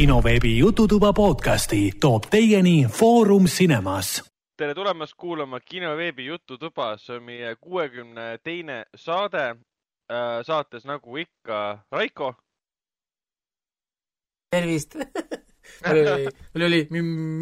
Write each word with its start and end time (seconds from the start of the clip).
kinoveebi 0.00 0.58
Jututuba 0.58 1.12
podcasti 1.12 1.92
toob 2.00 2.22
teieni 2.30 2.86
Foorum 2.88 3.44
Cinemas. 3.44 4.24
tere 4.56 4.74
tulemast 4.74 5.12
kuulama 5.16 5.60
kinoveebi 5.60 6.26
Jututuba, 6.26 6.96
see 6.96 7.16
on 7.16 7.22
meie 7.22 7.56
kuuekümne 7.60 8.38
teine 8.42 8.84
saade. 8.96 9.56
saates 10.42 10.84
nagu 10.84 11.16
ikka 11.16 11.78
Raiko. 11.92 12.34
tervist 14.50 14.94
mul 14.94 16.00
oli, 16.14 16.28
mul 16.54 16.66
oli 16.66 16.88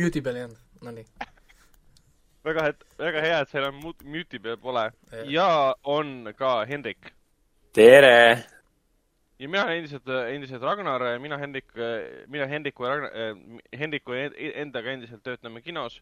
mute'i 0.02 0.22
peal 0.22 0.36
ei 0.36 0.44
olnud, 0.44 0.58
nonii. 0.82 1.06
väga 2.44 2.62
hea, 2.62 2.76
väga 2.98 3.20
hea, 3.20 3.40
et 3.40 3.54
seal 3.54 3.70
on 3.70 3.82
mute'i 3.84 4.42
peal 4.42 4.56
pole 4.56 4.90
ja 5.30 5.74
on 5.84 6.34
ka 6.36 6.64
Hendrik. 6.66 7.14
tere! 7.72 8.57
Ja 9.38 9.48
mina 9.48 9.64
olen 9.64 9.82
endiselt, 9.82 10.08
endiselt 10.32 10.62
Ragnar, 10.62 11.04
mina 11.22 11.38
Hendrik, 11.38 11.70
mina 12.26 12.46
Hendriku 12.50 12.84
ja 12.84 12.94
Ragnar, 12.94 13.36
Hendriku 13.78 14.16
endaga 14.18 14.94
endiselt 14.94 15.22
töötame 15.26 15.62
kinos. 15.62 16.00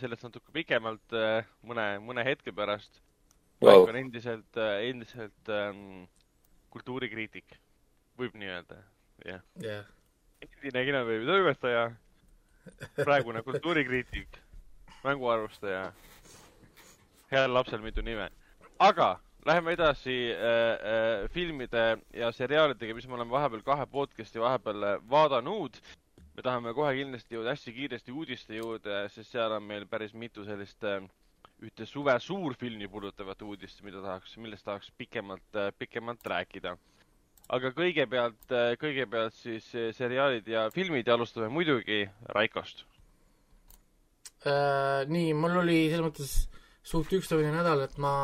sellest 0.00 0.24
natuke 0.26 0.52
pikemalt, 0.52 1.14
mõne, 1.64 1.84
mõne 2.04 2.24
hetke 2.26 2.52
pärast. 2.52 3.00
Wow.. 3.60 3.86
on 3.88 3.96
endiselt, 3.96 4.56
endiselt 4.56 5.50
ähm, 5.52 6.04
kultuurikriitik, 6.72 7.58
võib 8.16 8.36
nii 8.40 8.48
öelda, 8.48 8.78
jah. 9.26 9.42
Yeah.. 9.60 9.88
endine 10.40 10.84
kinoveebi 10.88 11.28
toimetaja, 11.28 11.82
praegune 13.02 13.42
kultuurikriitik, 13.44 14.38
mänguarvustaja, 15.04 15.90
heal 17.32 17.52
lapsel 17.52 17.84
mitu 17.84 18.04
nime. 18.06 18.30
aga 18.80 19.10
Läheme 19.46 19.72
edasi 19.72 20.14
äh, 20.32 20.42
äh, 20.44 21.28
filmide 21.32 21.98
ja 22.12 22.28
seriaalidega, 22.32 22.92
mis 22.94 23.06
me 23.08 23.16
oleme 23.16 23.32
vahepeal 23.32 23.62
kahe 23.64 23.86
podcast'i 23.88 24.40
vahepeal 24.42 24.84
äh, 24.84 24.98
vaadanud. 25.10 25.78
me 26.36 26.44
tahame 26.44 26.74
kohe 26.76 26.92
kindlasti 26.98 27.34
jõuda 27.34 27.54
hästi 27.54 27.72
kiiresti 27.72 28.12
uudiste 28.12 28.58
juurde, 28.58 28.98
sest 29.08 29.32
seal 29.32 29.52
on 29.56 29.64
meil 29.64 29.86
päris 29.88 30.12
mitu 30.12 30.44
sellist 30.44 30.84
äh, 30.84 31.00
ühte 31.64 31.86
suve 31.88 32.18
suurfilmi 32.20 32.88
puudutavat 32.88 33.42
uudist, 33.42 33.80
mida 33.84 34.04
tahaks, 34.04 34.36
millest 34.36 34.64
tahaks 34.68 34.92
pikemalt 34.98 35.56
äh,, 35.56 35.72
pikemalt 35.78 36.30
rääkida. 36.34 36.76
aga 37.48 37.72
kõigepealt, 37.80 38.44
äh, 38.52 38.76
kõigepealt 38.80 39.34
siis 39.40 39.72
äh, 39.74 39.90
seriaalid 39.96 40.48
ja 40.48 40.68
filmid 40.70 41.08
ja 41.08 41.16
alustame 41.16 41.48
muidugi 41.48 42.04
Raikost 42.28 42.84
äh,. 44.44 45.08
nii, 45.08 45.32
mul 45.32 45.62
oli 45.64 45.82
selles 45.88 46.06
mõttes 46.06 46.38
suht 46.82 47.12
ükstavine 47.12 47.56
nädal, 47.56 47.88
et 47.88 47.96
ma 47.98 48.14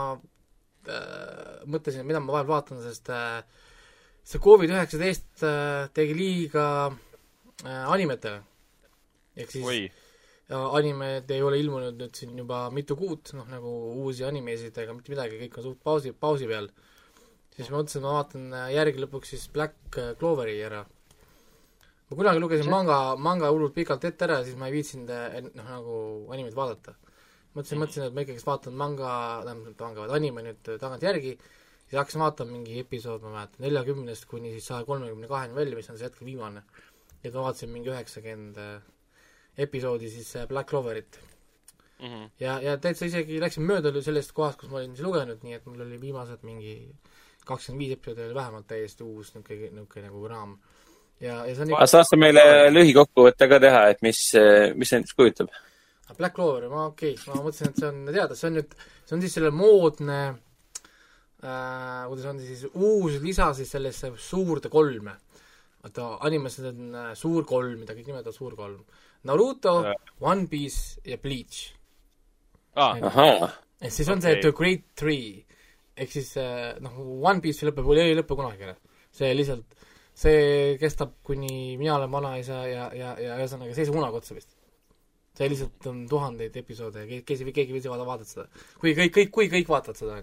äh, 0.92 1.62
mõtlesin, 1.70 2.06
mida 2.06 2.20
ma 2.22 2.36
vahel 2.36 2.48
vaatan, 2.50 2.82
sest 2.84 3.10
äh, 3.14 3.42
see 4.26 4.42
Covid-19 4.42 5.46
äh, 5.46 5.86
tegi 5.94 6.16
liiga 6.18 6.66
äh, 6.90 7.84
animetele. 7.92 8.42
ehk 9.36 9.52
siis 9.52 9.66
Oi. 9.68 9.80
animed 10.48 11.30
ei 11.30 11.42
ole 11.44 11.58
ilmunud 11.60 11.98
nüüd 12.00 12.16
siin 12.16 12.36
juba 12.38 12.64
mitu 12.72 12.96
kuud, 12.96 13.32
noh 13.36 13.46
nagu 13.50 13.72
uusi 14.02 14.24
animesid 14.24 14.78
ega 14.82 14.94
mitte 14.96 15.12
midagi, 15.12 15.38
kõik 15.44 15.58
on 15.60 15.66
suht 15.68 15.80
pausi, 15.84 16.12
pausi 16.12 16.48
peal. 16.50 16.70
siis 17.54 17.70
ma 17.70 17.78
mõtlesin, 17.78 18.00
et 18.00 18.06
ma 18.06 18.16
vaatan 18.18 18.52
äh, 18.52 18.68
järgi 18.74 19.04
lõpuks 19.04 19.34
siis 19.34 19.48
Black 19.52 19.98
äh, 20.00 20.14
Cloveri 20.18 20.58
ära. 20.62 20.82
ma 22.10 22.16
kunagi 22.18 22.42
lugesin 22.42 22.70
manga, 22.70 23.16
manga 23.16 23.52
hullult 23.52 23.74
pikalt 23.74 24.04
ette 24.04 24.26
ära 24.26 24.40
ja 24.40 24.48
siis 24.48 24.58
ma 24.58 24.70
ei 24.70 24.78
viitsinud 24.78 25.12
äh, 25.12 25.38
noh, 25.46 25.70
nagu 25.70 26.00
animeid 26.34 26.56
vaadata 26.58 26.96
mõtlesin, 27.56 27.80
mõtlesin, 27.82 28.08
et 28.08 28.16
ma 28.16 28.24
ikkagi 28.24 28.44
vaatan 28.46 28.76
manga, 28.78 29.12
tähendab 29.46 29.86
manga, 29.86 30.02
vaid 30.04 30.16
anime 30.18 30.44
nüüd 30.46 30.72
tagantjärgi, 30.82 31.36
siis 31.86 31.96
hakkasin 31.98 32.24
vaatama 32.24 32.52
mingi 32.52 32.80
episood, 32.82 33.24
ma 33.24 33.32
mäletan, 33.38 33.62
neljakümnest 33.64 34.28
kuni 34.30 34.52
siis 34.56 34.68
saja 34.70 34.84
kolmekümne 34.88 35.30
kaheni 35.30 35.56
välja, 35.56 35.78
mis 35.78 35.90
on 35.90 35.98
see 35.98 36.08
hetkel 36.08 36.28
viimane. 36.28 36.62
et 37.24 37.34
ma 37.34 37.42
vaatasin 37.48 37.72
mingi 37.72 37.90
üheksakümmend 37.90 38.58
episoodi 39.58 40.10
siis 40.10 40.34
Black 40.48 40.68
Cloverit 40.68 41.18
mm. 41.98 42.06
-hmm. 42.06 42.30
ja, 42.40 42.60
ja 42.62 42.76
täitsa 42.78 43.06
isegi 43.06 43.40
läksin 43.40 43.62
mööda 43.66 44.02
sellest 44.02 44.32
kohast, 44.32 44.60
kus 44.60 44.70
ma 44.70 44.78
olin 44.78 44.96
siis 44.96 45.06
lugenud, 45.06 45.42
nii 45.42 45.54
et 45.54 45.66
mul 45.66 45.80
oli 45.80 46.00
viimased 46.00 46.42
mingi 46.42 46.94
kakskümmend 47.46 47.80
viis 47.80 47.92
episoodi 47.92 48.26
oli 48.26 48.34
vähemalt 48.34 48.66
täiesti 48.66 49.04
uus 49.04 49.34
niisugune, 49.34 49.70
niisugune 49.70 50.06
nagu 50.06 50.28
raam. 50.28 50.58
ja, 51.20 51.46
ja 51.46 51.54
see 51.54 51.62
on 51.62 51.70
ikka... 51.70 51.86
saad 51.86 52.10
sa 52.10 52.16
meile 52.16 52.44
lühikokkuvõtte 52.70 53.48
ka 53.48 53.60
teha, 53.60 53.88
et 53.88 54.02
mis, 54.02 54.20
mis 54.74 54.88
see 54.88 55.00
endast 55.00 55.16
kujutab? 55.16 55.48
Black 56.14 56.34
Clover, 56.34 56.68
ma 56.70 56.86
okei 56.86 57.14
okay,, 57.16 57.34
ma 57.34 57.42
mõtlesin, 57.42 57.72
et 57.72 57.80
see 57.80 57.88
on 57.90 58.02
teada, 58.14 58.36
see 58.38 58.48
on 58.48 58.58
nüüd, 58.60 58.74
see 59.02 59.16
on 59.16 59.22
siis 59.24 59.32
selle 59.38 59.50
moodne 59.54 60.18
äh, 61.42 62.04
kuidas 62.06 62.28
on 62.30 62.42
siis, 62.42 62.66
uus 62.74 63.18
lisa 63.24 63.50
siis 63.58 63.72
sellesse 63.74 64.12
suurde 64.22 64.70
kolme. 64.72 65.16
vaata, 65.82 66.12
animes 66.28 66.60
on 66.62 66.94
äh, 66.94 67.10
suur 67.18 67.46
kolm, 67.46 67.80
mida 67.82 67.96
kõik 67.96 68.10
nimetavad 68.10 68.36
suur 68.36 68.54
kolm. 68.58 68.84
Naruto 69.26 69.80
äh., 69.90 69.96
One 70.22 70.46
Piece 70.50 71.02
ja 71.04 71.18
Bleach 71.18 71.72
ah.. 72.76 72.94
et 73.80 73.92
siis 73.92 74.08
on 74.08 74.20
okay. 74.20 74.36
see 74.36 74.42
The 74.44 74.52
Great 74.54 74.86
Three. 74.94 75.42
ehk 75.96 76.12
siis 76.12 76.36
äh, 76.38 76.76
noh, 76.84 77.00
One 77.18 77.42
Piece 77.42 77.66
lõpeb, 77.66 77.90
ei 77.98 78.14
lõpe 78.14 78.38
kunagi 78.38 78.68
ära. 78.68 78.76
see 79.10 79.32
lihtsalt, 79.34 79.88
see 80.14 80.76
kestab, 80.78 81.18
kuni 81.26 81.74
mina 81.80 81.96
olen 81.96 82.14
vanaisa 82.14 82.62
ja, 82.68 82.86
ja, 82.94 83.16
ja 83.18 83.40
ühesõnaga, 83.40 83.74
see 83.74 83.86
ei 83.86 83.90
saa 83.90 83.98
kunagi 83.98 84.22
otsa 84.22 84.38
vist 84.38 84.55
see 85.36 85.48
lihtsalt 85.52 85.88
on 85.90 86.04
tuhandeid 86.08 86.54
episoode 86.56 87.04
ja 87.04 87.22
kes, 87.26 87.42
keegi 87.54 87.76
ei 87.76 87.90
vaata, 87.90 88.06
vaadata 88.08 88.30
seda. 88.30 88.46
kui 88.80 88.94
kõik, 88.96 89.12
kõik, 89.18 89.32
kui 89.34 89.50
kõik 89.52 89.68
vaatavad 89.70 90.00
seda, 90.00 90.20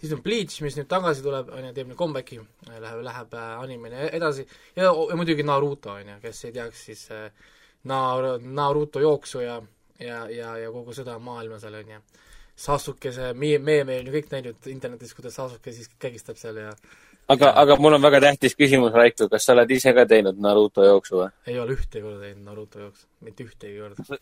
siis 0.00 0.14
on 0.16 0.22
Bleach, 0.24 0.62
mis 0.64 0.78
nüüd 0.78 0.88
tagasi 0.90 1.24
tuleb, 1.24 1.52
on 1.54 1.68
ju, 1.68 1.72
teeb 1.76 1.90
nüüd 1.90 1.98
comeback'i, 1.98 2.40
läheb, 2.70 3.02
läheb 3.06 3.36
äh, 3.36 3.50
animene 3.62 4.08
edasi 4.16 4.46
ja, 4.46 4.88
ja 4.88 5.18
muidugi 5.18 5.46
Naruto, 5.46 5.94
on 5.98 6.14
ju, 6.14 6.16
kes 6.24 6.46
ei 6.48 6.56
teaks, 6.56 6.86
siis 6.90 7.04
äh, 7.14 7.28
Na-, 7.88 8.38
Naruto 8.40 9.00
jooksu 9.00 9.44
ja, 9.44 9.60
ja, 10.00 10.24
ja, 10.28 10.56
ja 10.60 10.72
kogu 10.72 10.92
seda 10.96 11.14
maailma 11.22 11.60
seal, 11.62 11.78
on 11.78 11.94
ju. 11.94 12.02
Sasuke, 12.60 13.08
see 13.16 13.30
me-, 13.40 13.60
meeme 13.62 14.00
on 14.02 14.10
ju 14.10 14.12
kõik 14.18 14.34
näinud 14.34 14.66
internetis, 14.72 15.14
kuidas 15.16 15.38
Sasuke 15.38 15.72
siis 15.72 15.88
kägistab 16.00 16.36
seal 16.40 16.58
ja 16.60 16.74
aga, 17.30 17.52
aga 17.62 17.76
mul 17.80 17.96
on 17.96 18.02
väga 18.04 18.20
tähtis 18.26 18.56
küsimus, 18.58 18.92
Raiko, 18.96 19.30
kas 19.32 19.46
sa 19.46 19.54
oled 19.54 19.70
ise 19.72 19.94
ka 19.96 20.04
teinud 20.10 20.40
Naruto 20.42 20.84
jooksu 20.84 21.22
või? 21.22 21.30
ei 21.48 21.56
ole 21.62 21.78
ühtegi 21.78 22.04
korda 22.04 22.26
teinud 22.26 22.44
Naruto 22.50 22.82
jooksu, 22.84 23.06
mitte 23.24 23.46
ühtegi 23.46 23.80
korda 23.80 24.20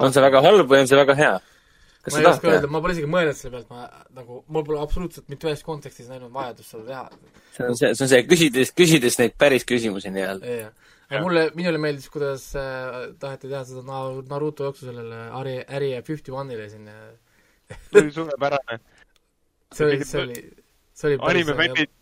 on 0.00 0.12
see 0.14 0.24
väga 0.26 0.42
halb 0.44 0.70
või 0.70 0.84
on 0.84 0.90
see 0.90 1.00
väga 1.00 1.16
hea? 1.18 1.32
kas 2.00 2.14
ma 2.16 2.20
ei 2.20 2.28
oska 2.30 2.48
öelda, 2.48 2.68
ma 2.72 2.80
pole 2.80 2.94
isegi 2.96 3.08
mõelnud 3.12 3.36
selle 3.36 3.58
pealt, 3.58 3.72
ma 3.72 3.86
nagu, 4.16 4.38
mul 4.48 4.64
pole 4.64 4.80
absoluutselt 4.80 5.26
mitte 5.32 5.50
ühes 5.50 5.64
kontekstis 5.66 6.08
näinud 6.08 6.32
vajadust 6.32 6.72
seda 6.72 6.86
teha. 6.86 7.34
see 7.56 7.66
on 7.66 7.76
see, 7.76 7.90
see 7.92 8.06
on 8.06 8.12
see, 8.14 8.22
küsides, 8.28 8.72
küsides 8.76 9.18
neid 9.20 9.36
päris 9.40 9.68
küsimusi 9.68 10.12
nii-öelda. 10.14 10.54
jah, 10.62 10.94
aga 11.10 11.22
mulle, 11.26 11.42
minule 11.58 11.82
meeldis, 11.82 12.08
kuidas 12.12 12.46
äh, 12.56 13.10
taheti 13.20 13.50
teha 13.52 13.66
seda 13.68 14.00
Naruto 14.30 14.70
jooksu 14.70 14.88
sellele 14.88 15.26
Ari, 15.42 15.58
Area 15.68 16.00
Fifty 16.06 16.32
One'ile 16.32 16.70
siin 16.72 16.88
see 16.88 18.00
oli 18.00 18.12
suurepärane. 18.16 18.80
see 19.74 19.86
oli, 19.86 20.04
see 20.04 20.22
oli, 20.22 20.44
see 20.92 21.08
oli 21.10 21.18
anime 21.20 21.54
fännid, 21.54 21.92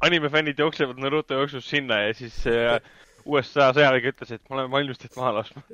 anime 0.00 0.32
fännid 0.32 0.58
jooksevad 0.58 0.98
Naruto 0.98 1.38
jooksus 1.38 1.70
sinna 1.70 2.02
ja 2.08 2.14
siis 2.14 2.42
äh, 2.46 2.80
USA 3.28 3.70
sõjavägi 3.76 4.10
ütles, 4.12 4.30
et 4.34 4.42
me 4.48 4.56
oleme 4.56 4.72
valmis 4.72 5.00
teid 5.00 5.16
maha 5.18 5.32
laskma 5.40 5.62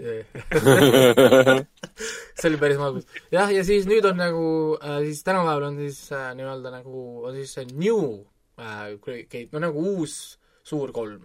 see 2.37 2.49
oli 2.51 2.59
päris 2.61 2.81
magus. 2.81 3.07
jah, 3.33 3.53
ja 3.53 3.63
siis 3.67 3.87
nüüd 3.89 4.07
on 4.09 4.19
nagu 4.21 4.47
äh,, 4.81 4.99
siis 5.07 5.23
tänapäeval 5.27 5.69
on 5.71 5.79
siis 5.85 6.01
äh, 6.15 6.33
nii-öelda 6.39 6.73
nagu, 6.75 7.05
on 7.29 7.39
siis 7.39 7.55
see 7.57 7.69
new 7.75 8.03
äh, 8.59 8.97
Kate, 9.05 9.49
no 9.53 9.63
nagu 9.63 9.85
uus 9.95 10.39
suur 10.67 10.93
kolm. 10.97 11.23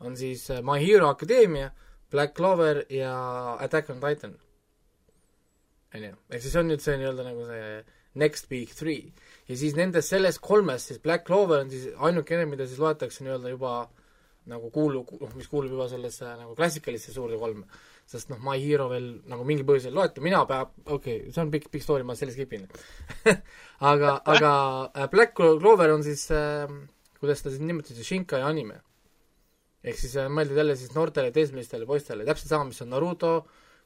on 0.00 0.16
siis 0.16 0.46
äh, 0.50 0.62
My 0.62 0.78
Hero 0.84 1.08
Academia, 1.10 1.72
Black 2.10 2.36
Clover 2.36 2.84
ja 2.92 3.14
Attack 3.60 3.90
on 3.90 4.00
Titan. 4.00 4.38
on 5.94 6.08
ju, 6.10 6.14
ehk 6.30 6.42
siis 6.42 6.56
on 6.60 6.70
nüüd 6.70 6.82
see 6.84 6.96
nii-öelda 7.00 7.26
nagu 7.26 7.50
see 7.50 7.82
next 8.14 8.48
big 8.48 8.70
three. 8.70 9.12
ja 9.48 9.58
siis 9.58 9.74
nendest, 9.76 10.14
sellest 10.14 10.42
kolmest 10.44 10.92
siis 10.92 11.02
Black 11.02 11.26
Clover 11.26 11.66
on 11.66 11.70
siis 11.70 11.90
ainukene, 11.98 12.46
mida 12.46 12.66
siis 12.66 12.78
loetakse 12.78 13.26
nii-öelda 13.26 13.52
juba 13.56 13.76
äh, 13.82 14.03
nagu 14.50 14.70
kuulu-, 14.72 15.04
noh, 15.20 15.34
mis 15.38 15.48
kuulub 15.48 15.72
juba 15.72 15.88
sellesse 15.88 16.34
nagu 16.40 16.54
klassikalisse 16.58 17.12
suurde 17.14 17.38
kolme. 17.40 17.64
sest 18.06 18.28
noh, 18.28 18.40
My 18.44 18.58
Hero 18.60 18.90
veel 18.90 19.06
nagu 19.30 19.46
mingil 19.48 19.64
põhjusel 19.64 19.94
loeti, 19.96 20.20
mina 20.20 20.42
peab, 20.48 20.74
okei 20.84 21.22
okay,, 21.22 21.30
see 21.32 21.40
on 21.40 21.52
pikk, 21.54 21.70
pikk 21.72 21.86
story, 21.86 22.04
ma 22.04 22.16
selle 22.18 22.34
skip 22.34 22.52
in 22.52 22.66
aga, 23.92 24.18
aga 24.28 24.50
äh, 24.92 25.08
Black 25.12 25.32
Clover 25.38 25.94
on 25.94 26.04
siis 26.04 26.26
äh, 26.34 26.68
kuidas 27.24 27.40
ta 27.40 27.48
siis 27.48 27.62
nimetati, 27.64 28.04
Shinkai 28.04 28.42
anime. 28.44 28.82
ehk 29.84 29.96
siis 30.00 30.14
äh, 30.20 30.28
mõeldud 30.32 30.60
jälle 30.60 30.76
siis 30.76 30.92
noortele 30.96 31.32
teismelistele 31.32 31.88
poistele, 31.88 32.24
täpselt 32.28 32.52
sama, 32.52 32.68
mis 32.68 32.80
on 32.84 32.92
Naruto, 32.92 33.32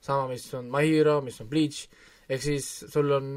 sama, 0.02 0.28
mis 0.31 0.46
on 0.54 0.66
My 0.70 0.87
Hero, 0.87 1.20
mis 1.22 1.38
on 1.43 1.49
Bleach, 1.50 1.87
ehk 2.28 2.42
siis 2.44 2.66
sul 2.92 3.10
on 3.16 3.28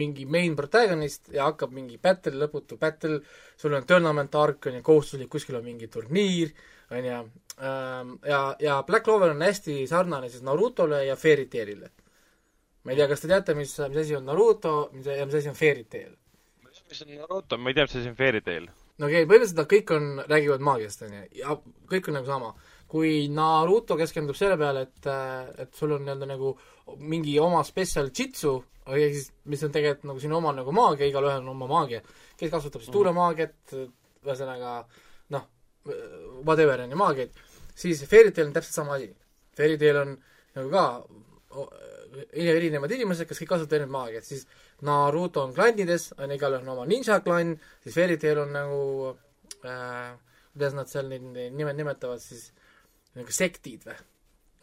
mingi 0.00 0.24
main 0.26 0.56
protagonist 0.56 1.28
ja 1.34 1.50
hakkab 1.50 1.74
mingi 1.76 1.98
battle, 2.02 2.38
lõputu 2.40 2.78
battle, 2.80 3.20
sul 3.60 3.76
on 3.76 3.86
tournament 3.86 4.34
arc, 4.40 4.70
on 4.70 4.78
ju, 4.78 4.84
kohustuslik, 4.86 5.30
kuskil 5.32 5.58
on 5.58 5.66
mingi 5.66 5.90
turniir, 5.92 6.54
on 6.90 7.08
ju, 7.10 7.18
ähm, 7.60 8.14
ja, 8.24 8.40
ja 8.64 8.78
Black 8.88 9.04
Clover 9.04 9.34
on 9.34 9.44
hästi 9.44 9.82
sarnane 9.90 10.30
siis 10.32 10.44
Narutole 10.46 11.04
ja 11.04 11.16
Fairy 11.16 11.46
Tailile. 11.52 11.90
ma 12.84 12.94
ei 12.94 12.96
tea, 12.96 13.08
kas 13.10 13.20
te 13.20 13.28
teate, 13.28 13.54
mis, 13.58 13.74
mis 13.90 14.00
asi 14.00 14.16
on 14.16 14.24
Naruto 14.24 14.88
mis, 14.94 15.06
ja 15.06 15.26
mis 15.26 15.34
asi 15.34 15.52
on 15.52 15.58
Fairy 15.58 15.84
Tail? 15.84 16.16
mis 16.88 17.02
on 17.04 17.14
Naruto, 17.18 17.58
ma 17.58 17.68
ei 17.68 17.76
tea, 17.76 17.84
mis 17.84 17.98
asi 18.00 18.08
on 18.08 18.16
Fairy 18.16 18.40
Tail. 18.40 18.70
no 18.96 19.10
okei 19.10 19.26
okay,, 19.26 19.28
põhimõtteliselt 19.28 19.60
nad 19.60 19.70
kõik 19.74 19.94
on, 19.98 20.10
räägivad 20.24 20.64
maagiast, 20.70 21.04
on 21.04 21.18
ju, 21.18 21.24
ja 21.42 21.60
kõik 21.92 22.08
on 22.08 22.20
nagu 22.22 22.32
sama. 22.32 22.54
Kui 22.88 23.28
Naruto 23.32 23.96
keskendub 24.00 24.36
selle 24.38 24.56
peale, 24.60 24.86
et, 24.88 25.08
et 25.64 25.76
sul 25.76 25.92
on 25.96 26.04
nii-öelda 26.06 26.28
nagu 26.30 26.54
mingi 27.04 27.34
oma 27.42 27.60
spetsial 27.66 28.08
jitsu, 28.14 28.54
ehk 28.88 29.16
siis 29.16 29.28
mis 29.52 29.64
on 29.66 29.74
tegelikult 29.74 30.08
nagu 30.08 30.22
sinu 30.22 30.38
oma 30.38 30.54
nagu 30.56 30.72
maagia, 30.72 31.10
igalühel 31.10 31.42
on 31.42 31.52
oma 31.52 31.68
maagia, 31.68 32.00
kes 32.40 32.52
kasutab 32.52 32.84
siis 32.84 32.94
tuulemaagiat, 32.94 33.74
ühesõnaga 34.24 34.78
noh, 35.34 35.44
whatever 36.46 36.84
on 36.84 36.94
ju 36.94 37.00
maagiaid, 37.00 37.42
siis 37.76 38.00
Fairy 38.08 38.32
Tail 38.32 38.48
on 38.48 38.56
täpselt 38.56 38.80
sama 38.80 38.96
asi. 38.96 39.10
Fairy 39.58 39.76
Tail 39.80 40.00
on 40.00 40.14
nagu 40.56 40.72
ka 40.72 40.86
o- 41.60 41.68
erinevad 42.32 42.92
inimesed, 42.96 43.28
kes 43.28 43.42
kõik 43.42 43.52
kasutavad 43.52 43.82
erinevat 43.82 43.96
maagiat, 43.98 44.24
siis 44.24 44.46
Naruto 44.88 45.42
on 45.44 45.52
klannides, 45.52 46.14
on 46.16 46.32
igalühel 46.32 46.64
on 46.64 46.72
oma 46.78 46.88
ninja 46.88 47.20
klann, 47.20 47.52
siis 47.84 47.98
Fairy 48.00 48.16
Tail 48.20 48.40
on 48.46 48.56
nagu 48.56 48.80
äh, 49.66 50.16
kuidas 50.58 50.74
nad 50.74 50.90
seal 50.90 51.08
neid 51.12 51.24
nimed 51.54 51.78
nimetavad 51.78 52.22
siis, 52.22 52.48
nagu 53.18 53.34
sektid 53.34 53.86
või? 53.88 53.98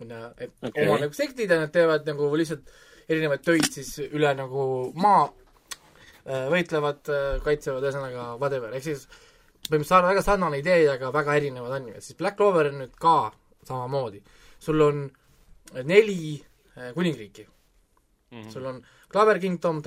et 0.01 0.09
Okei. 0.09 0.49
okay. 0.67 0.87
oma 0.87 0.99
nagu 1.05 1.15
sektid 1.15 1.51
ja 1.51 1.61
nad 1.61 1.71
teevad 1.71 2.07
nagu 2.09 2.27
lihtsalt 2.35 2.71
erinevaid 3.07 3.43
töid 3.45 3.67
siis 3.71 3.93
üle 4.07 4.31
nagu 4.35 4.65
maa, 4.99 5.27
äh, 6.25 6.47
võitlevad, 6.51 7.05
kaitsevad, 7.45 7.85
ühesõnaga 7.85 8.33
whatever, 8.41 8.73
ehk 8.75 8.87
siis 8.89 9.05
põhimõtteliselt 9.65 10.09
väga 10.09 10.23
sarnane 10.25 10.59
idee, 10.61 10.87
aga 10.91 11.11
väga 11.13 11.35
erinevad 11.39 11.77
animed, 11.77 12.03
siis 12.05 12.17
Black 12.19 12.37
Clover 12.37 12.71
on 12.71 12.81
nüüd 12.83 12.97
ka 13.01 13.31
samamoodi. 13.65 14.21
sul 14.59 14.81
on 14.81 15.05
neli 15.83 16.35
äh, 16.77 16.93
kuningriiki 16.93 17.45
mm. 17.45 18.41
-hmm. 18.41 18.51
sul 18.51 18.65
on 18.65 18.85
Clover 19.11 19.39
Kingdom, 19.39 19.81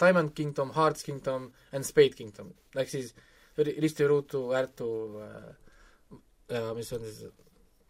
Diamond, 0.00 0.32
Kingdom, 0.34 0.70
Hearts 0.70 1.02
Kingdom 1.02 1.52
and 1.72 1.84
Spade 1.84 2.14
Kingdom. 2.16 2.52
ehk 2.76 2.88
siis 2.88 3.14
ri- 3.58 3.80
risti, 3.80 4.06
ruutu, 4.06 4.52
äärtu 4.52 4.88
äh, 5.20 6.74
mis 6.74 6.92
on 6.92 7.00
siis, 7.00 7.24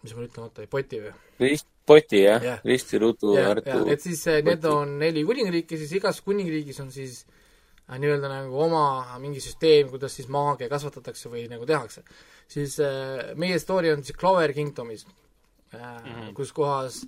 mis 0.02 0.14
mul 0.16 0.26
ütlemata 0.28 0.64
jäi, 0.64 0.70
poti 0.70 1.00
või? 1.02 1.12
rist, 1.42 1.68
poti 1.86 2.24
jah 2.24 2.42
yeah., 2.42 2.64
risti, 2.66 3.00
ruutu, 3.02 3.36
ja, 3.38 3.50
Artu 3.54 3.70
ja 3.70 3.94
et 3.94 4.04
siis 4.04 4.24
äh, 4.30 4.42
need 4.42 4.62
poti. 4.62 4.74
on 4.74 4.98
neli 5.02 5.24
kuningriiki, 5.28 5.78
siis 5.80 5.96
igas 6.00 6.20
kuningriigis 6.26 6.80
on 6.84 6.90
siis 6.94 7.22
äh, 7.24 7.98
nii-öelda 8.02 8.30
nagu 8.30 8.62
oma 8.66 8.84
mingi 9.22 9.42
süsteem, 9.44 9.90
kuidas 9.92 10.16
siis 10.18 10.30
maagia 10.32 10.70
kasvatatakse 10.72 11.32
või 11.32 11.46
nagu 11.50 11.66
tehakse. 11.68 12.04
siis 12.48 12.78
äh, 12.80 13.34
meie 13.36 13.58
story 13.62 13.92
on 13.92 14.04
siis 14.04 14.18
Clover 14.18 14.52
Kingdomis 14.52 15.06
äh, 15.06 15.80
mm, 15.80 16.12
-hmm. 16.12 16.34
kus 16.34 16.52
kohas 16.52 17.02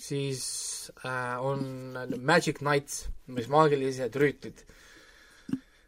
siis 0.00 0.92
äh, 1.04 1.44
on 1.44 1.92
Magic 2.22 2.58
Knights, 2.58 3.08
mis 3.26 3.48
maagilised 3.48 4.16
rüütlid. 4.16 4.64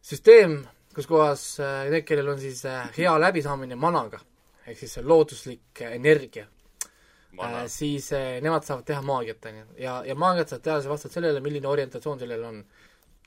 süsteem, 0.02 0.64
kus 0.94 1.06
kohas 1.06 1.60
äh, 1.60 1.90
need, 1.92 2.06
kellel 2.08 2.32
on 2.34 2.40
siis 2.40 2.64
äh, 2.66 2.88
hea 2.96 3.12
läbisaamine 3.20 3.76
managa, 3.76 4.20
ehk 4.68 4.78
siis 4.78 4.98
looduslik 5.04 5.82
äh, 5.82 5.96
energia 5.96 6.46
äh, 7.42 7.66
siis 7.66 8.12
äh, 8.12 8.40
nemad 8.42 8.66
saavad 8.66 8.86
teha 8.88 9.02
maagiat, 9.02 9.44
on 9.50 9.60
ju. 9.60 9.66
ja, 9.84 9.98
ja 10.06 10.14
maagiat 10.18 10.52
saab 10.52 10.64
teha 10.64 10.78
vastavalt 10.88 11.14
sellele, 11.14 11.42
milline 11.44 11.68
orientatsioon 11.68 12.20
sellel 12.22 12.44
on. 12.44 12.62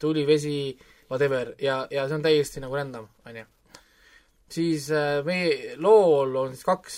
tuli, 0.01 0.25
vesi, 0.25 0.77
whatever, 1.09 1.53
ja, 1.61 1.85
ja 1.91 2.07
see 2.09 2.17
on 2.17 2.23
täiesti 2.25 2.61
nagu 2.63 2.75
random, 2.75 3.07
on 3.25 3.35
ju. 3.37 3.45
siis 4.51 4.89
äh, 4.91 5.21
meie 5.25 5.75
lool 5.77 6.35
on 6.35 6.55
siis 6.55 6.65
kaks 6.65 6.97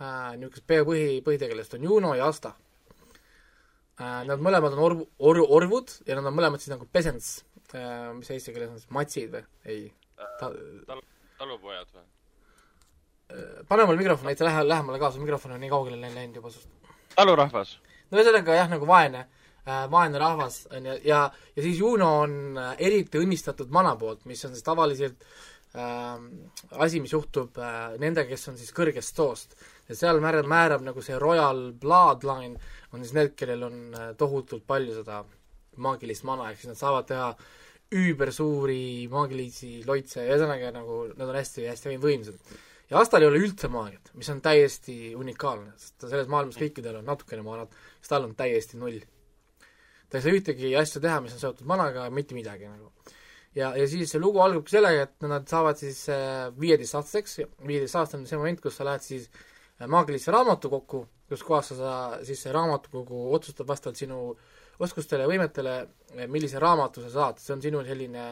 äh, 0.00 0.36
niisugust 0.36 0.66
pea 0.66 0.84
põhi, 0.84 1.20
põhitegelast, 1.24 1.78
on 1.78 1.90
Juno 1.90 2.14
ja 2.14 2.28
Asta 2.28 2.54
äh,. 4.00 4.24
Nad 4.28 4.42
mõlemad 4.44 4.76
on 4.76 4.82
orv-, 4.84 5.06
or-, 5.18 5.46
orvud 5.60 6.00
ja 6.06 6.18
nad 6.18 6.28
on 6.28 6.36
mõlemad 6.36 6.60
siis 6.60 6.74
nagu 6.74 6.88
peasants 6.92 7.38
äh,, 7.72 8.12
mis 8.18 8.30
eesti 8.30 8.52
keeles 8.52 8.74
on 8.74 8.82
siis, 8.82 8.92
matsid 8.92 9.32
või? 9.32 9.46
ei 9.64 9.88
ta, 10.16 10.52
tal-, 10.90 11.06
talupojad 11.40 11.96
või? 11.96 12.04
Pane 13.68 13.86
mul 13.86 13.98
mikrofon 13.98 14.30
näita 14.30 14.46
lähe-, 14.46 14.68
lähemale 14.68 14.98
kaasa, 15.02 15.22
mikrofon 15.22 15.56
on 15.56 15.60
nii 15.60 15.72
kaugele 15.72 15.98
läinud 16.00 16.38
juba 16.38 16.50
sinust. 16.50 16.70
talurahvas. 17.16 17.78
no 18.10 18.18
ühesõnaga 18.18 18.54
jah, 18.54 18.70
nagu 18.70 18.86
vaene 18.86 19.24
äh,, 19.66 19.84
vaene 19.90 20.20
rahvas 20.22 20.62
on 20.70 20.86
ju, 20.86 20.96
ja, 21.04 21.24
ja 21.56 21.64
siis 21.64 21.80
Juno 21.82 22.12
on 22.22 22.58
äh, 22.58 22.72
eriti 22.78 23.18
õnnistatud 23.18 23.72
mana 23.74 23.96
poolt, 23.98 24.24
mis 24.30 24.44
on 24.46 24.54
siis 24.54 24.66
tavaliselt 24.66 25.26
äh, 25.74 26.14
asi, 26.78 27.02
mis 27.02 27.12
juhtub 27.16 27.58
äh, 27.58 27.96
nendega, 28.02 28.30
kes 28.30 28.48
on 28.52 28.60
siis 28.60 28.70
kõrgest 28.76 29.18
soost. 29.18 29.58
ja 29.88 29.98
seal 29.98 30.22
määrab, 30.22 30.46
määrab 30.50 30.86
nagu 30.86 31.02
see 31.02 31.18
royal 31.18 31.72
bloodline 31.72 32.56
on 32.92 33.02
siis 33.02 33.14
need, 33.16 33.34
kellel 33.38 33.66
on 33.66 33.82
äh, 33.94 34.12
tohutult 34.18 34.66
palju 34.66 35.00
seda 35.00 35.24
maagilist 35.82 36.24
mana, 36.24 36.50
ehk 36.50 36.62
siis 36.62 36.72
nad 36.72 36.80
saavad 36.80 37.10
teha 37.10 37.32
üübersuuri 37.96 39.06
maagilisi 39.10 39.82
loitse, 39.86 40.24
ühesõnaga 40.24 40.72
nagu 40.74 41.04
nad 41.14 41.28
on 41.28 41.36
hästi-hästi 41.38 41.98
võimsad. 42.02 42.38
Ja 42.90 43.00
Astal 43.00 43.24
ei 43.24 43.30
ole 43.32 43.42
üldse 43.42 43.68
maagiat, 43.72 44.12
mis 44.14 44.30
on 44.30 44.40
täiesti 44.44 45.14
unikaalne, 45.18 45.74
sest 45.80 46.08
selles 46.08 46.30
maailmas 46.30 46.58
kõikidel 46.60 47.00
on 47.00 47.06
natukene 47.08 47.42
maanat, 47.46 47.74
siis 47.98 48.12
tal 48.12 48.28
on 48.28 48.34
täiesti 48.38 48.78
null 48.80 49.02
ta 50.10 50.18
ei 50.18 50.24
saa 50.24 50.34
ühtegi 50.38 50.72
asja 50.78 51.02
teha, 51.02 51.20
mis 51.24 51.34
on 51.36 51.42
seotud 51.42 51.66
managa, 51.68 52.06
mitte 52.14 52.36
midagi 52.36 52.68
nagu. 52.68 52.92
ja, 53.56 53.72
ja 53.76 53.86
siis 53.88 54.12
see 54.12 54.22
lugu 54.22 54.40
algabki 54.44 54.76
sellega, 54.76 55.06
et 55.08 55.26
nad 55.26 55.46
saavad 55.50 55.78
siis 55.80 56.04
viieteistaastaseks, 56.60 57.40
viieteistaastane 57.66 58.22
on 58.24 58.30
see 58.30 58.40
moment, 58.40 58.62
kus 58.62 58.78
sa 58.78 58.86
lähed 58.86 59.04
siis 59.04 59.30
äh, 59.30 59.86
maagilisse 59.90 60.34
raamatukokku, 60.34 61.02
kus 61.30 61.42
kohas 61.46 61.72
sa, 61.72 61.78
sa, 61.80 61.94
siis 62.26 62.44
see 62.44 62.54
raamatukogu 62.54 63.26
otsustab 63.34 63.68
vastavalt 63.72 63.98
sinu 63.98 64.20
oskustele 64.78 65.24
ja 65.24 65.30
võimetele, 65.30 65.76
millise 66.28 66.60
raamatu 66.62 67.02
sa 67.06 67.10
saad, 67.14 67.42
see 67.42 67.54
on 67.56 67.64
sinu 67.64 67.82
selline 67.86 68.28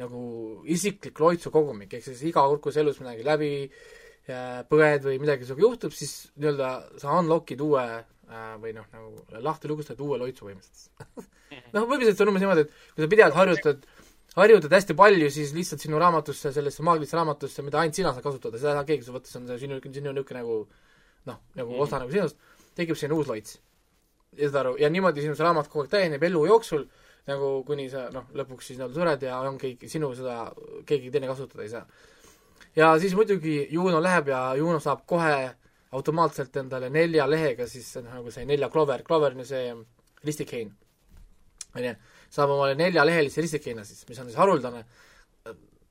nagu 0.00 0.22
isiklik 0.70 1.20
loitsukogumik, 1.22 1.92
ehk 1.94 2.06
siis 2.08 2.22
iga 2.30 2.46
sa 2.48 2.80
elus 2.82 2.98
midagi 3.02 3.26
läbi 3.26 3.50
äh, 3.64 4.62
põed 4.70 5.06
või 5.06 5.20
midagi 5.22 5.46
sinuga 5.46 5.66
juhtub, 5.68 5.94
siis 5.94 6.32
nii-öelda 6.34 6.70
sa 7.02 7.18
unlock'id 7.20 7.62
uue 7.62 7.84
äh, 7.84 8.54
või 8.62 8.74
noh, 8.74 8.88
nagu 8.92 9.42
lahti 9.44 9.70
lugustad 9.70 10.00
uue 10.00 10.18
loitsu 10.18 10.48
põhimõtteliselt 10.48 11.30
noh, 11.74 11.84
põhimõtteliselt 11.84 12.18
see 12.18 12.26
on 12.26 12.32
umbes 12.32 12.44
niimoodi, 12.44 12.64
et 12.66 12.96
kui 12.96 13.04
sa 13.04 13.10
pidevalt 13.12 13.38
harjutad, 13.38 13.84
harjutad 14.34 14.74
hästi 14.78 14.96
palju, 14.98 15.28
siis 15.34 15.52
lihtsalt 15.54 15.84
sinu 15.84 16.00
raamatusse, 16.02 16.52
sellesse 16.56 16.86
maagilisse 16.86 17.18
raamatusse, 17.18 17.66
mida 17.66 17.82
ainult 17.82 18.00
sina 18.00 18.14
saad 18.14 18.26
kasutada, 18.26 18.58
seda 18.58 18.74
ei 18.74 18.80
saa 18.80 18.88
keegi 18.88 19.06
sul 19.06 19.18
võtta, 19.18 19.30
see 19.30 19.40
on 19.40 19.46
see 19.50 19.62
sinu, 19.62 19.78
sinu 19.84 20.10
niisugune 20.10 20.42
nagu 20.42 20.58
noh, 21.30 21.40
nagu 21.60 21.80
osa 21.86 22.02
nagu 22.02 22.12
sinust, 22.12 22.40
tekib 22.78 22.98
selline 22.98 23.18
uus 23.18 23.30
loits. 23.30 23.58
ja 24.34 24.48
saad 24.48 24.60
aru, 24.64 24.76
ja 24.82 24.90
niimoodi 24.90 25.22
sinu 25.22 25.38
see 25.38 25.46
raamat 25.46 25.70
kogu 25.70 25.84
aeg 25.84 25.92
täieneb 25.94 26.26
elu 26.26 26.46
jooksul, 26.50 26.88
nagu 27.28 27.50
kuni 27.66 27.86
sa 27.92 28.08
noh, 28.12 28.26
lõpuks 28.36 28.68
siis 28.68 28.78
nii-öelda 28.78 28.98
sured 28.98 29.22
ja 29.24 29.38
ongi 29.48 29.74
sinu 29.88 30.10
seda, 30.16 30.50
keegi 30.88 31.12
teine 31.12 31.30
kasutada 31.30 31.64
ei 31.64 31.72
saa. 31.72 31.84
ja 32.76 32.92
siis 33.00 33.14
muidugi 33.16 33.56
Juno 33.72 34.00
läheb 34.02 34.28
ja 34.28 34.40
Juno 34.58 34.80
saab 34.80 35.06
kohe 35.08 35.54
automaatselt 35.94 36.56
endale 36.60 36.90
nelja 36.90 37.26
lehega 37.30 37.66
siis 37.70 37.94
nagu 38.04 38.32
see 38.34 38.44
nelja 38.48 38.68
Clover, 38.72 39.02
Clover 39.06 39.32
on 39.32 39.44
ju 39.44 39.48
see 39.52 39.72
ristikein, 40.24 40.72
on 41.74 41.88
ju, 41.88 41.94
saab 42.34 42.54
omale 42.56 42.76
neljalehelise 42.78 43.44
ristikeina 43.44 43.84
siis, 43.88 44.04
mis 44.08 44.20
on 44.20 44.28
siis 44.28 44.40
haruldane, 44.40 44.84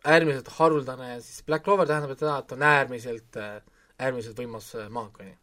äärmiselt 0.03 0.51
haruldane 0.59 1.13
ja 1.15 1.21
siis 1.21 1.41
Black 1.47 1.65
Clover 1.65 1.89
tähendab 1.89 2.17
seda, 2.17 2.37
et 2.43 2.55
on 2.57 2.67
äärmiselt, 2.69 3.41
äärmiselt 3.97 4.37
võimas 4.43 4.73
maak, 4.93 5.17
on 5.23 5.31
ju. 5.31 5.37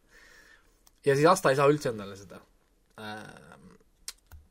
ja 1.09 1.17
siis 1.17 1.27
Asta 1.33 1.51
ei 1.51 1.59
saa 1.59 1.71
üldse 1.71 1.91
endale 1.91 2.15
seda 2.19 2.39
äh, 3.01 3.50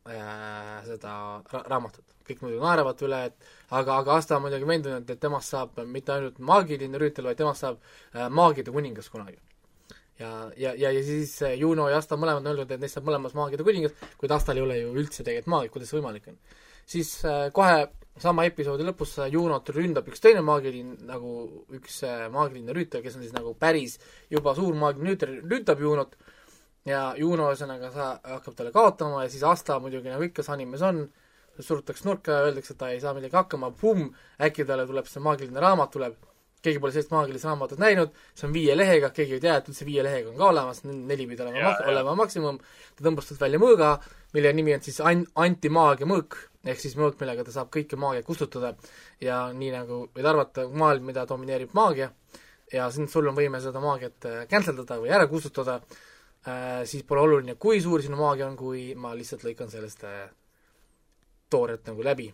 äh, 0.08 0.80
seda 0.86 1.12
ra 1.52 1.62
raamatut. 1.68 2.04
kõik 2.30 2.42
muidugi 2.44 2.62
naeravad 2.62 3.00
üle, 3.02 3.20
et 3.26 3.48
aga, 3.74 3.96
aga 3.98 4.16
Asta 4.20 4.36
on 4.36 4.44
muidugi 4.44 4.68
veendunud, 4.68 5.08
et 5.10 5.20
temast 5.20 5.50
saab 5.50 5.80
mitte 5.86 6.12
ainult 6.14 6.38
maagiline 6.38 6.98
rüütel, 7.02 7.26
vaid 7.26 7.40
temast 7.40 7.64
saab 7.66 7.80
äh, 7.80 8.28
maagide 8.30 8.70
kuningas 8.70 9.10
kunagi. 9.10 9.38
ja, 10.20 10.50
ja, 10.56 10.74
ja, 10.78 10.90
ja 10.90 11.02
siis 11.04 11.34
äh, 11.42 11.56
Juno 11.58 11.88
ja 11.88 11.98
Asta 11.98 12.16
mõlemad 12.16 12.44
on 12.44 12.52
öelnud, 12.52 12.70
et 12.70 12.80
neist 12.80 12.98
saab 12.98 13.08
mõlemas 13.10 13.34
maagide 13.34 13.66
kuningas, 13.66 13.96
kuid 14.20 14.32
Astal 14.32 14.56
ei 14.56 14.66
ole 14.66 14.78
ju 14.78 14.92
üldse 14.94 15.24
tegelikult 15.24 15.54
maagiat, 15.56 15.72
kuidas 15.72 15.90
see 15.90 15.98
võimalik 15.98 16.28
on. 16.30 16.38
siis 16.86 17.16
äh, 17.24 17.48
kohe 17.52 17.88
sama 18.20 18.44
episoodi 18.48 18.84
lõpus 18.86 19.14
äh, 19.20 19.30
Junot 19.32 19.68
ründab 19.74 20.08
üks 20.10 20.22
teine 20.22 20.42
maagiline, 20.44 20.98
nagu 21.08 21.30
üks 21.76 22.02
äh, 22.06 22.26
maagiline 22.32 22.74
rüütel, 22.76 23.02
kes 23.04 23.16
on 23.16 23.24
siis 23.24 23.34
nagu 23.36 23.54
päris 23.58 23.98
juba 24.32 24.54
suur 24.58 24.76
maagiline 24.78 25.14
rüütel, 25.14 25.36
ründab 25.50 25.80
Junot 25.80 26.16
ja 26.90 27.02
Juno 27.18 27.50
ühesõnaga 27.50 27.92
sa-, 27.94 28.16
hakkab 28.36 28.56
talle 28.58 28.74
kaotama 28.74 29.24
ja 29.24 29.32
siis 29.32 29.44
Asta 29.46 29.78
muidugi 29.82 30.10
nagu 30.12 30.26
ikka 30.26 30.44
see 30.46 30.56
animes 30.56 30.82
on, 30.86 31.04
surutakse 31.60 32.06
nurka 32.08 32.32
ja 32.32 32.48
öeldakse, 32.48 32.74
et 32.74 32.80
ta 32.80 32.90
ei 32.90 33.00
saa 33.02 33.14
millegagi 33.14 33.42
hakkama, 33.42 33.70
pumm, 33.80 34.10
äkki 34.42 34.66
talle 34.68 34.86
tuleb 34.88 35.08
see 35.10 35.22
maagiline 35.24 35.62
raamat 35.62 35.92
tuleb, 35.96 36.18
keegi 36.64 36.80
pole 36.80 36.92
sellist 36.92 37.12
maagilist 37.12 37.46
raamatut 37.48 37.80
näinud, 37.80 38.12
see 38.36 38.46
on 38.48 38.54
viie 38.54 38.76
lehega, 38.76 39.10
keegi 39.16 39.38
ei 39.38 39.42
tea, 39.44 39.56
et 39.60 39.68
üldse 39.70 39.86
viie 39.88 40.04
lehega 40.04 40.32
on 40.32 40.38
ka 40.40 40.48
olemas, 40.50 40.82
neli 40.84 41.26
pidi 41.28 41.44
olema 41.44 41.70
mak-, 41.70 41.84
olema 41.92 42.14
maksimum, 42.20 42.60
ta 42.96 43.06
tõmbas 43.06 43.30
talt 43.30 43.44
välja 43.44 43.60
mõõga, 43.62 43.94
mille 44.36 44.52
nimi 44.56 44.76
on 44.76 44.84
siis 44.84 45.00
an-, 45.04 45.24
antimaagia 45.40 46.08
mõõk, 46.08 46.36
ehk 46.68 46.82
siis 46.82 46.96
mõõk, 47.00 47.16
millega 47.22 47.46
ta 47.46 47.54
saab 47.54 47.72
kõike 47.72 47.96
maagiat 48.00 48.28
kustutada. 48.28 48.74
Ja 49.24 49.46
nii 49.56 49.72
nagu 49.72 50.02
võid 50.16 50.28
arvata, 50.28 50.66
maailm, 50.68 51.08
mida 51.08 51.24
domineerib 51.28 51.72
maagia, 51.76 52.10
ja 52.72 52.90
siin 52.92 53.08
sul 53.10 53.28
on 53.30 53.36
võime 53.36 53.60
seda 53.64 53.80
maagiat 53.82 54.28
äh, 54.28 54.40
cancel 54.50 54.76
dada 54.82 55.00
või 55.00 55.12
ära 55.16 55.26
kustutada 55.30 55.80
siis 56.88 57.04
pole 57.04 57.20
oluline, 57.20 57.54
kui 57.60 57.82
suur 57.84 58.00
sinu 58.00 58.16
maagia 58.16 58.46
on, 58.48 58.54
kui 58.56 58.94
ma 58.96 59.10
lihtsalt 59.16 59.42
lõikan 59.44 59.68
sellest 59.72 60.04
äh, 60.08 60.22
tooret 61.50 61.88
nagu 61.90 62.04
läbi. 62.04 62.28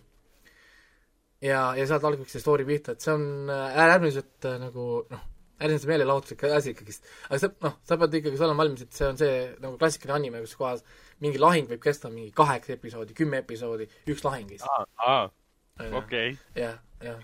ja, 1.43 1.63
ja 1.77 1.87
sealt 1.89 2.05
alguseks 2.05 2.37
see 2.37 2.43
story 2.45 2.67
pihta, 2.69 2.95
et 2.95 3.05
see 3.05 3.15
on 3.15 3.51
äh, 3.53 3.81
äärmiselt 3.87 4.47
äh, 4.49 4.61
nagu 4.61 4.87
noh, 5.11 5.25
äärmiselt 5.61 5.91
meelelahutuslik 5.91 6.45
asi 6.51 6.73
ikkagist. 6.75 7.11
aga 7.29 7.41
sa, 7.43 7.51
noh, 7.65 7.75
sa 7.89 7.99
pead 8.01 8.17
ikkagi 8.21 8.41
olema 8.41 8.63
valmis, 8.63 8.87
et 8.87 8.97
see 8.97 9.09
on 9.09 9.21
see 9.21 9.35
nagu 9.65 9.81
klassikaline 9.81 10.17
anime, 10.21 10.45
kus 10.45 10.57
kohas 10.61 10.85
mingi 11.25 11.41
lahing 11.43 11.69
võib 11.73 11.83
kesta 11.85 12.13
mingi 12.13 12.33
kaheksa 12.37 12.77
episoodi, 12.77 13.17
kümme 13.17 13.43
episoodi, 13.45 13.89
üks 14.13 14.25
lahing 14.27 14.53
lihtsalt. 14.53 14.89
aa, 15.03 15.29
okei. 16.03 16.37
jah, 16.57 16.79
jah. 17.05 17.21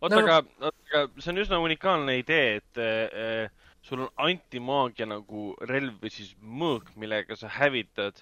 oota 0.00 0.14
no,, 0.14 0.24
aga, 0.24 0.40
aga 0.70 1.04
see 1.18 1.32
on 1.34 1.42
üsna 1.44 1.62
unikaalne 1.64 2.18
idee, 2.22 2.58
et 2.60 2.82
äh, 2.82 3.66
sul 3.88 4.04
on 4.04 4.10
antimaagia 4.28 5.06
nagu 5.08 5.52
relv 5.70 6.02
või 6.02 6.12
siis 6.12 6.34
mõõk, 6.42 6.90
millega 7.00 7.36
sa 7.36 7.50
hävitad 7.58 8.20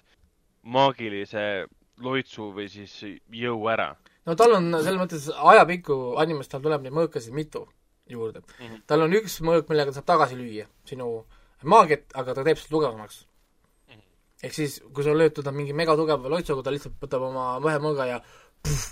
maagilise 0.63 1.67
loitsu 2.03 2.51
või 2.55 2.67
siis 2.71 2.93
jõu 3.33 3.67
ära. 3.71 3.95
no 4.25 4.35
tal 4.35 4.57
on 4.57 4.69
selles 4.75 4.99
mõttes 5.01 5.29
ajapikku 5.53 6.17
animes 6.21 6.51
tal 6.51 6.63
tuleb 6.63 6.85
neid 6.85 6.95
mõõkasid 6.95 7.35
mitu 7.35 7.65
juurde 8.09 8.39
mm. 8.39 8.65
-hmm. 8.65 8.83
tal 8.87 9.05
on 9.05 9.15
üks 9.19 9.39
mõõk, 9.41 9.69
millega 9.69 9.93
saab 9.95 10.05
tagasi 10.05 10.37
lüüa 10.39 10.67
sinu 10.85 11.25
maagiat, 11.63 12.11
aga 12.13 12.35
ta 12.35 12.43
teeb 12.47 12.59
seda 12.61 12.75
tugevamaks 12.75 13.23
mm. 13.23 13.93
-hmm. 13.93 14.03
ehk 14.43 14.53
siis, 14.53 14.81
kui 14.93 15.03
sa 15.03 15.15
lööd 15.15 15.35
teda 15.35 15.51
mingi 15.51 15.73
megatugeva 15.73 16.29
loitsuga, 16.29 16.63
ta 16.63 16.75
lihtsalt 16.75 16.99
võtab 17.01 17.27
oma 17.31 17.47
ühe 17.59 17.79
mõõga 17.83 18.07
ja 18.13 18.21
puh, 18.63 18.85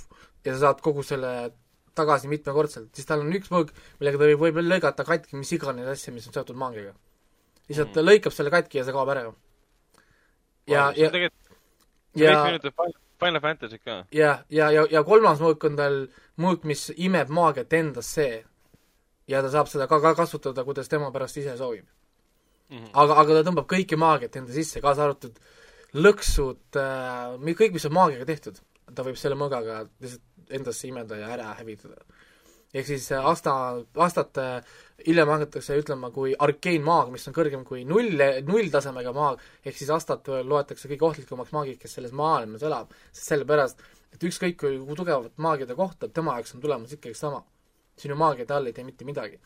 ja 0.45 0.53
sa 0.53 0.59
saad 0.67 0.81
kogu 0.81 1.03
selle 1.03 1.51
tagasi 1.95 2.29
mitmekordselt, 2.31 2.91
siis 2.95 3.07
tal 3.09 3.23
on 3.23 3.33
üks 3.37 3.51
mõõk, 3.53 3.73
millega 3.99 4.21
ta 4.21 4.29
võib 4.29 4.43
võib-olla 4.45 4.75
lõigata 4.75 5.05
katki 5.07 5.39
mis 5.39 5.51
iganes 5.55 5.89
asja, 5.91 6.13
mis 6.13 6.27
on 6.29 6.35
seotud 6.35 6.59
maagiaga. 6.59 6.93
lihtsalt 7.69 7.93
ta 7.95 8.03
lõikab 8.03 8.35
selle 8.35 8.53
katki 8.53 8.79
ja 8.79 8.85
see 8.87 8.95
kaob 8.95 9.09
ära. 9.13 9.25
ja, 10.67 10.91
ja, 10.95 11.11
ja 12.15 12.35
Final- 13.19 13.41
Fantasy't 13.41 13.83
ka. 13.83 14.05
ja, 14.11 14.43
ja, 14.49 14.71
ja, 14.71 14.85
ja 14.91 15.03
kolmas 15.03 15.39
mõõk 15.39 15.63
on 15.69 15.77
tal 15.79 16.01
mõõk, 16.41 16.65
mis 16.67 16.89
imeb 16.95 17.29
maagiat 17.29 17.73
endasse 17.73 18.27
ja 19.27 19.41
ta 19.41 19.51
saab 19.51 19.69
seda 19.71 19.87
ka, 19.87 20.01
ka 20.03 20.13
kasutada, 20.17 20.65
kuidas 20.67 20.91
tema 20.91 21.11
pärast 21.15 21.37
ise 21.39 21.55
soovib 21.57 21.85
mm. 22.69 22.77
-hmm. 22.77 22.89
aga, 22.93 23.19
aga 23.21 23.37
ta 23.39 23.49
tõmbab 23.49 23.69
kõiki 23.71 23.97
maagiat 23.97 24.35
enda 24.35 24.53
sisse, 24.53 24.81
kaasa 24.81 25.07
arvatud 25.07 25.39
lõksud 25.95 26.79
äh,, 26.81 27.55
kõik, 27.55 27.77
mis 27.77 27.85
on 27.87 27.95
maagiaga 27.95 28.25
tehtud, 28.25 28.59
ta 28.93 29.03
võib 29.03 29.17
selle 29.19 29.39
mõõgaga 29.39 29.85
lihtsalt 30.03 30.23
endasse 30.49 30.87
imeda 30.87 31.17
ja 31.19 31.33
ära 31.33 31.53
hävitada. 31.59 32.01
ehk 32.75 32.87
siis 32.87 33.11
äh, 33.11 33.25
asta, 33.25 33.51
astat 34.03 34.37
äh, 34.37 34.77
hiljem 35.07 35.29
hakatakse 35.31 35.77
ütlema 35.79 36.09
kui 36.11 36.33
arkeenmaag, 36.39 37.11
mis 37.13 37.27
on 37.29 37.35
kõrgem 37.35 37.63
kui 37.67 37.85
null, 37.87 38.19
nulltasemega 38.47 39.13
maag, 39.15 39.43
ehk 39.65 39.77
siis 39.77 39.91
astat 39.95 40.27
loetakse 40.43 40.89
kõige 40.91 41.07
ohtlikumaks 41.09 41.53
maagiks, 41.55 41.81
kes 41.81 41.95
selles 41.99 42.15
maailmas 42.15 42.63
elab, 42.67 42.91
sest 43.11 43.31
sellepärast, 43.31 43.85
et 44.15 44.25
ükskõik 44.29 44.57
kui, 44.59 44.79
kui 44.87 44.97
tugevat 44.97 45.37
maagia 45.43 45.67
ta 45.69 45.77
kohtab, 45.77 46.13
tema 46.15 46.37
jaoks 46.37 46.55
on 46.55 46.63
tulemus 46.63 46.95
ikkagi 46.97 47.17
sama. 47.17 47.43
sinu 47.95 48.15
maagia 48.19 48.45
ta 48.45 48.57
all 48.57 48.67
ei 48.67 48.73
tee 48.75 48.83
mitte 48.83 49.05
midagi. 49.07 49.39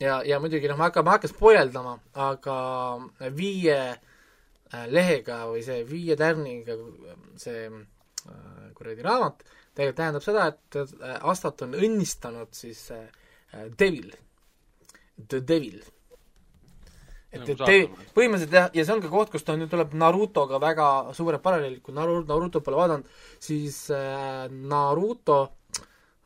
ja, 0.00 0.22
ja 0.24 0.40
muidugi 0.40 0.68
noh, 0.68 0.76
ma 0.76 0.90
hakkan, 0.90 1.04
ma 1.04 1.16
hakkan 1.16 1.32
spoileldama, 1.32 1.98
aga 2.28 2.56
viie 3.36 3.78
äh, 3.92 4.86
lehega 4.88 5.44
või 5.50 5.62
see 5.64 5.84
viie 5.88 6.16
tärniga 6.16 6.76
see 7.40 7.68
äh, 7.70 8.72
kuradi 8.74 9.04
raamat 9.06 9.44
tegelikult 9.76 9.98
tähendab 10.00 10.24
seda, 10.24 10.46
et 10.52 10.78
äh, 10.80 11.18
Astat 11.30 11.66
on 11.66 11.76
õnnistanud 11.76 12.54
siis 12.56 12.86
äh, 12.94 13.04
äh, 13.52 13.68
Devil, 13.78 14.14
The 15.28 15.42
Devil. 15.44 15.82
et, 17.30 17.42
Nagu 17.42 17.52
et 17.52 17.60
või?, 17.60 17.82
põhimõtteliselt 18.16 18.56
jah, 18.56 18.70
ja 18.74 18.86
see 18.86 18.96
on 18.96 19.04
ka 19.04 19.12
koht, 19.12 19.34
kus 19.34 19.44
ta 19.44 19.56
nüüd 19.58 19.72
tuleb 19.72 19.92
Narutoga 19.98 20.60
väga 20.62 20.88
suured 21.16 21.42
paralleelid, 21.44 21.82
kui 21.84 21.96
Naru-, 21.96 22.24
Naruto 22.28 22.62
pole 22.64 22.80
vaadanud, 22.80 23.10
siis 23.42 23.82
Naruto 24.72 25.40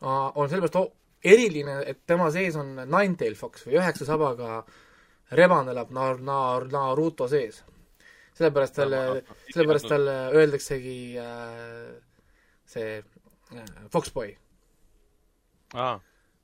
on 0.01 0.49
sellepärast 0.49 0.79
eriline, 1.23 1.81
et 1.85 1.99
tema 2.09 2.31
sees 2.33 2.55
on 2.57 2.73
Ninetail 2.79 3.35
Fox 3.37 3.67
või 3.67 3.77
üheksa 3.77 4.07
sabaga 4.07 4.61
rebane 5.37 5.73
elab 5.75 5.91
Nar-, 5.95 6.21
Nar-, 6.23 6.69
Naruto 6.71 7.27
sees. 7.31 7.61
sellepärast 8.37 8.75
talle, 8.79 9.01
sellepärast 9.51 9.89
talle 9.91 10.15
öeldaksegi 10.39 10.97
äh, 11.19 11.91
see 12.71 13.01
Foxboy. 13.91 14.33
aa, 15.73 15.93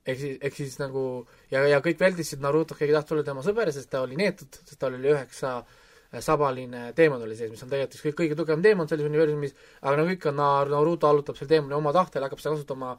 ehk 0.06 0.18
siis, 0.20 0.38
ehk 0.40 0.56
siis 0.56 0.78
nagu 0.80 1.02
ja, 1.50 1.66
ja 1.68 1.82
kõik 1.84 2.00
väldisid 2.00 2.40
Narutot, 2.44 2.78
keegi 2.78 2.92
ei 2.94 2.98
tahtnud 2.98 3.18
olla 3.18 3.28
tema 3.30 3.44
sõber, 3.46 3.72
sest 3.72 3.90
ta 3.92 4.04
oli 4.06 4.16
neetud, 4.20 4.60
sest 4.64 4.80
tal 4.80 4.96
oli 4.96 5.12
üheksa 5.12 5.58
äh, 5.58 5.76
sabaline 6.24 6.92
teemon 6.96 7.22
oli 7.22 7.36
sees, 7.36 7.50
mis 7.52 7.62
on 7.62 7.70
tegelikult 7.70 8.00
üks 8.00 8.16
kõige, 8.16 8.36
tugevam 8.38 8.62
teemon 8.64 8.88
selles 8.88 9.08
universumis, 9.08 9.54
aga 9.82 9.96
nagu 10.00 10.12
ikka, 10.14 10.32
Naruto 10.32 11.08
allutab 11.08 11.36
selle 11.36 11.52
teemoni 11.52 11.76
oma 11.76 11.92
tahtele, 11.96 12.24
hakkab 12.26 12.40
seda 12.40 12.54
kasutama 12.56 12.94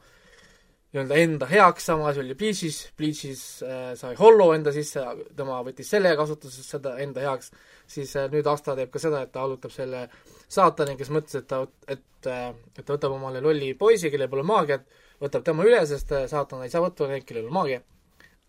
nii-öelda 0.90 1.18
enda 1.22 1.46
heaks, 1.46 1.84
sama 1.86 2.08
asi 2.10 2.20
oli 2.20 2.34
Bleach'is, 2.34 2.80
Bleach'is 2.98 3.42
äh, 3.62 3.92
sai 3.98 4.16
Hollow 4.18 4.54
enda 4.56 4.72
sisse, 4.74 5.04
tema 5.36 5.60
võttis 5.66 5.90
selle 5.92 6.16
kasutuses 6.18 6.66
seda 6.74 6.96
enda 7.02 7.22
heaks, 7.22 7.52
siis 7.90 8.16
äh, 8.18 8.26
nüüd 8.32 8.48
Asta 8.50 8.74
teeb 8.78 8.90
ka 8.90 9.02
seda, 9.02 9.22
et 9.22 9.32
ta 9.34 9.44
allutab 9.44 9.74
selle 9.74 10.08
saatani, 10.50 10.96
kes 10.98 11.12
mõtles, 11.14 11.38
et 11.38 11.46
ta, 11.50 11.62
et 11.86 12.26
äh, 12.26 12.50
et 12.74 12.82
ta 12.82 12.96
võtab 12.96 13.14
omale 13.14 13.40
lolli 13.44 13.70
poisi, 13.78 14.10
kellel 14.10 14.28
pole 14.32 14.42
maagiat, 14.50 14.84
võtab 15.22 15.46
tema 15.46 15.64
üle, 15.68 15.80
sest 15.86 16.10
äh, 16.16 16.26
saatan 16.30 16.66
ei 16.66 16.74
saa 16.74 16.82
võtta 16.84 17.08
neid, 17.10 17.24
kellel 17.28 17.46
on 17.46 17.58
maagia. 17.60 17.80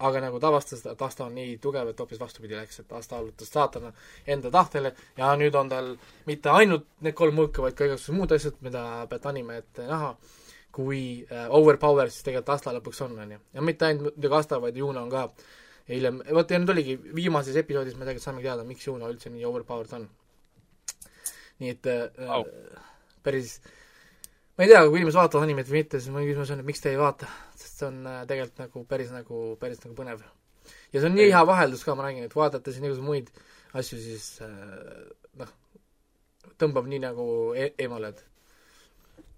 aga 0.02 0.18
nagu 0.18 0.40
ta 0.42 0.48
avastas, 0.50 0.80
et 0.82 1.02
Asta 1.02 1.28
on 1.28 1.36
nii 1.38 1.60
tugev, 1.62 1.92
et 1.92 2.00
hoopis 2.00 2.18
vastupidi 2.20 2.56
läks, 2.58 2.80
et 2.82 2.94
Asta 2.98 3.20
allutas 3.20 3.52
saatana 3.54 3.92
enda 4.26 4.50
tahtele. 4.50 4.96
Ja 5.18 5.36
nüüd 5.38 5.54
on 5.56 5.70
tal 5.70 5.92
mitte 6.26 6.50
ainult 6.50 6.88
need 7.06 7.14
kolm 7.14 7.38
mõõka, 7.38 7.62
vaid 7.62 7.78
ka 7.78 7.86
igasugused 7.86 8.18
muud 8.18 8.34
asjad, 8.34 8.58
mida 8.66 9.06
pead 9.12 9.28
anime 9.30 9.60
ette 9.62 9.86
näha, 9.86 10.16
kui 10.72 11.02
äh, 11.28 11.50
overpower 11.50 12.12
siis 12.12 12.24
tegelikult 12.26 12.56
Asta 12.56 12.74
lõpuks 12.76 13.02
on, 13.06 13.18
on 13.20 13.36
ju. 13.36 13.42
ja 13.58 13.66
mitte 13.66 13.88
ainult 13.88 14.16
muidugi 14.16 14.38
Asta, 14.38 14.62
vaid 14.64 14.78
Juno 14.80 15.04
on 15.04 15.12
ka 15.12 15.28
hiljem, 15.90 16.22
vot 16.32 16.52
ja 16.52 16.60
nüüd 16.62 16.72
oligi 16.74 16.96
viimases 17.18 17.58
episoodis 17.60 17.98
me 17.98 18.06
tegelikult 18.06 18.28
saamegi 18.28 18.50
teada, 18.50 18.66
miks 18.68 18.88
Juno 18.88 19.10
üldse 19.12 19.32
nii 19.34 19.46
overpowered 19.50 19.94
on. 19.98 20.08
nii 21.62 21.76
et 21.76 21.92
äh, 21.92 22.28
Au. 22.32 22.46
päris 23.24 23.60
ma 24.58 24.66
ei 24.66 24.72
tea, 24.72 24.82
kui 24.88 25.02
inimesed 25.02 25.20
vaatavad 25.20 25.48
animet 25.48 25.70
või 25.70 25.82
mitte, 25.82 26.00
siis 26.00 26.14
mu 26.14 26.24
küsimus 26.24 26.52
on, 26.54 26.62
et 26.64 26.68
miks 26.68 26.84
te 26.84 26.92
ei 26.92 27.00
vaata, 27.00 27.30
sest 27.58 27.82
see 27.82 27.88
on 27.90 28.04
äh, 28.08 28.22
tegelikult 28.30 28.64
nagu 28.66 28.86
päris 28.90 29.14
nagu, 29.16 29.44
päris 29.62 29.84
nagu 29.86 29.96
põnev. 29.98 30.24
ja 30.94 31.00
see 31.00 31.08
on 31.10 31.18
nii 31.18 31.32
hea 31.32 31.44
vaheldus 31.48 31.84
ka, 31.88 31.96
ma 31.98 32.08
räägin, 32.08 32.28
et 32.30 32.36
vaadata 32.36 32.74
siin 32.74 32.86
igasuguseid 32.88 33.08
muid 33.08 33.32
asju, 33.80 34.00
siis 34.02 34.28
äh, 34.46 35.08
noh, 35.42 35.56
tõmbab 36.62 36.90
nii 36.92 37.02
nagu 37.04 37.26
e 37.58 37.72
eemale, 37.82 38.14
et 38.14 38.26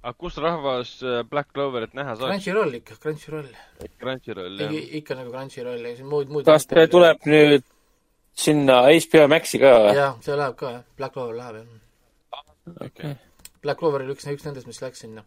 aga 0.03 0.13
kus 0.19 0.37
rahvas 0.43 0.97
äh, 1.03 1.21
Black 1.29 1.53
Cloverit 1.55 1.93
näha 1.95 2.15
saaks? 2.15 2.27
Crunchyroll 2.29 2.79
ikka, 2.79 2.97
Crunchyroll. 3.03 3.51
Crunchyroll, 4.01 4.57
ikka 4.59 4.73
jah., 4.73 4.89
ikka 4.99 5.17
nagu 5.19 5.31
Crunchyroll 5.31 5.87
ja 5.87 5.93
siis 5.95 6.07
muid, 6.07 6.33
muid 6.33 6.47
kas 6.47 6.67
ta 6.67 6.83
tuleb 6.91 7.23
nüüd 7.29 7.63
sinna 8.35 8.81
HBO 8.89 9.27
Maxi 9.31 9.61
ka 9.61 9.71
või? 9.85 9.95
jah, 9.97 10.17
see 10.25 10.35
läheb 10.39 10.57
ka 10.59 10.73
jah, 10.75 10.83
Black 10.99 11.15
Clover 11.15 11.39
läheb 11.39 11.61
jah. 11.61 12.45
okei. 12.89 13.15
Black 13.63 13.79
Clover 13.79 14.03
oli 14.03 14.15
üks, 14.17 14.27
üks 14.27 14.43
nendest, 14.47 14.67
mis 14.67 14.81
läks 14.83 15.05
sinna. 15.05 15.23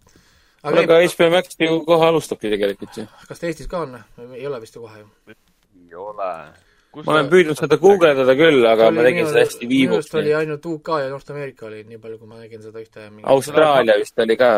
aga 0.67 0.85
aga 0.85 1.01
HBO 1.07 1.31
Max 1.33 1.57
ju 1.61 1.81
kohe 1.89 2.11
alustabki 2.11 2.53
tegelikult 2.53 3.01
ju. 3.01 3.07
kas 3.31 3.41
ta 3.41 3.49
Eestis 3.49 3.71
ka 3.71 3.85
on? 3.87 3.97
ei 4.29 4.47
ole 4.47 4.61
vist 4.61 4.77
ju 4.77 4.85
kohe 4.85 5.01
ju. 5.01 5.09
ei 5.33 6.01
ole. 6.05 6.31
Ma 7.05 7.13
olen 7.17 7.29
püüdnud 7.33 7.59
seda 7.61 7.77
guugeldada 7.83 8.35
küll, 8.39 8.65
aga 8.71 8.89
ma 8.95 9.05
tegin 9.07 9.29
seda 9.29 9.43
hästi 9.45 9.67
minu 9.67 9.73
viivuks 9.75 10.07
arust. 10.09 10.15
oli 10.23 10.33
ainult 10.39 10.67
UK 10.73 10.89
ja 11.03 11.09
North 11.13 11.31
America 11.35 11.67
oli 11.69 11.83
nii 11.85 12.01
palju, 12.03 12.19
kui 12.23 12.29
ma 12.31 12.41
nägin 12.41 12.63
seda 12.65 12.81
ühte 12.83 13.09
mingi 13.11 13.27
Austraalia 13.35 13.99
vist 14.01 14.25
oli 14.25 14.37
ka. 14.41 14.51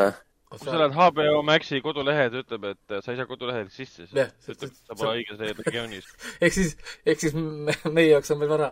kui 0.52 0.62
sa 0.62 0.78
lähed 0.80 0.94
HBO 0.96 1.42
Maxi 1.44 1.80
kodulehe, 1.84 2.28
ta 2.32 2.42
ütleb, 2.44 2.64
et 2.70 3.02
sa 3.04 3.12
ei 3.12 3.18
saa 3.18 3.26
kodulehelt 3.28 3.72
sisse. 3.74 4.06
Jah, 4.16 4.30
ta 4.30 4.54
ütleb, 4.54 4.70
et 4.70 4.78
sa 4.86 4.96
pole 4.96 5.18
õiges 5.18 5.42
regioonis. 5.64 6.06
ehk 6.44 6.54
siis, 6.56 6.76
ehk 7.04 7.20
siis 7.20 7.34
me- 7.36 7.76
meie 7.90 8.14
jaoks 8.14 8.32
on 8.32 8.40
veel 8.44 8.54
vara. 8.54 8.70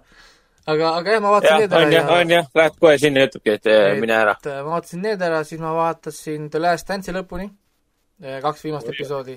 aga, 0.66 0.94
aga 1.02 1.16
jah, 1.16 1.20
ma 1.26 1.34
vaatasin 1.34 1.60
need 1.64 1.74
ära 1.76 1.82
on 1.86 1.92
jah, 1.98 2.14
on 2.20 2.32
jah, 2.36 2.48
lähed 2.62 2.78
kohe 2.80 2.94
sinna 3.02 3.20
ja 3.24 3.28
ütlebki, 3.32 3.58
et 3.58 3.68
eh, 3.74 4.00
mine 4.00 4.16
ära. 4.22 4.38
et, 4.40 4.48
äh, 4.54 4.62
ma 4.64 4.78
vaatasin 4.78 5.04
need 5.04 5.26
ära, 5.28 5.42
siis 5.44 5.60
ma 5.60 5.74
vaatasin 5.76 6.48
The 6.54 6.62
Last 6.64 6.88
Dance'i 6.88 7.14
lõpuni, 7.18 7.50
kaks 8.46 8.64
viimast 8.64 8.88
episoodi. 8.94 9.36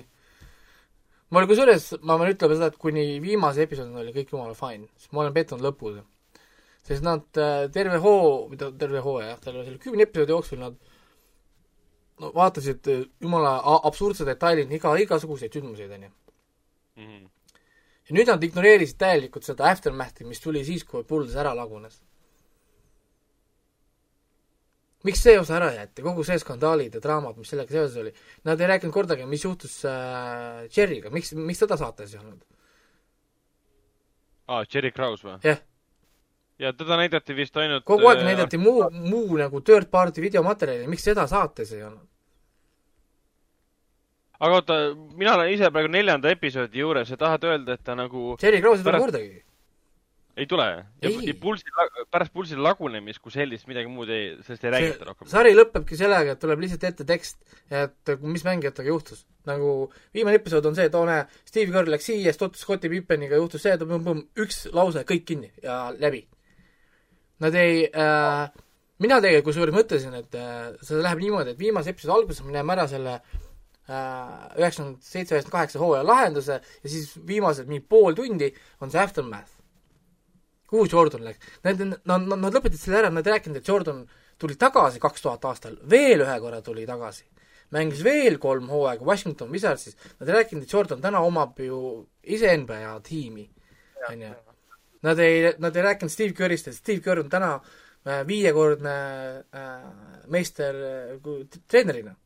Ma 1.30 1.40
olin 1.40 1.50
kusjuures, 1.50 1.90
ma 2.02 2.16
pean 2.18 2.32
ütlema 2.34 2.56
seda, 2.56 2.70
et 2.72 2.78
kuni 2.84 3.04
viimase 3.22 3.64
episoodini 3.66 4.02
oli 4.02 4.14
kõik 4.14 4.32
jumala 4.34 4.56
fine, 4.58 4.88
sest 4.98 5.12
ma 5.14 5.24
olen 5.24 5.36
pettunud 5.36 5.62
lõpus. 5.66 6.00
sest 6.86 7.04
nad 7.06 7.22
äh, 7.38 7.68
terve 7.72 8.00
hoo, 8.02 8.48
mitte 8.50 8.70
terve 8.78 9.02
hoo 9.04 9.20
jah, 9.22 9.38
terve 9.38 9.64
selle 9.64 9.78
kümne 9.78 10.06
episoodi 10.08 10.34
jooksul 10.34 10.58
nad 10.58 10.78
no 12.20 12.32
vaatasid 12.34 12.88
äh, 12.90 13.04
jumala 13.20 13.58
absurdse 13.88 14.26
detailini 14.26 14.80
iga, 14.80 14.96
igasuguseid 15.06 15.54
sündmuseid, 15.54 15.92
onju. 15.98 16.10
Mhm. 17.00 17.26
ja 18.08 18.16
nüüd 18.16 18.28
nad 18.32 18.42
ignoreerisid 18.42 18.98
täielikult 18.98 19.46
seda 19.46 19.70
aftermath'i, 19.70 20.26
mis 20.26 20.42
tuli 20.42 20.64
siis, 20.66 20.82
kui 20.84 21.04
Bulls 21.06 21.36
ära 21.38 21.54
lagunes. 21.54 22.00
Miks 25.06 25.22
see 25.24 25.38
osa 25.40 25.56
ära 25.56 25.70
jäeti, 25.74 26.02
kogu 26.04 26.24
see 26.26 26.38
skandaalid 26.42 26.94
ja 26.98 27.00
draamad, 27.04 27.38
mis 27.40 27.48
sellega 27.52 27.72
seoses 27.72 27.96
oli, 28.02 28.12
nad 28.44 28.60
ei 28.60 28.68
rääkinud 28.74 28.92
kordagi, 28.94 29.26
mis 29.30 29.44
juhtus 29.46 29.78
äh, 29.88 30.66
Cherry'ga, 30.72 31.12
miks, 31.14 31.32
miks 31.38 31.62
teda 31.64 31.78
saates 31.80 32.14
ei 32.14 32.20
olnud? 32.20 32.42
aa, 34.50 34.64
Cherry 34.66 34.90
Krause 34.92 35.26
või? 35.28 35.38
jah, 35.46 35.60
ja 36.60 36.72
teda 36.76 36.98
näidati 37.00 37.36
vist 37.38 37.56
ainult 37.56 37.86
kogu 37.88 38.08
aeg 38.10 38.20
äh, 38.24 38.30
näidati 38.32 38.60
muu, 38.60 38.84
muu 38.92 39.38
nagu 39.40 39.62
third 39.64 39.88
party 39.90 40.20
videomaterjali, 40.26 40.88
miks 40.90 41.06
seda 41.08 41.26
saates 41.30 41.72
ei 41.76 41.84
olnud? 41.86 42.06
aga 44.40 44.56
oota, 44.56 44.80
mina 45.20 45.34
olen 45.36 45.52
ise 45.52 45.68
praegu 45.72 45.90
neljanda 45.92 46.30
episoodi 46.32 46.80
juures 46.80 47.10
ja 47.12 47.16
tahad 47.20 47.44
öelda, 47.44 47.76
et 47.76 47.84
ta 47.84 47.96
nagu 47.96 48.34
Cherry 48.40 48.60
Cross 48.64 48.80
ei 48.80 48.84
tule 48.84 48.92
Pärast- 48.96 49.06
kordagi. 49.06 49.42
Ei 50.36 50.46
tule? 50.46 50.66
ja 51.02 51.10
Ei. 51.10 51.32
pulsi, 51.40 51.64
pärast 52.10 52.32
pulsi 52.32 52.56
lagunemist 52.56 53.20
kui 53.22 53.32
sellist 53.34 53.66
midagi 53.70 53.90
muud 53.90 54.10
ei, 54.14 54.32
sellest 54.46 54.64
ei 54.64 54.72
räägita 54.74 55.08
rohkem. 55.08 55.28
sari 55.30 55.52
lõpebki 55.56 55.98
sellega, 55.98 56.36
et 56.36 56.42
tuleb 56.42 56.62
lihtsalt 56.64 56.86
ette 56.88 57.06
tekst, 57.08 57.40
et 57.70 58.14
mis 58.22 58.44
mängijatega 58.46 58.88
juhtus. 58.88 59.26
nagu 59.48 59.90
viimane 60.14 60.36
episood 60.40 60.66
on 60.68 60.76
see, 60.76 60.88
et 60.90 60.96
oo 60.96 61.04
näe, 61.08 61.26
Steve 61.48 61.72
Kerr 61.74 61.90
läks 61.90 62.10
siia, 62.10 62.30
siis 62.30 62.40
tutvus 62.40 62.64
Scotti 62.64 62.90
Pippeniga, 62.92 63.38
juhtus 63.40 63.64
see, 63.64 63.76
üks 64.44 64.66
lause, 64.76 65.04
kõik 65.08 65.24
kinni 65.28 65.52
ja 65.62 65.86
läbi. 65.96 66.26
Nad 67.40 67.54
ei 67.56 67.86
äh,, 67.88 68.50
mina 69.00 69.20
tegelikult 69.20 69.50
kusjuures 69.50 69.76
mõtlesin, 69.76 70.16
et 70.18 70.34
äh, 70.36 70.74
see 70.84 71.00
läheb 71.00 71.22
niimoodi, 71.22 71.54
et 71.54 71.60
viimase 71.60 71.94
episoodi 71.94 72.18
alguses 72.18 72.44
me 72.44 72.52
näeme 72.54 72.76
ära 72.76 72.84
selle 72.90 73.16
äh, 73.16 74.58
üheksakümmend 74.60 75.00
seitse, 75.00 75.34
üheksakümmend 75.34 75.54
kaheksa 75.54 75.80
hooaja 75.82 76.04
lahenduse 76.06 76.60
ja 76.60 76.92
siis 76.92 77.14
viimased 77.26 77.70
mingi 77.70 77.86
pool 77.88 78.16
tundi 78.18 78.52
on 78.80 78.92
see 78.92 79.00
aftermath. 79.00 79.59
Kuhu 80.70 80.86
Jordan 80.90 81.24
läks? 81.26 81.50
Nad, 81.66 81.82
nad, 81.82 82.00
nad, 82.06 82.38
nad 82.38 82.56
lõpetasid 82.56 82.86
selle 82.86 83.00
ära, 83.02 83.10
nad 83.14 83.26
ei 83.26 83.36
rääkinud, 83.36 83.60
et 83.60 83.68
Jordan 83.68 84.04
tuli 84.40 84.56
tagasi 84.60 85.02
kaks 85.02 85.24
tuhat 85.24 85.44
aastal, 85.50 85.76
veel 85.90 86.24
ühe 86.24 86.36
korra 86.40 86.62
tuli 86.64 86.86
tagasi. 86.88 87.26
mängis 87.70 88.00
veel 88.02 88.38
kolm 88.42 88.66
hooaega 88.66 89.04
Washington 89.06 89.50
Wizardsis, 89.54 89.94
nad 90.18 90.28
ei 90.28 90.34
rääkinud, 90.40 90.64
et 90.66 90.72
Jordan 90.72 91.02
täna 91.02 91.20
omab 91.22 91.58
ju 91.62 92.06
ise 92.22 92.56
NBA 92.56 92.96
tiimi, 93.06 93.44
on 94.08 94.22
ju. 94.22 94.30
Nad 95.06 95.18
ei, 95.18 95.52
nad 95.58 95.76
ei 95.76 95.82
rääkinud 95.82 96.12
Steve 96.12 96.34
Kerrist, 96.36 96.68
et 96.68 96.74
Steve 96.74 97.00
Kerr 97.00 97.22
on 97.22 97.30
täna 97.30 97.54
äh, 97.54 98.26
viiekordne 98.26 98.96
äh, 99.54 99.86
meister 100.26 100.74
äh, 100.74 101.60
treenerina, 101.68 102.16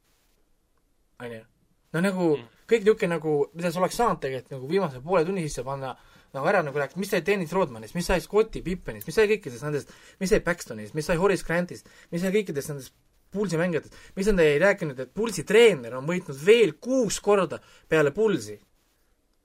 on 1.20 1.36
ju. 1.36 1.44
no 1.92 2.00
nagu 2.00 2.36
Mm. 2.36 2.48
kõik 2.70 2.84
niisugune 2.84 3.14
nagu, 3.14 3.32
mida 3.54 3.70
sa 3.70 3.80
oleks 3.80 3.96
saanud 4.00 4.20
tegelikult 4.22 4.54
nagu 4.56 4.68
viimase 4.68 5.00
poole 5.04 5.24
tunni 5.24 5.44
sisse 5.44 5.62
panna, 5.66 5.92
nagu 6.34 6.50
ära 6.50 6.60
nagu 6.66 6.78
rääkida, 6.78 7.00
mis 7.00 7.10
sai 7.14 7.22
Dennis 7.26 7.54
Rodmanist, 7.54 7.94
mis 7.96 8.06
sai 8.10 8.20
Scotti 8.24 8.62
Pippenist, 8.64 9.08
mis 9.08 9.16
sai 9.18 9.28
kõikidest 9.30 9.66
nendest, 9.66 9.94
mis 10.20 10.32
sai 10.34 10.42
Paxtonist, 10.44 10.94
mis 10.98 11.06
sai 11.08 11.16
Horace 11.20 11.46
Grantist, 11.46 11.90
mis 12.12 12.22
sai 12.24 12.34
kõikidest 12.34 12.72
nendest 12.72 12.94
Pulsi 13.34 13.58
mängijatest, 13.58 13.96
mis 14.14 14.28
nad 14.30 14.44
ei 14.44 14.60
rääkinud, 14.62 15.00
et 15.02 15.10
Pulsi 15.14 15.42
treener 15.46 15.96
on 15.98 16.06
võitnud 16.06 16.38
veel 16.38 16.76
kuus 16.78 17.18
korda 17.20 17.58
peale 17.90 18.12
Pulsi. 18.14 18.60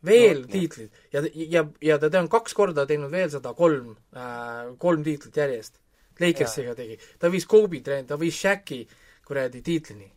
veel 0.05 0.46
No, 0.46 0.48
tiitlid 0.48 0.91
ja, 1.12 1.24
ja, 1.34 1.63
ja 1.84 1.98
ta 2.00 2.22
on 2.22 2.29
kaks 2.31 2.53
korda 2.55 2.86
teinud 2.88 3.12
veel 3.12 3.31
seda 3.34 3.51
kolm 3.53 3.98
äh,, 4.15 4.69
kolm 4.79 5.03
tiitlit 5.03 5.36
järjest. 5.36 5.81
Lakersiga 6.19 6.75
tegi, 6.75 6.96
ta 7.19 7.31
viis 7.31 7.46
Kobe 7.48 7.81
treen-, 7.84 8.08
ta 8.08 8.15
viis 8.19 8.36
Shaqi 8.36 8.86
kuradi 9.27 9.62
tiitlini. 9.63 10.08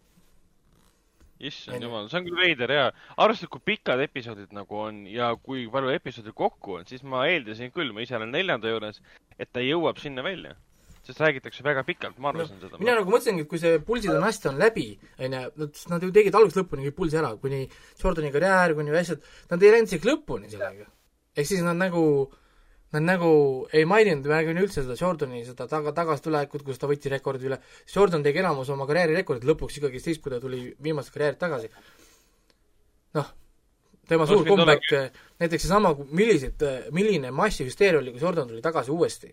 Issand 1.49 1.84
jumal, 1.84 2.08
see 2.11 2.20
on 2.20 2.26
küll 2.26 2.40
veider 2.40 2.72
ja 2.72 2.88
arvestades, 3.16 3.50
kui 3.52 3.64
pikad 3.72 4.02
episoodid 4.04 4.52
nagu 4.56 4.82
on 4.84 5.04
ja 5.11 5.32
kui 5.37 5.64
palju 5.72 5.94
episoode 5.94 6.34
kokku 6.37 6.78
on, 6.80 6.88
siis 6.88 7.04
ma 7.06 7.25
eeldasin 7.30 7.72
küll, 7.75 7.92
ma 7.94 8.04
ise 8.04 8.18
olen 8.18 8.32
neljanda 8.34 8.72
juures, 8.72 9.00
et 9.38 9.50
ta 9.52 9.64
jõuab 9.64 10.02
sinna 10.02 10.25
välja. 10.26 10.56
sest 11.02 11.18
räägitakse 11.18 11.64
väga 11.66 11.82
pikalt, 11.82 12.18
ma 12.22 12.30
arvasin 12.30 12.61
seda. 12.62 12.78
mina 12.78 12.92
nagu 12.94 13.11
mõtlesingi, 13.11 13.42
et 13.42 13.49
kui 13.50 13.58
see 13.58 13.80
Pulsi 13.82 14.06
dünastia 14.06 14.52
on 14.52 14.61
läbi, 14.62 14.84
on 15.18 15.25
ju, 15.34 15.40
nad, 15.58 15.80
nad 15.90 16.04
ju 16.06 16.11
tegid 16.14 16.37
algusest 16.38 16.61
lõpuni 16.61 16.87
kõik 16.87 16.96
Pulsi 17.00 17.18
ära, 17.18 17.32
kuni 17.42 17.64
Jordani 17.99 18.30
karjäär, 18.30 18.75
kuni 18.78 18.94
asjad, 19.00 19.25
nad 19.50 19.64
ei 19.66 19.72
läinud 19.75 19.90
isegi 19.90 20.06
lõpuni 20.06 20.52
sellega. 20.52 20.87
ehk 21.34 21.49
siis 21.49 21.64
nad 21.66 21.80
nagu, 21.80 22.04
nad 22.92 23.04
nagu 23.04 23.32
ei 23.72 23.84
maininud 23.88 24.26
väga 24.28 24.54
üldse 24.54 24.82
seda 24.82 24.96
Jordani 25.00 25.44
seda 25.46 25.66
taga, 25.70 25.94
tagasitulekut, 25.96 26.64
kus 26.66 26.80
ta 26.80 26.90
võttis 26.90 27.12
rekordi 27.12 27.49
üle, 27.49 27.61
Jordan 27.88 28.25
tegi 28.25 28.42
enamus 28.42 28.72
oma 28.75 28.87
karjääri 28.88 29.16
rekordid 29.16 29.49
lõpuks 29.49 29.78
ikkagi 29.80 30.02
siis, 30.02 30.20
kui 30.22 30.34
ta 30.34 30.40
tuli 30.42 30.64
viimasest 30.82 31.14
karjäärilt 31.14 31.40
tagasi. 31.40 31.70
noh, 33.16 33.30
tema 34.08 34.26
suur 34.26 34.44
comeback, 34.49 34.92
näiteks 35.40 35.66
seesama, 35.66 35.94
millised, 36.11 36.66
milline 36.92 37.30
massihüsteeria 37.30 38.00
oli, 38.00 38.12
kui 38.12 38.20
Jordan 38.20 38.48
tuli 38.48 38.64
tagasi 38.64 38.92
uuesti 38.92 39.33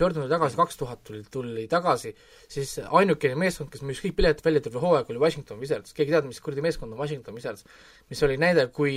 Jordan 0.00 0.22
tuli 0.22 0.32
tagasi 0.32 0.56
kaks 0.56 0.76
tuhat 0.80 1.02
tuli, 1.04 1.22
tuli 1.30 1.66
tagasi, 1.68 2.14
siis 2.48 2.78
ainukene 2.88 3.36
meeskond, 3.36 3.68
kes 3.72 3.82
müüs 3.84 4.00
kõik 4.00 4.16
piletid 4.16 4.44
välja 4.46 4.62
terve 4.64 4.80
hooaeg, 4.80 5.10
oli 5.12 5.20
Washington 5.20 5.60
Wizards, 5.60 5.92
keegi 5.92 6.08
ei 6.08 6.16
teadnud, 6.16 6.32
mis 6.32 6.40
kuradi 6.40 6.64
meeskond 6.64 6.94
on 6.94 7.00
Washington 7.00 7.36
Wizards, 7.36 7.66
mis 8.08 8.22
oli 8.24 8.38
näide, 8.40 8.66
kui, 8.72 8.94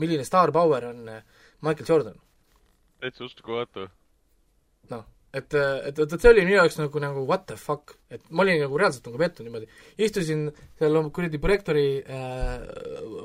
milline 0.00 0.26
star 0.28 0.52
power 0.52 0.90
on 0.90 1.08
äh, 1.08 1.22
Michael 1.64 1.88
Jordan. 1.88 2.20
Täitsa 3.04 3.24
uskumatu. 3.28 3.86
noh, 4.92 5.04
et, 5.34 5.54
et, 5.54 5.98
et, 5.98 5.98
et 6.04 6.14
see 6.20 6.30
oli 6.30 6.44
minu 6.46 6.56
jaoks 6.58 6.76
nagu, 6.80 7.00
nagu 7.02 7.24
what 7.28 7.46
the 7.48 7.56
fuck, 7.60 7.94
et 8.12 8.22
ma 8.30 8.44
olin 8.44 8.60
nagu 8.64 8.78
reaalselt 8.80 9.08
nagu 9.08 9.18
pettunud 9.20 9.48
niimoodi. 9.50 9.68
istusin 10.06 10.44
seal 10.78 10.96
oma 11.00 11.10
kuradi 11.14 11.40
projektori 11.42 11.86
äh,, 12.04 12.54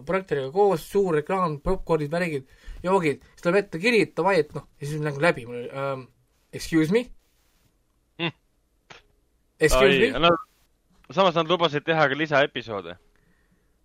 projektoriga 0.07 0.49
koos, 0.55 0.85
suur 0.89 1.19
ekraan, 1.21 1.59
popkornid, 1.65 2.11
värgid, 2.11 2.47
joogid, 2.83 3.23
siis 3.35 3.45
tuleb 3.45 3.59
ette 3.63 3.79
kiri, 3.83 4.01
et 4.07 4.15
davai, 4.17 4.39
et 4.43 4.53
noh, 4.57 4.65
ja 4.81 4.89
siis 4.89 5.03
nagu 5.05 5.21
läbi, 5.23 5.45
mul 5.49 5.61
oli 5.63 5.71
ähm, 5.71 6.05
excuse 6.53 6.91
me 6.95 7.05
Hmm. 8.19 8.33
Excuse 9.59 9.99
me? 10.11 10.19
Nad, 10.19 10.35
samas 11.15 11.35
nad 11.37 11.47
lubasid 11.47 11.85
teha 11.87 12.07
ka 12.11 12.15
lisaepisoode. 12.19 12.97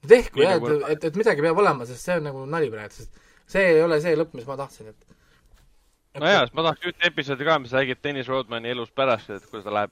tehku 0.08 0.42
jah, 0.42 0.56
nagu- 0.58 0.72
et, 0.74 0.96
et, 0.96 1.04
et 1.10 1.16
midagi 1.16 1.40
peab 1.44 1.58
olema, 1.62 1.86
sest 1.88 2.02
see 2.08 2.16
on 2.18 2.26
nagu 2.28 2.42
nali 2.50 2.66
praegu, 2.72 2.92
sest 2.92 3.20
see 3.48 3.62
ei 3.74 3.82
ole 3.84 4.00
see 4.04 4.16
lõpp, 4.18 4.34
mis 4.36 4.46
ma 4.48 4.56
tahtsin, 4.58 4.90
et 4.90 5.13
nojah, 6.20 6.48
ma 6.54 6.62
tahaks 6.68 6.86
ühte 6.90 7.06
episoodi 7.10 7.44
ka, 7.48 7.58
mis 7.62 7.72
räägib 7.74 8.02
Dennis 8.04 8.28
Rodmani 8.30 8.70
elust 8.74 8.94
pärast, 8.94 9.30
et 9.30 9.46
kuidas 9.50 9.64
ta 9.66 9.72
läheb 9.74 9.90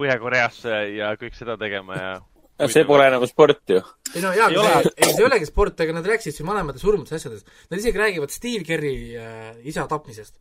Põhja-Koreasse 0.00 0.76
ja 0.96 1.12
kõik 1.20 1.34
seda 1.36 1.56
tegema 1.60 1.96
ja 1.98 2.68
see 2.70 2.84
pole 2.86 3.08
nagu 3.10 3.26
sport 3.26 3.60
ju. 3.70 3.80
ei 4.14 4.22
no 4.22 4.30
jaa, 4.36 4.48
Ei 4.50 4.56
aga 4.56 4.60
ole. 4.62 4.82
see, 4.86 4.92
ei 4.96 5.10
see 5.12 5.22
ei 5.22 5.26
olegi 5.26 5.46
sport, 5.48 5.80
aga 5.84 5.92
nad 5.98 6.06
rääkisid 6.06 6.36
siin 6.36 6.46
vanemate 6.48 6.78
surmade 6.78 7.14
asjadest. 7.16 7.48
Nad 7.70 7.80
isegi 7.80 7.98
räägivad 7.98 8.30
Steve 8.30 8.64
Kerri 8.64 8.94
äh, 9.18 9.56
isa 9.66 9.86
tapmisest. 9.90 10.38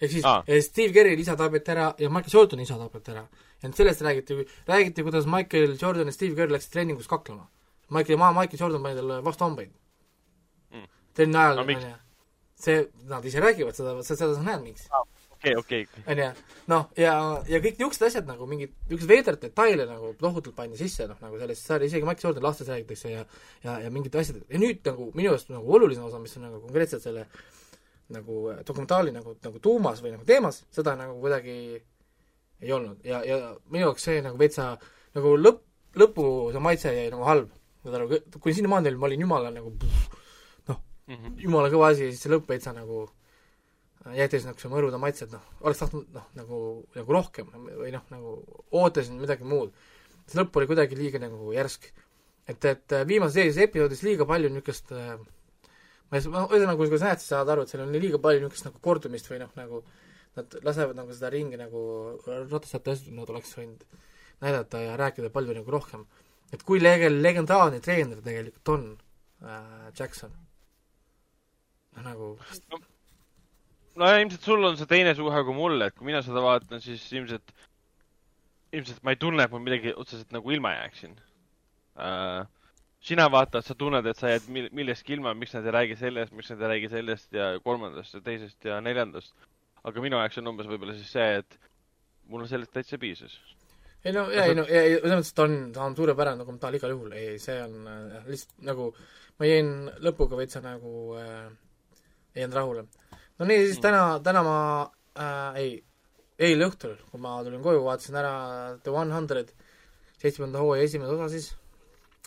ehk 0.00 0.10
siis 0.10 0.24
ah. 0.26 0.42
Steve 0.60 0.92
Kerri 0.92 1.14
isa 1.20 1.36
tapeti 1.36 1.70
ära 1.72 1.94
ja 1.98 2.10
Michael 2.10 2.34
Jordani 2.34 2.62
isa 2.66 2.76
tapeti 2.78 3.10
ära. 3.14 3.24
ja 3.62 3.68
nüüd 3.68 3.76
sellest 3.78 4.02
räägiti, 4.02 4.36
räägiti, 4.68 5.02
kuidas 5.02 5.26
Michael 5.26 5.76
Jordan 5.82 6.06
ja 6.06 6.12
Steve 6.12 6.34
Kerr 6.36 6.50
läksid 6.52 6.72
treeningus 6.72 7.08
kaklema. 7.08 7.46
Michael, 7.90 8.18
maa, 8.18 8.32
Michael 8.32 8.60
Jordan 8.60 8.82
pani 8.82 8.96
talle 9.00 9.22
vastu 9.24 9.44
hambaid 9.44 9.70
Mm. 10.74 10.88
treeni 11.14 11.36
ajal 11.38 11.56
No 11.56 11.62
onju. 11.62 11.94
see, 12.60 12.86
nad 13.10 13.24
ise 13.26 13.42
räägivad 13.42 13.76
seda, 13.76 13.96
seda 14.06 14.30
sa 14.34 14.42
näed, 14.44 14.62
miks. 14.62 14.86
okei, 15.34 15.56
okei. 15.60 15.86
onju, 16.06 16.28
noh, 16.72 16.86
ja, 16.96 17.14
ja 17.50 17.60
kõik 17.64 17.80
niisugused 17.80 18.06
asjad 18.08 18.28
nagu 18.30 18.46
mingid, 18.48 18.72
niisuguseid 18.86 19.10
veidrad 19.10 19.42
detaile 19.42 19.88
nagu 19.88 20.14
tohutult 20.20 20.56
pandi 20.56 20.78
sisse, 20.80 21.08
noh, 21.10 21.18
nagu 21.20 21.40
sellest 21.40 21.68
saari, 21.68 21.90
isegi 21.90 22.08
Max 22.08 22.24
Jordan 22.24 22.46
lastes 22.46 22.70
räägitakse 22.72 23.12
ja 23.12 23.24
ja, 23.64 23.80
ja 23.84 23.90
mingid 23.92 24.16
asjad, 24.16 24.40
ja 24.48 24.60
nüüd 24.62 24.80
nagu 24.86 25.10
minu 25.18 25.34
arust 25.34 25.52
nagu 25.52 25.76
oluline 25.76 26.06
osa, 26.06 26.22
mis 26.22 26.36
on 26.38 26.48
nagu 26.48 26.62
konkreetselt 26.64 27.04
selle 27.04 27.26
nagu 28.14 28.50
äh, 28.50 28.62
dokumentaali 28.66 29.12
nagu, 29.12 29.36
nagu 29.42 29.60
tuumas 29.60 30.02
või 30.04 30.14
nagu 30.14 30.24
teemas, 30.28 30.62
seda 30.74 30.96
nagu 30.98 31.16
kuidagi 31.20 31.56
ei 32.64 32.72
olnud 32.72 33.04
ja, 33.04 33.22
ja 33.24 33.38
minu 33.72 33.88
jaoks 33.88 34.04
see 34.08 34.20
nagu 34.24 34.38
veitsa 34.40 34.74
nagu 35.16 35.36
lõpp, 35.40 35.62
lõpu 36.00 36.26
see 36.52 36.64
maitse 36.64 36.92
jäi 36.94 37.08
nagu 37.12 37.24
halb. 37.28 37.52
saad 37.84 37.96
aru, 37.98 38.20
kuni 38.40 38.54
sinnamaani 38.56 38.94
ma 38.96 39.08
olin 39.10 39.24
jumala 39.26 39.50
nagu 39.52 39.72
Mhm. 41.06 41.36
jumala 41.44 41.68
kõva 41.68 41.90
asi 41.92 42.06
ja 42.06 42.12
siis 42.12 42.22
see 42.24 42.32
lõpp 42.32 42.48
veitsa 42.48 42.72
nagu 42.72 43.04
jättis 44.12 44.44
niisuguse 44.44 44.68
mõruda 44.72 45.00
maitse, 45.00 45.24
et 45.24 45.32
noh, 45.32 45.44
oleks 45.64 45.80
tahtnud 45.80 46.08
noh, 46.12 46.24
nagu, 46.36 46.58
nagu 46.94 47.16
rohkem 47.16 47.48
või 47.54 47.92
noh, 47.92 48.04
nagu 48.12 48.34
ootasin 48.72 49.20
midagi 49.20 49.44
muud. 49.48 49.72
see 50.26 50.40
lõpp 50.40 50.56
oli 50.56 50.68
kuidagi 50.68 50.96
liiga 50.96 51.20
nagu 51.20 51.52
järsk. 51.52 51.92
et, 52.46 52.64
et 52.64 52.92
äh, 52.92 53.06
viimases 53.08 53.36
eesises 53.36 53.62
episoodis 53.64 54.02
liiga 54.04 54.26
palju 54.28 54.50
niisugust 54.52 54.92
äh, 54.92 55.16
ma 56.10 56.18
ei 56.18 56.24
saa, 56.24 56.32
noh, 56.32 56.50
ühesõnaga, 56.52 56.76
kui 56.76 56.98
sa 56.98 57.08
näed, 57.08 57.22
siis 57.22 57.32
saad 57.32 57.48
aru, 57.48 57.64
et 57.64 57.72
seal 57.72 57.84
on 57.84 57.94
liiga 57.96 58.20
palju 58.20 58.42
niisugust 58.42 58.68
nagu 58.68 58.82
kordumist 58.84 59.30
või 59.30 59.40
noh, 59.40 59.52
nagu 59.56 59.80
nad 60.36 60.56
lasevad 60.66 60.98
nagu 60.98 61.14
seda 61.14 61.30
ringi 61.32 61.58
nagu 61.58 61.80
ratastajate 62.26 62.92
asju, 62.96 63.14
nad 63.16 63.30
oleks 63.30 63.54
võinud 63.56 63.84
näidata 64.42 64.82
ja 64.82 64.96
rääkida 65.00 65.30
palju 65.32 65.56
nagu 65.56 65.70
rohkem. 65.70 66.04
et 66.52 66.62
kui 66.62 66.80
lege-, 66.80 67.10
legendaarne 67.10 67.80
treener 67.80 68.20
tegelikult 68.22 68.68
on 68.68 68.88
äh, 69.42 69.92
Jackson. 69.98 70.34
Nagu 72.02 72.34
no 73.98 74.10
ja 74.10 74.18
ilmselt 74.22 74.48
sul 74.48 74.66
on 74.66 74.76
see 74.78 74.90
teine 74.90 75.14
suhe 75.16 75.44
kui 75.46 75.56
mul, 75.56 75.78
et 75.86 75.94
kui 75.98 76.08
mina 76.08 76.22
seda 76.26 76.42
vaatan, 76.44 76.82
siis 76.82 77.04
ilmselt, 77.14 77.54
ilmselt 78.74 79.00
ma 79.06 79.14
ei 79.14 79.20
tunne, 79.20 79.46
et 79.46 79.54
ma 79.54 79.62
midagi 79.62 79.94
otseselt 79.94 80.34
nagu 80.34 80.54
ilma 80.54 80.74
jääksin 80.78 81.14
uh,. 81.14 82.44
sina 83.04 83.26
vaatad, 83.30 83.66
sa 83.66 83.76
tunned, 83.78 84.06
et 84.08 84.16
sa 84.16 84.32
jääd 84.32 84.46
mil- 84.48 84.70
millestki 84.72 85.12
ilma, 85.16 85.34
miks 85.36 85.52
nad 85.54 85.66
ei 85.68 85.74
räägi 85.76 85.98
sellest, 86.00 86.32
miks 86.32 86.50
nad 86.54 86.62
ei 86.64 86.70
räägi 86.74 86.88
sellest 86.94 87.36
ja 87.36 87.50
kolmandast 87.64 88.16
ja 88.16 88.22
teisest 88.24 88.64
ja 88.64 88.80
neljandast. 88.80 89.34
aga 89.84 90.00
minu 90.00 90.16
jaoks 90.16 90.40
on 90.40 90.48
umbes 90.54 90.70
võib-olla 90.70 90.94
siis 90.96 91.10
see, 91.12 91.42
et 91.42 91.58
mul 92.32 92.46
on 92.46 92.48
sellest 92.48 92.72
täitsa 92.72 92.98
piisas. 92.98 93.34
ei 94.04 94.12
no, 94.16 94.24
ei 94.30 94.54
no, 94.56 94.64
ei, 94.64 94.96
selles 94.96 95.20
mõttes, 95.20 95.34
ta 95.36 95.44
on, 95.44 95.58
ta 95.76 95.84
on 95.84 95.96
suurepärane 95.96 96.40
dokumentaal 96.40 96.80
igal 96.80 96.96
juhul, 96.96 97.12
ei, 97.12 97.36
see 97.38 97.60
on 97.62 97.84
äh, 97.92 98.24
lihtsalt 98.26 98.64
nagu, 98.70 98.88
ma 99.38 99.52
jäin 99.52 99.70
lõpuga 100.08 100.40
veitsa 100.40 100.64
nagu 100.64 101.12
äh,, 101.20 101.52
ei 102.34 102.42
jäänud 102.42 102.56
rahule. 102.58 102.86
no 103.38 103.48
nii, 103.48 103.66
siis 103.66 103.80
täna, 103.82 104.20
täna 104.24 104.42
ma 104.46 104.56
äh,, 105.18 105.60
ei, 105.60 105.74
eile 106.38 106.68
õhtul, 106.70 106.96
kui 107.10 107.22
ma 107.22 107.36
tulin 107.46 107.62
koju, 107.62 107.84
vaatasin 107.84 108.18
ära 108.18 108.34
The 108.82 108.94
One 108.94 109.14
Hundred, 109.14 109.52
seitsmenda 110.18 110.62
hooaja 110.62 110.88
esimene 110.88 111.14
osa 111.14 111.28
siis, 111.32 111.52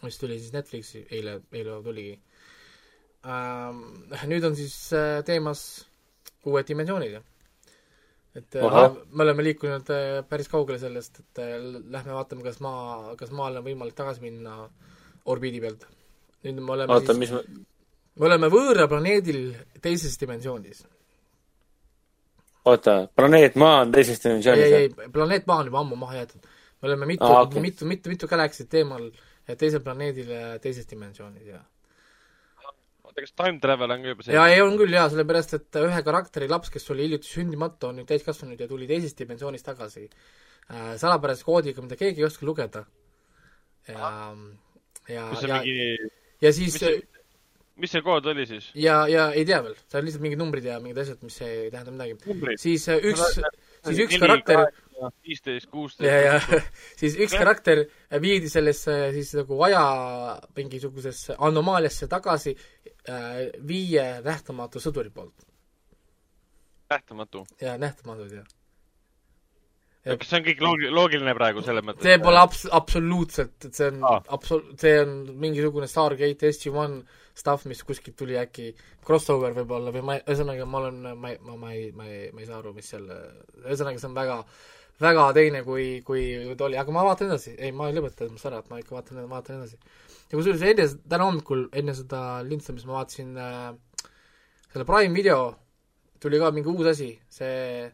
mis 0.03 0.19
tuli 0.21 0.39
siis 0.39 0.53
Netflixi, 0.55 1.05
eile, 1.11 1.41
eile 1.51 1.81
tuligi 1.83 2.17
ähm,. 3.27 3.83
Nüüd 4.31 4.47
on 4.47 4.55
siis 4.55 4.77
äh, 4.95 5.19
teemas 5.27 5.65
uued 6.47 6.67
dimensioonid. 6.67 7.19
et 8.37 8.55
äh, 8.55 8.65
Ahah. 8.65 8.95
me 9.11 9.23
oleme 9.23 9.43
liikunud 9.43 9.89
äh, 9.91 10.23
päris 10.29 10.47
kaugele 10.51 10.79
sellest, 10.79 11.19
et 11.23 11.41
äh, 11.41 11.55
lähme 11.89 12.13
vaatame, 12.13 12.45
kas 12.45 12.59
maa, 12.63 13.15
kas 13.19 13.31
maale 13.35 13.59
on 13.59 13.65
võimalik 13.65 13.97
tagasi 13.97 14.21
minna 14.21 14.67
orbiidi 15.25 15.59
pealt. 15.63 15.87
nüüd 16.45 16.61
me 16.61 16.75
oleme 16.77 16.93
oota, 16.93 17.15
siis 17.15 17.23
mis 17.25 17.65
me 18.17 18.29
oleme 18.29 18.49
võõra 18.51 18.87
planeedil 18.89 19.41
teises 19.83 20.17
dimensioonis. 20.19 20.83
oota, 22.67 22.99
planeet 23.15 23.55
Maa 23.55 23.81
on 23.85 23.95
teisest 23.95 24.25
ei, 24.25 24.31
dimensioonist 24.31 24.75
ei, 24.75 24.89
ei, 24.89 25.09
planeet 25.13 25.47
Maa 25.47 25.63
on 25.63 25.71
juba 25.71 25.81
ammu 25.83 25.95
maha 25.95 26.21
jäetud. 26.21 26.51
me 26.81 26.89
oleme 26.89 27.09
mitu 27.13 27.25
ah, 27.25 27.41
okay. 27.45 27.61
mitu, 27.61 27.85
mitu, 27.85 28.09
mitu 28.09 28.27
Galaxy't 28.27 28.69
teemal 28.69 29.09
teisel 29.57 29.81
planeedil 29.85 30.31
äh, 30.31 30.53
teises 30.63 30.89
dimensioonis 30.89 31.47
ja 31.47 31.61
oota, 33.03 33.21
kas 33.21 33.33
time 33.33 33.61
travel 33.63 33.95
on 33.95 34.03
ka 34.03 34.13
juba 34.13 34.31
ja 34.33 34.47
ei, 34.51 34.61
on 34.61 34.77
küll 34.79 34.97
jaa, 34.97 35.07
sellepärast 35.13 35.57
et 35.59 35.81
ühe 35.83 36.03
karakteri 36.09 36.49
laps, 36.51 36.73
kes 36.73 36.89
oli 36.93 37.07
hiljuti 37.07 37.31
sündimatu, 37.31 37.91
on 37.91 38.01
nüüd 38.01 38.09
täiskasvanud 38.09 38.59
ja 38.59 38.69
tuli 38.69 38.89
teisest 38.89 39.19
dimensioonist 39.21 39.65
tagasi 39.69 40.07
äh, 40.07 40.95
salapärase 40.97 41.45
koodiga, 41.47 41.85
mida 41.85 41.99
keegi 41.99 42.25
ei 42.25 42.29
oska 42.29 42.49
lugeda. 42.49 42.85
ja, 43.87 44.09
ja 45.07 45.29
see 45.39 45.47
ja, 45.47 45.61
mingi, 45.61 46.09
ja 46.43 46.51
siis 46.51 46.73
mis 46.73 46.81
see, 46.83 46.97
mis 47.77 47.93
see 47.93 48.03
kood 48.05 48.25
oli 48.31 48.45
siis? 48.49 48.69
ja, 48.77 48.99
ja 49.11 49.29
ei 49.35 49.45
tea 49.47 49.61
veel, 49.65 49.77
seal 49.85 50.01
on 50.01 50.09
lihtsalt 50.09 50.25
mingid 50.25 50.41
numbrid 50.41 50.67
ja 50.67 50.79
mingid 50.83 51.01
asjad, 51.03 51.21
mis 51.25 51.39
ei 51.45 51.69
tähenda 51.73 51.93
midagi. 51.93 52.17
numbrid? 52.25 52.61
siis 52.61 52.87
äh, 52.93 53.01
üks, 53.11 53.39
siis 53.87 54.03
üks 54.05 54.19
karakter 54.21 54.63
viisteist, 55.23 55.67
ja, 55.67 55.71
kuusteist. 55.71 56.25
ja 56.25 56.61
siis 57.01 57.17
üks 57.25 57.37
karakter 57.37 57.83
viidi 58.23 58.49
sellesse 58.51 58.97
siis 59.17 59.33
nagu 59.37 59.61
aja 59.67 59.83
mingisugusesse 60.57 61.37
anomaaliasse 61.49 62.09
tagasi 62.11 62.55
äh, 62.57 63.45
viie 63.67 64.07
nähtamatu 64.25 64.81
sõduri 64.83 65.13
poolt 65.13 65.47
nähtamatu. 66.89 67.47
ja 67.61 67.77
nähtamatud 67.77 68.31
ja 68.31 68.43
kas 70.15 70.29
see 70.31 70.39
on 70.39 70.45
kõik 70.47 70.63
loogi-, 70.63 70.91
loogiline 70.93 71.35
praegu 71.37 71.63
selles 71.65 71.85
mõttes? 71.85 72.07
see 72.07 72.19
pole 72.23 72.39
abs-, 72.41 72.67
absoluutselt, 72.79 73.55
et 73.67 73.77
see 73.77 73.89
on 73.91 74.03
Aa. 74.07 74.21
absol-, 74.37 74.71
see 74.81 74.93
on 75.03 75.15
mingisugune 75.43 75.89
Stargate 75.91 76.53
SG-1 76.53 77.01
stuff, 77.37 77.67
mis 77.69 77.83
kuskilt 77.85 78.17
tuli 78.17 78.37
äkki 78.39 78.71
crossover 79.05 79.53
võib-olla 79.57 79.93
või 79.93 80.05
ma, 80.05 80.17
ühesõnaga 80.23 80.65
ma 80.69 80.81
olen, 80.81 81.03
ma 81.19 81.33
ei, 81.33 81.37
ma, 81.43 81.59
ma 81.59 81.75
ei, 81.75 81.91
ma 81.97 82.07
ei, 82.09 82.23
ma 82.33 82.41
ei 82.41 82.49
saa 82.49 82.61
aru, 82.61 82.73
mis 82.77 82.89
seal, 82.93 83.05
ühesõnaga 83.65 84.01
see 84.01 84.09
on 84.09 84.17
väga 84.17 84.41
väga 85.01 85.27
teine 85.37 85.61
kui, 85.65 86.01
kui 86.05 86.55
ta 86.57 86.65
oli, 86.65 86.77
aga 86.79 86.93
ma 86.93 87.05
vaatan 87.05 87.29
edasi, 87.29 87.53
ei, 87.57 87.73
ma 87.75 87.89
ei 87.89 87.95
lõpeta 87.97 88.23
temast 88.23 88.49
ära, 88.49 88.63
et 88.63 88.71
ma 88.71 88.79
ikka 88.81 88.95
vaatan, 88.97 89.21
vaatan 89.29 89.61
edasi. 89.61 89.77
ja 90.31 90.39
kusjuures 90.39 90.63
enne, 90.71 90.87
täna 91.09 91.27
hommikul, 91.29 91.67
enne 91.77 91.93
seda 91.97 92.21
lindistamist 92.47 92.89
ma 92.89 92.97
vaatasin 92.97 93.37
äh, 93.37 94.09
selle 94.71 94.87
Prime 94.89 95.13
video, 95.13 95.51
tuli 96.21 96.41
ka 96.41 96.51
mingi 96.55 96.73
uus 96.73 96.89
asi, 96.93 97.11
see 97.29 97.85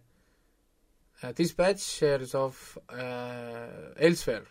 Dispatchers 1.38 2.36
of 2.36 2.78
äh, 2.92 3.94
Elsewhere. 3.96 4.46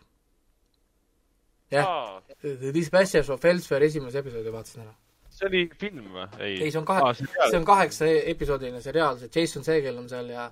jah, 1.72 2.22
The 2.40 2.72
Dispatchers 2.72 3.30
of 3.32 3.44
Elsewhere 3.44 3.86
esimese 3.86 4.22
episoodi 4.22 4.52
vaatasin 4.52 4.84
ära. 4.86 4.94
see 5.32 5.48
oli 5.48 5.62
film 5.80 6.10
või? 6.12 6.26
ei 6.38 6.58
ei, 6.58 6.70
see 6.70 6.80
on 6.80 6.88
kahe, 6.88 7.14
see 7.16 7.58
on 7.58 7.64
kaheksa 7.68 8.08
episoodiline 8.34 8.82
seriaal, 8.84 9.18
see 9.20 9.32
Jason 9.32 9.64
Segel 9.64 10.00
on 10.00 10.08
seal 10.08 10.28
ja 10.32 10.50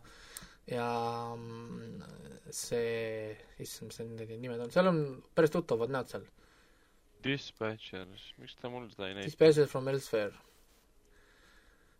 ja 0.70 0.86
mm, 1.36 2.04
see, 2.54 3.32
issand, 3.62 3.90
mis 3.90 4.00
need 4.04 4.36
nimed 4.42 4.60
on, 4.60 4.70
seal 4.72 4.90
on 4.90 5.00
päris 5.36 5.52
tuttavad 5.54 5.92
näod 5.92 6.10
seal. 6.10 6.28
Dispatchers, 7.24 8.30
miks 8.40 8.56
ta 8.60 8.70
mul 8.72 8.86
seda 8.92 9.10
ei 9.10 9.18
näita? 9.18 9.28
Dispatchers 9.28 9.70
from 9.70 9.88
Elsewhere. 9.92 10.32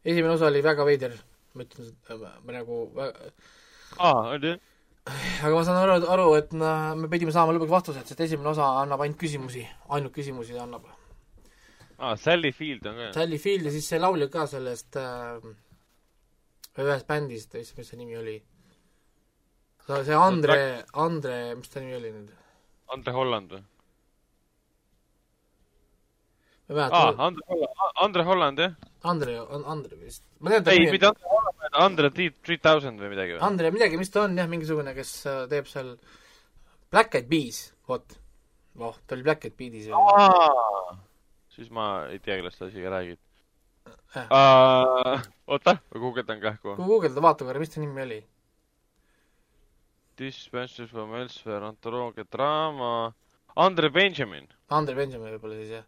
esimene 0.05 0.33
osa 0.33 0.49
oli 0.49 0.63
väga 0.65 0.87
veider, 0.89 1.17
ma 1.55 1.67
ütlen 1.67 1.91
ma 2.47 2.55
nagu, 2.57 2.79
aa, 3.99 4.35
oli 4.35 4.53
jah? 4.53 4.61
aga 5.43 5.55
ma 5.55 5.63
saan 5.67 5.81
aru, 5.81 5.97
aru, 6.15 6.27
et 6.39 6.53
me 6.55 7.09
pidime 7.11 7.33
saama 7.35 7.55
lõpuks 7.57 7.73
vastused, 7.73 8.07
sest 8.07 8.21
esimene 8.27 8.53
osa 8.53 8.69
annab 8.83 9.03
ainult 9.05 9.19
küsimusi, 9.21 9.65
ainult 9.89 10.15
küsimusi 10.15 10.59
annab. 10.61 10.87
aa, 11.99 12.15
Sally 12.17 12.53
Field 12.53 12.87
on 12.87 13.01
ka. 13.01 13.11
Sally 13.17 13.39
Field 13.43 13.67
ja 13.67 13.75
siis 13.75 13.89
see 13.91 14.01
laulja 14.01 14.29
ka 14.33 14.47
sellest 14.51 15.01
äh, 15.01 15.51
ühest 16.81 17.09
bändist, 17.09 17.57
mis 17.59 17.75
mis 17.77 17.91
see 17.93 17.99
nimi 18.01 18.17
oli? 18.21 18.39
see 19.91 20.15
Andre, 20.15 20.85
Andre, 20.95 21.41
mis 21.59 21.73
ta 21.73 21.83
nimi 21.83 21.97
oli 21.99 22.15
nüüd? 22.15 22.31
Andre 22.95 23.13
Holland 23.17 23.57
või? 23.57 23.65
aa, 26.71 27.15
Andre 27.27 27.45
Holland, 27.49 27.77
Andre 28.07 28.25
Holland 28.29 28.59
jah? 28.65 28.75
Andre, 29.11 29.37
Andre 29.75 29.97
vist. 29.97 30.23
ma 30.39 30.51
tean 30.55 30.65
ta 30.65 30.75
ei, 30.77 30.91
mitte 30.91 31.11
Andre 31.11 31.29
Holland, 31.35 31.59
vaid 31.65 31.79
Andre 31.85 32.11
Three 32.17 32.59
Thousand 32.59 33.01
või 33.03 33.13
midagi? 33.15 33.39
Andre 33.51 33.71
midagi, 33.75 33.99
mis 34.01 34.11
ta 34.15 34.25
on 34.27 34.37
jah, 34.39 34.49
mingisugune, 34.51 34.95
kes 34.97 35.15
äh, 35.27 35.41
teeb 35.51 35.67
seal 35.71 35.97
Black 36.91 37.15
Eyed 37.19 37.29
Peas, 37.31 37.65
vot. 37.89 38.19
voh, 38.79 38.97
ta 39.07 39.17
oli 39.17 39.27
Black 39.27 39.49
Eyed 39.49 39.57
Peasis 39.59 39.91
siis 41.51 41.71
ma 41.75 42.07
ei 42.09 42.21
tea, 42.23 42.39
kellest 42.39 42.61
sa 42.61 42.69
isegi 42.71 42.89
räägid 42.89 43.19
Äh. 44.17 44.27
uh,. 44.27 45.21
oota, 45.47 45.77
ma 45.95 46.01
guugeldan 46.01 46.41
kähku. 46.43 46.75
kui 46.77 46.85
guugeldada, 46.85 47.23
vaata 47.23 47.45
korra, 47.47 47.61
mis 47.63 47.71
ta 47.71 47.81
nimi 47.81 48.03
oli. 48.03 48.19
Dispatches 50.19 50.91
from 50.91 51.15
Elsewhere, 51.15 51.65
antoloogia 51.67 52.25
draama, 52.33 53.13
Andre 53.57 53.91
Benjamin. 53.91 54.49
Andre 54.71 54.95
Benjamin 54.99 55.37
võib-olla 55.37 55.61
siis 55.61 55.71
jah. 55.79 55.85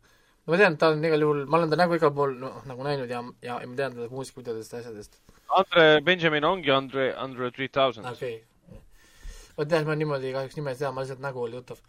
Ma 0.47 0.59
tean, 0.59 0.77
ta 0.79 0.91
on 0.91 1.05
igal 1.07 1.23
juhul, 1.23 1.43
ma 1.47 1.61
olen 1.61 1.71
ta 1.71 1.79
nägu 1.79 1.97
igal 1.99 2.13
pool 2.15 2.35
noh, 2.41 2.63
nagu 2.67 2.87
näinud 2.87 3.11
ja, 3.11 3.21
ja, 3.45 3.59
ja 3.63 3.69
ma 3.69 3.79
tean 3.79 3.95
teda 3.95 4.09
muusikavideodest 4.11 4.75
ja 4.75 4.81
asjadest. 4.83 5.21
Andre 5.59 6.01
Benjamin 6.03 6.47
ongi 6.49 6.73
Andre, 6.75 7.13
Andre 7.15 7.51
Three 7.55 7.69
Thousand. 7.69 8.09
okei 8.11 8.41
okay.. 8.41 8.81
vot 9.59 9.77
jah, 9.77 9.85
ma 9.87 9.95
niimoodi 9.99 10.33
kahjuks 10.35 10.59
nime 10.59 10.75
ei 10.75 10.81
tea, 10.81 10.91
ma 10.93 11.05
lihtsalt 11.05 11.23
nägu 11.23 11.45
oli 11.45 11.61
tuttav. 11.61 11.83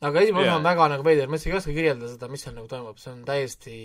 aga 0.00 0.20
esimene 0.20 0.44
osa 0.44 0.50
Jaa. 0.50 0.58
on 0.60 0.68
väga 0.68 0.88
nagu 0.92 1.06
veider, 1.06 1.30
ma 1.32 1.40
isegi 1.40 1.54
ei 1.54 1.60
oska 1.62 1.76
kirjeldada 1.78 2.12
seda, 2.12 2.28
mis 2.32 2.44
seal 2.44 2.56
nagu 2.58 2.68
toimub, 2.68 2.98
see 3.00 3.12
on 3.14 3.22
täiesti 3.28 3.78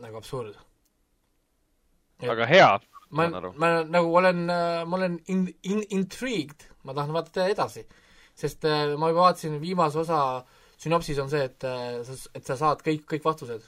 nagu 0.00 0.16
absurd. 0.16 0.56
aga 2.36 2.48
hea, 2.48 2.70
ma 3.10 3.28
ma 3.52 3.74
nagu 3.84 4.16
olen, 4.22 4.46
ma 4.48 4.96
olen 4.96 5.20
in, 5.28 5.44
in, 5.62 5.84
intrigued, 5.90 6.64
ma 6.88 6.96
tahan 6.96 7.12
vaadata 7.12 7.50
edasi. 7.52 7.84
sest 8.40 8.64
äh, 8.64 8.96
ma 8.96 9.10
juba 9.12 9.26
vaatasin 9.26 9.60
viimase 9.60 9.98
osa 10.00 10.20
sünopsis 10.80 11.20
on 11.20 11.30
see, 11.32 11.44
et 11.50 11.66
äh, 11.68 12.00
sa, 12.06 12.18
et 12.36 12.46
sa 12.46 12.56
saad 12.60 12.84
kõik, 12.84 13.04
kõik 13.10 13.26
vastused. 13.26 13.66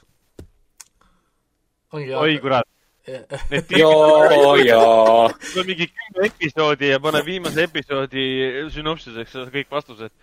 oi 1.93 2.37
kurat. 2.41 2.69
joo, 3.83 4.55
joo. 4.63 5.29
sul 5.43 5.59
on 5.59 5.67
mingi 5.67 5.89
kümme 5.91 6.27
episoodi 6.29 6.93
ja 6.93 7.01
pane 7.03 7.19
viimase 7.25 7.65
episoodi 7.67 8.23
sünopsiseks 8.71 9.35
kõik 9.51 9.67
vastused. 9.71 10.13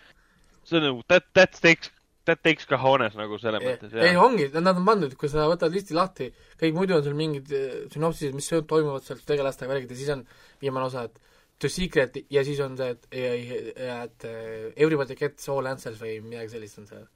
see 0.65 0.79
on 0.79 0.87
nagu 0.87 1.03
that, 1.13 1.27
that 1.37 1.59
takes, 1.61 1.91
that 2.25 2.41
takes 2.43 2.65
cojones 2.69 3.19
nagu 3.21 3.37
selles 3.43 3.61
mõttes, 3.65 3.93
ei, 4.01 4.17
ongi, 4.17 4.49
nad 4.57 4.73
on 4.81 4.89
pandud, 4.89 5.13
kui 5.21 5.29
sa 5.29 5.45
võtad 5.51 5.77
listi 5.77 5.97
lahti, 5.97 6.31
kõik 6.61 6.79
muidu 6.79 6.97
on 6.97 7.05
sul 7.05 7.19
mingid 7.19 7.53
äh, 7.53 7.69
sünopsised, 7.93 8.37
mis 8.39 8.49
toimuvad 8.49 9.05
seal 9.05 9.21
tegelastega 9.29 9.75
värgid 9.75 9.93
ja 9.93 10.01
siis 10.01 10.15
on 10.17 10.25
viimane 10.65 10.89
osa, 10.89 11.05
et 11.11 11.21
The 11.61 11.69
Secret 11.69 12.17
ja 12.33 12.45
siis 12.47 12.61
on 12.65 12.77
see, 12.79 12.95
et, 12.95 13.09
et 13.13 14.29
äh, 14.29 14.71
Everybody 14.77 15.17
gets 15.19 15.49
all 15.53 15.69
answers 15.69 16.01
või 16.01 16.19
midagi 16.25 16.55
sellist 16.57 16.81
on 16.81 16.89
seal. 16.89 17.09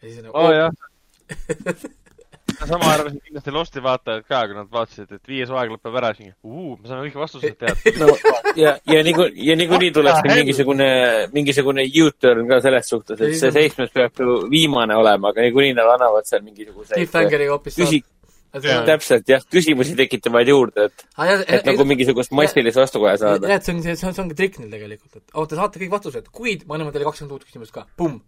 ja 0.00 0.06
siis 0.08 0.22
on 0.22 0.30
nagu 0.30 0.38
oh, 0.38 0.52
jah. 0.52 0.70
sama 2.66 2.92
arvasid 2.94 3.20
kindlasti 3.24 3.50
Losti 3.50 3.82
vaatajad 3.82 4.24
ka, 4.28 4.40
kui 4.46 4.56
nad 4.56 4.68
vaatasid, 4.72 5.10
et 5.16 5.30
viies 5.30 5.50
aeg 5.50 5.72
lõpeb 5.74 5.98
ära, 5.98 6.12
siis 6.16 6.32
uu, 6.46 6.76
me 6.76 6.88
saame 6.88 7.06
kõik 7.06 7.18
vastused 7.22 7.58
teada. 7.60 7.92
no 8.00 8.08
ja, 8.58 8.74
ja 8.88 9.02
niiku-, 9.06 9.30
ja 9.48 9.56
niikuinii 9.58 9.92
tuleks 9.94 10.22
ka 10.24 10.36
mingisugune, 10.36 10.88
mingisugune 11.34 11.86
U-turn 12.04 12.48
ka 12.50 12.60
selles 12.64 12.90
suhtes, 12.92 13.20
et 13.20 13.38
see 13.40 13.52
seitsmes 13.54 13.92
peab 13.94 14.24
ju 14.24 14.38
viimane 14.52 14.96
olema, 14.98 15.32
aga 15.32 15.46
niikuinii 15.46 15.76
nad 15.78 15.94
annavad 15.96 16.28
seal 16.28 16.44
mingisuguseid 16.46 16.98
Cliffhangeriga 17.00 17.56
hoopis 17.56 17.78
küsi-, 17.78 18.04
saad. 18.60 18.84
täpselt 18.88 19.30
jah, 19.30 19.44
küsimusi 19.52 19.94
tekitavad 19.98 20.48
juurde, 20.48 20.88
et, 20.88 21.06
et 21.46 21.70
nagu 21.70 21.86
mingisugust 21.88 22.34
massilist 22.36 22.78
vastukaja 22.80 23.20
saada. 23.22 23.48
jah, 23.48 23.60
et 23.60 23.66
see 23.66 23.74
on, 23.74 23.80
see 23.84 23.94
on, 23.94 24.14
see 24.16 24.24
ongi 24.24 24.36
trikk 24.38 24.60
neil 24.60 24.70
tegelikult, 24.74 25.16
et 25.22 25.34
oo, 25.34 25.46
te 25.48 25.58
saate 25.58 25.82
kõik 25.82 25.96
vastused, 25.96 26.28
kuid 26.34 26.66
me 26.66 26.76
anname 26.76 26.94
teile 26.94 27.08
kakskümmend 27.08 27.36
uut 27.36 27.48
küsimust 27.48 27.74
ka, 27.74 27.84
pumm. 28.00 28.20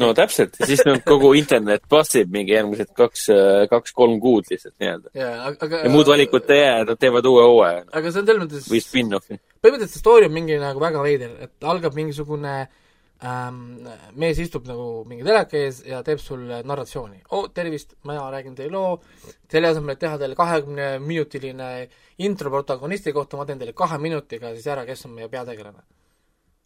no 0.00 0.10
täpselt, 0.18 0.58
ja 0.60 0.68
siis 0.70 0.84
nüüd 0.88 1.02
kogu 1.06 1.32
internet 1.38 1.86
passib 1.90 2.32
mingi 2.34 2.56
järgmised 2.56 2.94
kaks, 2.98 3.26
kaks-kolm 3.70 4.18
kuud 4.22 4.50
lihtsalt 4.50 4.74
nii-öelda. 4.82 5.12
aga 5.50 5.84
ja 5.86 5.92
muud 5.92 6.10
valikut 6.10 6.50
ei 6.54 6.64
jää, 6.64 6.86
nad 6.90 7.00
teevad 7.00 7.30
uue 7.30 7.44
hooaja 7.46 7.84
aga 7.92 8.10
see 8.10 8.24
on 8.24 8.30
selles 8.30 8.46
mõttes 8.46 8.70
või 8.72 8.82
spin-off'i. 8.82 9.42
põhimõtteliselt 9.62 9.98
see 9.98 10.06
story 10.06 10.30
on 10.30 10.34
mingi 10.34 10.58
nagu 10.62 10.82
väga 10.82 11.04
veider, 11.04 11.36
et 11.46 11.70
algab 11.74 11.94
mingisugune 11.98 12.56
ähm, 12.64 12.80
mees 13.22 14.38
istub 14.42 14.66
nagu 14.68 15.04
mingi 15.08 15.24
teleka 15.24 15.56
ees 15.56 15.80
ja 15.86 16.02
teeb 16.04 16.20
sulle 16.20 16.60
narratsiooni. 16.66 17.22
oo, 17.30 17.48
tervist, 17.48 17.94
mina 18.04 18.30
räägin 18.30 18.54
teile 18.54 18.72
loo, 18.74 19.00
selle 19.50 19.70
asemel, 19.70 19.94
et 19.94 20.00
teha 20.02 20.18
teile 20.18 20.34
kahekümne 20.36 20.88
minutiline 20.98 21.68
intro 22.18 22.50
protagonisti 22.50 23.12
kohta, 23.12 23.36
ma 23.36 23.46
teen 23.46 23.58
teile 23.58 23.72
kahe 23.72 23.98
minutiga 23.98 24.52
siis 24.54 24.66
ära, 24.66 24.84
kes 24.84 25.06
on 25.06 25.14
meie 25.18 25.28
peategelane. 25.28 25.84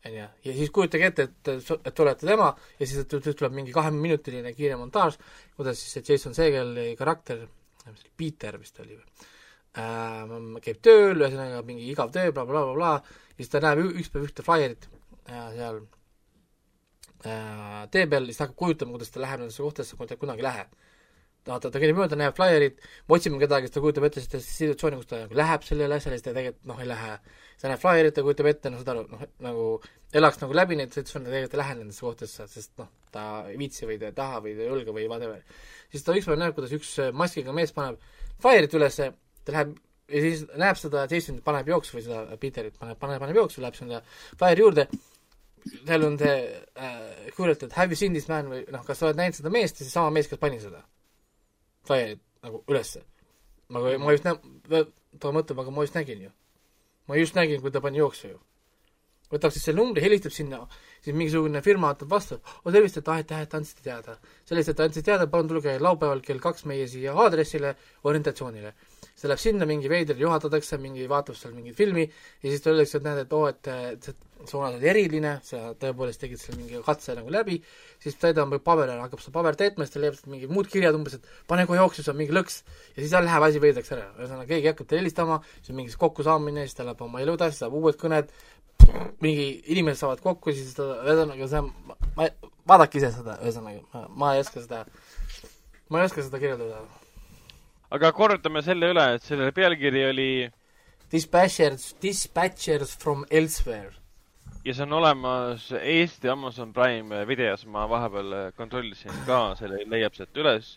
onju, 0.09 0.25
ja 0.45 0.55
siis 0.57 0.71
kujutage 0.71 1.07
ette, 1.07 1.29
et, 1.29 1.53
et 1.85 1.95
te 1.95 2.03
olete 2.03 2.27
tema 2.27 2.49
ja 2.79 2.87
siis 2.87 3.07
tuleb 3.11 3.53
mingi 3.53 3.75
kaheminutiline 3.75 4.55
kiire 4.55 4.79
montaaž, 4.81 5.19
kuidas 5.57 5.79
siis 5.79 5.99
see 5.99 6.15
Jason 6.15 6.35
Segeli 6.35 6.95
karakter, 6.97 7.47
Peter 8.17 8.59
vist 8.59 8.81
oli 8.81 8.97
või 8.97 9.05
äh,, 9.79 10.35
käib 10.65 10.81
tööl, 10.83 11.21
ühesõnaga 11.21 11.63
mingi 11.67 11.87
igav 11.93 12.11
töö 12.15 12.33
bla,, 12.33 12.47
blablabla, 12.49 12.97
ja 13.37 13.39
siis 13.39 13.53
ta 13.53 13.63
näeb 13.63 13.85
üks 13.91 14.11
päev 14.13 14.27
ühte 14.31 14.47
flaierit 14.47 14.89
äh, 15.29 15.55
seal 15.55 15.83
tee 17.23 18.05
peal, 18.11 18.29
siis 18.29 18.39
ta 18.39 18.47
hakkab 18.47 18.61
kujutama, 18.63 18.95
kuidas 18.95 19.11
ta 19.15 19.23
läheb 19.25 19.43
nendesse 19.43 19.65
kohtadesse, 19.65 19.97
kuhu 19.99 20.11
ta 20.11 20.21
kunagi 20.21 20.45
ei 20.45 20.49
lähe 20.51 20.69
vaata, 21.49 21.71
ta 21.73 21.81
käib 21.81 21.97
mööda, 21.97 22.17
näeb 22.19 22.37
flaierit, 22.37 22.81
me 23.09 23.17
otsime 23.17 23.41
kedagi, 23.41 23.69
siis 23.69 23.77
ta 23.77 23.83
kujutab 23.85 24.07
ette 24.09 24.23
seda 24.25 24.41
situatsiooni, 24.45 24.99
kus 25.01 25.09
ta 25.11 25.23
nagu 25.23 25.39
läheb 25.39 25.65
sellele 25.67 25.99
asjale, 25.99 26.19
siis 26.19 26.27
ta 26.27 26.35
tegelikult 26.37 26.69
noh, 26.71 26.83
ei 26.83 26.89
lähe. 26.91 27.17
ta 27.63 27.73
näeb 27.73 27.83
flaierit, 27.83 28.15
ta 28.15 28.25
kujutab 28.27 28.51
ette, 28.53 28.73
noh, 28.73 28.83
saad 28.83 28.93
aru, 28.95 29.05
noh, 29.15 29.25
nagu 29.47 29.67
elaks 30.21 30.41
nagu 30.43 30.57
läbi 30.57 30.79
neid 30.79 30.95
situatsioone, 30.95 31.29
tegelikult 31.31 31.57
ei 31.57 31.63
lähe 31.63 31.77
nendesse 31.81 32.07
kohtadesse, 32.07 32.49
sest 32.53 32.73
noh, 32.81 32.91
ta 33.15 33.27
ei 33.49 33.59
viitsi 33.61 33.89
või 33.89 33.99
ta 34.01 34.13
ei 34.13 34.17
taha 34.21 34.41
või 34.45 34.55
ta 34.55 34.65
ei 34.65 34.71
julge 34.71 34.95
või 34.95 35.09
whatever. 35.11 35.61
siis 35.91 36.07
ta 36.07 36.17
ükspäev 36.17 36.41
näeb, 36.43 36.57
kuidas 36.57 36.75
üks 36.77 36.95
äh, 37.03 37.13
maskiga 37.17 37.55
mees 37.57 37.75
paneb 37.77 38.01
flaierit 38.43 38.75
ülesse, 38.79 39.13
ta 39.45 39.57
läheb 39.57 39.77
ja 40.09 40.25
siis 40.25 40.45
näeb 40.57 40.81
seda 40.81 41.07
Jasonit 41.11 41.45
paneb 41.45 41.69
jooksu 41.69 41.99
või 41.99 42.05
seda 42.07 42.39
Peterit 42.41 42.79
paneb, 42.81 42.99
paneb, 43.01 43.21
paneb 43.25 43.41
jooksu, 43.43 43.65
läheb 43.65 43.77
sinna 43.77 44.03
flaieri 44.39 44.65
juurde, 44.65 44.87
seal 45.87 46.05
on 46.07 46.19
see 46.21 46.37
äh, 46.77 47.33
kuulete, 47.37 47.67
et 47.67 47.77
have 47.79 47.93
you 47.93 47.99
seen 47.99 48.17
this 48.17 48.29
man 48.29 48.51
või 48.53 48.65
noh, 48.73 48.85
kas 48.87 49.01
sa 49.01 49.09
oled 49.09 49.21
näinud 49.21 49.37
seda 49.39 49.53
meest 49.53 49.81
ja 49.81 49.85
siis 49.87 49.95
sama 49.97 50.11
mees, 50.15 50.29
kes 50.31 50.41
pani 50.41 50.61
seda 50.63 50.85
flierit 51.89 52.21
nagu 52.45 52.63
ülesse. 52.69 53.05
nagu 53.69 53.95
ma 54.01 54.13
just 54.13 54.27
nä-, 54.29 54.85
ta 55.21 55.33
mõtleb, 55.35 55.63
aga 55.63 55.73
ma 55.75 55.87
just 55.87 55.97
nägin 55.99 56.29
ju. 56.29 56.35
ma 57.09 57.17
just 57.17 57.39
nägin, 57.39 57.63
kui 57.65 57.73
ta 57.73 57.81
pani 57.85 58.01
jooksu 58.01 58.35
ju. 58.35 58.39
võtab 59.33 59.53
siis 59.53 59.67
selle 59.69 59.83
numbri, 59.83 60.01
helistab 60.05 60.33
sinna, 60.33 60.63
siis 61.05 61.17
mingisugune 61.17 61.61
firma 61.65 61.91
võtab 61.93 62.13
vastu, 62.15 62.39
oo 62.65 62.73
tervist, 62.73 62.97
et 63.01 63.09
ah, 63.13 63.19
aitäh, 63.21 63.43
et 63.45 63.57
andsite 63.59 63.85
teada. 63.85 64.17
sellest, 64.49 64.73
et 64.73 64.81
andsite 64.85 65.11
teada, 65.11 65.27
palun 65.33 65.51
tulge 65.51 65.77
laupäeval 65.85 66.23
kell 66.25 66.41
kaks 66.45 66.65
meie 66.71 66.87
siia 66.89 67.17
aadressile 67.25 67.75
orientatsioonile. 68.09 68.73
ta 69.21 69.29
läheb 69.29 69.43
sinna, 69.43 69.67
mingi 69.67 69.91
veider 69.91 70.17
juhatatakse, 70.17 70.79
mingi 70.79 71.09
vaatab 71.11 71.37
seal 71.37 71.55
mingit 71.57 71.77
filmi 71.77 72.07
ja 72.07 72.49
siis 72.49 72.63
talle 72.63 72.79
öeldakse, 72.79 73.03
et 73.03 73.09
näed, 73.11 73.25
et 73.27 73.33
oo, 73.37 73.47
et 73.49 73.69
et 73.69 74.11
see 74.11 74.28
suunas 74.47 74.77
oli 74.77 74.89
eriline, 74.91 75.33
sa 75.45 75.73
tõepoolest 75.81 76.21
tegid 76.23 76.41
seal 76.41 76.59
mingi 76.59 76.79
katse 76.85 77.15
nagu 77.17 77.31
läbi, 77.33 77.59
siis 78.03 78.19
täidab 78.21 78.53
paberile, 78.65 79.01
hakkab 79.03 79.23
seda 79.23 79.35
paber 79.35 79.59
täitma, 79.59 79.87
siis 79.87 79.95
ta 79.95 80.03
leiab 80.03 80.19
mingid 80.31 80.53
muud 80.55 80.69
kirjad 80.71 80.97
umbes, 80.97 81.19
et 81.19 81.27
pane 81.51 81.67
kohe 81.69 81.81
jooksu, 81.81 82.05
see 82.05 82.13
on 82.13 82.21
mingi 82.21 82.37
lõks. 82.37 82.61
ja 82.95 83.03
siis 83.03 83.15
läheb 83.15 83.47
asi 83.49 83.63
veidraks 83.63 83.93
ära, 83.97 84.07
ühesõnaga 84.19 84.49
keegi 84.53 84.71
hakkab 84.71 84.91
talle 84.91 85.03
helistama, 85.03 85.41
siis 85.57 85.73
on 85.73 85.81
mingi 85.81 85.99
kokkusaamine, 86.05 86.67
siis 86.67 86.79
ta 86.79 86.87
läheb 86.87 87.03
oma 87.09 87.23
elu 87.25 87.35
edasi, 87.41 87.59
saab 87.63 87.75
uued 87.79 87.99
kõned, 88.01 88.31
mingi 89.25 89.49
inimesed 89.75 90.05
saavad 90.05 90.23
kokku, 90.25 90.55
siis 90.55 90.77
ta, 90.79 90.87
ühesõnaga 91.07 91.51
see 91.51 91.65
on, 91.65 91.73
ma, 92.17 92.29
vaadake 92.69 93.01
ise 93.01 93.11
seda, 93.17 93.39
ühesõnaga, 93.43 94.07
ma 94.15 94.35
ei 94.37 94.45
oska 94.45 94.63
seda, 94.63 94.85
ma 95.91 96.03
ei 96.03 96.11
oska 96.11 96.25
seda 96.25 96.41
kirjeldada. 96.43 96.85
aga 97.97 98.13
kordame 98.13 98.63
selle 98.63 98.93
üle, 98.95 99.11
et 99.17 99.27
selle 99.27 99.51
pealkiri 99.57 100.07
oli 100.13 100.31
Dispatchers, 101.11 101.95
Dispatchers 102.03 102.95
from 102.95 103.25
elsewhere. 103.31 103.98
Ja 104.69 104.75
see 104.77 104.85
on 104.85 104.93
olemas 104.93 105.71
Eesti 105.81 106.29
Amazon 106.29 106.73
Prime 106.77 107.23
videos, 107.29 107.65
ma 107.67 107.87
vahepeal 107.89 108.35
kontrollisin 108.57 109.15
ka, 109.27 109.55
selle 109.57 109.81
leiab 109.89 110.17
sealt 110.17 110.37
üles. 110.37 110.75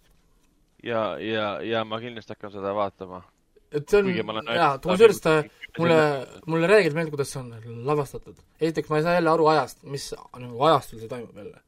ja, 0.83 1.17
ja, 1.19 1.47
ja 1.61 1.83
ma 1.85 1.99
kindlasti 1.99 2.31
hakkan 2.33 2.53
seda 2.53 2.71
vaatama. 2.75 3.21
et 3.71 3.89
see 3.89 3.99
on 3.99 4.39
jaa, 4.55 4.77
kusjuures 4.85 5.19
ta, 5.23 5.33
mulle, 5.79 5.99
mulle 6.47 6.69
räägib 6.71 6.95
meelde, 6.95 7.11
kuidas 7.11 7.33
see 7.33 7.41
on 7.41 7.83
lavastatud. 7.89 8.39
esiteks 8.61 8.89
ma 8.89 9.01
ei 9.01 9.07
saa 9.07 9.17
jälle 9.17 9.33
aru 9.33 9.49
ajast, 9.55 9.83
mis 9.83 10.07
nagu 10.39 10.63
ajastul 10.69 11.03
see 11.03 11.11
toimub 11.11 11.43
jälle. 11.43 11.59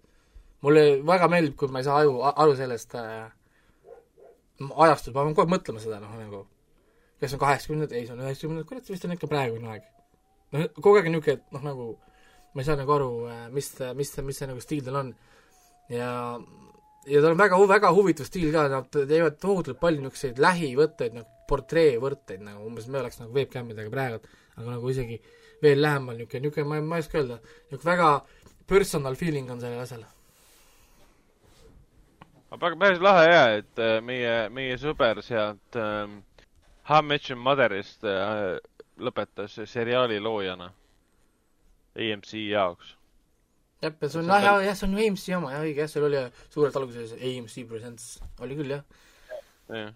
mulle 0.61 0.85
väga 1.11 1.29
meeldib, 1.35 1.57
kui 1.59 1.67
ma 1.75 1.83
ei 1.83 1.89
saa 1.89 1.99
aju, 2.05 2.15
aru 2.31 2.55
sellest 2.55 2.95
äh, 2.95 3.27
ajastust, 4.87 5.11
ma 5.11 5.25
pean 5.25 5.35
kogu 5.35 5.47
aeg 5.47 5.55
mõtlema 5.57 5.83
seda, 5.83 5.99
noh 5.99 6.15
nagu 6.21 6.45
kas 7.19 7.35
on 7.35 7.43
kaheksakümnendad, 7.43 7.99
ei 7.99 8.07
see 8.07 8.15
on 8.15 8.23
üheksakümnendad, 8.23 8.69
kurat, 8.71 8.87
see 8.87 8.95
vist 8.95 9.05
on 9.07 9.17
ikka 9.17 9.27
praegune 9.31 9.75
aeg. 9.75 9.85
noh, 10.55 10.67
kogu 10.79 10.95
aeg 10.97 11.11
on 11.11 11.17
niisugune, 11.17 11.39
et 11.39 11.55
noh 11.59 11.67
nagu 11.67 11.91
ma 12.53 12.61
ei 12.61 12.67
saa 12.67 12.77
nagu 12.77 12.93
aru, 12.93 13.11
mis, 13.53 13.69
mis, 13.97 14.11
mis 14.21 14.39
see 14.39 14.49
nagu 14.49 14.61
stiil 14.61 14.83
tal 14.85 14.99
on. 15.01 15.13
ja, 15.89 16.09
ja 17.09 17.21
tal 17.21 17.33
on 17.33 17.39
väga, 17.41 17.59
väga 17.69 17.93
huvitav 17.95 18.29
stiil 18.29 18.53
ka, 18.53 18.67
nad 18.71 18.89
teevad 18.93 19.39
tohutult 19.41 19.79
palju 19.81 20.03
niisuguseid 20.03 20.41
lähivõtteid, 20.41 21.17
nagu 21.17 21.29
portreevõtteid 21.49 22.43
nagu 22.45 22.65
umbes 22.67 22.87
me 22.87 23.01
oleks 23.01 23.19
nagu 23.21 23.33
webcamidega 23.35 23.91
praegu, 23.93 24.21
aga 24.55 24.67
nagu 24.75 24.91
isegi 24.91 25.19
veel 25.63 25.81
lähemal 25.81 26.17
niisugune, 26.19 26.43
niisugune, 26.45 26.67
ma 26.69 26.79
ei, 26.79 26.85
ma 26.91 26.99
ei 26.99 27.05
oska 27.05 27.19
öelda, 27.21 27.39
niisugune 27.71 27.89
väga 27.91 28.09
personal 28.69 29.17
feeling 29.19 29.49
on 29.51 29.63
sellel 29.63 29.81
asjal. 29.83 30.05
aga 32.51 32.61
väga 32.67 32.79
päris 32.85 33.01
lahe 33.01 33.25
ja, 33.31 33.41
et 33.57 33.81
äh, 33.81 33.97
meie, 34.05 34.37
meie 34.53 34.77
sõber 34.81 35.23
sealt 35.25 35.79
ähm, 35.79 36.21
How 36.89 37.01
I 37.01 37.07
Met 37.07 37.29
Your 37.29 37.41
Mother'ist 37.41 38.05
äh, 38.05 38.59
lõpetas 38.99 39.57
seriaali 39.71 40.19
loojana 40.21 40.69
AMC 41.97 42.31
jaoks. 42.49 42.95
jah, 43.83 43.93
ja 43.93 44.09
see 44.09 44.21
on, 44.21 44.29
on 44.29 44.47
jah, 44.47 44.63
jah, 44.67 44.79
see 44.79 44.87
on 44.87 44.95
ju 44.95 45.03
AMC 45.05 45.27
oma, 45.37 45.51
jah, 45.55 45.65
õige, 45.67 45.83
jah, 45.83 45.91
seal 45.91 46.07
oli 46.07 46.23
suurelt 46.53 46.79
alguses 46.79 47.13
AMC 47.19 47.67
Presents, 47.69 48.07
oli 48.45 48.57
küll, 48.59 48.73
jah. 48.77 49.05
jah, 49.69 49.93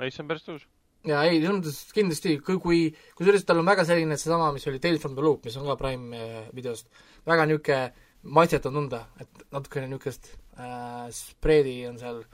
ei, 0.00 0.10
see 0.14 0.24
on 0.24 0.32
päris 0.32 0.48
tõus. 0.48 0.66
ja 1.08 1.22
ei, 1.28 1.38
selles 1.42 1.60
mõttes 1.60 1.80
kindlasti, 1.96 2.38
kui, 2.44 2.58
kui, 2.62 2.82
kusjuures 3.18 3.46
tal 3.48 3.62
on 3.62 3.70
väga 3.70 3.86
selline 3.88 4.18
seesama, 4.18 4.50
mis 4.56 4.66
oli 4.70 4.82
Tales 4.82 5.04
from 5.04 5.16
the 5.18 5.24
Loop, 5.24 5.46
mis 5.46 5.58
on 5.60 5.68
ka 5.68 5.78
Prime 5.80 6.18
äh, 6.18 6.50
videost, 6.56 6.90
väga 7.28 7.46
niisugune 7.50 8.06
maitset 8.38 8.66
on 8.66 8.80
tunda, 8.80 9.04
et 9.22 9.46
natukene 9.54 9.86
niisugust 9.92 10.32
äh, 10.58 11.06
spreedi 11.14 11.80
on 11.90 12.00
seal 12.00 12.24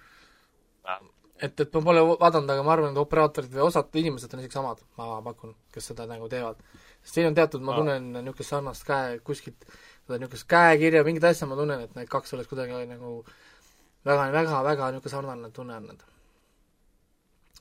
et, 1.43 1.61
et 1.61 1.77
ma 1.77 1.83
pole 1.85 2.03
vaadanud, 2.09 2.51
aga 2.51 2.65
ma 2.65 2.75
arvan, 2.75 2.95
et 2.95 3.03
operaatorid 3.03 3.53
või 3.55 3.67
osad 3.67 4.01
inimesed 4.01 4.35
on 4.35 4.43
isegi 4.43 4.59
samad, 4.59 4.83
ma 4.99 5.19
pakun, 5.25 5.55
kes 5.75 5.91
seda 5.91 6.07
nagu 6.11 6.29
teevad. 6.33 6.61
Sest 7.05 7.19
siin 7.19 7.29
on 7.29 7.37
teatud, 7.37 7.63
ma 7.65 7.77
tunnen 7.77 8.11
niisugust 8.17 8.55
sarnast 8.55 8.87
käe, 8.89 9.19
kuskilt 9.27 9.67
seda 9.69 10.19
niisugust 10.19 10.49
käekirja, 10.51 11.05
mingit 11.07 11.27
asja 11.29 11.49
ma 11.51 11.59
tunnen, 11.59 11.85
et 11.85 11.95
need 11.99 12.11
kaks 12.13 12.35
oleks 12.37 12.51
kuidagi 12.51 12.81
nagu 12.91 13.19
väga, 14.09 14.31
väga, 14.33 14.63
väga 14.71 14.91
niisugune 14.95 15.15
sarnane 15.17 15.53
tunne 15.55 15.79
on 15.81 15.87
need. 15.91 16.09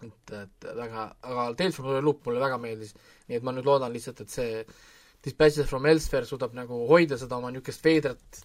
et, 0.04 0.34
et 0.40 0.72
väga, 0.80 1.10
aga 1.22 1.52
Tales 1.60 1.76
from 1.76 1.92
the 1.92 2.02
Loop 2.02 2.26
mulle 2.26 2.42
väga 2.44 2.58
meeldis, 2.60 2.96
nii 3.28 3.40
et 3.40 3.46
ma 3.46 3.54
nüüd 3.56 3.68
loodan 3.68 3.94
lihtsalt, 3.94 4.24
et 4.24 4.34
see 4.34 4.66
Dispatches 5.24 5.70
from 5.70 5.86
Elsewhere 5.88 6.28
suudab 6.28 6.56
nagu 6.58 6.82
hoida 6.90 7.16
seda 7.20 7.38
oma 7.40 7.52
niisugust 7.52 7.86
veidrat 7.86 8.44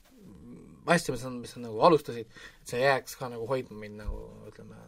asja, 0.94 1.12
mis 1.14 1.24
on, 1.24 1.38
mis 1.42 1.56
on 1.56 1.66
nagu 1.66 1.80
alustasid, 1.88 2.28
et 2.62 2.72
see 2.72 2.80
jääks 2.82 3.16
ka 3.20 3.28
nagu 3.32 3.46
hoidma 3.50 3.78
mind 3.82 4.02
nagu 4.02 4.20
ütleme 4.48 4.78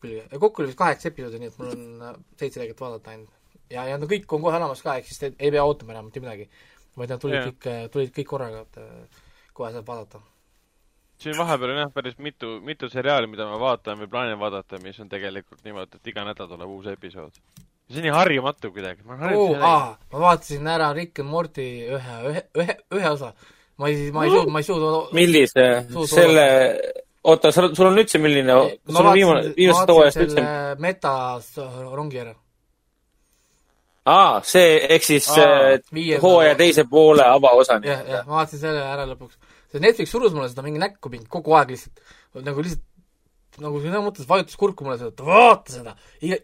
külge. 0.00 0.24
ja 0.30 0.38
kokku 0.38 0.62
oli 0.62 0.70
vist 0.70 0.80
kaheksa 0.80 1.10
episoodi, 1.10 1.40
nii 1.40 1.52
et 1.52 1.60
mul 1.60 1.72
on 1.74 2.24
seitse 2.36 2.58
tegelikult 2.58 2.84
vaadata 2.86 3.14
ainult. 3.14 3.39
ja, 3.70 3.86
ja 3.88 3.98
nad 3.98 4.10
kõik 4.10 4.26
on 4.34 4.42
kohe 4.44 4.58
olemas 4.58 4.82
ka, 4.84 4.96
ehk 4.98 5.08
siis 5.08 5.22
te 5.22 5.32
ei 5.38 5.50
pea 5.54 5.64
ootama 5.66 5.94
enam 5.94 6.10
mitte 6.10 6.22
midagi. 6.22 6.48
vaid 6.98 7.12
nad 7.12 7.20
tulid 7.22 7.38
Jah. 7.38 7.46
kõik, 7.48 7.90
tulid 7.94 8.12
kõik 8.16 8.28
korraga, 8.28 8.64
et 8.66 8.78
äh, 8.82 9.22
kohe 9.56 9.70
saab 9.72 9.86
vaadata. 9.86 10.20
siin 11.20 11.36
vahepeal 11.38 11.74
on 11.74 11.82
jah 11.84 11.92
päris 11.94 12.18
mitu, 12.18 12.58
mitu 12.64 12.88
seriaali, 12.88 13.28
mida 13.30 13.46
ma 13.46 13.58
vaatan 13.60 13.98
või 14.00 14.10
plaanin 14.10 14.38
vaadata, 14.40 14.80
mis 14.82 14.98
on 15.00 15.08
tegelikult 15.08 15.64
niimoodi, 15.64 16.00
et 16.00 16.12
iga 16.12 16.24
nädal 16.24 16.48
tuleb 16.48 16.68
uus 16.68 16.86
episood. 16.92 17.36
see 17.90 17.98
on 18.02 18.06
nii 18.08 18.14
harjumatu 18.16 18.72
kuidagi. 18.72 19.02
oo, 19.34 19.54
aa, 19.54 19.96
ma 20.12 20.24
vaatasin 20.26 20.66
ära 20.66 20.92
Rick 20.92 21.20
and 21.20 21.28
Morty 21.28 21.68
ühe, 21.96 22.18
ühe, 22.32 22.44
ühe, 22.62 22.76
ühe 22.98 23.10
osa. 23.10 23.32
ma 23.76 23.88
ei, 23.88 24.10
ma 24.12 24.24
ei 24.24 24.30
suutnud, 24.30 24.52
ma 24.52 24.58
ei 24.58 24.64
suutnud 24.64 25.14
millise, 25.16 25.68
Suud- 25.92 26.10
selle, 26.10 26.46
oota, 27.22 27.52
sul, 27.52 27.74
sul 27.74 27.86
on 27.86 27.98
üldse 28.02 28.18
milline, 28.18 28.60
sul 28.86 29.06
on 29.06 29.14
viimane, 29.14 29.54
viimasest 29.56 29.94
hooajast 29.94 30.22
üldse, 30.26 30.46
metas 30.78 31.52
rongi 31.94 32.18
ära. 32.26 32.34
aa, 34.08 34.40
see, 34.46 34.76
ehk 34.96 35.04
siis 35.04 35.28
äh, 35.36 36.20
hooaja 36.22 36.54
teise 36.58 36.86
poole 36.88 37.24
avaosani. 37.26 37.88
jah, 37.90 38.04
jah, 38.08 38.28
ma 38.28 38.40
vaatasin 38.40 38.62
selle 38.62 38.84
ära 38.84 39.06
lõpuks. 39.10 39.36
see 39.72 39.82
Netflix 39.82 40.14
surus 40.14 40.32
mulle 40.36 40.48
seda 40.52 40.64
mingi 40.66 40.80
näkku 40.82 41.12
mind 41.12 41.28
kogu 41.28 41.56
aeg 41.58 41.74
lihtsalt, 41.74 42.00
nagu 42.40 42.64
lihtsalt 42.64 42.88
nagu 43.60 43.80
selles 43.82 44.04
mõttes 44.04 44.28
vajutas 44.28 44.56
kurku 44.58 44.86
mulle 44.86 44.98
seda, 45.00 45.10
et 45.12 45.24
vaata 45.26 45.74
seda. 45.74 45.96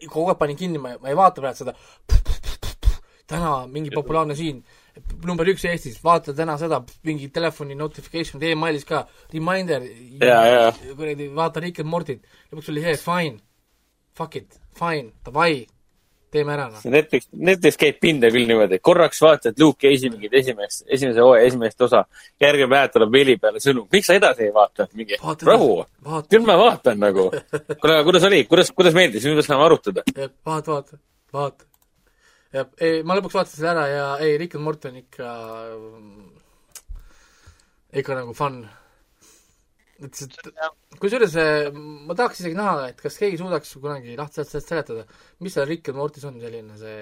kogu 0.09 0.27
aeg 0.29 0.41
panin 0.41 0.59
kinni, 0.59 0.81
ma, 0.81 0.95
ma 1.01 1.11
ei 1.11 1.17
vaata 1.17 1.43
praegu 1.43 1.63
seda. 1.63 1.73
täna 3.27 3.53
mingi 3.67 3.91
populaarne 3.91 4.37
siin, 4.39 4.61
number 5.27 5.49
üks 5.51 5.65
Eestis, 5.67 5.97
vaata 6.03 6.35
täna 6.35 6.55
seda, 6.61 6.79
mingi 7.07 7.27
telefoni 7.33 7.75
notification 7.75 8.43
e-mailis 8.43 8.85
ka, 8.87 9.05
reminder. 9.33 9.83
Kuradi, 10.95 11.31
vaata 11.35 11.63
Rick 11.63 11.83
and 11.83 11.91
Mortyt. 11.91 12.23
lõpuks 12.51 12.71
oli 12.71 12.85
see, 12.85 13.01
fine, 13.01 13.41
fuck 14.15 14.39
it, 14.39 14.61
fine, 14.77 15.11
davai, 15.25 15.65
teeme 16.33 16.53
ära 16.53 16.67
noh. 16.71 16.81
Netflix, 16.91 17.27
Netflix 17.31 17.79
käib 17.79 17.99
pinda 18.03 18.29
küll 18.33 18.47
niimoodi, 18.49 18.79
korraks 18.83 19.21
vaatad 19.23 19.59
Luke 19.61 19.79
Cage'i 19.83 20.11
mingit 20.13 20.33
esimest, 20.39 20.83
esimese 20.87 21.23
hooaja 21.23 21.47
esimest 21.47 21.85
osa, 21.87 22.03
järgmine 22.43 22.69
päev 22.73 22.91
tuleb 22.95 23.13
meili 23.13 23.37
peale 23.41 23.61
sõnum, 23.63 23.87
miks 23.93 24.09
sa 24.11 24.17
edasi 24.19 24.47
ei 24.47 24.53
vaata? 24.55 24.89
mingi 24.97 25.19
Vaata 25.23 25.49
rahu, 25.51 25.71
küll 26.31 26.47
ma 26.47 26.57
vaatan 26.59 26.99
nagu. 27.03 27.29
kuule, 27.81 28.01
kuidas 28.07 28.27
oli, 28.29 28.43
kuidas, 28.49 28.73
kuidas 28.75 28.97
meeldis, 28.97 29.27
nüüd 29.27 29.39
me 29.39 29.45
saame 29.45 29.67
arutada. 29.67 30.03
vaata, 30.45 30.73
vaata, 30.73 30.99
vaata. 31.35 31.69
jah, 32.55 32.67
ei 32.81 33.03
ma 33.07 33.19
lõpuks 33.19 33.39
vaatasin 33.39 33.61
selle 33.61 33.73
ära 33.75 33.87
ja 33.91 34.09
ei, 34.23 34.35
Rick 34.41 34.59
and 34.59 34.67
Morty 34.67 34.91
on 34.91 34.99
ikka 35.03 35.31
ikka 37.97 38.19
nagu 38.19 38.35
fun. 38.35 38.61
Et 40.05 40.19
see, 40.19 40.51
kusjuures 41.01 41.35
eh, 41.41 41.69
ma 41.73 42.15
tahaks 42.17 42.41
isegi 42.43 42.57
näha, 42.57 42.89
et 42.91 42.99
kas 43.01 43.17
keegi 43.21 43.39
suudaks 43.41 43.71
kunagi 43.81 44.17
lahti 44.19 44.41
sellest 44.41 44.73
seletada, 44.73 45.05
mis 45.43 45.55
seal 45.57 45.67
Rick 45.69 45.89
and 45.91 45.97
Mortis 45.97 46.27
on 46.29 46.37
selline 46.41 46.77
see 46.79 46.99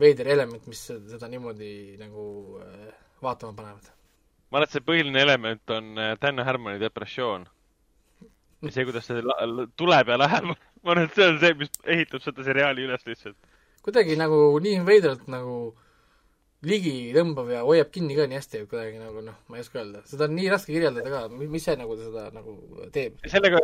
veider 0.00 0.30
element, 0.32 0.64
mis 0.70 0.82
seda 0.88 1.28
niimoodi 1.32 1.96
nagu 2.00 2.24
eh, 2.64 2.94
vaatama 3.24 3.56
panevad. 3.58 3.92
ma 4.50 4.60
arvan, 4.60 4.68
et 4.68 4.76
see 4.76 4.86
põhiline 4.86 5.20
element 5.20 5.76
on 5.76 5.92
äh, 5.98 6.14
Dan 6.22 6.44
Harmoni 6.46 6.80
depressioon. 6.80 7.46
ja 8.62 8.72
see, 8.72 8.86
kuidas 8.88 9.08
see 9.08 9.24
tuleb 9.76 10.12
ja 10.12 10.20
läheb. 10.20 10.52
ma 10.82 10.94
arvan, 10.94 11.08
et 11.08 11.18
see 11.18 11.28
on 11.32 11.40
see, 11.42 11.56
mis 11.60 11.72
ehitab 11.84 12.24
seda 12.24 12.46
seriaali 12.46 12.86
üles 12.88 13.04
lihtsalt. 13.08 13.36
kuidagi 13.86 14.16
nagu 14.18 14.38
nii 14.62 14.80
veidralt 14.86 15.28
nagu 15.30 15.58
ligi 16.64 17.12
tõmbav 17.12 17.50
ja 17.52 17.60
hoiab 17.66 17.90
kinni 17.92 18.16
ka 18.16 18.24
nii 18.28 18.38
hästi, 18.38 18.62
et 18.62 18.70
kuidagi 18.70 19.00
nagu 19.00 19.20
noh, 19.24 19.36
ma 19.50 19.58
ei 19.58 19.64
oska 19.64 19.80
öelda, 19.82 20.00
seda 20.08 20.24
on 20.24 20.34
nii 20.38 20.48
raske 20.52 20.72
kirjeldada 20.72 21.12
ka, 21.12 21.20
mis 21.36 21.66
see 21.68 21.76
nagu 21.76 21.98
seda 22.00 22.30
nagu 22.32 22.56
teeb. 22.94 23.18
sellega, 23.28 23.60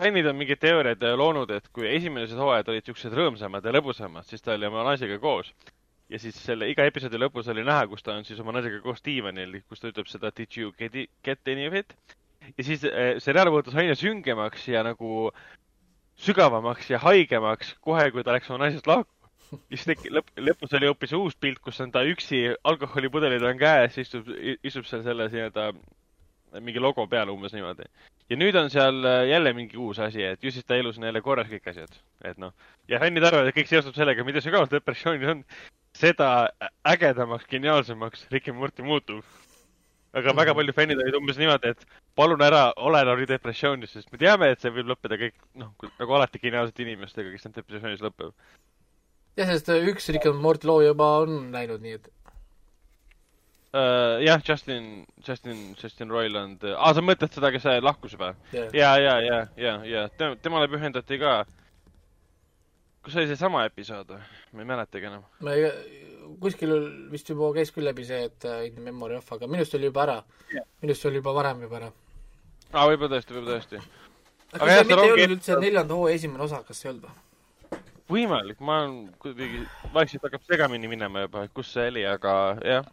fännid 0.00 0.30
on 0.30 0.38
mingeid 0.38 0.62
teooriaid 0.62 1.04
loonud, 1.20 1.52
et 1.52 1.68
kui 1.76 1.90
esimesed 1.90 2.40
hooajad 2.40 2.72
olid 2.72 2.88
siuksed 2.88 3.14
rõõmsamad 3.18 3.68
ja 3.68 3.76
lõbusamad, 3.76 4.28
siis 4.28 4.44
ta 4.44 4.56
oli 4.56 4.70
oma 4.70 4.86
naisega 4.88 5.20
koos. 5.22 5.52
ja 6.12 6.18
siis 6.20 6.36
selle 6.44 6.68
iga 6.68 6.84
episoodi 6.88 7.20
lõpus 7.20 7.48
oli 7.48 7.64
näha, 7.64 7.86
kus 7.88 8.02
ta 8.04 8.16
on 8.16 8.24
siis 8.24 8.40
oma 8.40 8.52
naisega 8.56 8.82
koos 8.84 9.04
diivanil, 9.04 9.60
kus 9.68 9.80
ta 9.80 9.92
ütleb 9.92 10.08
seda 10.08 10.32
did 10.36 10.56
you 10.56 10.72
get, 10.78 10.96
it, 10.96 11.10
get 11.24 11.48
any 11.48 11.68
of 11.68 11.74
it. 11.76 11.92
ja 12.56 12.64
siis 12.64 12.84
eh, 12.88 13.18
seriaal 13.20 13.52
muutus 13.52 13.76
aina 13.76 13.94
süngemaks 13.96 14.68
ja 14.68 14.82
nagu 14.84 15.30
sügavamaks 16.16 16.90
ja 16.90 16.98
haigemaks 17.04 17.76
kohe, 17.80 18.10
kui 18.10 18.24
ta 18.24 18.32
läks 18.32 18.50
oma 18.50 18.64
naisest 18.64 18.86
lahku. 18.86 19.21
Siis 19.72 19.86
teki-, 19.88 20.12
lõpp, 20.14 20.30
lõpus 20.50 20.76
oli 20.78 20.88
hoopis 20.90 21.16
uus 21.18 21.36
pilt, 21.40 21.60
kus 21.64 21.80
on 21.84 21.92
ta 21.94 22.04
üksi, 22.08 22.44
alkoholipudelid 22.64 23.44
on 23.48 23.58
käes, 23.60 23.98
istub, 24.02 24.28
istub 24.62 24.88
seal 24.88 25.04
selle 25.06 25.28
nii-öelda 25.32 25.72
mingi 26.60 26.80
logo 26.82 27.06
peal 27.08 27.30
umbes 27.32 27.54
niimoodi. 27.56 27.86
ja 28.30 28.36
nüüd 28.36 28.56
on 28.56 28.70
seal 28.72 29.04
äh, 29.08 29.26
jälle 29.28 29.52
mingi 29.56 29.76
uus 29.76 29.98
asi, 29.98 30.22
et 30.24 30.44
ju 30.44 30.50
siis 30.52 30.64
ta 30.64 30.76
elus 30.76 30.98
on 30.98 31.06
jälle 31.08 31.20
korras 31.20 31.48
kõik 31.48 31.68
asjad, 31.72 31.94
et 32.24 32.38
noh. 32.38 32.52
ja 32.88 33.00
fännid 33.00 33.24
arvavad, 33.24 33.48
et 33.48 33.56
kõik 33.56 33.70
seostub 33.70 33.96
sellega, 33.96 34.24
mida 34.24 34.40
sügavalt 34.44 34.72
depressioonis 34.72 35.32
on, 35.32 35.44
seda 35.96 36.28
ägedamaks, 36.88 37.48
geniaalsemaks 37.48 38.26
Rick 38.32 38.48
and 38.48 38.58
Morty 38.58 38.82
muutub. 38.82 39.24
aga 40.12 40.34
väga 40.36 40.54
paljud 40.54 40.76
fännid 40.76 41.00
olid 41.00 41.16
umbes 41.16 41.38
niimoodi, 41.40 41.72
et 41.72 41.86
palun 42.16 42.42
ära 42.44 42.66
ole 42.76 43.00
Lauri 43.08 43.26
depressioonis, 43.28 43.94
sest 43.96 44.12
me 44.12 44.20
teame, 44.20 44.50
et 44.52 44.60
see 44.60 44.72
võib 44.74 44.92
lõppeda 44.92 45.16
kõik, 45.20 45.38
noh, 45.56 45.72
nagu 45.98 46.18
alati 46.18 46.40
geniaalsete 46.42 46.84
inimestega, 46.84 47.32
kes 47.32 47.48
on 47.48 47.54
depressioonis 47.56 48.04
lõpeb. 48.04 48.34
jah, 49.38 49.52
sest 49.54 49.70
üks 49.74 50.10
Rick 50.12 50.28
and 50.30 50.42
Morty 50.42 50.68
loo 50.68 50.82
juba 50.84 51.14
on 51.22 51.48
läinud, 51.54 51.80
nii 51.84 51.98
et 52.00 52.10
Uh, 53.72 54.20
jah, 54.20 54.36
Justin, 54.44 55.06
Justin, 55.24 55.74
Justin 55.82 56.10
Roiland, 56.12 56.60
aa, 56.76 56.90
sa 56.92 57.00
mõtled 57.00 57.32
seda, 57.32 57.48
kes 57.54 57.64
lahkus 57.80 58.12
või? 58.20 58.34
jah, 58.52 58.66
ja, 58.76 58.90
ja, 59.00 59.14
ja, 59.24 59.38
ja, 59.56 59.72
ja 59.88 60.02
Tem- 60.20 60.34
temale 60.44 60.68
pühendati 60.68 61.16
ka, 61.16 61.30
kus 63.00 63.16
oli 63.16 63.30
seesama 63.30 63.62
episood 63.70 64.12
või? 64.12 64.20
ma 64.52 64.66
ei 64.66 64.68
mäletagi 64.74 65.08
enam. 65.08 65.24
ma 65.40 65.56
ei, 65.56 65.72
kuskil 66.42 66.74
vist 67.14 67.32
juba 67.32 67.48
käis 67.56 67.72
küll 67.72 67.88
läbi 67.88 68.04
see, 68.04 68.20
et 68.28 68.44
äh, 68.44 68.66
In 68.68 68.84
Memory 68.84 69.16
of, 69.22 69.32
aga 69.38 69.48
minust 69.48 69.72
oli 69.80 69.88
juba 69.88 70.04
ära 70.04 70.20
Jah.. 70.52 70.68
minust 70.84 71.08
oli 71.08 71.22
juba 71.22 71.32
varem 71.40 71.64
juba 71.64 71.80
ära. 71.80 71.88
aa, 72.74 72.84
võib-olla 72.92 73.14
tõesti, 73.16 73.38
võib-olla 73.38 73.56
tõesti. 73.56 73.80
kas 74.52 74.60
Aga 74.60 74.68
see 74.68 74.76
jah, 74.82 74.88
mitte 74.90 75.00
ei 75.08 75.14
olnud 75.16 75.36
üldse 75.38 75.60
neljanda 75.64 75.96
hooaja 75.96 76.20
esimene 76.20 76.44
osa, 76.44 76.60
kas 76.68 76.84
ei 76.84 76.92
olnud 76.92 77.08
või? 77.08 77.31
võimalik, 78.12 78.60
ma 78.64 78.82
olen 78.82 78.96
kuidagi, 79.22 79.62
vaikselt 79.94 80.26
hakkab 80.26 80.44
segamini 80.48 80.90
minema 80.90 81.24
juba, 81.26 81.46
kus 81.56 81.72
see 81.74 81.88
oli, 81.92 82.04
aga 82.08 82.34
jah. 82.66 82.90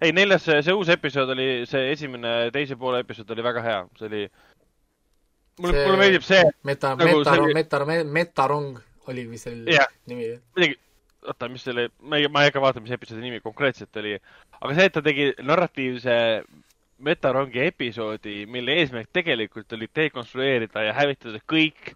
ei, 0.00 0.12
neljas, 0.16 0.46
see 0.48 0.76
uus 0.76 0.92
episood 0.92 1.32
oli, 1.34 1.48
see 1.70 1.90
esimene, 1.94 2.34
teise 2.54 2.78
poole 2.80 3.02
episood 3.04 3.32
oli 3.34 3.46
väga 3.46 3.64
hea, 3.66 3.80
see 3.98 4.10
oli. 4.10 4.22
mulle 5.60 5.82
mulle 5.86 5.98
meeldib 6.04 6.24
see, 6.26 6.44
Meta, 6.64 6.94
Nagu 6.96 7.18
Metarong, 7.20 7.50
see- 7.50 7.58
Metar-, 7.58 8.06
Metarong 8.18 8.80
oli 9.10 9.26
vist 9.28 9.48
selle 9.48 9.74
Jah. 9.74 9.90
nimi. 10.08 10.30
midagi, 10.56 10.78
oota, 11.26 11.48
mis 11.52 11.66
selle, 11.66 11.88
ma 12.00 12.20
ei, 12.20 12.28
ma 12.28 12.44
ei 12.44 12.52
hakka 12.52 12.62
vaatama, 12.64 12.86
mis 12.86 12.96
episoodi 12.96 13.26
nimi 13.26 13.42
konkreetselt 13.44 13.96
oli, 14.00 14.16
aga 14.60 14.74
see, 14.76 14.88
et 14.88 14.96
ta 14.96 15.02
tegi 15.04 15.32
narratiivse 15.42 16.16
metarongi 17.00 17.62
episoodi, 17.64 18.44
mille 18.50 18.76
eesmärk 18.80 19.08
tegelikult 19.12 19.72
oli 19.72 19.88
dekonstrueerida 19.96 20.82
ja 20.84 20.96
hävitada 20.96 21.40
kõik 21.48 21.94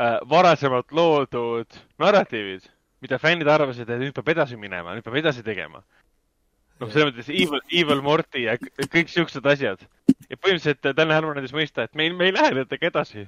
äh, 0.00 0.18
varasemalt 0.30 0.92
loodud 0.96 1.80
narratiivid, 2.00 2.64
mida 3.04 3.18
fännid 3.20 3.48
arvasid, 3.50 3.88
et 3.88 4.00
nüüd 4.00 4.16
peab 4.16 4.30
edasi 4.34 4.58
minema, 4.60 4.96
nüüd 4.96 5.06
peab 5.06 5.18
edasi 5.20 5.44
tegema. 5.46 5.82
noh, 6.80 6.88
selles 6.88 7.10
mõttes 7.10 7.28
Evil, 7.28 7.60
Evil 7.76 8.00
Morty 8.00 8.46
ja 8.46 8.56
kõik 8.56 9.10
siuksed 9.12 9.46
asjad. 9.46 9.84
ja 10.30 10.36
põhimõtteliselt 10.38 10.96
Dan 10.96 11.12
Harmon 11.12 11.36
andis 11.36 11.52
mõista, 11.52 11.84
et 11.84 11.94
meil, 11.94 12.14
me 12.16 12.30
ei 12.30 12.36
lähe 12.36 12.54
nendega 12.54 12.86
edasi. 12.88 13.26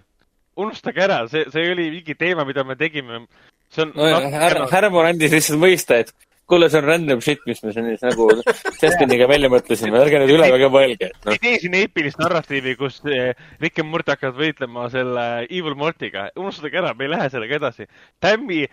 unustage 0.57 1.01
ära, 1.01 1.23
see, 1.29 1.45
see 1.53 1.71
oli 1.73 1.91
mingi 1.91 2.15
teema, 2.15 2.45
mida 2.45 2.65
me 2.65 2.77
tegime. 2.77 3.27
see 3.71 3.87
on 3.87 3.93
no 3.97 4.09
härra, 4.37 4.69
Härmon 4.73 5.07
andis 5.13 5.33
lihtsalt 5.33 5.61
mõista, 5.61 6.01
et 6.01 6.15
kuule, 6.53 6.69
see 6.69 6.83
on 6.83 6.88
random 6.88 7.23
shit, 7.25 7.41
mis 7.49 7.62
me 7.65 7.73
siin 7.73 7.88
siis 7.88 8.03
nagu 8.05 8.29
Justiniga 8.83 9.29
välja 9.31 9.49
mõtlesime, 9.53 9.97
ärge 10.03 10.21
nüüd 10.21 10.35
üle 10.35 10.51
väga 10.53 10.69
mõelge. 10.73 11.11
ei 11.33 11.41
tee 11.41 11.55
siin 11.62 11.77
eepilist 11.79 12.21
narratiivi, 12.21 12.75
kus 12.81 13.01
eh, 13.09 13.33
Rick 13.62 13.81
and 13.81 13.88
Morty 13.93 14.12
hakkavad 14.12 14.41
võitlema 14.41 14.88
selle 14.93 15.27
Evil 15.49 15.77
Mortiga. 15.79 16.29
unustage 16.37 16.83
ära, 16.83 16.93
me 16.99 17.09
ei 17.09 17.15
lähe 17.15 17.31
sellega 17.33 17.57
edasi. 17.61 17.88
Tammy 18.21 18.67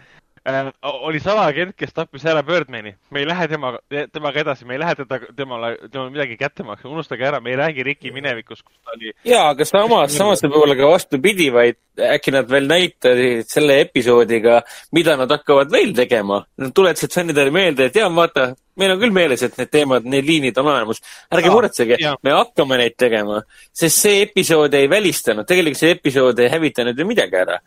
äh, 0.48 0.72
oli 0.84 1.20
salaagent, 1.20 1.76
kes 1.78 1.94
tappis 1.94 2.26
ära 2.26 2.44
Birdmani. 2.44 2.96
me 3.10 3.20
ei 3.20 3.28
lähe 3.28 3.48
temaga, 3.48 3.80
temaga 4.14 4.40
edasi, 4.44 4.66
me 4.66 4.76
ei 4.78 4.80
lähe 4.80 4.96
teda, 4.96 5.20
temale, 5.36 5.76
temale 5.92 6.12
midagi 6.12 6.38
kätte 6.38 6.64
maksma. 6.64 6.92
unustage 6.92 7.28
ära, 7.28 7.40
me 7.40 7.52
ei 7.52 7.60
räägi 7.60 7.84
Ricki 7.84 8.12
minevikust, 8.12 8.64
kus 8.64 8.76
ta 8.84 8.96
oli. 8.96 9.14
jaa, 9.24 9.50
aga 9.50 9.66
samas, 9.66 10.16
samas 10.18 10.44
võib 10.44 10.62
olla 10.64 10.76
ka 10.80 10.92
vastupidi, 10.92 11.50
vaid 11.54 11.80
äkki 12.00 12.32
nad 12.32 12.50
veel 12.50 12.68
näitasid 12.70 13.50
selle 13.50 13.80
episoodiga, 13.84 14.62
mida 14.96 15.16
nad 15.20 15.32
hakkavad 15.32 15.72
veel 15.72 15.94
tegema. 15.96 16.44
Nad 16.58 16.74
tuletasid 16.76 17.14
fännidele 17.14 17.52
meelde, 17.52 17.90
et 17.90 17.98
jaa, 18.00 18.10
vaata, 18.16 18.54
meil 18.80 18.94
on 18.94 19.02
küll 19.02 19.16
meeles, 19.16 19.44
et 19.44 19.58
need 19.60 19.72
teemad, 19.74 20.08
need 20.08 20.28
liinid 20.28 20.58
on 20.62 20.70
olemas. 20.72 21.02
ärge 21.34 21.52
muretsege 21.52 21.98
me 22.24 22.36
hakkame 22.36 22.80
neid 22.84 22.96
tegema. 22.98 23.42
sest 23.74 24.06
see 24.06 24.22
episood 24.28 24.74
ei 24.74 24.90
välistanud, 24.90 25.48
tegelikult 25.48 25.84
see 25.84 25.98
episood 25.98 26.40
ei 26.40 26.50
hävitanud 26.54 27.00
ju 27.00 27.06
midagi 27.06 27.44
ära. 27.44 27.60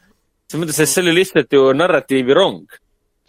Selles 0.52 0.66
mõttes, 0.66 0.80
et 0.84 0.90
see 0.90 1.02
oli 1.02 1.16
lihtsalt 1.16 1.56
ju 1.56 1.64
narratiivirong. 1.76 2.62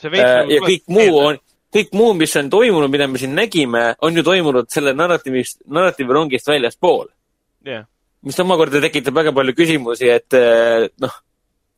see 0.01 0.11
veits 0.11 0.27
nagu 0.27 0.51
Äh, 0.51 0.55
ja 0.57 0.61
kõik 0.67 0.83
muu 0.91 1.19
on, 1.21 1.39
kõik 1.73 1.93
muu, 1.97 2.13
mis 2.19 2.35
on 2.39 2.49
toimunud, 2.51 2.91
mida 2.91 3.07
me 3.07 3.21
siin 3.21 3.35
nägime, 3.37 3.83
on 4.03 4.17
ju 4.17 4.23
toimunud 4.25 4.69
selle 4.73 4.93
narratiivist, 4.97 5.61
narratiivirongist 5.65 6.51
väljaspool. 6.51 7.07
jah, 7.65 7.85
mis 8.21 8.39
omakorda 8.39 8.81
tekitab 8.83 9.15
väga 9.15 9.31
palju 9.35 9.55
küsimusi, 9.55 10.09
et 10.11 10.35
eh, 10.37 10.89
noh, 10.99 11.15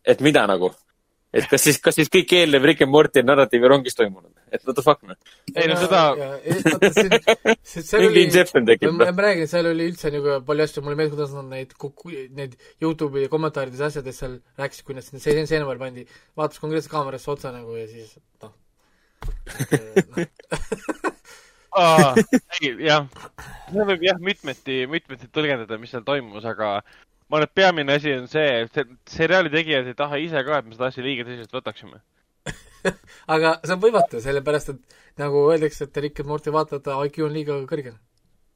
et 0.05 0.21
mida 0.21 0.47
nagu. 0.49 0.73
et 1.33 1.47
kas 1.51 1.61
siis, 1.61 1.79
kas 1.83 1.95
siis 1.95 2.09
kõik 2.09 2.31
eelnev 2.33 2.63
Rick 2.63 2.81
and 2.81 2.91
Morty 2.91 3.21
on 3.21 3.29
narratiivirongis 3.29 3.95
toimunud, 3.95 4.31
et 4.55 4.65
what 4.67 4.77
the 4.77 4.85
fuck 4.85 5.03
noh. 5.07 5.17
ei 5.53 5.69
no 5.69 5.77
seda, 5.81 6.01
mingi 8.01 8.25
inception 8.25 8.67
tekib 8.67 8.95
ma 8.97 9.11
räägin, 9.27 9.49
seal 9.51 9.69
oli 9.71 9.89
üldse 9.91 10.11
nagu 10.15 10.39
palju 10.47 10.67
asju, 10.67 10.85
mulle 10.85 10.99
meeldis, 10.99 11.15
kuidas 11.15 11.35
nad 11.37 11.47
neid, 11.51 11.69
need 12.41 12.57
Youtube'i 12.83 13.31
kommentaarides 13.31 13.83
ja 13.83 13.91
asjades 13.91 14.21
seal 14.23 14.39
rääkisid, 14.61 14.87
kui 14.87 14.97
nad 14.97 15.05
sinna 15.07 15.23
seina, 15.23 15.45
seina 15.49 15.69
peale 15.69 15.81
pandi, 15.81 16.07
vaatas 16.39 16.61
konkreetselt 16.63 16.93
kaamerasse 16.95 17.31
otsa 17.35 17.53
nagu 17.55 17.77
ja 17.79 17.87
siis 17.91 18.15
noh. 18.43 18.53
ei 22.61 22.71
jah, 22.85 23.07
seda 23.67 23.85
võib 23.89 24.03
jah 24.05 24.19
mitmeti, 24.23 24.83
mitmeti 24.89 25.27
tõlgendada, 25.33 25.79
mis 25.81 25.91
seal 25.91 26.05
toimus, 26.07 26.45
aga 26.47 26.77
ma 27.27 27.39
arvan, 27.39 27.47
et 27.47 27.55
peamine 27.57 27.97
asi 27.97 28.13
on 28.15 28.29
see, 28.31 28.45
et 28.63 28.77
see- 28.77 28.97
seriaali 29.17 29.51
tegijad 29.53 29.89
ei 29.89 29.97
taha 29.97 30.19
ise 30.23 30.43
ka, 30.47 30.59
et 30.61 30.69
me 30.69 30.77
seda 30.77 30.89
asja 30.91 31.03
liiga 31.03 31.25
tõsiselt 31.27 31.55
võtaksime. 31.57 31.99
aga 33.35 33.55
see 33.63 33.75
on 33.75 33.83
võimatu, 33.83 34.21
sellepärast 34.23 34.73
et 34.73 34.99
nagu 35.21 35.45
öeldakse, 35.51 35.87
et 35.87 36.01
Rick 36.03 36.23
and 36.23 36.31
Morty 36.31 36.53
vaatajate 36.55 36.97
IQ 37.07 37.23
on 37.27 37.35
liiga 37.35 37.59
kõrge. 37.69 37.95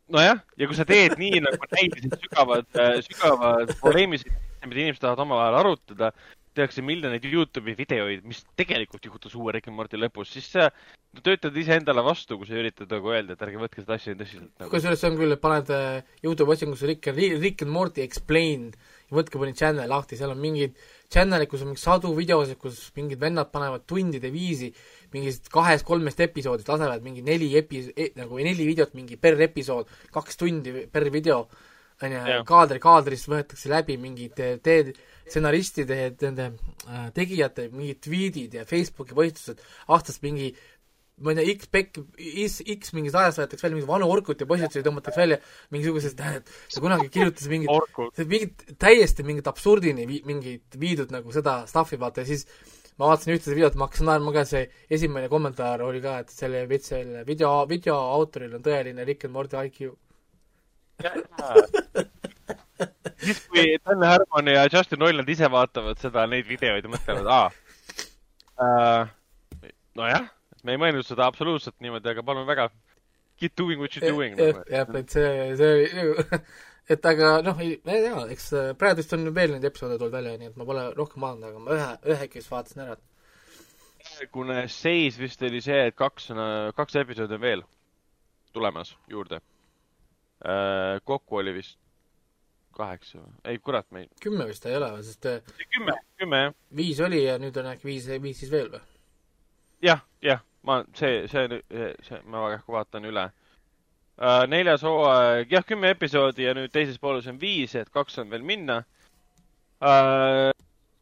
nojah, 0.10 0.42
ja 0.58 0.68
kui 0.68 0.78
sa 0.78 0.88
teed 0.90 1.18
nii 1.22 1.44
nagu 1.46 1.72
näitasid 1.76 2.18
sügavad, 2.26 2.70
sügavad 3.06 3.74
poleemilised, 3.82 4.34
mida 4.66 4.86
inimesed 4.86 5.04
tahavad 5.04 5.26
omavahel 5.26 5.60
arutada, 5.62 6.14
tehakse 6.60 6.84
miljoneid 6.84 7.26
Youtube'i 7.30 7.76
videoid, 7.78 8.24
mis 8.28 8.42
tegelikult 8.60 9.06
juhtus 9.06 9.36
uue 9.38 9.54
Rick 9.56 9.70
and 9.70 9.78
Morty 9.78 10.00
lõpus, 10.00 10.32
siis 10.34 10.50
sa 10.52 10.70
töötad 11.24 11.56
iseendale 11.58 12.04
vastu, 12.06 12.38
kui 12.38 12.50
sa 12.50 12.58
üritad 12.60 12.92
nagu 12.92 13.14
öelda, 13.14 13.36
et 13.36 13.44
ärge 13.46 13.62
võtke 13.62 13.84
seda 13.84 13.96
asja 13.98 14.14
nii 14.14 14.22
tõsiselt 14.22 14.50
nagu.. 14.50 14.72
kusjuures 14.74 15.02
see 15.02 15.12
on 15.12 15.20
küll, 15.20 15.36
et 15.36 15.44
paned 15.44 15.72
äh, 15.74 16.16
Youtube'i 16.26 16.58
otsingusse 16.58 16.90
Rick 16.90 17.12
and, 17.12 17.22
Rick 17.44 17.66
and 17.66 17.74
Morty 17.74 18.04
explained 18.06 18.76
ja 18.76 18.99
võtke 19.14 19.42
mõni 19.42 19.56
channel 19.58 19.90
lahti, 19.90 20.18
seal 20.20 20.34
on 20.34 20.42
mingid 20.42 20.76
channel'id, 21.12 21.50
kus 21.50 21.64
on 21.66 21.72
mingi 21.72 21.82
sadu 21.82 22.12
videosid, 22.18 22.60
kus 22.62 22.82
mingid 22.98 23.22
vennad 23.22 23.50
panevad 23.54 23.86
tundide 23.90 24.32
viisi 24.34 24.70
mingist 25.14 25.50
kahest-kolmest 25.54 26.22
episoodist, 26.28 26.70
lasevad 26.70 27.06
mingi 27.06 27.26
neli 27.26 27.50
epi- 27.58 27.90
e,, 27.96 28.12
nagu 28.20 28.38
neli 28.38 28.68
videot 28.70 28.94
mingi 28.98 29.18
per 29.18 29.40
episood, 29.42 29.90
kaks 30.14 30.40
tundi 30.40 30.86
per 30.92 31.10
video, 31.10 31.46
on 32.02 32.14
ju 32.16 32.44
kaadri 32.48 32.80
kaadrist 32.80 33.28
võetakse 33.28 33.72
läbi 33.72 33.98
mingid 34.00 34.38
teed, 34.64 34.94
stsenaristide, 35.30 35.98
nende 36.22 36.52
äh, 36.88 37.10
tegijate 37.16 37.68
mingid 37.74 38.00
tweetid 38.06 38.56
ja 38.58 38.66
Facebooki 38.70 39.18
võistlused 39.18 39.62
aastast 39.92 40.24
mingi 40.26 40.54
ma 41.24 41.34
ei 41.34 41.40
tea, 41.40 41.56
X 41.58 41.70
pekk, 41.74 42.02
X, 42.46 42.60
X 42.76 42.94
mingist 42.98 43.18
ajast 43.20 43.42
võetakse 43.42 43.66
välja 43.66 43.78
mingi 43.78 43.90
vanu 43.90 44.10
Orkuti 44.14 44.48
postitusi 44.50 44.84
tõmmatakse 44.86 45.22
välja 45.22 45.40
mingisugused, 45.76 46.16
tähendab, 46.20 46.52
sa 46.72 46.84
kunagi 46.84 47.08
kirjutasid 47.14 47.54
mingit 47.54 47.72
Orkut. 47.74 48.20
mingit, 48.26 48.66
täiesti 48.82 49.26
mingit 49.28 49.48
absurdini 49.52 50.08
vi-, 50.10 50.24
mingit 50.28 50.80
viidud 50.80 51.14
nagu 51.16 51.34
seda 51.36 51.62
stuff'i 51.70 52.00
vaata 52.02 52.24
ja 52.24 52.32
siis 52.32 52.48
ma 53.00 53.08
vaatasin 53.08 53.36
ühte 53.38 53.54
videot, 53.56 53.78
ma 53.80 53.88
hakkasin 53.88 54.10
naerma 54.10 54.34
ka, 54.36 54.44
see 54.48 54.66
esimene 54.98 55.30
kommentaar 55.32 55.84
oli 55.86 56.02
ka, 56.04 56.18
et 56.24 56.34
selle 56.36 56.66
vits, 56.70 56.92
selle 56.92 57.24
video, 57.28 57.54
video 57.70 57.96
autoril 58.18 58.58
on 58.58 58.66
tõeline 58.66 59.06
Rick 59.08 59.28
and 59.28 59.36
Morty 59.36 59.60
IQ. 59.70 59.94
siis, 63.24 63.40
kui 63.48 63.78
Dan 63.86 64.04
Harmon 64.04 64.52
ja 64.52 64.66
Justin 64.72 65.00
Roiland 65.06 65.32
ise 65.32 65.48
vaatavad 65.52 66.02
seda, 66.02 66.28
neid 66.28 66.48
videoid 66.50 66.84
ja 66.84 66.92
mõtlevad, 66.92 67.32
aa 67.32 67.48
äh,, 68.60 69.16
nojah, 69.96 70.28
me 70.68 70.76
ei 70.76 70.82
mõelnud 70.82 71.08
seda 71.08 71.28
absoluutselt 71.30 71.78
niimoodi, 71.84 72.12
aga 72.14 72.24
palun 72.26 72.48
väga, 72.48 72.70
keep 73.40 73.56
doing 73.60 73.82
what 73.82 73.96
you 73.96 74.04
are 74.04 74.14
doing. 74.16 74.40
jah, 74.40 74.64
jah, 74.70 74.96
et 75.00 75.16
see, 75.16 75.34
see 75.60 75.72
oli 75.76 75.90
nagu, 75.98 76.42
et 76.96 77.10
aga 77.12 77.34
noh, 77.46 77.62
ei, 77.64 77.76
ma 77.86 77.98
ei 77.98 78.06
tea, 78.08 78.24
eks 78.36 78.48
äh, 78.60 78.72
praegu 78.80 79.02
vist 79.02 79.16
on 79.18 79.28
veel 79.36 79.56
neid 79.56 79.68
episoode 79.70 80.00
tulnud 80.00 80.18
välja, 80.18 80.38
nii 80.40 80.52
et 80.52 80.60
ma 80.60 80.68
pole 80.70 80.88
rohkem 80.98 81.26
vaadanud, 81.28 81.50
aga 81.52 81.66
ma 81.66 81.78
ühe, 81.78 81.92
ühe 82.16 82.30
ikka 82.30 82.42
vist 82.42 82.54
vaatasin 82.54 82.86
ära. 82.86 82.98
praegune 84.00 84.64
seis 84.74 85.20
vist 85.20 85.44
oli 85.48 85.62
see, 85.64 85.84
et 85.92 86.00
kaks, 86.00 86.32
kaks 86.76 87.02
episoodi 87.04 87.38
on 87.38 87.46
veel 87.46 87.68
tulemas 88.56 88.96
juurde. 89.12 89.42
kokku 91.06 91.42
oli 91.42 91.54
vist 91.54 91.78
kaheksa 92.80 93.20
või? 93.20 93.34
ei, 93.52 93.60
kurat, 93.64 93.88
me 93.92 94.06
ei, 94.06 94.10
kümme 94.24 94.48
vist 94.50 94.66
ei 94.70 94.78
ole, 94.78 94.92
sest 95.06 95.28
äh, 95.30 95.56
kümme, 95.76 95.96
kümme 96.20 96.44
jah. 96.46 96.56
viis 96.82 97.02
oli 97.04 97.24
ja 97.26 97.38
nüüd 97.42 97.58
on 97.60 97.72
äkki 97.74 97.90
viis, 97.90 98.08
viis 98.24 98.40
siis 98.44 98.52
veel 98.54 98.72
või? 98.74 98.82
jah, 99.86 100.04
jah, 100.26 100.44
ma, 100.68 100.82
see, 100.98 101.28
see, 101.32 101.62
see, 102.08 102.22
ma 102.26 102.46
väga 102.48 102.64
vaatan 102.68 103.08
üle 103.10 103.26
uh,. 103.30 104.44
neljas 104.52 104.84
hooaeg, 104.84 105.52
jah, 105.52 105.66
kümme 105.68 105.94
episoodi 105.96 106.48
ja 106.48 106.56
nüüd 106.58 106.74
teises 106.74 107.00
pooles 107.00 107.28
on 107.32 107.40
viis, 107.42 107.76
et 107.80 107.90
kaks 107.94 108.20
on 108.24 108.32
veel 108.32 108.46
minna 108.46 108.82
uh,. 109.82 110.50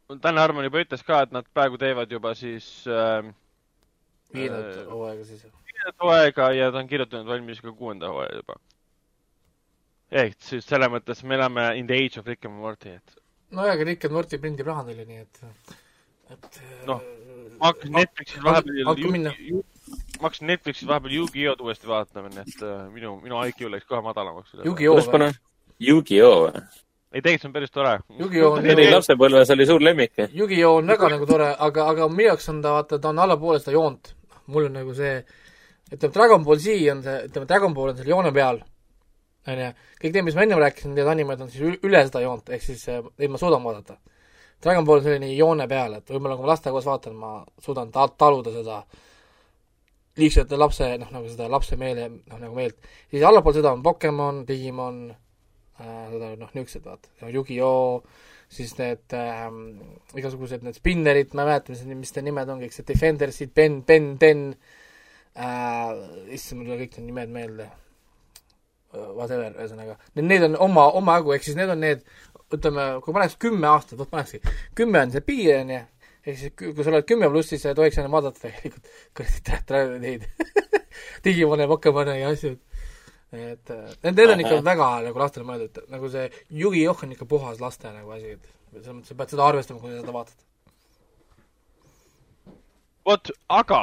Dan 0.07 0.39
Harmon 0.39 0.63
juba 0.63 0.79
ütles 0.79 1.01
ka, 1.03 1.25
et 1.25 1.33
nad 1.35 1.43
praegu 1.51 1.75
teevad 1.81 2.11
juba 2.11 2.31
siis 2.39 2.67
uh, 2.87 3.25
viiendat 4.33 4.77
Äh, 4.77 4.85
hooaega 4.91 5.25
siis. 5.25 5.43
viiendat 5.43 5.99
hooaega 6.03 6.51
ja 6.55 6.71
ta 6.71 6.79
on 6.79 6.87
kirjutanud 6.87 7.27
valmis 7.27 7.61
ka 7.61 7.71
kuuenda 7.71 8.09
hooaja 8.13 8.35
juba. 8.35 8.55
ehk 10.11 10.37
siis 10.39 10.65
selles 10.65 10.91
mõttes 10.91 11.23
me 11.27 11.35
elame 11.35 11.67
in 11.77 11.87
the 11.87 11.95
age 12.05 12.19
of 12.19 12.27
Rick 12.27 12.45
and 12.45 12.55
Morty, 12.55 12.95
et 12.95 13.17
nojah, 13.51 13.73
aga 13.73 13.83
Rick 13.83 14.05
and 14.07 14.15
Morty 14.15 14.39
prindib 14.39 14.67
raha 14.67 14.85
neile, 14.87 15.05
nii 15.05 15.23
et, 15.25 15.41
et 16.31 16.61
Noh, 16.87 17.01
ma 17.59 17.71
hakkasin 17.71 17.93
Netflixis 17.97 18.43
vahepeal 18.43 18.83
ma 18.87 20.27
hakkasin 20.27 20.47
Netflixis 20.51 20.87
vahepeal 20.89 21.13
Yu-Gi-Oh'd 21.19 21.61
uuesti 21.63 21.87
vaatama, 21.87 22.29
nii 22.33 22.43
et 22.43 22.61
uh, 22.65 22.75
minu, 22.93 23.15
minu 23.23 23.39
IQ 23.47 23.67
läks 23.71 23.87
kohe 23.89 24.01
madalamaks. 24.05 24.53
Yu-Gi-Oh 24.65 25.09
panna? 25.11 25.31
Yu-Gi-Oh 25.79 26.37
või? 26.47 26.61
ei, 27.13 27.21
tegelikult 27.23 27.41
see 27.41 27.49
on 27.49 27.53
päris 27.55 27.71
tore. 27.73 27.93
Yu-Gi-Oh 28.19 28.57
on 28.59 28.65
Eri 28.69 28.87
lapsepõlves 28.91 29.51
oli 29.55 29.65
suur 29.69 29.81
lemmik. 29.81 30.13
Yu-Gi-Oh 30.33 30.81
on 30.81 30.87
väga 30.93 31.09
nagu 31.15 31.25
tore, 31.29 31.51
aga, 31.67 31.85
aga 31.93 32.07
minu 32.11 32.27
jaoks 32.31 32.49
on 32.51 32.61
ta, 32.65 32.73
vaata, 32.77 32.99
ta 33.01 33.09
on 33.13 33.19
allapoole 33.25 33.59
seda 33.63 33.75
joont. 33.77 34.13
mul 34.47 34.65
on 34.69 34.77
nagu 34.79 34.93
see, 34.95 35.15
ütleme, 35.91 36.13
Dragon 36.15 36.43
Ball 36.43 36.59
Z 36.63 36.75
on 36.91 37.01
see, 37.03 37.15
ütleme, 37.27 37.47
Dragon 37.47 37.73
Ball 37.75 37.89
on 37.91 37.97
selle 37.97 38.09
joone 38.13 38.31
peal, 38.35 38.61
on 39.47 39.59
ju. 39.63 39.71
kõik 40.03 40.13
need, 40.13 40.23
mis 40.27 40.35
ma 40.37 40.43
ennem 40.45 40.61
rääkisin, 40.61 40.93
need 40.95 41.07
animed 41.11 41.41
on 41.43 41.49
siis 41.51 41.63
ül- 41.67 41.79
üle 41.83 42.03
seda 42.07 42.21
joont, 42.23 42.47
ehk 42.55 42.63
siis 42.63 42.85
eh, 42.91 43.01
neid 43.19 43.33
ma 43.33 43.41
suudan 43.41 43.63
vaadata. 43.63 43.97
Dragon 44.63 44.85
Ball 44.85 45.03
selline 45.05 45.29
joone 45.35 45.67
peal, 45.69 45.99
et 45.99 46.09
võib-olla 46.09 46.37
kui 46.37 46.47
ma 46.47 46.53
lastega 46.53 46.73
koos 46.73 46.87
vaatan, 46.89 47.17
ma 47.19 47.33
suudan 47.61 47.91
ta-, 47.93 48.09
taluda 48.17 48.53
seda 48.55 48.79
liigselt 50.17 50.53
lapse, 50.57 50.87
noh, 50.97 51.11
nagu 51.13 51.29
seda 51.29 51.49
lapse 51.51 51.77
meele, 51.77 52.07
noh, 52.09 52.39
nagu 52.41 52.55
meelt. 52.57 52.89
siis 53.11 53.25
allapool 53.27 53.53
seda 53.57 53.73
on 53.75 53.83
Pokemon, 53.85 54.41
Digimon 54.47 55.03
äh,, 55.11 56.15
noh, 56.41 56.49
niisugused 56.55 56.87
vaata, 56.87 57.29
Yu-Gi-Oh, 57.29 58.01
siis 58.49 58.73
need 58.79 59.13
ähm, 59.13 59.61
igasugused 60.17 60.63
need 60.65 60.79
spinnerid, 60.79 61.35
ma 61.35 61.45
ei 61.45 61.51
mäleta, 61.51 61.73
mis, 61.73 61.83
mis 61.99 62.15
need 62.15 62.29
nimed 62.31 62.49
on 62.53 62.63
kõik, 62.63 62.73
see 62.73 62.87
Defendersid, 62.87 63.53
Ben, 63.53 63.81
Ben, 63.85 64.15
Den 64.21 64.47
äh,, 65.35 65.91
issand, 66.33 66.63
mul 66.63 66.71
ei 66.71 66.71
tule 66.71 66.81
kõik 66.85 66.97
need 66.97 67.11
nimed 67.11 67.35
meelde 67.35 67.69
uh,. 67.69 69.11
Whatever, 69.13 69.51
ühesõnaga, 69.59 69.99
need 70.17 70.47
on 70.47 70.57
oma, 70.65 70.87
omajagu, 70.97 71.35
ehk 71.35 71.45
siis 71.45 71.59
need 71.59 71.69
on 71.69 71.83
need, 71.83 72.01
ütleme, 72.53 72.85
kui 73.03 73.13
paneks 73.15 73.35
kümme 73.41 73.67
aastat, 73.67 73.97
vot 73.99 74.09
panekski, 74.11 74.39
kümme 74.77 75.01
on 75.03 75.11
see 75.13 75.23
piir, 75.25 75.59
on 75.61 75.73
ju, 75.73 75.81
ehk 76.27 76.39
siis 76.39 76.53
kui 76.59 76.83
sa 76.83 76.93
oled 76.93 77.07
kümme 77.09 77.29
pluss, 77.33 77.51
siis 77.51 77.63
sa 77.63 77.73
ei 77.73 77.77
tohiks 77.79 77.99
enam 78.01 78.15
vaadata 78.15 78.43
tegelikult 78.45 78.91
kuradi 79.17 79.59
tä- 79.67 79.83
neid 80.03 80.27
Digimone, 81.25 81.67
Pokemone 81.67 82.17
ja 82.19 82.31
asju. 82.33 82.55
et 83.35 83.69
äh, 83.75 83.85
need, 84.03 84.15
need 84.15 84.31
on 84.33 84.39
ikka 84.45 84.59
väga 84.63 84.89
nagu 85.03 85.19
lastele 85.19 85.45
mõeldud, 85.47 85.81
nagu 85.91 86.09
see 86.13 86.29
Yu-Gi-Oh 86.61 87.03
on 87.03 87.11
ikka 87.11 87.25
puhas 87.27 87.59
laste 87.59 87.91
nagu 87.91 88.13
asi, 88.15 88.37
et 88.37 88.51
selles 88.71 88.93
mõttes 88.95 89.11
sa 89.11 89.17
pead 89.19 89.33
seda 89.33 89.47
arvestama, 89.51 89.81
kui 89.83 89.91
sa 89.91 89.99
seda 89.99 90.15
vaatad. 90.15 90.45
vot, 93.07 93.31
aga 93.49 93.81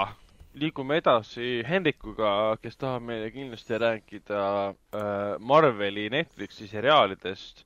liigume 0.54 0.96
edasi 1.00 1.60
Hendrikuga, 1.68 2.56
kes 2.62 2.76
tahab 2.80 3.04
meile 3.08 3.30
kindlasti 3.34 3.78
rääkida 3.82 4.42
äh, 4.70 5.36
Marveli 5.40 6.08
Netflixi 6.12 6.68
seriaalidest. 6.70 7.64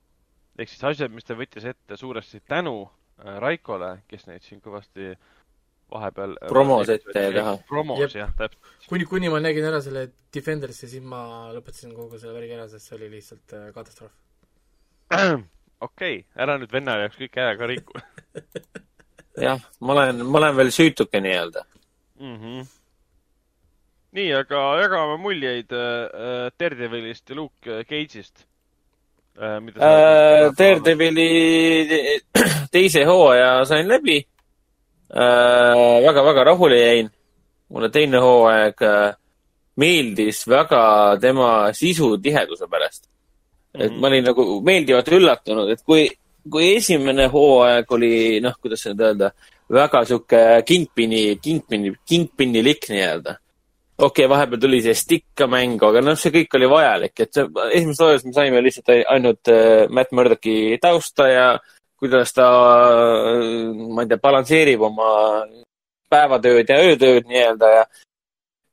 Ehk 0.59 0.71
siis 0.71 0.85
asjad, 0.91 1.13
mis 1.15 1.27
ta 1.27 1.37
võttis 1.39 1.67
ette 1.71 1.97
suuresti 1.99 2.41
tänu 2.49 2.81
äh, 2.85 3.37
Raikole, 3.43 3.99
kes 4.11 4.27
neid 4.27 4.43
siin 4.47 4.63
kõvasti 4.65 5.13
vahepeal 5.93 6.35
äh, 6.37 6.49
Promos 6.51 6.89
ette 6.93 7.23
ja 7.23 7.35
taha. 7.37 7.59
promos 7.69 8.15
jah, 8.15 8.33
täpselt. 8.37 8.73
kuni, 8.89 9.07
kuni 9.09 9.31
ma 9.33 9.41
nägin 9.43 9.69
ära 9.69 9.81
selle 9.85 10.09
Defendersi, 10.35 10.89
siis 10.91 11.05
ma 11.05 11.51
lõpetasin 11.55 11.95
kogu 11.97 12.19
selle 12.19 12.35
värgi 12.37 12.57
ära, 12.59 12.67
sest 12.71 12.91
see 12.91 12.99
oli 12.99 13.13
lihtsalt 13.15 13.55
äh, 13.57 13.71
katastroof. 13.77 14.13
okei, 15.89 16.21
ära 16.37 16.59
nüüd 16.61 16.75
venna 16.75 16.99
jaoks 17.05 17.21
kõik 17.21 17.39
ära 17.41 17.55
ka 17.61 17.71
riku 17.71 18.03
jah, 19.39 19.63
ma 19.81 19.95
olen, 19.95 20.27
ma 20.27 20.43
olen 20.43 20.59
veel 20.59 20.75
süütuke 20.75 21.23
nii-öelda. 21.23 21.65
mm. 22.21 22.37
-hmm. 22.43 22.69
nii, 24.19 24.29
aga 24.43 24.67
jagame 24.83 25.17
muljeid 25.23 25.73
äh, 25.73 26.51
Daredevilist 26.61 27.31
ja 27.31 27.39
Luke 27.39 27.83
Cage'ist 27.89 28.49
äh,. 29.41 29.61
mida 29.61 29.79
Äh, 29.81 30.51
Daredevili 30.59 31.29
teise 32.73 33.05
hooaja 33.05 33.65
sain 33.65 33.89
läbi 33.89 34.19
äh,. 35.15 36.03
väga-väga 36.07 36.45
rahule 36.45 36.81
jäin. 36.81 37.11
mulle 37.69 37.89
teine 37.91 38.19
hooaeg 38.19 38.83
äh, 38.83 39.15
meeldis 39.77 40.47
väga 40.49 41.17
tema 41.21 41.73
sisutiheduse 41.73 42.67
pärast. 42.71 43.09
et 43.75 43.93
Mhm. 43.93 44.01
ma 44.01 44.07
olin 44.07 44.25
nagu 44.25 44.61
meeldivalt 44.65 45.09
üllatunud, 45.09 45.71
et 45.71 45.83
kui, 45.85 46.09
kui 46.51 46.77
esimene 46.77 47.27
hooaeg 47.29 47.93
oli, 47.93 48.41
noh, 48.41 48.55
kuidas 48.63 48.81
seda 48.83 49.11
öelda, 49.11 49.31
väga 49.71 50.05
sihuke 50.05 50.63
kingpini, 50.67 51.37
kingpini, 51.43 51.93
kingpinilik 52.09 52.89
nii-öelda 52.89 53.37
okei 53.99 54.25
okay,, 54.25 54.31
vahepeal 54.31 54.61
tuli 54.61 54.81
see 54.83 54.95
stikka 54.95 55.49
mängu, 55.51 55.89
aga 55.91 56.03
noh, 56.05 56.19
see 56.19 56.33
kõik 56.35 56.55
oli 56.59 56.71
vajalik, 56.71 57.15
et 57.25 57.33
see 57.35 57.47
esimeses 57.75 58.03
hooajas 58.05 58.27
me 58.27 58.35
saime 58.37 58.61
lihtsalt 58.63 58.93
ainult 59.15 59.51
äh, 59.51 59.87
Matt 59.91 60.15
Murdochi 60.15 60.79
tausta 60.83 61.27
ja 61.29 61.47
kuidas 61.99 62.31
ta, 62.33 62.47
ma 63.91 64.05
ei 64.05 64.11
tea, 64.11 64.21
balansseerib 64.23 64.85
oma 64.87 65.09
päevatööd 66.09 66.71
ja 66.71 66.77
öötööd 66.85 67.27
nii-öelda 67.27 67.73
ja 67.75 67.89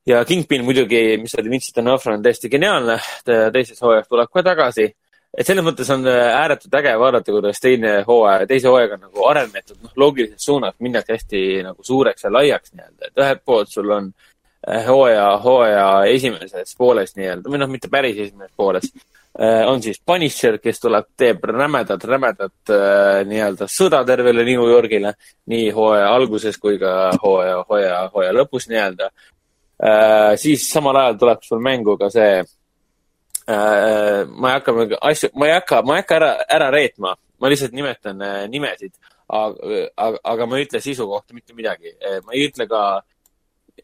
ja 0.05 0.19
Kingpin 0.29 0.61
muidugi, 0.61 1.17
mis 1.17 1.33
oli 1.39 1.49
Vincent 1.49 1.79
D'Onofrio 1.79 2.13
on 2.13 2.21
täiesti 2.21 2.51
geniaalne, 2.53 2.99
teises 3.25 3.81
hooajas 3.81 4.05
tuleb 4.07 4.29
ka 4.29 4.43
tagasi. 4.45 4.91
et 5.35 5.47
selles 5.47 5.65
mõttes 5.65 5.89
on 5.91 6.05
äh, 6.07 6.29
ääretult 6.37 6.77
äge 6.77 6.93
vaadata, 6.99 7.33
kuidas 7.33 7.57
teine 7.59 7.95
hooaja, 8.07 8.45
teise 8.47 8.69
hooajaga 8.69 8.99
on 8.99 9.01
nagu 9.09 9.25
arenetud, 9.27 9.81
noh, 9.81 9.91
loogilises 9.97 10.45
suunas 10.45 10.77
minnakse 10.79 11.17
hästi 11.17 11.41
nagu 11.65 11.83
suureks 11.83 12.23
ja 12.23 12.31
laiaks 12.31 12.71
nii-öelda, 12.77 13.09
et 13.09 13.19
ühelt 13.25 13.41
poolt 13.43 13.73
sul 13.73 13.89
on 13.91 14.13
äh, 14.13 14.34
hooaja, 14.65 15.37
hooaja 15.43 15.87
esimeses 16.09 16.73
pooles 16.77 17.13
nii-öelda 17.17 17.51
või 17.51 17.61
noh, 17.61 17.69
mitte 17.69 17.89
päris 17.91 18.17
esimeses 18.17 18.53
pooles, 18.57 18.89
on 19.67 19.81
siis 19.83 19.99
Punisher, 20.05 20.57
kes 20.63 20.79
tuleb, 20.79 21.09
teeb 21.19 21.43
rämedat, 21.51 22.03
rämedat 22.07 22.71
äh, 22.71 23.21
nii-öelda 23.27 23.67
sõda 23.69 23.99
tervele 24.07 24.45
New 24.47 24.67
Yorgile 24.71 25.11
nii 25.51 25.69
hooaja 25.75 26.07
alguses 26.15 26.57
kui 26.57 26.79
ka 26.81 27.11
hooaja, 27.21 27.57
hooaja, 27.69 27.97
hooaja 28.13 28.35
lõpus 28.37 28.69
nii-öelda. 28.71 29.09
siis 30.39 30.69
samal 30.71 30.95
ajal 30.95 31.17
tuleb 31.19 31.41
sul 31.43 31.59
mängu 31.59 31.97
ka 31.99 32.07
see 32.09 32.37
äh,, 32.39 34.21
ma 34.25 34.53
ei 34.53 34.53
hakka 34.53 34.71
asju, 35.01 35.29
ma 35.35 35.49
ei 35.49 35.53
hakka, 35.57 35.81
ma 35.83 35.97
ei 35.97 36.05
hakka 36.05 36.15
ära, 36.15 36.29
ära 36.57 36.69
reetma, 36.71 37.11
ma 37.39 37.51
lihtsalt 37.51 37.75
nimetan 37.75 38.21
äh, 38.23 38.45
nimesid, 38.47 38.93
aga, 39.27 39.83
aga, 39.97 40.23
aga 40.23 40.47
ma 40.47 40.57
ei 40.57 40.69
ütle 40.69 40.79
sisu 40.79 41.09
kohta 41.11 41.35
mitte 41.35 41.53
midagi, 41.53 41.91
ma 42.23 42.31
ei 42.33 42.47
ütle 42.47 42.69
ka 42.71 42.85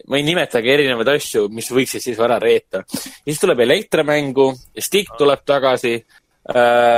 ma 0.08 0.18
ei 0.18 0.26
nimetagi 0.26 0.72
erinevaid 0.74 1.14
asju, 1.16 1.48
mis 1.54 1.70
võiksid 1.72 2.04
sisu 2.04 2.24
ära 2.26 2.40
reeta. 2.42 2.84
siis 2.90 3.40
tuleb 3.40 3.60
Elektra 3.66 4.04
mängu, 4.08 4.52
Stick 4.78 5.18
tuleb 5.18 5.46
tagasi 5.46 5.96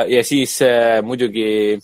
ja 0.07 0.23
siis 0.23 0.61
äh, 0.61 1.01
muidugi 1.03 1.79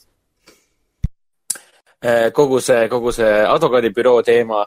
äh, 2.06 2.32
kogu 2.34 2.60
see, 2.62 2.88
kogu 2.90 3.12
see 3.12 3.32
advokaadibüroo 3.46 4.22
teema, 4.24 4.64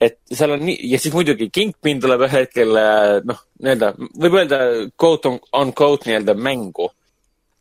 et 0.00 0.18
seal 0.32 0.54
on 0.56 0.62
nii, 0.66 0.78
ja 0.90 1.00
siis 1.00 1.14
muidugi 1.14 1.50
Kingpin 1.50 2.00
tuleb 2.00 2.26
ühel 2.28 2.46
hetkel 2.46 2.78
äh, 2.80 3.16
noh, 3.26 3.42
nii-öelda, 3.62 3.92
võib 4.22 4.38
öelda 4.40 4.60
quote 5.00 5.32
on, 5.32 5.40
on 5.52 5.72
quote 5.76 6.10
nii-öelda 6.10 6.36
mängu 6.38 6.90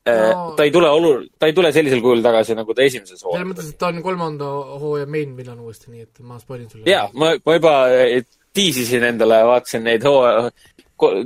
No- 0.06 0.53
ta 0.53 0.64
ei 0.64 0.72
tule 0.72 0.89
olu-, 0.93 1.26
ta 1.39 1.47
ei 1.49 1.53
tule 1.58 1.72
sellisel 1.74 2.01
kujul 2.03 2.20
tagasi, 2.22 2.53
nagu 2.53 2.74
ta 2.78 2.84
esimeses 2.86 3.16
selles 3.16 3.26
hooajas 3.26 3.47
mõttes, 3.49 3.70
et 3.72 3.78
ta 3.82 3.88
on 3.89 4.03
kolmanda 4.06 4.49
hooaja 4.78 5.08
main 5.10 5.32
villain 5.34 5.64
uuesti, 5.66 5.89
nii 5.89 6.06
et 6.06 6.20
ma 6.22 6.38
spoilin 6.38 6.68
sulle. 6.70 6.86
ja 6.86 7.08
ma, 7.18 7.32
ma 7.41 7.56
juba 7.56 7.74
eh, 7.89 8.20
tiisisin 8.53 9.08
endale, 9.08 9.39
vaatasin 9.49 9.82
neid 9.88 10.06
hooaja, 10.06 10.51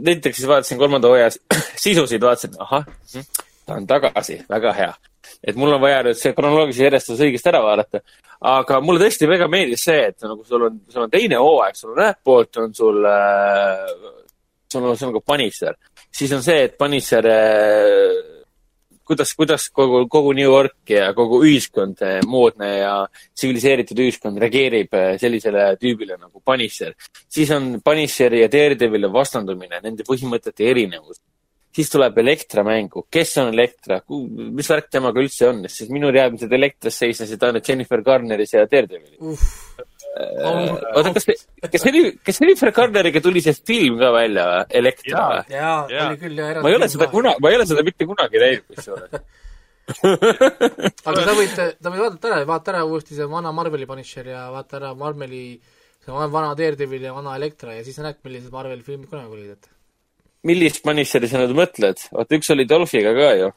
näiteks 0.06 0.40
siis 0.40 0.48
vaatasin 0.48 0.80
kolmanda 0.80 1.12
hooaja 1.12 1.28
sisusid, 1.84 2.24
vaatasin, 2.24 2.56
ahah, 2.64 2.88
ta 3.66 3.82
on 3.82 3.90
tagasi, 3.92 4.40
väga 4.50 4.74
hea. 4.80 4.96
et 5.44 5.60
mul 5.60 5.76
on 5.76 5.84
vaja 5.84 6.00
nüüd 6.08 6.22
see 6.24 6.32
kronoloogilise 6.40 6.88
järjestus 6.88 7.20
õigesti 7.28 7.52
ära 7.52 7.60
vaadata. 7.68 8.04
aga 8.56 8.80
mulle 8.80 9.04
tõesti 9.04 9.28
väga 9.28 9.52
meeldis 9.52 9.84
see, 9.92 10.08
et 10.14 10.24
nagu 10.24 10.48
sul 10.48 10.70
on, 10.70 10.82
sul 10.88 11.04
on 11.04 11.12
teine 11.12 11.44
hooaeg, 11.44 11.76
sul 11.76 11.92
on 11.98 12.04
ühelt 12.06 12.24
poolt 12.24 12.64
on 12.64 12.74
sul 12.80 13.04
äh,, 13.12 13.86
sul 14.72 14.88
on, 14.88 14.96
sul 14.96 15.12
on 15.12 15.20
ka 15.20 15.28
Punisher, 15.36 15.76
siis 16.08 16.32
on 16.32 16.48
see, 16.48 16.64
et 16.70 16.80
Punisher 16.80 17.28
äh, 17.28 18.39
kuidas, 19.10 19.34
kuidas 19.34 19.66
kogu, 19.74 20.04
kogu 20.12 20.34
New 20.38 20.46
York 20.46 20.94
ja 20.94 21.10
kogu 21.18 21.42
ühiskond, 21.48 22.04
moodne 22.30 22.70
ja 22.78 22.94
tsiviliseeritud 23.10 24.04
ühiskond 24.06 24.38
reageerib 24.42 24.94
eh, 24.94 25.16
sellisele 25.22 25.72
tüübile 25.82 26.20
nagu 26.20 26.44
Punisher. 26.46 26.94
siis 27.28 27.50
on 27.56 27.80
Punisheri 27.86 28.44
ja 28.44 28.52
Daredevil'i 28.52 29.10
vastandumine, 29.14 29.82
nende 29.84 30.06
põhimõtete 30.08 30.70
erinevus. 30.70 31.22
siis 31.76 31.90
tuleb 31.90 32.18
Elektra 32.18 32.64
mängu, 32.64 33.06
kes 33.10 33.38
on 33.42 33.54
Elektra, 33.54 34.02
mis 34.60 34.70
värk 34.70 34.90
temaga 34.92 35.22
üldse 35.22 35.50
on, 35.50 35.64
sest 35.70 35.90
minu 35.94 36.12
teadmised 36.14 36.54
Elektras 36.54 37.02
seisnesid 37.02 37.44
ainult 37.44 37.70
Jennifer 37.70 38.02
Garneris 38.02 38.54
ja 38.54 38.66
Daredevilis. 38.66 39.42
oota, 40.18 41.14
kas, 41.16 41.28
kas 41.64 41.84
see 41.84 41.92
oli, 41.94 42.02
kas 42.26 42.40
Jennifer 42.42 42.72
Garneriga 42.76 43.22
tuli 43.24 43.44
see 43.46 43.56
film 43.56 44.00
ka 44.02 44.12
välja 44.16 44.46
või, 44.50 44.64
Elektra 44.82 45.26
või? 45.32 45.44
jaa, 45.54 45.76
Jaa. 45.94 46.08
oli 46.08 46.22
küll 46.24 46.42
jah. 46.42 46.62
ma 46.64 46.72
ei 46.72 46.78
ole 46.80 46.90
seda 46.92 47.10
kuna, 47.12 47.36
ma 47.40 47.52
ei 47.52 47.60
ole 47.60 47.68
seda 47.70 47.86
mitte 47.86 48.08
kunagi 48.10 48.42
näinud, 48.44 48.66
kusjuures. 48.74 49.28
aga 51.10 51.26
sa 51.26 51.34
võid, 51.34 51.54
sa 51.56 51.90
võid 51.90 52.04
vaadata 52.04 52.30
ära, 52.30 52.44
vaata 52.50 52.74
ära 52.76 52.84
uuesti 52.86 53.18
see 53.18 53.26
vana 53.30 53.54
Marveli 53.56 53.88
Punisher 53.90 54.28
ja 54.30 54.44
vaata 54.54 54.78
ära 54.82 54.92
Marveli, 54.98 55.44
see 56.04 56.14
vana- 56.14 56.30
vana 56.34 56.52
Daredevil 56.58 57.08
ja 57.10 57.16
vana 57.16 57.38
Elektra 57.40 57.78
ja 57.78 57.86
siis 57.86 57.98
sa 57.98 58.06
näed, 58.06 58.20
millised 58.26 58.54
Marveli 58.54 58.86
filmid 58.86 59.10
kunagi 59.10 59.34
olid, 59.38 59.56
et 59.58 59.72
millist 60.50 60.84
Punisheri 60.86 61.30
sa 61.32 61.42
nüüd 61.42 61.56
mõtled? 61.58 62.06
vaata, 62.14 62.38
üks 62.38 62.54
oli 62.54 62.68
Dolphiga 62.70 63.16
ka 63.18 63.32
ju. 63.40 63.50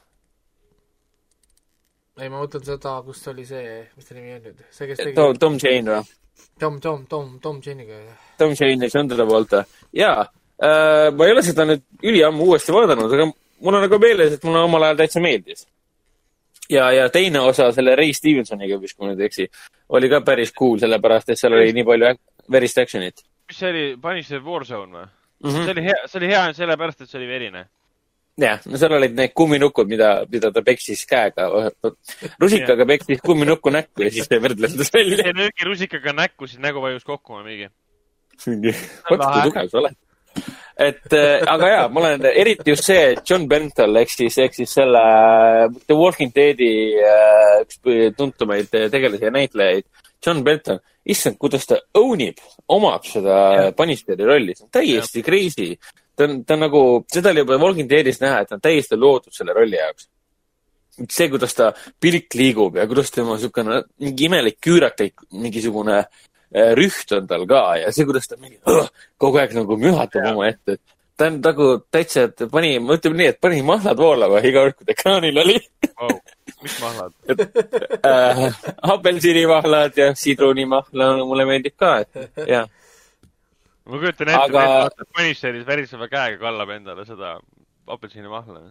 ei, 2.21 2.27
ma 2.29 2.39
mõtlen 2.39 2.65
seda, 2.65 2.97
kus 3.05 3.21
oli 3.31 3.45
see, 3.49 3.77
mis 3.97 4.09
ta 4.09 4.17
nimi 4.17 4.35
on 4.37 4.43
nüüd, 4.49 4.67
see, 4.69 4.89
kes 4.89 5.01
tegi 5.01 5.15
Tom, 5.17 5.37
Tom 5.41 5.57
Jane 5.61 5.97
või? 5.97 6.11
Tom, 6.59 6.79
Tom, 6.81 7.05
Tom, 7.09 7.39
Tom 7.41 7.59
Jeniga. 7.65 7.99
Tom 8.37 8.53
ja 8.59 8.89
John 8.93 9.07
Travolta. 9.07 9.65
jaa 9.93 10.21
äh,, 10.21 11.11
ma 11.13 11.25
ei 11.25 11.31
ole 11.31 11.43
seda 11.43 11.65
nüüd 11.65 11.83
üliammu 12.03 12.43
uuesti 12.43 12.73
vaadanud, 12.73 13.13
aga 13.13 13.27
mul 13.59 13.75
on 13.75 13.85
nagu 13.87 13.99
meeles, 13.99 14.33
et 14.33 14.43
mulle 14.43 14.63
omal 14.63 14.83
ajal 14.83 14.97
täitsa 15.03 15.19
meeldis. 15.19 15.67
ja, 16.69 16.91
ja 16.91 17.09
teine 17.09 17.39
osa 17.39 17.71
selle 17.71 17.95
Ray 17.95 18.13
Stevensoniga 18.13 18.79
vist, 18.81 18.97
kui 18.97 19.07
ma 19.07 19.13
nüüd 19.13 19.21
ei 19.21 19.31
eksi, 19.31 19.49
oli 19.89 20.09
ka 20.09 20.21
päris 20.21 20.53
cool, 20.53 20.79
sellepärast 20.79 21.29
et 21.29 21.39
seal 21.39 21.53
oli 21.53 21.73
nii 21.73 21.85
palju 21.85 22.15
verist 22.51 22.77
action'it 22.77 23.23
mis 23.47 23.59
see 23.59 23.69
oli, 23.69 23.85
Punisher 24.01 24.41
Warzone 24.41 24.91
või? 24.91 25.07
mm. 25.43 25.49
-hmm. 25.49 25.63
see 25.63 25.71
oli 25.75 25.83
hea, 25.85 26.01
see 26.07 26.19
oli 26.19 26.29
hea 26.31 26.43
sellepärast, 26.53 27.01
et 27.01 27.09
see 27.09 27.19
oli 27.19 27.27
verine. 27.27 27.65
jah, 28.39 28.61
no 28.65 28.79
seal 28.81 28.95
olid 28.97 29.17
need 29.17 29.33
kumminukud, 29.37 29.89
mida, 29.89 30.13
mida 30.31 30.49
ta 30.53 30.63
peksis 30.65 31.03
käega, 31.09 31.49
rusikaga 32.41 32.87
peksis 32.89 33.21
kumminukku 33.25 33.73
näkku 33.73 34.05
ja 34.05 34.13
siis 34.13 34.29
see 34.29 34.41
verd 34.41 34.63
lendas 34.63 34.89
välja. 34.93 35.19
see 35.21 35.35
nöögi 35.37 35.67
rusikaga 35.67 36.15
näkku, 36.17 36.49
siis 36.49 36.63
nägu 36.63 36.81
vajus 36.81 37.05
kokku 37.05 37.37
või 37.37 37.45
mingi. 37.51 37.69
vot 39.11 39.21
kui 39.21 39.45
tugev 39.49 39.69
sa 39.69 39.81
oled. 39.83 39.99
et 40.81 41.13
äh, 41.13 41.43
aga 41.53 41.69
jaa, 41.69 41.89
ma 41.93 42.01
olen 42.01 42.25
eriti 42.31 42.73
just 42.73 42.89
see 42.89 43.11
John 43.21 43.45
Berntal 43.49 44.01
ehk 44.01 44.09
siis, 44.09 44.39
ehk 44.41 44.57
siis 44.57 44.73
selle 44.79 45.03
The 45.85 45.97
Walking 45.97 46.33
Deadi 46.33 46.71
äh, 46.97 47.59
üks 47.61 47.83
tuntumaid 48.17 48.73
tegelasi 48.73 49.29
ja 49.29 49.35
näitlejaid, 49.35 49.85
John 50.25 50.41
Berntal, 50.43 50.79
issand, 51.05 51.37
kuidas 51.37 51.67
ta 51.69 51.77
own 51.99 52.21
ib, 52.23 52.41
omab 52.71 53.05
seda 53.05 53.69
Punisheri 53.77 54.25
rolli, 54.25 54.55
see 54.57 54.65
on 54.65 54.73
täiesti 54.73 55.21
crazy. 55.21 55.75
Ta 56.15 56.27
on, 56.27 56.43
ta 56.45 56.57
on 56.57 56.65
nagu, 56.67 56.81
seda 57.11 57.31
oli 57.33 57.43
juba 57.43 57.59
Walking 57.61 57.89
Deadis 57.89 58.21
näha, 58.21 58.41
et 58.43 58.51
ta 58.51 58.57
on 58.57 58.63
täiesti 58.63 58.99
loodud 58.99 59.33
selle 59.35 59.55
rolli 59.57 59.79
jaoks. 59.79 60.09
see, 61.09 61.29
kuidas 61.29 61.55
ta 61.57 61.71
pilk 62.01 62.35
liigub 62.37 62.75
ja 62.77 62.87
kuidas 62.87 63.11
tema 63.11 63.33
niisugune 63.37 63.81
mingi 63.99 64.27
imelik 64.29 64.59
küüraklik 64.61 65.23
mingisugune 65.31 66.03
äh, 66.03 66.73
rüht 66.77 67.15
on 67.17 67.27
tal 67.27 67.47
ka 67.49 67.63
ja 67.81 67.91
see, 67.91 68.05
kuidas 68.05 68.29
ta 68.29 68.37
mingi 68.37 68.59
õh, 68.69 68.91
kogu 69.17 69.41
aeg 69.41 69.55
nagu 69.57 69.77
mühatab 69.77 70.35
omaette. 70.35 70.77
ta 71.17 71.31
on 71.31 71.41
nagu 71.41 71.69
täitsa, 71.93 72.27
et 72.29 72.45
pani, 72.51 72.77
ma 72.79 72.99
ütlen 72.99 73.17
nii, 73.17 73.31
et 73.33 73.41
pani 73.41 73.61
mahlad 73.65 73.97
voolama 73.97 74.41
iga 74.45 74.67
kord, 74.67 74.77
kui 74.77 74.85
ta 74.85 74.93
ekraanil 74.93 75.41
oli 75.45 75.57
Wow. 76.01 76.19
mis 76.63 76.81
mahlad? 76.81 77.13
äh,. 78.05 78.53
apelsinimahlad 78.81 79.97
ja 79.97 80.15
sidrunimahla 80.15 81.25
mulle 81.25 81.45
meeldib 81.45 81.75
ka, 81.77 81.99
et 82.01 82.47
jah. 82.49 82.69
Ma 83.85 83.99
kujutan 83.99 84.31
ette 84.31 84.47
Aga- 84.47 84.87
et 84.87 85.13
Punisheris 85.15 85.67
väriseva 85.67 86.07
käega 86.11 86.39
kallab 86.41 86.73
endale 86.77 87.05
seda 87.05 87.37
apelsinimahla. 87.87 88.65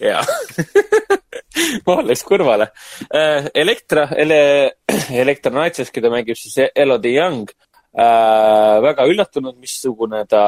jaa. 0.00 0.24
mahl 1.86 2.06
läks 2.08 2.22
kõrvale 2.26 2.70
äh,. 3.14 3.50
Elektra, 3.54 4.08
Ele-, 4.16 4.72
Elektra 5.22 5.52
Natses, 5.54 5.92
keda 5.94 6.10
mängib 6.12 6.38
siis 6.38 6.56
Elodie 6.74 7.18
Young 7.18 7.50
äh,. 7.50 8.80
väga 8.86 9.06
üllatunud, 9.10 9.58
missugune 9.60 10.24
ta 10.30 10.42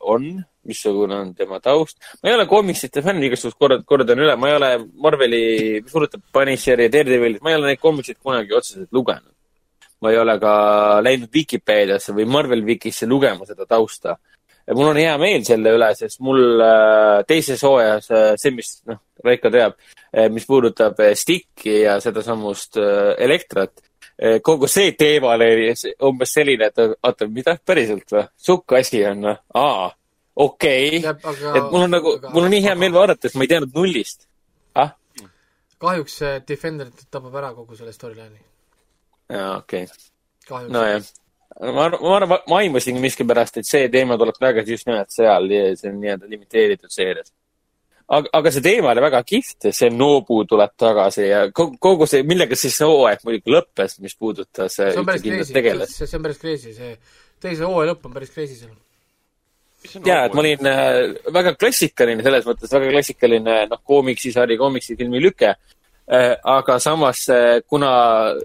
on, 0.00 0.28
missugune 0.68 1.18
on 1.22 1.32
tema 1.34 1.60
taust. 1.64 1.98
ma 2.22 2.30
ei 2.30 2.36
ole 2.36 2.46
koomiksite 2.50 3.02
fänn, 3.02 3.24
igasugust 3.26 3.58
kord, 3.58 3.84
kordan 3.88 4.22
üle, 4.22 4.36
ma 4.36 4.52
ei 4.52 4.58
ole 4.60 4.70
Marveli, 4.94 5.42
mis 5.82 5.92
puudutab 5.94 6.22
Punisheri 6.34 6.88
ja 6.88 6.94
Daredevilit, 6.98 7.42
ma 7.42 7.54
ei 7.54 7.60
ole 7.60 7.72
neid 7.72 7.82
koomikseid 7.82 8.20
kunagi 8.22 8.54
otseselt 8.58 8.92
lugenud. 8.92 9.34
Ma 10.02 10.12
ei 10.12 10.18
ole 10.18 10.38
ka 10.40 10.52
läinud 11.04 11.32
Vikipeediasse 11.34 12.14
või 12.16 12.26
Marvel 12.30 12.64
Wikisse 12.66 13.06
lugema 13.10 13.46
seda 13.48 13.66
tausta 13.66 14.16
ja 14.68 14.74
mul 14.74 14.90
on 14.92 15.00
hea 15.00 15.16
meel 15.20 15.44
selle 15.48 15.72
üle, 15.76 15.88
sest 15.96 16.20
mul 16.24 16.60
äh, 16.60 17.24
teises 17.28 17.62
hooajas 17.64 18.10
äh, 18.12 18.30
see, 18.40 18.52
mis 18.56 18.74
noh, 18.88 19.00
Raiko 19.24 19.50
teab, 19.50 19.78
mis 20.30 20.46
puudutab 20.46 21.00
äh, 21.02 21.14
Sticki 21.18 21.80
ja 21.82 21.96
sedasamust 22.04 22.78
äh, 22.80 23.14
Elektrat, 23.24 23.80
kogu 24.42 24.66
see 24.66 24.96
teema 24.98 25.36
oli 25.36 25.68
umbes 26.02 26.32
selline, 26.34 26.72
et 26.72 26.80
oota, 26.82 27.28
mida, 27.30 27.54
päriselt 27.62 28.10
või? 28.10 28.24
sihuke 28.34 28.80
asi 28.80 29.04
on 29.06 29.22
või? 29.28 29.34
aa, 29.60 29.84
okei 30.42 30.98
okay.. 30.98 31.12
aga 31.14 31.52
et 31.52 31.68
mul 31.70 31.84
on 31.86 31.94
nagu, 31.94 32.14
mul 32.34 32.48
on 32.48 32.50
nii 32.50 32.64
hea 32.64 32.74
meel 32.74 32.96
vaadata, 32.96 33.28
sest 33.28 33.38
ma 33.38 33.46
ei 33.46 33.52
teadnud 33.52 33.78
nullist. 33.78 34.26
ah, 34.74 34.90
kahjuks 35.78 36.18
Defenderit 36.50 37.06
tapab 37.14 37.38
ära 37.38 37.54
kogu 37.54 37.78
selle 37.78 37.94
storyline'i. 37.94 38.42
jaa, 39.32 39.56
okei 39.58 39.86
okay.. 39.88 40.68
nojah. 40.72 41.10
ma 41.60 41.84
arvan, 41.88 42.00
ma 42.02 42.16
arvan, 42.20 42.46
ma 42.48 42.62
aimasin 42.62 43.00
miskipärast, 43.02 43.60
et 43.60 43.68
see 43.68 43.90
teema 43.92 44.18
tuleb 44.20 44.38
tagasi 44.40 44.76
just 44.76 44.88
nimelt 44.88 45.12
seal, 45.14 45.50
see 45.76 45.92
on 45.92 46.00
nii-öelda 46.02 46.30
limiteeritud 46.30 46.92
seerias. 46.94 47.32
aga, 48.08 48.32
aga 48.40 48.54
see 48.54 48.64
teema 48.64 48.92
oli 48.94 49.04
väga 49.04 49.22
kihvt, 49.28 49.70
see 49.74 49.92
Nobu 49.94 50.42
tuleb 50.48 50.74
tagasi 50.80 51.28
ja 51.28 51.46
kogu, 51.52 52.06
see, 52.10 52.24
millega 52.26 52.56
siis 52.56 52.76
see 52.80 52.88
hooaeg 52.88 53.24
muidugi 53.28 53.56
lõppes, 53.56 53.98
mis 54.04 54.16
puudutas 54.16 54.78
see 54.80 54.92
on 54.96 55.08
päris 55.08 55.24
crazy, 55.24 55.54
see, 55.54 56.04
see 56.04 56.20
on 56.20 56.28
päris 56.28 56.44
crazy, 56.44 56.76
see 56.76 56.94
teise 57.42 57.66
hooaja 57.66 57.92
lõpp 57.92 58.06
on 58.08 58.14
päris 58.16 58.32
crazy 58.34 58.58
seal. 58.58 58.74
ja, 60.06 60.24
et 60.26 60.34
ma 60.34 60.42
olin 60.42 60.70
äh, 60.70 61.00
väga 61.34 61.54
klassikaline 61.58 62.24
selles 62.26 62.46
mõttes, 62.48 62.72
väga 62.74 62.92
klassikaline 62.94 63.58
noh, 63.70 63.82
koomiksisari, 63.86 64.58
koomiksifilmi 64.60 65.22
lüke. 65.22 65.54
Aga 66.08 66.78
samas 66.80 67.26
äh,, 67.28 67.60
kuna 67.68 67.88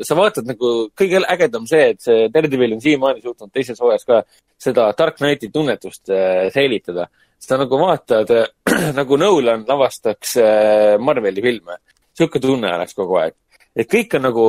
sa 0.04 0.16
vaatad 0.20 0.50
nagu 0.50 0.90
kõige 1.00 1.22
ägedam 1.32 1.68
see, 1.68 1.94
et 1.94 2.02
see 2.04 2.26
Daredevil 2.34 2.74
on 2.76 2.82
siiamaani 2.84 3.24
suutnud 3.24 3.54
teises 3.56 3.80
hooajas 3.80 4.04
ka 4.04 4.18
seda 4.64 4.94
Dark 4.98 5.20
Knighti 5.20 5.52
tunnetust 5.54 6.10
äh, 6.10 6.50
säilitada. 6.54 7.08
sa 7.40 7.58
nagu 7.60 7.80
vaatad 7.80 8.30
äh, 8.32 8.48
nagu 9.00 9.18
Nolan 9.18 9.66
lavastaks 9.68 10.38
äh, 10.38 10.98
Marveli 11.00 11.42
filme. 11.42 11.78
sihuke 12.14 12.40
tunne 12.40 12.72
oleks 12.76 12.94
kogu 12.94 13.20
aeg. 13.20 13.36
et 13.76 13.90
kõik 13.90 14.18
on 14.18 14.28
nagu 14.30 14.48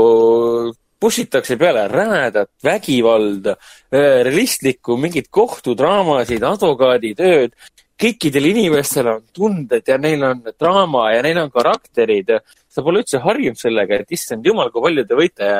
push 1.00 1.20
itakse 1.20 1.56
peale 1.60 1.88
rämedat 1.88 2.48
vägivalda, 2.64 3.56
realistlikku 3.92 4.96
mingit 4.96 5.28
kohtudraamasid, 5.30 6.42
advokaaditööd. 6.42 7.52
kõikidel 8.00 8.46
inimestel 8.50 9.10
on 9.12 9.22
tunded 9.32 9.84
ja 9.88 9.98
neil 9.98 10.22
on 10.24 10.40
draama 10.60 11.10
ja 11.12 11.22
neil 11.22 11.38
on 11.44 11.50
karakterid. 11.50 12.32
Sa 12.74 12.82
pole 12.82 13.02
üldse 13.04 13.20
harjunud 13.22 13.60
sellega, 13.60 14.00
et 14.02 14.16
issand 14.16 14.46
jumal, 14.46 14.72
kui 14.74 14.82
palju 14.82 15.06
te 15.06 15.18
võite 15.18 15.50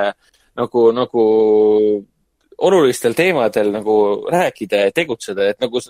nagu, 0.58 0.84
nagu 0.94 1.22
olulistel 2.64 3.14
teemadel 3.18 3.72
nagu 3.74 3.94
rääkida 4.30 4.84
ja 4.86 4.92
tegutseda, 4.94 5.48
et 5.50 5.62
nagu 5.62 5.80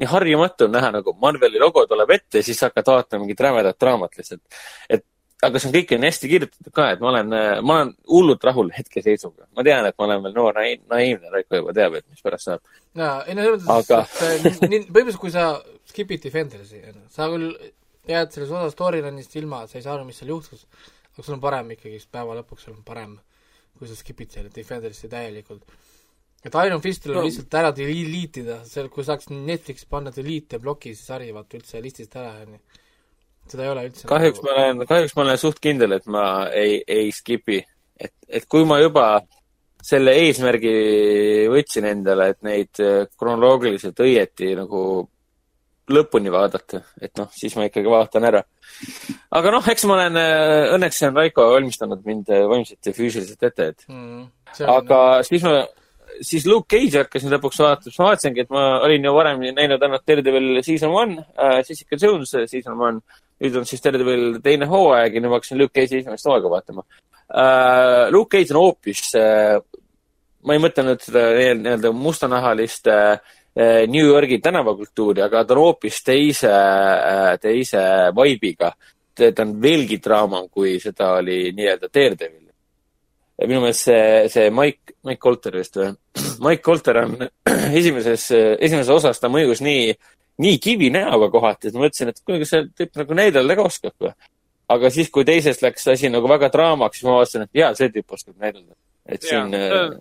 nii 0.00 0.08
harjumatu 0.08 0.66
on 0.66 0.76
näha 0.76 0.90
nagu 0.98 1.14
Marveli 1.20 1.60
logo 1.60 1.84
tuleb 1.86 2.10
ette 2.16 2.40
ja 2.40 2.46
siis 2.46 2.60
hakkad 2.64 2.88
vaatama 2.88 3.24
mingit 3.24 3.40
rämedat 3.40 3.80
draamat 3.80 4.16
lihtsalt. 4.18 4.42
et 4.88 5.04
aga 5.42 5.58
see 5.58 5.68
on 5.68 5.74
kõik 5.74 5.92
on 5.96 6.06
hästi 6.06 6.28
kirjutatud 6.30 6.72
ka, 6.74 6.88
et 6.94 7.00
ma 7.02 7.10
olen, 7.10 7.32
ma 7.66 7.76
olen 7.80 7.92
hullult 8.10 8.44
rahul 8.46 8.70
hetkeseisuga. 8.76 9.48
ma 9.56 9.64
tean, 9.66 9.86
et 9.88 9.96
ma 9.98 10.06
olen 10.06 10.22
veel 10.26 10.34
noor 10.36 10.54
naiivne, 10.54 10.86
naiivne, 10.90 11.30
Raiko 11.34 11.58
juba 11.58 11.74
teab, 11.76 11.96
et 11.98 12.06
mis 12.08 12.22
pärast 12.22 12.48
saab. 12.48 12.60
jaa, 12.94 13.14
ei 13.26 13.34
no 13.34 13.46
selles 13.48 13.66
mõttes 13.66 14.46
et 14.46 14.60
nii- 14.70 14.86
põhimõtteliselt 14.86 15.22
kui 15.24 15.34
sa 15.34 15.46
skip'id 15.90 16.22
Defendersi, 16.22 16.82
sa 17.10 17.28
küll 17.32 17.50
jääd 18.08 18.34
selles 18.34 18.50
osas 18.50 18.74
storyline'ist 18.74 19.36
ilma, 19.38 19.62
sa 19.70 19.78
ei 19.78 19.84
saa 19.84 19.94
aru, 19.96 20.06
mis 20.08 20.18
seal 20.18 20.32
juhtus, 20.32 20.66
aga 21.12 21.24
sul 21.24 21.36
on 21.36 21.42
parem 21.42 21.72
ikkagi, 21.76 22.00
sest 22.00 22.10
päeva 22.14 22.36
lõpuks 22.40 22.66
sul 22.66 22.74
on 22.74 22.84
parem, 22.86 23.16
kui 23.78 23.88
sa 23.90 23.96
skip'id 23.98 24.34
selle 24.34 24.52
Defendersi 24.54 25.10
täielikult. 25.10 25.62
et 26.44 26.54
Iron 26.66 26.80
Fistil 26.82 27.12
on 27.12 27.18
No. 27.18 27.24
lihtsalt 27.28 27.54
ära 27.54 27.70
delete 27.70 28.40
ida, 28.42 28.64
seal, 28.66 28.88
kui 28.88 29.04
saaks 29.04 29.28
Netflix 29.30 29.84
panna 29.86 30.10
delete 30.10 30.56
ja 30.56 30.58
bloki 30.58 30.94
see 30.94 31.04
sari 31.04 31.30
vaata 31.32 31.56
üldse 31.56 31.82
listist 31.82 32.16
ära, 32.16 32.40
onju. 32.42 32.58
seda 33.46 33.62
ei 33.62 33.70
ole 33.70 33.86
üldse 33.86 34.08
kahjuks 34.10 34.42
ma 34.42 34.50
olen, 34.56 34.86
kahjuks 34.86 35.14
ma 35.16 35.22
olen 35.22 35.38
suht 35.38 35.60
kindel, 35.62 35.92
et 35.92 36.06
ma 36.06 36.48
ei, 36.50 36.82
ei 36.86 37.12
skip'i. 37.14 37.62
et, 38.00 38.14
et 38.28 38.48
kui 38.50 38.64
ma 38.64 38.80
juba 38.80 39.22
selle 39.82 40.14
eesmärgi 40.14 40.74
võtsin 41.50 41.86
endale, 41.86 42.28
et 42.34 42.42
neid 42.42 42.82
äh, 42.82 43.06
kronoloogiliselt 43.18 43.98
õieti 44.02 44.54
nagu 44.58 45.08
lõpuni 45.90 46.30
vaadata, 46.32 46.82
et 47.02 47.12
noh, 47.18 47.28
siis 47.34 47.54
ma 47.58 47.66
ikkagi 47.66 47.90
vaatan 47.90 48.26
ära. 48.28 48.42
aga 49.34 49.52
noh, 49.54 49.68
eks 49.72 49.84
ma 49.90 49.96
olen, 49.98 50.18
õnneks 50.76 51.02
on 51.08 51.18
Raiko 51.18 51.48
valmistanud 51.56 52.04
mind 52.06 52.30
äh, 52.30 52.44
vaimselt 52.50 52.86
ja 52.86 52.94
füüsiliselt 52.96 53.42
ette, 53.48 53.72
et 53.72 53.86
mm,. 53.88 54.26
aga 54.70 55.00
siis 55.26 55.42
ma, 55.46 55.56
siis 56.20 56.46
Luke 56.46 56.70
Cage'i 56.70 57.02
hakkasin 57.02 57.34
lõpuks 57.34 57.60
vaatama, 57.62 57.88
siis 57.88 57.98
ma 57.98 58.08
vaatasingi, 58.12 58.46
et 58.46 58.54
ma 58.54 58.64
olin 58.86 59.08
ju 59.08 59.14
varem 59.16 59.44
näinud 59.58 59.82
ainult 59.82 60.06
Daredevil 60.08 60.62
season 60.62 60.94
one 60.94 61.26
äh,, 61.34 61.60
Jessica 61.66 61.98
Jones 61.98 62.34
season 62.46 62.78
one, 62.78 63.02
nüüd 63.42 63.58
on 63.58 63.68
siis 63.68 63.82
Daredevil 63.84 64.40
teine 64.44 64.70
hooaeg 64.70 65.16
ja 65.16 65.22
nüüd 65.22 65.32
ma 65.32 65.40
hakkasin 65.40 65.60
Luke 65.60 65.74
Cage'i 65.74 66.02
esimest 66.02 66.30
hooaega 66.30 66.56
vaatama 66.56 66.86
äh,. 66.86 68.10
Luke 68.14 68.36
Cage 68.36 68.54
on 68.54 68.62
hoopis 68.62 69.08
äh,, 69.18 69.58
ma 70.46 70.56
ei 70.56 70.62
mõtelnud 70.62 71.02
seda 71.02 71.28
nii- 71.36 71.60
nii-öelda 71.60 71.92
mustanahalist 71.96 72.90
äh, 72.90 73.14
äh, 73.14 73.40
New 73.56 74.06
Yorgi 74.06 74.38
tänavakultuuri, 74.40 75.20
aga 75.22 75.44
ta 75.44 75.54
on 75.54 75.60
hoopis 75.60 75.98
teise 76.04 76.48
äh,, 76.48 77.34
teise 77.40 77.82
vibe'iga. 78.16 78.72
ta 79.14 79.42
on 79.44 79.58
veelgi 79.62 79.98
draamam, 80.00 80.48
kui 80.48 80.78
seda 80.80 81.10
oli 81.18 81.50
nii-öelda 81.52 81.90
Daredevil 81.92 82.48
ja 83.38 83.48
minu 83.48 83.60
meelest 83.64 83.88
see, 83.88 84.28
see 84.32 84.50
Mike, 84.54 84.94
Mike 85.04 85.20
Colter 85.20 85.56
vist 85.58 85.76
või? 85.76 85.90
Mike 86.46 86.62
Colter 86.62 87.02
on 87.02 87.16
esimeses, 87.80 88.28
esimeses 88.58 88.92
osas 88.94 89.20
ta 89.20 89.28
mõjus 89.32 89.60
nii, 89.64 89.92
nii 90.44 90.58
kivinäoga 90.62 91.28
kohati, 91.32 91.68
et 91.68 91.76
ma 91.76 91.86
mõtlesin, 91.86 92.12
et 92.12 92.22
kuule, 92.24 92.40
kas 92.44 92.54
see 92.54 92.64
tüüp 92.78 93.00
nagu 93.02 93.18
näidelda 93.18 93.58
ka 93.58 93.66
oskab 93.68 93.96
või? 94.06 94.14
aga 94.72 94.88
siis, 94.94 95.10
kui 95.12 95.26
teises 95.28 95.58
läks 95.60 95.84
asi 95.92 96.08
nagu 96.08 96.28
väga 96.30 96.48
draamaks, 96.54 96.96
siis 97.00 97.04
ma 97.04 97.18
vaatasin, 97.18 97.42
et 97.44 97.58
jaa, 97.60 97.72
see 97.76 97.90
tüüp 97.92 98.14
oskab 98.16 98.38
näidelda. 98.40 98.72
et 99.04 99.20
Jaa, 99.26 99.44
siin 99.44 99.54
on- 99.60 99.98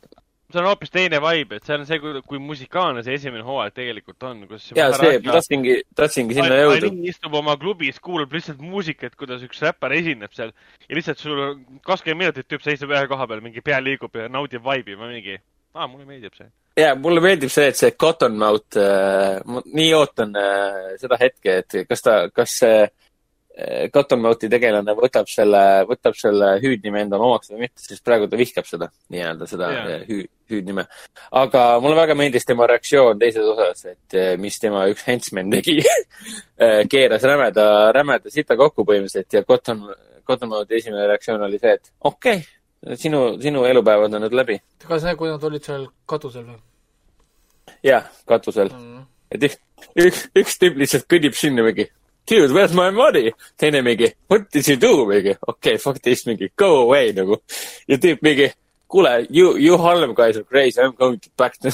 see 0.54 0.62
on 0.62 0.68
hoopis 0.70 0.94
teine 0.94 1.20
vibe, 1.24 1.58
et 1.58 1.68
see 1.68 1.76
on 1.78 1.86
see, 1.88 2.00
kui 2.28 2.42
musikaalne 2.42 3.04
see 3.06 3.18
esimene 3.18 3.44
hooaeg 3.48 3.76
tegelikult 3.78 4.28
on, 4.30 4.46
kus 4.50 4.70
ja 4.78 4.90
see, 4.96 5.18
ma 5.26 5.36
tahtsingi, 5.38 5.76
tahtsingi 5.98 6.38
sinna 6.38 6.62
jõuda. 6.62 6.92
Istub 7.12 7.36
oma 7.42 7.58
klubis, 7.62 8.00
kuulab 8.04 8.34
lihtsalt 8.36 8.64
muusikat, 8.64 9.18
kuidas 9.20 9.44
üks 9.48 9.62
räppar 9.66 9.96
esineb 9.98 10.34
seal 10.38 10.54
ja 10.88 10.98
lihtsalt 10.98 11.22
sul 11.22 11.44
on 11.48 11.62
kakskümmend 11.86 12.26
minutit 12.26 12.50
tüüp 12.52 12.66
seisab 12.66 12.94
ühe 12.96 13.04
koha 13.12 13.28
peal, 13.30 13.44
mingi 13.46 13.64
pea 13.66 13.82
liigub 13.84 14.16
ja 14.18 14.30
naudib 14.32 14.66
vibe'i, 14.66 14.98
ma 15.00 15.12
mingi, 15.12 15.38
aa, 15.76 15.88
mulle 15.88 16.08
meeldib 16.10 16.38
see. 16.38 16.50
ja 16.80 16.96
mulle 16.96 17.24
meeldib 17.24 17.54
see, 17.54 17.70
et 17.72 17.80
see 17.80 17.94
Cottonmouth 18.00 18.80
äh,, 18.80 19.40
ma 19.46 19.64
nii 19.66 19.94
ootan 20.00 20.36
äh, 20.40 20.98
seda 21.02 21.20
hetke, 21.22 21.62
et 21.64 21.82
kas 21.90 22.06
ta, 22.08 22.18
kas 22.36 22.60
see 22.64 22.82
äh, 22.86 22.92
Cottonmouthi 23.94 24.48
tegelane 24.50 24.94
võtab 24.96 25.28
selle, 25.28 25.62
võtab 25.90 26.16
selle 26.18 26.54
hüüdnime 26.64 27.02
endale 27.04 27.28
omaks 27.28 27.52
või 27.52 27.66
mitte, 27.66 27.84
sest 27.84 28.04
praegu 28.08 28.30
ta 28.32 28.40
vihkab 28.40 28.66
seda 28.70 28.88
nii-öelda 29.12 29.48
seda 29.50 29.72
yeah. 29.76 30.06
hüü, 30.08 30.24
hüüdnime. 30.50 30.86
aga 31.36 31.66
mulle 31.84 32.00
väga 32.00 32.16
meeldis 32.18 32.48
tema 32.48 32.70
reaktsioon 32.72 33.20
teises 33.20 33.46
osas, 33.52 33.84
et 33.92 34.18
äh, 34.18 34.32
mis 34.40 34.56
tema 34.64 34.88
üks 34.94 35.04
hentsman 35.10 35.52
tegi 35.52 35.82
Äh, 36.62 36.88
keeras 36.92 37.24
rämeda, 37.24 37.92
rämeda 37.94 38.30
sita 38.30 38.58
kokku 38.58 38.86
põhimõtteliselt 38.86 39.34
ja 39.34 39.44
Cotton, 39.48 39.86
Cottonmouthi 40.28 40.78
esimene 40.78 41.08
reaktsioon 41.10 41.46
oli 41.48 41.60
see, 41.62 41.74
et 41.80 41.92
okei 42.06 42.42
okay,, 42.42 42.98
sinu, 43.02 43.22
sinu 43.42 43.64
elupäevad 43.70 44.14
on 44.14 44.26
nüüd 44.26 44.36
läbi. 44.38 44.60
ka 44.86 45.00
see, 45.02 45.16
kui 45.18 45.32
nad 45.32 45.44
olid 45.50 45.66
seal 45.66 45.88
katusel 46.10 46.46
või 46.46 46.60
jah, 47.88 48.06
katusel 48.30 48.70
mm.? 48.70 49.02
et 49.34 49.48
üks, 49.50 49.58
üks, 50.06 50.24
üks 50.44 50.62
tüüp 50.62 50.78
lihtsalt 50.84 51.10
kõnnib 51.10 51.38
sinna 51.38 51.66
mingi, 51.66 51.88
dude, 52.26 52.52
where's 52.52 52.74
my 52.74 52.90
money? 52.90 53.32
teine 53.58 53.82
mingi, 53.82 54.14
what 54.28 54.50
did 54.52 54.68
you 54.68 54.76
do? 54.76 55.06
mingi, 55.06 55.36
okei 55.36 55.48
okay,, 55.48 55.78
fuck 55.78 56.02
this, 56.02 56.26
mingi 56.26 56.50
go 56.56 56.82
away 56.82 57.12
nagu. 57.14 57.42
ja 57.88 57.98
tüüp 57.98 58.22
mingi, 58.22 58.52
kuule, 58.88 59.28
you, 59.30 59.58
you 59.58 59.78
Harlem 59.78 60.14
guys 60.14 60.38
are 60.38 60.44
crazy, 60.44 60.80
I 60.82 60.86
m 60.86 60.96
going 60.98 61.20
back 61.38 61.58
to, 61.60 61.72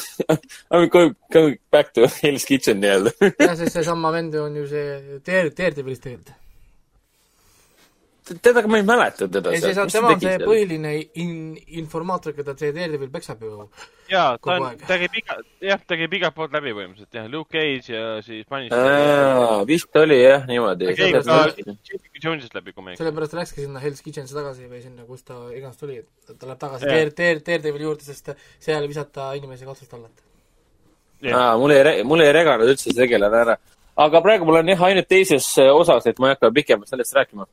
I 0.71 0.83
m 0.83 0.89
going, 0.89 1.15
going 1.31 1.57
back 1.71 1.93
to 1.93 2.07
Hell's 2.07 2.45
Kitchen 2.45 2.81
nii-öelda. 2.81 3.11
jah, 3.39 3.55
sest 3.55 3.79
seesama 3.79 4.11
vend 4.11 4.35
on 4.35 4.55
ju 4.55 4.67
see 4.67 5.21
Dare, 5.25 5.49
Daredevilis 5.49 6.03
tegelikult. 6.03 6.35
Teda 8.41 8.61
ma 8.67 8.77
ei 8.77 8.83
mäleta 8.87 9.27
teda 9.31 9.51
ei, 9.53 9.61
see 9.63 9.73
saab, 9.77 9.89
tema 9.91 10.11
on 10.13 10.19
see. 10.21 10.37
põhiline 10.43 10.91
in-, 11.23 11.57
informaator, 11.81 12.33
keda 12.37 12.55
see 12.59 12.73
Daredevil 12.75 13.09
peksab 13.13 13.41
ju. 13.45 13.67
jaa, 14.11 14.37
ta 14.37 14.57
on 14.57 14.77
ta 14.81 14.97
käib 15.01 15.15
iga, 15.21 15.37
jah, 15.63 15.79
ta 15.87 15.97
käib 15.99 16.13
igalt 16.19 16.35
poolt 16.35 16.55
läbi 16.55 16.73
põhimõtteliselt 16.75 17.19
jah, 17.19 17.29
Luke 17.31 17.51
Cage 17.55 17.93
ja 17.93 18.03
siis 18.25 18.45
Punisher. 18.49 19.63
vist 19.69 19.99
oli 20.03 20.19
jah, 20.21 20.45
niimoodi 20.49 20.89
ta 20.91 20.97
käib 20.99 21.17
ka 21.17 21.23
see- 21.29 21.77
Jessica 21.91 22.23
Jones'ist 22.23 22.55
läbi, 22.57 22.73
kui 22.75 22.83
ma 22.83 22.91
ei 22.91 22.97
eksi. 22.97 23.03
sellepärast 23.03 23.37
läkski 23.39 23.65
sinna 23.65 23.79
Hell's 23.83 24.03
Kitchenisse 24.03 24.35
tagasi 24.35 24.67
või 24.71 24.81
sinna, 24.83 25.05
kus 25.07 25.23
ta 25.27 25.39
iganes 25.55 25.77
tuli, 25.79 25.99
et 26.03 26.37
ta 26.39 26.47
läheb 26.49 26.59
tagasi 26.59 26.85
Jah. 26.87 26.95
Dare, 26.97 27.15
Dare, 27.17 27.41
Daredevili 27.47 27.87
juurde, 27.87 28.03
sest 28.07 28.33
seal 28.59 28.81
ei 28.83 28.91
visata 28.91 29.31
inimesi 29.39 29.65
katsust 29.65 29.93
alla. 29.93 30.09
aa, 31.33 31.57
mul 31.57 31.71
ei, 31.75 32.03
mul 32.03 32.21
ei 32.21 32.31
reganud 32.35 32.69
üldse 32.69 32.91
see 32.91 32.97
tegelane 32.97 33.37
ära. 33.45 33.57
aga 33.97 34.21
praegu 34.21 34.45
mul 34.45 34.59
on 34.59 34.67
jah 34.69 34.81
ainult 34.89 35.07
teises 35.09 35.47
osas, 35.73 36.05
et 36.05 36.19
ma 36.19 36.29
ei 36.29 36.35
hakka 36.35 36.51
pikemalt 36.53 36.89
sellest 36.89 37.15
rääkima. 37.17 37.47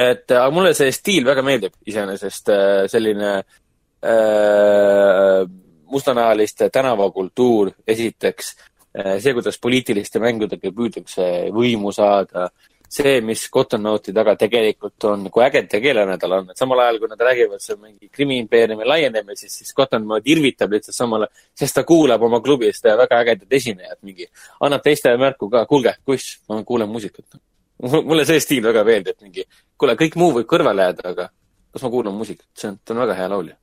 Et 0.00 0.36
aga 0.36 0.50
mulle 0.54 0.72
see 0.76 0.92
stiil 0.94 1.26
väga 1.28 1.42
meeldib 1.44 1.74
iseenesest, 1.90 2.52
selline 2.92 3.32
äh, 3.40 5.42
mustanahaliste 5.90 6.70
tänavakultuur 6.72 7.72
esiteks, 7.88 8.54
see, 8.94 9.34
kuidas 9.34 9.58
poliitiliste 9.62 10.22
mängudega 10.22 10.72
püüdakse 10.74 11.26
võimu 11.54 11.92
saada, 11.94 12.48
see, 12.90 13.20
mis 13.22 13.44
Cottonmouthi 13.54 14.14
taga 14.14 14.34
tegelikult 14.38 15.06
on, 15.10 15.28
kui 15.30 15.44
äge 15.44 15.62
tegelane 15.70 16.16
tal 16.18 16.34
on, 16.40 16.50
et 16.50 16.58
samal 16.58 16.82
ajal, 16.84 16.98
kui 17.02 17.10
nad 17.10 17.22
räägivad 17.26 17.62
seal 17.62 17.78
mingi 17.78 18.10
krimiimpeeriumi 18.10 18.88
laienemisest, 18.88 19.60
siis 19.60 19.76
Cottonmouth 19.76 20.26
irvitab 20.30 20.74
lihtsalt 20.74 20.96
samal 20.96 21.26
ajal, 21.26 21.44
sest 21.62 21.78
ta 21.78 21.84
kuulab 21.86 22.22
oma 22.26 22.42
klubis 22.42 22.82
väga 22.86 23.22
ägedat 23.22 23.60
esinejat 23.60 24.00
mingi, 24.06 24.26
annab 24.66 24.82
teistele 24.86 25.20
märku 25.22 25.50
ka, 25.52 25.64
kuulge, 25.70 25.94
kuss, 26.06 26.40
ma 26.48 26.62
kuulen 26.66 26.90
muusikat. 26.90 27.38
mulle 28.08 28.26
see 28.28 28.40
stiil 28.42 28.64
väga 28.66 28.84
meeldib, 28.86 29.18
mingi, 29.24 29.46
kuule, 29.80 29.96
kõik 30.00 30.18
muu 30.20 30.34
võib 30.36 30.48
kõrvale 30.50 30.90
jääda, 30.90 31.14
aga 31.14 31.28
kas 31.70 31.84
ma 31.86 31.92
kuulan 31.92 32.16
muusikat, 32.18 32.46
see 32.58 32.70
on, 32.70 32.78
ta 32.84 32.94
on 32.94 33.02
väga 33.04 33.16
hea 33.18 33.28
laulja. 33.30 33.56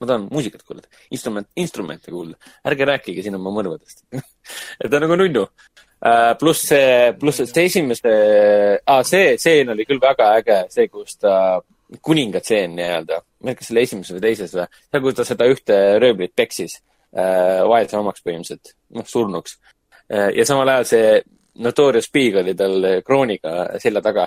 ma 0.00 0.08
tahan 0.10 0.24
muusikat 0.26 0.64
kuulata, 0.66 0.88
instrument, 1.14 1.48
instrumente 1.56 2.10
kuulda, 2.10 2.34
ärge 2.66 2.86
rääkige 2.88 3.22
siin 3.22 3.36
oma 3.38 3.52
mõrvadest 3.54 4.02
et 4.82 4.88
ta 4.90 4.98
on 4.98 5.04
nagu 5.06 5.18
nunnu 5.20 5.44
uh,. 5.44 6.32
pluss 6.40 6.66
see, 6.68 7.12
pluss 7.20 7.44
see 7.44 7.68
esimese 7.70 8.14
ah,, 8.84 9.04
see 9.06 9.36
tseen 9.38 9.70
oli 9.74 9.86
küll 9.88 10.02
väga 10.02 10.32
äge, 10.40 10.58
see, 10.74 10.88
kus 10.90 11.14
ta, 11.22 11.36
kuningatseen 12.02 12.74
nii-öelda, 12.74 13.20
ma 13.22 13.52
ei 13.52 13.54
tea, 13.54 13.60
kas 13.60 13.70
selle 13.70 13.84
esimeses 13.86 14.16
või 14.16 14.24
teises 14.24 14.56
või, 14.56 14.66
seal, 14.90 15.04
kus 15.04 15.16
ta 15.20 15.28
seda 15.28 15.48
ühte 15.52 15.78
röövlit 16.02 16.34
peksis 16.36 16.80
uh, 16.80 17.62
vaese 17.70 17.96
omaks 18.00 18.24
põhimõtteliselt, 18.26 18.74
noh, 18.98 19.06
surnuks 19.08 19.56
uh,. 19.60 20.32
ja 20.34 20.48
samal 20.48 20.74
ajal 20.74 20.90
see 20.90 21.06
Notorious 21.54 22.10
Big 22.10 22.36
oli 22.36 22.54
tal 22.58 22.82
krooniga 23.06 23.78
selja 23.78 24.00
taga, 24.02 24.24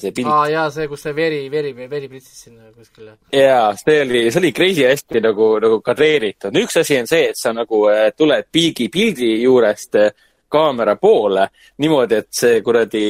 see 0.00 0.14
pilt 0.16 0.30
aa 0.32 0.46
jaa, 0.48 0.68
see, 0.72 0.86
kus 0.88 1.02
see 1.04 1.12
veri, 1.16 1.40
veri, 1.52 1.74
veri 1.76 2.08
pritsis 2.08 2.46
sinna 2.46 2.70
kuskile. 2.72 3.18
jaa, 3.36 3.74
see 3.76 3.98
oli, 4.00 4.22
see 4.30 4.40
oli 4.40 4.52
crazy 4.56 4.86
hästi 4.88 5.20
nagu, 5.26 5.50
nagu 5.60 5.80
kadreeritud. 5.84 6.56
üks 6.62 6.80
asi 6.80 6.96
on 7.00 7.10
see, 7.10 7.28
et 7.34 7.40
sa 7.40 7.52
nagu 7.52 7.84
äh, 7.92 8.08
tuled 8.16 8.48
pilgi, 8.52 8.88
pildi 8.88 9.34
juurest 9.42 10.00
kaamera 10.50 10.96
poole 10.96 11.50
niimoodi, 11.78 12.22
et 12.24 12.32
see 12.34 12.62
kuradi, 12.64 13.04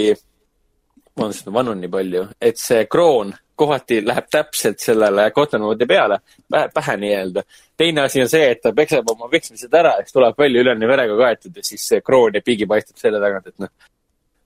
vabandust, 1.16 1.46
ma 1.46 1.60
vannun 1.60 1.80
nii 1.80 1.92
palju, 1.92 2.26
et 2.40 2.58
see 2.58 2.84
kroon 2.90 3.32
kohati 3.60 4.00
läheb 4.06 4.30
täpselt 4.32 4.80
sellele 4.82 5.28
Cottonwoodi 5.36 5.86
peale, 5.90 6.20
pähe 6.50 6.96
nii-öelda. 7.04 7.44
teine 7.76 8.06
asi 8.06 8.22
on 8.24 8.28
see, 8.32 8.50
et 8.54 8.60
ta 8.64 8.72
peksab 8.76 9.08
oma 9.12 9.28
peksmised 9.32 9.74
ära 9.74 9.94
ja 9.98 10.06
siis 10.06 10.16
tuleb 10.16 10.38
välja 10.38 10.64
üleni 10.64 10.88
verega 10.88 11.16
kaetud 11.16 11.56
ja 11.56 11.64
siis 11.64 11.86
see 11.92 12.02
kroon 12.04 12.36
ja 12.36 12.44
piigi 12.44 12.68
paistab 12.68 13.00
selle 13.00 13.20
tagant, 13.22 13.48
et 13.52 13.64
noh, 13.64 13.72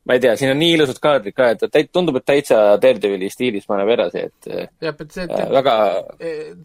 ma 0.05 0.17
ei 0.17 0.21
tea, 0.21 0.35
siin 0.37 0.53
on 0.53 0.59
nii 0.61 0.75
ilusad 0.77 1.01
kaadrid 1.03 1.37
ka, 1.37 1.51
et 1.55 1.63
ta 1.65 1.83
tundub, 1.93 2.19
et 2.21 2.27
täitsa 2.29 2.61
Daredevili 2.81 3.31
stiilis 3.33 3.67
paneb 3.69 3.93
edasi, 3.97 4.27
et 4.29 4.51
jah, 4.51 4.95
et 4.95 5.05
see, 5.17 5.27
äh, 5.27 5.47
väga 5.59 5.77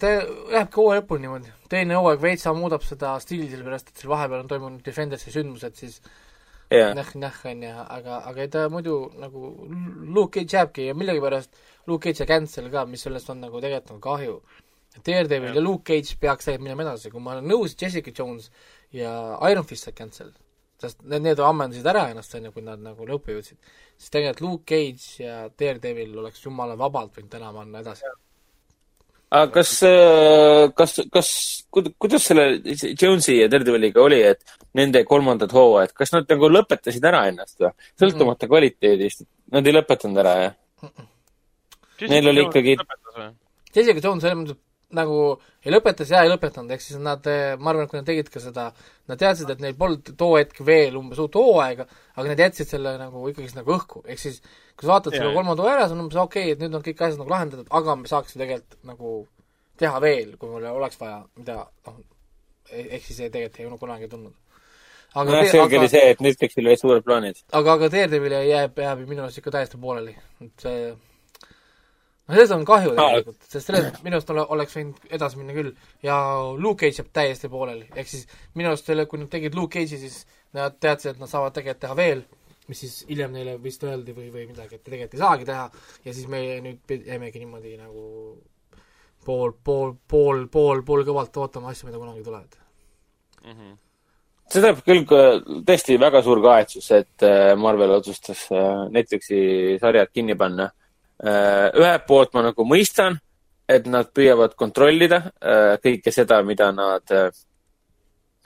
ta 0.02 0.16
lähebki 0.56 0.82
hooaja 0.82 1.04
lõpuni 1.04 1.26
niimoodi. 1.28 1.54
teine 1.72 2.00
hooaeg 2.00 2.22
veitsa 2.24 2.54
muudab 2.58 2.84
seda 2.86 3.16
stiili, 3.24 3.50
sellepärast 3.52 3.92
et 3.92 4.02
seal 4.02 4.12
vahepeal 4.12 4.44
on 4.44 4.52
toimunud 4.52 4.84
Defendersi 4.86 5.32
sündmused, 5.36 5.80
siis 5.80 6.02
Jaa. 6.70 6.94
näh-näh 6.94 7.38
onju, 7.50 7.70
aga, 7.90 8.20
aga 8.30 8.42
ei 8.46 8.50
ta 8.54 8.68
muidu 8.70 8.96
nagu 9.18 9.54
Luke 10.06 10.38
Cage 10.38 10.58
jääbki 10.58 10.84
ja 10.92 10.94
millegipärast 10.94 11.56
Luke 11.90 12.06
Cage 12.06 12.24
ja 12.24 12.28
Cancel 12.30 12.70
ka, 12.70 12.84
mis 12.86 13.02
sellest 13.06 13.30
on 13.34 13.42
nagu 13.42 13.62
tegelikult 13.62 13.96
nagu 13.96 14.04
kahju. 14.04 14.36
Daredevil 15.06 15.56
ja 15.56 15.64
Luke 15.64 15.86
Cage 15.88 16.18
peaks 16.22 16.46
tegelikult 16.46 16.68
minema 16.68 16.86
edasi, 16.86 17.10
kui 17.10 17.24
ma 17.24 17.34
olen 17.36 17.50
nõus, 17.50 17.74
Jessica 17.80 18.14
Jones 18.14 18.52
ja 18.94 19.12
Iron 19.50 19.66
Fist 19.66 19.88
said 19.88 19.98
cancel, 19.98 20.32
sest 20.82 21.02
need, 21.06 21.26
need 21.26 21.42
ammendasid 21.42 21.90
ära 21.90 22.08
ennast, 22.12 22.34
on 22.38 22.50
ju, 22.50 22.54
kui 22.56 22.66
nad 22.66 22.82
nagu 22.84 23.06
lõppu 23.08 23.34
jõudsid, 23.36 23.58
siis 23.98 24.14
tegelikult 24.14 24.46
Luke 24.46 24.66
Cage 24.70 25.24
ja 25.24 25.44
Daredevil 25.50 26.18
oleks 26.22 26.46
jumala 26.46 26.78
vabalt 26.78 27.18
võinud 27.18 27.32
täna 27.34 27.54
panna 27.56 27.84
edasi. 27.86 28.10
aga 29.30 29.52
kas, 29.54 29.74
kas, 30.78 30.98
kas, 31.14 31.34
kuidas 31.98 32.26
selle 32.26 32.48
Jonesi 32.94 33.40
ja 33.40 33.50
Daredeviliga 33.52 34.02
oli, 34.02 34.22
et 34.26 34.59
nende 34.78 35.04
kolmandad 35.08 35.54
hooajad, 35.56 35.94
kas 35.98 36.14
nad 36.14 36.30
nagu 36.30 36.50
lõpetasid 36.52 37.06
ära 37.10 37.26
ennast 37.32 37.58
või? 37.62 37.72
sõltumata 38.00 38.50
kvaliteedist, 38.50 39.26
nad 39.54 39.68
ei 39.68 39.76
lõpetanud 39.76 40.24
ära, 40.24 40.34
jah? 40.44 40.90
Neil 42.10 42.32
oli 42.32 42.46
ikkagi- 42.46 42.78
Jessica 43.76 44.02
Jones 44.02 44.24
selles 44.24 44.38
mõttes 44.38 44.60
nagu 44.96 45.18
ei 45.66 45.74
lõpetas 45.74 46.10
ja 46.10 46.24
ei 46.26 46.32
lõpetanud, 46.32 46.72
ehk 46.74 46.82
siis 46.82 46.98
nad, 47.04 47.26
ma 47.62 47.72
arvan, 47.72 47.86
et 47.86 47.92
kui 47.92 48.00
nad 48.00 48.08
tegid 48.08 48.30
ka 48.34 48.42
seda, 48.42 48.70
nad 49.10 49.20
teadsid, 49.22 49.50
et 49.54 49.62
neil 49.62 49.76
polnud 49.78 50.14
too 50.18 50.32
hetk 50.38 50.62
veel 50.66 50.98
umbes 50.98 51.20
uut 51.22 51.38
hooaega, 51.38 51.86
aga 52.16 52.32
nad 52.32 52.42
jätsid 52.46 52.72
selle 52.74 52.96
nagu 53.02 53.22
ikkagi 53.30 53.52
nagu 53.58 53.76
õhku, 53.76 54.02
ehk 54.10 54.22
siis 54.22 54.40
kui 54.42 54.88
sa 54.88 54.96
vaatad 54.96 55.18
selle 55.18 55.34
kolmanda 55.36 55.66
hooaja 55.66 55.78
ära, 55.78 55.88
siis 55.88 55.98
on 55.98 56.06
umbes 56.06 56.22
okei 56.22 56.48
okay,, 56.48 56.56
et 56.56 56.64
nüüd 56.64 56.80
on 56.80 56.86
kõik 56.86 57.04
asjad 57.06 57.22
nagu 57.22 57.36
lahendatud, 57.36 57.70
aga 57.80 57.98
me 58.00 58.10
saaksime 58.10 58.44
tegelikult 58.46 58.80
nagu 58.90 59.14
teha 59.80 60.02
veel, 60.04 60.34
kui 60.40 60.54
meil 60.56 60.70
oleks 60.74 61.00
vaja, 61.02 61.22
mida 61.38 61.60
noh, 61.88 62.00
ehk 62.74 63.06
siis 63.06 63.22
ei 63.22 63.34
tegelikult 63.34 63.62
ei 63.62 63.70
ole 63.70 63.82
kunagi 63.82 64.10
tulnud. 64.12 64.36
Aga 65.16 65.30
nojah, 65.32 65.52
selge 65.52 65.78
oli 65.80 65.92
see, 65.92 66.08
et 66.14 66.24
Netflixil 66.24 66.68
olid 66.68 66.82
suured 66.82 67.06
plaanid. 67.06 67.44
aga, 67.52 67.76
aga 67.78 67.92
Daredevil 67.94 68.36
jääb, 68.46 68.82
jääb 68.86 69.06
minu 69.10 69.26
arust 69.26 69.42
ikka 69.42 69.54
täiesti 69.58 69.80
pooleli, 69.82 70.16
et 70.46 70.66
see 70.66 70.90
no 72.30 72.36
sellest 72.36 72.56
on 72.56 72.66
kahju 72.70 72.96
tegelikult, 72.98 73.40
sest 73.50 73.72
sellest 73.72 74.02
minu 74.06 74.20
arust 74.20 74.34
ole, 74.36 74.46
oleks 74.56 74.78
võinud 74.78 75.14
edasi 75.18 75.40
minna 75.40 75.56
küll. 75.56 75.72
Ja 76.06 76.20
Luke 76.58 76.86
Cage 76.86 77.02
jääb 77.02 77.14
täiesti 77.16 77.50
pooleli, 77.52 77.88
ehk 77.96 78.12
siis 78.12 78.28
minu 78.60 78.72
arust 78.72 78.90
selle, 78.90 79.08
kui 79.10 79.22
nad 79.22 79.32
tegid 79.34 79.58
Luke 79.58 79.80
Cage'i, 79.80 80.02
siis 80.04 80.22
nad 80.58 80.78
teadsid, 80.82 81.16
et 81.16 81.24
nad 81.24 81.32
saavad 81.32 81.58
tegelikult 81.58 81.84
teha 81.88 81.98
veel, 81.98 82.24
mis 82.70 82.84
siis 82.86 83.02
hiljem 83.10 83.34
neile 83.34 83.58
vist 83.64 83.84
öeldi 83.84 84.14
või, 84.14 84.30
või 84.34 84.46
midagi, 84.52 84.78
et 84.78 84.86
tegelikult 84.86 85.18
ei 85.18 85.24
saagi 85.24 85.50
teha. 85.50 85.66
Ja 86.06 86.14
siis 86.14 86.30
me 86.30 86.44
nüüd 86.62 86.96
jäimegi 87.10 87.42
niimoodi 87.42 87.76
nagu 87.82 88.06
pool, 89.26 89.54
pool, 89.64 89.96
pool, 90.08 90.46
pool, 90.54 90.84
pool 90.86 91.06
kõvalt 91.08 91.42
ootama 91.42 91.74
asju, 91.74 91.90
mida 91.90 92.02
kunagi 92.02 92.26
tulevad. 92.26 92.60
See 94.50 94.62
tähendab 94.62 94.84
küll 94.86 95.64
tõesti 95.68 95.98
väga 96.02 96.22
suur 96.26 96.42
kahetsus, 96.44 96.92
et 96.98 97.26
äh, 97.26 97.56
Marvel 97.60 97.96
otsustas 98.00 98.48
äh, 98.52 98.86
Netflixi 98.94 99.78
sarjad 99.82 100.12
kinni 100.14 100.36
panna. 100.36 100.72
ühelt 101.20 102.06
poolt 102.08 102.34
ma 102.34 102.46
nagu 102.46 102.64
mõistan, 102.64 103.18
et 103.70 103.86
nad 103.86 104.10
püüavad 104.16 104.56
kontrollida 104.58 105.22
äh, 105.28 105.76
kõike 105.84 106.14
seda, 106.14 106.42
mida 106.46 106.72
nad 106.74 107.14
äh, 107.14 107.30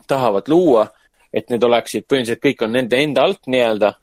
tahavad 0.09 0.49
luua, 0.51 0.87
et 1.33 1.49
need 1.49 1.63
oleksid, 1.63 2.05
põhimõtteliselt 2.09 2.43
kõik 2.43 2.65
on 2.65 2.75
nende 2.75 2.99
enda 2.99 3.23
alt 3.23 3.47
nii-öelda. 3.49 3.93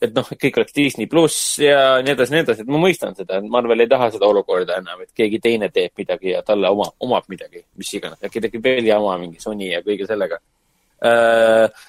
Et 0.00 0.14
noh, 0.16 0.28
et 0.32 0.40
kõik 0.40 0.60
oleks 0.60 0.76
Disney 0.76 1.08
pluss 1.10 1.58
ja 1.60 1.98
nii 2.04 2.14
edasi, 2.14 2.34
nii 2.34 2.44
edasi, 2.44 2.64
et 2.64 2.70
ma 2.72 2.80
mõistan 2.80 3.16
seda, 3.18 3.40
Marvel 3.52 3.84
ei 3.84 3.90
taha 3.90 4.08
seda 4.14 4.28
olukorda 4.30 4.78
enam, 4.80 5.02
et 5.04 5.12
keegi 5.16 5.40
teine 5.44 5.68
teeb 5.74 5.92
midagi 6.00 6.32
ja 6.32 6.40
talle 6.46 6.70
oma, 6.72 6.88
omab 7.04 7.28
midagi, 7.32 7.64
mis 7.80 7.92
iganes, 7.98 8.22
äkki 8.24 8.42
tekib 8.46 8.64
veel 8.64 8.88
jama 8.88 9.18
mingi 9.20 9.42
Sony 9.42 9.70
ja 9.74 9.82
kõige 9.84 10.08
sellega. 10.08 10.40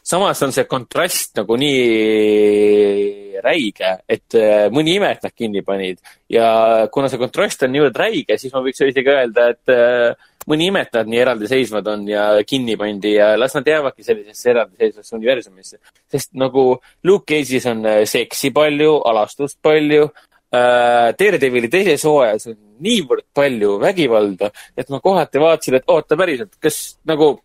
samas 0.07 0.41
on 0.45 0.53
see 0.55 0.63
kontrast 0.71 1.35
nagu 1.35 1.57
nii 1.59 3.31
räige, 3.43 3.89
et 4.07 4.37
äh, 4.39 4.67
mõni 4.71 4.95
ime, 4.95 5.09
et 5.11 5.23
nad 5.25 5.33
kinni 5.35 5.63
panid 5.67 5.99
ja 6.31 6.87
kuna 6.93 7.09
see 7.11 7.19
kontrast 7.19 7.65
on 7.65 7.73
niivõrd 7.73 7.97
räige, 7.99 8.37
siis 8.39 8.53
ma 8.53 8.61
võiks 8.63 8.83
isegi 8.85 9.11
öelda, 9.11 9.49
et 9.51 9.73
äh, 9.73 10.29
mõni 10.49 10.69
ime, 10.71 10.85
et 10.85 10.95
nad 10.97 11.09
nii 11.09 11.21
eraldiseisvad 11.21 11.87
on 11.91 12.07
ja 12.09 12.25
kinni 12.47 12.77
pandi 12.79 13.13
ja 13.15 13.33
las 13.37 13.55
nad 13.57 13.67
jäävadki 13.67 14.05
sellisesse 14.05 14.51
eraldiseisvasse 14.53 15.15
universumisse. 15.15 15.77
sest 16.11 16.33
nagu 16.33 16.65
Luke 17.03 17.25
Cage'is 17.33 17.69
on 17.69 17.85
äh, 17.85 18.01
seksi 18.05 18.51
palju, 18.51 18.97
alastust 19.05 19.59
palju 19.61 20.09
äh,, 20.53 21.13
Daredevili 21.19 21.69
teises 21.69 22.03
hooajas 22.07 22.47
on 22.51 22.57
niivõrd 22.81 23.27
palju 23.33 23.77
vägivalda, 23.79 24.51
et 24.77 24.89
ma 24.89 24.99
kohati 24.99 25.39
vaatasin, 25.39 25.79
et 25.79 25.87
oota 25.87 26.17
päriselt, 26.17 26.55
kas 26.59 26.97
nagu 27.05 27.35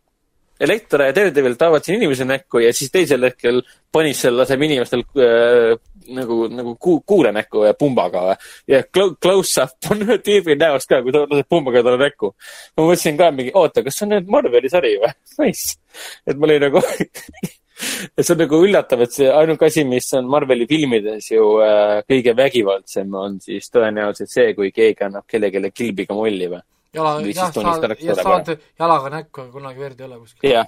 Elektra 0.61 1.11
ja 1.11 1.15
Daredevil 1.17 1.59
taovad 1.61 1.85
siin 1.85 1.99
inimese 1.99 2.25
näkku 2.25 2.63
ja 2.65 2.73
siis 2.75 2.91
teisel 2.93 3.27
hetkel 3.29 3.61
Punisher 3.93 4.33
laseb 4.33 4.63
inimestel 4.65 5.03
äh, 5.21 5.75
nagu, 6.17 6.47
nagu 6.53 6.75
kuu, 6.81 7.01
kuule 7.07 7.33
näkku 7.35 7.65
ja 7.67 7.75
pumbaga 7.79 8.23
või. 8.31 8.37
ja 8.73 8.83
clo- 8.85 9.15
close-up 9.23 9.91
on 9.91 10.05
tüübi 10.27 10.57
näost 10.59 10.89
ka, 10.91 11.03
kui 11.03 11.15
ta 11.15 11.27
laseb 11.27 11.49
pumbaga 11.51 11.83
talle 11.85 12.01
näkku. 12.07 12.33
ma 12.77 12.87
mõtlesin 12.87 13.19
ka 13.21 13.31
mingi, 13.35 13.53
oota, 13.55 13.85
kas 13.85 13.99
see 13.99 14.07
on 14.09 14.15
nüüd 14.17 14.33
Marveli 14.33 14.73
sari 14.73 14.97
või? 15.03 15.13
Nice. 15.43 15.77
et 16.27 16.39
mul 16.41 16.55
oli 16.55 16.63
nagu 16.63 16.81
et 18.17 18.25
see 18.25 18.33
on 18.35 18.41
nagu 18.41 18.61
üllatav, 18.65 19.03
et 19.05 19.17
see 19.19 19.29
ainuke 19.33 19.69
asi, 19.69 19.85
mis 19.89 20.09
on 20.17 20.31
Marveli 20.33 20.69
filmides 20.71 21.31
ju 21.33 21.51
äh, 21.65 21.99
kõige 22.09 22.37
vägivaldsem, 22.39 23.13
on 23.15 23.37
siis 23.43 23.69
tõenäoliselt 23.75 24.33
see, 24.33 24.55
kui 24.57 24.73
keegi 24.75 25.09
annab 25.09 25.27
kellelegi 25.29 25.73
kilbiga 25.75 26.17
molli 26.17 26.49
või. 26.53 26.63
jala, 26.97 27.15
jah, 27.29 27.53
saad 27.53 27.97
ja 28.01 28.17
saad 28.19 28.51
jalaga 28.79 29.13
näkku, 29.19 29.45
aga 29.45 29.53
kunagi 29.53 29.85
verd 29.85 30.01
ei 30.01 30.07
ole 30.09 30.19
kuskil. 30.23 30.51
jah, 30.51 30.67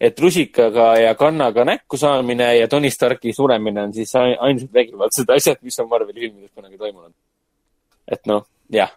et 0.00 0.20
rusikaga 0.20 0.90
ja 1.00 1.14
kannaga 1.16 1.64
näkku 1.64 1.96
saamine 1.96 2.50
ja 2.58 2.68
Tony 2.68 2.90
Starki 2.90 3.32
suremine 3.32 3.82
on 3.82 3.94
siis 3.94 4.12
ai- 4.16 4.36
ainsad 4.48 4.72
vägivaldsed 4.74 5.30
asjad, 5.36 5.58
mis 5.62 5.78
on 5.80 5.88
Marveli 5.88 6.20
filmides 6.20 6.52
kunagi 6.54 6.78
toimunud. 6.78 7.12
et 8.12 8.26
noh, 8.26 8.44
jah. 8.70 8.92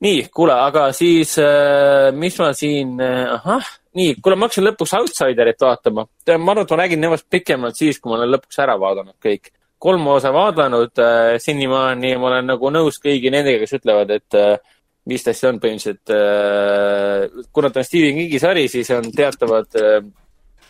nii, 0.00 0.28
kuule, 0.34 0.54
aga 0.54 0.90
siis 0.96 1.36
äh, 1.38 2.10
mis 2.16 2.38
ma 2.38 2.52
siin 2.56 3.00
äh,, 3.00 3.34
ahah, 3.34 3.66
nii, 3.98 4.14
kuule, 4.22 4.36
ma 4.38 4.46
hakkasin 4.46 4.68
lõpuks 4.70 4.94
Outsiderit 5.00 5.60
vaatama. 5.60 6.06
ma 6.06 6.52
arvan, 6.52 6.62
et 6.62 6.70
ma 6.70 6.82
räägin 6.82 7.08
temast 7.08 7.26
pikemalt 7.30 7.76
siis, 7.76 7.98
kui 7.98 8.12
ma 8.12 8.20
olen 8.20 8.36
lõpuks 8.36 8.62
ära 8.62 8.78
vaadanud 8.80 9.16
kõik. 9.22 9.50
kolm 9.80 10.06
osa 10.12 10.32
vaadanud 10.32 10.98
äh, 11.02 11.34
senimaani 11.42 12.14
ma 12.16 12.30
olen 12.30 12.46
nagu 12.54 12.70
nõus 12.70 13.00
kõigi 13.02 13.32
nendega, 13.32 13.64
kes 13.64 13.80
ütlevad, 13.80 14.10
et 14.14 14.38
äh, 14.38 14.58
mis 15.10 15.26
ta 15.26 15.34
siis 15.34 15.48
on 15.50 15.58
põhimõtteliselt 15.62 16.14
äh,, 16.14 17.44
kuna 17.52 17.70
ta 17.70 17.82
on 17.82 17.88
Stephen 17.88 18.20
Kingi 18.20 18.40
sari, 18.42 18.68
siis 18.72 18.90
on 18.94 19.10
teatavad 19.14 19.78
äh, 19.80 19.98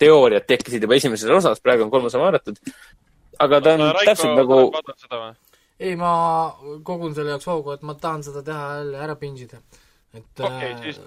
teooriad 0.01 0.49
tekkisid 0.49 0.87
juba 0.87 0.97
esimeses 0.97 1.31
osas, 1.31 1.61
praegu 1.61 1.87
on 1.87 1.93
kolm 1.93 2.09
osa 2.09 2.21
vaadatud. 2.23 2.59
aga 3.39 3.61
ta 3.61 3.77
on 3.77 3.87
täpselt 4.05 4.37
nagu, 4.37 4.59
ei, 5.81 5.95
ma 5.97 6.13
kogun 6.85 7.15
selle 7.17 7.35
jaoks 7.35 7.49
hoogu, 7.49 7.77
et 7.77 7.85
ma 7.87 7.97
tahan 7.97 8.25
seda 8.25 8.43
teha 8.45 8.67
jälle 8.81 9.05
ära 9.07 9.17
pingida. 9.17 9.61
Et 10.15 10.41
Okei, 10.43 10.71
äh, 10.73 10.81
siis- 10.83 11.01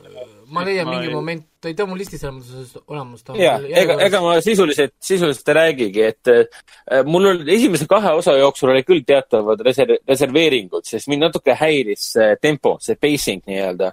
ma 0.48 0.64
leian 0.64 0.88
mingi 0.88 1.08
ei- 1.10 1.14
moment, 1.14 1.44
ta 1.60 1.68
ei 1.68 1.74
tea 1.76 1.86
mul 1.86 1.98
listis 2.00 2.22
selles 2.22 2.36
mõttes 2.46 2.78
olemas. 2.88 3.24
ja, 3.36 3.58
ega, 3.82 3.98
ega 4.06 4.22
ma 4.22 4.38
sisuliselt, 4.42 4.94
sisuliselt 5.00 5.50
ei 5.52 5.58
räägigi, 5.58 6.02
et 6.08 6.28
äh, 6.32 7.04
mul 7.06 7.26
oli 7.34 7.56
esimese 7.56 7.88
kahe 7.88 8.14
osa 8.16 8.38
jooksul 8.38 8.70
oli 8.72 8.84
küll 8.88 9.04
teatavad 9.06 9.60
reser-, 9.66 9.98
reserveeringud, 10.08 10.86
sest 10.88 11.08
mind 11.12 11.22
natuke 11.28 11.54
häiris 11.60 12.14
see 12.16 12.36
tempo, 12.42 12.78
see 12.80 12.96
pacing 12.96 13.44
nii-öelda. 13.48 13.92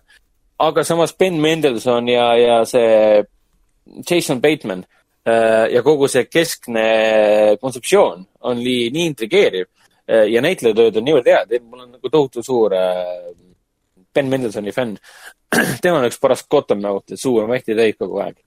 aga 0.61 0.85
samas 0.85 1.15
Ben 1.17 1.41
Mendelson 1.41 2.09
ja, 2.09 2.35
ja 2.37 2.65
see 2.65 3.25
Jason 4.11 4.41
Bateman 4.41 4.85
äh, 5.27 5.73
ja 5.75 5.83
kogu 5.83 6.07
see 6.09 6.25
keskne 6.31 7.57
kontseptsioon 7.61 8.27
on 8.41 8.57
nii, 8.63 8.91
nii 8.95 9.07
intrigeeriv 9.11 9.67
äh, 10.07 10.27
ja 10.31 10.41
näitlejatööd 10.45 10.97
on 11.01 11.05
niivõrd 11.09 11.27
head, 11.33 11.53
et 11.57 11.65
mul 11.65 11.81
on 11.87 11.91
nagu 11.97 12.09
tohutu 12.13 12.43
suur 12.45 12.75
äh, 12.77 13.33
Ben 14.15 14.31
Mendelsoni 14.31 14.73
fänn. 14.73 14.97
tema 15.83 15.99
on 15.99 16.07
üks 16.09 16.21
paras 16.21 16.45
Gotham 16.51 16.83
mängutaja, 16.83 17.19
suu 17.19 17.39
on 17.43 17.51
vähti 17.51 17.77
täis 17.79 17.99
kogu 17.99 18.21
aeg. 18.25 18.39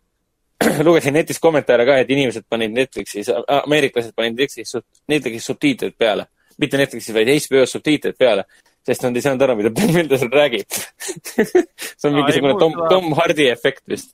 lugesin 0.87 1.13
netis 1.13 1.39
kommentaare 1.43 1.85
ka, 1.85 1.97
et 2.01 2.11
inimesed 2.11 2.45
panid 2.49 2.75
Netflixis, 2.75 3.31
ameeriklased 3.61 4.15
panid 4.15 4.37
Netflixis, 4.39 4.83
Netflixis 5.11 5.49
subtiitrid 5.51 5.97
peale. 5.97 6.27
mitte 6.57 6.77
Netflixis, 6.77 7.15
vaid 7.15 7.27
HBO-s 7.33 7.71
subtiitrid 7.73 8.17
peale, 8.17 8.43
sest 8.85 9.03
nad 9.03 9.15
ei 9.17 9.23
saanud 9.25 9.41
aru, 9.41 9.55
mida 9.57 9.71
Ben 9.73 9.93
Mendelson 9.93 10.31
räägib. 10.31 10.69
see 11.97 12.09
on 12.09 12.19
mul 12.19 12.59
Tom, 12.59 12.75
Tom 12.89 13.13
Hardy 13.17 13.47
efekt 13.49 13.83
vist. 13.89 14.13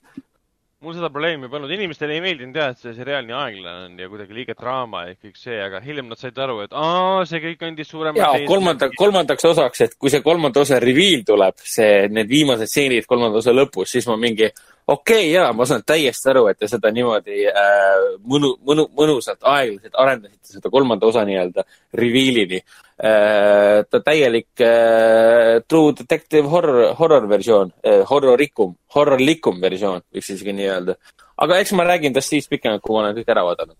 Mul 0.80 0.94
seda 0.96 1.10
probleemi 1.12 1.50
polnud, 1.52 1.72
inimestele 1.76 2.16
ei 2.16 2.22
meeldinud 2.24 2.56
jah, 2.56 2.70
et 2.72 2.80
see 2.80 2.94
seriaal 2.96 3.26
nii 3.28 3.36
aeglane 3.36 3.88
on 3.90 3.98
ja 4.00 4.08
kuidagi 4.08 4.36
liiga 4.38 4.56
draama 4.56 5.02
ja 5.10 5.18
kõik 5.18 5.36
see, 5.36 5.58
aga 5.60 5.82
hiljem 5.84 6.08
nad 6.08 6.22
said 6.22 6.40
aru, 6.40 6.62
et 6.64 6.76
aa, 6.78 7.26
see 7.28 7.42
kõik 7.44 7.66
andis 7.68 7.92
suurema 7.92 8.22
ja 8.22 8.46
kolmanda, 8.48 8.88
kolmandaks 8.96 9.50
osaks, 9.52 9.84
et 9.84 9.98
kui 10.00 10.14
see 10.14 10.24
kolmanda 10.24 10.64
osa 10.64 10.80
reveal 10.80 11.26
tuleb, 11.28 11.60
see, 11.68 12.08
need 12.16 12.32
viimased 12.32 12.72
stseenid 12.72 13.10
kolmanda 13.10 13.42
osa 13.44 13.52
lõpus, 13.52 13.92
siis 13.92 14.08
ma 14.08 14.16
mingi, 14.22 14.48
okei 14.88 14.94
okay,, 14.96 15.34
jaa, 15.34 15.52
ma 15.58 15.68
saan 15.68 15.84
täiesti 15.84 16.32
aru, 16.32 16.46
et 16.48 16.62
te 16.64 16.72
seda 16.72 16.94
niimoodi 16.96 17.42
äh, 17.52 18.06
mõnu, 18.32 18.56
mõnu, 18.72 18.88
mõnusalt, 18.96 19.44
aeglaselt 19.44 20.00
arendasite 20.00 20.56
seda 20.56 20.72
kolmanda 20.72 21.12
osa 21.12 21.28
nii-öelda 21.28 21.68
reveal'ini. 22.00 22.64
Ta 23.00 24.02
täielik 24.04 24.60
äh, 24.60 25.62
True 25.68 25.94
Detective 25.96 26.48
horror, 26.52 26.94
horror 27.00 27.28
versioon 27.30 27.72
äh,, 27.86 28.04
horrorikum, 28.10 28.74
horrorlikum 28.96 29.62
versioon, 29.62 30.04
võiks 30.12 30.34
isegi 30.34 30.56
nii 30.58 30.68
öelda. 30.68 30.98
aga 31.40 31.60
eks 31.64 31.72
ma 31.80 31.86
räägin 31.88 32.14
tast 32.14 32.36
siis 32.36 32.50
pikemalt, 32.52 32.84
kui 32.84 32.96
ma 32.96 33.06
olen 33.06 33.16
kõik 33.16 33.32
ära 33.32 33.46
vaadanud 33.48 33.78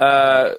uh,. 0.00 0.54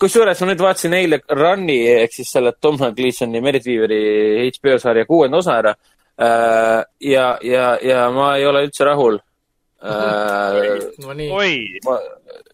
kusjuures 0.00 0.40
ma 0.42 0.50
nüüd 0.50 0.64
vaatasin 0.66 0.96
eile 1.00 1.22
Run'i 1.32 1.78
ehk 1.94 2.12
siis 2.12 2.32
selle 2.36 2.52
Tom 2.60 2.76
Gleasoni 2.76 3.40
Merit 3.40 3.64
Weaveri 3.64 4.50
HBO 4.58 4.78
sarja 4.82 5.08
kuuenda 5.08 5.40
osa 5.40 5.56
ära 5.62 5.72
uh,. 5.72 6.82
ja, 7.00 7.38
ja, 7.40 7.70
ja 7.80 8.10
ma 8.12 8.34
ei 8.36 8.44
ole 8.50 8.66
üldse 8.68 8.84
rahul 8.84 9.16
uh,. 9.16 10.92
no 11.00 11.16
nii, 11.16 11.80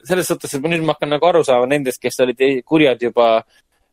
selles 0.06 0.30
suhtes, 0.30 0.54
et 0.54 0.62
ma 0.62 0.70
nüüd 0.70 0.84
ma 0.86 0.94
hakkan 0.94 1.10
nagu 1.16 1.26
aru 1.26 1.42
saama 1.46 1.66
nendest, 1.70 2.00
kes 2.02 2.22
olid 2.24 2.40
kurjad 2.66 3.02
juba, 3.02 3.40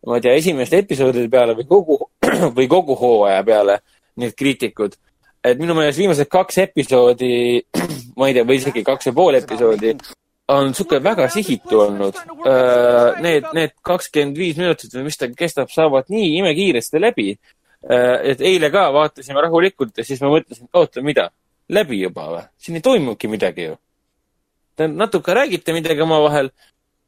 ma 0.08 0.18
ei 0.18 0.24
tea, 0.24 0.38
esimeste 0.40 0.82
episoodide 0.84 1.30
peale 1.32 1.56
või 1.58 1.68
kogu, 1.70 1.98
või 2.58 2.68
kogu 2.72 2.96
hooaja 3.00 3.44
peale, 3.48 3.80
need 4.22 4.36
kriitikud. 4.38 4.96
et 5.44 5.60
minu 5.60 5.76
meelest 5.78 6.00
viimased 6.02 6.30
kaks 6.32 6.62
episoodi, 6.66 7.32
ma 8.20 8.30
ei 8.30 8.38
tea, 8.38 8.46
või 8.48 8.62
isegi 8.62 8.84
kaks 8.88 9.12
ja 9.12 9.16
pool 9.16 9.40
episoodi 9.40 9.96
on 10.48 10.72
sihuke 10.74 11.02
väga 11.04 11.26
sihitu 11.28 11.80
olnud. 11.84 12.16
Need, 13.20 13.50
need 13.52 13.74
kakskümmend 13.84 14.38
viis 14.40 14.56
minutit 14.56 14.94
või 14.96 15.10
mis 15.10 15.20
ta 15.20 15.28
kestab, 15.28 15.68
saavad 15.74 16.08
nii 16.14 16.38
imekiiresti 16.38 17.02
läbi. 17.04 17.34
et 17.88 18.42
eile 18.42 18.72
ka 18.72 18.88
vaatasime 18.94 19.42
rahulikult 19.44 19.98
ja 19.98 20.04
siis 20.08 20.22
ma 20.24 20.32
mõtlesin, 20.32 20.70
oota, 20.74 21.04
mida, 21.04 21.28
läbi 21.70 22.00
juba 22.02 22.30
või? 22.32 22.46
siin 22.58 22.80
ei 22.80 22.82
toimunudki 22.82 23.28
midagi 23.28 23.68
ju 23.68 23.76
natuke 24.78 25.34
räägite 25.34 25.74
midagi 25.74 26.02
omavahel 26.02 26.50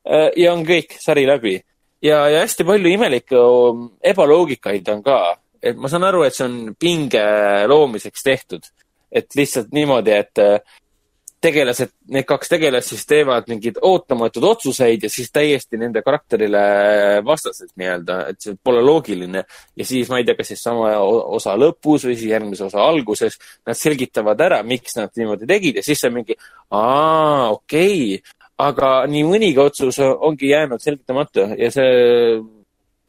äh, 0.09 0.29
ja 0.35 0.53
on 0.53 0.65
kõik 0.65 0.95
sari 0.99 1.25
läbi. 1.27 1.59
ja, 2.01 2.23
ja 2.29 2.43
hästi 2.43 2.65
palju 2.67 2.91
imelikke 2.95 3.45
ebaloogikaid 4.13 4.87
on 4.95 5.03
ka. 5.03 5.19
et 5.61 5.77
ma 5.77 5.89
saan 5.91 6.07
aru, 6.07 6.23
et 6.23 6.35
see 6.35 6.45
on 6.47 6.75
pinge 6.79 7.23
loomiseks 7.67 8.23
tehtud. 8.23 8.69
et 9.11 9.35
lihtsalt 9.35 9.71
niimoodi, 9.73 10.11
et 10.13 10.37
äh, 10.43 10.59
tegelased, 11.41 11.91
need 12.11 12.27
kaks 12.27 12.51
tegelast 12.51 12.91
siis 12.91 13.05
teevad 13.07 13.47
mingeid 13.49 13.79
ootamatuid 13.81 14.45
otsuseid 14.45 15.03
ja 15.03 15.09
siis 15.11 15.31
täiesti 15.31 15.79
nende 15.79 16.01
karakterile 16.03 16.61
vastased 17.25 17.71
nii-öelda, 17.79 18.19
et 18.31 18.41
see 18.43 18.57
pole 18.63 18.81
loogiline. 18.83 19.43
ja 19.75 19.85
siis 19.85 20.09
ma 20.11 20.19
ei 20.19 20.27
tea, 20.27 20.35
kas 20.35 20.51
siis 20.51 20.63
sama 20.63 20.91
osa 20.99 21.55
lõpus 21.59 22.05
või 22.07 22.17
siis 22.17 22.33
järgmise 22.33 22.67
osa 22.67 22.83
alguses 22.83 23.39
nad 23.67 23.79
selgitavad 23.79 24.41
ära, 24.41 24.61
miks 24.63 24.99
nad 24.99 25.15
niimoodi 25.15 25.47
tegid 25.49 25.79
ja 25.79 25.85
siis 25.85 26.01
see 26.01 26.11
on 26.11 26.19
mingi, 26.19 26.37
aa, 26.69 27.49
okei 27.55 28.19
okay., 28.19 28.37
aga 28.60 28.89
nii 29.07 29.26
mõnigi 29.28 29.62
otsus 29.64 29.99
ongi 30.03 30.51
jäänud 30.51 30.82
selgitamata 30.84 31.51
ja 31.57 31.70
see 31.72 32.39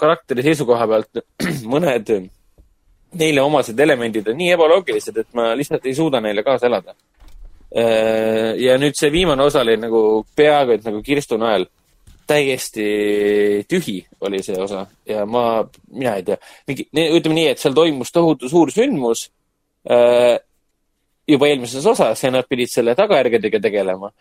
karakteri 0.00 0.44
seisukoha 0.46 0.86
pealt 0.90 1.24
mõned 1.72 2.12
neile 3.20 3.42
omased 3.42 3.78
elemendid 3.80 4.28
on 4.30 4.38
nii 4.38 4.52
ebaloogilised, 4.54 5.16
et 5.18 5.32
ma 5.34 5.50
lihtsalt 5.58 5.86
ei 5.86 5.96
suuda 5.96 6.20
neile 6.22 6.44
kaasa 6.46 6.68
elada. 6.70 6.94
ja 8.58 8.76
nüüd 8.82 8.96
see 8.98 9.12
viimane 9.14 9.44
osa 9.44 9.60
oli 9.62 9.76
nagu 9.78 10.24
peaaegu 10.36 10.72
et 10.74 10.86
nagu 10.86 11.02
kirstunael. 11.02 11.66
täiesti 12.26 12.84
tühi 13.66 13.96
oli 14.20 14.42
see 14.42 14.54
osa 14.62 14.84
ja 15.06 15.24
ma, 15.26 15.64
mina 15.90 16.14
ei 16.14 16.22
tea, 16.22 16.36
mingi, 16.66 16.86
ütleme 16.94 17.34
nii, 17.34 17.46
et 17.50 17.58
seal 17.58 17.74
toimus 17.74 18.12
tohutu 18.14 18.48
suur 18.48 18.70
sündmus 18.70 19.24
äh, 19.90 20.38
juba 21.26 21.48
eelmises 21.48 21.86
osas 21.86 22.22
ja 22.22 22.30
nad 22.30 22.46
pidid 22.48 22.70
selle 22.70 22.94
tagajärgedega 22.94 23.60
tegelema. 23.62 24.12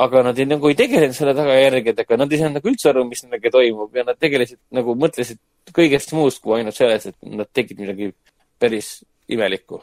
Aga 0.00 0.22
nad 0.26 0.38
ei, 0.38 0.46
nagu 0.48 0.68
ei 0.70 0.76
tegelenud 0.78 1.16
selle 1.16 1.34
tagajärgedega, 1.36 2.18
nad 2.18 2.32
ei 2.32 2.40
saanud 2.40 2.58
nagu 2.58 2.70
üldse 2.72 2.90
aru, 2.90 3.04
mis 3.08 3.24
nendega 3.24 3.52
toimub 3.54 3.96
ja 3.96 4.04
nad 4.06 4.18
tegelesid 4.20 4.60
nagu 4.74 4.94
mõtlesid 4.98 5.40
kõigest 5.76 6.14
muust 6.16 6.42
kui 6.42 6.58
ainult 6.58 6.76
selles, 6.76 7.06
et 7.10 7.16
nad 7.28 7.50
tegid 7.54 7.80
midagi 7.82 8.12
päris 8.62 9.02
imelikku. 9.32 9.82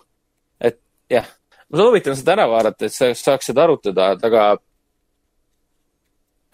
et 0.59 0.79
jah, 1.09 1.27
ma 1.69 1.81
soovitan 1.83 2.17
seda 2.17 2.35
ära 2.35 2.49
vaadata, 2.51 2.89
et 2.89 2.95
sa 2.95 3.13
saaks 3.15 3.51
seda 3.51 3.63
arutada, 3.63 4.11
aga 4.17 4.49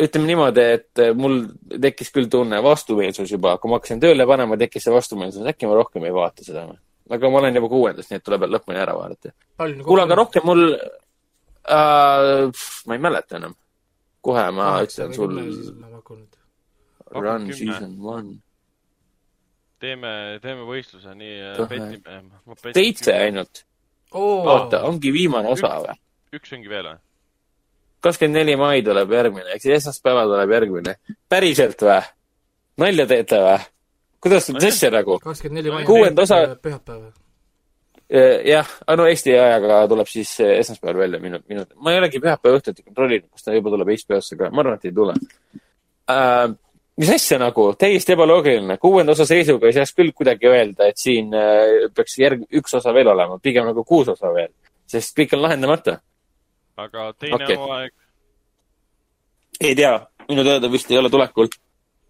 ütleme 0.01 0.27
niimoodi, 0.27 0.65
et 0.77 1.03
mul 1.15 1.45
tekkis 1.81 2.11
küll 2.15 2.27
tunne 2.31 2.59
vastumeelsus 2.63 3.31
juba, 3.31 3.55
kui 3.57 3.71
ma 3.71 3.79
hakkasin 3.79 4.01
tööle 4.03 4.27
panema, 4.27 4.57
tekkis 4.59 4.85
see 4.85 4.93
vastumeelsus, 4.93 5.45
äkki 5.47 5.69
ma 5.69 5.77
rohkem 5.79 6.05
ei 6.05 6.13
vaata 6.15 6.43
seda. 6.43 6.67
aga 7.09 7.29
ma 7.29 7.39
olen 7.39 7.55
juba 7.55 7.69
kuuendas, 7.69 8.09
nii 8.09 8.19
et 8.19 8.25
tuleb 8.25 8.43
veel 8.43 8.55
lõpuni 8.57 8.81
ära 8.81 8.95
vaadata. 8.97 9.31
kuule, 9.57 10.03
aga 10.03 10.19
rohkem 10.21 10.45
mul 10.45 10.65
äh,, 11.69 12.49
ma 12.87 12.93
ei 12.97 12.99
mäleta 13.01 13.37
enam. 13.39 13.55
kohe 14.21 14.45
ma 14.51 14.81
ütlen 14.83 15.13
sul 15.13 15.35
Run 17.15 17.45
kümme. 17.47 17.53
season 17.53 17.97
one. 18.01 18.35
teeme, 19.79 20.39
teeme 20.41 20.65
võistluse, 20.67 21.13
nii 21.15 21.35
äh, 21.51 21.57
Kohe. 21.57 21.67
petime. 21.69 22.73
seitse 22.73 23.13
ainult. 23.13 23.63
oo, 24.11 24.43
oota, 24.43 24.83
ongi 24.89 25.13
viimane 25.13 25.49
osa 25.53 25.75
või? 25.83 25.97
üks 26.33 26.53
ongi 26.57 26.69
veel 26.69 26.89
või? 26.93 26.97
kakskümmend 28.05 28.37
neli 28.37 28.55
mai 28.59 28.81
tuleb 28.85 29.11
järgmine, 29.11 29.49
ehk 29.55 29.61
siis 29.61 29.79
esmaspäeval 29.81 30.29
tuleb 30.33 30.51
järgmine. 30.57 30.95
päriselt 31.29 31.81
või? 31.81 32.01
nalja 32.81 33.05
teete 33.09 33.39
või? 33.45 33.59
kuidas 34.25 34.49
nüüd 34.49 34.67
asja 34.67 34.89
nagu? 34.93 35.19
Kuuenda 35.85 36.25
osa- 36.25 36.55
pühapäev. 36.61 37.13
jah, 38.09 38.67
no 38.97 39.07
Eesti 39.09 39.33
ajaga 39.33 39.79
tuleb 39.89 40.09
siis 40.09 40.35
eh, 40.43 40.59
esmaspäeval 40.59 41.01
välja 41.05 41.19
minu, 41.23 41.39
minu, 41.49 41.65
ma 41.81 41.93
ei 41.93 42.01
olegi 42.01 42.21
pühapäeva 42.21 42.59
õhtuti 42.59 42.85
kontrollinud, 42.85 43.31
kas 43.33 43.47
ta 43.47 43.55
juba 43.55 43.73
tuleb 43.73 43.89
HBO-sse 43.95 44.37
ka, 44.37 44.51
ma 44.53 44.61
arvan, 44.61 44.77
et 44.77 44.85
ei 44.85 44.93
tule 44.93 45.15
äh,. 46.13 46.53
mis 47.01 47.11
asja 47.15 47.39
nagu, 47.41 47.65
täiesti 47.81 48.13
ebaloogiline, 48.13 48.77
kuuenda 48.77 49.15
osa 49.15 49.25
seisuga 49.27 49.67
ei 49.67 49.75
saaks 49.75 49.95
küll 49.97 50.13
kuidagi 50.15 50.51
öelda, 50.51 50.91
et 50.91 51.01
siin 51.01 51.33
äh, 51.33 51.89
peaks 51.97 52.19
järg, 52.21 52.45
üks 52.61 52.77
osa 52.77 52.93
veel 52.93 53.09
olema, 53.11 53.39
pigem 53.41 53.65
nagu 53.71 53.83
kuus 53.83 54.13
osa 54.13 54.29
veel, 54.37 54.53
sest 54.87 55.17
kõik 55.17 55.33
on 55.35 55.45
lahendamata. 55.47 55.97
aga 56.77 57.09
teine 57.17 57.41
okay. 57.41 57.57
hooaeg, 57.57 57.93
ei 59.65 59.75
tea, 59.75 59.97
minu 60.29 60.45
teada 60.45 60.69
vist 60.71 60.93
ei 60.93 61.01
ole 61.01 61.09
tulekul 61.09 61.49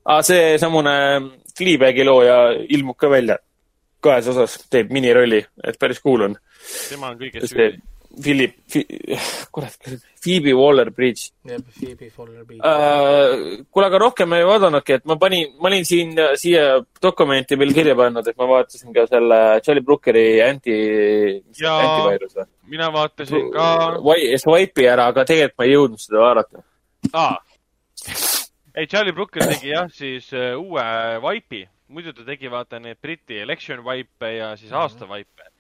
ah,. 0.04 0.22
see 0.28 0.58
samune 0.60 0.96
Fleabagi 1.56 2.04
looja 2.04 2.40
ilmub 2.68 2.98
ka 3.00 3.08
välja 3.08 3.40
kahes 4.06 4.30
osas, 4.32 4.60
teeb 4.72 4.94
minirolli, 4.96 5.42
et 5.66 5.82
päris 5.82 6.02
cool 6.04 6.30
on. 6.30 6.40
tema 6.90 7.12
on 7.14 7.20
kõiges 7.22 7.52
süüdi. 7.52 7.84
Philip 8.22 8.56
fi,, 8.68 8.86
kurat, 9.52 9.76
Phoebe 10.24 10.54
Waller-Bridge 10.56 11.32
jah, 11.44 11.60
Phoebe 11.80 12.10
Waller-Bridge. 12.18 12.62
äh,. 12.64 13.66
kuule, 13.72 13.88
aga 13.90 14.00
rohkem 14.00 14.34
ei 14.38 14.46
vaadanudki, 14.48 15.00
et 15.00 15.06
ma 15.10 15.18
panin, 15.22 15.52
ma 15.60 15.70
olin 15.70 15.86
siin, 15.88 16.14
siia 16.40 16.80
dokumenti 17.02 17.60
veel 17.60 17.74
kirja 17.76 17.96
pannud, 18.00 18.28
et 18.28 18.38
ma 18.40 18.48
vaatasin 18.50 18.96
ka 18.96 19.06
selle 19.12 19.42
Charlie 19.66 19.84
Brookeri 19.86 20.26
anti, 20.46 20.78
või? 22.40 22.48
mina 22.72 22.90
vaatasin 22.94 23.52
ka, 23.54 23.68
Swipe'i 24.42 24.90
ära, 24.92 25.10
aga 25.12 25.28
tegelikult 25.28 25.60
ma 25.60 25.68
ei 25.68 25.76
jõudnud 25.76 26.06
seda 26.06 26.24
vaadata. 26.24 26.66
aa. 27.14 27.38
ei, 28.76 28.88
Charlie 28.88 29.16
Brooker 29.16 29.48
tegi 29.52 29.74
jah, 29.76 29.92
siis 29.92 30.32
uh, 30.34 30.54
uue 30.62 30.86
Vipe'i. 31.26 31.66
Muidu 31.88 32.14
ta 32.14 32.26
tegi 32.26 32.50
vaata 32.52 32.80
neid 32.80 33.00
Briti 33.02 33.38
election 33.42 33.84
vipe 33.86 34.32
ja 34.38 34.56
siis 34.58 34.72
aasta 34.74 35.08
vipe. 35.10 35.52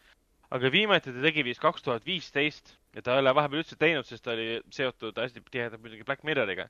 aga 0.56 0.72
viimati 0.72 1.14
ta 1.14 1.22
tegi 1.22 1.44
vist 1.44 1.62
kaks 1.62 1.84
tuhat 1.84 2.06
viisteist 2.06 2.76
ja 2.96 3.02
ta 3.02 3.16
ei 3.16 3.24
ole 3.24 3.34
vahepeal 3.36 3.64
üldse 3.64 3.76
teinud, 3.80 4.06
sest 4.08 4.24
ta 4.24 4.32
oli 4.34 4.62
seotud 4.72 5.18
hästi 5.20 5.44
tihedalt 5.52 5.82
muidugi 5.82 6.06
Black 6.08 6.24
Mirroriga. 6.24 6.70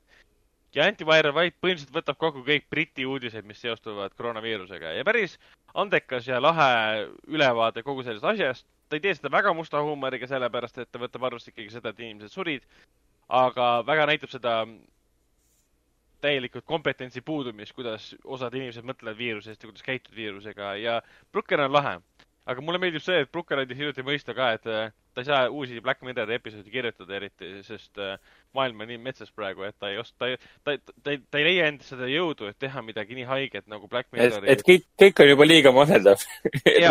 ja 0.74 0.86
Antiviral 0.90 1.34
Vipe 1.36 1.60
põhimõtteliselt 1.62 1.94
võtab 1.94 2.18
kokku 2.20 2.42
kõik 2.44 2.66
Briti 2.70 3.06
uudised, 3.06 3.44
mis 3.44 3.60
seostuvad 3.62 4.14
koroonaviirusega 4.18 4.96
ja 4.98 5.04
päris 5.04 5.38
andekas 5.74 6.26
ja 6.28 6.40
lahe 6.42 7.06
ülevaade 7.28 7.82
kogu 7.82 8.02
sellest 8.02 8.24
asjast. 8.24 8.66
ta 8.88 8.96
ei 8.96 9.00
tee 9.00 9.14
seda 9.14 9.30
väga 9.32 9.52
musta 9.54 9.80
huumoriga, 9.82 10.26
sellepärast 10.26 10.78
et 10.78 10.90
ta 10.92 10.98
võtab 10.98 11.24
arvesse 11.26 11.50
ikkagi 11.50 11.70
seda, 11.70 11.90
et 11.90 12.00
inimesed 12.00 12.32
surid. 12.32 12.62
aga 13.28 13.82
väga 13.86 14.06
näitab 14.06 14.30
seda 14.30 14.60
täielikult 16.24 16.64
kompetentsi 16.64 17.22
puudumist, 17.24 17.74
kuidas 17.76 18.12
osad 18.24 18.54
inimesed 18.56 18.86
mõtlevad 18.86 19.18
viirusest 19.18 19.62
ja 19.62 19.70
kuidas 19.70 19.86
käituda 19.86 20.16
viirusega 20.16 20.74
ja 20.80 21.00
Brooker 21.32 21.66
on 21.66 21.72
lahe. 21.72 21.98
aga 22.46 22.62
mulle 22.62 22.78
meeldib 22.78 23.02
see, 23.02 23.24
et 23.24 23.30
Brooker 23.32 23.58
andis 23.58 23.78
hiljuti 23.78 24.04
mõista 24.06 24.34
ka, 24.34 24.52
et 24.54 24.66
äh, 24.70 24.92
ta 25.16 25.20
ei 25.20 25.26
saa 25.26 25.48
uusi 25.50 25.80
Black 25.80 26.04
Mirrori 26.06 26.36
episoodi 26.36 26.70
kirjutada 26.70 27.16
eriti, 27.16 27.48
sest 27.66 27.98
äh, 27.98 28.20
maailm 28.54 28.84
on 28.84 28.90
nii 28.92 29.00
metsas 29.02 29.32
praegu, 29.34 29.64
et 29.66 29.74
ta 29.80 29.90
ei 29.90 29.98
oska, 29.98 30.14
ta 30.20 30.28
ei, 30.30 30.36
ta, 30.62 30.76
ta 31.02 31.14
ei, 31.14 31.20
ta 31.30 31.40
ei 31.40 31.48
leia 31.48 31.66
enda 31.72 31.88
seda 31.88 32.06
jõudu, 32.10 32.46
et 32.52 32.58
teha 32.62 32.84
midagi 32.86 33.18
nii 33.18 33.26
haiget 33.26 33.66
nagu 33.72 33.90
Black 33.90 34.12
Mirrori. 34.14 34.46
et 34.52 34.62
kõik, 34.68 34.86
kõik 35.02 35.24
on 35.24 35.32
juba 35.32 35.48
liiga 35.48 35.74
masendav. 35.74 36.22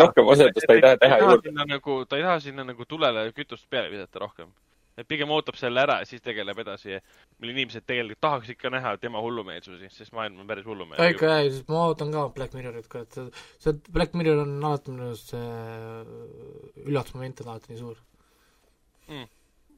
rohkem 0.02 0.28
masendust 0.28 0.68
ta 0.68 0.76
ei 0.76 0.84
taha 0.84 1.00
teha 1.06 1.20
juurde. 1.24 1.56
nagu, 1.62 1.98
ta 2.04 2.20
ei 2.20 2.28
taha 2.28 2.38
sinna 2.50 2.68
nagu 2.68 2.84
tulele 2.84 3.28
kütust 3.38 3.64
peale 3.70 3.94
visata 3.94 4.26
rohkem. 4.26 4.52
Et 4.96 5.08
pigem 5.08 5.30
ootab 5.34 5.58
selle 5.60 5.82
ära 5.82 5.98
ja 6.00 6.08
siis 6.08 6.22
tegeleb 6.24 6.58
edasi, 6.62 6.96
mil 7.42 7.52
inimesed 7.52 7.84
tegelikult 7.84 8.20
tahaks 8.24 8.52
ikka 8.54 8.72
näha 8.72 8.94
tema 9.00 9.20
hullumeelsusi, 9.24 9.90
sest 9.92 10.14
maailm 10.16 10.40
on 10.40 10.48
päris 10.48 10.66
hullumeelne. 10.68 11.10
ikka 11.12 11.32
jah, 11.32 11.42
siis 11.50 11.66
ma 11.68 11.82
ootan 11.90 12.12
ka 12.14 12.26
Black 12.36 12.56
Mirrorit, 12.56 12.88
kurat, 12.92 13.12
see, 13.12 13.26
see 13.62 13.76
Black 13.92 14.16
Mirror 14.16 14.44
on 14.46 14.56
alati 14.70 14.94
minu 14.94 15.10
arust 15.10 15.34
see 15.34 16.86
üllatusmoment 16.86 17.44
on 17.44 17.52
alati 17.52 17.74
nii 17.74 17.82
suur. 17.82 18.00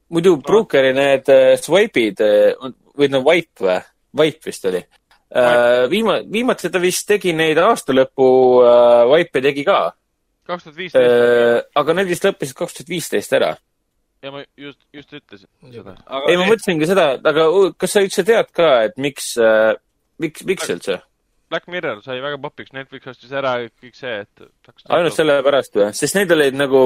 muidu 0.09 0.37
Brookeri 0.45 0.95
need 0.95 1.29
äh, 1.33 1.53
swipe'id 1.59 2.23
äh, 2.25 2.71
või 2.97 3.11
no 3.11 3.23
Wipe 3.27 3.67
või? 3.67 3.77
Wipe 4.19 4.49
vist 4.49 4.65
oli. 4.65 4.79
viima-, 5.91 6.23
viimati 6.25 6.71
ta 6.73 6.79
vist 6.81 7.05
tegi 7.07 7.35
neid 7.37 7.59
aastalõpu 7.61 8.25
äh, 8.65 9.03
Wipe'e 9.11 9.43
tegi 9.45 9.67
ka 9.67 9.81
kaks 10.49 10.65
tuhat 10.65 10.77
viisteist, 10.77 11.11
äh,. 11.13 11.59
aga 11.77 11.95
need 11.97 12.09
vist 12.09 12.25
lõppesid 12.25 12.57
kaks 12.57 12.79
tuhat 12.79 12.89
viisteist 12.89 13.35
ära. 13.37 13.53
Ja 14.23 14.31
ma 14.33 14.43
just, 14.57 14.79
just 14.93 15.13
ütlesin 15.13 15.47
seda. 15.73 15.95
ei, 16.27 16.37
ma 16.39 16.47
mõtlesingi 16.47 16.89
seda, 16.89 17.11
aga 17.31 17.45
kas 17.79 17.95
sa 17.95 18.03
üldse 18.05 18.25
tead 18.27 18.49
ka, 18.55 18.71
et 18.89 18.97
miks, 19.01 19.35
miks, 20.19 20.45
miks 20.47 20.73
üldse? 20.75 20.99
Black 21.49 21.67
Mirror 21.67 22.01
sai 22.05 22.19
väga 22.21 22.37
popiks, 22.41 22.71
Netflix 22.77 23.09
ostis 23.09 23.33
ära 23.33 23.55
kõik 23.65 23.95
see, 23.97 24.21
et 24.21 24.71
ainult 24.93 25.15
sellepärast 25.15 25.77
või? 25.79 25.91
sest 25.97 26.17
need 26.17 26.31
olid 26.35 26.57
nagu 26.57 26.81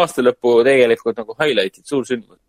aasta 0.00 0.24
lõpu 0.24 0.60
tegelikult 0.66 1.20
nagu 1.20 1.36
highlight'id, 1.38 1.86
suur 1.86 2.06
sündmus. 2.08 2.40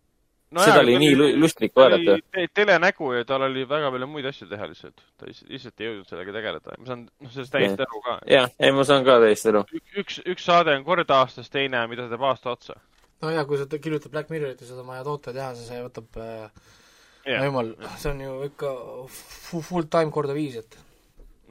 seda 0.58 0.80
oli 0.82 0.98
nii 1.00 1.14
lu- 1.16 1.30
lustlik 1.44 1.76
vaadata. 1.78 2.18
telenägu 2.54 3.12
ja 3.14 3.24
tal 3.28 3.46
oli 3.46 3.62
väga 3.68 3.92
palju 3.94 4.08
muid 4.10 4.26
asju 4.32 4.48
teha 4.50 4.66
lihtsalt. 4.72 5.04
ta 5.16 5.28
lihtsalt, 5.28 5.50
lihtsalt 5.54 5.80
ei 5.80 5.86
jõudnud 5.86 6.10
sellega 6.10 6.34
tegeleda. 6.38 6.78
ma 6.78 6.90
saan 6.90 7.04
noh, 7.06 7.30
sellest 7.30 7.54
täiesti 7.54 7.86
aru 7.86 8.02
ka. 8.08 8.18
jah, 8.34 8.50
ei 8.58 8.72
ma 8.72 8.84
saan 8.90 9.06
ka 9.06 9.20
täiesti 9.22 9.52
aru. 9.54 9.62
üks, 10.02 10.18
üks 10.34 10.48
saade 10.50 10.74
on 10.74 10.84
kord 10.88 11.14
aastas, 11.14 11.50
teine, 11.50 11.86
mida 11.86 12.08
ta 12.08 12.16
teeb 12.16 12.26
aasta 12.26 12.56
otsa. 12.56 12.80
No 13.22 13.30
jaa, 13.30 13.44
kui 13.48 13.58
sa 13.60 13.66
kirjutad 13.72 14.12
Black 14.12 14.30
Mirrorit 14.32 14.60
ja 14.62 14.68
seda 14.68 14.82
on 14.82 14.90
vaja 14.90 15.04
toota 15.06 15.34
teha, 15.34 15.52
siis 15.58 15.68
see 15.70 15.82
võtab 15.84 16.18
äh, 16.22 16.46
no 17.26 17.34
jah, 17.36 17.44
jumal, 17.48 17.74
see 17.98 18.10
on 18.12 18.22
ju 18.24 18.38
ikka 18.48 18.72
fu- 19.16 19.62
full 19.66 19.88
time 19.92 20.10
korda 20.14 20.36
viis, 20.36 20.58
et 20.62 20.78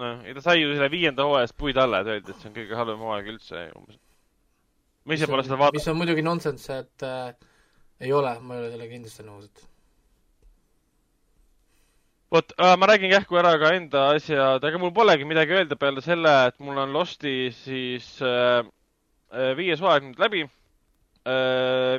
noh, 0.02 0.22
ja 0.28 0.36
ta 0.38 0.46
sai 0.50 0.60
ju 0.62 0.74
selle 0.74 0.92
viienda 0.94 1.28
hooajast 1.28 1.58
puid 1.60 1.80
alla, 1.82 2.02
et 2.04 2.14
öeldi, 2.16 2.34
et 2.34 2.44
see 2.44 2.52
on 2.52 2.58
kõige 2.58 2.80
halvem 2.80 3.06
hooaeg 3.08 3.34
üldse 3.36 3.66
umbes. 3.80 4.00
ma 5.06 5.18
ise 5.18 5.30
pole 5.32 5.48
seda 5.48 5.58
mis 5.58 5.66
vaadanud. 5.66 5.92
on 5.94 6.00
muidugi 6.04 6.28
nonsense, 6.28 6.80
et 6.86 7.08
äh, 7.08 7.34
ei 8.02 8.14
ole, 8.14 8.38
ma 8.42 8.58
ei 8.58 8.66
ole 8.66 8.72
sellega 8.74 8.96
kindlasti 8.98 9.28
nõus, 9.28 9.48
et 9.48 9.68
vot 12.32 12.54
äh,, 12.58 12.76
ma 12.80 12.88
räägin 12.92 13.12
kähku 13.12 13.40
ära 13.40 13.56
ka 13.62 13.74
enda 13.76 14.06
asjad, 14.16 14.64
aga 14.64 14.80
mul 14.82 14.94
polegi 14.96 15.28
midagi 15.28 15.56
öelda 15.58 15.76
peale 15.80 16.04
selle, 16.04 16.32
et 16.52 16.60
mul 16.64 16.80
on 16.84 16.94
Losti 16.96 17.52
siis 17.56 18.14
äh, 18.24 18.64
äh, 19.32 19.54
viies 19.60 19.84
hooaeg 19.84 20.08
nüüd 20.10 20.22
läbi. 20.22 20.46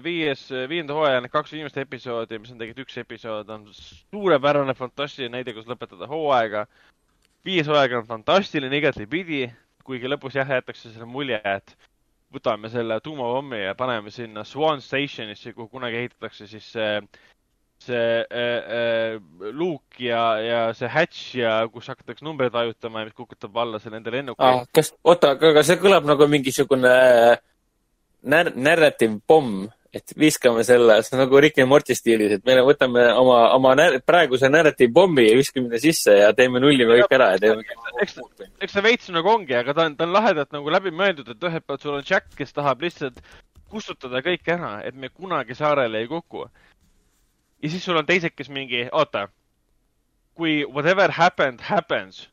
viies, 0.02 0.48
viienda 0.68 0.96
hooaja 0.96 1.20
need 1.22 1.30
kaks 1.30 1.52
viimast 1.54 1.76
episoodi, 1.78 2.40
mis 2.42 2.50
on 2.50 2.58
tegelikult 2.58 2.88
üks 2.88 2.98
episood, 3.02 3.50
on 3.54 3.68
suurepärane 3.74 4.74
fantastiline 4.74 5.36
näide, 5.36 5.54
kus 5.54 5.68
lõpetada 5.70 6.08
hooaega. 6.10 6.66
viies 7.44 7.70
hooaeg 7.70 7.94
on 8.00 8.06
fantastiline 8.06 8.80
igatepidi, 8.80 9.46
kuigi 9.86 10.10
lõpus 10.10 10.38
jah, 10.38 10.48
jäetakse 10.48 10.90
selle 10.90 11.06
mulje, 11.06 11.40
et 11.44 11.76
võtame 12.32 12.70
selle 12.72 12.98
tuumapommi 13.04 13.60
ja 13.62 13.74
paneme 13.78 14.10
sinna 14.10 14.44
Swan 14.44 14.80
Stationisse, 14.80 15.52
kuhu 15.52 15.68
kunagi 15.68 16.02
ehitatakse 16.02 16.46
siis 16.50 16.72
see 16.72 16.96
see 17.82 18.26
äh, 18.30 18.62
äh, 18.78 19.20
luuk 19.52 19.98
ja, 19.98 20.38
ja 20.38 20.60
see 20.74 20.88
hatch 20.88 21.36
ja 21.40 21.54
kus 21.72 21.88
hakatakse 21.90 22.24
numbreid 22.24 22.54
vajutama 22.54 23.02
ja 23.02 23.08
mis 23.08 23.16
kukutab 23.18 23.56
alla 23.58 23.80
selle 23.82 23.98
nende 23.98 24.12
lennuki 24.14 24.44
ah,. 24.44 24.62
kas, 24.74 24.92
oota, 25.04 25.32
aga 25.34 25.64
see 25.66 25.80
kõlab 25.82 26.06
nagu 26.06 26.28
mingisugune 26.30 26.92
när-, 28.22 28.52
narrative 28.56 29.20
pomm, 29.26 29.68
et 29.92 30.14
viskame 30.16 30.64
selle, 30.64 30.94
see 31.04 31.16
on 31.16 31.20
nagu 31.26 31.40
Rick 31.44 31.58
ja 31.60 31.66
Morty 31.68 31.94
stiilis, 31.96 32.32
et 32.38 32.46
me 32.48 32.54
võtame 32.64 33.04
oma, 33.20 33.38
oma 33.52 33.74
när- 33.76 33.98
praeguse 34.00 34.48
narrative 34.48 34.92
pommi 34.96 35.26
ja 35.26 35.36
viskame 35.36 35.68
ta 35.68 35.80
sisse 35.82 36.14
ja 36.16 36.30
teeme, 36.36 36.62
nullime 36.64 36.96
kõik 37.02 37.12
ära 37.18 37.32
ja 37.34 37.42
teeme. 37.42 37.64
eks, 38.00 38.16
eks 38.60 38.72
see 38.72 38.84
veits 38.86 39.12
nagu 39.12 39.28
ongi, 39.28 39.54
aga 39.58 39.74
ta 39.76 39.86
on, 39.90 39.96
ta 39.96 40.08
on 40.08 40.14
lahedalt 40.16 40.56
nagu 40.56 40.72
läbi 40.72 40.94
mõeldud, 40.96 41.28
et 41.28 41.48
ühelt 41.48 41.66
poolt 41.66 41.84
sul 41.84 41.98
on 41.98 42.06
Jack, 42.08 42.32
kes 42.38 42.56
tahab 42.56 42.80
lihtsalt 42.80 43.20
kustutada 43.72 44.22
kõik 44.24 44.48
ära, 44.52 44.78
et 44.84 44.96
me 44.96 45.12
kunagi 45.12 45.54
saarele 45.56 46.00
ei 46.00 46.08
kuku. 46.08 46.46
ja 47.62 47.70
siis 47.70 47.84
sul 47.84 47.96
on 47.96 48.06
teised, 48.06 48.32
kes 48.36 48.48
mingi, 48.48 48.88
oota, 48.92 49.28
kui 50.34 50.64
whatever 50.64 51.10
happened 51.10 51.60
happens, 51.60 52.28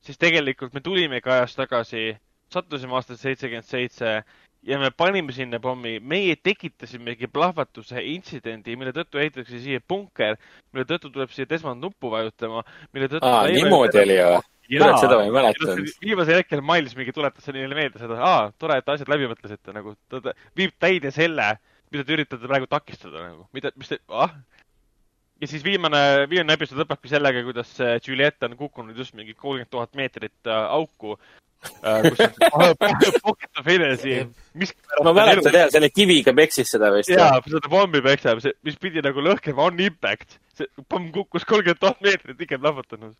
siis 0.00 0.18
tegelikult 0.18 0.74
me 0.74 0.80
tulimegi 0.80 1.30
ajas 1.30 1.58
tagasi, 1.58 2.14
sattusime 2.54 2.94
aastasse 2.94 3.22
seitsekümmend 3.22 3.66
seitse 3.66 4.22
ja 4.66 4.78
me 4.80 4.90
panime 4.90 5.32
sinna 5.36 5.60
pommi, 5.62 5.98
meie 6.00 6.36
tekitasimegi 6.40 7.28
plahvatuse 7.32 8.00
intsidendi, 8.14 8.76
mille 8.80 8.94
tõttu 8.96 9.20
ehitatakse 9.20 9.60
siia 9.62 9.82
punker, 9.86 10.38
mille 10.72 10.86
tõttu 10.88 11.10
tuleb 11.12 11.32
siia 11.34 11.48
Desmond 11.50 11.84
nuppu 11.84 12.10
vajutama, 12.12 12.64
mille 12.96 13.10
tõttu 13.12 13.28
aa, 13.28 13.44
niimoodi 13.52 14.00
oli 14.00 14.18
või? 14.22 14.40
kurat, 14.70 14.96
seda 15.02 15.20
ma 15.20 15.26
ei 15.26 15.34
mäletanud. 15.34 15.92
viimasel 16.00 16.40
hetkel 16.40 16.64
Miles 16.64 16.96
mingi 16.96 17.12
tuletas 17.12 17.52
neile 17.52 17.76
meelde 17.76 18.00
seda, 18.00 18.18
aa, 18.24 18.48
tore, 18.58 18.80
et 18.80 18.90
asjad 18.94 19.12
läbi 19.12 19.28
mõtlesite 19.28 19.76
nagu, 19.76 19.94
ta 20.08 20.22
ta 20.24 20.34
viib 20.56 20.72
täide 20.80 21.12
selle, 21.14 21.52
mida 21.92 22.06
te 22.06 22.16
üritate 22.16 22.48
praegu 22.48 22.70
takistada 22.70 23.28
nagu, 23.28 23.46
mida, 23.56 23.74
mis 23.80 23.92
te, 23.92 24.00
ah. 24.08 24.32
ja 25.42 25.50
siis 25.50 25.64
viimane, 25.66 26.00
viimane 26.30 26.56
episood 26.56 26.80
lõpebki 26.80 27.12
sellega, 27.12 27.44
kuidas 27.44 27.76
äh, 27.84 27.98
Juliet 28.00 28.48
on 28.48 28.56
kukkunud 28.56 28.96
just 28.96 29.16
mingi 29.18 29.36
kolmkümmend 29.36 29.72
tuhat 29.76 29.92
meetrit 30.00 30.48
äh, 30.48 30.64
auku 30.72 31.18
pocket 33.24 33.58
of 33.60 33.68
energy, 33.68 34.24
miskipärast 34.54 35.04
ma 35.04 35.12
mäletan 35.16 35.56
jah, 35.56 35.70
selle 35.72 35.90
kiviga 35.92 36.34
peksis 36.36 36.72
seda 36.74 36.90
vist. 36.94 37.12
jaa, 37.12 37.38
seda 37.46 37.70
pommi 37.70 38.02
peksab, 38.04 38.42
mis 38.66 38.76
pidi 38.80 39.02
nagu 39.04 39.24
lõhkema 39.24 39.68
on 39.68 39.80
impact. 39.84 40.38
see 40.54 40.68
pomm 40.88 41.10
kukkus 41.14 41.46
kolmkümmend 41.48 41.80
tuhat 41.82 42.02
meetrit, 42.04 42.40
ikka 42.40 42.58
ei 42.58 42.62
plahvatanud. 42.62 43.14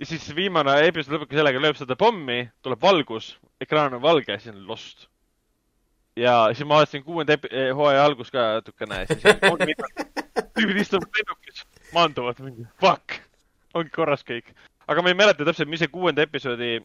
ja 0.00 0.08
siis 0.10 0.26
viimane 0.36 0.74
episood 0.88 1.16
lõpebki 1.16 1.38
sellega, 1.38 1.62
lööb 1.62 1.78
seda 1.80 1.96
pommi, 1.98 2.40
tuleb 2.62 2.82
valgus, 2.82 3.36
ekraan 3.60 3.96
on 3.98 4.02
valge, 4.02 4.38
siis 4.38 4.54
on 4.54 4.66
lost. 4.68 5.08
ja 6.16 6.40
siis 6.52 6.66
ma 6.66 6.80
vaatasin 6.82 7.06
kuuenda 7.06 7.38
eh, 7.50 7.72
hooaja 7.74 8.04
algust 8.04 8.34
ka 8.34 8.50
natukene, 8.58 9.04
siis 9.10 9.22
tüübid 10.58 10.82
istuvad 10.82 11.10
lennukis, 11.14 11.64
maanduvad 11.94 12.42
mingi, 12.42 12.66
fuck, 12.82 13.20
ongi 13.74 13.94
korras 13.94 14.24
kõik. 14.26 14.52
aga 14.88 15.02
ma 15.02 15.12
ei 15.12 15.18
mäleta 15.18 15.46
täpselt, 15.46 15.70
mis 15.70 15.82
see 15.82 15.92
kuuenda 15.92 16.24
episoodi, 16.24 16.78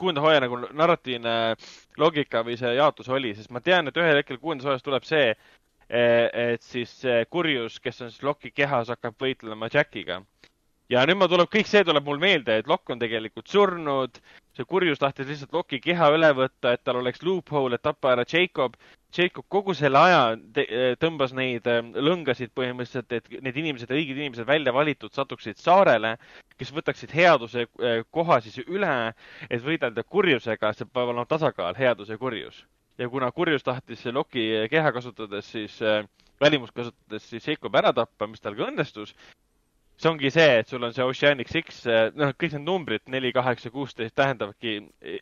kuuenda 0.00 0.22
hooaja 0.24 0.40
nagu 0.44 0.58
narratiivne 0.72 1.34
loogika 2.00 2.44
või 2.46 2.56
see 2.60 2.72
jaotus 2.78 3.08
oli, 3.12 3.34
sest 3.36 3.52
ma 3.54 3.62
tean, 3.64 3.88
et 3.90 4.00
ühel 4.00 4.20
hetkel 4.20 4.40
kuuendas 4.40 4.68
hooajas 4.68 4.86
tuleb 4.86 5.06
see, 5.08 5.34
et 5.90 6.62
siis 6.62 6.92
see 7.02 7.24
kurjus, 7.30 7.80
kes 7.82 8.02
on 8.04 8.12
siis 8.12 8.22
Locke'i 8.26 8.52
kehas, 8.54 8.92
hakkab 8.94 9.18
võitlema 9.20 9.70
Jackiga. 9.72 10.22
ja 10.90 11.04
nüüd 11.06 11.20
ma 11.20 11.28
tuleb, 11.30 11.50
kõik 11.50 11.68
see 11.70 11.84
tuleb 11.86 12.06
mul 12.06 12.18
meelde, 12.18 12.56
et 12.58 12.66
Locke 12.70 12.92
on 12.92 12.98
tegelikult 12.98 13.46
surnud, 13.48 14.18
see 14.56 14.66
kurjus 14.66 14.98
tahtis 14.98 15.28
lihtsalt 15.28 15.52
Locke'i 15.54 15.80
keha 15.82 16.10
üle 16.16 16.32
võtta, 16.34 16.74
et 16.74 16.82
tal 16.84 16.98
oleks 17.02 17.22
loophole, 17.22 17.76
et 17.76 17.82
tappa 17.82 18.14
ära 18.16 18.24
Jacob. 18.26 18.74
Jacob 19.16 19.44
kogu 19.48 19.74
selle 19.74 19.98
aja 19.98 20.20
te- 20.54 20.94
tõmbas 21.02 21.32
neid 21.36 21.66
äh, 21.70 21.80
lõngasid 21.82 22.52
põhimõtteliselt, 22.54 23.12
et 23.12 23.42
need 23.42 23.56
inimesed, 23.62 23.90
õiged 23.90 24.18
inimesed 24.18 24.46
välja 24.46 24.74
valitud 24.74 25.12
satuksid 25.14 25.58
saarele, 25.58 26.16
kes 26.60 26.70
võtaksid 26.76 27.14
headuse 27.14 27.66
äh, 27.66 28.02
koha 28.10 28.40
siis 28.44 28.60
üle, 28.66 28.94
et 29.48 29.64
võidelda 29.64 30.04
kurjusega, 30.04 30.72
see 30.74 30.86
peab 30.86 31.10
olema 31.10 31.26
tasakaal, 31.26 31.74
headus 31.78 32.12
ja 32.12 32.18
kurjus. 32.18 32.64
ja 32.98 33.08
kuna 33.08 33.30
kurjus 33.32 33.62
tahtis 33.64 34.04
Locke'i 34.12 34.68
keha 34.68 34.92
kasutades 34.92 35.46
siis 35.50 35.78
välimust 36.40 36.74
kasutades 36.74 37.30
siis 37.30 37.46
Jacob 37.48 37.74
ära 37.76 37.92
tappa, 37.92 38.26
mis 38.26 38.40
tal 38.40 38.56
ka 38.56 38.66
õnnestus, 38.68 39.14
see 40.00 40.10
ongi 40.10 40.30
see, 40.32 40.58
et 40.60 40.68
sul 40.68 40.84
on 40.86 40.94
see 40.96 41.04
Oceanic 41.04 41.50
Six, 41.52 41.82
noh, 42.16 42.32
kõik 42.40 42.56
need 42.56 42.64
numbrid 42.64 43.12
neli, 43.12 43.32
kaheksa, 43.36 43.72
kuusteist 43.74 44.14
tähendavadki, 44.16 44.78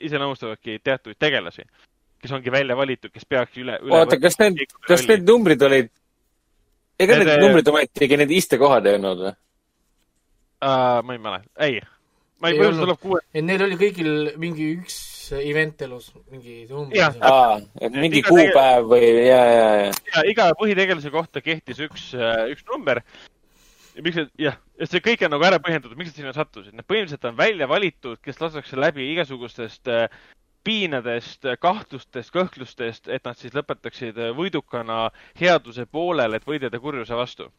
iseloomustavadki 0.07 0.79
teatuid 0.87 1.19
tegelasi, 1.19 1.67
kes 2.23 2.33
ongi 2.35 2.53
välja 2.53 2.77
valitud, 2.79 3.13
kes 3.15 3.27
peaks 3.29 3.59
üle, 3.61 3.79
üle 3.85 4.01
oota, 4.01 4.19
kas 4.21 4.39
need, 4.43 4.65
kas 4.87 5.05
need 5.09 5.27
numbrid 5.29 5.63
olid, 5.69 5.93
ega 6.99 7.19
Need- 7.19 7.31
need 7.31 7.45
numbrid 7.45 7.71
ometigi 7.71 8.19
need 8.21 8.35
istekohad 8.39 8.89
ei 8.89 8.99
olnud 8.99 9.23
või? 9.27 9.37
uh,? 10.65 10.99
ma 11.07 11.15
ei 11.15 11.23
mäleta, 11.23 11.49
ei. 11.67 11.79
ma 12.43 12.51
ei, 12.51 12.59
Ei 12.59 12.67
olnud. 12.67 12.83
tuleb 12.85 13.01
kuue, 13.03 13.23
et 13.33 13.47
neil 13.47 13.65
oli 13.69 13.79
kõigil 13.81 14.13
mingi 14.41 14.73
üks 14.79 14.99
event 15.39 15.83
elus, 15.85 16.11
mingi 16.33 16.63
number 16.71 16.97
Jah.. 16.97 17.19
aa, 17.21 17.59
et 17.81 17.95
mingi 17.95 18.23
Iga 18.23 18.33
kuupäev 18.33 18.87
või, 18.91 19.11
ja, 19.29 19.43
ja, 19.45 19.67
ja. 19.85 19.91
ja 20.15 20.25
iga 20.31 20.53
põhitegelase 20.59 21.13
kohta 21.15 21.43
kehtis 21.45 21.83
üks, 21.85 22.09
üks 22.51 22.65
number. 22.71 23.03
ja 23.95 24.07
miks 24.07 24.19
need, 24.19 24.33
jah, 24.49 24.59
et 24.79 24.91
see 24.91 25.05
kõik 25.05 25.23
on 25.27 25.37
nagu 25.37 25.47
ära 25.47 25.61
põhjendatud, 25.63 25.99
miks 26.01 26.11
nad 26.15 26.23
sinna 26.23 26.35
sattusid, 26.35 26.75
need 26.75 26.89
põhimõtteliselt 26.89 27.31
on 27.31 27.39
välja 27.39 27.71
valitud, 27.71 28.19
kes 28.25 28.43
lastakse 28.43 28.81
läbi 28.81 29.07
igasugustest 29.13 29.93
äh, 29.93 30.09
piinadest, 30.65 31.47
kahtlustest, 31.61 32.33
kõhklustest, 32.35 33.09
et 33.13 33.25
nad 33.25 33.39
siis 33.39 33.55
lõpetaksid 33.57 34.19
võidukana 34.37 35.09
headuse 35.41 35.87
poolel, 35.87 36.35
et 36.37 36.47
võidelda 36.47 36.81
kurjuse 36.83 37.17
vastu. 37.17 37.51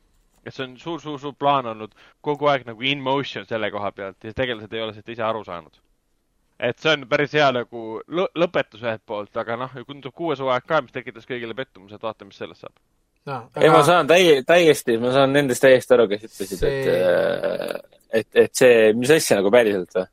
et 0.45 0.55
see 0.55 0.63
on 0.63 0.77
suur-suur-suur 0.79 1.33
plaan 1.35 1.67
olnud 1.67 1.91
kogu 2.23 2.47
aeg 2.47 2.63
nagu 2.65 2.81
in 2.87 3.01
motion 3.03 3.45
selle 3.45 3.67
koha 3.71 3.91
pealt 3.91 4.23
ja 4.23 4.31
tegelased 4.33 4.73
ei 4.73 4.81
ole 4.81 4.93
sellest 4.93 5.09
ise 5.09 5.23
aru 5.23 5.43
saanud. 5.43 5.81
et 6.59 6.79
see 6.79 6.93
on 6.93 7.07
päris 7.09 7.33
hea 7.33 7.51
nagu 7.51 8.01
lõ- 8.07 8.31
lõpetus 8.35 8.83
ühelt 8.83 9.03
poolt, 9.05 9.35
aga 9.37 9.55
noh, 9.55 9.75
tuleb 9.85 10.13
kuues 10.15 10.39
hooaeg 10.39 10.65
ka, 10.67 10.81
mis 10.81 10.91
tekitas 10.91 11.25
kõigile 11.25 11.55
pettumuse, 11.55 11.95
et 11.95 12.03
vaatame, 12.03 12.29
mis 12.29 12.37
sellest 12.37 12.61
saab. 12.61 12.75
no, 13.25 13.41
ei, 13.61 13.69
ma 13.69 13.83
saan 13.83 14.07
täie-, 14.07 14.43
täiesti, 14.47 14.97
ma 14.97 15.11
saan 15.11 15.33
nendest 15.33 15.61
täiesti 15.61 15.93
aru, 15.93 16.07
kes 16.07 16.23
ütlesid, 16.29 16.63
et 16.63 16.83
See-, 16.87 17.99
et, 18.19 18.29
et 18.35 18.55
see, 18.55 18.93
mis 18.97 19.11
asja 19.13 19.39
nagu 19.39 19.51
päriselt 19.53 19.95
või? 19.95 20.07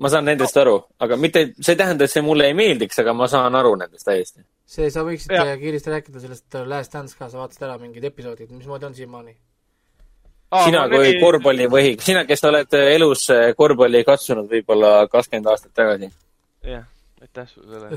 Ma 0.00 0.08
saan 0.12 0.24
nendest 0.28 0.56
aru, 0.60 0.76
aga 1.04 1.14
mitte, 1.20 1.40
see 1.60 1.72
ei 1.74 1.80
tähenda, 1.80 2.02
et 2.06 2.12
see 2.12 2.22
mulle 2.24 2.44
ei 2.48 2.54
meeldiks, 2.56 2.98
aga 3.02 3.10
ma 3.16 3.26
saan 3.30 3.52
aru 3.58 3.72
nendest 3.80 4.04
täiesti. 4.08 4.40
see, 4.70 4.86
sa 4.92 5.00
võiksid 5.06 5.30
Jah. 5.34 5.48
kiiresti 5.60 5.92
rääkida 5.92 6.18
sellest 6.24 6.48
äh, 6.56 6.66
Last 6.68 6.90
Dance 6.94 7.14
ka, 7.18 7.24
sa 7.28 7.36
vaatasid 7.42 7.62
ära 7.68 7.76
mingid 7.82 8.04
episoodid, 8.08 8.50
mismoodi 8.54 8.84
on 8.88 8.94
siiamaani? 8.96 9.32
sina 10.64 10.80
kui 10.90 11.08
korvpallivõhik, 11.20 11.98
sina, 12.02 12.20
kes 12.26 12.42
oled 12.48 12.70
elus 12.80 13.22
eh, 13.34 13.52
korvpalli 13.58 14.00
katsunud 14.06 14.46
võib-olla 14.50 14.90
kakskümmend 15.12 15.48
aastat 15.52 15.72
tagasi. 15.78 16.08
jah, 16.66 16.84
aitäh 17.22 17.46
sulle 17.52 17.76
selle 17.78 17.90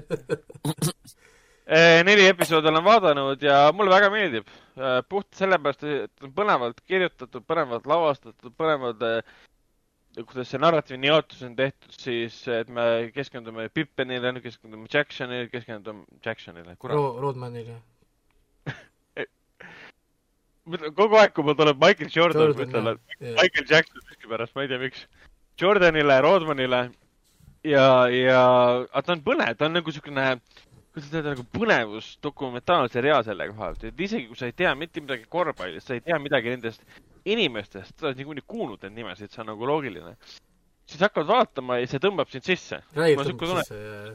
neli 2.08 2.28
episoodi 2.28 2.68
olen 2.68 2.84
vaadanud 2.84 3.42
ja 3.42 3.72
mulle 3.74 3.94
väga 3.94 4.10
meeldib. 4.12 4.48
puht 5.10 5.28
sellepärast, 5.38 5.84
et 5.84 6.24
on 6.26 6.34
põnevalt 6.36 6.82
kirjutatud, 6.86 7.44
põnevalt 7.48 7.86
lavastatud, 7.88 8.52
põnevad, 8.58 9.24
kuidas 10.22 10.52
see 10.52 10.62
narratiivne 10.62 11.10
jaotus 11.10 11.42
on 11.48 11.56
tehtud, 11.58 11.96
siis 11.98 12.36
et 12.52 12.70
me 12.70 12.86
keskendume 13.16 13.66
Pippenile, 13.74 14.34
keskendume 14.44 14.88
Jacksonile, 14.94 15.50
keskendume 15.50 16.06
Jacksonile, 16.26 16.78
Ro-, 16.92 17.18
Rodmanile. 17.24 17.80
kogu 20.96 21.18
aeg, 21.20 21.34
kui 21.36 21.44
mul 21.44 21.58
tuleb 21.60 21.82
Michael 21.82 22.12
Jordan, 22.14 22.52
Jordan, 22.52 22.60
mõtlen, 22.62 22.92
et 22.94 23.26
jah. 23.26 23.40
Michael 23.42 23.70
Jackson 23.70 24.06
miskipärast, 24.10 24.54
ma 24.56 24.64
ei 24.64 24.72
tea, 24.72 24.82
miks. 24.84 25.08
Jordanile, 25.60 26.20
Rodmanile 26.24 26.84
ja, 27.68 27.88
ja, 28.12 28.44
aga 28.92 29.04
ta 29.06 29.16
on 29.16 29.24
põnev, 29.26 29.58
ta 29.58 29.68
on 29.68 29.78
nagu 29.78 29.94
siukene, 29.96 30.28
kuidas 30.94 31.10
öelda, 31.10 31.34
nagu 31.34 31.44
põnevus 31.56 32.12
dokumentaalseriaal 32.24 33.26
selle 33.26 33.48
koha 33.50 33.72
pealt, 33.72 33.86
et 33.90 34.02
isegi 34.06 34.30
kui 34.30 34.38
sa 34.38 34.50
ei 34.50 34.56
tea 34.58 34.74
mitte 34.78 35.02
midagi 35.02 35.26
korvpallist, 35.36 35.90
sa 35.90 35.98
ei 35.98 36.04
tea 36.06 36.20
midagi 36.22 36.54
nendest 36.54 36.84
inimestest, 37.26 37.96
sa 37.98 38.10
oled 38.10 38.20
niikuinii 38.22 38.46
kuulnud 38.48 38.84
neid 38.86 39.00
nimesid, 39.00 39.32
see 39.34 39.42
on 39.42 39.50
nagu 39.54 39.70
loogiline. 39.70 40.14
siis 40.84 41.00
hakkad 41.02 41.26
vaatama 41.26 41.78
ja 41.80 41.88
see 41.88 42.02
tõmbab 42.04 42.30
sind 42.30 42.44
sisse. 42.46 42.82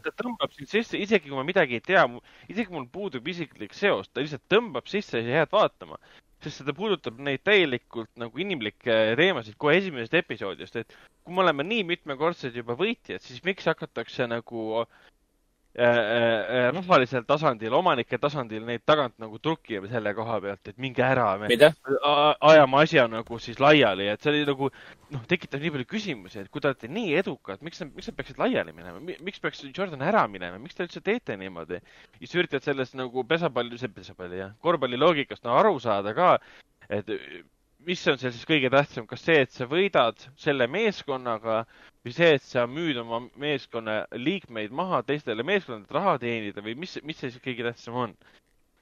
Ta 0.05 0.13
tõmbab 0.21 0.53
sind 0.55 0.69
sisse, 0.71 1.01
isegi 1.01 1.31
kui 1.31 1.39
ma 1.39 1.43
midagi 1.49 1.79
ei 1.81 1.83
tea, 1.83 2.05
isegi 2.47 2.69
kui 2.69 2.77
mul 2.77 2.89
puudub 2.93 3.27
isiklik 3.27 3.75
seos, 3.75 4.11
ta 4.13 4.23
lihtsalt 4.23 4.45
tõmbab 4.53 4.87
sisse 4.87 5.19
ja 5.19 5.41
jääd 5.41 5.53
vaatama. 5.53 5.99
sest 6.39 6.63
ta 6.63 6.71
puudutab 6.71 7.17
neid 7.19 7.41
täielikult 7.43 8.13
nagu 8.15 8.39
inimlikke 8.39 9.17
teemasid 9.19 9.57
kohe 9.59 9.81
esimesest 9.81 10.15
episoodist, 10.15 10.77
et 10.77 10.93
kui 11.25 11.35
me 11.35 11.43
oleme 11.43 11.65
nii 11.67 11.83
mitmekordsed 11.89 12.55
juba 12.55 12.77
võitjad, 12.79 13.19
siis 13.19 13.43
miks 13.43 13.67
hakatakse 13.67 14.29
nagu 14.31 14.85
rahvalisel 15.79 17.23
tasandil, 17.29 17.75
omanike 17.79 18.19
tasandil 18.19 18.65
neid 18.67 18.83
tagant 18.89 19.15
nagu 19.23 19.39
trukima 19.39 19.87
selle 19.91 20.13
koha 20.17 20.39
pealt, 20.43 20.71
et 20.73 20.79
minge 20.79 21.05
ära, 21.05 21.29
me 21.39 21.49
ajame 21.55 22.81
asja 22.83 23.07
nagu 23.11 23.39
siis 23.43 23.61
laiali, 23.63 24.09
et 24.11 24.23
see 24.23 24.33
oli 24.33 24.47
nagu 24.49 24.71
noh, 25.15 25.27
tekitab 25.31 25.63
nii 25.63 25.75
palju 25.77 25.89
küsimusi, 25.93 26.41
et 26.43 26.51
kui 26.51 26.65
te 26.65 26.71
olete 26.73 26.91
nii 26.91 27.15
edukad, 27.21 27.63
miks 27.63 27.85
miks 27.87 28.11
nad 28.11 28.19
peaksid 28.19 28.41
laiali 28.43 28.75
minema, 28.75 29.03
miks 29.03 29.43
peaks 29.45 29.63
Jordan 29.69 30.03
ära 30.03 30.25
minema, 30.31 30.59
miks 30.63 30.75
te 30.75 30.87
üldse 30.89 31.05
teete 31.05 31.37
niimoodi? 31.39 31.79
ja 31.79 32.25
siis 32.25 32.35
üritad 32.41 32.67
sellest 32.67 32.99
nagu 32.99 33.23
pesapalli, 33.29 33.79
see 33.79 33.93
pesapalli 33.95 34.43
jah, 34.43 34.57
korvpalli 34.65 34.99
loogikast 34.99 35.47
no 35.47 35.55
aru 35.61 35.79
saada 35.83 36.15
ka, 36.17 36.35
et 36.91 37.15
mis 37.89 38.03
on 38.11 38.19
seal 38.21 38.35
siis 38.35 38.49
kõige 38.49 38.69
tähtsam, 38.73 39.07
kas 39.09 39.23
see, 39.25 39.39
et 39.47 39.55
sa 39.55 39.67
võidad 39.69 40.21
selle 40.41 40.67
meeskonnaga 40.71 41.63
või 42.05 42.13
see, 42.15 42.35
et 42.37 42.45
sa 42.45 42.67
müüd 42.69 42.99
oma 43.01 43.23
meeskonna 43.41 44.03
liikmeid 44.17 44.75
maha 44.77 45.01
teistele 45.09 45.47
meeskondadele 45.47 45.97
raha 45.97 46.19
teenida 46.23 46.65
või 46.65 46.77
mis, 46.85 46.99
mis 47.09 47.19
see 47.21 47.33
siis 47.33 47.45
kõige 47.45 47.65
tähtsam 47.67 47.97
on? 48.05 48.15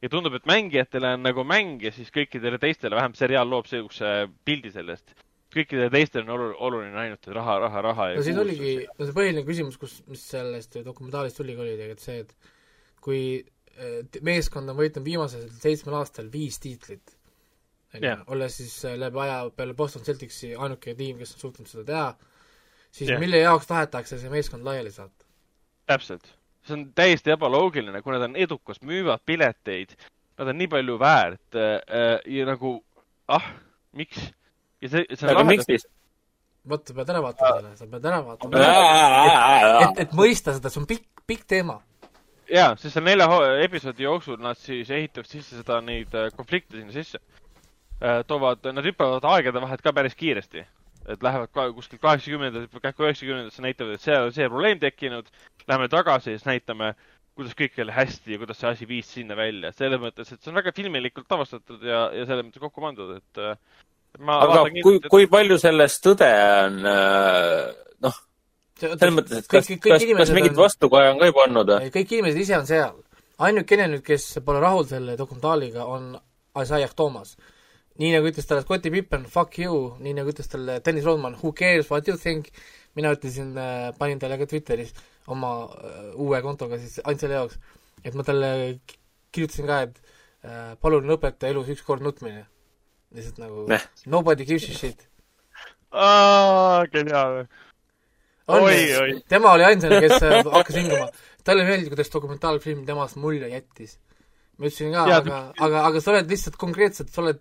ja 0.02 0.10
tundub, 0.12 0.34
et 0.36 0.48
mängijatele 0.48 1.14
on 1.16 1.22
nagu 1.24 1.44
mäng 1.48 1.80
ja 1.82 1.92
siis 1.94 2.10
kõikidele 2.14 2.58
teistele, 2.62 2.98
vähemalt 2.98 3.18
seriaal 3.18 3.48
loob 3.48 3.70
siukse 3.70 4.28
pildi 4.44 4.74
sellest. 4.74 5.14
kõikidele 5.56 5.88
teistele 5.90 6.26
on 6.26 6.34
olu- 6.34 6.56
oluline 6.68 6.98
ainult 7.00 7.26
raha, 7.32 7.58
raha, 7.62 7.82
raha 7.82 8.08
no 8.12 8.20
kuulsus 8.20 8.42
oligi 8.42 8.74
no 8.84 9.06
see 9.06 9.16
põhiline 9.16 9.44
küsimus, 9.46 9.78
kus, 9.80 10.00
mis 10.10 10.24
sellest 10.34 10.76
dokumentaalist 10.84 11.38
tuligi, 11.40 11.62
oli 11.62 11.76
tegelikult 11.78 12.04
see, 12.04 12.18
et 12.26 12.34
kui 13.06 13.20
t- 14.12 14.22
meeskond 14.26 14.68
on 14.68 14.76
võitnud 14.76 15.06
viimasel 15.06 15.46
seitsmel 15.62 15.96
aastal 16.02 16.28
viis 16.32 16.58
tiitlit, 16.60 17.15
Jah. 18.02 18.24
olles 18.32 18.56
siis 18.56 18.74
eh, 18.84 18.96
läbi 18.98 19.20
aja 19.24 19.38
peale 19.56 19.74
Boston 19.74 20.02
Celticsi 20.06 20.54
ainuke 20.54 20.94
tiim, 20.94 21.18
kes 21.20 21.36
on 21.36 21.44
suutnud 21.46 21.70
seda 21.70 21.84
teha, 21.84 22.08
siis 22.90 23.10
Jah. 23.10 23.20
mille 23.20 23.40
jaoks 23.42 23.68
tahetakse 23.70 24.18
see 24.20 24.32
meeskond 24.32 24.66
laiali 24.66 24.92
saata? 24.94 25.26
täpselt, 25.86 26.26
see 26.66 26.76
on 26.78 26.86
täiesti 26.98 27.32
ebaloogiline, 27.34 28.02
kui 28.02 28.14
nad 28.14 28.26
on 28.26 28.36
edukas, 28.36 28.80
müüvad 28.82 29.22
pileteid, 29.26 29.94
nad 30.38 30.52
on 30.52 30.58
nii 30.58 30.70
palju 30.72 30.98
väärt 31.00 31.58
äh, 31.60 32.16
ja 32.26 32.46
nagu 32.48 32.78
ah, 33.32 33.52
miks? 33.96 34.30
ja 34.82 34.92
see, 34.92 35.06
see 35.12 35.30
aga 35.30 35.44
on 35.44 35.52
miks 35.52 35.66
lahe, 35.66 35.78
siis? 35.78 35.88
vot, 36.68 36.82
sa 36.86 36.96
pead 36.96 37.12
ära 37.14 37.22
vaatama 37.24 37.58
selle, 37.60 37.74
sa 37.78 37.90
pead 37.92 38.08
ära 38.10 38.22
vaatama, 38.26 38.64
et, 39.86 40.02
et 40.06 40.16
mõista 40.18 40.56
seda, 40.56 40.72
see 40.72 40.82
on 40.82 40.88
pikk, 40.90 41.06
pikk 41.28 41.46
teema. 41.54 41.78
jaa, 42.50 42.74
sest 42.74 42.98
selle 42.98 43.12
nelja 43.12 43.30
episoodi 43.64 44.06
jooksul 44.06 44.42
nad 44.42 44.58
siis 44.60 44.90
ehitavad 44.90 45.30
sisse 45.30 45.60
seda, 45.60 45.80
neid 45.84 46.14
äh, 46.18 46.32
konflikte 46.36 46.80
sinna 46.80 46.94
sisse 46.94 47.22
äh,. 47.22 47.45
toovad, 48.28 48.66
nad 48.76 48.84
hüppavad 48.84 49.24
aegade 49.24 49.60
vahet 49.62 49.82
ka 49.84 49.92
päris 49.96 50.14
kiiresti. 50.18 50.66
et 51.06 51.22
lähevad 51.22 51.52
ka 51.54 51.68
kuskil 51.72 52.00
kaheksakümnendatel, 52.02 52.80
kähku 52.82 53.04
üheksakümnendatel 53.06 53.62
näitavad, 53.62 53.94
et 53.94 54.02
seal 54.02 54.24
on 54.26 54.32
see 54.34 54.48
probleem 54.48 54.80
tekkinud. 54.82 55.28
Lähme 55.70 55.86
tagasi 55.88 56.32
ja 56.32 56.38
siis 56.38 56.46
näitame, 56.48 56.94
kuidas 57.36 57.54
kõik 57.54 57.78
oli 57.82 57.94
hästi 57.94 58.34
ja 58.34 58.40
kuidas 58.42 58.58
see 58.58 58.70
asi 58.72 58.88
viis 58.88 59.12
sinna 59.14 59.36
välja. 59.38 59.70
selles 59.72 60.00
mõttes, 60.02 60.32
et 60.32 60.42
see 60.42 60.50
on 60.50 60.58
väga 60.58 60.72
filmilikult 60.74 61.30
lavastatud 61.30 61.84
ja, 61.86 62.08
ja 62.10 62.26
selles 62.26 62.48
mõttes 62.48 62.62
kokku 62.62 62.82
pandud, 62.82 63.16
et 63.20 63.42
äh, 63.42 63.54
ma 64.18 64.38
aga 64.40 64.52
vaatan 64.52 64.72
kui 64.72 64.82
kindlasti-, 64.82 65.12
kui 65.12 65.28
palju 65.30 65.58
sellest 65.62 66.02
tõde 66.04 66.30
on, 66.66 66.78
noh, 68.06 68.20
selles 68.80 69.14
mõttes, 69.14 69.42
et 69.42 69.50
kas, 69.50 69.68
kas, 69.82 70.06
kas 70.20 70.32
mingit 70.36 70.56
vastukaja 70.56 71.12
on 71.14 71.20
ka 71.20 71.30
juba 71.30 71.44
andnud 71.46 71.74
või? 71.74 71.90
kõik 71.94 72.16
inimesed 72.16 72.40
ise 72.40 72.56
on 72.58 72.68
seal. 72.68 72.96
ainukene 73.48 73.90
nüüd, 73.92 74.04
kes 74.06 74.30
pole 74.44 74.62
rahul 74.62 74.86
selle 74.88 75.16
dokumentaaliga, 75.20 75.84
on 75.84 76.14
Isaiah 76.62 76.92
Thomas. 76.96 77.36
Nii 77.98 78.10
nagu 78.12 78.28
ütles 78.28 78.46
talle 78.48 78.62
Scotti 78.64 78.90
Pippen, 78.92 79.24
fuck 79.30 79.58
you, 79.58 79.94
nii 80.04 80.14
nagu 80.18 80.32
ütles 80.32 80.48
talle 80.52 80.80
Dennis 80.84 81.04
Rodman, 81.08 81.36
who 81.42 81.52
cares 81.56 81.88
what 81.90 82.08
you 82.08 82.16
think, 82.20 82.50
mina 82.96 83.12
ütlesin, 83.16 83.54
panin 83.98 84.18
talle 84.20 84.38
ka 84.40 84.46
Twitteris 84.50 84.92
oma 85.32 85.52
äh, 85.66 86.12
uue 86.20 86.40
kontoga 86.44 86.78
siis 86.78 86.98
ainult 87.04 87.20
selle 87.24 87.34
jaoks, 87.40 87.56
et 88.04 88.14
ma 88.14 88.22
talle 88.26 88.50
ki- 88.86 88.98
kirjutasin 89.34 89.66
ka, 89.70 89.80
et 89.88 89.96
äh, 90.44 90.74
palun 90.80 91.08
lõpeta 91.08 91.48
elus 91.50 91.68
ükskord 91.74 92.04
nutmine. 92.04 92.46
lihtsalt 93.16 93.38
nagu 93.38 93.64
Neh. 93.70 93.82
nobody 94.06 94.44
gives 94.44 94.68
a 94.68 94.74
shit. 94.76 95.06
aa, 95.92 96.84
geniaalne. 96.92 97.46
on 98.48 98.62
Oi, 98.62 98.74
ju 98.90 99.00
oi., 99.02 99.14
tema 99.28 99.52
oli 99.56 99.64
ainsana, 99.66 100.00
kes 100.04 100.22
äh, 100.22 100.44
hakkas 100.52 100.76
hingama. 100.76 101.08
talle 101.46 101.64
meeldib, 101.66 101.90
kuidas 101.94 102.10
dokumentaalfilm 102.12 102.84
temast 102.86 103.16
mulje 103.16 103.48
jättis. 103.50 103.98
ma 104.58 104.66
ütlesin 104.68 104.92
ka, 104.94 105.04
aga, 105.18 105.40
aga, 105.58 105.84
aga 105.90 106.00
sa 106.00 106.12
oled 106.14 106.30
lihtsalt 106.30 106.56
konkreetselt, 106.60 107.10
sa 107.12 107.22
oled 107.24 107.40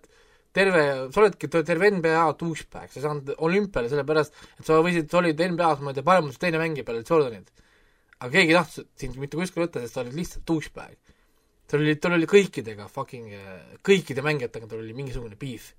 terve, 0.56 0.82
sa 1.12 1.22
oledki 1.22 1.50
te- 1.52 1.62
terve 1.68 1.90
NBA 1.92 2.24
douchebag, 2.40 2.88
sa 2.90 3.00
ei 3.00 3.04
saanud 3.04 3.32
olümpiale 3.46 3.90
sellepärast, 3.92 4.36
et 4.58 4.68
sa 4.68 4.80
võisid, 4.84 5.08
sa 5.12 5.20
olid 5.20 5.42
NBA-s, 5.52 5.84
ma 5.84 5.92
ei 5.92 5.98
tea, 5.98 6.06
paremus 6.06 6.40
teine 6.42 6.60
mängija 6.62 6.86
peale 6.88 7.04
Jordanit. 7.04 7.52
aga 8.16 8.32
keegi 8.32 8.54
ei 8.54 8.56
tahtnud 8.56 8.88
sind 8.96 9.18
mitte 9.20 9.36
kuskile 9.36 9.66
võtta, 9.66 9.82
sest 9.84 9.98
sa 9.98 10.02
olid 10.04 10.16
lihtsalt 10.16 10.46
douchebag. 10.48 10.96
tal 11.68 11.82
oli, 11.82 11.96
tal 12.00 12.16
oli 12.16 12.28
kõikidega 12.30 12.88
fucking, 12.88 13.32
kõikide 13.84 14.24
mängijatega 14.24 14.70
tal 14.70 14.80
oli 14.84 14.96
mingisugune 14.96 15.36
beef. 15.36 15.74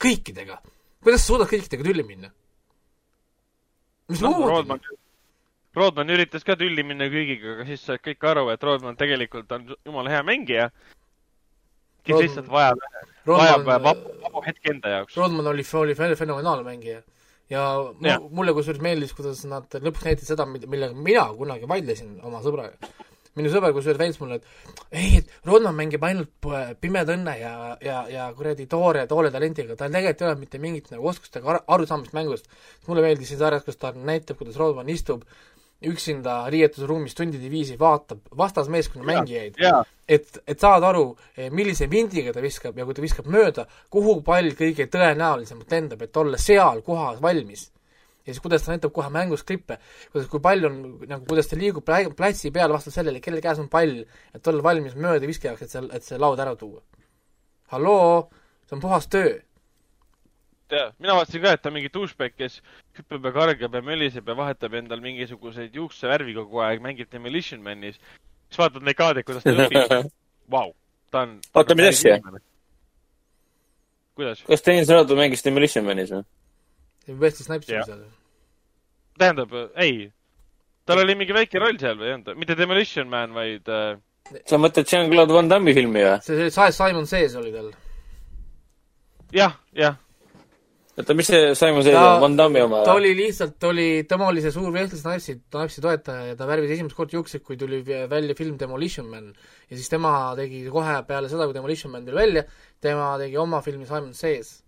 kõikidega. 0.00 0.60
kuidas 1.02 1.20
sa 1.24 1.32
suudad 1.32 1.50
kõikidega 1.52 1.90
tülli 1.90 2.06
minna? 2.06 2.32
mis 4.08 4.22
noh, 4.22 4.38
moodi 4.38 4.96
Rodman 5.76 6.08
üritas 6.08 6.44
ka 6.46 6.54
tülli 6.56 6.80
minna 6.88 7.04
kõigiga, 7.12 7.52
aga 7.52 7.66
siis 7.68 7.82
said 7.84 8.00
kõik 8.00 8.22
aru, 8.24 8.46
et 8.48 8.62
Rodman 8.64 8.96
tegelikult 8.96 9.50
on 9.52 9.66
jumala 9.84 10.14
hea 10.14 10.22
mängija, 10.24 10.70
kes 12.06 12.22
lihtsalt 12.22 12.48
vajab, 12.52 12.78
vajab 13.26 13.66
vabu, 13.66 13.94
vabu 14.24 14.42
hetke 14.46 14.72
enda 14.74 14.88
jaoks. 14.98 15.16
Rodman 15.18 15.46
oli, 15.52 15.64
oli 15.82 15.94
fen- 15.98 16.16
fenomenaalne 16.18 16.64
mängija. 16.66 17.02
ja 17.50 17.62
Jah. 18.02 18.22
mulle 18.30 18.52
kusjuures 18.56 18.80
meeldis, 18.82 19.12
kuidas 19.14 19.44
nad 19.46 19.70
lõpuks 19.70 20.02
näitasid 20.08 20.32
seda, 20.34 20.46
millega 20.46 20.94
mina 20.94 21.26
kunagi 21.38 21.68
vaidlesin 21.70 22.16
oma 22.26 22.40
sõbraga. 22.42 22.74
minu 23.36 23.50
sõber 23.52 23.74
kusjuures 23.76 23.98
väitis 24.00 24.18
mulle, 24.20 24.38
et 24.40 24.44
ei, 24.96 25.18
et 25.18 25.30
Rodman 25.44 25.74
mängib 25.76 26.02
ainult 26.08 26.30
p- 26.40 26.74
pimeda 26.80 27.12
õnne 27.12 27.34
ja, 27.38 27.76
ja, 27.84 27.98
ja 28.08 28.30
kuradi 28.34 28.64
toore, 28.66 29.02
toore 29.06 29.30
talendiga, 29.30 29.76
tal 29.76 29.90
tegelikult 29.92 30.22
ei 30.22 30.28
ole 30.30 30.38
mitte 30.40 30.58
mingit 30.58 30.88
nagu 30.90 31.06
oskustega 31.10 31.50
ar- 31.52 31.62
arusaamist 31.76 32.14
mängust. 32.16 32.48
mulle 32.88 33.02
meeldis 33.04 33.28
siin 33.28 33.38
sarjas, 33.38 33.62
kus 33.68 33.76
ta 33.76 33.92
näitab, 33.92 34.38
kuidas 34.40 34.56
Rodman 34.56 34.88
istub 34.88 35.22
üksinda 35.84 36.46
riietusruumis 36.50 37.14
tundide 37.14 37.50
viisi, 37.50 37.76
vaatab 37.78 38.24
vastasmeeskonna 38.36 39.04
mängijaid 39.04 39.58
et, 40.08 40.38
et 40.46 40.60
saada 40.60 40.90
aru, 40.90 41.06
millise 41.54 41.88
vindiga 41.90 42.32
ta 42.34 42.42
viskab 42.44 42.76
ja 42.78 42.86
kui 42.86 42.96
ta 42.96 43.04
viskab 43.04 43.28
mööda, 43.32 43.66
kuhu 43.92 44.20
pall 44.26 44.52
kõige 44.58 44.86
tõenäolisemalt 44.92 45.72
lendab, 45.74 46.04
et 46.06 46.20
olla 46.22 46.38
seal 46.40 46.82
kohas 46.86 47.20
valmis. 47.22 47.70
ja 48.26 48.34
siis 48.34 48.42
kuidas 48.42 48.64
ta 48.64 48.72
näitab 48.72 48.90
kohe 48.92 49.10
mängus 49.14 49.44
klippe, 49.46 49.78
kuidas, 50.12 50.28
kui 50.30 50.40
pall 50.42 50.64
on 50.66 50.78
nagu, 51.06 51.24
kuidas 51.26 51.46
ta 51.46 51.58
liigub 51.58 51.84
pla- 51.86 52.10
platsi 52.16 52.50
peal 52.50 52.72
vastavalt 52.72 52.94
sellele, 52.94 53.20
kelle 53.20 53.42
käes 53.42 53.58
on 53.62 53.68
pall, 53.70 54.00
et 54.34 54.46
olla 54.46 54.62
valmis 54.62 54.96
mööda 54.96 55.26
viskajaks, 55.26 55.62
et 55.62 55.70
seal, 55.70 55.90
et 55.94 56.06
see 56.06 56.18
laud 56.18 56.40
ära 56.42 56.56
tuua. 56.56 56.82
halloo, 57.74 58.28
see 58.66 58.76
on 58.76 58.80
puhas 58.80 59.06
töö. 59.10 59.40
jaa, 60.72 60.88
mina 60.98 61.14
vaatasin 61.18 61.42
ka, 61.44 61.52
et 61.56 61.62
ta 61.62 61.70
on 61.70 61.76
mingi 61.76 61.90
douchebag, 61.94 62.34
kes 62.38 62.58
hüppab 62.98 63.28
ja 63.28 63.32
kargab 63.36 63.74
ja 63.78 63.82
möliseb 63.84 64.28
ja 64.28 64.36
vahetab 64.38 64.74
endal 64.80 65.00
mingisuguseid 65.04 65.74
juuksevärvi 65.76 66.34
kogu 66.38 66.62
aeg, 66.64 66.82
mängib 66.84 67.10
Demolition 67.12 67.62
Manis. 67.62 68.00
siis 68.48 68.58
vaatad 68.58 68.82
neid 68.86 68.98
kaadeid, 68.98 69.26
kuidas 69.28 69.44
ta 69.46 69.54
õpib. 69.66 70.10
Vau, 70.50 70.72
ta 71.10 71.24
on. 71.26 71.38
Oota, 71.54 71.74
mis 71.78 71.88
asja?? 71.92 72.18
kuidas? 74.16 74.42
kas 74.48 74.62
Tõnis 74.64 74.88
Raadu 74.90 75.16
mängis 75.18 75.44
Demolition 75.44 75.84
Manis 75.86 76.10
või? 76.14 76.24
Wesley 77.06 77.44
Snipes 77.46 77.68
oli 77.70 77.82
seal. 77.86 78.04
tähendab, 79.20 79.52
ei, 79.78 80.08
tal 80.88 81.02
oli 81.02 81.14
mingi 81.18 81.34
väike 81.36 81.60
roll 81.62 81.78
seal 81.78 81.98
või 82.00 82.08
ei 82.10 82.14
olnud, 82.16 82.32
mitte 82.40 82.56
Demolition 82.58 83.10
Man, 83.12 83.34
vaid 83.36 83.68
äh, 83.70 83.98
sa 84.48 84.58
mõtled 84.58 84.88
Jean-Claude 84.90 85.36
Van 85.36 85.50
Damme'i 85.52 85.74
filmi 85.76 86.02
või? 86.02 86.16
see, 86.26 86.48
see 86.50 86.72
Simon 86.74 87.06
Says 87.06 87.36
oli 87.38 87.52
tal. 87.54 87.68
jah, 89.36 89.54
jah, 89.76 90.00
oota, 90.96 91.14
mis 91.14 91.28
see 91.28 91.54
Simon 91.58 91.82
Says 91.84 91.94
Ta- 91.96 92.14
on, 92.14 92.20
Van 92.24 92.36
Damme'i 92.38 92.62
oma 92.64 92.82
ta 92.86 92.94
oli 92.96 93.12
lihtsalt, 93.18 93.62
oli, 93.68 93.88
tema 94.08 94.28
oli 94.30 94.40
see 94.44 94.52
suur 94.54 94.70
Wesley 94.72 94.98
Snipesi, 95.00 95.38
Snipesi 95.52 95.82
toetaja 95.84 96.30
ja 96.30 96.36
ta 96.38 96.46
värvis 96.48 96.72
esimest 96.76 96.96
korda 96.96 97.18
juukseid, 97.18 97.42
kui 97.44 97.58
tuli 97.60 97.82
välja 97.84 98.34
film 98.38 98.56
Demolition 98.60 99.08
Man. 99.12 99.32
ja 99.70 99.76
siis 99.76 99.88
tema 99.92 100.12
tegi 100.38 100.64
kohe 100.72 100.94
peale 101.08 101.28
seda, 101.32 101.44
kui 101.44 101.56
Demolition 101.56 101.92
Man 101.92 102.06
tuli 102.06 102.16
välja, 102.22 102.44
tema 102.80 103.10
tegi 103.20 103.36
oma 103.36 103.60
filmi 103.66 103.84
Simon 103.88 104.14
Says. 104.16 104.62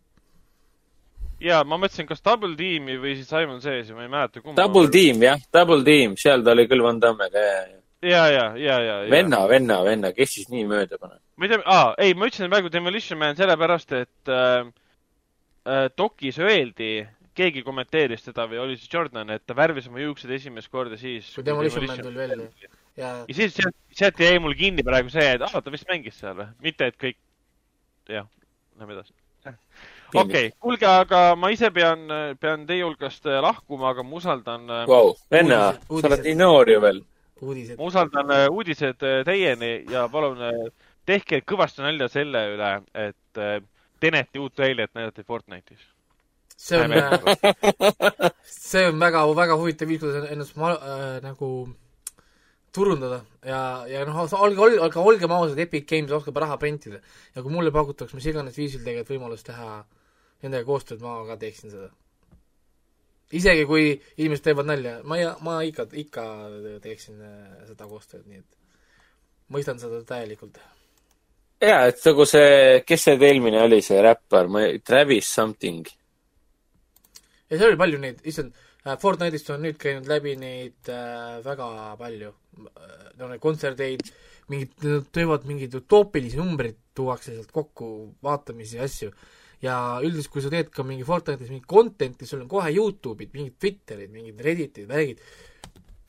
ja 1.40 1.62
ma 1.64 1.78
mõtlesin, 1.78 2.06
kas 2.08 2.20
Double 2.26 2.56
Team'i 2.58 2.98
või 3.00 3.14
siis 3.16 3.28
Simon 3.30 3.60
Says, 3.64 3.92
ma 3.94 4.04
ei 4.04 4.10
mäleta 4.12 4.42
kumba. 4.42 4.58
Double 4.60 4.90
Team, 4.92 5.22
jah, 5.22 5.38
Double 5.54 5.84
Team, 5.86 6.16
seal 6.20 6.42
ta 6.44 6.52
oli 6.56 6.66
küll 6.68 6.82
Van 6.84 6.98
Damme'iga, 7.00 7.44
ja, 7.44 7.62
ja. 7.62 7.78
ja, 8.02 8.24
ja, 8.34 8.44
ja, 8.58 8.76
ja, 8.82 8.96
ja. 9.04 9.10
venna, 9.10 9.44
venna, 9.48 9.80
venna, 9.86 10.12
kes 10.12 10.34
siis 10.34 10.50
nii 10.52 10.66
mööda 10.68 10.98
paneb? 11.00 11.22
ma 11.38 11.46
ei 11.46 11.54
tea, 11.54 11.62
aa, 11.64 11.94
ei, 12.02 12.12
ma 12.18 12.28
ütlesin 12.28 12.50
praegu 12.52 12.72
Demolition 12.74 13.18
Man 13.22 13.38
sellepärast, 13.38 13.96
et 13.96 14.32
äh, 14.34 14.66
dokis 15.98 16.38
öeldi, 16.40 17.06
keegi 17.38 17.62
kommenteeris 17.66 18.24
teda 18.26 18.46
või 18.50 18.60
oli 18.62 18.78
see 18.78 18.90
Jordan, 18.92 19.30
et 19.34 19.44
ta 19.46 19.56
värvis 19.56 19.88
oma 19.90 20.02
juuksed 20.02 20.30
esimest 20.38 20.70
korda 20.72 20.98
siis. 21.00 21.30
Kui 21.36 21.46
Demolition 21.46 21.86
Man 21.86 22.02
tuli 22.02 22.18
välja.. 22.18 22.72
ja 22.98 23.12
siis 23.30 23.54
sealt, 23.56 23.76
sealt 23.94 24.22
jäi 24.22 24.40
mul 24.42 24.56
kinni 24.58 24.84
praegu 24.86 25.12
see, 25.12 25.36
et 25.36 25.44
aa, 25.46 25.62
ta 25.62 25.74
vist 25.74 25.88
mängis 25.90 26.18
seal 26.18 26.34
või, 26.38 26.48
mitte 26.64 26.90
et 26.90 26.98
kõik, 26.98 27.20
jah, 28.10 28.26
lähme 28.80 28.96
edasi. 28.96 29.14
okei 29.48 30.24
okay,, 30.24 30.50
kuulge, 30.60 30.88
aga 30.88 31.22
ma 31.38 31.52
ise 31.54 31.70
pean, 31.74 32.08
pean 32.42 32.66
teie 32.68 32.82
hulgast 32.84 33.28
äh, 33.30 33.38
lahkuma, 33.44 33.92
aga 33.92 34.04
ma 34.06 34.18
usaldan 34.18 34.66
äh, 34.66 34.82
Vau, 34.90 35.14
venna, 35.30 35.62
Uudised- 35.86 36.02
sa 36.02 36.12
oled 36.12 36.26
nii 36.26 36.36
noor 36.42 36.74
ju 36.74 36.82
veel. 36.84 37.00
ma. 37.38 37.80
usaldan 37.86 38.34
äh, 38.34 38.46
uudised 38.50 39.06
äh, 39.06 39.22
teieni 39.28 39.72
ja 39.92 40.08
palun 40.10 40.42
äh, 40.42 40.62
tehke 41.08 41.40
kõvasti 41.46 41.86
nalja 41.86 42.10
selle 42.12 42.44
üle, 42.56 42.72
et 42.98 43.40
äh, 43.40 43.60
Teneti 44.00 44.38
uut 44.38 44.54
trailerit 44.54 44.94
näidati 44.94 45.24
Fortnite'is. 45.26 45.84
see 46.58 46.78
on, 46.82 46.90
see 48.70 48.86
on 48.88 48.98
väga, 49.00 49.22
väga 49.36 49.56
huvitav 49.60 49.88
viis, 49.88 50.00
kuidas 50.02 50.30
ennast 50.30 50.56
ma- 50.58 50.74
äh, 50.74 51.20
nagu 51.22 51.50
turundada 52.74 53.20
ja, 53.46 53.60
ja 53.88 54.02
noh, 54.06 54.18
olge, 54.40 54.60
olge, 54.60 54.80
aga 54.84 55.04
olgem 55.04 55.32
ausad, 55.34 55.58
Epic 55.62 55.86
Games 55.88 56.12
oskab 56.14 56.36
raha 56.42 56.58
printida. 56.60 57.00
ja 57.34 57.42
kui 57.42 57.52
mulle 57.52 57.72
pakutakse 57.74 58.16
mis 58.16 58.26
iganes 58.26 58.58
viisil 58.58 58.84
tegelikult 58.84 59.14
võimalust 59.14 59.46
teha 59.48 59.84
nendega 60.42 60.66
koostööd, 60.66 61.02
ma 61.02 61.22
ka 61.26 61.38
teeksin 61.40 61.72
seda. 61.72 61.88
isegi 63.34 63.64
kui 63.68 63.90
inimesed 64.16 64.44
teevad 64.44 64.68
nalja, 64.68 64.98
ma 65.04 65.18
ma 65.46 65.60
ikka, 65.66 65.88
ikka 66.04 66.24
teeksin 66.84 67.22
äh, 67.22 67.66
seda 67.70 67.88
koostööd, 67.90 68.26
nii 68.26 68.42
et 68.42 68.58
mõistan 69.52 69.80
seda 69.80 70.02
täielikult. 70.06 70.60
jaa, 71.62 71.88
et 71.90 72.04
nagu 72.06 72.26
see, 72.28 72.82
kes 72.86 73.04
see 73.08 73.18
eelmine 73.28 73.62
oli, 73.64 73.80
see 73.84 74.00
räppar, 74.04 74.50
ma 74.52 74.64
ei, 74.66 74.78
Travis 74.84 75.30
something. 75.34 75.86
ja 77.48 77.56
seal 77.56 77.72
oli 77.72 77.80
palju 77.80 78.02
neid, 78.02 78.22
issand, 78.28 78.54
Fortnite'ist 78.88 79.50
on 79.52 79.66
nüüd 79.66 79.76
käinud 79.76 80.06
läbi 80.08 80.32
neid 80.40 80.88
äh, 80.88 81.40
väga 81.44 81.66
palju 81.98 82.30
äh,, 82.30 83.08
no 83.18 83.26
neid 83.28 83.42
kontserteid, 83.42 84.06
mingid, 84.48 84.70
nad 84.84 85.10
teevad 85.12 85.44
mingeid 85.48 85.74
utoopilisi 85.76 86.38
numbreid, 86.40 86.78
tuuakse 86.96 87.34
sealt 87.34 87.50
kokku 87.52 87.90
vaatamisi 88.24 88.78
ja 88.78 88.86
asju. 88.86 89.10
ja 89.62 89.74
üldiselt, 90.06 90.30
kui 90.30 90.42
sa 90.44 90.52
teed 90.54 90.70
ka 90.72 90.86
mingi 90.86 91.04
Fortnite'is 91.04 91.50
mingit 91.50 91.66
content'i, 91.68 92.26
sul 92.26 92.44
on 92.44 92.48
kohe 92.48 92.70
Youtube'id, 92.70 93.34
mingid 93.34 93.58
Twitterid, 93.58 94.12
mingid 94.14 94.40
Redditid, 94.46 94.86
värgid, 94.88 95.20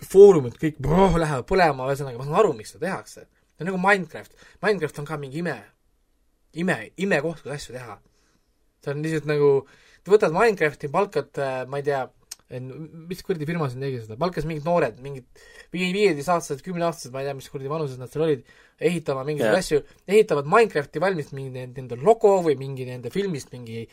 foorumid, 0.06 0.56
kõik 0.62 0.78
brrr, 0.80 1.18
lähevad 1.20 1.48
põlema, 1.50 1.90
ühesõnaga 1.90 2.22
ma 2.22 2.30
saan 2.30 2.40
aru, 2.44 2.54
miks 2.56 2.76
seda 2.76 2.86
tehakse. 2.86 3.26
See 3.60 3.65
on 3.65 3.73
nagu 3.73 3.81
Minecraft, 3.84 4.31
Minecraft 4.64 5.02
on 5.03 5.10
ka 5.10 5.18
mingi 5.19 5.41
ime, 5.44 5.57
ime, 6.64 6.77
imekoht, 7.03 7.44
kus 7.44 7.52
asju 7.57 7.76
teha. 7.76 7.99
see 8.80 8.94
on 8.94 9.03
lihtsalt 9.03 9.27
nagu, 9.27 9.49
võtad 10.07 10.31
Minecrafti, 10.34 10.88
palkad, 10.94 11.36
ma 11.68 11.81
ei 11.81 11.86
tea, 11.90 12.06
mis 12.49 13.19
kuradi 13.22 13.45
firma 13.45 13.68
siin 13.69 13.84
tegi 13.84 13.99
seda, 14.02 14.15
palkas 14.18 14.48
mingid 14.49 14.65
noored, 14.65 14.95
mingid 15.06 15.27
viie, 15.76 15.91
viieteistaastased, 15.94 16.64
kümneaastased, 16.65 17.11
ma 17.14 17.22
ei 17.22 17.27
tea, 17.27 17.36
mis 17.38 17.49
kuradi 17.52 17.69
vanuses 17.69 17.99
nad 18.02 18.10
seal 18.10 18.26
olid, 18.26 18.48
ehitama 18.80 19.22
mingeid 19.27 19.52
Jah. 19.52 19.60
asju, 19.60 19.84
ehitavad 20.10 20.49
Minecrafti 20.49 21.03
valmis 21.03 21.30
mingi 21.36 21.52
nende, 21.68 21.99
logo 22.02 22.40
või 22.48 22.56
mingi 22.57 22.88
nende 22.88 23.11
filmist 23.14 23.52
mingi 23.53 23.84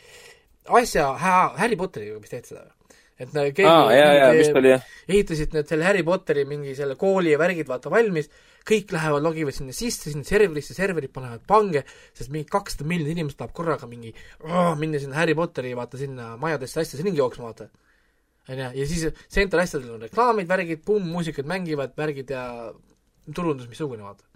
asja, 0.79 1.11
Harry 1.59 1.77
Potteriga 1.77 2.17
vist 2.23 2.33
tehti 2.33 2.55
seda 2.55 2.65
või? 2.65 2.73
et 3.17 3.31
keegi 3.33 3.65
jaa, 3.65 3.93
jaa, 3.97 4.09
mingi- 4.31 4.41
vist 4.43 4.57
oli 4.61 4.73
jah. 4.75 4.89
ehitasid 5.09 5.55
need 5.57 5.69
selle 5.71 5.87
Harry 5.89 6.03
Potteri 6.05 6.45
mingi 6.49 6.75
selle 6.77 6.97
kooli 7.01 7.33
ja 7.33 7.39
värgid 7.41 7.69
vaata 7.69 7.93
valmis, 7.93 8.29
kõik 8.67 8.93
lähevad, 8.95 9.23
logivad 9.23 9.55
sinna 9.55 9.75
sisse, 9.77 10.11
sinna 10.11 10.27
serverisse, 10.27 10.75
serverid 10.77 11.13
panevad 11.15 11.45
pange, 11.49 11.85
sest 12.17 12.33
mingi 12.35 12.49
kakssada 12.51 12.87
miljonit 12.89 13.15
inimest 13.15 13.39
tahab 13.39 13.55
korraga 13.57 13.89
mingi 13.91 14.11
oh, 14.45 14.73
minna 14.79 15.01
sinna 15.03 15.21
Harry 15.21 15.37
Potteri 15.39 15.75
vaata 15.79 16.01
sinna 16.01 16.33
majadesse 16.41 16.83
asjadesse 16.83 17.07
ringi 17.07 17.23
jooksma 17.23 17.51
vaata. 17.51 17.69
onju, 18.49 18.71
ja 18.81 18.89
siis 18.91 19.07
Central 19.33 19.63
asjadel 19.63 19.95
on 19.95 20.03
reklaamid, 20.07 20.49
värgid, 20.51 20.83
pumm, 20.87 21.07
muusikad 21.15 21.47
mängivad, 21.51 21.95
värgid 21.99 22.33
ja 22.35 22.73
turundus 23.35 23.71
missugune 23.71 24.03
vaata. 24.07 24.27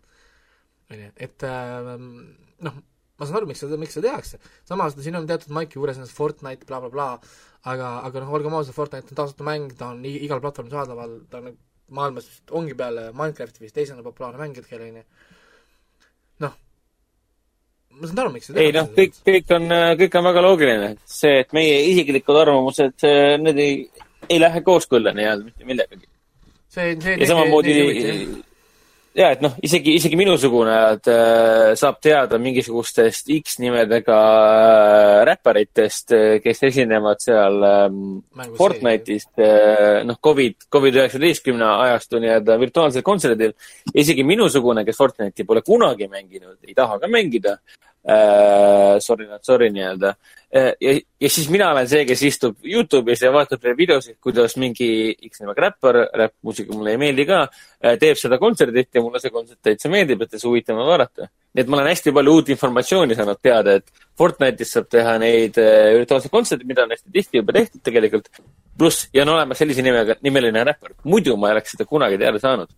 onju, 0.95 1.11
et 1.27 1.47
äh, 1.47 1.91
noh, 2.69 2.79
ma 3.19 3.29
saan 3.29 3.41
aru, 3.41 3.51
miks 3.51 3.65
seda, 3.65 3.79
miks 3.81 3.99
seda 3.99 4.13
tehakse. 4.13 4.39
samas 4.69 4.95
siin 4.99 5.19
on 5.19 5.27
teatud 5.27 5.51
maiki 5.57 5.81
juures 5.81 5.99
see 5.99 6.15
Fortnite 6.15 6.69
bla,, 6.69 6.79
blablabla, 6.79 7.09
aga, 7.73 7.91
aga 8.07 8.23
noh, 8.23 8.31
olgem 8.39 8.55
ausad, 8.57 8.79
Fortnite 8.79 9.11
on 9.11 9.21
tasuta 9.25 9.47
mäng, 9.49 9.75
ta 9.77 9.91
on 9.97 10.07
igal 10.07 10.41
platvormil 10.45 10.79
saadaval, 10.79 11.19
ta 11.33 11.43
on 11.43 11.51
maailmas 11.97 12.29
ongi 12.57 12.75
peale 12.79 13.11
Minecrafti 13.17 13.65
vist 13.65 13.77
teisena 13.77 14.05
populaarne 14.07 14.41
mäng 14.43 14.59
hetkel, 14.59 14.83
onju. 14.87 15.05
noh, 16.45 16.55
ma 17.97 18.11
saan 18.11 18.23
aru, 18.25 18.35
miks 18.37 18.51
seda 18.51 18.63
ei 18.65 18.75
noh, 18.77 18.91
kõik, 18.97 19.19
kõik 19.27 19.57
on, 19.57 19.75
kõik 20.03 20.21
on 20.21 20.29
väga 20.31 20.45
loogiline. 20.47 20.93
see, 21.19 21.41
et 21.45 21.57
meie 21.57 21.81
isiklikud 21.91 22.43
arvamused, 22.43 23.09
need 23.47 23.65
ei, 23.65 23.81
ei 24.29 24.39
lähe 24.43 24.63
kooskõlla 24.67 25.15
nii-öelda 25.17 25.49
mitte 25.49 25.69
millegagi. 25.73 26.07
see, 26.69 26.95
see 27.03 27.19
ja 27.23 27.33
samamoodi, 27.33 27.77
ja 29.17 29.31
et 29.35 29.43
noh, 29.43 29.55
isegi, 29.67 29.95
isegi 29.99 30.19
minusugune 30.19 30.77
äh, 30.95 31.73
saab 31.79 31.99
teada 32.03 32.39
mingisugustest 32.43 33.31
X 33.35 33.59
nimedega 33.63 34.19
äh, 34.21 35.15
räpparitest, 35.29 36.15
kes 36.45 36.65
esinevad 36.71 37.23
seal 37.23 37.59
Mängus 37.91 38.57
Fortnite'ist 38.59 39.43
äh, 39.43 40.01
noh, 40.07 40.21
Covid, 40.23 40.69
Covid 40.73 41.01
üheksateistkümne 41.03 41.71
ajastu 41.89 42.23
nii-öelda 42.23 42.59
virtuaalsel 42.63 43.07
kontserdil. 43.07 43.55
isegi 43.95 44.25
minusugune, 44.25 44.85
kes 44.87 44.99
Fortnite'i 44.99 45.47
pole 45.47 45.65
kunagi 45.67 46.09
mänginud, 46.09 46.59
ei 46.67 46.75
taha 46.75 47.01
ka 47.03 47.11
mängida 47.11 47.59
äh,, 48.07 48.99
sorry 49.01 49.27
not 49.27 49.45
sorry 49.45 49.71
nii-öelda 49.75 50.15
äh,. 50.15 50.40
ja, 50.51 50.93
ja 51.21 51.29
siis 51.31 51.49
mina 51.53 51.69
olen 51.71 51.87
see, 51.89 52.03
kes 52.09 52.23
istub 52.27 52.57
Youtube'is 52.67 53.23
ja 53.23 53.31
vaatab 53.35 53.63
neid 53.67 53.77
videosid, 53.79 54.17
kuidas 54.23 54.57
mingi 54.59 54.89
X 55.29 55.43
nimega 55.43 55.69
räppar, 55.69 55.99
räppmuusika 56.23 56.75
mulle 56.75 56.95
ei 56.97 57.01
meeldi 57.01 57.27
ka, 57.29 57.45
teeb 58.03 58.19
seda 58.19 58.39
kontserdit 58.43 58.99
ja 58.99 59.03
mulle 59.05 59.23
see 59.23 59.31
kontsert 59.35 59.61
täitsa 59.63 59.91
meeldib, 59.93 60.25
et 60.25 60.35
see 60.35 60.49
huvitav 60.49 60.81
on 60.81 60.89
vaadata. 60.91 61.29
nii 61.55 61.65
et 61.65 61.71
ma 61.71 61.79
olen 61.79 61.91
hästi 61.91 62.15
palju 62.15 62.35
uut 62.39 62.51
informatsiooni 62.55 63.19
saanud 63.19 63.43
teada, 63.43 63.77
et 63.79 64.09
Fortnite'is 64.19 64.75
saab 64.75 64.89
teha 64.91 65.17
neid 65.23 65.59
äh, 65.63 65.93
virtuaalseid 65.99 66.35
kontserte, 66.35 66.67
mida 66.67 66.85
on 66.87 66.95
hästi 66.95 67.15
tihti 67.15 67.41
juba 67.41 67.55
tehtud 67.57 67.83
tegelikult. 67.87 68.29
pluss, 68.79 69.09
ja 69.15 69.23
on 69.23 69.35
olemas 69.37 69.59
sellise 69.61 69.83
nimega, 69.87 70.19
nimeline 70.23 70.65
räppar. 70.65 70.97
muidu 71.05 71.37
ma 71.37 71.51
ei 71.51 71.59
oleks 71.59 71.77
seda 71.77 71.87
kunagi 71.87 72.19
teada 72.19 72.43
saanud. 72.43 72.75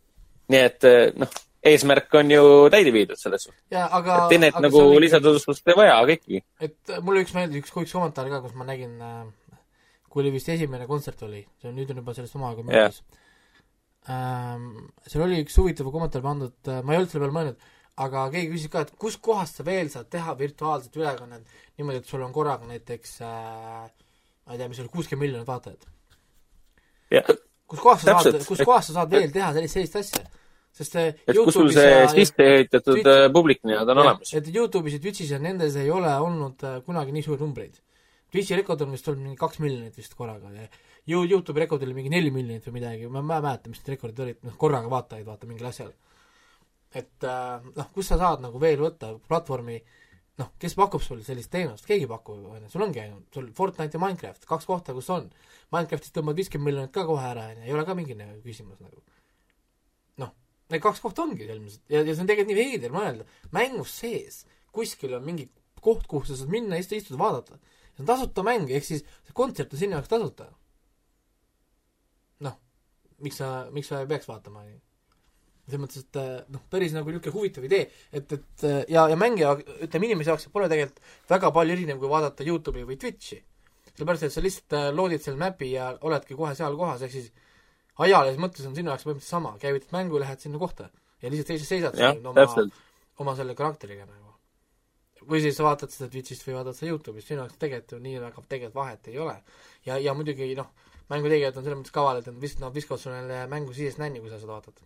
nii 0.52 0.62
et 0.68 0.88
äh, 0.88 1.08
noh, 1.16 1.40
eesmärk 1.62 2.14
on 2.18 2.30
ju 2.30 2.44
täide 2.74 2.92
viidud 2.94 3.18
selles 3.20 3.46
suhtes. 3.46 3.60
jaa, 3.70 3.86
aga 3.98 4.16
et 4.16 4.34
Tenet 4.34 4.54
aga 4.54 4.64
nagu 4.66 4.82
ikka- 4.82 5.02
lisatutvustust 5.06 5.68
ei 5.68 5.78
vaja, 5.78 5.98
aga 5.98 6.16
ikkagi. 6.18 6.42
et 6.60 6.90
äh, 6.90 7.02
mulle 7.04 7.22
üks 7.24 7.34
meeldis, 7.36 7.62
üks, 7.62 7.74
üks 7.84 7.94
kommentaar 7.94 8.30
ka, 8.32 8.40
kus 8.44 8.56
ma 8.58 8.66
nägin 8.68 8.96
äh,, 9.02 9.58
kui 10.10 10.24
oli 10.24 10.34
vist 10.34 10.50
esimene 10.52 10.88
kontsert 10.90 11.22
oli, 11.28 11.44
see 11.60 11.70
on 11.70 11.78
nüüd 11.78 11.92
on 11.94 12.02
juba 12.02 12.16
sellest 12.16 12.38
oma 12.38 12.50
aega 12.50 12.66
möödas 12.66 13.02
ähm,. 14.10 14.68
seal 15.06 15.26
oli 15.28 15.42
üks 15.44 15.58
huvitav 15.60 15.92
kommentaar 15.94 16.24
pandud 16.26 16.72
äh,, 16.72 16.82
ma 16.82 16.94
ei 16.94 17.02
olnud 17.02 17.14
selle 17.14 17.26
peale 17.28 17.38
mõelnud, 17.38 17.70
aga 18.02 18.26
keegi 18.34 18.52
küsis 18.56 18.72
ka, 18.72 18.86
et 18.86 18.94
kuskohast 18.98 19.60
sa 19.60 19.66
veel 19.66 19.90
saad 19.92 20.10
teha 20.10 20.34
virtuaalset 20.38 20.96
ülekannet 20.98 21.58
niimoodi, 21.78 22.02
et 22.02 22.10
sul 22.10 22.26
on 22.26 22.34
korraga 22.34 22.66
näiteks 22.66 23.20
äh, 23.22 23.90
ma 24.46 24.54
ei 24.54 24.58
tea, 24.58 24.68
mis 24.68 24.82
oli, 24.82 24.90
kuuskümmend 24.92 25.28
miljonit 25.28 25.48
vaatajat. 25.48 25.86
kuskohast 27.70 28.04
sa 28.04 28.18
saad 28.18 28.46
kuskohast 28.46 28.90
sa 28.90 29.00
saad 29.00 29.12
veel 29.14 29.30
teha 29.30 29.52
sellist, 29.54 29.78
sellist 29.78 30.00
asja? 30.02 30.26
Sest 30.72 30.94
see 30.96 31.08
et 31.12 31.36
kus 31.36 31.54
sul 31.54 31.70
see 31.72 31.88
ja- 31.90 32.08
sisse 32.08 32.46
ehitatud 32.56 32.96
Twitch- 32.98 33.10
äh, 33.26 33.32
publik 33.32 33.60
nii-öelda 33.64 33.92
on 33.92 33.98
Jah, 34.02 34.06
olemas. 34.12 34.34
et 34.38 34.46
Youtube'is 34.54 34.94
ja 34.96 35.00
Twitch'is 35.04 35.30
ja 35.34 35.38
nendes 35.38 35.76
ei 35.76 35.90
ole 35.92 36.12
olnud 36.26 36.62
äh, 36.64 36.78
kunagi 36.86 37.12
nii 37.12 37.22
suuri 37.26 37.40
numbreid. 37.44 37.76
Twitch'i 38.32 38.56
rekord 38.56 38.80
on 38.80 38.92
vist 38.96 39.08
olnud 39.12 39.22
mingi 39.26 39.36
kaks 39.36 39.58
miljonit 39.60 39.96
vist 40.00 40.14
korraga 40.16 40.48
ja 40.56 40.68
Yo- 41.06 41.24
Youtube'i 41.28 41.64
rekord 41.66 41.82
oli 41.84 41.94
mingi 41.94 42.08
neli 42.14 42.30
miljonit 42.32 42.64
või 42.68 42.78
midagi, 42.80 43.08
ma 43.10 43.20
ma 43.22 43.36
ei 43.40 43.42
mäleta, 43.48 43.68
mis 43.68 43.82
need 43.82 43.92
rekordid 43.96 44.20
olid, 44.24 44.38
noh 44.46 44.56
korraga 44.56 44.88
vaatajaid 44.88 45.26
vaata 45.26 45.46
mingil 45.50 45.66
asjal. 45.68 45.92
et 46.94 47.24
äh, 47.24 47.60
noh, 47.76 47.86
kus 47.94 48.08
sa 48.12 48.18
saad 48.20 48.40
nagu 48.44 48.58
veel 48.60 48.78
võtta 48.80 49.14
platvormi 49.28 49.78
noh, 50.38 50.50
kes 50.60 50.74
pakub 50.76 51.00
sulle 51.04 51.22
sellist 51.24 51.50
teenust, 51.52 51.84
keegi 51.88 52.04
ei 52.06 52.08
paku, 52.10 52.32
on 52.52 52.62
ju, 52.64 52.68
sul 52.72 52.82
ongi 52.86 53.00
ainult, 53.00 53.26
sul 53.34 53.50
Fortnite 53.56 53.96
ja 53.98 54.00
Minecraft, 54.00 54.44
kaks 54.48 54.64
kohta, 54.68 54.94
kus 54.96 55.08
on. 55.12 55.26
Minecraftist 55.72 56.14
tõmbad 56.16 56.36
viiskümmend 56.40 56.68
miljonit 56.70 56.92
ka 56.94 57.04
kohe 57.08 57.24
ära, 57.28 57.46
on 57.52 57.60
ju, 57.60 57.66
ei 57.68 57.72
ole 57.76 57.84
ka 57.88 57.94
mingi 57.98 58.16
nagu 58.16 58.40
küsimus 58.44 58.80
nagu. 58.80 59.02
Need 60.72 60.82
kaks 60.82 61.02
kohta 61.04 61.26
ongi 61.26 61.44
ilmselt 61.44 61.82
ja, 61.92 62.00
ja 62.00 62.14
see 62.14 62.22
on 62.24 62.28
tegelikult 62.30 62.52
nii 62.54 62.60
veider 62.62 62.94
mõelda, 62.94 63.26
mängus 63.52 63.92
sees 64.00 64.42
kuskil 64.72 65.14
on 65.16 65.26
mingi 65.26 65.48
koht, 65.82 66.06
kuhu 66.10 66.26
sa 66.26 66.38
saad 66.38 66.52
minna, 66.52 66.78
istuda, 66.80 67.00
istuda, 67.02 67.20
vaadata. 67.20 67.58
see 67.92 68.04
on 68.04 68.08
tasuta 68.08 68.44
mäng, 68.46 68.70
ehk 68.70 68.86
siis 68.86 69.04
see 69.26 69.36
kontsert 69.36 69.74
on 69.74 69.82
sinu 69.82 69.98
jaoks 69.98 70.10
tasuta. 70.12 70.48
noh, 72.46 72.56
miks 73.24 73.38
sa, 73.42 73.52
miks 73.74 73.92
sa 73.92 74.00
ei 74.02 74.10
peaks 74.10 74.30
vaatama? 74.30 74.64
selles 75.62 75.78
mõttes, 75.78 76.02
et 76.02 76.18
äh, 76.18 76.32
noh, 76.50 76.62
päris 76.70 76.94
nagu 76.96 77.12
niisugune 77.12 77.36
huvitav 77.36 77.64
idee, 77.68 77.86
et, 78.10 78.32
et 78.34 78.64
äh, 78.66 78.80
ja, 78.90 79.06
ja 79.08 79.16
mängija, 79.16 79.54
ütleme 79.86 80.08
inimese 80.08 80.32
jaoks 80.32 80.48
pole 80.52 80.66
tegelikult 80.68 80.98
väga 81.30 81.52
palju 81.54 81.76
erinev, 81.76 82.00
kui 82.02 82.10
vaadata 82.10 82.46
Youtube'i 82.46 82.82
või 82.88 82.98
Twitch'i. 83.00 83.38
sellepärast, 83.92 84.26
et 84.26 84.34
sa 84.34 84.42
lihtsalt 84.42 84.76
äh, 84.78 84.88
loodid 84.96 85.22
selle 85.22 85.38
mäpi 85.38 85.70
ja 85.76 85.92
oledki 86.00 86.34
kohe 86.34 86.56
seal 86.58 86.76
kohas, 86.80 87.04
ehk 87.06 87.14
siis 87.14 87.30
ajalises 88.00 88.40
mõttes 88.40 88.66
on 88.68 88.76
sinu 88.76 88.92
jaoks 88.92 89.04
põhimõtteliselt 89.06 89.36
sama, 89.36 89.56
käivitad 89.60 89.92
mängu, 89.94 90.20
lähed 90.22 90.40
sinna 90.40 90.60
kohta 90.60 90.88
ja 91.22 91.30
lihtsalt 91.30 91.52
seisad, 91.52 91.68
seisad 91.68 91.98
siin 91.98 92.26
oma, 92.26 92.36
täpselt. 92.40 92.78
oma 93.22 93.34
selle 93.38 93.56
karakteriga 93.58 94.06
nagu. 94.06 94.30
või 95.22 95.42
siis 95.44 95.58
vaatad 95.62 95.92
seda 95.92 96.08
Twitch'ist 96.10 96.46
või 96.48 96.56
vaatad 96.56 96.78
seda 96.78 96.90
Youtube'ist, 96.90 97.28
sinu 97.30 97.44
jaoks 97.44 97.60
tegelikult 97.60 97.92
ju 97.94 98.00
nii 98.02 98.22
väga 98.24 98.46
tegelikult 98.48 98.78
vahet 98.80 99.12
ei 99.12 99.18
ole. 99.22 99.36
ja, 99.86 99.98
ja 99.98 100.14
muidugi 100.18 100.54
noh, 100.58 100.72
mängutegijad 101.12 101.58
on 101.58 101.66
selles 101.66 101.78
mõttes 101.82 101.94
kavalad, 101.94 102.24
et 102.24 102.32
nad 102.32 102.42
vis-, 102.42 102.58
nad 102.62 102.74
viskavad 102.74 103.02
sulle 103.02 103.44
mängu 103.52 103.76
sisest 103.76 104.02
nänni, 104.02 104.22
kui 104.24 104.32
sa 104.32 104.40
seda 104.42 104.56
vaatad. 104.56 104.82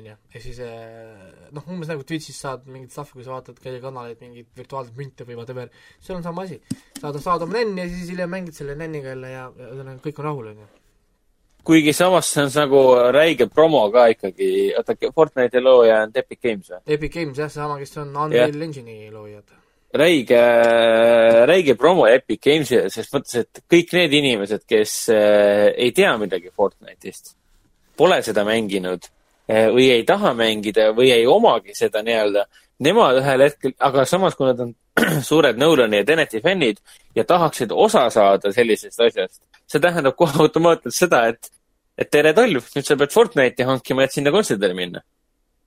onju, 0.00 0.16
ehk 0.34 0.44
siis 0.44 0.60
eh, 0.66 1.48
noh, 1.56 1.64
umbes 1.72 1.88
nagu 1.90 2.04
Twitch'is 2.06 2.42
saad 2.44 2.68
mingit 2.68 2.92
stuff'i, 2.92 3.16
kui 3.16 3.24
sa 3.26 3.38
vaatad 3.38 3.62
kellegi 3.62 3.86
kanaleid, 3.86 4.20
mingeid 4.20 4.52
virtuaalseid 4.58 5.00
münte 5.00 5.26
või 5.28 5.38
whatever, 5.40 5.72
seal 6.02 6.18
on 6.18 6.26
sama 6.26 6.44
asi. 6.44 6.60
saad, 7.00 7.18
saad 7.24 7.46
oma 7.46 7.56
nänni 7.56 7.86
ja 7.86 7.88
siis 7.88 8.12
hiljem 8.12 8.30
mängid 8.36 8.58
selle 8.58 8.76
nänniga 8.78 9.14
jälle 9.14 9.32
ja, 9.32 9.48
ja 9.48 9.72
ühesõnaga 9.72 10.04
kõik 10.04 10.20
on 10.20 10.28
rahul, 10.28 10.52
onju. 10.52 10.68
Kuigi 11.64 11.92
samas 11.92 12.30
see 12.32 12.42
on 12.42 12.52
nagu 12.54 12.82
räige 13.14 13.46
promo 13.52 13.82
ka 13.92 14.06
ikkagi, 14.14 14.50
oota, 14.78 14.96
Fortnite'i 15.14 15.62
looja 15.62 16.02
on 16.04 16.12
Epic 16.14 16.40
Games 16.42 16.70
või? 16.70 16.82
Epic 16.96 17.14
Games 17.14 17.38
jah, 17.38 17.50
seesama, 17.50 17.78
kes 17.80 17.96
on 18.02 18.14
Unreal 18.16 18.62
Engine'i 18.68 19.10
loojad. 19.12 19.56
räige, 19.94 20.40
räige 21.50 21.74
promo 21.74 22.06
Epic 22.06 22.40
Games'ile, 22.46 22.90
selles 22.90 23.12
mõttes, 23.14 23.44
et 23.44 23.62
kõik 23.70 23.94
need 23.98 24.12
inimesed, 24.20 24.64
kes 24.68 24.96
äh, 25.14 25.68
ei 25.74 25.92
tea 25.92 26.12
midagi 26.18 26.52
Fortnite'ist, 26.54 27.34
pole 27.96 28.20
seda 28.22 28.44
mänginud 28.46 29.10
äh, 29.50 29.68
või 29.74 29.90
ei 29.96 30.04
taha 30.08 30.34
mängida 30.38 30.90
või 30.96 31.10
ei 31.14 31.26
omagi 31.26 31.74
seda 31.74 32.04
nii-öelda, 32.06 32.46
nemad 32.84 33.20
ühel 33.20 33.44
hetkel, 33.44 33.74
aga 33.78 34.04
samas, 34.08 34.36
kui 34.36 34.48
nad 34.48 34.60
on 34.64 34.74
suured 35.30 35.60
Nolani 35.60 36.00
ja 36.00 36.06
Teneti 36.08 36.42
fännid 36.44 36.80
ja 37.16 37.24
tahaksid 37.28 37.72
osa 37.72 38.06
saada 38.10 38.52
sellisest 38.52 39.00
asjast, 39.06 39.40
see 39.68 39.82
tähendab 39.82 40.16
kohe 40.18 40.42
automaatselt 40.44 40.96
seda, 40.96 41.24
et, 41.32 41.50
et 41.98 42.10
tere 42.10 42.34
tolm, 42.36 42.62
nüüd 42.74 42.86
sa 42.86 42.98
pead 43.00 43.14
Fortnite'i 43.14 43.68
hankima, 43.68 44.06
et 44.06 44.16
sinna 44.16 44.32
kontserdile 44.34 44.76
minna. 44.76 45.04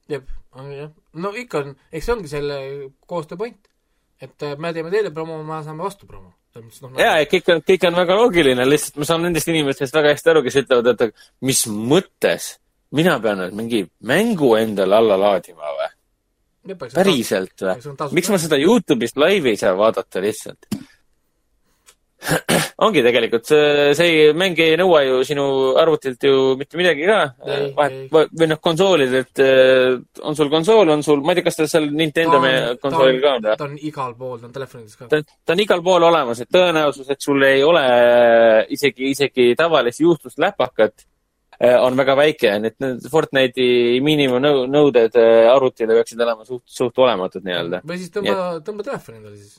jep, 0.09 0.25
on 0.57 0.71
jah. 0.73 0.89
no 1.13 1.33
ikka 1.37 1.63
on, 1.63 1.75
eks 1.91 2.09
see 2.09 2.15
ongi 2.15 2.31
selle 2.31 2.57
koostöö 3.07 3.37
point. 3.37 3.59
et 4.21 4.43
äh, 4.43 4.57
me 4.57 4.73
teeme 4.73 4.91
teile 4.91 5.11
promo, 5.11 5.41
me 5.43 5.61
saame 5.63 5.83
vastu 5.83 6.09
promo. 6.09 6.33
mõttes 6.55 6.81
noh, 6.81 6.97
ja, 6.97 7.15
et 7.21 7.31
kõik 7.31 7.53
on, 7.53 7.63
kõik 7.69 7.87
on 7.89 8.01
väga 8.01 8.17
loogiline, 8.19 8.67
lihtsalt 8.69 8.99
ma 9.01 9.09
saan 9.09 9.25
nendest 9.25 9.49
inimestest 9.53 9.95
väga 9.95 10.13
hästi 10.13 10.33
aru, 10.33 10.43
kes 10.45 10.61
ütlevad, 10.65 10.93
et 10.93 11.25
mis 11.41 11.65
mõttes 11.69 12.55
mina 12.93 13.17
pean 13.21 13.41
nüüd 13.41 13.57
mingi 13.57 13.81
mängu 14.05 14.55
endale 14.59 14.97
alla 14.99 15.17
laadima 15.17 15.77
või? 15.79 15.92
Päriselt 16.71 17.65
või? 17.65 18.09
miks 18.17 18.31
ma 18.33 18.41
seda 18.41 18.59
Youtube'ist 18.61 19.19
laivi 19.19 19.53
ei 19.53 19.59
saa 19.59 19.75
vaadata 19.77 20.23
lihtsalt? 20.23 20.69
ongi 22.85 23.01
tegelikult, 23.03 23.45
see, 23.47 23.91
see 23.97 24.31
mäng 24.37 24.59
ei 24.63 24.75
nõua 24.79 25.01
ju 25.05 25.19
sinu 25.27 25.45
arvutilt 25.79 26.23
ju 26.23 26.53
mitte 26.59 26.79
midagi 26.79 27.07
ka 27.07 27.17
ei. 27.47 27.69
vahet, 27.75 28.13
või 28.13 28.49
noh, 28.51 28.59
konsoolidelt 28.63 29.43
eh, 29.43 29.97
on 30.23 30.37
sul 30.37 30.51
konsool, 30.53 30.93
on 30.93 31.03
sul, 31.05 31.23
ma 31.23 31.33
ei 31.33 31.41
tea, 31.41 31.47
kas 31.49 31.59
ta 31.59 31.67
seal 31.69 31.89
Nintendo 31.91 32.39
me- 32.43 32.75
konsoolil 32.81 33.19
ka 33.23 33.35
on 33.37 33.47
või? 33.47 33.57
ta 33.59 33.67
on 33.67 33.77
igal 33.91 34.15
pool, 34.19 34.37
ta 34.39 34.49
on 34.49 34.55
telefonides 34.55 34.99
ka. 34.99 35.09
ta, 35.11 35.21
ta 35.21 35.55
on 35.55 35.63
igal 35.65 35.83
pool 35.85 36.07
olemas, 36.09 36.43
et 36.43 36.51
tõenäosus, 36.53 37.09
et 37.13 37.27
sul 37.27 37.47
ei 37.47 37.63
ole 37.65 37.83
äh, 37.83 38.59
isegi, 38.75 39.11
isegi 39.11 39.51
tavalist 39.59 40.03
juustust 40.03 40.39
läpakat, 40.43 41.07
on 41.81 41.97
väga 41.97 42.15
väike, 42.17 42.55
nii 42.59 42.71
et 42.71 42.79
need 42.83 43.05
Fortnite'i 43.11 43.99
miinimumnõuded 44.05 45.19
äh, 45.19 45.51
arvutile 45.51 45.99
peaksid 45.99 46.23
olema 46.25 46.47
suht, 46.47 46.65
suht 46.69 46.97
olematud 46.99 47.45
nii-öelda. 47.45 47.83
või 47.87 48.01
siis 48.01 48.13
tõmba, 48.13 48.59
tõmba 48.65 48.85
telefoni 48.87 49.19
endale 49.21 49.37
siis. 49.37 49.57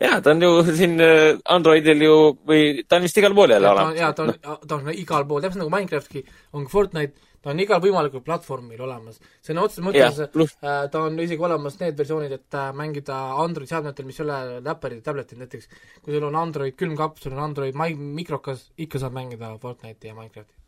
ja 0.00 0.20
ta 0.24 0.34
on 0.34 0.44
ju 0.46 0.52
siin 0.80 1.00
äh, 1.04 1.38
Androidil 1.56 2.06
ju 2.06 2.20
või 2.48 2.84
ta 2.88 3.00
on 3.00 3.08
vist 3.08 3.18
igal 3.20 3.34
pool 3.36 3.56
jälle 3.56 3.72
jaa, 3.98 4.12
ta 4.12 4.26
on 4.26 4.32
olemas., 4.34 4.68
ta 4.68 4.78
on 4.78 4.94
igal 4.94 5.26
pool, 5.26 5.42
täpselt 5.44 5.64
nagu 5.64 5.74
Minecraftki 5.74 6.24
on 6.56 6.68
Fortnite, 6.72 7.28
ta 7.40 7.52
on 7.52 7.60
igal 7.60 7.80
võimalikul 7.80 8.24
platvormil 8.24 8.80
olemas. 8.84 9.20
sõna 9.46 9.64
otseses 9.64 9.84
mõttes 9.84 10.56
ta 10.60 11.04
on 11.04 11.18
isegi 11.20 11.44
olemas 11.44 11.78
need 11.80 11.98
versioonid, 11.98 12.32
et 12.36 12.58
mängida 12.76 13.18
Android 13.44 13.68
seadmetel, 13.68 14.08
mis 14.08 14.20
ei 14.20 14.26
ole 14.26 14.60
läpparid 14.64 15.00
ja 15.00 15.08
tabletid 15.10 15.40
näiteks. 15.40 15.68
kui 16.02 16.14
sul 16.16 16.28
on 16.28 16.36
Android 16.36 16.76
külmkapp, 16.76 17.20
sul 17.20 17.36
on 17.36 17.44
Android 17.50 17.76
mi- 17.76 17.96
mikrokas, 18.20 18.70
ikka 18.78 18.98
saab 18.98 19.16
mängida 19.16 19.54
Fortnite'i 19.60 20.12
ja 20.12 20.14
Minecrafti. 20.14 20.59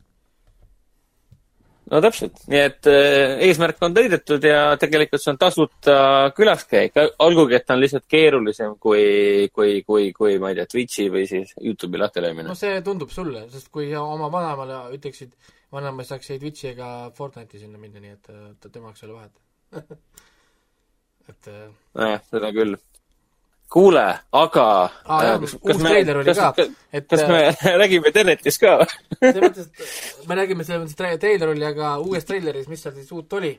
No 1.93 2.01
täpselt, 2.01 2.41
nii 2.49 2.61
et 2.61 2.89
äh, 2.91 3.35
eesmärk 3.49 3.83
on 3.85 3.95
täidetud 3.97 4.45
ja 4.47 4.77
tegelikult 4.81 5.23
see 5.23 5.33
on 5.35 5.41
tasuta 5.41 5.97
külaskäik, 6.37 6.97
olgugi 7.25 7.59
et 7.59 7.67
ta 7.69 7.77
on 7.77 7.83
lihtsalt 7.83 8.07
keerulisem 8.11 8.77
kui, 8.83 9.51
kui, 9.53 9.83
kui, 9.87 10.09
kui 10.17 10.39
ma 10.43 10.53
ei 10.53 10.61
tea, 10.61 10.69
Twitch'i 10.73 11.09
või 11.13 11.27
siis 11.31 11.53
Youtube'i 11.61 12.01
lahti 12.01 12.25
löömine 12.25 12.49
no. 12.51 12.59
see 12.59 12.81
tundub 12.87 13.13
sulle, 13.13 13.45
sest 13.53 13.69
kui 13.75 13.91
oma 13.99 14.31
vanemale 14.33 14.85
ütleksid, 14.97 15.35
vanem 15.75 16.01
ei 16.01 16.09
saaks 16.09 16.33
ei 16.33 16.41
Twitch'i 16.43 16.73
ega 16.73 16.89
Fortnite'i 17.17 17.61
sinna 17.61 17.81
minna, 17.81 18.01
nii 18.03 18.17
et 18.17 18.33
ta, 18.33 18.71
tema 18.71 18.91
jaoks 18.91 19.05
ei 19.05 19.11
ole 19.11 19.19
vahet. 19.19 19.43
et 21.33 21.53
äh, 21.53 21.69
nojah, 21.99 22.25
seda 22.31 22.53
küll. 22.57 22.81
kuule, 23.73 24.05
aga 24.37 24.65
Aa, 25.09 25.21
jah, 25.25 25.39
kas, 25.41 25.55
uus 25.63 25.79
treiler 25.81 26.19
oli 26.21 26.35
ka, 26.37 26.51
kas, 26.59 26.73
et 26.93 27.07
kas 27.09 27.23
me 27.31 27.45
räägime 27.83 28.13
Tenetist 28.15 28.61
ka 28.63 28.75
selles 28.87 29.43
mõttes, 29.47 29.71
et 30.21 30.27
me 30.29 30.37
nägime 30.43 30.67
selles 30.67 30.83
mõttes 30.85 30.99
tre- 30.99 31.15
treiler 31.23 31.55
oli, 31.55 31.65
aga 31.65 31.95
uues 32.05 32.29
treileris, 32.29 32.69
mis 32.69 32.83
seal 32.85 32.95
siis 32.99 33.13
uut 33.17 33.33
oli, 33.41 33.55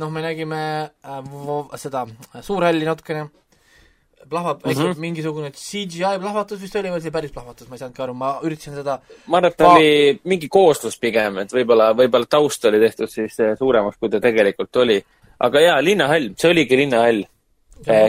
noh, 0.00 0.10
me 0.14 0.24
nägime 0.24 0.62
äh, 0.88 1.76
seda 1.82 2.06
suurhälli 2.40 2.88
natukene, 2.88 3.28
plahvat- 4.28 4.64
mm, 4.64 4.72
-hmm. 4.72 4.98
mingisugune 4.98 5.50
CGI 5.52 6.18
plahvatus 6.20 6.60
vist 6.60 6.76
oli 6.76 6.90
või 6.92 7.00
see 7.04 7.10
päris 7.14 7.32
plahvatus, 7.32 7.68
ma 7.68 7.76
ei 7.76 7.78
saanudki 7.84 8.02
aru, 8.02 8.14
ma 8.14 8.34
üritasin 8.44 8.74
seda 8.80 8.98
ma 9.26 9.38
arvan, 9.38 9.50
et 9.52 9.56
ta 9.56 9.70
oli 9.72 10.20
mingi 10.24 10.48
koostus 10.48 10.98
pigem, 10.98 11.38
et 11.44 11.52
võib-olla, 11.52 11.92
võib-olla 11.96 12.26
taust 12.28 12.64
oli 12.64 12.80
tehtud 12.82 13.08
siis 13.12 13.38
eh, 13.40 13.54
suuremaks, 13.58 13.96
kui 14.00 14.10
ta 14.12 14.20
tegelikult 14.20 14.76
oli. 14.76 15.02
aga 15.40 15.60
jaa, 15.60 15.80
linnahall, 15.84 16.32
see 16.36 16.50
oligi 16.50 16.76
linnahall. 16.76 17.22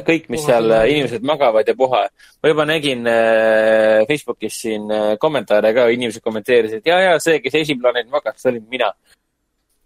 kõik, 0.06 0.26
mis 0.34 0.42
seal 0.46 0.72
eh, 0.72 0.90
inimesed 0.96 1.24
magavad 1.24 1.68
ja 1.68 1.76
puha. 1.78 2.02
ma 2.44 2.50
juba 2.50 2.66
nägin 2.66 3.06
äh, 3.08 4.06
Facebookis 4.08 4.62
siin 4.64 4.90
äh, 4.92 5.18
kommentaare 5.22 5.74
ka, 5.74 5.88
inimesed 5.94 6.22
kommenteerisid, 6.26 6.82
ja, 6.86 7.00
ja 7.00 7.20
see, 7.20 7.40
kes 7.44 7.54
esiplaanil 7.62 8.08
magas, 8.10 8.42
see 8.42 8.50
olin 8.54 8.66
mina. 8.70 8.94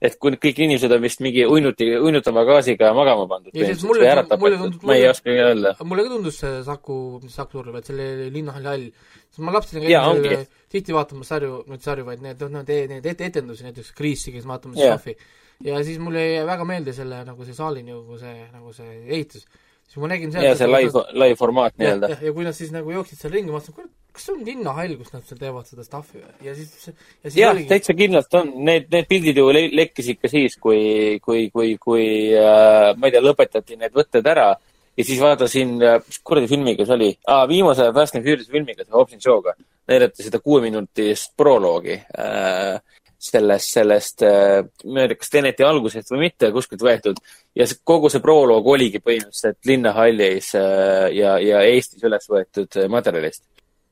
et 0.04 0.18
kui 0.20 0.32
kõik 0.36 0.58
inimesed 0.66 0.92
on 0.92 1.00
vist 1.02 1.22
mingi 1.24 1.46
uinuti, 1.48 1.86
uinutava 1.96 2.42
gaasiga 2.44 2.90
magama 2.94 3.24
pandud. 3.28 3.54
Mulle- 3.56 4.38
mulle 4.38 4.58
tundub- 4.60 4.84
ma 4.84 4.96
ei 4.98 5.06
oskagi 5.08 5.38
öelda. 5.40 5.76
mulle 5.84 6.04
ka 6.04 6.10
tundus 6.10 6.40
see 6.42 6.64
Saku, 6.64 6.98
mis 7.24 7.34
Saku 7.36 7.52
Turv, 7.62 7.76
et 7.80 7.86
selle 7.88 8.30
linnahalli 8.30 8.68
hall, 8.68 8.84
sest 9.30 9.40
ma 9.40 9.52
lapsena 9.56 9.86
ongi. 10.10 10.28
seal 10.34 10.44
tihti 10.70 10.92
vaatamas 10.94 11.28
sarju, 11.32 11.64
mitte 11.68 11.84
sarju, 11.88 12.04
vaid 12.06 12.22
need, 12.22 12.42
noh, 12.50 12.66
need, 12.68 12.90
need 12.90 13.06
ette- 13.14 13.30
etendusi, 13.32 13.64
näiteks 13.64 13.94
Kriisi 13.96 14.32
käis 14.36 14.44
vaatamas 14.46 14.76
stuff'i. 14.92 15.16
ja 15.64 15.80
siis 15.84 16.00
mulle 16.04 16.20
jäi 16.34 16.46
väga 16.52 16.66
meelde 16.68 16.92
selle 16.94 17.24
nagu 17.24 17.46
see 17.46 17.54
saali 17.56 17.84
nagu 17.84 18.18
see, 18.20 18.48
nagu 18.52 18.74
see 18.74 19.06
ehitus. 19.08 19.46
Siis 19.94 20.02
ma 20.02 20.10
nägin 20.10 20.32
ja 20.34 20.56
see 20.58 20.70
live, 20.70 21.04
live 21.14 21.38
formaat 21.38 21.76
nii-öelda. 21.78 22.10
ja, 22.18 22.32
kui 22.34 22.46
nad 22.48 22.58
siis 22.58 22.72
nagu 22.74 22.90
jooksid 22.96 23.20
seal 23.22 23.34
ringi, 23.36 23.52
ma 23.52 23.60
mõtlesin, 23.60 23.76
kurat, 23.78 23.92
kas 24.16 24.26
see 24.26 24.34
on 24.34 24.44
linnahall, 24.48 24.96
kus 24.98 25.14
nad 25.14 25.26
seal 25.30 25.42
teevad 25.42 25.70
seda 25.70 25.86
stuff'i 25.86 26.22
või? 26.22 26.34
ja 26.48 26.56
siis, 26.58 26.72
ja 26.90 27.30
siis 27.30 27.38
jah, 27.38 27.54
oligi, 27.54 27.70
täitsa 27.70 27.96
kindlalt 27.98 28.38
on, 28.40 28.50
need, 28.66 28.88
need 28.94 29.10
pildid 29.12 29.38
ju 29.38 29.46
le- 29.54 29.70
lekkisid 29.78 30.22
ka 30.22 30.32
siis, 30.32 30.58
kui, 30.62 30.80
kui, 31.22 31.46
kui, 31.54 31.76
kui 31.82 32.08
äh, 32.40 32.94
ma 32.98 33.10
ei 33.10 33.14
tea, 33.14 33.22
lõpetati 33.22 33.78
need 33.82 33.94
võtted 33.94 34.30
ära. 34.34 34.54
Ja 34.94 35.02
siis 35.02 35.18
vaatasin, 35.18 35.72
mis 36.06 36.20
kuradi 36.22 36.46
filmiga 36.52 36.86
see 36.86 36.94
oli? 36.94 37.08
Ah,, 37.26 37.48
viimase 37.50 37.88
Fast 37.96 38.14
and 38.14 38.28
Furious 38.28 38.50
filmiga, 38.54 38.86
see 38.86 38.94
Hobbs 38.94 39.16
and 39.16 39.26
Show'ga, 39.26 39.56
näidati 39.90 40.22
seda 40.22 40.38
kuueminutist 40.38 41.32
proloogi. 41.38 41.96
Äh, 42.14 42.78
sellest, 43.24 43.72
sellest 43.76 44.24
äh,, 44.28 44.64
ma 44.86 45.04
ei 45.04 45.12
tea, 45.12 45.20
kas 45.22 45.32
Teneti 45.34 45.66
algusest 45.68 46.12
või 46.14 46.26
mitte, 46.28 46.52
kuskilt 46.56 46.84
võetud 46.86 47.22
ja 47.56 47.68
see, 47.70 47.80
kogu 47.88 48.12
see 48.12 48.24
proloog 48.24 48.68
oligi 48.76 49.02
põhimõtteliselt 49.04 49.70
linnahallis 49.70 50.54
äh, 50.60 51.08
ja, 51.18 51.38
ja 51.44 51.64
Eestis 51.70 52.04
üles 52.04 52.28
võetud 52.30 52.80
äh, 52.80 52.90
materjalist 52.92 53.44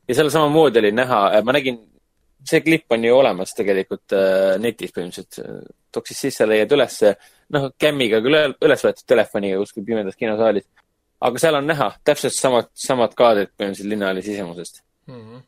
ja 0.08 0.18
seal 0.18 0.32
samamoodi 0.34 0.82
oli 0.82 0.92
näha, 0.96 1.22
ma 1.46 1.56
nägin, 1.56 1.80
see 2.48 2.64
klipp 2.66 2.92
on 2.92 3.06
ju 3.06 3.16
olemas 3.16 3.54
tegelikult 3.58 4.16
netis 4.60 4.94
põhimõtteliselt. 4.96 5.70
toksis 5.92 6.22
sisse, 6.26 6.48
leiad 6.48 6.72
ülesse, 6.72 7.14
noh, 7.54 7.70
kämmiga 7.80 8.22
küll 8.24 8.38
üle- 8.38 8.56
üles 8.66 8.84
võetud 8.86 9.06
telefoniga 9.08 9.60
kuskil 9.60 9.86
pimedas 9.86 10.16
kinosaalis. 10.20 10.66
aga 11.22 11.40
seal 11.44 11.56
on 11.60 11.68
näha 11.68 11.92
täpselt 12.04 12.34
samad, 12.34 12.72
samad 12.74 13.14
kaadrid 13.16 13.52
põhimõtteliselt 13.54 13.94
linnahalli 13.94 14.24
sisemusest. 14.26 14.84
mm. 15.08 15.22
-hmm. 15.22 15.42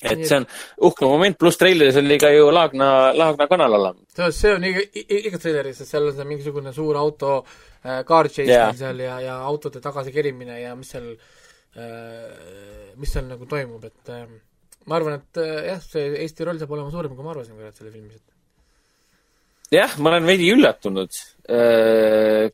Et 0.00 0.22
see 0.24 0.38
on 0.38 0.46
uhke 0.88 1.08
moment, 1.08 1.36
pluss 1.38 1.58
treileris 1.60 1.98
oli 2.00 2.16
ka 2.20 2.30
ju 2.32 2.48
Laagna, 2.54 2.88
Laagna 3.16 3.46
kanal 3.50 3.76
olemas. 3.76 4.32
see 4.36 4.54
on 4.54 4.64
iga, 4.64 4.84
iga 4.94 5.40
treileris, 5.40 5.82
sest 5.82 5.92
seal 5.92 6.08
on 6.08 6.16
see 6.16 6.28
mingisugune 6.28 6.72
suur 6.76 6.96
auto 7.00 7.36
äh, 7.40 8.00
car 8.08 8.30
chase 8.32 8.48
yeah. 8.48 8.72
seal 8.76 9.04
ja, 9.04 9.20
ja 9.24 9.36
autode 9.44 9.82
tagasikerimine 9.84 10.60
ja 10.62 10.74
mis 10.78 10.92
seal 10.96 11.12
äh,, 11.12 12.90
mis 12.96 13.12
seal 13.12 13.28
nagu 13.28 13.48
toimub, 13.50 13.84
et 13.90 14.12
äh, 14.14 14.26
ma 14.88 14.98
arvan, 14.98 15.20
et 15.20 15.42
äh, 15.44 15.54
jah, 15.74 15.84
see 15.84 16.10
Eesti 16.24 16.48
roll 16.48 16.60
saab 16.60 16.76
olema 16.76 16.92
suurem, 16.94 17.16
kui 17.16 17.26
ma 17.26 17.34
arvasin 17.34 17.58
kurat 17.58 17.76
selle 17.76 17.92
filmis, 17.92 18.16
et 18.16 19.76
jah, 19.76 19.98
ma 20.00 20.14
olen 20.14 20.28
veidi 20.32 20.48
üllatunud. 20.54 21.26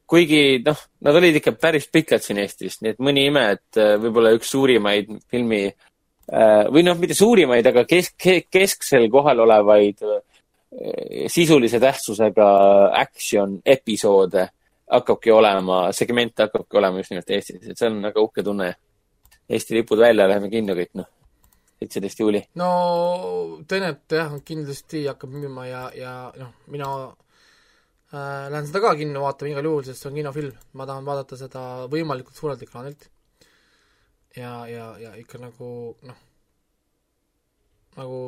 kuigi 0.08 0.62
noh, 0.64 0.78
nad 1.04 1.16
olid 1.18 1.36
ikka 1.36 1.52
päris 1.60 1.84
pikad 1.92 2.24
siin 2.24 2.38
Eestis, 2.40 2.78
nii 2.80 2.94
et 2.94 3.02
mõni 3.04 3.26
ime, 3.28 3.50
et 3.54 3.78
äh, 3.78 3.98
võib-olla 4.00 4.34
üks 4.34 4.50
suurimaid 4.54 5.10
filmi 5.30 5.66
äh, 5.68 5.92
või 6.26 6.82
noh, 6.82 6.96
mitte 6.98 7.14
suurimaid, 7.14 7.66
aga 7.70 7.84
kesk, 7.86 8.28
kesksel 8.50 9.06
kohal 9.12 9.44
olevaid 9.44 10.02
äh, 10.02 10.20
sisulise 11.30 11.80
tähtsusega 11.80 12.46
action 12.98 13.60
episoode 13.64 14.48
hakkabki 14.92 15.32
olema, 15.32 15.92
segment 15.92 16.38
hakkabki 16.38 16.78
olema 16.78 17.02
just 17.02 17.12
nimelt 17.12 17.30
Eestis, 17.30 17.62
et 17.62 17.78
see 17.78 17.90
on 17.90 18.00
väga 18.04 18.22
uhke 18.22 18.44
tunne. 18.46 18.72
Eesti 19.46 19.76
lipud 19.76 20.00
välja, 20.02 20.26
läheme 20.26 20.48
kinno 20.50 20.74
kõik, 20.74 20.90
noh. 20.98 21.06
seitseteist 21.78 22.18
juuli. 22.18 22.40
no 22.58 22.68
Tenet 23.68 24.10
jah, 24.10 24.32
kindlasti 24.44 25.04
hakkab 25.06 25.30
müüma 25.30 25.68
ja, 25.68 25.82
ja 25.94 26.14
noh, 26.34 26.50
mina 26.72 26.88
äh, 28.10 28.48
lähen 28.50 28.66
seda 28.66 28.82
ka 28.82 28.96
kinno 28.98 29.22
vaatama 29.22 29.52
igal 29.52 29.68
juhul, 29.70 29.84
sest 29.86 30.02
see 30.02 30.10
on 30.10 30.18
kinofilm, 30.18 30.56
ma 30.74 30.86
tahan 30.88 31.06
vaadata 31.06 31.38
seda 31.38 31.62
võimalikult 31.92 32.38
suurelt 32.38 32.66
ekraanilt. 32.66 33.06
ja, 34.36 34.52
ja, 34.70 34.86
ja 35.00 35.12
ikka 35.20 35.40
nagu 35.42 35.68
noh, 36.06 36.22
nagu 37.96 38.20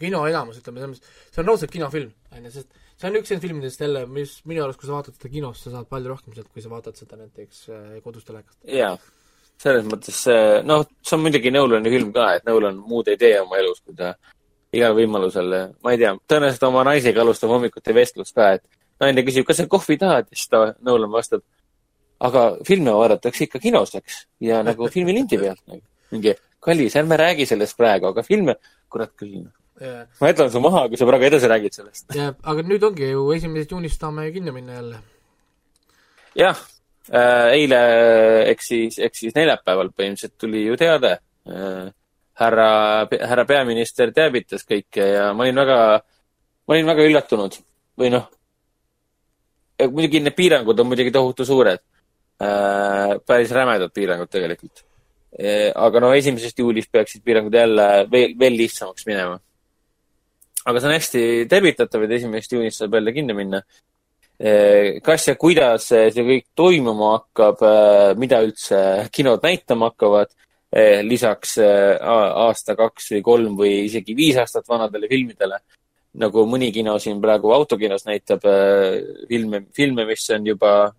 kinoelamus, 0.00 0.60
ütleme 0.60 0.82
selles 0.82 0.96
mõttes, 0.96 1.20
see 1.32 1.42
on 1.42 1.50
raudselt 1.50 1.74
kinofilm, 1.74 2.12
on 2.32 2.46
ju, 2.46 2.54
sest 2.54 2.80
see 2.96 3.10
on 3.10 3.18
üks 3.18 3.32
nendest 3.32 3.46
filmidest 3.48 3.82
jälle, 3.82 4.04
mis 4.10 4.38
minu 4.48 4.64
arust, 4.64 4.80
kui 4.80 4.88
sa 4.88 4.96
vaatad 4.96 5.18
seda 5.18 5.32
kinos, 5.32 5.60
sa 5.64 5.74
saad 5.74 5.90
palju 5.90 6.12
rohkem 6.12 6.36
sealt, 6.36 6.50
kui 6.54 6.64
sa 6.64 6.72
vaatad 6.72 6.98
seda 6.98 7.18
näiteks 7.20 7.66
äh, 7.68 7.98
kodus 8.04 8.28
telekast. 8.28 8.58
jaa, 8.70 8.94
selles 9.62 9.88
mõttes, 9.90 10.22
noh, 10.68 10.86
see 11.02 11.18
on 11.18 11.26
muidugi 11.26 11.52
Nolani 11.52 11.92
film 11.92 12.14
ka, 12.14 12.30
et 12.38 12.46
Nolan 12.48 12.78
muud 12.86 13.10
ei 13.12 13.20
tee 13.20 13.34
oma 13.42 13.58
elus, 13.60 13.82
kui 13.82 13.98
ta 13.98 14.14
igal 14.76 14.96
võimalusel, 14.96 15.58
ma 15.82 15.94
ei 15.94 16.00
tea, 16.00 16.14
tõenäoliselt 16.28 16.66
oma 16.68 16.86
naisega 16.86 17.22
alustab 17.22 17.52
hommikuti 17.54 17.94
vestlust 17.96 18.36
ka, 18.36 18.54
et 18.58 18.64
naine 19.02 19.24
küsib, 19.26 19.46
kas 19.48 19.60
sa 19.60 19.68
kohvi 19.70 19.98
tahad 20.00 20.30
ja 20.30 20.38
siis 20.38 20.50
ta, 20.52 20.62
Nolan 20.86 21.12
vastab, 21.12 21.44
aga 22.20 22.46
filme 22.66 22.94
vaadatakse 22.96 23.46
ikka 23.46 23.60
kinos, 23.62 23.94
eks, 23.98 24.24
ja 24.44 24.62
nagu 24.66 24.88
filmilindi 24.94 25.38
pealt 25.40 25.62
nagu.. 25.68 25.82
mingi, 26.14 26.36
kallis, 26.62 26.96
ärme 26.96 27.18
räägi 27.20 27.46
sellest 27.48 27.76
praegu, 27.78 28.10
aga 28.12 28.24
filme, 28.26 28.56
kurat 28.92 29.12
küll. 29.18 29.44
ma 30.20 30.30
jätan 30.30 30.50
su 30.52 30.62
maha, 30.64 30.86
kui 30.88 30.96
sa 30.96 31.08
praegu 31.08 31.28
edasi 31.28 31.50
räägid 31.52 31.76
sellest. 31.80 32.08
ja 32.16 32.32
aga 32.42 32.64
nüüd 32.64 32.86
ongi 32.88 33.10
ju 33.12 33.28
esimesest 33.36 33.76
juunist 33.76 34.00
saame 34.00 34.30
kinno 34.32 34.54
minna 34.56 34.80
jälle. 34.80 35.02
jah, 36.36 36.64
eile, 37.52 37.80
eks 38.52 38.72
siis, 38.72 38.98
eks 38.98 39.24
siis 39.24 39.36
neljapäeval 39.36 39.92
põhimõtteliselt 39.92 40.38
tuli 40.38 40.66
ju 40.66 40.76
teade. 40.80 41.18
härra, 42.36 42.70
härra 43.08 43.44
peaminister 43.48 44.10
teavitas 44.12 44.66
kõike 44.68 45.04
ja 45.08 45.28
ma 45.32 45.44
olin 45.44 45.56
väga, 45.56 45.76
ma 46.68 46.74
olin 46.74 46.88
väga 46.90 47.06
üllatunud 47.08 47.54
või 47.96 48.10
noh, 48.12 48.26
muidugi 49.84 50.20
need 50.20 50.36
piirangud 50.36 50.80
on 50.80 50.90
muidugi 50.90 51.12
tohutu 51.12 51.46
suured. 51.48 51.80
Päris 52.38 53.52
rämedad 53.56 53.92
piirangud 53.94 54.30
tegelikult. 54.30 54.84
aga 55.74 56.00
no 56.00 56.12
esimesest 56.14 56.58
juulist 56.58 56.92
peaksid 56.92 57.24
piirangud 57.24 57.54
jälle 57.54 58.06
veel, 58.12 58.34
veel 58.38 58.56
lihtsamaks 58.56 59.06
minema. 59.06 59.38
aga 60.66 60.80
see 60.80 60.88
on 60.88 60.94
hästi 60.94 61.22
tervitatav, 61.48 62.04
et 62.04 62.16
esimesest 62.20 62.52
juunist 62.52 62.82
saab 62.82 62.94
jälle 62.94 63.12
kinno 63.12 63.34
minna 63.34 63.62
kas 65.02 65.28
ja 65.28 65.34
kuidas 65.40 65.86
see 65.88 66.24
kõik 66.24 66.44
toimuma 66.56 67.12
hakkab, 67.14 67.62
mida 68.20 68.42
üldse 68.44 69.08
kinod 69.12 69.44
näitama 69.44 69.90
hakkavad, 69.90 70.34
lisaks 71.06 71.56
aasta, 71.62 72.76
kaks 72.76 73.14
või 73.14 73.22
kolm 73.24 73.56
või 73.56 73.72
isegi 73.86 74.16
viis 74.16 74.36
aastat 74.36 74.68
vanadele 74.68 75.08
filmidele. 75.08 75.60
nagu 76.16 76.46
mõni 76.48 76.70
kino 76.72 76.94
siin 76.98 77.20
praegu 77.20 77.50
autokinos 77.52 78.06
näitab 78.06 78.40
filme, 79.28 79.66
filme, 79.76 80.06
mis 80.06 80.30
on 80.30 80.46
juba, 80.46 80.92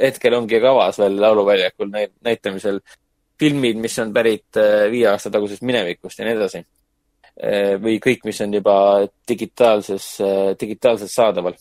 hetkel 0.00 0.34
ongi 0.38 0.60
kavas 0.60 0.98
veel 0.98 1.20
Lauluväljakul 1.20 1.92
näitamisel. 2.24 2.80
filmid, 3.38 3.76
mis 3.76 3.98
on 3.98 4.12
pärit 4.16 4.56
viie 4.90 5.08
aasta 5.10 5.30
tagusest 5.30 5.62
minevikust 5.62 6.18
ja 6.18 6.24
nii 6.24 6.36
edasi. 6.38 6.64
või 7.82 7.98
kõik, 8.00 8.24
mis 8.24 8.40
on 8.40 8.54
juba 8.54 8.76
digitaalses, 9.28 10.06
digitaalselt 10.60 11.10
saadaval 11.12 11.54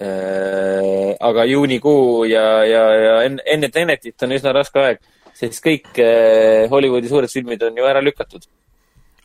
Äh, 0.00 1.16
aga 1.20 1.44
juunikuu 1.44 2.24
ja, 2.30 2.62
ja, 2.64 2.82
ja 2.94 3.14
enne, 3.26 3.68
Tenetit 3.74 4.22
on 4.22 4.30
üsna 4.36 4.52
raske 4.54 4.78
aeg, 4.78 5.00
sest 5.34 5.58
kõik 5.64 5.88
äh, 5.98 6.68
Hollywoodi 6.70 7.10
suured 7.10 7.32
filmid 7.32 7.64
on 7.66 7.80
ju 7.80 7.88
ära 7.88 8.02
lükatud. 8.04 8.46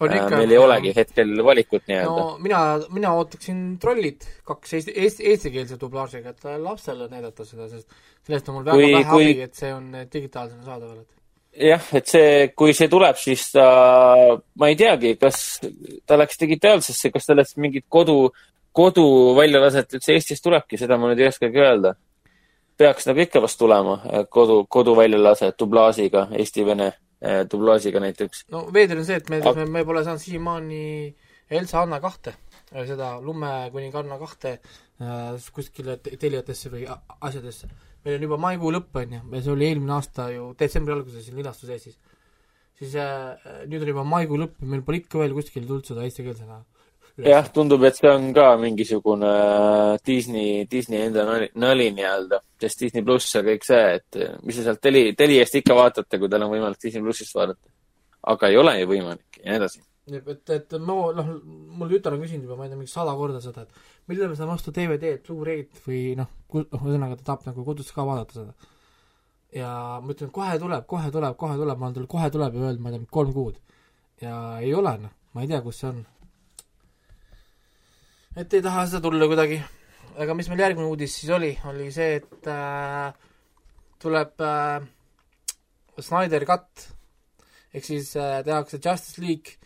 Meil 0.10 0.52
ei 0.52 0.58
olegi 0.58 0.94
hetkel 0.96 1.32
valikut 1.46 1.88
nii-öelda. 1.88 2.20
No 2.20 2.38
mina, 2.44 2.60
mina 2.94 3.14
ootaksin 3.18 3.64
Trollid 3.80 4.22
kaks 4.46 4.74
eesti, 4.80 4.94
eesti, 4.96 5.26
eestikeelse 5.32 5.78
dublaažiga, 5.82 6.30
et 6.36 6.44
lapsele 6.60 7.08
näidata 7.12 7.46
seda, 7.46 7.68
sest 7.72 7.88
sellest 8.28 8.50
on 8.50 8.56
mul 8.60 8.66
väga 8.66 8.78
Kui- 8.78 8.94
vähe 8.94 9.10
kui- 9.10 9.32
abi, 9.34 9.42
et 9.48 9.56
see 9.56 9.74
on 9.74 9.92
digitaalsena 10.14 10.64
saadaval, 10.64 11.02
et. 11.02 11.10
Jah, 11.68 11.84
et 11.94 12.08
see, 12.10 12.48
kui 12.58 12.74
see 12.74 12.88
tuleb, 12.90 13.16
siis 13.22 13.52
ta, 13.54 13.68
ma 14.58 14.68
ei 14.72 14.76
teagi, 14.76 15.16
kas 15.22 15.60
ta 16.06 16.18
läks 16.18 16.40
digitaalsesse, 16.42 17.12
kas 17.14 17.30
läks 17.30 17.58
mingit 17.62 17.86
kodu, 17.90 18.32
koduväljalased 18.74 19.94
üldse 19.94 20.16
Eestis 20.16 20.42
tulebki, 20.42 20.80
seda 20.82 20.98
ma 20.98 21.12
nüüd 21.12 21.22
ei 21.22 21.28
oskagi 21.30 21.62
öelda. 21.62 21.94
peaks 22.78 23.06
nagu 23.06 23.22
ikka 23.22 23.38
vast 23.42 23.60
tulema, 23.60 24.00
kodu, 24.34 24.64
koduväljalaset 24.66 25.54
dublaažiga, 25.62 26.24
eesti-vene 26.42 26.88
dublaažiga 27.52 28.00
näiteks. 28.04 28.45
no 28.52 28.66
veider 28.74 28.98
on 29.00 29.06
see, 29.08 29.16
et 29.22 29.30
me 29.30 29.40
Aga-, 29.41 29.56
me, 29.64 29.66
me 29.80 29.86
pole 29.88 30.04
saanud 30.04 30.22
siiamaani 30.24 30.82
Elsa 31.54 31.82
Anna 31.84 32.00
kahte, 32.02 32.34
seda 32.72 33.20
lumekuninganna 33.22 34.18
kahte 34.20 34.54
äh, 34.58 35.50
kuskile 35.54 35.98
te- 36.02 36.18
Teliatesse 36.18 36.72
või 36.74 36.86
asjadesse. 37.22 37.68
meil 38.04 38.18
on 38.18 38.26
juba 38.28 38.38
maikuu 38.38 38.72
lõpp, 38.74 38.95
on 39.00 39.14
ju, 39.16 39.22
ja 39.36 39.41
see 39.44 39.52
oli 39.54 39.68
eelmine 39.70 39.94
aasta 39.95 40.30
ju 40.34 40.50
detsembri 40.60 40.94
alguses 40.95 41.24
siin 41.26 41.38
linastus 41.40 41.70
Eestis. 41.70 42.00
siis 42.80 42.95
äh, 43.00 43.38
nüüd 43.70 43.86
on 43.86 43.91
juba 43.94 44.04
maikuu 44.04 44.40
lõpp 44.41 44.60
ja 44.64 44.68
meil 44.74 44.82
pole 44.84 44.98
ikka 45.04 45.20
veel 45.22 45.34
kuskil 45.38 45.68
tulnud 45.68 45.86
seda 45.88 46.04
eestikeelsena. 46.08 46.64
jah, 47.22 47.48
tundub, 47.53 47.84
et 47.85 47.98
see 47.98 48.10
on 48.10 48.31
ka 48.34 48.48
mingisugune 48.57 49.30
äh, 49.30 49.99
Disney, 50.06 50.65
Disney 50.69 51.03
enda 51.06 51.26
nali, 51.27 51.49
nali 51.61 51.90
nii-öelda, 51.94 52.40
sest 52.61 52.85
Disney 52.85 53.06
pluss 53.06 53.35
ja 53.35 53.44
kõik 53.45 53.65
see, 53.68 53.84
et 53.99 54.19
eh, 54.19 54.35
mis 54.41 54.57
te 54.57 54.65
sealt 54.65 54.81
teli, 54.81 55.06
Teliast 55.18 55.60
ikka 55.60 55.77
vaatate, 55.77 56.19
kui 56.19 56.31
teil 56.31 56.45
on 56.45 56.53
võimalik 56.56 56.81
Disney 56.81 57.06
plussist 57.06 57.35
vaadata. 57.38 57.69
aga 58.34 58.48
ei 58.49 58.57
ole 58.57 58.77
ju 58.80 58.88
võimalik 58.88 59.41
ja 59.41 59.52
nii 59.52 59.60
edasi. 59.60 59.84
et, 60.10 60.49
et 60.57 60.76
ma, 60.80 60.95
noh, 61.19 61.31
mul 61.77 61.91
tütar 61.91 62.15
on 62.15 62.23
küsinud 62.23 62.48
juba, 62.48 62.57
ma 62.57 62.65
ei 62.65 62.72
tea, 62.72 62.80
mingi 62.80 62.91
sada 62.91 63.14
korda 63.19 63.41
seda, 63.44 63.68
et 63.68 64.10
millal 64.10 64.31
me 64.31 64.40
saame 64.40 64.56
osta 64.56 64.73
DVD-d, 64.73 65.22
Blu-ray'd 65.27 65.84
või 65.85 66.15
noh, 66.18 66.31
noh, 66.56 66.80
ühesõnaga 66.80 67.19
ta 67.19 67.27
tahab 67.30 67.52
nagu 67.52 67.68
kodus 67.68 67.91
ka 67.94 68.07
vaadata 68.07 68.40
seda. 68.40 68.72
ja 69.53 69.69
ma 70.02 70.15
ütlen, 70.15 70.34
kohe 70.34 70.57
tuleb, 70.60 70.88
kohe 70.90 71.14
tuleb, 71.14 71.38
kohe 71.38 71.60
tuleb, 71.61 71.77
ma 71.77 71.91
olen 71.91 71.99
talle 71.99 72.10
kohe 72.15 72.31
tuleb 72.34 72.57
ja 72.57 72.65
öelnud, 72.65 72.81
ma 72.81 72.90
ei 72.90 72.98
tea, 72.98 73.11
kolm 73.19 73.38
kuud. 73.38 73.61
ja 74.23 74.40
ei 74.65 74.73
ole 74.73 74.98
noh, 75.06 75.14
ma 75.35 75.45
ei 75.45 75.52
tea, 75.53 75.61
kus 75.61 75.84
see 75.84 75.91
on. 75.91 76.02
Et 78.35 78.53
ei 78.53 78.61
taha 78.65 78.85
seda 78.89 79.01
tulla 79.03 79.27
kuidagi. 79.30 79.61
aga 80.18 80.34
mis 80.38 80.49
meil 80.49 80.61
järgmine 80.61 80.89
uudis 80.89 81.15
siis 81.19 81.31
oli, 81.34 81.51
oli 81.69 81.89
see, 81.93 82.19
et 82.19 82.49
äh, 82.49 83.14
tuleb 84.01 84.41
äh, 84.45 84.85
Snyder 86.01 86.45
Cut 86.45 86.88
ehk 87.73 87.85
siis 87.88 88.14
äh, 88.18 88.41
tehakse 88.45 88.77
Justice 88.77 89.22
League 89.22 89.57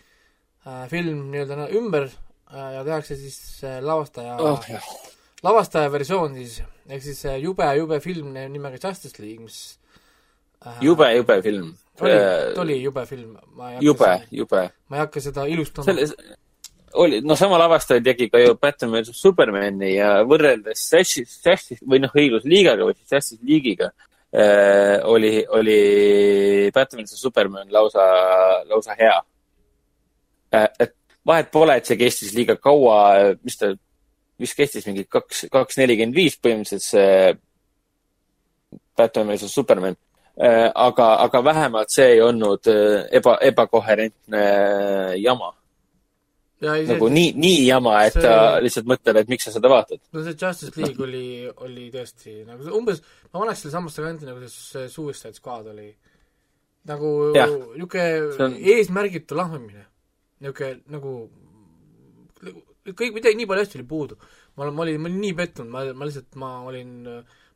äh, 0.64 0.88
film 0.92 1.26
nii-öelda 1.34 1.68
ümber 1.76 2.08
äh, 2.08 2.70
ja 2.78 2.86
tehakse 2.88 3.20
siis 3.20 3.64
äh, 3.64 3.82
lavastaja 3.84 4.38
oh, 4.40 4.56
oh,, 4.56 5.12
lavastaja 5.44 5.92
versioon 5.92 6.40
siis, 6.40 6.62
ehk 6.88 7.04
siis 7.04 7.26
äh, 7.26 7.40
jube, 7.44 7.68
jube 7.76 8.00
film 8.00 8.34
nimega 8.38 8.80
Justice 8.80 9.20
League, 9.24 9.44
mis 9.44 9.80
äh, 10.64 10.80
jube, 10.82 11.12
jube 11.16 11.42
film. 11.44 11.76
oli, 12.00 12.18
ta 12.56 12.62
oli 12.62 12.82
jube 12.84 13.06
film, 13.06 13.38
jube, 13.82 14.12
jube. 14.32 14.68
ma 14.88 15.00
ei 15.00 15.08
hakka 15.08 15.24
seda 15.28 15.48
ilustama 15.52 16.00
oli, 17.04 17.22
no 17.22 17.36
sama 17.40 17.60
lavastaja 17.62 18.04
tegi 18.04 18.30
ka 18.30 18.42
ju 18.42 18.56
Batman 18.62 18.92
versus 18.98 19.22
Supermani 19.22 19.94
ja 19.96 20.12
võrreldes 20.28 20.84
Justice, 20.94 21.40
Justice 21.46 21.86
või 21.86 22.02
noh, 22.04 22.14
õiglusliigaga 22.14 22.88
või 22.88 22.98
siis 22.98 23.16
Justice 23.16 23.48
League'iga 23.48 23.90
äh, 23.90 24.98
oli, 25.08 25.34
oli 25.60 25.80
Batman 26.76 27.04
versus 27.04 27.22
Superman 27.22 27.72
lausa, 27.74 28.06
lausa 28.70 28.98
hea 29.00 29.18
äh,. 30.54 30.70
et 30.80 30.96
vahet 31.28 31.52
pole, 31.52 31.76
et 31.76 31.86
see 31.90 32.00
kestis 32.00 32.34
liiga 32.36 32.56
kaua, 32.56 33.36
mis 33.44 33.60
ta, 33.60 33.74
mis 34.40 34.54
kestis 34.56 34.86
mingi 34.88 35.04
kaks, 35.12 35.48
kaks 35.52 35.80
nelikümmend 35.82 36.16
viis 36.16 36.38
põhimõtteliselt 36.40 36.88
see 36.88 37.34
Batman 38.98 39.34
versus 39.34 39.54
Superman 39.54 39.98
aga, 40.76 41.08
aga 41.26 41.42
vähemalt 41.44 41.92
see 41.92 42.12
ei 42.16 42.22
olnud 42.22 42.68
äh, 42.70 43.06
eba, 43.12 43.38
ebakoherentne 43.42 44.44
äh, 44.44 45.14
jama. 45.22 45.54
Ja 46.62 46.74
ei 46.76 46.86
nagu 46.90 47.08
see, 47.08 47.14
nii, 47.18 47.32
nii 47.38 47.58
jama, 47.68 47.96
et 48.08 48.14
see- 48.18 48.24
ta 48.26 48.60
lihtsalt 48.64 48.88
mõtleb, 48.90 49.18
et 49.22 49.28
miks 49.30 49.44
sa 49.46 49.52
seda 49.54 49.70
vaatad. 49.70 50.00
no 50.14 50.24
see 50.26 50.34
Justice 50.42 50.74
League 50.82 51.04
oli, 51.06 51.26
oli 51.66 51.90
tõesti 51.94 52.46
nagu 52.48 52.64
see 52.66 52.74
umbes, 52.74 53.02
ma 53.34 53.40
paneks 53.44 53.62
selle 53.62 53.76
samasse 53.76 54.02
kanti, 54.02 54.26
nagu 54.26 54.40
see- 54.48 54.50
see 54.72 54.90
Suicide 54.90 55.34
Squad 55.38 55.68
oli. 55.74 55.90
nagu 56.88 57.10
niisugune 57.36 58.34
See 58.38 58.44
on- 58.46 58.56
eesmärgitu 58.74 59.36
lahmimine. 59.36 59.86
niisugune 60.42 60.82
nagu, 60.88 61.30
kõik, 62.88 63.12
midagi, 63.18 63.36
nii 63.38 63.48
palju 63.50 63.66
asju 63.66 63.80
oli 63.82 63.88
puudu. 63.88 64.18
ma 64.58 64.64
olen, 64.64 64.74
ma 64.74 64.82
olin, 64.86 65.02
ma 65.02 65.10
olin 65.10 65.20
nii 65.22 65.34
pettunud, 65.38 65.70
ma, 65.70 65.84
ma 65.94 66.06
lihtsalt, 66.08 66.34
ma 66.42 66.50
olin, 66.66 66.94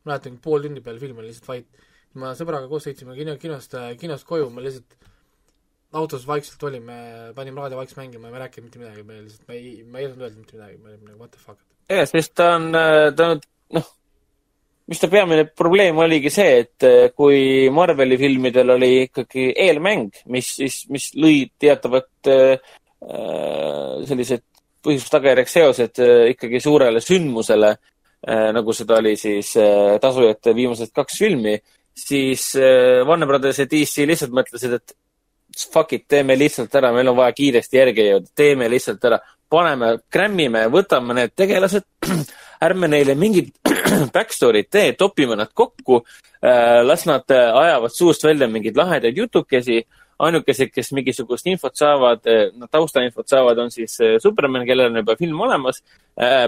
mäletan, 0.05 0.35
pool 0.43 0.61
tundi 0.61 0.81
peale 0.85 0.99
film 1.01 1.17
oli 1.17 1.31
lihtsalt 1.31 1.47
vait. 1.47 1.67
ma 2.13 2.33
sõbraga 2.37 2.67
koos 2.69 2.83
sõitsime 2.85 3.15
kino, 3.15 3.37
kinost, 3.39 3.73
kinost 3.97 4.25
koju, 4.27 4.49
me 4.51 4.61
lihtsalt 4.61 4.97
autos 5.91 6.27
vaikselt 6.27 6.63
olime, 6.63 6.97
panime 7.35 7.61
raadio 7.61 7.79
vaikselt 7.79 7.99
mängima 8.03 8.27
ja 8.27 8.31
me 8.31 8.37
ei 8.39 8.43
rääkinud 8.45 8.67
mitte 8.67 8.79
midagi, 8.79 9.03
me 9.07 9.21
lihtsalt, 9.21 9.47
me 9.47 9.57
ei, 9.57 9.71
me 9.83 9.99
ei 9.99 10.05
osanud 10.07 10.27
öelda 10.27 10.37
mitte 10.39 10.57
midagi, 10.57 10.77
me 10.77 10.93
olime 10.93 11.09
nagu 11.09 11.19
what 11.19 11.31
the 11.31 11.41
fuck. 11.41 11.59
jah, 11.89 12.05
sest 12.07 12.35
ta 12.39 12.53
on, 12.55 12.69
ta 13.17 13.27
on, 13.33 13.41
noh, 13.75 13.89
mis 14.91 14.99
ta 14.99 15.07
peamine 15.11 15.45
probleem 15.55 15.99
oligi 16.03 16.31
see, 16.33 16.61
et 16.65 16.85
äh, 16.87 17.09
kui 17.15 17.69
Marveli 17.73 18.17
filmidel 18.19 18.75
oli 18.75 18.91
ikkagi 19.05 19.51
eelmäng, 19.65 20.23
mis 20.33 20.53
siis, 20.59 20.81
mis 20.91 21.11
lõi 21.15 21.45
teatavat 21.61 22.31
äh, 22.31 22.55
sellised 24.07 24.43
põhjus-tagajärjeks 24.83 25.57
seosed 25.57 26.01
äh, 26.03 26.25
ikkagi 26.33 26.59
suurele 26.63 27.03
sündmusele 27.03 27.75
äh,, 27.75 28.49
nagu 28.55 28.75
seda 28.75 28.99
oli 28.99 29.15
siis 29.19 29.53
äh, 29.59 29.95
tasujate 30.01 30.55
viimased 30.57 30.91
kaks 30.95 31.21
filmi, 31.23 31.55
siis 31.91 32.53
Warner 32.55 33.27
Brothers 33.27 33.57
ja 33.59 33.65
DC 33.67 34.05
lihtsalt 34.07 34.31
mõtlesid, 34.31 34.77
et 34.79 34.93
fuck 35.71 35.93
it, 35.93 36.07
teeme 36.09 36.37
lihtsalt 36.39 36.75
ära, 36.75 36.91
meil 36.95 37.11
on 37.11 37.17
vaja 37.17 37.35
kiiresti 37.37 37.79
järgi 37.79 38.07
jõuda, 38.07 38.31
teeme 38.35 38.69
lihtsalt 38.71 39.05
ära, 39.09 39.19
paneme, 39.51 39.95
crammime, 40.11 40.65
võtame 40.71 41.15
need 41.17 41.33
tegelased, 41.37 41.87
ärme 42.67 42.89
neile 42.91 43.15
mingit 43.19 43.53
backstory'd 44.15 44.69
tee, 44.71 44.93
topime 44.99 45.37
nad 45.39 45.51
kokku, 45.53 46.01
las 46.87 47.05
nad 47.09 47.33
äh, 47.33 47.49
ajavad 47.63 47.93
suust 47.93 48.23
välja 48.25 48.47
mingeid 48.49 48.79
lahedaid 48.79 49.17
jutukesi, 49.17 49.81
ainukesed, 50.21 50.69
kes 50.69 50.91
mingisugust 50.93 51.47
infot 51.49 51.75
saavad, 51.77 52.27
no 52.53 52.69
taustainfot 52.69 53.29
saavad, 53.29 53.57
on 53.63 53.71
siis 53.73 53.97
äh, 54.01 54.17
Superman, 54.21 54.65
kellel 54.69 54.91
on 54.91 55.01
juba 55.01 55.17
film 55.19 55.39
olemas, 55.47 55.81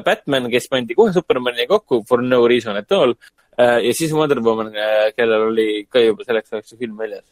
Batman, 0.06 0.50
kes 0.52 0.68
pandi 0.70 0.96
kohe 0.98 1.14
Supermani 1.16 1.66
kokku 1.68 2.04
for 2.08 2.22
no 2.22 2.44
reason 2.48 2.78
at 2.78 2.92
all 2.92 3.16
ja 3.58 3.94
siis 3.94 4.12
Wonder 4.14 4.42
Woman, 4.44 4.74
kellel 5.16 5.48
oli 5.48 5.86
ka 5.90 6.02
juba 6.02 6.26
selleks 6.26 6.52
ajaks 6.52 6.74
see 6.74 6.80
film 6.82 6.98
väljas. 7.00 7.24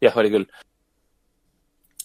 jah, 0.00 0.16
oli 0.16 0.30
küll 0.32 0.46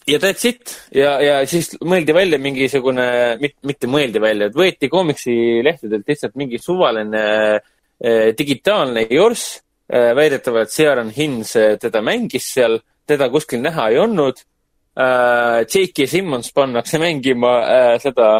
ja 0.06 0.18
that's 0.18 0.44
it 0.48 0.72
ja, 0.94 1.16
ja 1.22 1.36
siis 1.48 1.74
mõeldi 1.84 2.14
välja 2.16 2.38
mingisugune, 2.42 3.06
mitte 3.40 3.90
mõeldi 3.90 4.20
välja, 4.22 4.48
et 4.48 4.56
võeti 4.58 4.90
koomiksilehtedelt 4.92 6.08
lihtsalt 6.08 6.34
mingi 6.40 6.60
suvaline 6.60 7.24
eh, 7.56 8.32
digitaalne 8.36 9.06
jorss 9.10 9.60
eh,. 9.88 10.12
väidetavalt 10.16 10.72
Sharon 10.72 11.12
Hins 11.14 11.54
eh, 11.56 11.76
teda 11.80 12.02
mängis 12.04 12.50
seal, 12.56 12.78
teda 13.06 13.30
kuskil 13.32 13.64
näha 13.64 13.90
ei 13.92 14.00
olnud 14.02 14.40
eh,. 14.40 15.64
J.K. 15.64 16.08
Simmons 16.10 16.52
pannakse 16.52 17.00
mängima 17.00 17.54
eh, 17.64 17.94
seda 18.02 18.34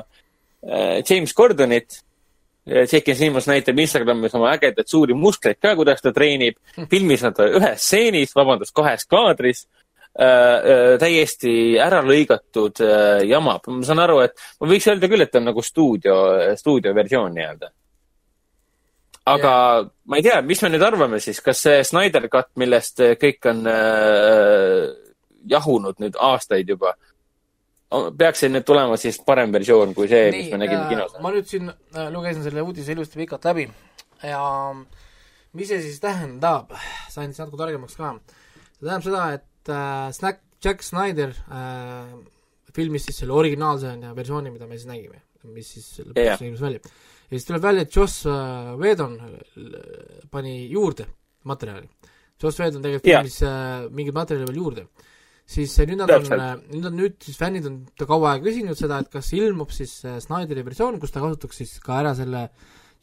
eh, 0.63 1.01
James 1.09 1.33
Gordonit. 1.35 2.03
J.K. 2.65 3.13
Simmons 3.13 3.45
näitab 3.45 3.77
Instagramis 3.77 4.33
oma 4.39 4.55
ägedaid 4.55 4.89
suuri 4.89 5.13
muskleid 5.13 5.59
ka, 5.61 5.75
kuidas 5.77 6.01
ta 6.01 6.15
treenib. 6.17 6.57
filmis 6.89 7.21
nad 7.21 7.37
ühes 7.45 7.83
stseenis, 7.85 8.33
vabandust, 8.33 8.73
kahes 8.73 9.05
kaadris 9.05 9.67
äh, 10.19 10.27
äh, 10.27 10.99
täiesti 11.01 11.77
ära 11.81 12.03
lõigatud 12.07 12.83
äh, 12.85 13.23
jama. 13.29 13.59
ma 13.67 13.87
saan 13.87 14.03
aru, 14.05 14.21
et 14.25 14.37
ma 14.61 14.69
võiks 14.71 14.87
öelda 14.91 15.11
küll, 15.11 15.25
et 15.25 15.33
ta 15.33 15.41
on 15.41 15.51
nagu 15.51 15.65
stuudio, 15.65 16.19
stuudioversioon 16.59 17.35
nii-öelda. 17.35 17.71
aga 19.25 19.55
yeah. 19.55 19.89
ma 20.07 20.21
ei 20.21 20.27
tea, 20.27 20.43
mis 20.43 20.63
me 20.63 20.71
nüüd 20.75 20.85
arvame 20.87 21.21
siis, 21.25 21.41
kas 21.45 21.65
see 21.67 21.81
Snyder 21.85 22.29
Cut, 22.29 22.53
millest 22.61 23.03
äh, 23.03 23.17
kõik 23.21 23.51
on 23.51 23.65
äh, 23.71 24.93
jahunud 25.51 25.99
nüüd 26.01 26.21
aastaid 26.21 26.69
juba, 26.69 26.95
peaks 28.19 28.45
see 28.45 28.53
nüüd 28.53 28.67
tulema 28.67 28.99
siis 29.01 29.19
parem 29.27 29.53
versioon 29.55 29.95
kui 29.97 30.09
see, 30.11 30.29
mis 30.35 30.53
me 30.53 30.61
nägime 30.63 30.87
kinos? 30.93 31.17
ma 31.25 31.33
nüüd 31.35 31.49
siin 31.51 31.73
äh, 31.73 32.07
lugesin 32.13 32.47
selle 32.47 32.63
uudise 32.63 32.95
ilusti 32.95 33.21
pikalt 33.23 33.51
läbi 33.51 33.67
ja 34.23 34.45
mis 35.55 35.71
see 35.71 35.83
siis 35.83 35.99
tähendab, 36.03 36.73
sain 37.13 37.35
natuke 37.35 37.61
targemaks 37.61 37.99
ka. 37.99 38.15
see 38.79 38.87
tähendab 38.87 39.07
seda, 39.07 39.27
et 39.39 39.45
äh, 39.73 40.13
Snack, 40.17 40.43
Jack 40.65 40.83
Snyder 40.83 41.33
äh, 41.33 42.15
filmis 42.75 43.07
siis 43.09 43.23
selle 43.23 43.37
originaalse 43.37 43.95
versiooni, 44.17 44.53
mida 44.55 44.69
me 44.69 44.79
siis 44.79 44.89
nägime, 44.91 45.23
mis 45.55 45.75
siis 45.77 45.89
lõpuks 46.03 46.25
Jah. 46.27 46.43
ilmus 46.43 46.63
välja. 46.65 46.81
ja 47.29 47.39
siis 47.39 47.49
tuleb 47.49 47.65
välja, 47.65 47.87
et 47.87 47.97
Joss 47.97 48.25
äh, 48.27 48.75
Whedon 48.81 49.19
äh, 49.21 50.21
pani 50.31 50.57
juurde 50.73 51.07
materjali. 51.49 51.89
Joss 52.43 52.61
Whedon 52.61 52.83
tegelikult 52.85 53.11
Jah. 53.11 53.23
filmis 53.23 53.43
äh, 53.47 53.91
mingit 53.95 54.17
materjali 54.17 54.49
veel 54.51 54.63
juurde. 54.63 54.87
siis 55.47 55.75
äh, 55.79 55.87
nüüd 55.91 56.01
nad 56.01 56.11
on 56.11 56.25
Täpselt., 56.25 56.71
nüüd 56.73 56.89
on 56.89 56.97
nüüd 56.99 57.19
siis 57.23 57.37
fännid 57.39 57.69
on 57.69 57.83
ta 57.99 58.09
kaua 58.09 58.35
aega 58.35 58.49
küsinud 58.49 58.81
seda, 58.81 59.03
et 59.05 59.13
kas 59.13 59.31
ilmub 59.37 59.75
siis 59.77 59.99
äh, 60.09 60.19
Snyderi 60.25 60.65
versioon, 60.67 60.99
kus 61.03 61.15
ta 61.15 61.23
kasutaks 61.23 61.63
siis 61.63 61.77
ka 61.85 62.01
ära 62.01 62.15
selle 62.19 62.49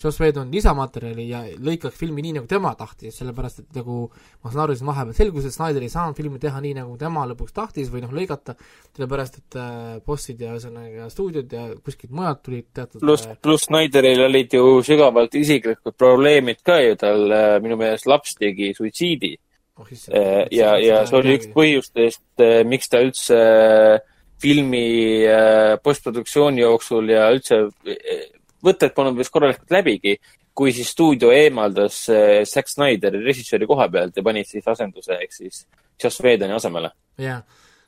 Joss 0.02 0.22
Whedon 0.22 0.52
lisamaterjali 0.54 1.28
ja 1.30 1.42
lõikaks 1.62 1.98
filmi 2.00 2.24
nii, 2.26 2.36
nagu 2.40 2.50
tema 2.50 2.74
tahtis, 2.80 3.16
sellepärast 3.20 3.64
et 3.64 3.78
nagu 3.80 4.04
ma 4.10 4.52
saan 4.52 4.64
aru, 4.66 4.78
siis 4.78 4.88
vahepeal 4.88 5.18
selgus, 5.18 5.48
et 5.48 5.56
Snyder 5.56 5.86
ei 5.86 5.94
saanud 5.94 6.18
filmi 6.18 6.42
teha 6.42 6.62
nii, 6.64 6.74
nagu 6.82 6.98
tema 7.02 7.28
lõpuks 7.30 7.56
tahtis 7.56 7.92
või 7.94 8.04
noh, 8.06 8.16
lõigata, 8.16 8.56
sellepärast 8.96 9.40
et 9.42 9.60
äh, 9.62 10.00
bossid 10.06 10.42
ja 10.42 10.56
ühesõnaga 10.56 11.10
stuudiod 11.14 11.56
ja 11.58 11.68
kuskilt 11.86 12.16
mujalt 12.18 12.44
tulid 12.48 12.70
teatud 12.74 13.06
pluss 13.06 13.30
äh,, 13.30 13.38
pluss 13.42 13.70
Snyderil 13.70 14.26
olid 14.28 14.58
ju 14.58 14.82
sügavalt 14.86 15.38
isiklikud 15.38 15.96
probleemid 15.98 16.64
ka 16.66 16.82
ju, 16.82 16.98
tal 17.00 17.28
äh, 17.30 17.56
minu 17.64 17.78
meelest 17.80 18.10
laps 18.10 18.36
tegi 18.40 18.74
suitsiidi. 18.78 19.36
oh, 19.78 19.88
Äh, 20.14 20.48
ja, 20.52 20.76
ja 20.78 21.04
see 21.10 21.18
oli 21.18 21.38
üks 21.40 21.48
põhjustest, 21.54 22.24
miks 22.70 22.90
ta 22.92 23.00
üldse 23.02 23.38
äh, 23.38 24.02
filmi 24.42 25.26
äh, 25.26 25.78
postproduktsiooni 25.84 26.64
jooksul 26.64 27.10
ja 27.14 27.30
üldse 27.34 27.64
äh, 27.86 28.24
võtted 28.66 28.94
polnud 28.96 29.18
vist 29.20 29.34
korralikult 29.34 29.74
läbigi, 29.74 30.18
kui 30.54 30.74
siis 30.76 30.92
stuudio 30.92 31.32
eemaldas 31.34 32.04
äh, 32.12 32.42
Zack 32.48 32.72
Snyderi 32.72 33.24
režissööri 33.24 33.70
koha 33.70 33.88
pealt 33.92 34.18
ja 34.18 34.24
panid 34.26 34.50
siis 34.50 34.68
asenduse 34.68 35.18
ehk 35.18 35.36
siis 35.36 35.66
Joss 36.02 36.24
Whedoni 36.24 36.56
asemele. 36.58 36.92
jah. 37.22 37.44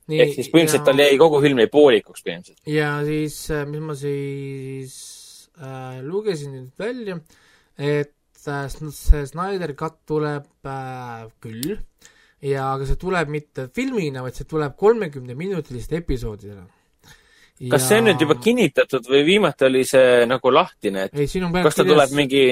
ehk 0.10 0.36
siis 0.36 0.52
põhimõtteliselt 0.52 0.88
tal 0.88 1.00
jäi 1.04 1.18
kogu 1.20 1.42
film 1.44 1.64
jäi 1.64 1.72
poolikuks 1.72 2.26
põhimõtteliselt. 2.26 2.62
ja 2.72 2.96
siis, 3.08 3.40
mis 3.70 3.88
ma 3.88 3.96
siis 4.00 4.98
äh, 5.60 6.02
lugesin 6.06 6.56
nüüd 6.58 6.80
välja, 6.80 7.20
et 7.78 8.48
äh, 8.48 8.68
see 8.70 9.26
Snyder 9.30 9.76
Cut 9.80 10.02
tuleb 10.10 10.48
äh, 10.68 11.28
küll 11.44 11.78
ja 12.44 12.70
aga 12.74 12.88
see 12.88 13.00
tuleb 13.00 13.32
mitte 13.32 13.68
filmina, 13.76 14.24
vaid 14.26 14.38
see 14.38 14.48
tuleb 14.50 14.76
kolmekümneminutiliste 14.80 16.00
episoodidena. 16.02 16.66
Kas 17.72 17.88
see 17.88 18.00
on 18.02 18.08
nüüd 18.10 18.24
juba 18.24 18.38
kinnitatud 18.42 19.10
või 19.10 19.24
viimati 19.28 19.68
oli 19.68 19.84
see 19.88 20.24
nagu 20.30 20.54
lahtine, 20.54 21.08
et 21.08 21.20
ei, 21.20 21.28
kas 21.64 21.78
ta 21.80 21.86
tuleb 21.88 22.16
mingi 22.18 22.46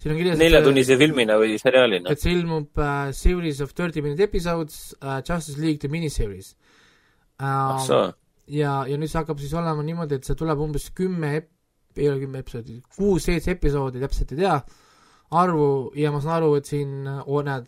siin 0.00 0.12
on 0.12 0.20
kirjas, 0.20 0.38
neljatunnise 0.40 0.98
filmina 1.00 1.38
või 1.40 1.58
seriaalina? 1.60 2.12
et 2.12 2.22
see 2.22 2.34
ilmub 2.36 2.80
äh, 2.82 3.10
series 3.16 3.60
of 3.64 3.74
thirty 3.76 4.04
minute 4.04 4.22
episodes 4.24 4.94
äh, 5.02 5.20
Justice 5.20 5.60
League 5.60 5.82
the 5.82 5.92
miniseries 5.92 6.54
ah 7.38 7.76
äh,. 7.76 7.84
soo, 7.86 8.06
ja, 8.46 8.80
ja 8.88 8.96
nüüd 8.96 9.12
see 9.12 9.20
hakkab 9.20 9.40
siis 9.42 9.54
olema 9.56 9.84
niimoodi, 9.84 10.20
et 10.20 10.28
see 10.28 10.38
tuleb 10.38 10.60
umbes 10.62 10.90
kümme 10.96 11.34
ep-, 11.40 11.52
ei 11.96 12.10
ole 12.10 12.22
kümme 12.24 12.42
episoodi, 12.44 12.80
kuus-seitse 12.96 13.56
episoodi, 13.56 14.02
täpselt 14.02 14.34
ei 14.36 14.44
tea 14.44 14.56
arvu 15.36 15.68
ja 15.98 16.12
ma 16.14 16.20
saan 16.22 16.40
aru, 16.40 16.54
et 16.60 16.68
siin 16.70 17.08
oh, 17.08 17.42
näed, 17.44 17.66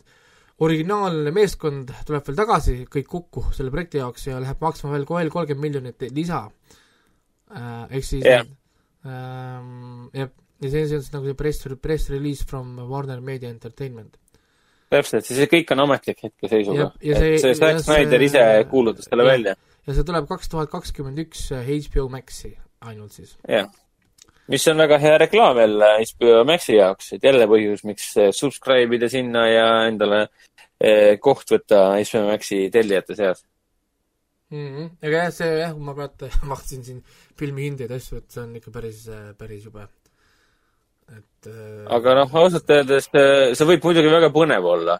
originaalne 0.65 1.31
meeskond 1.35 1.91
tuleb 2.07 2.25
veel 2.27 2.37
tagasi 2.39 2.77
kõik 2.91 3.07
kokku 3.07 3.45
selle 3.55 3.71
projekti 3.71 4.01
jaoks 4.01 4.27
ja 4.27 4.39
läheb 4.43 4.61
maksma 4.61 4.91
veel 4.91 5.05
veel 5.07 5.29
kolmkümmend 5.31 5.63
miljonit 5.67 6.07
lisa 6.15 6.41
äh,. 7.55 7.85
ehk 7.89 8.03
siis 8.05 8.25
Jah. 8.25 8.45
ähm, 9.05 10.09
jah, 10.13 10.29
ja 10.61 10.69
see 10.73 10.83
on 10.83 10.89
siis 10.91 11.11
nagu 11.13 11.29
see 11.29 11.37
press, 11.39 11.63
press 11.81 12.09
release 12.11 12.45
from 12.47 12.75
Warner 12.89 13.21
Media 13.21 13.49
Entertainment. 13.49 14.17
täpselt, 14.89 15.25
see 15.29 15.45
kõik 15.51 15.71
on 15.75 15.83
ametlik 15.85 16.23
hetkeseisuga 16.27 16.91
ja 17.01 17.15
see- 17.19 17.37
see 17.39 17.53
Zack 17.55 17.75
ja 17.77 17.79
see- 17.79 17.83
Snyder 17.93 18.21
ise 18.25 18.45
kuulutas 18.71 19.05
selle 19.09 19.23
jah. 19.23 19.31
välja, 19.35 19.55
ja 19.87 19.93
see 19.93 20.03
tuleb 20.03 20.27
kaks 20.27 20.49
tuhat 20.49 20.69
kakskümmend 20.71 21.19
üks 21.25 21.49
HBO 21.53 22.09
Maxi 22.09 22.55
ainult 22.81 23.11
siis. 23.13 23.37
jah. 23.47 23.69
mis 24.49 24.67
on 24.67 24.77
väga 24.81 24.97
hea 24.97 25.17
reklaam 25.21 25.57
jälle 25.61 25.89
HBO 26.09 26.43
Maxi 26.43 26.75
jaoks, 26.75 27.13
et 27.13 27.23
jälle 27.23 27.45
põhjus, 27.47 27.83
miks 27.85 28.17
eh, 28.17 28.31
subscribe 28.33 28.95
ida 28.95 29.09
sinna 29.09 29.47
ja 29.47 29.67
endale 29.87 30.21
eh, 30.23 30.29
koht 31.19 31.51
võtta 31.51 31.79
HBO 31.99 32.25
Maxi 32.29 32.69
tellijate 32.71 33.15
seas. 33.15 33.43
mm. 34.49 34.67
-hmm. 34.67 34.89
aga 35.03 35.23
jah, 35.23 35.31
see 35.33 35.59
jah, 35.59 35.77
ma 35.77 35.93
praegu 35.93 36.29
vaatasin 36.51 36.83
siin 36.83 37.01
filmi 37.39 37.67
hindeid 37.67 37.91
ja 37.91 37.99
asju, 38.01 38.17
et 38.17 38.31
see 38.31 38.43
on 38.43 38.55
ikka 38.55 38.71
päris, 38.71 39.05
päris 39.37 39.65
jube. 39.65 39.87
et 41.17 41.47
äh, 41.47 41.85
aga 41.97 42.15
noh, 42.21 42.35
ausalt 42.43 42.69
öeldes 42.69 43.09
eh, 43.13 43.53
see 43.55 43.69
võib 43.73 43.83
muidugi 43.83 44.11
väga 44.11 44.31
põnev 44.33 44.65
olla. 44.75 44.99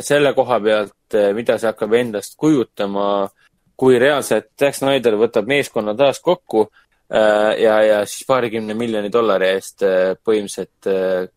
selle 0.00 0.30
koha 0.32 0.56
pealt, 0.64 1.14
mida 1.36 1.58
see 1.60 1.68
hakkab 1.68 1.92
endast 1.92 2.38
kujutama, 2.40 3.28
kui 3.76 3.98
reaalselt 4.00 4.46
Zack 4.58 4.78
Snyder 4.78 5.18
võtab 5.20 5.50
meeskonna 5.50 5.92
taas 5.94 6.22
kokku 6.24 6.62
äh, 6.64 7.60
ja, 7.60 7.74
ja 7.84 7.98
siis 8.06 8.24
paarikümne 8.26 8.74
miljoni 8.78 9.10
dollari 9.12 9.50
eest 9.52 9.84
põhimõtteliselt 10.24 10.88
äh, 10.88 11.28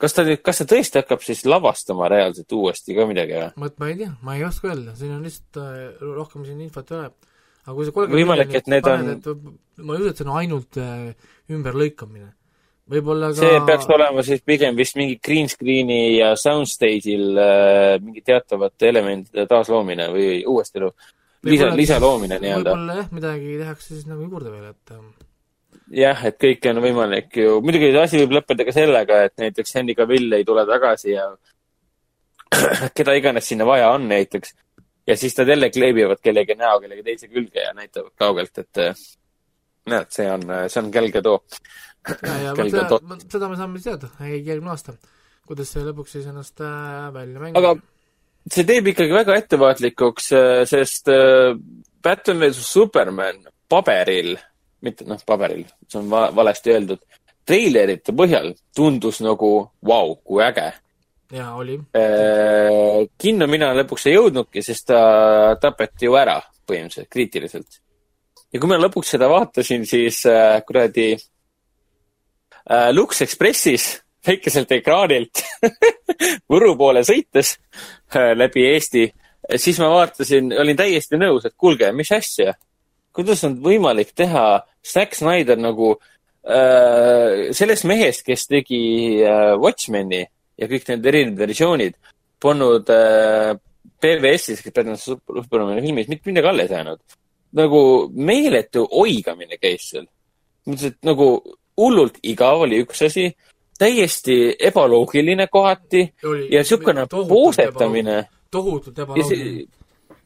kas 0.00 0.16
ta 0.16 0.24
nüüd, 0.26 0.40
kas 0.44 0.60
ta 0.60 0.66
tõesti 0.74 1.00
hakkab 1.00 1.22
siis 1.24 1.44
lavastama 1.48 2.08
reaalselt 2.12 2.52
uuesti 2.56 2.96
ka 2.96 3.06
midagi 3.10 3.36
või? 3.38 3.50
vot 3.66 3.78
ma 3.82 3.90
ei 3.90 3.98
tea, 4.00 4.12
ma 4.26 4.36
ei 4.38 4.44
oska 4.46 4.70
öelda, 4.72 4.94
siin 4.98 5.14
on 5.16 5.24
lihtsalt 5.26 5.60
äh, 5.62 6.06
rohkem 6.14 6.46
siin 6.48 6.60
infot 6.64 6.90
ei 6.90 6.98
ole. 7.00 7.10
aga 7.64 7.76
kui 7.78 7.86
sa 7.88 7.94
kolmkümmend 7.96 8.20
Võimalik, 8.20 8.56
et 8.60 8.70
need 8.72 8.88
on- 8.90 9.58
ma 9.78 9.96
ei 9.96 10.02
usu, 10.02 10.10
et 10.10 10.20
see 10.22 10.26
on 10.28 10.36
ainult 10.40 10.80
äh, 10.82 11.34
ümberlõikamine. 11.54 12.30
võib-olla 12.90 13.30
ka 13.32 13.40
see 13.40 13.60
peaks 13.66 13.88
olema 13.96 14.22
siis 14.26 14.42
pigem 14.44 14.76
vist 14.76 14.98
mingi 15.00 15.18
green 15.24 15.48
screen'i 15.48 16.18
ja 16.18 16.34
soundstage'il 16.36 17.38
äh, 17.40 17.98
mingi 18.04 18.20
teatavate 18.26 18.90
elementide 18.90 19.46
taasloomine 19.48 20.10
või 20.12 20.42
uuesti 20.44 20.82
lisa, 21.44 21.70
lisaloomine 21.76 22.40
nii-öelda. 22.42 22.74
võib-olla 22.74 22.98
jah, 22.98 23.08
midagi 23.14 23.56
tehakse 23.62 23.94
siis 23.94 24.08
nagu 24.10 24.26
juurde 24.26 24.52
veel, 24.52 24.72
et 24.74 24.92
ähm, 24.96 25.14
jah, 25.92 26.20
et 26.28 26.36
kõike 26.40 26.72
on 26.72 26.80
võimalik 26.84 27.36
ju, 27.36 27.58
muidugi 27.64 27.90
asi 28.00 28.20
võib 28.22 28.38
lõppeda 28.38 28.66
ka 28.66 28.74
sellega, 28.76 29.22
et 29.28 29.34
näiteks 29.40 29.74
Henry 29.78 29.96
Cavill 29.98 30.32
ei 30.38 30.46
tule 30.46 30.64
tagasi 30.68 31.14
ja 31.14 31.28
keda 32.96 33.16
iganes 33.18 33.48
sinna 33.50 33.66
vaja 33.68 33.90
on 33.94 34.08
näiteks. 34.08 34.54
ja 35.06 35.16
siis 35.16 35.36
nad 35.38 35.48
jälle 35.48 35.70
kleebivad 35.70 36.22
kellegi 36.22 36.56
näo 36.56 36.80
kellegi 36.80 37.02
teise 37.02 37.28
külge 37.28 37.60
ja 37.60 37.74
näitavad 37.76 38.12
kaugelt, 38.18 38.58
et 38.58 38.78
äh, 38.78 38.94
näed, 39.92 40.10
see 40.10 40.30
on, 40.30 40.46
see 40.68 40.80
on 40.82 40.92
kelge 40.92 41.22
too. 41.22 41.42
seda 42.14 43.00
seda 43.28 43.48
me 43.48 43.56
saame 43.60 43.82
teada 43.84 44.10
järgmine 44.20 44.72
aasta, 44.72 44.96
kuidas 45.48 45.72
see 45.74 45.84
lõpuks 45.84 46.16
siis 46.16 46.30
ennast 46.30 46.64
äh, 46.64 47.10
välja 47.12 47.42
mängib. 47.42 47.60
aga 47.60 47.74
see 48.50 48.64
teeb 48.68 48.92
ikkagi 48.92 49.12
väga 49.12 49.36
ettevaatlikuks, 49.42 50.32
sest 50.70 51.12
äh, 51.12 51.52
Batman 52.04 52.40
versus 52.48 52.72
Superman 52.72 53.44
paberil, 53.68 54.36
mitte 54.84 55.06
noh, 55.08 55.20
paberil, 55.26 55.66
see 55.88 56.00
on 56.00 56.08
va 56.12 56.28
valesti 56.34 56.72
öeldud, 56.74 57.02
treilerite 57.44 58.14
põhjal 58.16 58.52
tundus 58.76 59.20
nagu 59.24 59.52
vau 59.84 60.08
wow,, 60.08 60.16
kui 60.24 60.44
äge 60.44 60.70
jaa, 61.34 61.54
oli. 61.56 61.78
Äh, 61.96 63.04
kinno 63.18 63.48
mina 63.50 63.72
lõpuks 63.76 64.08
ei 64.08 64.16
jõudnudki, 64.16 64.62
sest 64.64 64.88
ta 64.90 65.00
tapeti 65.60 66.08
ju 66.08 66.16
ära 66.18 66.38
põhimõtteliselt 66.64 67.10
kriitiliselt. 67.12 67.80
ja 68.52 68.60
kui 68.60 68.70
ma 68.70 68.78
lõpuks 68.80 69.14
seda 69.16 69.28
vaatasin, 69.30 69.86
siis 69.86 70.22
äh, 70.30 70.60
kuradi 70.66 71.12
äh, 71.14 72.90
Lux 72.92 73.22
Expressis 73.22 73.90
väikeselt 74.26 74.72
ekraanilt 74.72 75.42
Võru 76.52 76.74
poole 76.78 77.02
sõites 77.04 77.56
äh, 78.14 78.32
läbi 78.36 78.64
Eesti, 78.70 79.08
siis 79.60 79.80
ma 79.82 79.90
vaatasin, 79.92 80.52
olin 80.60 80.76
täiesti 80.76 81.18
nõus, 81.20 81.44
et 81.44 81.56
kuulge, 81.56 81.90
mis 81.92 82.12
asja, 82.14 82.54
kuidas 83.14 83.44
on 83.44 83.58
võimalik 83.64 84.14
teha 84.16 84.62
Zack 84.84 85.14
Snyder 85.16 85.58
nagu 85.60 85.94
äh, 86.44 87.52
sellest 87.56 87.86
mehest, 87.88 88.24
kes 88.26 88.46
tegi 88.50 88.82
äh, 89.24 89.54
Watchmeni 89.60 90.24
ja 90.58 90.68
kõik 90.70 90.88
need 90.90 91.06
erinevad 91.10 91.46
versioonid 91.46 91.96
polnud 92.40 92.90
äh, 92.92 93.54
PBS-is, 94.00 94.62
Batman 94.74 95.00
Supermani 95.00 95.82
filmis 95.84 96.10
mitte 96.10 96.28
midagi 96.28 96.50
alles 96.50 96.70
jäänud. 96.70 97.00
nagu 97.54 98.10
meeletu 98.14 98.82
oigamine 98.90 99.56
käis 99.62 99.90
seal. 99.90 100.06
mõtlesin, 100.66 100.92
et 100.92 101.06
nagu 101.06 101.28
hullult 101.78 102.18
igav 102.22 102.64
oli 102.66 102.80
üks 102.82 103.04
asi, 103.06 103.28
täiesti 103.78 104.56
ebaloogiline 104.58 105.46
kohati 105.52 106.02
ja 106.50 106.62
niisugune 106.62 107.06
poosetamine 107.10 108.24
tohutult 108.50 108.98
ebaloogiline. 108.98 109.66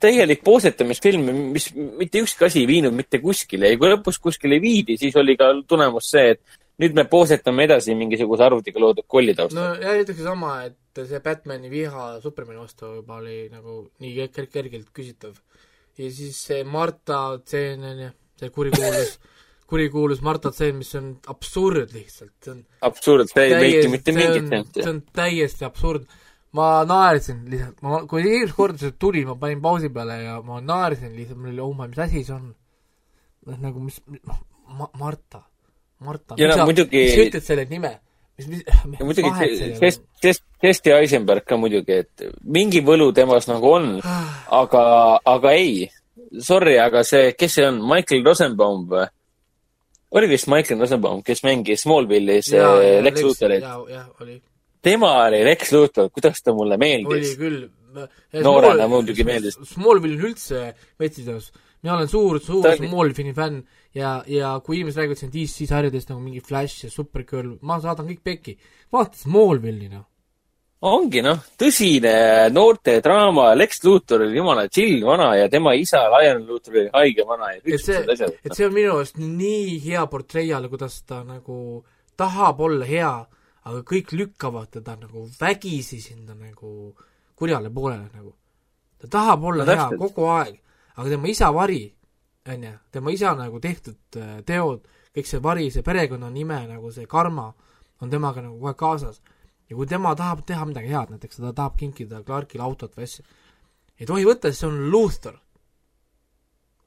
Täielik 0.01 0.45
poosetamisfilm, 0.47 1.29
mis 1.55 1.69
mitte 1.75 2.23
ükski 2.25 2.47
asi 2.49 2.63
ei 2.63 2.71
viinud 2.71 2.95
mitte 2.97 3.21
kuskile 3.23 3.73
ja 3.73 3.79
kui 3.81 3.91
lõpus 3.93 4.21
kuskile 4.23 4.61
viidi, 4.63 4.99
siis 5.01 5.17
oli 5.19 5.37
ka 5.39 5.51
tulemus 5.69 6.11
see, 6.15 6.35
et 6.37 6.59
nüüd 6.83 6.95
me 6.95 7.05
poosetame 7.11 7.67
edasi 7.67 7.97
mingisuguse 7.99 8.45
arvutiga 8.47 8.83
loodud 8.83 9.07
kolli 9.11 9.35
no 9.35 9.43
taustal. 9.43 9.81
ja 9.83 9.95
ütleks 9.99 10.23
sama, 10.25 10.53
et 10.69 11.03
see 11.09 11.23
Batman'i 11.25 11.71
viha 11.73 12.05
Supermani 12.23 12.61
vastu 12.63 12.93
juba 13.01 13.19
oli 13.19 13.49
nagu 13.53 13.81
nii 14.03 14.29
ker-, 14.35 14.51
kergelt 14.53 14.93
küsitav. 14.95 15.35
ja 15.99 16.13
siis 16.15 16.39
see 16.51 16.63
Marta 16.65 17.41
tseen 17.43 17.85
on 17.85 18.05
ju, 18.07 18.13
see 18.39 18.55
kurikuulus, 18.55 19.19
kurikuulus 19.71 20.23
Marta 20.23 20.55
tseen, 20.55 20.79
mis 20.79 20.95
on 20.99 21.11
absurd 21.35 21.95
lihtsalt, 21.97 22.37
see 22.45 22.55
on 22.55 22.65
absurd, 22.87 23.31
see 23.35 23.49
ei 23.49 23.59
meiki 23.59 23.93
mitte 23.93 24.15
mingit 24.15 24.73
see 24.79 24.91
on 24.93 25.03
täiesti 25.15 25.67
absurd. 25.69 26.07
Ma 26.57 26.69
naersin 26.89 27.43
lihtsalt, 27.51 27.83
ma, 27.85 28.01
kui 28.09 28.23
esimest 28.25 28.55
korda 28.57 28.79
see 28.81 28.95
tuli, 29.01 29.25
ma 29.29 29.35
panin 29.41 29.61
pausi 29.65 29.91
peale 29.93 30.17
ja 30.23 30.39
ma 30.45 30.61
naersin 30.65 31.13
lihtsalt, 31.17 31.39
mul 31.43 31.53
oli, 31.53 31.61
oh 31.65 31.75
my, 31.77 31.89
mis 31.93 31.99
asi 32.07 32.25
see 32.25 32.35
on? 32.35 32.47
noh, 33.49 33.59
nagu 33.65 33.81
mis, 33.85 33.99
noh, 34.25 34.39
ma-, 34.79 34.91
Marta, 35.01 35.43
Marta, 36.05 36.37
Ja 36.39 36.49
no 36.55 36.65
muidugi- 36.69 37.05
mis 37.05 37.15
sa 37.17 37.27
ütled 37.27 37.45
selle 37.47 37.67
nime? 37.71 37.93
mis, 38.39 38.47
mis, 38.49 38.63
ja 38.67 38.81
mis 38.87 39.01
muidugi 39.03 39.31
sellel 39.37 39.77
Kest-, 39.83 40.05
Kest-, 40.23 40.45
Kesti 40.63 40.91
Eisenberg 40.97 41.45
ka 41.47 41.57
muidugi, 41.61 42.01
et 42.05 42.25
mingi 42.43 42.81
võlu 42.87 43.13
temas 43.15 43.47
nagu 43.51 43.71
on, 43.77 43.87
aga, 44.59 44.83
aga 45.37 45.53
ei. 45.55 45.85
Sorry, 46.45 46.75
aga 46.83 47.05
see, 47.07 47.33
kes 47.39 47.55
see 47.57 47.65
on, 47.69 47.79
Michael 47.89 48.25
Rosenbaum 48.27 48.85
või? 48.91 49.07
oli 50.19 50.29
vist 50.31 50.49
Michael 50.49 50.81
Rosenbaum, 50.81 51.21
kes 51.23 51.43
mängis 51.45 51.83
Smallville'is 51.85 52.49
jaa, 52.55 52.73
Lex 53.05 53.21
Lutherit. 53.23 53.61
jaa, 53.63 53.77
jah, 53.93 54.07
oli, 54.25 54.39
tema 54.83 55.13
oli 55.27 55.45
Lex 55.45 55.73
Luthor, 55.73 56.11
kuidas 56.11 56.43
ta 56.43 56.53
mulle 56.55 56.77
oli 56.77 56.85
meeldis. 56.87 57.37
küll. 57.39 57.69
Noorena 58.45 58.87
muidugi 58.89 59.25
meeldis. 59.25 59.57
Smallville 59.73 60.19
on 60.21 60.29
üldse 60.31 60.75
metsiteos. 61.01 61.53
mina 61.83 61.95
olen 61.97 62.09
suur, 62.09 62.41
suur 62.43 62.67
oli- 62.67 62.89
Smallville'i 62.89 63.35
fänn 63.35 63.63
ja, 63.95 64.23
ja 64.27 64.61
kui 64.65 64.77
inimesed 64.77 64.99
räägivad 64.99 65.19
siin 65.21 65.31
DC 65.33 65.67
sarjadest 65.71 66.09
nagu 66.11 66.21
mingi 66.21 66.41
Flash 66.41 66.85
ja 66.85 66.91
Supergirl, 66.91 67.57
ma 67.63 67.81
saadan 67.81 68.07
kõik 68.09 68.23
pekki. 68.25 68.57
vaata 68.93 69.17
Smallville'i 69.17 69.89
noh. 69.93 70.05
ongi 70.83 71.23
noh, 71.23 71.39
tõsine 71.59 72.51
noortedraama, 72.55 73.55
Lex 73.57 73.81
Luthor 73.85 74.23
oli 74.23 74.37
jumala 74.37 74.69
chill 74.69 75.05
vana 75.07 75.33
ja 75.37 75.49
tema 75.49 75.73
isa 75.75 76.05
Lion 76.13 76.45
Luthor 76.47 76.77
oli 76.77 76.91
haige 76.93 77.25
vana 77.27 77.53
ja 77.55 77.61
kõik 77.61 77.79
siuksed, 77.83 78.11
asjad. 78.11 78.37
et 78.45 78.55
see 78.55 78.67
on 78.67 78.75
minu 78.75 78.95
arust 78.97 79.19
nii 79.19 79.81
hea 79.87 80.05
portreeal, 80.07 80.69
kuidas 80.69 81.03
ta 81.07 81.25
nagu 81.25 81.85
tahab 82.17 82.61
olla 82.61 82.85
hea, 82.85 83.27
aga 83.69 83.85
kõik 83.87 84.13
lükkavad 84.17 84.71
teda 84.79 84.97
nagu 85.03 85.27
vägisi 85.41 86.01
sinna 86.01 86.35
nagu 86.35 86.95
kurjale 87.39 87.71
poolele 87.71 88.09
nagu. 88.15 88.35
ta 88.99 89.07
tahab 89.07 89.45
olla 89.45 89.65
No 89.65 89.73
hea 89.73 89.89
kogu 89.99 90.27
aeg, 90.27 90.61
aga 90.97 91.09
tema 91.09 91.29
isa 91.29 91.53
vari, 91.55 91.83
on 92.49 92.63
ju, 92.63 92.73
tema 92.91 93.11
isa 93.15 93.35
nagu 93.39 93.61
tehtud 93.61 94.17
äh, 94.17 94.39
teod, 94.45 94.87
kõik 95.15 95.27
see 95.27 95.43
vari, 95.43 95.71
see 95.71 95.83
perekonnanime 95.87 96.65
nagu 96.67 96.91
see 96.93 97.07
karma 97.07 97.53
on 98.01 98.11
temaga 98.11 98.43
nagu 98.43 98.67
aeg 98.67 98.77
kaasas. 98.77 99.21
ja 99.69 99.77
kui 99.77 99.87
tema 99.87 100.15
tahab 100.17 100.47
teha 100.47 100.65
midagi 100.65 100.89
head, 100.89 101.11
näiteks 101.13 101.37
ta 101.37 101.53
tahab 101.53 101.77
kinkida 101.77 102.23
Clarkile 102.25 102.65
autot 102.65 102.97
või 102.97 103.05
asja, 103.05 103.25
ei 104.01 104.07
tohi 104.07 104.25
võtta, 104.25 104.49
sest 104.49 104.65
see 104.65 104.71
on 104.71 104.91
Luthor 104.91 105.39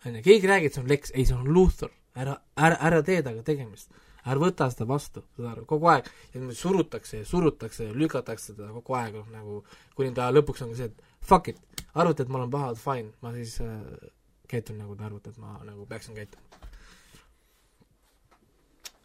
on 0.05 0.15
ju, 0.15 0.21
keegi 0.25 0.49
räägib, 0.49 0.71
et 0.71 0.77
see 0.77 0.83
on 0.83 0.89
Lex, 0.89 1.11
ei, 1.13 1.25
see 1.25 1.37
on 1.37 1.49
Luthor, 1.53 1.91
ära, 2.17 2.37
ära, 2.57 2.77
ära 2.89 3.01
tee 3.05 3.21
temaga 3.21 3.43
tegemist, 3.45 3.91
ära 4.25 4.41
võta 4.41 4.69
seda 4.71 4.87
vastu, 4.89 5.23
saad 5.35 5.51
aru, 5.51 5.65
kogu 5.69 5.89
aeg 5.91 6.09
surutakse 6.57 7.21
ja 7.21 7.27
surutakse 7.27 7.89
ja 7.89 7.95
lükatakse 7.97 8.55
teda 8.55 8.71
kogu 8.77 8.97
aeg 8.99 9.17
noh, 9.19 9.29
nagu 9.33 9.61
kuni 9.97 10.13
ta 10.17 10.29
lõpuks 10.33 10.65
on 10.65 10.73
ka 10.73 10.81
see, 10.81 10.89
et 10.91 11.25
fuck 11.25 11.51
it, 11.51 11.61
arvata, 11.93 12.23
et 12.23 12.33
ma 12.33 12.41
olen 12.41 12.53
paha, 12.53 12.73
fine, 12.79 13.13
ma 13.21 13.33
siis 13.35 13.57
äh, 13.65 14.11
käitun 14.51 14.81
nagu 14.81 14.95
te 14.97 15.07
arvate, 15.07 15.33
et 15.33 15.41
ma 15.41 15.57
nagu 15.65 15.85
peaksin 15.89 16.17
käituma. 16.17 16.70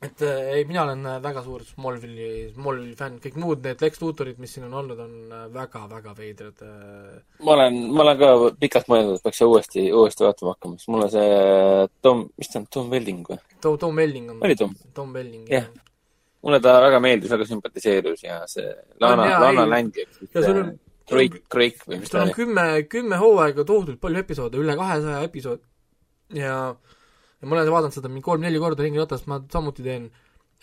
Et 0.03 0.21
äh, 0.23 0.51
ei, 0.59 0.65
mina 0.69 0.83
olen 0.85 1.07
äh, 1.09 1.17
väga 1.25 1.41
suur 1.43 1.63
Smallville'i, 1.65 2.51
Smallville'i 2.53 2.97
fänn, 2.99 3.15
kõik 3.23 3.39
muud 3.41 3.63
need 3.65 3.81
Lex 3.81 4.01
Luthorid, 4.03 4.37
mis 4.43 4.53
siin 4.53 4.67
on 4.69 4.75
olnud, 4.83 4.99
on 5.01 5.15
äh, 5.33 5.47
väga-väga 5.55 6.13
veidrad 6.19 6.61
äh, 6.67 7.15
ma 7.47 7.55
olen, 7.57 7.79
ma 7.97 8.05
olen 8.05 8.19
ka 8.21 8.31
pikalt 8.61 8.91
mõelnud, 8.93 9.17
et 9.17 9.25
peaks 9.25 9.41
uuesti, 9.47 9.87
uuesti 9.97 10.27
vaatama 10.27 10.53
hakkama, 10.55 10.77
sest 10.79 10.93
mulle 10.93 11.09
see 11.15 11.89
Tom, 12.05 12.27
mis 12.37 12.53
ta 12.53 12.61
on, 12.61 12.67
Tom 12.77 12.91
Welling 12.93 13.23
või? 13.31 13.39
Tom, 13.65 13.79
Tom 13.81 13.97
Welling 14.03 14.31
on 14.35 14.43
Oli 14.45 14.57
Tom? 14.61 14.75
Tom 14.95 15.15
Welling 15.17 15.49
Jah. 15.51 15.71
mulle 16.45 16.61
ta 16.63 16.77
väga 16.85 17.01
meeldis, 17.03 17.33
väga 17.33 17.47
sümpatiseerus 17.49 18.23
ja 18.27 18.43
see 18.53 18.69
Lana, 19.01 19.31
Lana. 19.47 19.65
Lang, 19.73 19.97
Ja 19.97 20.43
sul 20.45 20.61
on- 20.65 20.75
Drake, 21.07 21.39
Drake 21.55 21.85
või 21.87 22.01
mis 22.03 22.11
ta 22.11 22.25
oli. 22.25 22.33
kümme, 22.35 22.63
kümme 22.91 23.15
hooaega 23.21 23.63
tohutult 23.65 24.01
palju 24.03 24.19
episoode, 24.25 24.59
üle 24.59 24.75
kahesaja 24.77 25.21
episood 25.23 25.61
ja 26.35 26.75
ja 27.47 27.51
ma 27.51 27.61
olen 27.61 27.71
vaadanud 27.71 27.95
seda 27.95 28.11
mingi 28.11 28.27
kolm-neli 28.27 28.59
korda 28.59 28.83
ringi 28.83 28.99
ratast, 28.99 29.29
ma 29.31 29.39
samuti 29.53 29.85
teen, 29.87 30.09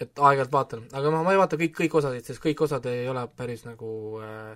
et 0.03 0.11
aeg-ajalt 0.19 0.51
vaatan, 0.51 0.83
aga 0.91 1.13
ma, 1.13 1.21
ma 1.23 1.31
ei 1.31 1.39
vaata 1.39 1.59
kõik, 1.61 1.71
kõik 1.77 1.95
osasid, 2.01 2.25
sest 2.27 2.43
kõik 2.43 2.65
osad 2.65 2.85
ei 2.91 3.07
ole 3.07 3.23
päris 3.37 3.63
nagu 3.63 4.19
äh, 4.19 4.51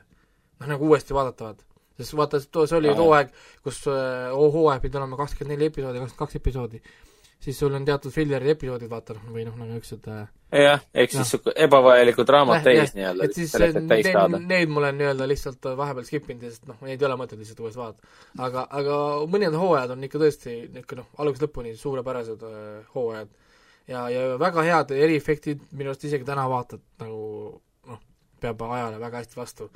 noh, 0.60 0.70
nagu 0.74 0.90
uuesti 0.92 1.16
vaadatavad. 1.16 1.64
sest 1.98 2.14
vaata, 2.18 2.42
see 2.44 2.78
oli 2.78 2.92
too 2.98 3.14
aeg, 3.16 3.32
kus 3.64 3.80
äh, 3.88 4.34
hooaeg 4.34 4.84
pidi 4.84 5.00
olema 5.00 5.18
kakskümmend 5.24 5.56
neli 5.56 5.72
episoodi, 5.72 6.04
kakskümmend 6.04 6.26
kaks 6.26 6.42
episoodi 6.42 6.84
siis 7.44 7.60
sul 7.60 7.74
on 7.78 7.86
teatud 7.86 8.14
filleri 8.14 8.52
episoodid, 8.54 8.90
vaata 8.92 9.16
noh, 9.18 9.30
või 9.34 9.46
noh, 9.48 9.56
nagu 9.60 9.72
niisugused 9.72 10.08
äh, 10.14 10.28
jah, 10.64 10.84
ehk 10.94 11.14
siis 11.14 11.34
sihuke 11.34 11.54
ebavajalikud 11.68 12.28
draamad 12.30 12.64
täis 12.66 12.94
nii-öelda 12.98 13.28
et, 13.28 13.36
siis 13.38 13.56
need,. 13.58 14.38
need 14.48 14.72
ma 14.72 14.82
olen 14.84 14.98
nii-öelda 15.02 15.28
lihtsalt 15.30 15.70
vahepeal 15.80 16.08
skip 16.08 16.30
inud, 16.32 16.48
sest 16.48 16.70
noh, 16.70 16.80
neid 16.88 17.02
ei 17.02 17.10
ole 17.10 17.20
mõtet 17.20 17.42
lihtsalt 17.42 17.60
uuesti 17.66 17.82
vaadata. 17.82 18.14
aga, 18.48 18.68
aga 18.82 19.02
mõned 19.34 19.60
hooajad 19.60 19.94
on 19.98 20.08
ikka 20.08 20.24
tõesti 20.24 20.56
niisugune 20.72 21.04
noh, 21.04 21.12
algusest 21.22 21.48
lõpuni 21.48 21.76
suurepärased 21.78 22.48
äh, 22.48 22.64
hooajad 22.96 23.36
ja, 23.88 24.10
ja 24.12 24.26
väga 24.40 24.66
head 24.68 24.92
eriefektid, 24.98 25.64
minu 25.72 25.94
arust 25.94 26.06
isegi 26.08 26.28
täna 26.28 26.48
vaatad 26.52 26.84
nagu 27.02 27.22
noh, 27.88 28.04
peab 28.42 28.62
ajale 28.68 29.02
väga 29.02 29.24
hästi 29.24 29.40
vastu. 29.40 29.70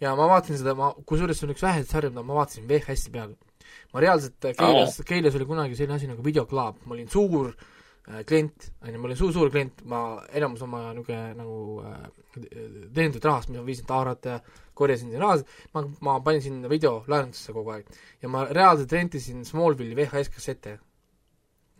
ja 0.00 0.14
ma 0.16 0.28
vaatasin 0.30 0.60
seda, 0.60 0.74
ma, 0.78 0.92
kusjuures 1.06 1.40
see 1.40 1.48
on 1.48 1.54
üks 1.54 1.64
väheseid 1.64 1.90
sarju, 1.90 2.12
mida 2.14 2.24
ma 2.26 2.40
vaatasin 2.40 2.68
VHS-i 2.68 3.12
peal. 3.14 3.34
Ma 3.92 4.00
reaalselt 4.04 4.44
äh, 4.44 4.56
Keilas, 4.58 5.00
Keilas 5.06 5.36
oli 5.38 5.46
kunagi 5.48 5.78
selline 5.78 5.98
asi 5.98 6.08
nagu 6.10 6.24
videoklaab, 6.24 6.82
ma 6.86 6.96
olin 6.96 7.08
suur 7.10 7.50
äh, 7.50 8.22
klient, 8.26 8.70
on 8.82 8.92
ju, 8.94 9.00
ma 9.00 9.10
olin 9.10 9.18
suur-suur 9.18 9.50
klient, 9.52 9.82
ma 9.90 10.02
enamus 10.36 10.62
oma 10.66 10.82
niisugune 10.94 11.22
nagu 11.38 11.56
äh, 11.86 12.04
teenitud 12.94 13.24
rahast, 13.26 13.50
mis 13.50 13.58
ma 13.58 13.66
viisin 13.66 13.88
Taarat 13.88 14.30
ja 14.30 14.38
korjasin 14.80 15.10
sinna 15.10 15.24
raha, 15.24 15.40
ma, 15.74 15.82
ma 16.06 16.20
panin 16.24 16.44
sinna 16.44 16.70
videolaenutusse 16.70 17.56
kogu 17.56 17.74
aeg. 17.74 17.90
ja 18.22 18.30
ma 18.32 18.46
reaalselt 18.48 18.92
rentisin 18.96 19.44
Smallville'i 19.44 19.98
VHS 19.98 20.32
kassette. 20.36 20.78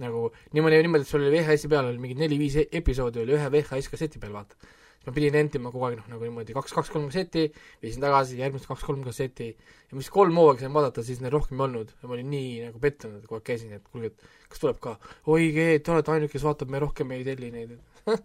nagu 0.01 0.31
niimoodi, 0.57 0.81
niimoodi, 0.81 1.05
et 1.05 1.09
sul 1.09 1.23
oli 1.27 1.35
VHS-i 1.37 1.69
peal 1.69 1.91
oli 1.91 1.99
mingi 2.01 2.17
neli-viis 2.17 2.55
e- 2.57 2.69
episoodi 2.79 3.21
oli 3.21 3.35
ühe 3.37 3.51
VHS 3.53 3.91
kasseti 3.93 4.19
peal, 4.19 4.33
vaata. 4.33 4.57
Ma 5.07 5.15
pidin 5.17 5.33
rentima 5.33 5.71
kogu 5.73 5.87
aeg 5.89 5.97
noh, 6.01 6.09
nagu 6.13 6.27
niimoodi 6.27 6.55
kaks, 6.57 6.75
kaks-kolm 6.77 7.07
kasseti, 7.09 7.47
viisin 7.81 8.05
tagasi, 8.05 8.37
järgmised 8.41 8.69
kaks-kolm 8.69 9.05
kasseti. 9.07 9.49
Ja 9.91 9.99
mis 9.99 10.11
kolm 10.13 10.37
hooaega 10.37 10.67
sain 10.67 10.75
vaadata, 10.77 11.05
siis 11.07 11.23
neid 11.25 11.33
rohkem 11.35 11.57
ei 11.61 11.67
olnud. 11.69 11.95
Ja 12.03 12.11
ma 12.11 12.17
olin 12.19 12.29
nii 12.35 12.51
nagu 12.67 12.83
pettunud, 12.83 13.25
aeg 13.25 13.47
käisin, 13.47 13.73
et 13.79 13.87
kuulge, 13.89 14.13
et 14.13 14.51
kas 14.53 14.61
tuleb 14.63 14.83
ka, 14.83 14.99
oi, 15.33 15.49
te 15.57 15.95
olete 15.95 16.15
ainuke, 16.17 16.35
kes 16.37 16.45
vaatab, 16.45 16.73
me 16.73 16.83
rohkem 16.85 17.17
ei 17.17 17.25
telli 17.27 17.49
neid. 17.55 17.73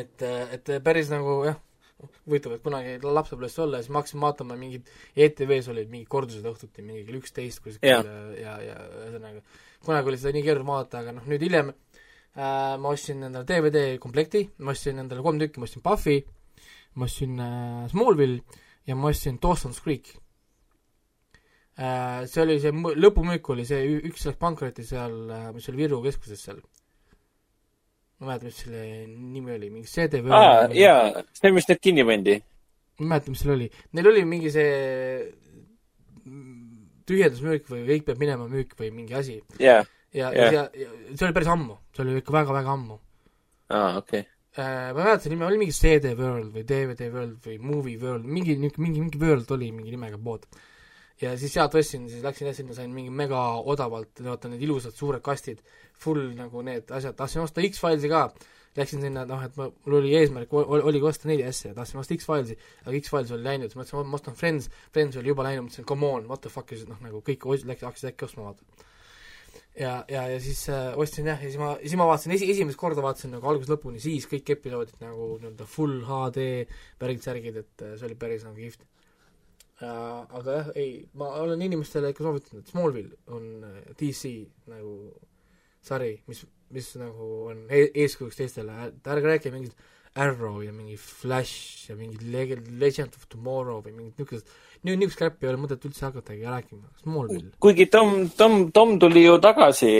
et, 0.00 0.24
et 0.24 0.72
päris 0.84 1.12
nagu 1.12 1.42
jah, 1.50 1.60
huvitav, 2.26 2.56
et 2.56 2.64
kunagi 2.64 2.96
lapsepõlves 3.04 3.58
olla 3.62 3.78
ja 3.78 3.84
siis 3.84 3.92
ma 3.94 4.02
hakkasin 4.02 4.22
vaatama 4.22 4.56
mingid, 4.58 4.88
ETV-s 5.26 5.70
olid 5.72 5.90
mingid 5.92 6.10
kordused 6.10 6.46
õhtuti, 6.48 6.84
mingi 6.86 7.04
kell 7.06 7.20
üksteist 7.20 7.62
kuskil 7.64 7.92
ja, 7.92 8.00
ja, 8.38 8.56
ja 8.64 8.76
ühesõnaga, 9.04 9.42
kunagi 9.84 10.12
oli 10.12 10.20
seda 10.20 10.34
nii 10.36 10.44
keeruline 10.46 10.72
vaadata, 10.72 11.02
aga 11.02 11.14
noh, 11.18 11.28
nüüd 11.30 11.44
hiljem 11.46 11.72
ma 12.34 12.88
ostsin 12.88 13.22
endale 13.26 13.44
DVD 13.44 13.98
komplekti, 14.00 14.46
ma 14.64 14.72
ostsin 14.72 15.00
endale 15.02 15.24
kolm 15.24 15.40
tükki, 15.40 15.60
ma 15.60 15.68
ostsin 15.68 15.84
Buffy, 15.84 16.22
ma 16.96 17.04
ostsin 17.04 17.40
äh, 17.40 17.88
Smallville 17.92 18.40
ja 18.88 18.96
ma 18.96 19.10
ostsin 19.10 19.38
Dawson's 19.42 19.82
Creek 19.82 20.14
äh,. 21.76 22.26
see 22.28 22.42
oli 22.42 22.58
see 22.60 22.72
lõpumüük 22.72 23.52
oli 23.54 23.66
see, 23.68 23.84
üks 24.08 24.26
läks 24.28 24.40
pankrotti 24.40 24.84
seal, 24.86 25.14
mis 25.54 25.68
oli 25.68 25.84
Viru 25.84 26.00
keskuses 26.04 26.40
seal. 26.48 26.60
ma 28.22 28.24
ei 28.24 28.28
mäleta, 28.30 28.48
mis 28.48 28.58
selle 28.64 28.82
nimi 29.06 29.54
oli, 29.56 29.70
mingi 29.74 29.92
CD 29.92 30.24
või 30.24 30.36
aa, 30.36 30.66
jaa, 30.76 31.24
see, 31.36 31.52
mis 31.52 31.68
nüüd 31.68 31.84
kinni 31.84 32.04
pandi. 32.08 32.36
ma 32.40 33.04
ei 33.04 33.10
mäleta, 33.14 33.32
mis 33.34 33.44
seal 33.44 33.56
oli, 33.56 33.70
neil 33.92 34.12
oli 34.12 34.26
mingi 34.28 34.52
see 34.56 34.68
tühjendusmüük 37.08 37.66
või 37.68 37.82
kõik 37.88 38.06
peab 38.06 38.20
minema 38.22 38.46
müük 38.48 38.76
või 38.78 38.92
mingi 38.94 39.16
asi 39.18 39.40
jaa, 39.60 39.82
ja 40.12 40.30
yeah., 40.32 40.52
ja, 40.52 40.68
ja 40.76 41.16
see 41.16 41.26
oli 41.26 41.36
päris 41.36 41.50
ammu, 41.52 41.78
see 41.96 42.04
oli 42.04 42.20
ikka 42.20 42.34
väga-väga 42.34 42.76
ammu 42.76 42.98
aa, 43.72 43.96
okei. 43.98 44.24
äh,. 44.58 44.92
ma 44.92 45.00
ei 45.00 45.06
mäleta 45.06 45.32
nime, 45.32 45.46
oli 45.46 45.60
mingi 45.62 45.76
CD 45.76 46.12
World 46.18 46.52
või 46.54 46.66
DVD 46.68 47.08
World 47.12 47.40
või 47.46 47.58
Movie 47.62 47.98
World, 48.02 48.28
mingi, 48.28 48.56
mingi, 48.60 49.00
mingi 49.00 49.20
World 49.20 49.50
oli 49.56 49.72
mingi 49.72 49.94
nimega 49.94 50.18
pood. 50.18 50.46
ja 51.20 51.36
siis 51.38 51.54
sealt 51.54 51.74
ostsin, 51.78 52.08
siis 52.10 52.24
läksin 52.24 52.50
ja 52.50 52.54
sinna 52.56 52.74
sain 52.76 52.92
mingi 52.92 53.10
mega 53.10 53.40
odavalt, 53.74 54.24
vaata 54.24 54.50
need 54.52 54.64
ilusad 54.66 54.96
suured 54.98 55.22
kastid, 55.24 55.62
full 56.04 56.32
nagu 56.36 56.64
need 56.66 56.90
asjad, 56.90 57.16
tahtsin 57.16 57.44
osta 57.44 57.64
X-Filesi 57.64 58.10
ka, 58.12 58.26
läksin 58.76 59.04
sinna, 59.04 59.24
noh 59.28 59.44
et 59.46 59.56
ma, 59.56 59.68
mul 59.86 60.00
oli 60.00 60.14
eesmärk, 60.18 60.52
oligi 60.52 61.08
osta 61.08 61.30
neli 61.30 61.46
asja, 61.46 61.72
tahtsin 61.76 62.02
osta 62.02 62.16
X-Filesi, 62.18 62.58
aga 62.84 62.96
X-Files 62.98 63.32
oli 63.36 63.46
läinud, 63.46 63.70
siis 63.70 63.80
mõtlesin, 63.80 64.08
ma 64.10 64.18
ostan 64.18 64.36
Friends, 64.36 64.68
Friends 64.92 65.20
oli 65.20 65.32
juba 65.32 65.46
läinud, 65.46 65.68
mõtlesin 65.68 65.88
come 65.88 66.08
on, 66.08 66.26
what 66.28 66.42
the 66.44 66.52
fuck 66.52 66.74
noh 66.88 67.04
nagu 67.04 67.22
kõik 67.24 67.46
läks, 67.68 67.86
hakkasid 67.86 68.12
äkki 68.12 68.28
ostma 68.28 68.50
vaata. 68.50 68.90
ja, 69.78 69.92
ja, 70.08 70.22
ja 70.28 70.38
siis 70.42 70.62
äh, 70.72 70.92
ostsin 70.98 71.28
jah, 71.30 71.40
ja 71.40 71.50
siis 71.50 71.60
ma, 71.60 71.72
siis 71.80 71.96
ma 71.98 72.06
vaatasin 72.08 72.34
esi, 72.36 72.48
esimest 72.52 72.80
korda 72.80 73.04
vaatasin 73.04 73.34
nagu 73.36 73.48
algusest 73.48 73.72
lõpuni, 73.72 74.02
siis 74.02 74.28
kõik 74.30 74.54
episoodid 74.56 74.98
nagu 75.02 75.34
nii-öelda 75.40 75.68
full 75.68 76.02
HD 76.08 76.46
värgid-särgid, 77.00 77.60
et 77.62 77.84
äh, 77.86 77.94
see 77.96 78.10
oli 78.10 78.18
päris 78.20 78.44
nagu 78.46 78.58
kihvt 78.58 78.84
äh,. 79.82 79.88
aga 79.88 80.58
jah, 80.58 80.72
ei, 80.78 80.98
ma 81.18 81.32
olen 81.42 81.64
inimestele 81.68 82.12
ikka 82.12 82.26
soovitanud, 82.26 82.64
et 82.64 82.74
Smallville 82.74 83.20
on 83.32 83.48
äh, 83.68 83.80
DC 83.98 84.34
nagu 84.72 84.96
sari, 85.82 86.14
mis, 86.28 86.44
mis 86.72 86.92
nagu 87.00 87.32
on 87.50 87.64
e 87.72 87.88
eeskujuks 88.04 88.38
teistele, 88.38 88.76
ärge 88.92 89.34
rääkige 89.34 89.54
mingit 89.56 89.88
Arrow 90.14 90.60
ja 90.60 90.72
mingi 90.76 90.98
Flash 91.00 91.88
ja 91.88 91.96
mingi 91.96 92.18
Leg-, 92.32 92.68
Legend 92.78 93.16
of 93.16 93.24
Tomorrow 93.32 93.80
või 93.80 93.94
mingit 93.96 94.20
niisugust, 94.20 94.50
nii, 94.82 94.96
niisugust 94.98 95.20
crap'i 95.20 95.46
ei 95.46 95.52
ole 95.52 95.60
mõtet 95.62 95.84
üldse 95.86 96.06
hakatagi 96.08 96.42
rääkima, 96.42 96.88
Smallville. 97.02 97.52
kuigi 97.62 97.86
Tom, 97.92 98.26
Tom, 98.38 98.58
Tom 98.74 98.96
tuli 99.02 99.24
ju 99.24 99.36
tagasi 99.42 99.92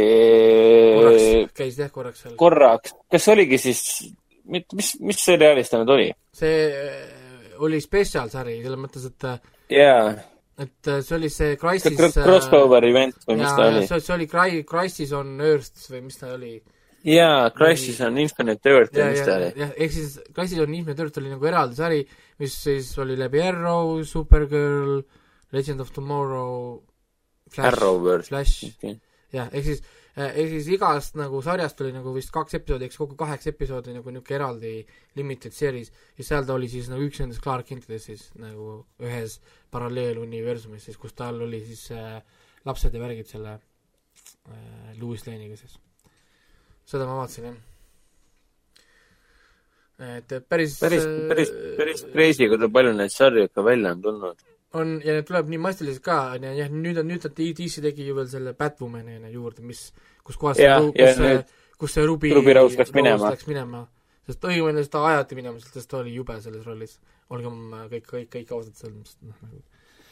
korraks, 0.99 1.55
käis 1.59 1.79
jah 1.79 1.93
korraks 1.95 2.25
seal. 2.25 2.35
korraks, 2.41 2.97
kas 3.13 3.29
oligi 3.35 3.61
siis, 3.63 3.83
mis, 4.51 4.93
mis 5.01 5.23
seriaalis 5.23 5.71
ta 5.71 5.81
nüüd 5.83 5.95
oli? 5.97 6.11
see 6.37 6.67
äh, 6.67 7.57
oli 7.63 7.81
spetsiaalsari, 7.85 8.59
selles 8.65 8.83
mõttes, 8.83 9.07
et 9.13 9.29
äh, 9.31 9.41
jaa, 9.79 10.05
et 10.67 10.91
äh, 10.91 11.01
see 11.07 11.19
oli 11.21 11.31
see 11.33 11.57
Crisis 11.61 11.99
crossover 12.19 12.91
event 12.91 13.27
või 13.29 13.43
mis 13.45 13.55
ta 13.55 13.69
oli? 13.71 13.87
see, 13.87 14.03
see 14.03 14.17
oli 14.19 14.31
Cry-, 14.31 14.65
Crisis 14.69 15.15
on 15.17 15.37
Earth 15.41 15.91
või 15.93 16.07
mis 16.09 16.19
ta 16.19 16.35
oli 16.35 16.57
jaa, 17.05 17.51
Crisis 17.51 18.01
on 18.07 18.19
Infinite 18.19 18.71
Earth 18.71 18.99
ja, 18.99 19.09
mis 19.11 19.25
ta 19.27 19.37
oli? 19.39 19.51
jah, 19.59 19.73
ehk 19.77 19.95
siis 19.95 20.19
Crisis 20.35 20.63
on 20.63 20.75
Infinite 20.75 21.03
Earth 21.03 21.23
oli 21.23 21.33
nagu 21.33 21.49
eraldi 21.49 21.79
sari, 21.79 22.03
mis 22.43 22.55
siis 22.67 22.93
oli 23.03 23.17
läbi 23.19 23.43
Arrow, 23.43 23.99
Supergirl, 24.07 25.01
Legend 25.53 25.85
of 25.85 25.91
Tomorrow, 25.93 26.79
Flash. 27.53 28.29
Flash, 28.29 28.71
jah, 29.33 29.51
ehk 29.53 29.67
siis, 29.67 29.83
ehk 30.17 30.55
siis 30.55 30.71
igast 30.77 31.19
nagu 31.21 31.43
sarjast 31.45 31.81
oli 31.85 31.93
nagu 31.97 32.15
vist 32.17 32.33
kaks 32.35 32.59
episoodi, 32.61 32.89
eks 32.89 33.01
kokku 33.01 33.19
kaheksa 33.21 33.53
episoodi 33.53 33.97
nagu 33.97 34.13
niisugune 34.13 34.39
eraldi 34.39 34.75
limited 35.19 35.57
series 35.57 35.93
ja 36.19 36.27
seal 36.27 36.49
ta 36.49 36.57
oli 36.57 36.71
siis 36.73 36.91
nagu 36.93 37.05
üks 37.05 37.21
nendest 37.23 37.43
Clark 37.45 37.69
Kentidest 37.69 38.13
siis 38.13 38.27
nagu 38.41 38.83
ühes 39.03 39.39
paralleeluniversumis 39.73 40.89
siis, 40.89 41.01
kus 41.01 41.17
tal 41.19 41.41
oli 41.49 41.63
siis 41.67 41.89
äh, 41.97 42.21
lapsed 42.69 42.95
ja 42.95 43.01
värgid 43.03 43.31
selle 43.33 43.57
äh, 43.57 44.93
Louis 45.01 45.25
Lane'iga 45.27 45.59
siis. 45.61 45.81
Seda 46.89 47.07
ma 47.09 47.19
vaatasin 47.21 47.49
jah. 47.49 47.59
et 50.19 50.35
päris 50.49 50.79
päris, 50.81 51.05
päris, 51.29 51.53
päris 51.79 52.07
crazy, 52.13 52.49
kui 52.51 52.73
palju 52.79 52.95
neid 52.99 53.15
sarju 53.15 53.47
ikka 53.49 53.65
välja 53.65 53.95
on 53.97 54.03
tulnud. 54.03 54.45
on 54.79 54.95
ja 55.05 55.17
need 55.19 55.27
tuleb 55.29 55.51
nii 55.53 55.63
massiliselt 55.63 56.05
ka, 56.05 56.21
on 56.37 56.47
ju, 56.49 56.55
jah, 56.61 56.71
nüüd 56.73 57.03
on, 57.03 57.11
nüüd 57.13 57.27
on 57.29 57.35
DC 57.39 57.83
tegi 57.89 58.07
ju 58.07 58.17
veel 58.19 58.31
selle 58.31 58.55
Batwomani 58.59 59.19
juurde, 59.33 59.65
mis, 59.67 59.91
kus 60.25 60.39
kohas 60.41 60.63
Jah, 60.63 60.81
see, 60.81 60.93
ja 60.97 61.13
kus 61.13 61.21
see 61.21 61.43
kus 61.83 61.99
see 61.99 62.07
Ruby 62.07 62.31
Ruby 62.35 62.55
Rose 62.55 62.79
läks 62.79 62.95
minema. 62.95 63.35
läks 63.35 63.49
minema. 63.51 63.87
sest 64.27 64.45
õigemini 64.47 64.85
seda 64.87 65.03
ajati 65.11 65.35
minema, 65.35 65.59
sest 65.59 65.89
ta 65.91 65.99
oli 65.99 66.15
jube 66.15 66.39
selles 66.41 66.67
rollis. 66.67 66.99
olgem 67.33 67.73
äh, 67.75 67.87
kõik, 67.91 68.07
kõik, 68.11 68.29
kõik 68.37 68.53
ausad 68.55 68.77
selles 68.79 68.95
mõttes, 68.97 69.17
noh 69.23 69.39
nagu 69.43 69.63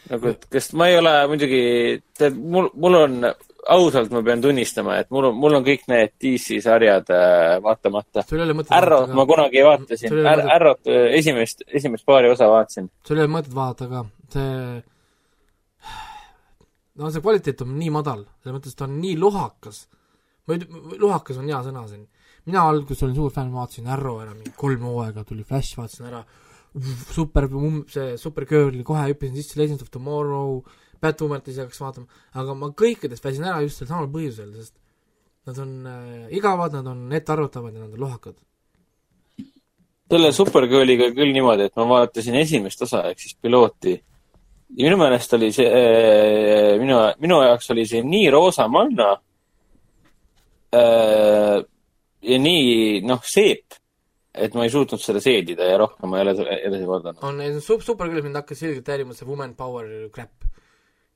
nagu, 0.09 0.33
et 0.33 0.47
kas 0.53 0.71
ma 0.79 0.89
ei 0.91 0.99
ole 0.99 1.13
muidugi, 1.31 1.63
tead, 2.19 2.39
mul, 2.55 2.71
mul 2.81 2.99
on, 3.03 3.17
ausalt 3.69 4.11
ma 4.15 4.23
pean 4.23 4.41
tunnistama, 4.41 4.97
et 5.03 5.11
mul 5.11 5.25
on, 5.31 5.35
mul 5.37 5.55
on 5.59 5.65
kõik 5.67 5.83
need 5.91 6.13
DC 6.23 6.61
sarjad 6.65 7.11
äh, 7.13 7.59
vaatamata. 7.65 8.23
Arrow't 8.79 9.13
ma 9.15 9.27
kunagi 9.29 9.63
vaatasin 9.67 10.09
Sul 10.09 10.19
ei 10.19 10.23
ole 10.25 10.31
Ar, 10.31 10.39
mõtet- 10.41 10.55
Arrow't 10.57 10.87
äh, 10.89 11.09
esimest, 11.19 11.63
esimest 11.69 12.05
paari 12.09 12.31
osa 12.33 12.49
vaatasin. 12.49 12.89
sul 13.07 13.19
ei 13.21 13.27
ole 13.27 13.33
mõtet 13.37 13.55
vaadata 13.55 13.89
ka, 13.91 14.05
see 14.33 14.83
no 17.01 17.11
see 17.13 17.23
kvaliteet 17.25 17.63
on 17.65 17.75
nii 17.79 17.91
madal, 17.95 18.25
selles 18.43 18.57
mõttes 18.59 18.77
ta 18.77 18.87
on 18.89 18.99
nii 19.01 19.17
lohakas. 19.21 19.85
ma 20.47 20.57
ei 20.57 20.65
lohakas 21.01 21.39
on 21.41 21.49
hea 21.49 21.61
sõna 21.67 21.85
siin. 21.89 22.07
mina 22.49 22.63
alguses 22.69 23.03
olin 23.05 23.15
suur 23.17 23.31
fänn, 23.35 23.53
vaatasin 23.55 23.87
Arrow 23.93 24.21
ära, 24.23 24.35
mingi 24.35 24.53
kolm 24.57 24.83
hooaega 24.89 25.25
tuli 25.25 25.45
Flash, 25.45 25.77
vaatasin 25.79 26.07
ära, 26.11 26.25
super, 27.13 27.49
see 27.93 28.17
Supergirl, 28.21 28.83
kohe 28.87 29.07
hüppasin 29.11 29.37
sisse 29.37 29.59
Legends 29.61 29.83
of 29.85 29.91
Tomorrow, 29.91 30.63
Batwomanit 31.01 31.49
ei 31.49 31.63
hakkas 31.63 31.81
vaatama, 31.81 32.21
aga 32.37 32.55
ma 32.59 32.69
kõikidest 32.77 33.25
väsin 33.25 33.47
ära 33.49 33.63
just 33.65 33.81
sel 33.81 33.89
samal 33.89 34.11
põhjusel, 34.13 34.53
sest 34.59 34.75
nad 35.49 35.59
on 35.59 35.87
äh, 35.87 36.29
igavad, 36.37 36.75
nad 36.77 36.87
on 36.87 37.13
ettearvatavad 37.13 37.75
ja 37.75 37.81
nad 37.81 37.95
on 37.95 38.01
lohakad. 38.01 38.37
selle 40.11 40.33
Supergirliga 40.35 41.13
küll 41.15 41.33
niimoodi, 41.33 41.69
et 41.71 41.77
ma 41.79 41.87
vaatasin 41.89 42.35
esimest 42.41 42.83
osa 42.83 43.05
ehk 43.11 43.21
siis 43.23 43.37
pilooti. 43.43 43.95
ja 44.77 44.85
minu 44.85 44.99
meelest 45.01 45.35
oli 45.39 45.53
see, 45.55 45.69
minu, 46.83 46.99
minu 47.23 47.43
jaoks 47.47 47.71
oli 47.71 47.87
see 47.87 48.03
nii 48.03 48.31
roosamanna. 48.31 49.11
ja 52.31 52.39
nii, 52.39 53.01
noh, 53.07 53.23
seep, 53.27 53.81
et 54.35 54.55
ma 54.55 54.67
ei 54.67 54.71
suutnud 54.71 55.03
seda 55.03 55.23
seedida 55.23 55.67
ja 55.67 55.79
rohkem 55.81 56.11
ma 56.11 56.21
ei 56.21 56.29
ole 56.29 56.59
edasi 56.59 56.87
vaadanud. 56.87 57.25
on, 57.27 57.41
sup-, 57.65 57.83
Supergirlis 57.87 58.27
mind 58.27 58.39
hakkas 58.39 58.63
selgelt 58.63 58.93
häirima 58.93 59.17
see 59.17 59.29
woman 59.29 59.55
power 59.59 59.89
crap. 60.15 60.33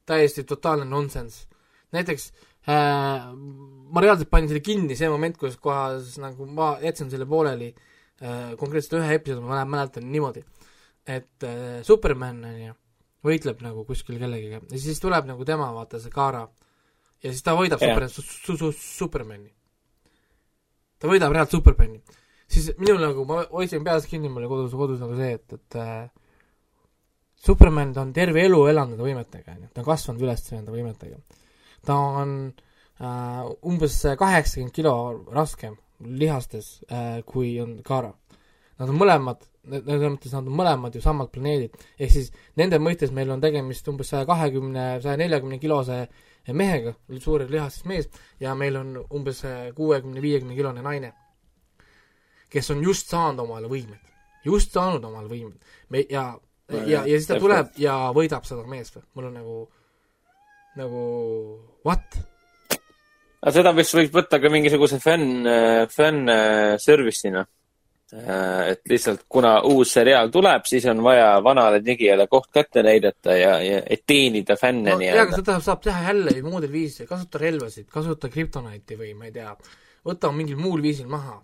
Täiesti 0.06 0.44
totaalne 0.44 0.84
nonsense. 0.84 1.46
näiteks 1.92 2.32
äh, 2.68 3.26
ma 3.34 4.02
reaalselt 4.02 4.30
panin 4.30 4.48
selle 4.50 4.62
kinni 4.64 4.96
see 4.98 5.10
moment, 5.10 5.38
kus 5.38 5.56
kohas 5.62 6.16
nagu 6.22 6.46
ma 6.46 6.74
jätsin 6.82 7.10
selle 7.12 7.26
pooleli 7.30 7.70
äh, 7.70 8.54
konkreetselt 8.60 8.98
ühe 9.00 9.18
episoodi, 9.18 9.46
ma 9.46 9.64
mäletan 9.68 10.08
niimoodi, 10.10 10.44
et 11.06 11.46
äh, 11.46 11.80
Superman, 11.86 12.42
on 12.50 12.58
ju, 12.64 12.74
võitleb 13.24 13.62
nagu 13.64 13.86
kuskil 13.88 14.18
kellegiga 14.20 14.60
ja 14.60 14.80
siis 14.80 15.00
tuleb 15.02 15.28
nagu 15.30 15.46
tema, 15.48 15.70
vaata 15.76 16.02
see 16.02 16.12
Kara, 16.12 16.44
ja 17.24 17.32
siis 17.32 17.44
ta 17.44 17.56
võidab 17.56 17.82
Jah. 17.82 17.94
Super, 17.94 18.10
su, 18.12 18.26
su, 18.26 18.58
su, 18.60 18.72
Supermani. 18.98 19.48
ta 20.98 21.08
võidab 21.10 21.32
reaalselt 21.32 21.62
Supermani. 21.62 22.02
siis 22.50 22.74
minul 22.78 23.00
nagu, 23.00 23.24
ma 23.28 23.44
hoidsin 23.54 23.86
peas 23.86 24.10
kinni, 24.10 24.28
mul 24.28 24.44
oli 24.44 24.52
kodus, 24.52 24.76
kodus 24.76 25.00
nagu 25.00 25.16
see, 25.18 25.38
et, 25.38 25.56
et 25.56 25.80
äh, 25.80 26.23
Superman, 27.44 27.92
ta 27.92 28.00
on 28.00 28.12
terve 28.16 28.44
elu 28.46 28.60
elanud 28.70 28.94
nende 28.94 29.04
võimetega, 29.04 29.54
on 29.54 29.64
ju, 29.66 29.70
ta 29.74 29.82
on 29.82 29.88
kasvanud 29.90 30.22
üles 30.24 30.44
nende 30.54 30.72
võimetega. 30.72 31.18
ta 31.84 31.96
on 32.22 32.30
äh, 32.48 33.40
umbes 33.68 33.98
kaheksakümmend 34.18 34.72
kilo 34.72 34.94
raskem 35.32 35.74
lihastes 36.00 36.78
äh, 36.88 37.20
kui 37.26 37.60
on 37.60 37.82
Kara. 37.84 38.12
Nad 38.78 38.90
on 38.90 38.96
mõlemad, 38.98 39.44
selles 39.68 40.10
mõttes 40.10 40.32
nad 40.34 40.48
on 40.48 40.56
mõlemad 40.58 40.96
ju 40.96 41.02
samad 41.04 41.28
planeedid, 41.34 41.76
ehk 41.98 42.10
siis 42.10 42.30
nende 42.58 42.80
mõistes 42.82 43.12
meil 43.14 43.30
on 43.30 43.42
tegemist 43.44 43.88
umbes 43.92 44.10
saja 44.10 44.26
kahekümne, 44.26 44.86
saja 45.04 45.18
neljakümne 45.20 45.60
kilose 45.62 46.00
mehega, 46.52 46.94
suur 47.22 47.44
lihastes 47.48 47.84
mees, 47.88 48.08
ja 48.40 48.56
meil 48.58 48.80
on 48.80 48.96
umbes 49.14 49.44
kuuekümne, 49.76 50.24
viiekümne 50.24 50.56
kilone 50.56 50.82
naine, 50.84 51.12
kes 52.50 52.72
on 52.74 52.82
just 52.82 53.12
saanud 53.12 53.44
omale 53.44 53.70
võimed, 53.70 54.10
just 54.44 54.74
saanud 54.74 55.04
omale 55.06 55.30
võimed. 55.30 55.60
me 55.92 56.02
ja 56.10 56.32
ja, 56.72 57.02
ja 57.04 57.16
siis 57.18 57.28
ta 57.28 57.40
tuleb 57.40 57.74
ja 57.80 57.96
võidab 58.16 58.46
seda 58.48 58.64
meest 58.68 58.96
või, 58.98 59.04
mul 59.16 59.28
on 59.30 59.34
nagu, 59.40 59.58
nagu 60.80 61.02
what? 61.86 62.20
aga 63.44 63.52
seda 63.58 63.74
vist 63.76 63.96
võiks 63.96 64.14
võtta 64.14 64.40
ka 64.40 64.52
mingisuguse 64.52 65.00
fänn, 65.02 65.44
fänn 65.92 66.32
äh, 66.32 66.74
service'ina. 66.80 67.44
et 68.14 68.84
lihtsalt 68.86 69.24
kuna 69.28 69.56
uus 69.66 69.90
seriaal 69.96 70.28
tuleb, 70.30 70.62
siis 70.68 70.84
on 70.86 71.00
vaja 71.02 71.40
vanale 71.42 71.80
tegijale 71.82 72.28
koht 72.30 72.52
kätte 72.54 72.84
näidata 72.86 73.34
ja, 73.34 73.56
ja 73.64 73.80
et 73.90 74.04
teenida 74.06 74.54
fänne 74.60 74.92
no 74.92 75.00
jaa, 75.02 75.16
aga 75.16 75.24
nii-öelda. 75.24 75.40
seda 75.40 75.56
saab 75.64 75.82
teha 75.82 76.04
jälle 76.12 76.36
ju 76.36 76.44
muudel 76.46 76.70
viisidel, 76.70 77.08
kasuta 77.10 77.40
relvasid, 77.42 77.88
kasuta 77.90 78.30
krüptoniti 78.30 79.00
või 79.00 79.16
ma 79.18 79.26
ei 79.26 79.34
tea, 79.34 79.56
võta 80.06 80.30
mingil 80.36 80.60
muul 80.60 80.84
viisil 80.84 81.10
maha. 81.10 81.40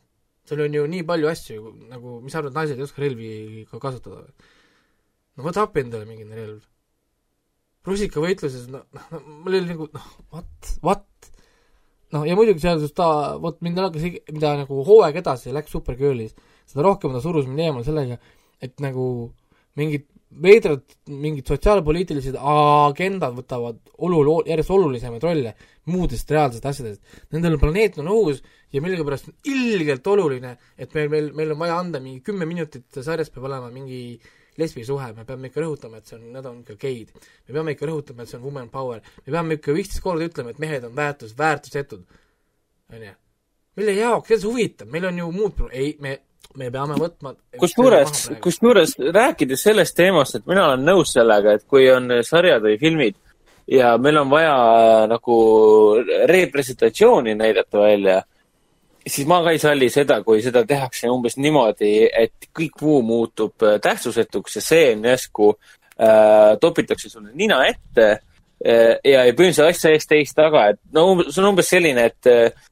seal 0.47 0.63
on 0.63 0.79
ju 0.79 0.87
nii 0.95 1.03
palju 1.09 1.33
asju 1.33 1.75
nagu, 1.91 2.21
mis 2.23 2.37
sa 2.37 2.39
arvad, 2.45 2.55
naised 2.61 2.79
ei 2.79 2.87
oska 2.87 3.03
relvi 3.03 3.67
ka 3.71 3.83
kasutada 3.83 4.23
või? 4.23 4.49
No 5.37 5.47
võta 5.47 5.67
appi 5.67 5.85
endale 5.85 6.09
mingi 6.09 6.27
relv. 6.29 6.63
rusikavõitluses, 7.87 8.69
noh, 8.73 8.85
noh, 8.97 9.27
mul 9.45 9.57
oli 9.57 9.69
nagu 9.71 9.89
noh, 9.95 10.09
what, 10.35 10.73
what? 10.85 11.31
noh, 12.15 12.27
ja 12.29 12.37
muidugi 12.39 12.63
seal, 12.63 12.81
kus 12.83 12.95
ta, 12.97 13.09
vot 13.41 13.61
mind 13.65 13.81
hakkas, 13.81 14.07
mida 14.35 14.55
nagu 14.61 14.85
hooaeg 14.87 15.21
edasi 15.23 15.55
läks 15.55 15.77
Supergirlis, 15.77 16.35
seda 16.69 16.87
rohkem 16.87 17.15
ta 17.15 17.23
surus 17.25 17.49
mind 17.49 17.67
eemale 17.67 17.87
sellega, 17.87 18.19
et 18.61 18.83
nagu 18.85 19.05
mingid 19.79 20.09
veidrad 20.31 20.85
mingid 21.11 21.49
sotsiaalpoliitilised 21.51 22.37
agendad 22.39 23.35
võtavad 23.35 23.81
olul-, 23.99 24.45
järjest 24.47 24.71
olulisemaid 24.71 25.25
rolle 25.27 25.55
muudest 25.91 26.31
reaalsetest 26.31 26.69
asjadest. 26.71 27.17
Nendel 27.35 27.59
planeet 27.59 27.99
on 27.99 28.11
õhus 28.13 28.43
ja 28.71 28.83
millegipärast 28.83 29.31
on 29.31 29.35
ilgelt 29.51 30.07
oluline, 30.07 30.55
et 30.79 30.95
meil, 30.95 31.11
meil, 31.11 31.33
meil 31.35 31.55
on 31.57 31.63
vaja 31.65 31.81
anda 31.83 32.03
mingi 32.03 32.23
kümme 32.27 32.47
minutit 32.47 33.01
sarjas 33.03 33.33
peab 33.35 33.49
olema 33.51 33.73
mingi 33.75 34.21
lesbisuhe, 34.61 35.11
me 35.17 35.27
peame 35.29 35.51
ikka 35.51 35.65
rõhutama, 35.65 36.01
et 36.01 36.11
see 36.11 36.19
on, 36.19 36.27
need 36.35 36.47
on 36.47 36.63
ikka 36.65 36.77
geid. 36.81 37.13
me 37.49 37.57
peame 37.57 37.77
ikka 37.77 37.91
rõhutama, 37.91 38.25
et 38.25 38.33
see 38.33 38.39
on 38.39 38.47
woman 38.47 38.69
power. 38.73 39.01
me 39.27 39.33
peame 39.33 39.59
ikka 39.59 39.77
viisteist 39.77 40.05
korda 40.05 40.29
ütlema, 40.31 40.55
et 40.55 40.63
mehed 40.63 40.89
on 40.89 40.97
väärtus, 40.97 41.37
väärtusetud. 41.39 42.03
onju. 42.95 43.15
mille 43.77 43.95
jaoks, 43.99 44.29
kes 44.29 44.45
huvitab, 44.45 44.91
meil 44.91 45.09
on 45.11 45.19
ju 45.19 45.31
muud 45.33 45.57
pro-, 45.57 45.71
ei, 45.73 45.97
me, 46.01 46.19
me 46.61 46.71
peame 46.71 46.99
võtma 47.01 47.35
kusjuures, 47.59 48.29
kusjuures 48.43 48.97
rääkides 49.15 49.67
sellest 49.69 49.97
teemast, 49.97 50.41
et 50.41 50.47
mina 50.51 50.69
olen 50.69 50.87
nõus 50.87 51.13
sellega, 51.17 51.57
et 51.57 51.67
kui 51.67 51.89
on 51.91 52.21
sarjad 52.27 52.63
või 52.67 52.79
filmid 52.81 53.19
ja 53.71 53.99
meil 53.99 54.19
on 54.19 54.31
vaja 54.31 54.55
äh, 54.55 55.09
nagu 55.09 55.37
representatsiooni 56.27 57.35
näidata 57.35 57.79
välja, 57.79 58.23
siis 59.07 59.27
ma 59.29 59.41
ka 59.45 59.55
ei 59.55 59.61
salli 59.63 59.91
seda, 59.93 60.21
kui 60.27 60.43
seda 60.45 60.65
tehakse 60.69 61.11
umbes 61.11 61.39
niimoodi, 61.41 61.93
et 62.07 62.51
kõik 62.57 62.81
muu 62.83 63.03
muutub 63.07 63.67
äh, 63.67 63.79
tähtsusetuks 63.83 64.59
ja 64.61 64.65
see 64.65 64.89
on 64.95 65.07
järsku 65.11 65.53
äh,, 65.53 66.57
topitakse 66.61 67.13
sulle 67.13 67.31
nina 67.35 67.63
ette 67.69 68.09
äh, 68.11 68.97
ja, 69.05 69.25
ja 69.25 69.33
põhimõtteliselt 69.33 69.71
asja 69.71 69.95
eest 69.95 70.11
teist 70.11 70.37
taga, 70.39 70.71
et 70.75 70.83
no 70.97 71.23
see 71.29 71.43
on 71.43 71.53
umbes 71.53 71.73
selline, 71.73 72.11
et 72.13 72.31
äh, 72.31 72.69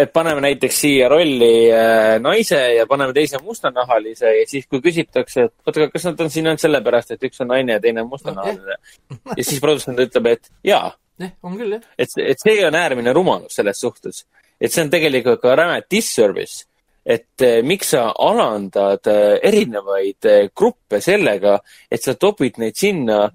et 0.00 0.12
paneme 0.12 0.40
näiteks 0.44 0.80
siia 0.84 1.08
rolli 1.10 1.68
äh, 1.72 2.16
naise 2.22 2.58
ja 2.76 2.86
paneme 2.88 3.12
teise 3.16 3.40
mustanahalise 3.44 4.32
ja 4.38 4.46
siis, 4.48 4.66
kui 4.70 4.80
küsitakse, 4.84 5.48
et 5.48 5.68
oota, 5.68 5.88
kas 5.92 6.06
nad 6.08 6.22
on 6.24 6.32
siin 6.32 6.48
ainult 6.48 6.62
sellepärast, 6.62 7.14
et 7.14 7.28
üks 7.28 7.42
on 7.44 7.50
naine 7.52 7.76
ja 7.76 7.82
teine 7.82 8.04
on 8.04 8.10
mustanahaline 8.12 8.76
no,. 8.76 9.18
ja 9.36 9.44
siis 9.44 9.60
produtsent 9.62 10.00
ütleb, 10.00 10.30
et 10.34 10.52
jaa, 10.66 10.92
jah, 11.20 11.34
on 11.46 11.58
küll 11.60 11.76
jah. 11.76 11.84
et, 11.98 12.16
et 12.24 12.42
see 12.42 12.60
on 12.66 12.78
äärmine 12.80 13.14
rumalus 13.16 13.58
selles 13.60 13.82
suhtes. 13.82 14.24
Et 14.60 14.72
see 14.72 14.84
on 14.84 14.92
tegelikult 14.92 15.40
ka 15.42 15.56
räme 15.58 15.80
disservice, 15.90 16.66
et 17.04 17.42
eh, 17.46 17.60
miks 17.64 17.94
sa 17.94 18.10
alandad 18.12 19.08
eh, 19.08 19.38
erinevaid 19.48 20.28
eh, 20.28 20.50
gruppe 20.56 21.00
sellega, 21.02 21.56
et 21.90 22.02
sa 22.02 22.14
topid 22.14 22.60
neid 22.62 22.76
sinna 22.78 23.28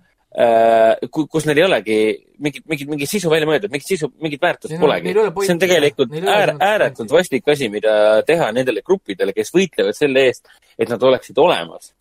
kus 1.07 1.45
neil 1.47 1.61
ei 1.61 1.63
olegi 1.63 1.97
mingit, 2.43 2.65
mingit, 2.67 2.89
mingit 2.91 3.07
sisu 3.07 3.29
välja 3.31 3.47
mõeldud, 3.47 3.71
mingit 3.71 3.87
sisu, 3.87 4.09
mingit 4.19 4.41
väärtust 4.43 4.75
polegi. 4.81 5.13
see 5.15 5.53
on 5.53 5.61
tegelikult 5.61 6.11
äär, 6.19 6.51
ääretult 6.59 7.13
vastik 7.15 7.47
asi, 7.47 7.69
mida 7.71 8.19
teha 8.27 8.49
nendele 8.51 8.83
gruppidele, 8.83 9.31
kes 9.31 9.53
võitlevad 9.55 9.95
selle 9.95 10.25
eest, 10.27 10.51
et 10.75 10.91
nad 10.91 11.03
oleksid 11.07 11.39
olemas 11.39 11.93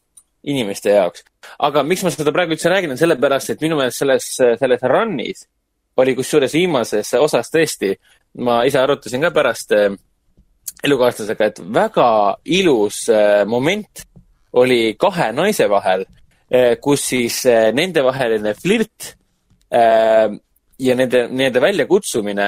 inimeste 0.50 0.90
jaoks. 0.96 1.22
aga 1.58 1.84
miks 1.86 2.02
ma 2.02 2.10
seda 2.10 2.34
praegu 2.34 2.56
üldse 2.56 2.72
räägin, 2.72 2.96
on 2.96 3.00
sellepärast, 3.00 3.54
et 3.54 3.62
minu 3.62 3.78
meelest 3.78 4.02
selles, 4.02 4.26
selles 4.34 4.82
run'is 4.82 5.46
oli 6.02 6.16
kusjuures 6.18 6.58
viimases 6.58 7.14
osas 7.20 7.54
tõesti, 7.54 7.94
ma 8.38 8.62
ise 8.66 8.80
arutasin 8.80 9.22
ka 9.24 9.30
pärast 9.34 9.72
äh, 9.76 9.92
elukaaslasega, 10.84 11.50
et 11.50 11.60
väga 11.74 12.08
ilus 12.44 13.08
äh, 13.08 13.44
moment 13.46 14.04
oli 14.54 14.94
kahe 14.98 15.32
naise 15.34 15.66
vahel, 15.70 16.04
kus 16.78 17.02
siis 17.08 17.40
nendevaheline 17.74 18.52
flirt 18.54 19.08
ja 19.74 20.94
nende, 20.94 21.22
nende 21.26 21.62
väljakutsumine 21.64 22.46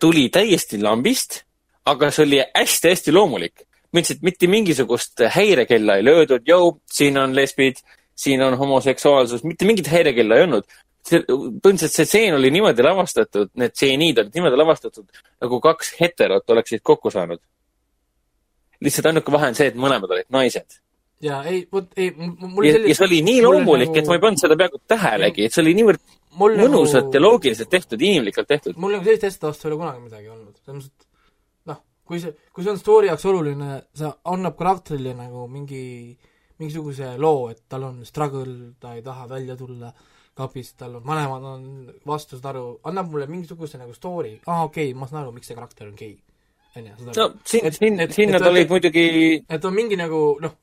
tuli 0.00 0.22
täiesti 0.32 0.78
lambist, 0.80 1.42
aga 1.84 2.08
see 2.14 2.24
oli 2.24 2.38
hästi-hästi 2.40 3.12
loomulik. 3.12 3.66
mõtlesin, 3.92 4.16
et 4.16 4.24
mitte 4.26 4.48
mingisugust 4.48 5.20
häirekella 5.36 5.98
ei 5.98 6.06
löödud, 6.06 6.48
jõu, 6.48 6.78
siin 6.90 7.18
on 7.20 7.36
lesbid, 7.36 7.76
siin 8.14 8.42
on 8.42 8.56
homoseksuaalsus, 8.58 9.44
mitte 9.44 9.66
mingit 9.68 9.86
häirekella 9.90 10.38
ei 10.38 10.46
olnud. 10.48 10.64
see, 11.08 11.24
põhimõtteliselt 11.24 11.96
see 11.98 12.08
tseen 12.08 12.36
oli 12.38 12.50
niimoodi 12.54 12.84
lavastatud, 12.84 13.50
need 13.60 13.74
tseenid 13.74 14.20
olid 14.22 14.38
niimoodi 14.38 14.60
lavastatud, 14.60 15.20
nagu 15.44 15.60
kaks 15.64 15.94
heterot 16.00 16.56
oleksid 16.56 16.82
kokku 16.82 17.12
saanud. 17.14 17.42
lihtsalt 18.84 19.06
ainuke 19.08 19.32
vahe 19.32 19.48
on 19.48 19.56
see, 19.56 19.70
et 19.70 19.78
mõlemad 19.80 20.10
olid 20.16 20.28
naised. 20.34 20.80
ja 21.24 21.42
ei, 21.48 21.62
vot 21.72 21.88
ei, 21.96 22.10
mul 22.16 22.66
ja, 22.66 22.76
ja 22.80 22.96
see 22.96 23.06
oli 23.06 23.22
nii 23.24 23.40
mul 23.40 23.50
loomulik 23.50 23.88
nagu- 23.88 23.94
nagu..., 23.94 24.04
et 24.04 24.10
ma 24.10 24.18
ei 24.18 24.24
pannud 24.26 24.44
seda 24.44 24.58
peaaegu 24.60 24.80
tähelegi, 24.88 25.46
et 25.46 25.56
see 25.56 25.64
oli 25.64 25.74
niivõrd 25.78 26.14
mul 26.40 26.56
mõnusalt 26.58 27.14
ja 27.14 27.22
loogiliselt 27.22 27.70
tehtud, 27.70 28.00
inimlikult 28.00 28.48
tehtud. 28.48 28.76
mul 28.76 28.96
nagu 28.96 29.04
sellist 29.04 29.28
asja 29.30 29.48
vastu 29.48 29.68
ei 29.68 29.72
ole 29.72 29.80
kunagi 29.82 30.06
midagi 30.08 30.30
olnud, 30.32 30.56
selles 30.64 30.88
mõttes, 30.88 31.04
et 31.04 31.70
noh, 31.70 31.82
kui 32.04 32.20
see, 32.20 32.34
kui 32.52 32.64
see 32.64 32.72
on 32.74 32.80
story 32.80 33.12
jaoks 33.12 33.28
oluline, 33.30 33.82
see 33.94 34.10
annab 34.34 34.56
karakterile 34.58 35.14
nagu 35.20 35.46
mingi, 35.52 35.84
mingisuguse 36.58 37.14
loo, 37.20 37.48
et 37.54 37.62
tal 37.68 37.86
on 37.90 38.02
struggle, 38.08 38.74
ta 38.80 38.96
ei 38.98 39.06
taha 39.06 39.28
välja 39.30 39.56
tulla 39.56 39.92
kapist, 40.34 40.76
tal 40.78 40.96
on, 40.98 41.04
vanemad 41.06 41.44
on 41.46 41.64
vastu, 42.06 42.38
saad 42.38 42.54
aru, 42.54 42.64
annab 42.90 43.10
mulle 43.12 43.26
mingisuguse 43.30 43.78
nagu 43.78 43.94
story, 43.94 44.34
aa 44.46 44.64
okei 44.66 44.90
okay,, 44.90 44.98
ma 44.98 45.06
saan 45.10 45.22
aru, 45.22 45.32
miks 45.36 45.50
see 45.50 45.58
karakter 45.58 45.88
on 45.88 45.96
gei. 45.98 46.16
on 46.76 46.86
ju, 46.88 46.94
saad 46.98 47.06
no 47.06 47.26
aru? 47.26 47.38
Et- 47.38 47.48
siin 47.48 47.70
siin 47.78 48.00
et- 48.00 48.32
nad 48.34 48.40
et- 48.40 48.50
olid 48.50 48.68
muidugi, 48.74 49.06
et 49.48 49.64
on 49.64 49.74
mingi 49.74 49.96
nagu 50.00 50.22
noh, 50.42 50.56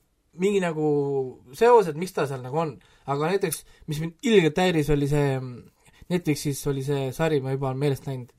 mingi 0.43 0.59
nagu 0.63 0.87
seos, 1.53 1.87
et 1.87 1.99
miks 1.99 2.13
ta 2.15 2.27
seal 2.27 2.41
nagu 2.43 2.57
on. 2.57 2.77
aga 3.11 3.31
näiteks, 3.33 3.63
mis 3.87 3.99
mind 3.99 4.13
ilgelt 4.23 4.57
häiris, 4.57 4.89
oli 4.93 5.07
see, 5.07 5.39
Netflixis 6.11 6.67
oli 6.67 6.83
see 6.83 7.11
sari, 7.15 7.39
ma 7.41 7.51
juba 7.55 7.69
olen 7.69 7.79
meelest 7.79 8.07
näinud, 8.07 8.31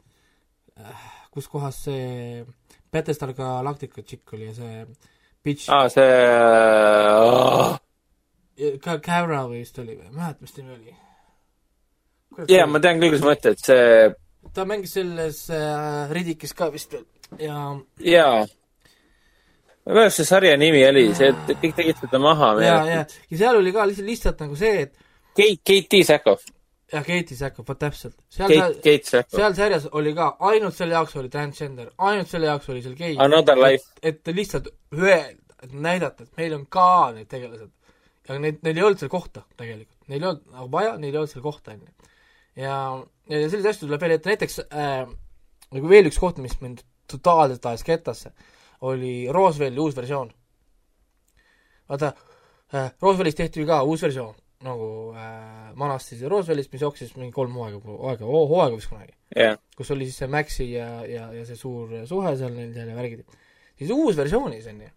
kus 1.32 1.48
kohas 1.48 1.84
see 1.86 2.44
Battlestar 2.92 3.32
Galactica 3.32 4.02
tšikk 4.02 4.34
oli 4.36 4.50
ja 4.50 4.54
see 4.54 4.84
Bitch 5.44 5.70
aa, 5.72 5.88
see 5.88 6.10
oh., 7.16 7.78
ka 8.84 8.98
Cara 9.02 9.46
või 9.48 9.62
vist 9.62 9.78
oli 9.82 9.96
või, 9.96 10.12
mäleta, 10.12 10.44
mis 10.44 10.52
ta 10.52 10.62
nimi 10.62 10.76
oli. 10.76 10.94
jaa, 12.48 12.66
ma 12.66 12.80
tean 12.82 13.00
küll, 13.02 13.14
mis 13.14 13.22
sa 13.22 13.30
mõtled, 13.30 13.62
see, 13.62 14.10
ta 14.56 14.66
mängis 14.68 14.96
selles 14.98 15.44
äh, 15.52 16.10
Ridikis 16.12 16.56
ka 16.58 16.70
vist 16.72 16.92
veel 16.96 17.06
ja 17.40 17.60
jaa. 18.04 18.42
ma 18.42 19.92
ei 19.92 19.94
mäleta, 19.94 20.08
mis 20.10 20.18
see 20.20 20.28
sarja 20.28 20.56
nimi 20.60 20.82
oli, 20.88 21.06
see, 21.16 21.30
et 21.32 21.54
kõik 21.62 21.78
tegid 21.78 22.02
seda 22.02 22.20
maha 22.22 22.54
ja, 22.64 22.76
ja, 22.88 23.06
ja 23.06 23.40
seal 23.44 23.60
oli 23.60 23.72
ka 23.74 23.86
lihtsalt, 23.88 24.10
lihtsalt 24.10 24.44
nagu 24.46 24.58
see, 24.58 24.88
et 24.88 24.98
Kate, 25.32 25.56
Kate. 25.64 26.04
Sackhoff. 26.04 26.44
jah, 26.92 27.04
Katie 27.04 27.36
Sackhoff, 27.36 27.68
vot 27.68 27.78
täpselt. 27.78 28.16
seal, 28.28 28.48
Kate, 28.48 28.80
Kate 28.84 29.08
Sackhoff, 29.08 29.38
seal 29.38 29.54
sarjas 29.56 29.86
oli 29.96 30.12
ka, 30.16 30.34
ainult 30.50 30.76
selle 30.76 30.98
jaoks 30.98 31.16
oli 31.16 31.30
transgender, 31.32 31.88
ainult 31.98 32.28
selle 32.28 32.50
jaoks 32.50 32.68
oli 32.68 32.82
seal 32.84 32.98
gei. 32.98 33.14
Another 33.18 33.56
Life, 33.56 33.94
et 34.02 34.28
lihtsalt 34.28 34.68
öelda, 34.92 35.56
et 35.62 35.72
näidata, 35.72 36.26
et 36.26 36.36
meil 36.36 36.58
on 36.58 36.66
ka 36.68 36.88
need 37.16 37.30
tegelased. 37.32 37.72
aga 38.28 38.38
need, 38.38 38.60
neil 38.62 38.76
ei 38.78 38.84
olnud 38.86 39.00
seal 39.00 39.10
kohta 39.10 39.42
tegelikult, 39.56 39.98
neil 40.08 40.20
ei 40.20 40.28
olnud 40.28 40.44
nagu 40.52 40.68
vaja, 40.72 40.92
neil 41.00 41.14
ei 41.14 41.22
olnud 41.22 41.32
seal 41.32 41.44
kohta, 41.46 41.72
on 41.72 41.80
ju. 41.80 42.10
ja, 42.56 42.76
ja 43.28 43.42
selliseid 43.48 43.70
asju 43.72 43.86
tuleb 43.86 44.02
veel 44.02 44.16
ette, 44.16 44.32
näiteks 44.32 44.58
äh, 44.68 45.06
nagu 45.72 45.90
veel 45.90 46.10
üks 46.10 46.20
koht, 46.20 46.40
mis 46.42 46.58
mind 46.60 46.84
totaalselt 47.10 47.66
ajas 47.66 47.84
kettasse, 47.86 48.32
oli 48.88 49.26
Roosevelti 49.32 49.80
uus 49.80 49.96
versioon. 49.96 50.32
vaata 51.88 52.12
äh,, 52.74 52.92
Rooseveltis 53.02 53.38
tehti 53.38 53.60
ju 53.60 53.66
ka 53.68 53.82
uus 53.82 54.02
versioon, 54.02 54.34
nagu 54.64 54.88
äh, 55.16 55.72
vanasti 55.78 56.16
see 56.16 56.28
Rooseveltis, 56.28 56.70
mis 56.72 56.86
jooksis 56.86 57.16
mingi 57.16 57.34
kolm 57.34 57.54
hooaega, 57.58 57.82
hooaega, 57.84 58.24
hooaega 58.24 58.76
vist 58.76 58.92
kunagi 58.92 59.14
jah, 59.36 59.58
kus 59.76 59.90
oli 59.94 60.08
siis 60.08 60.22
see 60.22 60.30
Maxi 60.30 60.68
ja, 60.72 60.88
ja, 61.08 61.28
ja 61.32 61.44
see 61.48 61.56
suur 61.58 61.92
suhe 62.08 62.34
seal 62.36 62.52
neil 62.56 62.72
seal 62.74 62.90
ja 62.92 62.96
värgid, 62.96 63.24
siis 63.78 63.92
uus 63.94 64.18
versioonis 64.18 64.68
on 64.72 64.82
ju, 64.84 64.90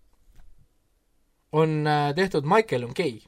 on 1.61 1.77
äh, 1.88 2.10
tehtud 2.15 2.48
Michael 2.48 2.90
on 2.90 2.95
gei. 2.95 3.23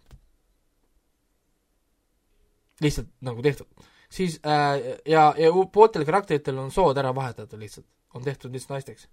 lihtsalt 2.81 3.07
nagu 3.25 3.41
tehtud. 3.41 3.86
Siis 4.09 4.39
äh, 4.45 4.99
ja, 5.05 5.33
ja 5.37 5.51
pooltel 5.73 6.05
karakteritel 6.05 6.57
on 6.57 6.71
sood 6.71 6.97
ära 6.97 7.13
vahetatud 7.15 7.59
lihtsalt, 7.59 7.87
on 8.15 8.23
tehtud 8.23 8.53
lihtsalt 8.53 8.77
naisteks. 8.77 9.07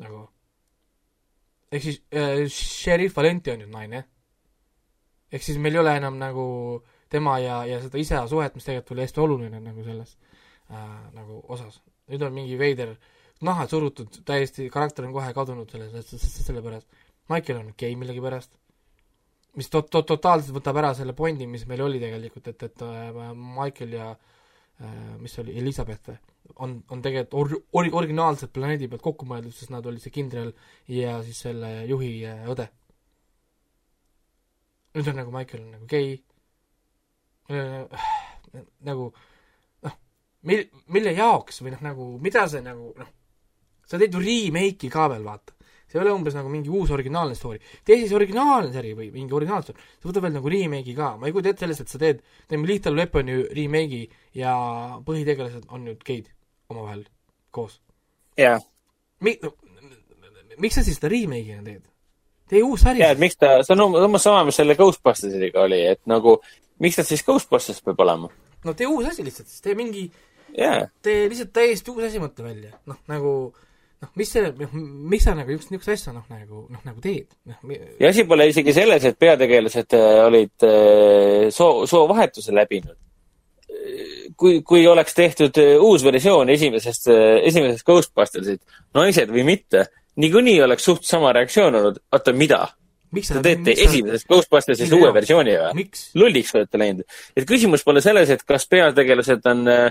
nagu, 0.00 0.24
ehk 1.72 1.82
siis 1.82 2.02
äh, 2.14 2.46
Sheriff 2.48 3.16
Valenti 3.16 3.52
on 3.52 3.62
nüüd 3.62 3.72
naine. 3.72 4.04
ehk 5.32 5.42
siis 5.42 5.58
meil 5.58 5.74
ei 5.74 5.84
ole 5.84 5.96
enam 5.96 6.18
nagu 6.18 6.46
tema 7.10 7.38
ja, 7.38 7.64
ja 7.66 7.80
seda 7.82 7.98
isa 7.98 8.26
suhet, 8.28 8.54
mis 8.54 8.64
tegelikult 8.64 8.96
oli 8.96 9.06
hästi 9.06 9.20
oluline 9.20 9.60
nagu 9.60 9.84
selles 9.84 10.16
äh, 10.70 11.12
nagu 11.14 11.42
osas. 11.48 11.82
nüüd 12.10 12.22
on 12.26 12.34
mingi 12.34 12.58
veider 12.58 12.96
nahad 13.40 13.70
surutud, 13.72 14.20
täiesti 14.26 14.68
karakter 14.72 15.06
on 15.06 15.14
kohe 15.16 15.32
kadunud 15.34 15.70
selle, 15.70 16.02
selle 16.02 16.62
pärast. 16.62 16.88
Michael 17.30 17.60
on 17.62 17.70
gei 17.78 17.94
millegipärast, 17.96 18.52
mis 19.58 19.70
to-, 19.70 19.86
to-, 19.90 20.04
totaalselt 20.06 20.54
võtab 20.56 20.78
ära 20.82 20.92
selle 20.96 21.14
pointi, 21.16 21.46
mis 21.50 21.66
meil 21.70 21.82
oli 21.86 22.00
tegelikult, 22.02 22.50
et, 22.52 22.66
et 22.68 22.84
äh, 22.86 23.22
Michael 23.34 23.96
ja 23.96 24.10
äh, 24.12 24.98
mis 25.20 25.34
see 25.34 25.44
oli, 25.44 25.56
Elizabeth 25.62 26.14
on, 26.56 26.82
on 26.90 27.02
tegelikult 27.02 27.38
or-, 27.40 27.62
or-, 27.72 27.90
originaalselt 28.02 28.52
planeedi 28.54 28.88
pealt 28.90 29.04
kokku 29.04 29.28
mõeldud, 29.28 29.54
sest 29.54 29.72
nad 29.74 29.86
olid 29.86 30.02
see 30.02 30.14
kindral 30.14 30.52
ja 30.90 31.18
siis 31.26 31.42
selle 31.46 31.72
juhi 31.90 32.12
äh, 32.28 32.44
õde. 32.50 32.68
nüüd 34.94 35.12
on 35.12 35.20
nagu 35.22 35.34
Michael 35.34 35.64
on 35.64 35.74
nagu 35.76 35.86
gei 35.90 36.14
äh,, 37.50 38.08
nagu 38.86 39.10
noh, 39.86 39.96
mil-, 40.50 40.68
mille 40.90 41.14
jaoks 41.14 41.62
või 41.62 41.74
noh, 41.76 41.86
nagu 41.90 42.10
mida 42.22 42.46
see 42.50 42.62
nagu 42.64 42.92
noh, 42.98 43.14
sa 43.86 43.98
teed 43.98 44.14
ju 44.14 44.22
remake'i 44.22 44.90
ka 44.90 45.08
veel, 45.10 45.26
vaata. 45.26 45.56
See 45.90 45.98
ei 45.98 46.04
ole 46.04 46.14
umbes 46.14 46.36
nagu 46.38 46.50
mingi 46.52 46.70
uus 46.70 46.92
originaalne 46.94 47.34
story. 47.34 47.58
tee 47.84 47.98
siis 48.02 48.14
originaalne 48.16 48.72
sari 48.72 48.94
või 48.94 49.10
mingi 49.14 49.34
originaalne 49.34 49.66
story, 49.66 49.86
sa 49.98 50.08
võtad 50.08 50.26
veel 50.26 50.36
nagu 50.38 50.52
remake'i 50.54 50.96
ka, 50.96 51.12
ma 51.18 51.26
ei 51.28 51.34
kujuta 51.34 51.52
ette 51.52 51.66
sellest, 51.66 51.86
et 51.86 51.94
sa 51.94 52.02
teed, 52.02 52.22
teeme 52.48 52.68
Lethal 52.70 52.98
Weaponi 52.98 53.38
remake'i 53.56 54.04
ja 54.38 54.54
põhitegelased 55.06 55.66
on 55.68 55.88
nüüd 55.88 56.04
geid 56.06 56.30
omavahel 56.70 57.04
koos. 57.50 57.80
jah. 58.38 58.62
Mi-, 59.20 59.38
miks 60.58 60.78
sa 60.78 60.86
siis 60.86 61.00
seda 61.00 61.10
remake'ina 61.12 61.64
teed? 61.66 61.86
tee 62.50 62.62
uus 62.66 62.82
sari 62.82 63.02
ja, 63.02 63.12
et 63.14 63.20
miks 63.22 63.38
ta, 63.38 63.60
see 63.66 63.74
on 63.76 63.86
um- 63.86 63.98
umbes 64.04 64.24
sama, 64.26 64.42
mis 64.46 64.58
selle 64.58 64.74
Ghostbusters'iga 64.78 65.66
oli, 65.66 65.84
et 65.92 66.02
nagu 66.10 66.38
miks 66.82 66.98
ta 66.98 67.06
siis 67.06 67.22
Ghostbusters 67.26 67.82
peab 67.86 68.02
olema? 68.06 68.30
no 68.66 68.74
tee 68.76 68.88
uus 68.90 69.10
asi 69.10 69.24
lihtsalt, 69.26 69.48
siis 69.50 69.62
tee 69.64 69.76
mingi 69.78 70.08
jaa, 70.56 70.86
tee 71.02 71.28
lihtsalt 71.30 71.52
täiesti 71.56 71.92
uus 71.94 72.08
asi 72.08 72.22
mõtle 72.22 72.46
välja, 72.46 72.74
noh 72.90 72.98
nagu 73.10 73.34
noh, 74.00 74.10
mis 74.16 74.30
see, 74.32 74.42
noh 74.56 74.72
miks 75.12 75.26
sa 75.28 75.34
nagu 75.36 75.52
niisugust, 75.52 75.72
niisugust 75.74 75.92
asja 75.94 76.14
noh 76.16 76.24
nagu, 76.32 76.64
noh 76.72 76.82
nagu 76.86 77.02
teed, 77.04 77.28
mi- 77.68 77.78
ja 78.00 78.10
asi 78.12 78.24
pole 78.28 78.48
isegi 78.50 78.74
selles, 78.76 79.04
et 79.04 79.18
peategelased 79.20 79.96
äh, 79.98 80.08
olid 80.26 80.66
äh, 80.66 81.46
soo, 81.54 81.86
soovahetuse 81.90 82.54
läbinud. 82.56 82.96
kui, 84.40 84.60
kui 84.66 84.86
oleks 84.88 85.14
tehtud 85.14 85.56
äh, 85.60 85.76
uus 85.80 86.04
versioon 86.04 86.48
esimesest, 86.50 87.08
esimesest 87.44 87.86
Ghostbustersist, 87.86 88.62
naised 88.96 89.30
või 89.32 89.44
mitte, 89.46 89.86
niikuinii 90.20 90.60
oleks 90.64 90.84
suht 90.88 91.04
sama 91.08 91.32
reaktsioon 91.36 91.74
olnud, 91.80 92.00
oota, 92.12 92.32
mida? 92.36 92.66
miks 93.14 93.32
Te 93.32 93.40
teete 93.42 93.74
esimesest 93.84 94.28
Ghostbustersist 94.30 94.92
uue 94.94 95.10
versiooni 95.14 95.56
või? 95.58 95.86
lolliks 96.14 96.54
olete 96.54 96.78
läinud. 96.78 97.06
et 97.36 97.46
küsimus 97.48 97.82
pole 97.86 98.02
selles, 98.04 98.30
et 98.30 98.44
kas 98.46 98.66
peategelased 98.70 99.46
on 99.50 99.64
äh, 99.68 99.88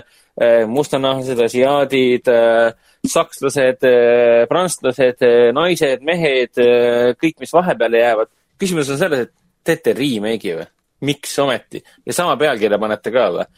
mustanahalised 0.68 1.40
asiaadid 1.44 2.30
äh,, 2.32 2.72
sakslased 3.06 3.86
äh,, 3.86 4.46
prantslased 4.50 5.22
äh,, 5.24 5.52
naised, 5.56 6.04
mehed 6.06 6.60
äh,, 6.60 7.14
kõik, 7.20 7.38
mis 7.40 7.54
vahepeale 7.54 8.02
jäävad. 8.02 8.30
küsimus 8.60 8.90
on 8.92 9.00
selles, 9.00 9.26
et 9.26 9.32
teete 9.64 9.96
remake'i 9.96 10.58
või? 10.58 10.68
miks 11.08 11.38
ometi? 11.38 11.82
ja 12.06 12.12
sama 12.12 12.36
pealkirja 12.36 12.78
panete 12.78 13.12
ka 13.14 13.30
või? 13.36 13.48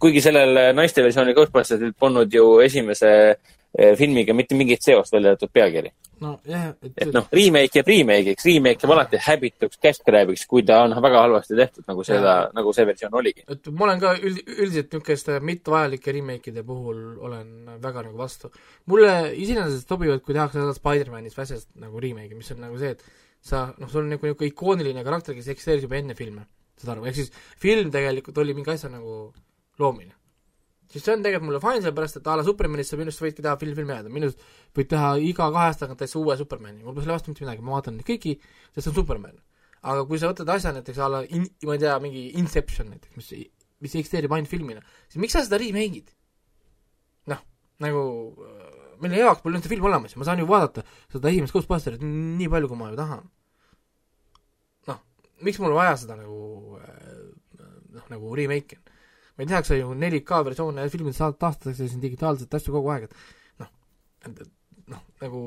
kuigi 0.00 0.20
sellel 0.20 0.74
naiste 0.76 1.02
versiooni 1.02 1.34
Ghostbustersil 1.34 1.94
polnud 1.98 2.32
ju 2.34 2.60
esimese 2.60 3.12
filmiga 3.98 4.34
mitte 4.34 4.56
mingit 4.58 4.82
seost, 4.82 5.12
välja 5.14 5.30
arvatud 5.32 5.52
pealkiri. 5.54 5.92
nojah, 6.20 6.64
et, 6.84 6.92
et 7.00 7.12
noh, 7.14 7.24
remake 7.32 7.78
jääb 7.78 7.86
remake'iks, 7.88 8.44
remake 8.44 8.84
jääb 8.84 8.92
alati 8.92 9.20
häbituks 9.24 9.78
cash 9.80 10.02
grab'iks, 10.04 10.42
kui 10.50 10.64
ta 10.66 10.82
on 10.84 10.92
väga 11.02 11.22
halvasti 11.22 11.56
tehtud, 11.56 11.86
nagu 11.88 12.04
seda, 12.04 12.34
nagu 12.56 12.74
see 12.76 12.84
versioon 12.90 13.16
oligi. 13.22 13.46
et 13.48 13.70
ma 13.72 13.86
olen 13.86 14.02
ka 14.02 14.12
üld-, 14.18 14.42
üldiselt 14.56 14.92
niisuguste 14.92 15.38
mittevajalike 15.52 16.16
remake'ide 16.18 16.66
puhul 16.66 17.00
olen 17.30 17.72
väga 17.80 18.04
nagu 18.10 18.18
vastu. 18.18 18.52
mulle 18.90 19.14
iseenesest 19.32 19.88
sobivad, 19.88 20.20
kui 20.26 20.36
tehakse 20.36 20.60
seda 20.60 20.76
Spider-manist 20.76 21.38
või 21.38 21.46
asjast 21.46 21.70
nagu 21.80 22.02
remake'i, 22.04 22.36
mis 22.36 22.52
on 22.56 22.64
nagu 22.66 22.80
see, 22.82 22.92
et 22.98 23.04
sa, 23.40 23.68
noh, 23.78 23.88
sul 23.88 24.04
on 24.04 24.12
nagu 24.12 24.26
niisugune 24.26 24.52
ikooniline 24.52 25.04
karakter, 25.06 25.38
kes 25.38 25.54
eksisteeris 25.54 25.86
juba 25.86 26.00
enne 26.02 26.18
filme, 26.18 26.44
saad 26.76 26.96
aru, 26.96 27.06
ehk 27.08 27.22
siis 27.22 27.30
film 27.62 27.94
tegelikult 27.94 28.42
oli 28.42 28.56
mingi 28.58 28.74
asja 28.74 28.92
nagu 28.92 29.30
loomine. 29.80 30.19
Siis 30.90 31.04
see 31.04 31.14
on 31.14 31.22
tegelikult 31.24 31.48
mulle 31.48 31.60
fine, 31.62 31.82
sellepärast 31.84 32.18
et 32.18 32.26
a 32.30 32.36
la 32.38 32.44
Supermanist 32.46 32.92
sa 32.92 32.98
minu 32.98 33.12
arust 33.12 33.22
võidki 33.22 33.44
teha 33.44 33.54
film, 33.60 33.76
filmi 33.78 33.94
ajada, 33.94 34.10
minu 34.12 34.28
arust 34.30 34.42
võid 34.76 34.90
teha 34.90 35.12
iga 35.22 35.46
kahe 35.54 35.68
aasta 35.68 35.84
tagant 35.84 36.02
täitsa 36.02 36.18
uue 36.18 36.36
Supermani, 36.40 36.82
mul 36.82 36.96
pole 36.96 37.04
selle 37.04 37.16
vastu 37.16 37.32
mitte 37.32 37.44
midagi, 37.44 37.64
ma 37.66 37.76
vaatan 37.76 37.98
neid 37.98 38.08
kõiki, 38.08 38.34
sest 38.74 38.82
see 38.82 38.92
on 38.92 38.98
Superman. 38.98 39.38
aga 39.80 40.04
kui 40.08 40.18
sa 40.20 40.28
võtad 40.32 40.50
asja 40.52 40.74
näiteks 40.76 40.98
a 41.00 41.08
la 41.08 41.22
in,, 41.24 41.46
ma 41.64 41.76
ei 41.76 41.80
tea, 41.80 41.94
mingi 42.02 42.24
Inception 42.40 42.90
näiteks, 42.92 43.16
mis, 43.16 43.30
mis 43.80 43.94
eksisteerib 44.02 44.34
ainult 44.34 44.50
filmina, 44.50 44.82
siis 45.08 45.22
miks 45.22 45.36
sa 45.36 45.44
seda 45.46 45.60
remake'id? 45.62 46.10
noh, 47.30 47.44
nagu 47.86 48.02
äh, 48.44 48.96
mille 49.00 49.22
jaoks 49.22 49.44
mul 49.44 49.56
on 49.56 49.64
see 49.64 49.72
film 49.72 49.86
olemas 49.88 50.16
ja 50.16 50.20
ma 50.20 50.26
saan 50.28 50.42
ju 50.42 50.48
vaadata 50.50 50.84
seda 51.12 51.30
esimest 51.30 51.54
Ghostbusterit 51.54 52.02
nii 52.02 52.50
palju, 52.50 52.68
kui 52.68 52.80
ma 52.80 52.90
ju 52.90 52.98
tahan. 52.98 53.28
noh, 54.90 55.02
miks 55.46 55.62
mul 55.62 55.76
vaja 55.78 55.94
seda 56.02 56.18
nagu 56.18 56.80
äh, 56.82 57.20
noh, 57.94 58.10
nagu 58.10 58.34
remake'i 58.42 58.80
on? 58.80 58.89
Meil 59.40 59.48
tehakse 59.48 59.80
ju 59.80 59.92
4K 59.96 60.44
versioone 60.50 60.84
ja 60.84 60.92
filmid 60.92 61.16
taastatakse 61.16 61.88
siin 61.88 62.02
digitaalselt 62.02 62.54
asju 62.58 62.74
kogu 62.76 62.92
aeg, 62.92 63.06
et 63.08 63.62
noh, 63.62 63.70
noh, 64.92 65.04
nagu 65.22 65.42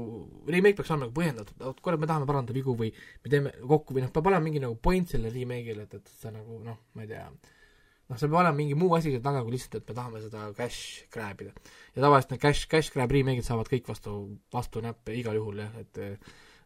remake 0.50 0.80
peaks 0.80 0.94
olema 0.94 1.06
nagu 1.06 1.16
põhjendatud, 1.18 1.58
vot 1.62 1.82
korra 1.86 2.00
me 2.02 2.10
tahame 2.10 2.30
parandada 2.30 2.56
vigu 2.58 2.76
või 2.80 2.90
me 2.94 3.34
teeme 3.34 3.52
kokku 3.62 3.98
või 3.98 4.06
noh, 4.06 4.14
peab 4.16 4.30
olema 4.32 4.48
mingi 4.48 4.64
nagu 4.64 4.78
point 4.82 5.14
sellel 5.14 5.34
remake'il, 5.36 5.84
et, 5.86 6.00
et 6.00 6.16
sa 6.22 6.32
nagu 6.34 6.58
noh, 6.64 6.80
ma 6.98 7.06
ei 7.06 7.12
tea, 7.12 7.26
noh, 7.30 8.18
seal 8.18 8.32
peab 8.32 8.40
olema 8.42 8.58
mingi 8.58 8.78
muu 8.80 8.96
asi 8.98 9.14
seal 9.14 9.26
taga 9.26 9.44
kui 9.46 9.56
lihtsalt, 9.56 9.78
et 9.82 9.92
me 9.92 9.98
tahame 10.00 10.24
seda 10.24 10.48
cash 10.58 11.04
grab 11.14 11.46
ida. 11.46 11.54
ja 11.94 12.08
tavaliselt 12.08 12.34
need 12.34 12.44
cash, 12.48 12.66
cash 12.72 12.96
grab 12.96 13.14
remake'id 13.14 13.46
saavad 13.46 13.70
kõik 13.70 13.94
vastu, 13.94 14.18
vastu 14.54 14.82
näppe 14.86 15.14
igal 15.20 15.38
juhul 15.38 15.62
jah, 15.66 15.78
et 15.84 16.04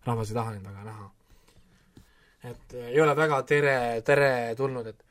rahvas 0.08 0.32
ei 0.32 0.40
taha 0.40 0.56
neid 0.56 0.70
väga 0.72 0.88
näha. 0.88 1.12
et 2.54 2.78
eh, 2.78 2.92
ei 2.94 3.02
ole 3.04 3.18
väga 3.18 3.42
tere, 3.50 3.78
teretulnud, 4.08 4.94
et 4.94 5.07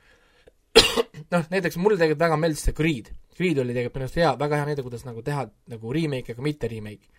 noh, 1.32 1.46
näiteks 1.52 1.78
mulle 1.80 1.98
tegelikult 2.00 2.24
väga 2.26 2.38
meeldis 2.40 2.66
see 2.68 2.76
Creed. 2.76 3.10
Creed 3.36 3.58
oli 3.60 3.74
tegelikult 3.74 3.98
minu 3.98 4.08
arust 4.08 4.20
hea, 4.20 4.34
väga 4.40 4.60
hea 4.60 4.68
näide, 4.70 4.84
kuidas 4.86 5.06
nagu 5.06 5.24
teha 5.24 5.46
nagu 5.72 5.96
remake, 5.96 6.36
aga 6.36 6.44
mitte 6.44 6.70
remake. 6.72 7.10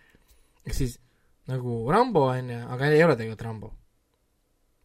ehk 0.66 0.74
siis 0.76 0.98
nagu 1.48 1.82
Rambo 1.90 2.26
on 2.28 2.50
ju, 2.50 2.62
aga 2.74 2.88
ei 2.92 3.04
ole 3.04 3.16
tegelikult 3.16 3.44
Rambo. 3.46 3.72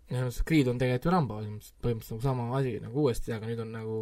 minu 0.10 0.26
arust 0.26 0.44
Creed 0.48 0.68
on 0.68 0.82
tegelikult 0.82 1.08
ju 1.08 1.16
Rambo, 1.16 1.40
põhimõtteliselt 1.40 2.18
nagu 2.18 2.28
sama 2.28 2.50
asi 2.58 2.76
nagu 2.84 3.06
uuesti, 3.06 3.34
aga 3.34 3.50
nüüd 3.50 3.64
on 3.66 3.74
nagu 3.74 3.98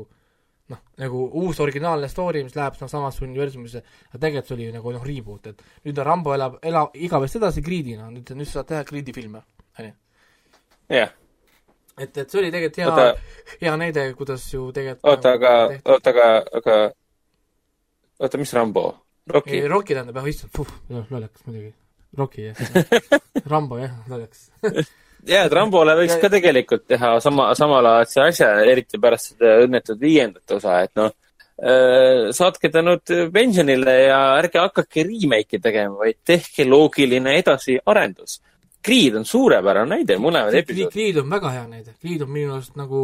noh, 0.72 0.82
nagu 1.02 1.24
uus 1.42 1.60
originaalne 1.64 2.08
story, 2.12 2.44
mis 2.46 2.56
läheb 2.56 2.78
noh, 2.80 2.92
samasse 2.92 3.26
universumisse, 3.26 3.82
aga 4.10 4.22
tegelikult 4.26 4.52
see 4.52 4.58
oli 4.58 4.68
ju 4.70 4.76
nagu 4.76 4.94
noh, 4.96 5.08
reboot, 5.08 5.52
et 5.52 5.64
nüüd 5.88 6.00
on 6.00 6.08
Rambo 6.08 6.36
elab, 6.36 6.60
elab 6.64 6.96
igavesti 6.96 7.42
edasi 7.42 7.64
Creedina, 7.66 8.10
nüüd, 8.14 8.32
nüüd 8.38 8.50
sa 8.50 8.60
saad 8.60 8.72
teha 8.72 8.86
Creedi 8.88 9.16
filme, 9.16 9.44
on 9.80 9.90
ju. 9.90 9.96
jah, 10.96 11.12
et, 11.98 12.18
et 12.18 12.26
see 12.26 12.42
oli 12.42 12.52
tegelikult 12.54 12.82
hea 12.82 12.90
oota, 12.90 13.54
hea 13.62 13.76
näide, 13.82 14.08
kuidas 14.18 14.48
ju 14.54 14.70
tegelikult 14.76 15.12
oota, 15.12 15.36
aga, 15.38 15.54
oota, 15.86 16.16
aga, 16.16 16.32
aga, 16.62 16.80
oota, 18.20 18.42
mis 18.42 18.54
Rambo? 18.58 18.88
Rocky 19.32 19.60
ei,? 19.60 19.70
Rocki 19.70 19.96
tähendab 19.96 20.18
jah, 20.22 20.28
issand, 20.32 20.52
puh, 20.56 20.74
lollakas 20.90 21.46
muidugi. 21.46 21.74
Rocki 22.18 22.50
jah, 22.50 22.62
Rambo 23.54 23.80
jah, 23.82 23.96
lollakas. 24.10 24.50
jaa, 25.30 25.48
Trambole 25.52 25.96
võiks 26.00 26.18
ka 26.22 26.30
tegelikult 26.34 26.86
teha 26.90 27.16
sama, 27.24 27.52
samalaadse 27.58 28.24
asja, 28.28 28.52
eriti 28.68 29.00
pärast 29.02 29.34
seda 29.34 29.60
õnnetut 29.66 30.00
viiendat 30.02 30.56
osa, 30.58 30.80
et 30.86 30.94
noh, 31.00 31.12
saatke 32.34 32.72
ta 32.74 32.82
nüüd 32.82 33.12
pensionile 33.34 33.94
ja 34.08 34.22
ärge 34.40 34.62
hakake 34.64 35.06
remake'i 35.06 35.62
tegema, 35.62 36.00
vaid 36.00 36.18
tehke 36.26 36.66
loogiline 36.66 37.36
edasiarendus. 37.38 38.40
Creed 38.86 39.16
on 39.16 39.26
suurepärane 39.26 39.98
näide, 39.98 40.18
mõlemad 40.22 40.56
episoodid. 40.58 40.94
Creed 40.94 41.20
on 41.22 41.30
väga 41.30 41.52
hea 41.54 41.68
näide, 41.70 41.94
Creed 42.02 42.24
on 42.26 42.32
minu 42.34 42.56
arust 42.56 42.76
nagu 42.80 43.04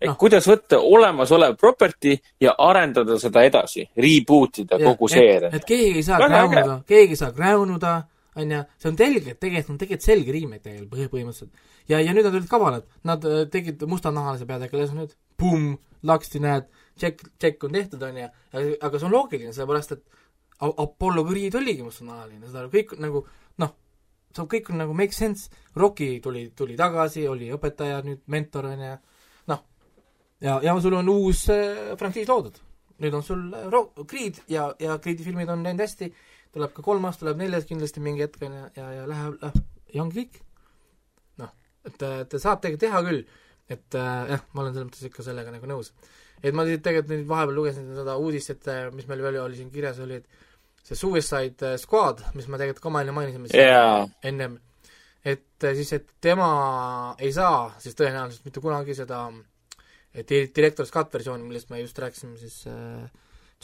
et 0.00 0.08
noh. 0.08 0.16
kuidas 0.20 0.46
võtta 0.48 0.78
olemasolev 0.80 1.56
property 1.60 2.14
ja 2.40 2.54
arendada 2.58 3.18
seda 3.20 3.42
edasi, 3.46 3.84
reboot 4.00 4.62
ida 4.64 4.78
kogu 4.80 5.10
seeria. 5.12 5.50
et 5.52 5.66
keegi 5.68 6.00
ei 6.00 6.06
saa 6.06 6.20
gräunuda, 6.22 6.78
keegi 6.88 7.16
ei 7.16 7.20
saa 7.20 7.34
gräunuda, 7.36 7.94
onju, 8.40 8.62
see 8.80 8.90
on 8.92 8.96
selge, 9.02 9.34
tegelikult 9.34 9.74
on 9.74 9.82
tegelikult 9.82 10.06
selge 10.08 10.36
remake 10.36 10.64
tegelikult 10.64 10.94
põhi- 10.94 11.10
põhimõtteliselt. 11.12 11.68
ja, 11.92 12.00
ja 12.00 12.14
nüüd 12.16 12.28
nad 12.28 12.38
olid 12.38 12.48
kavalad, 12.48 12.86
nad 13.04 13.26
äh, 13.28 13.42
tegid 13.52 13.84
mustanahalise 13.90 14.48
peategelase 14.48 14.96
nüüd, 14.96 15.12
pumm, 15.40 15.74
laksti 16.06 16.40
näed, 16.40 16.70
tšekk, 16.96 17.34
tšekk 17.36 17.68
on 17.68 17.76
tehtud, 17.76 18.08
onju, 18.08 18.30
aga 18.80 18.98
see 18.98 19.10
on 19.10 19.16
loogiline, 19.18 19.52
sellepärast 19.56 19.98
et 19.98 20.04
Apollo 20.60 21.24
Creed 21.28 21.54
oligi 21.56 21.84
mustanahaline, 21.84 22.46
seda 22.48 22.66
kõik 22.72 22.96
nagu 23.00 23.24
see 24.30 24.42
on 24.44 24.48
kõik 24.50 24.70
on 24.72 24.80
nagu 24.84 24.96
make 24.96 25.16
sense, 25.16 25.50
Rocki 25.76 26.18
tuli, 26.22 26.48
tuli 26.56 26.76
tagasi, 26.78 27.26
oli 27.30 27.50
õpetaja 27.54 28.00
nüüd, 28.06 28.22
mentor 28.30 28.70
onju, 28.70 28.90
noh, 29.50 29.62
ja, 30.42 30.58
ja 30.64 30.74
sul 30.82 30.98
on 30.98 31.10
uus 31.12 31.46
äh, 31.52 31.94
frantsiis 32.00 32.28
loodud. 32.30 32.60
Nüüd 33.00 33.16
on 33.16 33.24
sul 33.26 33.42
äh, 33.56 33.66
Ro-, 33.72 33.90
Creed 34.04 34.42
ja, 34.52 34.68
ja 34.82 34.98
Creed'i 35.02 35.26
filmid 35.26 35.50
on 35.50 35.64
läinud 35.66 35.82
hästi, 35.84 36.10
tuleb 36.54 36.74
ka 36.76 36.84
kolmas, 36.86 37.18
tuleb 37.20 37.40
neljas 37.40 37.66
kindlasti 37.68 38.02
mingi 38.04 38.26
hetk 38.26 38.42
on 38.46 38.56
ju, 38.58 38.70
ja, 38.78 38.88
ja 39.00 39.06
läheb, 39.10 39.60
ja 39.94 40.02
ongi 40.04 40.24
kõik. 40.24 40.40
noh, 41.42 41.54
et, 41.86 42.02
et 42.02 42.38
saab 42.38 42.62
tegelikult 42.62 42.86
teha 42.86 43.04
küll, 43.06 43.24
et 43.70 43.98
äh, 43.98 44.34
jah, 44.34 44.46
ma 44.52 44.64
olen 44.64 44.74
selles 44.74 44.90
mõttes 44.90 45.10
ikka 45.10 45.26
sellega 45.26 45.54
nagu 45.54 45.70
nõus. 45.70 45.92
et 46.42 46.54
ma 46.56 46.64
tegelikult 46.66 47.10
nüüd 47.12 47.26
vahepeal 47.28 47.58
lugesin 47.58 47.90
seda 47.98 48.16
uudist, 48.18 48.54
et 48.54 48.70
äh, 48.70 48.86
mis 48.94 49.10
meil 49.10 49.22
veel 49.26 49.42
oli 49.42 49.58
siin 49.58 49.70
kirjas, 49.74 49.98
oli, 50.02 50.22
et 50.22 50.46
see 50.82 50.96
Suicide 50.98 51.76
Squad, 51.78 52.24
mis 52.34 52.48
me 52.48 52.58
tegelikult 52.58 52.82
ka 52.82 52.92
maini- 52.94 53.14
mainisime 53.14 53.50
jaa, 53.54 54.04
ennem, 54.26 54.58
et 55.24 55.64
äh, 55.64 55.74
siis, 55.78 55.92
et 55.98 56.08
tema 56.20 56.50
ei 57.18 57.32
saa 57.32 57.70
siis 57.78 57.96
tõenäoliselt 57.98 58.44
mitte 58.48 58.60
kunagi 58.64 58.96
seda 58.98 59.26
et 60.14 60.26
di- 60.28 60.50
Director's 60.56 60.90
Cut 60.90 61.12
versiooni, 61.14 61.44
millest 61.46 61.70
me 61.70 61.80
just 61.80 61.98
rääkisime 61.98 62.38
siis 62.38 62.64
äh, 62.66 63.10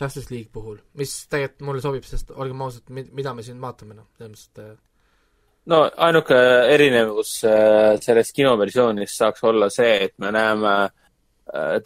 Justice 0.00 0.30
League 0.34 0.50
puhul, 0.52 0.78
mis 1.00 1.14
tegelikult 1.30 1.64
mulle 1.66 1.82
sobib, 1.82 2.04
sest 2.06 2.30
olgem 2.36 2.60
ausad, 2.62 2.90
mida 2.92 3.32
me 3.34 3.42
siin 3.42 3.60
vaatame, 3.62 3.96
noh, 3.96 4.10
selles 4.18 4.34
mõttes, 4.34 4.50
et 4.52 4.62
äh, 4.62 4.76
no 5.72 5.80
ainuke 6.06 6.36
erinevus 6.74 7.32
äh, 7.48 7.96
sellest 8.04 8.36
kinoversioonist 8.36 9.16
saaks 9.18 9.42
olla 9.48 9.70
see, 9.72 9.96
et 10.06 10.14
me 10.22 10.30
näeme 10.36 10.74
äh, 10.84 11.05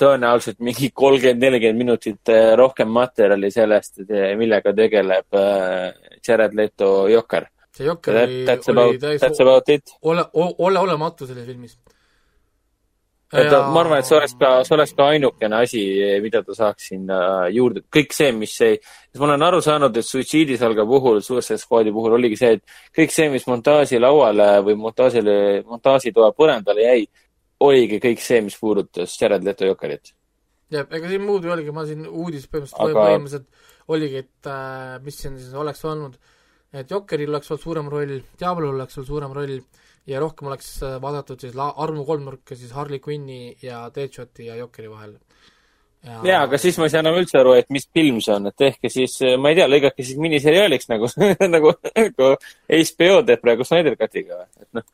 tõenäoliselt 0.01 0.61
mingi 0.65 0.89
kolmkümmend, 0.97 1.43
nelikümmend 1.45 1.83
minutit 1.83 2.33
äh, 2.33 2.55
rohkem 2.57 2.89
materjali 2.89 3.51
sellest, 3.53 4.01
millega 4.41 4.73
tegeleb 4.77 5.37
äh, 5.37 5.91
Jared 6.27 6.57
Leto 6.57 7.09
Jokker. 7.13 7.51
see 7.77 7.87
Jokker 7.87 8.17
oli, 8.17 8.45
oli 8.73 8.99
täiesti 8.99 9.45
ole, 10.03 10.25
ole 10.35 10.79
olematu 10.79 11.27
selles 11.27 11.47
filmis. 11.47 11.77
et 13.33 13.51
ta- 13.51 13.69
ma 13.71 13.81
arvan, 13.81 13.99
et 13.99 14.09
see 14.09 14.17
oleks 14.17 14.35
ka, 14.41 14.65
see 14.65 14.75
oleks 14.75 14.95
ka 14.97 15.07
ainukene 15.13 15.61
asi, 15.63 15.85
mida 16.23 16.43
ta 16.43 16.55
saaks 16.57 16.89
sinna 16.89 17.21
juurde, 17.53 17.85
kõik 17.93 18.17
see, 18.17 18.33
mis 18.33 18.57
ei, 18.67 18.81
ma 19.19 19.29
olen 19.29 19.43
aru 19.47 19.61
saanud, 19.63 19.97
et 19.97 20.05
Suicide 20.09 20.57
Salga 20.59 20.87
puhul, 20.89 21.21
Suicide 21.23 21.61
Squadi 21.61 21.93
puhul 21.93 22.17
oligi 22.17 22.41
see, 22.41 22.57
et 22.57 22.65
kõik 22.97 23.13
see, 23.15 23.29
mis 23.31 23.47
montaaži 23.47 24.01
lauale 24.01 24.57
või 24.67 24.75
montaažile, 24.75 25.63
montaažitoa 25.69 26.33
põrandale 26.33 26.89
jäi, 26.89 27.07
oligi 27.67 28.01
kõik 28.03 28.23
see, 28.25 28.41
mis 28.47 28.57
puudutas 28.61 29.15
Jared 29.21 29.45
Leto 29.45 29.69
Jokerit. 29.69 30.15
jah, 30.71 30.87
ega 30.87 31.09
siin 31.11 31.25
muud 31.27 31.45
ei 31.45 31.55
oligi, 31.57 31.75
ma 31.75 31.85
siin 31.89 32.07
uudis 32.07 32.47
põhimõtteliselt 32.49 32.91
Aga- 32.91 33.07
põhimõtteliselt 33.07 33.49
oligi, 33.91 34.25
et 34.25 34.51
äh, 34.51 34.99
mis 35.05 35.19
siin 35.19 35.39
siis 35.39 35.55
oleks 35.59 35.85
olnud, 35.85 36.17
et 36.73 36.91
Jokkeril 36.91 37.33
oleks 37.33 37.51
olnud 37.51 37.65
suurem 37.65 37.89
roll, 37.91 38.21
Diablol 38.39 38.77
oleks 38.77 38.99
olnud 38.99 39.09
suurem 39.11 39.35
roll 39.35 39.57
ja 40.07 40.21
rohkem 40.23 40.49
oleks 40.51 40.77
äh, 40.87 40.99
vaadatud 41.03 41.43
siis 41.43 41.57
la-, 41.59 41.73
armu 41.83 42.05
kolmnurka 42.09 42.57
siis 42.57 42.71
Harley 42.77 43.01
Quinni 43.03 43.57
ja 43.63 43.89
Deadshoti 43.95 44.47
ja 44.47 44.57
Jokeri 44.57 44.91
vahel. 44.91 45.19
jaa, 46.05 46.45
aga 46.47 46.59
siis 46.59 46.79
ma 46.81 46.87
ei 46.87 46.95
saa 46.95 47.03
enam 47.05 47.19
üldse 47.21 47.37
aru, 47.43 47.53
et 47.61 47.69
mis 47.75 47.85
film 47.93 48.23
see 48.25 48.33
on, 48.33 48.47
et 48.49 48.57
tehke 48.57 48.89
siis, 48.89 49.19
ma 49.37 49.51
ei 49.51 49.59
tea, 49.59 49.67
lõigake 49.69 50.07
siis 50.07 50.17
miniseriaaliks 50.23 50.89
nagu, 50.89 51.11
nagu, 51.57 51.75
nagu 52.07 52.31
HBO 52.71 53.21
teeb 53.27 53.43
praegu 53.43 53.67
Snyder 53.69 53.99
Cutiga, 54.01 54.47
et 54.63 54.69
noh. 54.79 54.87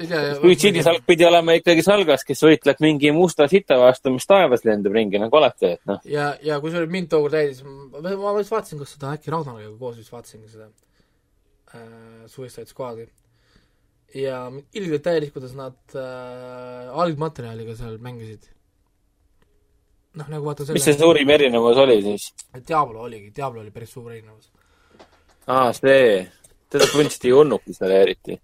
Et 0.00 0.06
ei 0.06 0.08
tea 0.10 0.34
Suicide 0.40 0.82
Salk 0.84 1.04
pidi 1.08 1.26
olema 1.28 1.54
ikkagi 1.58 1.84
salgas, 1.84 2.24
kes 2.26 2.40
võitleb 2.44 2.80
mingi 2.84 3.12
musta 3.14 3.46
sita 3.50 3.76
vastu, 3.80 4.12
mis 4.14 4.26
taevas 4.28 4.64
lendab 4.64 4.96
ringi 4.96 5.20
nagu 5.20 5.40
alati, 5.40 5.74
et 5.76 5.82
noh. 5.88 6.00
ja, 6.08 6.32
ja 6.44 6.60
kui 6.62 6.72
see 6.72 6.86
mind 6.90 7.10
tookord 7.12 7.36
täis, 7.36 7.60
ma, 7.64 8.34
vist 8.38 8.54
vaatasin, 8.54 8.80
kas 8.80 8.94
seda 8.96 9.14
äkki 9.16 9.32
Ragnaga 9.34 9.68
koos 9.80 9.98
vist 10.00 10.12
vaatasingi 10.14 10.48
seda 10.52 10.70
äh, 11.76 12.24
Suicide 12.32 12.68
Squad'i. 12.70 13.08
ja 14.16 14.46
ilgelt 14.72 15.04
täielik, 15.06 15.34
kuidas 15.36 15.54
nad 15.58 15.78
äh, 15.94 16.90
algmaterjaliga 17.04 17.76
seal 17.78 18.00
mängisid. 18.02 18.48
noh, 20.16 20.28
nagu 20.32 20.44
vaata 20.48 20.72
mis 20.72 20.88
see 20.88 20.98
suurim 20.98 21.36
erinevus 21.36 21.84
oli 21.84 22.00
siis? 22.08 22.30
Diablo 22.56 23.04
oligi, 23.08 23.34
Diablo 23.36 23.60
oli 23.60 23.70
päris 23.74 23.92
suur 23.92 24.12
erinevus. 24.12 24.48
aa, 25.46 25.72
see, 25.76 26.22
teda 26.70 26.88
põhimõtteliselt 26.88 27.28
ei 27.28 27.42
olnudki 27.42 27.76
seal 27.76 28.00
eriti. 28.00 28.40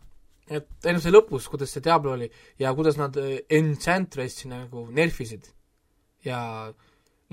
Et 0.46 0.88
see 1.02 1.12
lõpus, 1.12 1.48
kuidas 1.50 1.72
see 1.74 1.82
Diablo 1.84 2.14
oli 2.14 2.28
ja 2.62 2.72
kuidas 2.76 2.98
nad 3.00 3.16
äh, 3.18 3.40
Enchantress'i 3.50 4.50
nagu 4.50 4.86
nerfisid 4.94 5.48
ja 6.26 6.38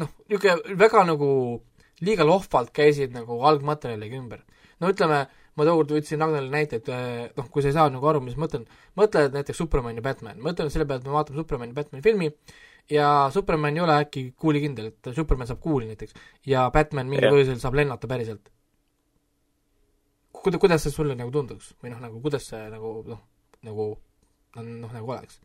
noh, 0.01 0.09
niisugune 0.27 0.77
väga 0.79 1.05
nagu 1.07 1.29
liiga 2.03 2.25
lohvalt 2.27 2.73
käisid 2.75 3.13
nagu 3.15 3.39
algmaterjaliga 3.47 4.17
ümber. 4.17 4.43
no 4.81 4.89
ütleme, 4.91 5.23
ma 5.55 5.65
tookord 5.67 5.93
võtsin 5.95 6.19
Ragnarile 6.19 6.51
näite, 6.51 6.81
et 6.81 6.89
äh, 6.91 7.29
noh, 7.37 7.47
kui 7.53 7.63
sa 7.63 7.69
ei 7.69 7.77
saa 7.77 7.91
nagu 7.93 8.09
aru, 8.09 8.23
mis 8.25 8.35
ma 8.35 8.47
mõtlen, 8.47 8.65
mõtle 8.99 9.27
et 9.27 9.37
näiteks 9.37 9.61
Superman 9.61 9.97
ja 9.99 10.05
Batman, 10.05 10.41
mõtleme 10.43 10.73
selle 10.73 10.87
peale, 10.89 11.03
et 11.03 11.07
me 11.07 11.15
vaatame 11.15 11.39
Superman 11.39 11.71
ja 11.71 11.77
Batmani 11.77 12.05
filmi 12.05 12.31
ja 12.91 13.29
Superman 13.33 13.77
ei 13.77 13.85
ole 13.85 13.99
äkki 14.03 14.25
kuulikindel, 14.39 14.91
et 14.91 15.13
Superman 15.15 15.47
saab 15.47 15.61
kuuli 15.63 15.87
näiteks 15.91 16.17
ja 16.49 16.65
Batman 16.73 17.07
mingil 17.11 17.29
põhjusel 17.31 17.61
saab 17.61 17.77
lennata 17.79 18.09
päriselt. 18.09 18.49
kuida-, 20.43 20.61
kuidas 20.61 20.85
see 20.85 20.93
sulle 20.93 21.15
nagu 21.19 21.31
tunduks 21.33 21.73
või 21.81 21.93
noh, 21.93 22.03
nagu 22.03 22.21
kuidas 22.23 22.45
see 22.51 22.61
nagu 22.73 22.93
noh, 23.07 23.23
nagu 23.65 23.89
noh, 24.59 24.91
nagu 24.91 25.15
oleks? 25.15 25.39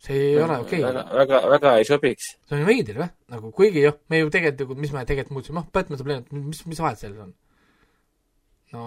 see 0.00 0.16
ei 0.30 0.40
ole 0.40 0.56
okei 0.62 0.80
väga 0.80 1.04
okay., 1.04 1.18
väga, 1.20 1.40
väga 1.54 1.76
ei 1.78 1.86
sobiks. 1.88 2.32
see 2.48 2.56
on 2.56 2.66
veider 2.68 3.00
või, 3.02 3.08
nagu 3.34 3.52
kuigi 3.56 3.84
jah, 3.84 3.96
me 4.08 4.22
ju 4.22 4.32
tegelikult, 4.32 4.80
mis 4.80 4.92
me 4.96 5.04
tegelikult 5.08 5.36
muutsime, 5.36 5.60
noh, 5.60 5.66
Batman 5.74 6.00
saab 6.00 6.12
lennata, 6.12 6.44
mis, 6.48 6.62
mis 6.70 6.80
vahet 6.80 7.02
selles 7.02 7.20
on? 7.26 7.34
no 8.72 8.84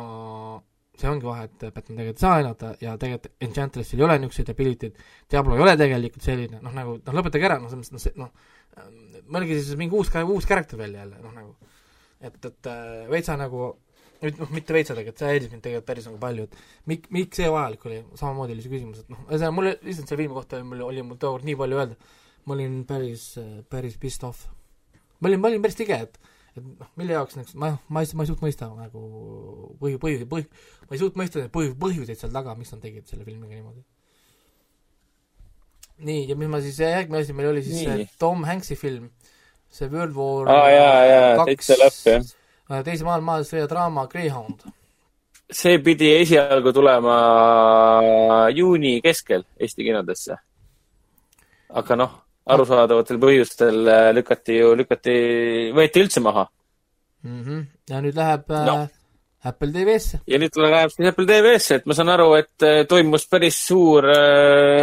see 0.98 1.10
ongi 1.10 1.28
vahe, 1.28 1.46
et 1.50 1.68
Batman 1.68 2.00
tegelikult 2.00 2.18
ei 2.18 2.26
saa 2.26 2.40
lennata 2.40 2.74
ja 2.82 2.96
tegelikult 3.02 3.46
Enchantressil 3.46 4.02
ei 4.02 4.08
ole 4.08 4.18
niisuguseid 4.24 4.52
ability'd, 4.56 5.06
Diablo 5.30 5.58
ei 5.58 5.64
ole 5.68 5.78
tegelikult 5.78 6.26
selline, 6.26 6.64
noh 6.66 6.74
nagu, 6.74 6.98
noh 7.06 7.20
lõpetage 7.20 7.50
ära, 7.50 7.60
noh 7.62 7.70
selles 7.70 7.94
mõttes, 7.94 8.18
noh 8.18 8.34
see, 8.34 8.90
noh, 9.14 9.24
mõelge 9.30 9.62
siis 9.62 9.78
mingi 9.78 9.98
uus, 9.98 10.10
uus 10.10 10.50
karakter 10.50 10.82
välja 10.82 11.06
jälle, 11.06 11.22
noh 11.22 11.38
nagu 11.38 11.54
et, 12.24 12.38
et 12.50 12.70
veitsa 13.12 13.38
nagu 13.38 13.74
nüüd 14.24 14.40
noh, 14.40 14.52
mitte 14.56 14.76
veitsa 14.76 14.96
tegelikult, 14.96 15.20
see 15.22 15.32
häiris 15.32 15.52
mind 15.52 15.66
tegelikult 15.66 15.88
päris 15.90 16.10
nagu 16.10 16.20
palju, 16.22 16.48
et 16.48 16.90
mik-, 16.90 17.10
miks 17.14 17.40
see 17.42 17.50
vajalik 17.52 17.88
oli, 17.90 18.02
samamoodi 18.20 18.56
oli 18.56 18.66
see 18.66 18.74
küsimus, 18.74 19.04
et 19.04 19.14
noh, 19.14 19.24
ühesõnaga 19.28 19.56
mul 19.58 19.72
lihtsalt 19.74 20.08
selle 20.08 20.22
filmi 20.24 20.38
kohta 20.38 20.62
mul, 20.68 20.84
oli 20.88 21.06
mul 21.06 21.20
tookord 21.22 21.48
nii 21.48 21.58
palju 21.60 21.82
öelda, 21.82 22.14
ma 22.48 22.56
olin 22.58 22.78
päris, 22.88 23.26
päris 23.72 23.98
pissed 24.00 24.24
off. 24.28 24.48
ma 25.20 25.30
olin, 25.30 25.44
ma 25.44 25.52
olin 25.52 25.64
päris 25.64 25.80
tige, 25.80 26.00
et 26.08 26.22
et 26.54 26.62
noh, 26.62 26.90
mille 27.00 27.16
jaoks 27.16 27.38
nagu, 27.40 27.56
ma, 27.58 27.72
ma 27.90 28.04
ei, 28.04 28.10
ma 28.14 28.26
ei 28.26 28.30
suutnud 28.30 28.46
mõista 28.46 28.70
nagu 28.70 29.04
põhi, 29.82 29.98
põhi, 30.02 30.28
põhi, 30.30 30.46
ma 30.86 30.94
ei 30.94 31.02
suutnud 31.02 31.22
mõista 31.24 31.42
neid 31.42 31.54
põhi, 31.54 31.72
põhjuseid 31.82 32.20
seal 32.20 32.34
taga, 32.36 32.54
miks 32.60 32.74
nad 32.76 32.84
tegid 32.84 33.10
selle 33.10 33.26
filmiga 33.26 33.58
niimoodi. 33.58 33.82
nii, 36.06 36.28
ja 36.30 36.38
mis 36.38 36.52
ma 36.52 36.62
siis, 36.62 36.78
järgmine 36.84 37.24
asi 37.24 37.34
meil 37.38 37.50
oli 37.50 37.66
siis 37.66 37.82
see 37.82 37.98
Nii. 38.04 38.08
Tom 38.22 38.46
Hanks'i 38.46 38.78
film, 38.78 39.10
see 39.74 39.90
World 39.90 40.14
War 40.18 40.54
aa 40.54 40.70
jaa, 40.70 40.96
jaa, 41.10 41.46
täitsa 41.50 41.80
lõpp 41.82 42.00
jah. 42.12 42.32
Äh, 42.70 42.82
teise 42.84 43.06
maailmasõja 43.08 43.68
draama 43.70 44.08
Greyhound. 44.12 44.66
see 45.54 45.78
pidi 45.84 46.10
esialgu 46.22 46.72
tulema 46.74 47.18
juuni 48.56 49.02
keskel 49.02 49.44
Eesti 49.60 49.84
kinodesse. 49.84 50.38
aga 51.74 51.96
noh, 51.96 52.24
arusaadavatel 52.46 53.20
põhjustel 53.22 53.88
äh, 53.88 54.10
lükati 54.16 54.60
ju, 54.60 54.74
lükati, 54.80 55.16
võeti 55.76 56.04
üldse 56.04 56.24
maha. 56.24 56.48
mm. 57.24 57.42
-hmm. 57.44 57.64
ja 57.90 58.02
nüüd 58.02 58.16
läheb 58.16 58.52
äh, 58.52 58.66
No. 58.66 58.88
Apple 59.44 59.72
TV-sse. 59.72 60.20
ja 60.28 60.40
nüüd 60.40 60.56
läheb 60.56 60.92
siis 60.92 61.08
Apple 61.10 61.26
TV-sse, 61.28 61.76
et 61.76 61.86
ma 61.86 61.94
saan 61.94 62.10
aru, 62.10 62.34
et 62.40 62.64
äh, 62.64 62.86
toimus 62.88 63.28
päris 63.28 63.60
suur, 63.68 64.08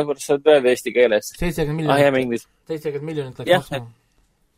kuidas 0.05 0.27
seda 0.27 0.57
öelda 0.57 0.69
eesti 0.69 0.93
keeles? 0.93 1.33
seitsekümmend 1.39 1.89
ah, 1.89 1.97
miljonit, 2.13 2.47
seitsekümmend 2.69 3.13
miljonit 3.13 3.39
läks 3.39 3.71
maksma. 3.71 4.00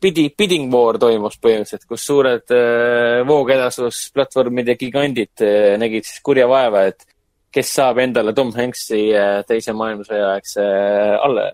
Bidi, 0.03 0.27
bidding 0.37 0.69
war 0.73 0.99
toimus 0.99 1.39
põhimõtteliselt, 1.39 1.87
kus 1.87 2.05
suured 2.09 2.53
äh, 2.55 3.23
voogedastusplatvormide 3.29 4.75
gigandid 4.79 5.43
äh, 5.45 5.73
nägid 5.79 6.07
siis 6.09 6.21
kurja 6.25 6.47
vaeva, 6.51 6.85
et 6.91 7.07
kes 7.53 7.75
saab 7.77 8.01
endale 8.03 8.33
Tom 8.35 8.51
Hanks'i 8.55 9.05
äh, 9.15 9.41
teise 9.47 9.75
maailmasõja 9.77 10.33
aegse 10.33 10.63
äh, 10.63 11.13
alle, 11.23 11.49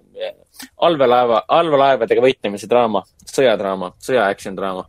allveelaeva, 0.90 1.44
allveelaevadega 1.60 2.26
võitlemise 2.26 2.70
draama, 2.72 3.04
sõjadraama, 3.30 3.94
sõja 4.02 4.26
action 4.32 4.58
draama 4.58 4.88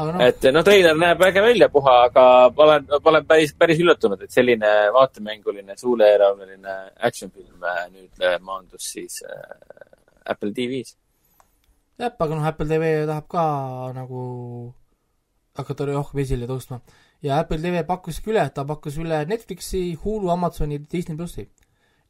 aga 0.00 0.12
noh, 0.14 0.22
et 0.24 0.46
noh, 0.54 0.64
treiler 0.66 0.98
näeb 0.98 1.22
äge 1.26 1.42
välja 1.44 1.68
puha, 1.72 1.96
aga 2.08 2.24
ma 2.54 2.66
olen, 2.66 2.86
ma 2.90 3.12
olen 3.12 3.26
päris, 3.28 3.52
päris 3.58 3.80
üllatunud, 3.82 4.22
et 4.24 4.34
selline 4.34 4.70
vaatemänguline 4.94 5.76
suuleeravneline 5.80 6.76
action 7.08 7.32
film 7.32 7.66
äh, 7.66 7.82
nüüd 7.90 8.24
äh, 8.24 8.38
maandus 8.46 8.90
siis 8.94 9.20
äh, 9.26 9.54
Apple 10.30 10.52
TV-s. 10.56 10.96
jah, 12.00 12.16
aga 12.16 12.36
noh, 12.36 12.46
Apple 12.48 12.68
TV 12.68 12.90
tahab 13.08 13.26
ka 13.30 13.44
nagu 13.96 14.20
hakata 15.58 15.88
rohkem 15.90 16.22
esile 16.24 16.48
tõustma. 16.48 16.80
ja 17.22 17.40
Apple 17.42 17.60
TV 17.60 17.82
pakkuski 17.86 18.32
üle, 18.32 18.44
ta 18.54 18.64
pakkus 18.68 18.98
üle 19.02 19.24
Netflixi, 19.28 19.82
Hulu, 20.04 20.30
Amazoni, 20.32 20.80
Disney 20.92 21.18
plussi. 21.18 21.48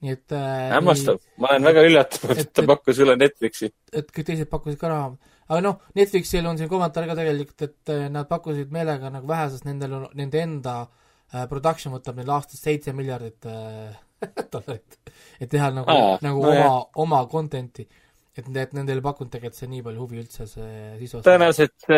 nii 0.01 0.15
et 0.17 0.33
äh, 0.33 0.71
hämmastav, 0.73 1.19
ma 1.37 1.51
olen 1.53 1.67
väga 1.69 1.83
üllatunud, 1.89 2.39
et 2.41 2.53
ta 2.57 2.65
pakkus 2.69 3.03
üle 3.05 3.17
Netflixi. 3.21 3.71
et 3.93 4.12
kõik 4.15 4.31
teised 4.31 4.51
pakkusid 4.53 4.81
ka 4.81 4.93
raha. 4.93 5.11
aga 5.49 5.61
noh, 5.67 5.81
Netflixil 5.99 6.47
on 6.47 6.61
siin 6.61 6.71
kommentaar 6.73 7.09
ka 7.11 7.19
tegelikult, 7.19 7.67
et 7.67 7.95
äh, 7.97 8.07
nad 8.12 8.29
pakkusid 8.31 8.73
meelega 8.73 9.11
nagu 9.12 9.29
vähe, 9.29 9.49
sest 9.53 9.67
nendel 9.69 9.99
on, 9.99 10.07
nende 10.21 10.45
enda 10.45 10.77
äh, 10.85 11.49
production 11.51 11.97
võtab 11.97 12.21
neil 12.21 12.37
aastas 12.37 12.62
seitse 12.62 12.95
miljardit 12.97 13.51
äh, 13.51 13.99
dollarit. 14.53 15.01
et 15.41 15.51
teha 15.51 15.73
nagu 15.75 15.99
nagu 16.23 16.45
no 16.45 16.53
oma 16.53 16.71
oma 17.05 17.25
content'i. 17.33 17.89
et, 18.41 18.51
et 18.62 18.75
nendel 18.77 19.01
ei 19.01 19.05
pakkunud 19.05 19.31
tegelikult 19.33 19.61
see 19.61 19.71
nii 19.71 19.85
palju 19.87 20.03
huvi 20.05 20.21
üldse 20.23 20.47
see 20.49 20.75
sisu. 21.01 21.23
tõenäoliselt 21.27 21.89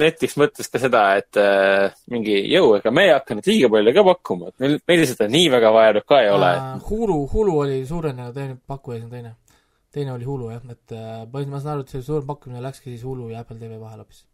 Netflix 0.00 0.36
mõtles 0.40 0.70
ka 0.72 0.80
seda, 0.82 1.02
et 1.20 1.40
äh, 1.40 1.98
mingi 2.12 2.36
jõu, 2.50 2.74
ega 2.78 2.92
me 2.94 3.06
ei 3.08 3.14
hakka 3.14 3.36
nüüd 3.36 3.50
liiga 3.50 3.70
palju 3.72 3.94
ka 3.96 4.06
pakkuma, 4.10 4.50
et 4.50 4.64
meil, 4.64 4.78
meil 4.90 5.04
seda 5.10 5.28
nii 5.30 5.52
väga 5.52 5.74
vajalik 5.76 6.08
ka 6.08 6.22
ei 6.24 6.32
ole. 6.32 6.50
Hulu, 6.88 7.20
Hulu 7.32 7.60
oli 7.64 7.78
suurenenud, 7.88 8.34
teine 8.36 8.58
pakkuja 8.66 8.98
siis 8.98 9.06
on 9.06 9.14
teine. 9.14 9.36
teine 9.92 10.12
oli 10.14 10.28
Hulu 10.28 10.50
jah, 10.52 10.66
et 10.70 10.96
äh, 10.96 11.46
ma 11.46 11.60
saan 11.60 11.76
aru, 11.76 11.86
et 11.86 11.94
see 11.94 12.02
suurem 12.02 12.26
pakkumine 12.28 12.62
läkski 12.64 12.92
siis 12.92 13.06
Hulu 13.06 13.30
ja 13.32 13.44
Apple 13.44 13.58
TV 13.58 13.80
vahel 13.80 14.04
hoopis. 14.04 14.26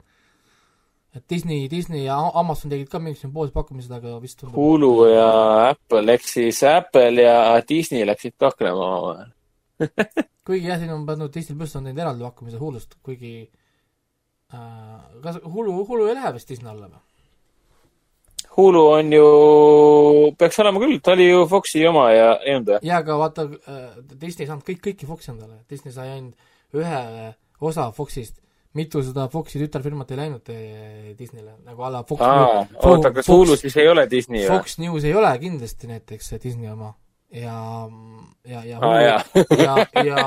et 1.16 1.24
Disney, 1.30 1.70
Disney 1.70 2.04
ja 2.04 2.18
Amazon 2.34 2.70
tegid 2.70 2.90
ka 2.92 2.98
mingisugused 2.98 3.34
pooled 3.34 3.54
pakkumised, 3.54 3.92
aga 3.92 4.18
vist 4.20 4.40
tundub 4.40 4.58
Hulu 4.58 5.08
ja 5.12 5.30
Apple, 5.70 6.04
ehk 6.12 6.28
siis 6.28 6.62
Apple 6.62 7.22
ja 7.22 7.56
Disney 7.68 8.04
läksid 8.04 8.36
kaklema 8.38 8.90
omavahel. 8.90 9.35
kuigi 10.46 10.70
jah, 10.70 10.78
siin 10.80 10.92
on 10.94 11.04
pandud 11.08 11.32
Disney 11.34 11.58
pluss 11.58 11.76
on 11.76 11.88
teinud 11.88 12.04
eraldi 12.04 12.24
pakkumise 12.26 12.60
Hulust, 12.60 12.96
kuigi 13.04 13.34
äh, 14.54 15.02
kas 15.24 15.40
Hulu, 15.44 15.76
Hulu 15.88 16.08
ei 16.10 16.16
lähe 16.18 16.32
vist 16.36 16.50
Disney 16.52 16.70
alla 16.72 16.88
või? 16.88 17.02
Hulu 18.56 18.82
on 18.88 19.12
ju, 19.12 19.24
peaks 20.40 20.62
olema 20.62 20.80
küll, 20.80 20.96
ta 21.04 21.12
oli 21.12 21.28
ju 21.28 21.44
Foxi 21.50 21.82
oma 21.88 22.08
ja 22.14 22.30
ei 22.40 22.56
olnud 22.56 22.72
või? 22.72 22.80
jaa, 22.88 23.02
aga 23.04 23.18
vaata 23.20 23.48
äh,, 23.52 23.84
Disney 24.14 24.46
ei 24.46 24.50
saanud 24.52 24.64
kõik, 24.64 24.80
kõiki 24.88 25.08
Foxi 25.08 25.32
endale, 25.34 25.60
Disney 25.70 25.92
sai 25.94 26.14
ainult 26.14 26.76
ühe 26.76 27.02
osa 27.60 27.90
Foxist, 27.96 28.40
mitusada 28.76 29.28
Foxi 29.32 29.60
tütarfirmat 29.60 30.12
ei 30.12 30.20
läinud 30.20 30.52
eh, 30.52 31.10
Disneyle, 31.18 31.56
nagu 31.64 31.84
a 31.84 31.90
la 31.92 32.02
Fox 32.08 32.24
aa, 32.24 32.62
oota, 32.84 33.12
kas 33.16 33.28
Hulu 33.32 33.56
siis 33.60 33.76
ei 33.80 33.88
ole 33.88 34.06
Disney 34.10 34.44
või? 34.44 34.56
Fox 34.56 34.78
News 34.82 35.04
ei 35.08 35.14
ole 35.16 35.32
kindlasti 35.42 35.90
näiteks 35.90 36.34
Disney 36.42 36.70
oma 36.72 36.92
ja, 37.36 37.56
ja, 38.46 38.60
ja 38.64 38.78
aa 38.80 39.00
jaa, 39.02 39.20
ja, 39.58 39.74
ja, 40.06 40.20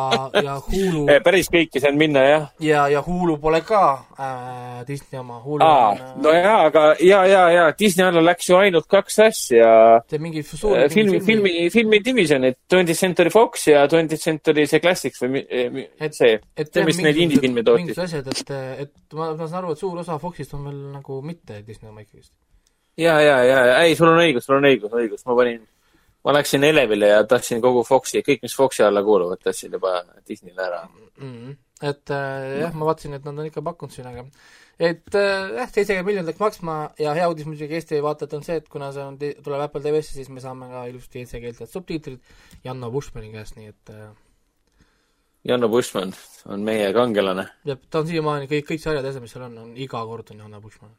ja 0.44 0.54
Hulu 0.68 1.06
päris 1.26 1.48
kõiki 1.52 1.80
sain 1.82 1.96
minna 1.98 2.22
jah. 2.26 2.44
ja, 2.62 2.84
ja 2.92 3.02
Hulu 3.06 3.38
pole 3.42 3.62
ka 3.66 3.80
äh, 4.20 4.82
Disney 4.88 5.20
oma, 5.22 5.38
aa 5.40 5.88
on, 5.90 5.98
äh, 5.98 6.12
no 6.24 6.34
jaa, 6.36 6.58
aga 6.68 6.84
ja, 7.02 7.22
ja, 7.32 7.44
ja 7.56 7.64
Disney 7.80 8.06
alla 8.08 8.22
läks 8.26 8.50
ju 8.52 8.58
ainult 8.60 8.86
kaks 8.92 9.20
asja. 9.26 9.72
see 10.12 10.20
mingi 10.22 10.44
suur 10.44 10.76
filmi, 10.94 11.22
filmi, 11.26 11.54
filmi 11.74 12.02
divisionid, 12.06 12.60
Twentieth 12.70 13.00
Century 13.00 13.30
Fox 13.34 13.66
ja 13.72 13.88
Twentieth 13.88 14.24
Century 14.28 14.68
see 14.70 14.80
Classics 14.84 15.24
või 15.26 15.32
mi- 15.40 15.48
mi- 15.80 15.88
Et- 16.00 16.14
see, 16.20 16.36
see, 16.66 16.86
mis 16.86 17.00
neid 17.02 17.18
indie-filme 17.26 17.64
tootis. 17.64 17.86
mingisugused 17.96 18.28
asjad, 18.36 18.60
et, 18.78 18.86
et 18.90 19.18
ma, 19.18 19.32
ma 19.34 19.48
saan 19.48 19.64
aru, 19.64 19.74
et 19.78 19.82
suur 19.82 19.98
osa 20.04 20.20
Foxist 20.22 20.54
on 20.60 20.68
veel 20.70 20.80
nagu 21.00 21.22
mitte 21.26 21.64
Disney 21.66 21.90
oma 21.90 22.04
ikkagist. 22.06 22.34
ja, 23.00 23.16
ja, 23.24 23.38
ja, 23.48 23.60
ei, 23.88 23.96
sul 23.96 24.12
on 24.12 24.20
õigus, 24.20 24.44
sul 24.46 24.60
on 24.60 24.68
õigus, 24.68 24.92
õigus, 24.92 25.24
ma 25.26 25.36
panin, 25.40 25.62
ma 26.26 26.36
läksin 26.36 26.64
Elevile 26.64 27.08
ja 27.14 27.24
tahtsin 27.24 27.62
kogu 27.64 27.84
Foxi, 27.88 28.24
kõik, 28.26 28.44
mis 28.46 28.56
Foxi 28.56 28.84
alla 28.84 29.04
kuuluvad, 29.04 29.42
tahtsin 29.44 29.76
juba 29.78 30.02
Disneyle 30.28 30.66
ära. 30.66 30.88
mm. 31.18 31.36
-hmm. 31.36 31.58
et 31.82 32.12
äh, 32.12 32.60
jah, 32.62 32.74
ma 32.74 32.86
vaatasin, 32.86 33.14
et 33.14 33.26
nad 33.26 33.38
on 33.38 33.46
ikka 33.46 33.62
pakkunud 33.62 33.94
siin, 33.94 34.08
aga 34.08 34.26
et 34.80 35.16
äh, 35.16 35.50
jah, 35.56 35.68
seitsekümmend 35.72 36.08
miljonit 36.08 36.32
läks 36.32 36.40
maksma 36.40 36.78
ja 37.00 37.14
hea 37.14 37.28
uudis 37.30 37.46
muidugi 37.46 37.76
Eesti 37.76 38.04
vaatajatele 38.04 38.40
on 38.40 38.48
see, 38.48 38.56
et 38.56 38.70
kuna 38.70 38.92
see 38.96 39.04
on, 39.04 39.20
tuleb 39.20 39.62
Apple 39.62 39.82
TV-sse, 39.82 40.14
siis 40.14 40.30
me 40.30 40.44
saame 40.44 40.70
ka 40.72 40.86
ilusti 40.92 41.20
eestikeelsed 41.24 41.72
subtiitrid 41.72 42.20
Janno 42.64 42.92
Bushmani 42.92 43.32
käest, 43.32 43.56
nii 43.60 43.72
et 43.74 43.94
äh, 43.96 44.10
Janno 45.48 45.70
Bushman 45.70 46.14
on 46.46 46.64
meie 46.68 46.94
kangelane. 46.94 47.48
ja 47.66 47.76
ta 47.90 48.02
on 48.04 48.08
siiamaani 48.08 48.50
kõik, 48.52 48.66
kõik 48.72 48.82
sarjad 48.84 49.06
ja 49.06 49.14
asjad, 49.14 49.24
mis 49.24 49.36
seal 49.36 49.46
on, 49.48 49.58
on 49.64 49.78
iga 49.80 50.02
kord 50.06 50.34
on 50.34 50.44
Janno 50.44 50.62
Bushman. 50.62 50.92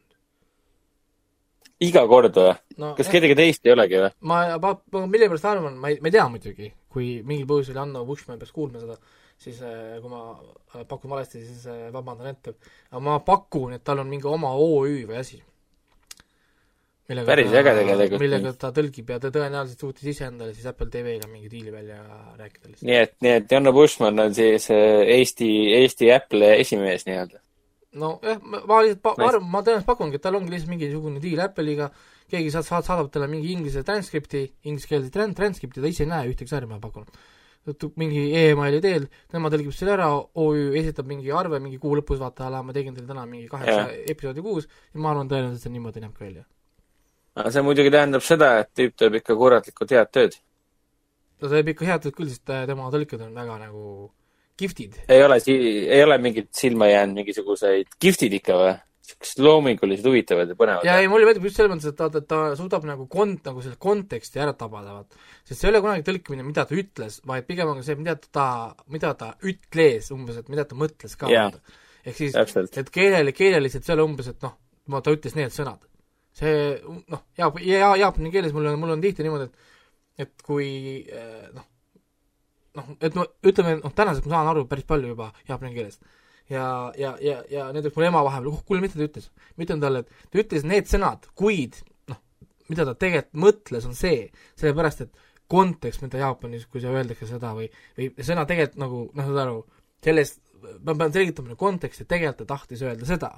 Iga 1.84 2.04
kord 2.10 2.36
või? 2.36 2.54
no 2.82 2.92
kas 2.98 3.08
jah, 3.08 3.14
kedagi 3.16 3.36
teist 3.38 3.66
ei 3.66 3.74
olegi 3.74 4.00
või? 4.02 4.12
ma, 4.32 4.40
ma, 4.62 4.74
ma 4.94 5.04
millegipärast 5.06 5.48
arvan, 5.50 5.78
ma 5.80 5.92
ei, 5.92 5.98
ma 6.02 6.10
ei 6.10 6.16
tea 6.16 6.26
muidugi, 6.32 6.70
kui 6.92 7.10
mingil 7.26 7.48
põhjusel 7.50 7.78
Janno 7.80 8.04
Bushman 8.08 8.40
peaks 8.40 8.54
kuulma 8.56 8.82
seda, 8.82 8.98
siis 9.40 9.60
äh, 9.64 10.00
kui 10.02 10.12
ma 10.12 10.24
äh, 10.34 10.86
pakun 10.88 11.12
valesti, 11.14 11.44
siis 11.44 11.68
äh, 11.70 11.86
vabandan 11.94 12.32
ette. 12.34 12.56
aga 12.90 13.04
ma 13.04 13.20
pakun, 13.24 13.76
et 13.76 13.84
tal 13.86 14.02
on 14.02 14.10
mingi 14.10 14.28
oma 14.28 14.52
OÜ 14.56 15.06
või 15.08 15.20
asi. 15.20 15.40
Päris 17.10 17.50
äge 17.50 17.72
tegelikult. 17.74 18.22
millega 18.22 18.52
ta 18.54 18.68
tõlgib 18.70 19.08
ja 19.10 19.16
ta 19.18 19.32
tõenäoliselt 19.34 19.80
suutis 19.82 20.06
ise 20.12 20.28
endale 20.28 20.52
siis 20.54 20.68
Apple 20.70 20.86
TV-ga 20.92 21.26
mingi 21.26 21.48
diili 21.50 21.72
välja 21.74 21.98
rääkida 22.38 22.68
lihtsalt. 22.68 22.86
nii 22.86 22.98
et, 23.00 23.14
nii 23.24 23.32
et 23.40 23.50
Janno 23.50 23.72
Bushman 23.74 24.22
on 24.22 24.34
siis 24.34 24.68
äh, 24.70 25.00
Eesti, 25.16 25.48
Eesti 25.80 26.12
Apple'i 26.14 26.60
esimees 26.62 27.08
nii-öelda. 27.08 27.42
nojah, 27.98 28.38
ma, 28.42 28.60
ma 28.66 28.78
lihtsalt 28.84 29.02
pa-, 29.02 29.16
ma 29.18 29.28
arvan, 29.32 29.48
ma 29.50 29.62
tõenäoliselt 29.64 29.88
pakungi, 29.88 30.18
et 30.18 30.24
tal 30.24 30.38
ongi 30.38 30.52
lihtsalt 30.54 30.70
mingisugune 30.70 31.22
diil 31.22 31.40
Apple'iga, 31.42 31.90
keegi 32.30 32.52
saad, 32.54 32.66
saad, 32.68 32.86
saadab 32.86 33.10
talle 33.12 33.26
mingi 33.30 33.50
inglise 33.54 33.82
transkripti, 33.86 34.44
ingliskeelse 34.70 35.10
tran-, 35.14 35.34
transkripti, 35.36 35.82
ta 35.82 35.90
ise 35.90 36.04
ei 36.06 36.10
näe 36.10 36.30
ühtegi 36.30 36.52
sarja, 36.52 36.70
ma 36.70 36.78
pakun. 36.82 37.08
mingi 38.00 38.22
emaili 38.40 38.80
teel, 38.80 39.08
tema 39.30 39.50
tõlgib 39.52 39.74
selle 39.76 39.92
ära, 39.96 40.06
OÜ 40.14 40.70
esitab 40.80 41.10
mingi 41.10 41.32
arve 41.34 41.58
mingi 41.60 41.78
kuu 41.82 41.98
lõpus, 41.98 42.20
vaata, 42.22 42.46
ala 42.46 42.62
ma 42.64 42.72
tegin 42.72 42.94
teile 42.94 43.10
täna 43.10 43.26
mingi 43.28 43.50
kaheksa 43.50 43.90
episoodi 44.08 44.44
kuus 44.44 44.68
ja 44.70 45.02
ma 45.02 45.10
arvan 45.12 45.28
tõenäoliselt 45.28 45.66
see 45.66 45.74
niimoodi 45.74 46.00
näeb 46.00 46.14
ka 46.14 46.24
välja. 46.24 46.46
aga 47.36 47.50
see 47.52 47.66
muidugi 47.66 47.92
tähendab 47.92 48.24
seda, 48.24 48.54
et 48.62 48.70
tüüp 48.74 48.96
teeb 48.96 49.18
ikka 49.20 49.36
kuratlikult 49.36 49.92
head 49.92 50.14
tööd. 50.14 50.38
ta 51.40 51.52
teeb 51.52 51.74
ikka 51.74 51.90
head 51.90 52.06
tööd 52.06 52.16
küll, 52.16 52.32
sest 52.32 52.46
ta- 52.48 52.64
tema 52.70 52.88
tõlked 52.94 53.26
on 53.26 53.36
väga 53.36 53.58
nagu 53.66 53.84
gifted. 54.60 55.00
ei 55.08 55.24
ole, 55.24 55.40
ei 55.46 56.04
ole 56.04 56.20
mingit 56.22 56.52
silma 56.56 56.90
jäänud 56.90 57.22
mingisuguseid 57.22 57.98
giftid 58.02 58.38
ikka 58.40 58.60
või? 58.60 58.78
siuksed 59.10 59.42
loomingulised, 59.42 60.06
huvitavad 60.06 60.52
ja 60.52 60.56
põnevad. 60.58 60.86
ja 60.86 60.96
ei, 61.02 61.08
mulle 61.10 61.26
meeldib 61.26 61.48
just 61.48 61.58
selles 61.58 61.72
mõttes, 61.72 61.90
et 61.90 61.98
ta, 61.98 62.22
ta 62.30 62.40
suudab 62.58 62.86
nagu 62.86 63.06
kont-, 63.10 63.42
nagu 63.48 63.62
selle 63.64 63.78
konteksti 63.82 64.42
ära 64.42 64.54
tabada, 64.58 65.00
vaat. 65.00 65.18
sest 65.42 65.56
see 65.56 65.68
ei 65.68 65.72
ole 65.72 65.82
kunagi 65.84 66.06
tõlkimine, 66.06 66.46
mida 66.46 66.64
ta 66.68 66.76
ütles, 66.78 67.18
vaid 67.26 67.48
pigem 67.48 67.72
on 67.72 67.82
see, 67.86 67.98
mida 67.98 68.14
ta, 68.20 68.46
mida 68.92 69.12
ta 69.18 69.32
ütles 69.50 70.12
umbes, 70.14 70.38
et 70.40 70.52
mida 70.52 70.66
ta 70.68 70.78
mõtles 70.78 71.16
ka 71.18 71.30
ehk 71.30 72.16
siis, 72.16 72.36
et 72.80 72.92
keeleli, 72.94 73.34
keeleliselt 73.36 73.86
see 73.86 73.94
ei 73.94 73.98
ole 73.98 74.06
umbes, 74.12 74.30
et 74.30 74.46
noh, 74.46 74.54
ta 75.02 75.16
ütles 75.16 75.34
need 75.38 75.54
sõnad. 75.56 75.82
see 76.38 76.78
noh, 77.10 77.26
jaap-, 77.38 77.60
ja 77.66 77.92
jaapani 78.04 78.30
keeles 78.30 78.54
mul 78.54 78.70
on, 78.70 78.78
mul 78.80 78.94
on 78.94 79.02
tihti 79.02 79.26
niimoodi, 79.26 79.50
et 79.50 79.68
et 80.20 80.42
kui 80.44 80.70
eh, 81.08 81.48
noh, 81.54 81.66
noh, 82.78 82.90
et 83.02 83.16
no 83.18 83.26
ütleme, 83.46 83.76
noh 83.80 83.94
tänaseks 83.96 84.26
ma 84.28 84.36
saan 84.36 84.50
aru 84.52 84.66
päris 84.70 84.88
palju 84.88 85.12
juba 85.12 85.30
jaapani 85.48 85.74
keelest. 85.76 86.02
ja, 86.50 86.64
ja, 86.98 87.14
ja, 87.22 87.40
ja 87.50 87.68
näiteks 87.74 87.96
mul 87.96 88.08
ema 88.08 88.24
vahepeal, 88.26 88.60
kuule, 88.66 88.82
mida 88.84 88.98
ta 88.98 89.06
ütles? 89.06 89.30
ma 89.56 89.66
ütlen 89.66 89.82
talle, 89.84 90.04
et 90.04 90.30
ta 90.30 90.42
ütles 90.44 90.66
need 90.66 90.90
sõnad, 90.90 91.28
kuid 91.38 91.80
noh, 92.10 92.20
mida 92.72 92.86
ta 92.88 92.96
tegelikult 92.98 93.42
mõtles, 93.46 93.88
on 93.88 93.98
see, 93.98 94.28
sellepärast 94.60 95.06
et 95.06 95.26
kontekst, 95.50 96.02
mida 96.04 96.20
Jaapanis, 96.22 96.66
kui 96.70 96.82
see 96.82 96.90
öeldakse 96.94 97.26
seda 97.26 97.54
või, 97.56 97.66
või 97.98 98.12
sõna 98.26 98.46
tegelikult 98.46 98.82
nagu, 98.82 99.06
noh, 99.18 99.30
saad 99.30 99.40
aru, 99.44 99.62
sellest, 100.06 100.42
ma 100.86 100.94
pean 100.94 101.14
selgitama 101.14 101.56
konteksti, 101.58 102.06
tegelikult 102.06 102.44
ta 102.44 102.54
tahtis 102.54 102.84
öelda 102.86 103.08
seda 103.08 103.34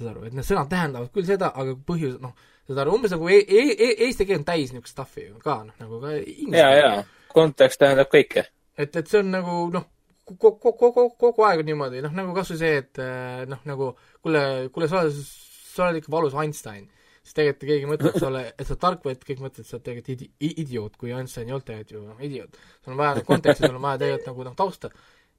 saad 0.00 0.10
aru, 0.14 0.26
et 0.28 0.36
need 0.36 0.46
sõnad 0.46 0.68
tähendavad 0.70 1.12
küll 1.14 1.28
seda, 1.28 1.50
aga 1.56 1.76
põhjus, 1.86 2.18
noh, 2.22 2.34
saad 2.68 2.82
aru, 2.82 2.96
umbes 2.96 3.14
nagu 3.14 3.28
e 3.32 3.40
e 3.40 3.64
e 3.72 3.88
eesti 4.06 4.26
keel 4.28 4.40
on 4.40 4.46
täis 4.48 4.72
niisugust 4.72 4.96
stuff'i 4.96 5.26
ju 5.26 5.40
ka, 5.44 5.60
noh, 5.68 5.76
nagu 5.80 6.00
ka 6.02 6.14
inglise 6.20 6.68
ja 6.80 6.92
kontekst 7.34 7.80
tähendab 7.80 8.10
kõike. 8.12 8.46
et, 8.76 8.96
et 8.96 9.08
see 9.08 9.22
on 9.22 9.32
nagu 9.34 9.64
noh, 9.74 9.88
kogu, 10.38 10.58
kogu, 10.58 10.92
kogu, 10.94 11.10
kogu 11.18 11.44
aeg 11.46 11.62
on 11.62 11.68
niimoodi, 11.70 12.00
noh 12.04 12.14
nagu 12.14 12.34
kas 12.36 12.52
või 12.52 12.62
see, 12.62 12.80
et 12.82 13.02
eh, 13.02 13.44
noh, 13.50 13.60
nagu 13.68 13.92
kuule, 14.22 14.42
kuule, 14.74 14.88
sa 14.90 15.02
oled, 15.02 15.20
sa 15.74 15.86
oled 15.86 16.00
ikka 16.00 16.12
valus 16.14 16.36
Einstein. 16.38 16.88
siis 17.20 17.36
tegelikult 17.36 17.68
keegi 17.68 17.88
mõtleb, 17.88 18.16
et 18.16 18.26
oled, 18.26 18.52
et 18.54 18.66
sa 18.66 18.74
oled 18.74 18.82
tark, 18.84 19.06
vaid 19.06 19.24
kõik 19.28 19.42
mõtlevad, 19.44 19.64
et 19.64 19.70
sa 19.70 19.76
oled 19.76 19.86
tegelikult 19.88 20.12
idi-, 20.14 20.52
idioot, 20.64 21.00
kui 21.00 21.14
Einstein 21.14 21.48
ei 21.48 21.56
olnud 21.56 21.66
tegelikult 21.68 21.96
ju 21.96 22.04
noh, 22.04 22.20
idioot. 22.28 22.60
sul 22.84 22.94
on 22.94 23.02
vaja 23.02 23.16
nagu 23.18 23.28
konteksti, 23.32 23.66
sul 23.66 23.80
on 23.80 23.88
vaja 23.88 24.02
tegelikult 24.04 24.30
nagu 24.32 24.46
noh, 24.50 24.56
tausta. 24.58 24.92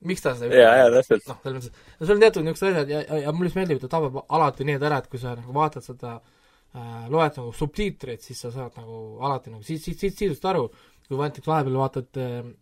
miks 0.09 0.23
ta 0.25 0.33
seda 0.33 0.57
ja, 0.57 0.69
ja 0.79 0.91
täpselt. 0.97 1.25
noh, 1.29 1.39
selles 1.43 1.57
mõttes, 1.57 1.89
no 1.99 2.05
sul 2.05 2.15
on 2.15 2.21
teatud 2.25 2.45
niisugused 2.45 2.69
asjad 2.71 2.93
ja, 2.93 3.01
ja, 3.07 3.23
ja 3.27 3.33
mulle 3.37 3.51
just 3.51 3.59
meeldib, 3.59 3.81
et 3.81 3.87
ta 3.87 3.95
tabab 3.97 4.23
alati 4.27 4.65
need 4.67 4.83
ära, 4.83 5.01
et 5.01 5.09
kui 5.11 5.21
sa 5.21 5.35
nagu 5.37 5.53
vaatad 5.53 5.85
seda 5.85 6.15
äh, 6.17 7.03
loed 7.13 7.37
nagu 7.37 7.51
subtiitreid, 7.53 8.23
siis 8.25 8.41
sa 8.41 8.53
saad 8.53 8.79
nagu 8.81 9.19
alati 9.21 9.53
nagu 9.53 9.61
siit, 9.65 9.83
siit, 9.83 9.99
siit 10.01 10.17
sisust 10.17 10.47
aru, 10.49 10.65
kui 11.11 11.19
näiteks 11.19 11.49
vahepeal 11.49 11.75
vaatad, 11.75 12.19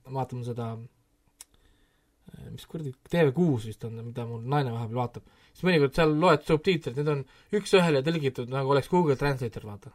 vaatame 0.09 0.45
seda 0.47 0.71
äh, 0.73 2.47
mis 2.49 2.65
kuradi, 2.69 2.93
TV6 3.13 3.69
vist 3.69 3.85
on, 3.85 3.99
mida 4.07 4.25
mul 4.25 4.41
naine 4.49 4.73
vahepeal 4.73 5.01
vaatab, 5.03 5.31
siis 5.53 5.65
mõnikord 5.67 5.95
seal 5.97 6.15
loed 6.23 6.45
subtiitreid, 6.47 6.97
need 6.97 7.11
on 7.13 7.23
üks-ühele 7.59 8.01
tõlgitud 8.05 8.51
nagu 8.53 8.73
oleks 8.73 8.89
Google 8.91 9.17
Translator, 9.19 9.67
vaata. 9.69 9.93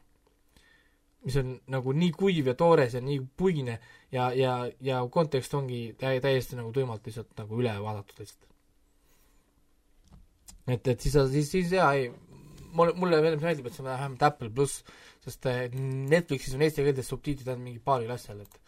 mis 1.25 1.37
on 1.41 1.55
nagu 1.73 1.93
nii 1.97 2.13
kuiv 2.13 2.51
ja 2.51 2.55
toores 2.55 2.95
ja 2.95 3.01
nii 3.01 3.23
puine 3.37 3.79
ja, 4.13 4.29
ja, 4.37 4.57
ja 4.85 4.99
kontekst 5.11 5.55
ongi 5.57 5.95
tä- 5.99 6.21
täiesti 6.21 6.57
nagu 6.57 6.73
tuimalt 6.73 7.07
lihtsalt 7.07 7.33
nagu 7.39 7.61
üle 7.63 7.73
vaadatud 7.81 8.21
lihtsalt. 8.21 8.51
et, 10.69 10.89
et 10.89 11.01
siis, 11.01 11.17
siis, 11.33 11.51
siis 11.51 11.73
jaa, 11.73 11.93
ei, 11.95 12.13
mulle, 12.75 12.95
mulle 12.99 13.21
meeldib, 13.25 13.67
et 13.67 13.75
see 13.75 13.83
on 13.85 13.91
vähemalt 13.91 14.23
Apple 14.29 14.51
pluss, 14.55 14.85
sest 15.25 15.47
eh, 15.51 15.67
Netflixis 16.11 16.55
on 16.57 16.63
eesti 16.67 16.85
keeles 16.85 17.09
subtiitrid 17.09 17.49
ainult 17.49 17.65
mingi 17.65 17.81
paaril 17.85 18.13
asjal, 18.15 18.43
et 18.45 18.61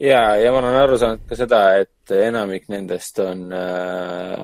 ja, 0.00 0.36
ja 0.36 0.52
ma 0.52 0.60
olen 0.60 0.78
aru 0.82 0.98
saanud 1.00 1.24
ka 1.28 1.38
seda, 1.38 1.60
et 1.80 2.12
enamik 2.16 2.68
nendest 2.72 3.20
on 3.24 3.46
äh, 3.54 4.42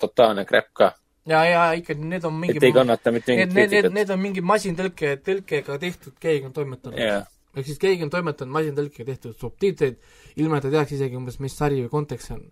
totaalne 0.00 0.44
crap 0.48 0.68
ka. 0.72 0.90
ja, 1.26 1.44
ja 1.44 1.62
ikka 1.78 1.96
need 1.98 2.24
on 2.24 2.36
mingi 2.40 2.60
et 2.60 2.68
ei 2.68 2.74
kannata 2.74 3.12
mitte 3.14 3.32
Need, 3.32 3.38
mingit 3.38 3.54
need, 3.54 3.56
need, 3.56 3.70
kriitikat. 3.70 3.96
need 3.98 4.12
on 4.14 4.22
mingi 4.22 4.44
masintõlke, 4.52 5.16
tõlkega 5.26 5.78
tehtud, 5.82 6.14
keegi 6.22 6.46
on 6.46 6.54
toimetanud. 6.56 7.00
jah, 7.00 7.26
ehk 7.56 7.66
siis 7.66 7.80
keegi 7.82 8.06
on 8.06 8.12
toimetanud 8.12 8.54
masintõlkega 8.54 9.08
tehtud 9.10 9.34
subtiitreid, 9.40 9.98
ilma 10.42 10.60
et 10.60 10.68
ta 10.68 10.74
teaks 10.78 10.94
isegi 10.98 11.18
umbes, 11.18 11.40
mis 11.42 11.56
sari 11.56 11.82
või 11.82 11.92
kontekst 11.92 12.30
see 12.30 12.38
on 12.38 12.44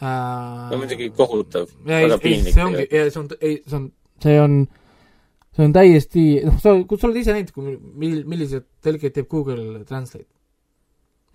äh,. 0.00 0.70
no 0.72 0.78
muidugi 0.80 1.10
kohutav, 1.16 1.68
väga, 1.88 2.18
piinlik 2.22 2.56
see 2.56 2.64
ongi, 2.64 2.86
see 2.88 3.20
on, 3.20 3.34
ei, 3.40 3.60
see 3.66 3.80
on, 3.82 3.90
see 4.24 4.40
on, 4.40 4.62
see 5.52 5.66
on 5.66 5.74
täiesti, 5.76 6.22
noh, 6.46 6.56
sa, 6.62 6.74
kui 6.88 7.00
sa 7.00 7.08
oled 7.08 7.20
ise 7.20 7.34
näinud, 7.36 7.52
kui, 7.54 7.74
mil-, 8.00 8.24
milliseid 8.28 8.64
tõlkeid 8.84 9.16
teeb 9.18 9.28
Google 9.30 9.84
Translate. 9.88 10.30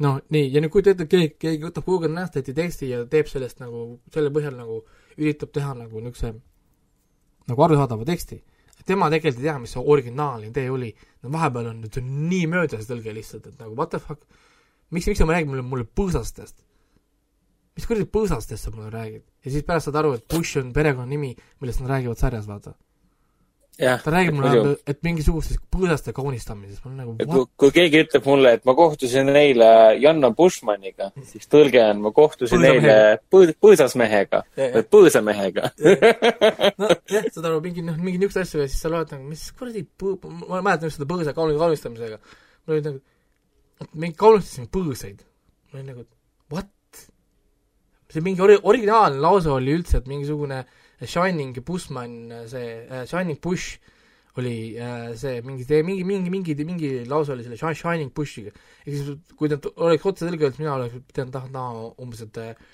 noh, 0.03 0.19
nii, 0.33 0.49
ja 0.53 0.61
nüüd 0.61 0.73
kujuta 0.73 0.93
ette, 0.93 1.07
keegi, 1.09 1.35
keegi 1.41 1.65
võtab 1.65 1.85
Google 1.85 2.11
Translate'i 2.13 2.55
teksti 2.57 2.91
ja 2.91 3.01
teeb 3.09 3.29
sellest 3.29 3.61
nagu, 3.61 3.87
selle 4.13 4.33
põhjal 4.33 4.57
nagu 4.57 4.83
üritab 5.17 5.53
teha 5.53 5.73
nagu 5.77 6.01
niisuguse 6.01 6.35
nagu 7.47 7.63
arusaadava 7.63 8.05
teksti. 8.05 8.43
tema 8.87 9.09
tegelikult 9.11 9.41
ei 9.41 9.49
tea, 9.49 9.57
mis 9.59 9.73
see 9.75 9.83
originaalne 9.93 10.47
idee 10.47 10.69
oli. 10.71 10.93
no 11.23 11.31
vahepeal 11.33 11.71
on, 11.71 11.83
see 11.91 12.01
on 12.01 12.29
nii 12.29 12.47
mööda 12.47 12.79
see 12.79 12.89
tõlge 12.93 13.13
lihtsalt, 13.13 13.47
et 13.47 13.59
nagu 13.59 13.75
what 13.75 13.91
the 13.91 13.99
fuck, 13.99 14.21
miks, 14.91 15.07
miks 15.07 15.19
sa 15.19 15.25
räägid 15.27 15.49
mulle, 15.51 15.65
mulle 15.65 15.85
põõsastest? 15.85 16.63
mis 17.77 17.85
kuradi 17.85 18.07
põõsastest 18.09 18.65
sa 18.65 18.73
mulle 18.73 18.89
räägid? 18.93 19.23
ja 19.45 19.51
siis 19.51 19.65
pärast 19.65 19.89
saad 19.89 20.01
aru, 20.01 20.13
et 20.17 20.27
Bush 20.29 20.57
on 20.61 20.73
perekonnanimi, 20.73 21.35
millest 21.61 21.81
nad 21.83 21.93
räägivad 21.95 22.21
sarjas, 22.21 22.47
vaata. 22.47 22.73
jah. 23.79 24.01
ta 24.03 24.11
räägib 24.13 24.37
mulle, 24.37 24.75
et 24.89 24.99
mingisugustest 25.05 25.61
põõsaste 25.73 26.13
kaunistamisest, 26.15 26.83
ma 26.83 26.89
olen 26.89 26.99
nagu 27.01 27.15
kui 27.17 27.27
what?, 27.31 27.51
kui 27.61 27.73
keegi 27.75 28.01
ütleb 28.05 28.29
mulle, 28.29 28.53
et 28.57 28.65
ma 28.67 28.75
kohtusin 28.77 29.31
eile 29.33 29.69
Janno 30.01 30.31
Bushmaniga, 30.37 31.11
siis 31.27 31.49
tõlge 31.51 31.81
on, 31.83 32.01
ma 32.07 32.11
kohtusin 32.15 32.65
eile 32.67 32.95
põõ- 33.33 33.53
põõsasmehega 33.63 34.41
Jah, 34.57 34.73
või 34.77 34.87
põõsamehega. 34.97 35.71
nojah, 36.81 37.29
saad 37.33 37.45
aru, 37.45 37.61
mingi, 37.65 37.85
noh, 37.85 37.99
mingi 38.01 38.21
niisuguseid 38.21 38.47
asju 38.47 38.63
ja 38.63 38.71
siis 38.71 38.81
sa 38.85 38.91
loed 38.93 39.13
nagu, 39.13 39.27
mis 39.29 39.45
kuradi 39.57 39.85
põõ-, 39.99 40.17
ma 40.47 40.61
mäletan 40.61 40.89
just 40.89 41.01
seda 41.01 41.09
põõsa 41.11 41.35
kauni 41.37 41.59
kaunistamisega. 41.59 42.19
mul 42.65 42.77
oli 42.77 42.87
nagu, 42.89 43.03
mingi 43.93 44.17
kaunistasime 44.17 44.71
põõsaid. 44.73 45.21
ma 45.71 45.79
olin 45.79 45.93
nagu, 45.93 46.07
what? 46.53 46.73
see 48.07 48.23
mingi 48.23 48.41
ori-, 48.41 48.61
originaalne 48.63 49.19
lause 49.21 49.51
oli 49.51 49.73
üldse, 49.75 49.99
et 49.99 50.07
mingisugune 50.09 50.63
Shining 51.05 51.53
Bushman, 51.65 52.15
see 52.49 52.65
äh, 52.87 53.05
Shining 53.05 53.37
Bush 53.41 53.77
oli 54.37 54.77
äh, 54.77 55.15
see 55.17 55.41
mingi, 55.45 55.65
mingi, 55.83 56.03
mingi, 56.05 56.29
mingi, 56.29 56.55
mingi 56.65 56.89
lause 57.09 57.31
oli 57.33 57.43
selle 57.45 57.57
Shi- 57.57 57.77
Shining 57.77 58.11
Bushiga. 58.13 58.51
ehk 58.85 58.93
siis 58.95 59.09
kui 59.37 59.49
ta 59.49 59.57
oleks 59.75 60.05
otse 60.05 60.25
tõlge 60.27 60.45
öelnud, 60.47 60.59
mina 60.61 60.75
oleks 60.75 60.99
pidanud 61.09 61.33
tahtma 61.33 61.53
taha 61.57 61.87
umbes, 62.05 62.21
et 62.27 62.37
äh, 62.41 62.67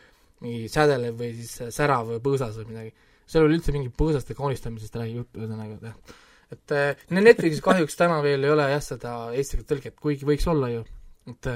mingi 0.44 0.68
sädelev 0.72 1.16
või 1.20 1.32
siis 1.40 1.76
särav 1.76 2.10
või 2.12 2.20
põõsas 2.24 2.58
või 2.60 2.74
midagi. 2.74 2.94
seal 3.26 3.48
oli 3.48 3.56
üldse 3.60 3.72
mingi 3.76 3.92
põõsaste 3.96 4.36
kaunistamisest 4.36 4.96
räägi 5.00 5.16
juttu, 5.22 5.40
ühesõnaga, 5.40 5.80
et 5.80 5.88
jah. 5.88 6.20
et 6.52 7.16
Netflixis 7.16 7.64
kahjuks 7.64 7.96
täna 7.96 8.20
veel 8.24 8.44
ei 8.44 8.52
ole 8.52 8.68
jah 8.72 8.84
seda 8.84 9.14
eesti 9.34 9.64
tõlget, 9.64 9.96
kuigi 10.00 10.28
võiks 10.28 10.48
olla 10.52 10.70
ju, 10.74 10.84
et 11.32 11.52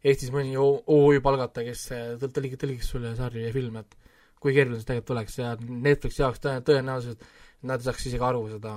Eestis 0.00 0.30
mõni 0.32 0.54
OÜ 0.56 1.18
palgata, 1.20 1.60
kes 1.66 1.82
äh, 1.92 2.04
tõl- 2.20 2.30
tõlgi, 2.32 2.56
tõlgiks 2.56 2.86
sulle 2.88 3.10
sarju 3.18 3.42
ja 3.44 3.50
filme, 3.52 3.82
et 3.84 3.96
kui 4.40 4.54
keeruline 4.56 4.80
see 4.80 4.88
tegelikult 4.88 5.16
oleks 5.16 5.38
ja 5.38 5.54
Netflixi 5.60 6.22
jaoks 6.22 6.42
tõe- 6.42 6.60
tõenäoliselt 6.64 7.24
nad 7.68 7.80
ei 7.80 7.88
saaks 7.88 8.06
isegi 8.08 8.24
aru 8.24 8.46
seda 8.54 8.74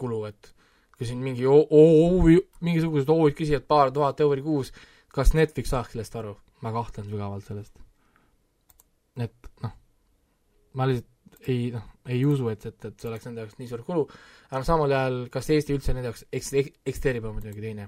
kulu, 0.00 0.22
et 0.30 0.52
kui 0.96 1.08
siin 1.08 1.20
mingi 1.20 1.44
OÜ, 1.48 2.38
mingisugused 2.64 3.10
OÜ-d 3.12 3.36
küsivad 3.36 3.66
paar 3.68 3.92
tuhat 3.92 4.20
euri 4.24 4.44
kuus, 4.44 4.72
kas 5.12 5.34
Netflix 5.36 5.72
saaks 5.74 5.96
sellest 5.96 6.16
aru? 6.22 6.36
ma 6.64 6.72
kahtlen 6.72 7.04
sügavalt 7.04 7.44
sellest. 7.44 7.74
et 9.20 9.50
noh, 9.62 9.74
ma 10.72 10.86
lihtsalt 10.88 11.12
ei 11.50 11.68
noh, 11.74 11.84
ei 12.08 12.24
usu, 12.26 12.48
et, 12.50 12.64
et, 12.66 12.86
et 12.88 13.00
see 13.00 13.10
oleks 13.10 13.26
nende 13.28 13.44
jaoks 13.44 13.58
nii 13.60 13.68
suur 13.70 13.82
kulu, 13.86 14.06
aga 14.50 14.62
samal 14.66 14.92
ajal, 14.92 15.18
kas 15.32 15.50
Eesti 15.52 15.76
üldse 15.76 15.94
nende 15.94 16.10
jaoks 16.10 16.24
eks-, 16.34 16.54
eksisteerib, 16.56 17.28
on 17.28 17.36
muidugi 17.36 17.62
teine. 17.62 17.86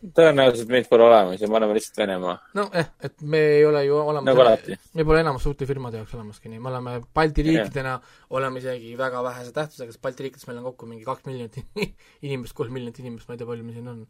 Tõenäoliselt 0.00 0.70
meid 0.72 0.86
pole 0.88 1.04
olemas 1.04 1.42
ja 1.42 1.48
me 1.50 1.58
oleme 1.58 1.74
lihtsalt 1.76 1.98
Venemaa, 2.00 2.36
noh, 2.56 2.70
jah, 2.72 2.86
et 3.04 3.20
me 3.20 3.40
ei 3.58 3.64
ole 3.68 3.82
ju 3.84 3.98
olemas 3.98 4.24
nagu 4.30 4.42
alati. 4.44 4.76
me 4.96 5.04
pole 5.04 5.20
enamus 5.20 5.44
suurte 5.44 5.68
firmade 5.68 6.00
jaoks 6.00 6.14
olemaski 6.16 6.52
nii, 6.52 6.60
me 6.62 6.70
oleme 6.72 6.94
Balti 7.14 7.44
riikidena, 7.44 7.98
oleme 8.36 8.62
isegi 8.62 8.94
väga 8.98 9.20
vähese 9.26 9.52
tähtsusega, 9.56 9.92
sest 9.92 10.02
Balti 10.04 10.24
riikides 10.24 10.48
meil 10.48 10.62
on 10.62 10.70
kokku 10.70 10.88
mingi 10.88 11.04
kaks 11.04 11.28
miljonit 11.28 11.58
inimest, 12.26 12.56
kolm 12.56 12.72
miljonit 12.76 13.02
inimest, 13.02 13.28
ma 13.28 13.36
ei 13.36 13.42
tea, 13.42 13.50
palju 13.50 13.66
meil 13.66 13.76
siin 13.76 13.92
on 13.92 14.00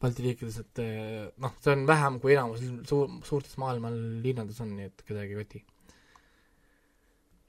Balti 0.00 0.24
riikides, 0.24 0.56
et 0.64 0.82
eh, 0.86 1.28
noh, 1.44 1.52
see 1.60 1.76
on 1.76 1.84
vähem 1.90 2.18
kui 2.24 2.34
enamus 2.36 2.64
suur, 2.88 3.12
suurtes 3.28 3.60
maailma 3.60 3.92
linnades 3.92 4.64
on, 4.64 4.72
nii 4.78 4.88
et 4.88 5.04
kedagi 5.04 5.36
ei 5.36 5.42
koti. 5.42 5.62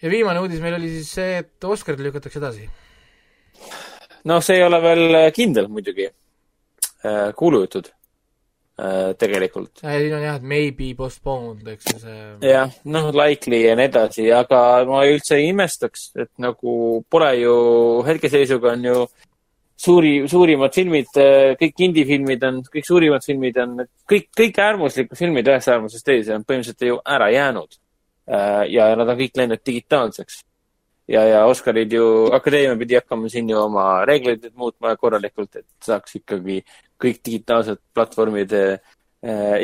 ja 0.03 0.11
viimane 0.11 0.43
uudis 0.43 0.59
meil 0.63 0.75
oli 0.81 0.91
siis 0.97 1.15
see, 1.21 1.39
et 1.45 1.71
Oscarid 1.71 2.03
lükatakse 2.03 2.43
edasi. 2.43 2.67
noh, 4.27 4.43
see 4.43 4.59
ei 4.59 4.67
ole 4.67 4.83
veel 4.83 5.31
kindel 5.39 5.71
muidugi. 5.71 6.11
Kuulujutud 7.37 7.91
äh, 8.79 9.11
tegelikult. 9.19 9.83
siin 9.83 10.15
on 10.15 10.25
jah, 10.25 10.39
et 10.39 10.47
maybe 10.47 10.93
postponed, 10.97 11.67
eks 11.75 11.93
ju 11.93 12.01
see 12.01 12.49
jah, 12.49 12.73
noh, 12.91 13.11
likely 13.15 13.61
ja 13.65 13.77
nii 13.77 13.91
edasi, 13.91 14.27
aga 14.35 14.59
ma 14.89 15.05
üldse 15.09 15.39
ei 15.39 15.51
imestaks, 15.53 16.09
et 16.19 16.31
nagu 16.41 17.03
pole 17.09 17.31
ju, 17.39 17.55
hetkeseisuga 18.07 18.73
on 18.75 18.89
ju 18.89 19.05
suuri, 19.85 20.13
suurimad 20.31 20.75
filmid, 20.75 21.11
kõik 21.59 21.85
indie-filmid 21.87 22.43
on, 22.47 22.61
kõik 22.71 22.87
suurimad 22.87 23.25
filmid 23.25 23.57
on, 23.63 23.79
kõik, 24.09 24.29
kõik 24.37 24.59
äärmuslikud 24.67 25.19
filmid 25.19 25.51
ühest 25.51 25.71
äärmusest 25.71 26.07
teise 26.07 26.35
on 26.35 26.45
põhimõtteliselt 26.47 26.87
ju 26.87 26.99
ära 27.17 27.31
jäänud. 27.33 27.81
ja 28.73 28.87
nad 28.97 29.09
on 29.09 29.17
kõik 29.19 29.35
läinud 29.37 29.61
digitaalseks. 29.65 30.39
ja, 31.07 31.21
ja 31.29 31.45
Oscarid 31.45 31.93
ju, 31.93 32.05
akadeemia 32.33 32.77
pidi 32.79 32.97
hakkama 32.99 33.29
siin 33.29 33.49
ju 33.49 33.59
oma 33.61 34.05
reegleid 34.07 34.49
muutma 34.55 34.95
korralikult, 34.99 35.55
et 35.61 35.67
saaks 35.85 36.19
ikkagi 36.21 36.61
kõik 37.01 37.21
digitaalsed 37.25 37.81
platvormid 37.93 38.53
eh, 38.55 38.77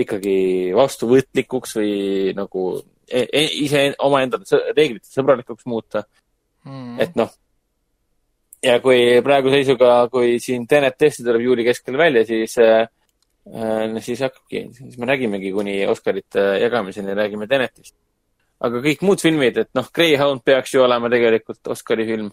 ikkagi 0.03 0.37
vastuvõtlikuks 0.77 1.77
või 1.79 1.93
nagu 2.37 2.65
e 3.11 3.25
e 3.27 3.45
ise 3.65 3.89
omaenda 3.99 4.39
reeglite 4.75 5.07
sõbralikuks 5.09 5.65
muuta. 5.65 6.03
mm. 6.65 6.99
et 6.99 7.15
noh, 7.15 7.31
ja 8.63 8.79
kui 8.83 9.21
praegu 9.25 9.51
seisuga, 9.53 10.07
kui 10.13 10.39
siin 10.39 10.67
Tenet 10.69 10.97
tõesti 10.99 11.25
tuleb 11.25 11.45
juuli 11.47 11.65
keskel 11.65 11.97
välja, 11.97 12.23
siis 12.25 12.57
äh, 12.61 12.85
äh, 13.49 13.97
siis 14.05 14.21
hakkabki, 14.21 14.67
siis 14.77 14.97
me 15.01 15.09
räägimegi 15.09 15.51
kuni 15.55 15.81
Oscarite 15.87 16.45
jagamiseni, 16.61 17.17
räägime 17.17 17.47
Tenetist. 17.47 17.95
Aga 18.61 18.81
kõik 18.85 19.03
muud 19.07 19.21
filmid, 19.23 19.57
et 19.63 19.69
noh, 19.77 19.89
Greyhound 19.93 20.43
peaks 20.45 20.75
ju 20.75 20.83
olema 20.85 21.09
tegelikult 21.11 21.71
Oscari 21.73 22.05
film. 22.09 22.31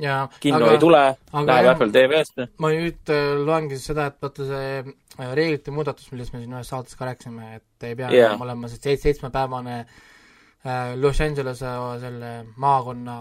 ja 0.00 0.26
kinno 0.40 0.58
aga- 0.60 0.72
ei 0.74 0.78
tule, 0.80 1.02
läheb 1.32 1.70
Apple 1.70 1.88
TV-sse. 1.92 2.48
ma 2.60 2.68
nüüd 2.72 3.12
äh, 3.12 3.30
loengi 3.40 3.78
seda, 3.80 4.10
et 4.10 4.18
vaata 4.22 4.44
see 4.48 4.74
äh, 4.82 5.30
reeglite 5.38 5.72
muudatus, 5.72 6.10
millest 6.12 6.34
me 6.34 6.42
siin 6.42 6.52
ühes 6.52 6.68
saates 6.72 6.96
ka 6.98 7.08
rääkisime, 7.08 7.54
et 7.56 7.88
ei 7.88 7.96
pea 7.96 8.10
Jaa. 8.12 8.28
enam 8.34 8.44
olema 8.44 8.68
see 8.68 8.76
seitsme, 8.80 9.02
seitsmepäevane 9.06 9.78
äh, 9.80 10.94
Los 11.00 11.20
Angelese 11.24 11.72
selle 12.02 12.32
maakonna 12.56 13.16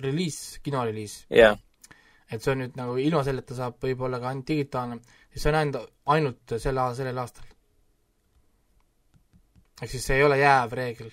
reliis, 0.00 0.58
kinoreliis. 0.64 1.18
jah, 1.30 1.58
et 2.32 2.42
see 2.42 2.52
on 2.54 2.62
nüüd 2.64 2.78
nagu 2.80 2.96
ilma 2.98 3.20
selleta 3.26 3.56
saab 3.56 3.76
võib-olla 3.84 4.20
ka 4.22 4.30
ainult 4.32 4.48
digitaalne, 4.48 5.00
siis 5.32 5.44
see 5.44 5.52
on 5.52 5.58
ainult, 5.60 5.92
ainult 6.16 6.56
selle, 6.58 6.86
sellel 6.96 7.20
aastal. 7.24 7.44
ehk 9.82 9.90
siis 9.90 10.06
see 10.06 10.16
ei 10.16 10.24
ole 10.24 10.38
jääv 10.40 10.72
reegel, 10.80 11.12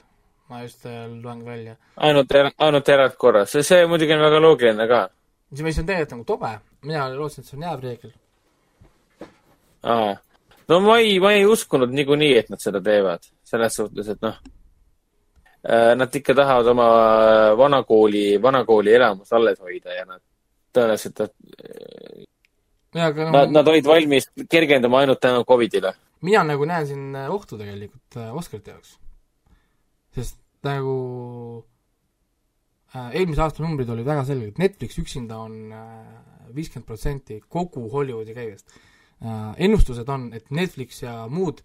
ma 0.51 0.61
just 0.63 0.85
äh, 0.85 1.07
loen 1.23 1.45
välja. 1.45 1.75
ainult, 1.95 2.31
ainult 2.57 2.89
erandkorras, 2.89 3.51
see, 3.51 3.63
see 3.63 3.85
muidugi 3.87 4.13
on 4.17 4.23
väga 4.25 4.39
loogiline 4.43 4.87
ka. 4.87 5.01
see, 5.55 5.63
mis 5.63 5.79
on 5.79 5.85
tegelikult 5.87 6.17
nagu 6.17 6.25
tobe, 6.27 6.51
mina 6.87 7.05
lootsin, 7.13 7.45
et 7.45 7.51
see 7.51 7.57
on 7.59 7.67
jääv 7.67 7.83
reegel. 7.85 8.11
Aa. 9.93 10.15
no 10.67 10.79
ma 10.83 10.97
ei, 10.99 11.19
ma 11.23 11.31
ei 11.37 11.45
uskunud 11.47 11.93
niikuinii, 11.95 12.33
et 12.41 12.51
nad 12.51 12.63
seda 12.63 12.81
teevad, 12.83 13.23
selles 13.47 13.79
suhtes, 13.79 14.11
et 14.11 14.27
noh, 14.27 14.41
äh, 15.63 15.93
nad 15.95 16.19
ikka 16.19 16.35
tahavad 16.41 16.73
oma 16.73 16.89
äh, 16.89 17.45
vanakooli, 17.63 18.25
vanakooli 18.43 18.97
elamust 18.99 19.39
alles 19.39 19.63
hoida 19.63 19.95
ja 19.95 20.05
nad 20.09 20.23
tõenäoliselt, 20.75 21.23
jaa, 22.95 23.07
aga 23.07 23.31
nad, 23.37 23.55
nad 23.55 23.71
olid 23.71 23.87
valmis 23.87 24.27
kergendama 24.51 24.99
ainult 25.05 25.23
tänu 25.23 25.47
Covidile. 25.47 25.95
mina 26.21 26.43
nagu 26.43 26.67
näen 26.67 26.87
siin 26.87 27.15
ohtu 27.29 27.57
tegelikult 27.57 28.19
Oscarite 28.35 28.75
jaoks. 28.75 28.97
sest 30.15 30.40
nagu 30.67 30.95
äh, 32.93 33.11
eelmise 33.17 33.41
aasta 33.45 33.63
numbrid 33.63 33.89
olid 33.89 34.07
väga 34.07 34.25
selged, 34.27 34.59
Netflix 34.61 34.99
üksinda 35.01 35.37
on 35.41 35.73
viiskümmend 36.55 36.87
protsenti 36.87 37.39
kogu 37.49 37.87
Hollywoodi 37.91 38.35
käibest 38.35 38.73
äh,. 39.21 39.53
ennustused 39.57 40.09
on, 40.09 40.31
et 40.33 40.51
Netflix 40.51 41.01
ja 41.03 41.27
muud 41.29 41.61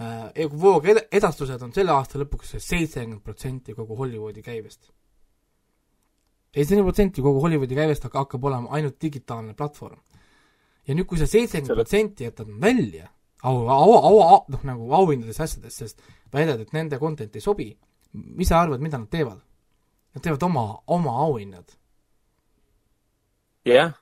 äh, 0.00 0.50
voogedastused 0.52 1.62
on 1.62 1.72
selle 1.76 1.94
aasta 1.94 2.20
lõpuks 2.20 2.56
seitsekümmend 2.58 3.22
protsenti 3.24 3.74
kogu 3.74 3.96
Hollywoodi 3.96 4.42
käibest. 4.42 4.90
seitsekümmend 6.54 6.90
protsenti 6.90 7.22
kogu 7.22 7.40
Hollywoodi 7.44 7.74
käibest 7.78 8.04
hak- 8.08 8.18
hakkab 8.22 8.44
olema 8.44 8.72
ainult 8.78 9.00
digitaalne 9.02 9.54
platvorm. 9.54 10.00
ja 10.86 10.94
nüüd, 10.94 11.06
kui 11.06 11.18
sa 11.18 11.26
seitsekümmend 11.26 11.74
protsenti 11.74 12.24
jätad 12.24 12.50
välja 12.60 13.08
au, 13.42 13.68
au, 13.68 13.92
au, 13.94 14.20
au, 14.22 14.44
noh 14.48 14.62
nagu 14.64 14.92
auhindades 14.94 15.40
asjades, 15.40 15.76
sest 15.76 16.02
väidad, 16.32 16.60
et 16.60 16.72
nende 16.72 16.98
content 16.98 17.36
ei 17.36 17.40
sobi, 17.44 17.68
mis 18.16 18.48
sa 18.48 18.60
arvad, 18.62 18.82
mida 18.84 18.98
nad 18.98 19.10
teevad? 19.12 19.40
Nad 20.16 20.24
teevad 20.24 20.42
oma, 20.48 20.66
oma 20.86 21.16
auhinnad. 21.26 21.74
jah, 23.66 23.92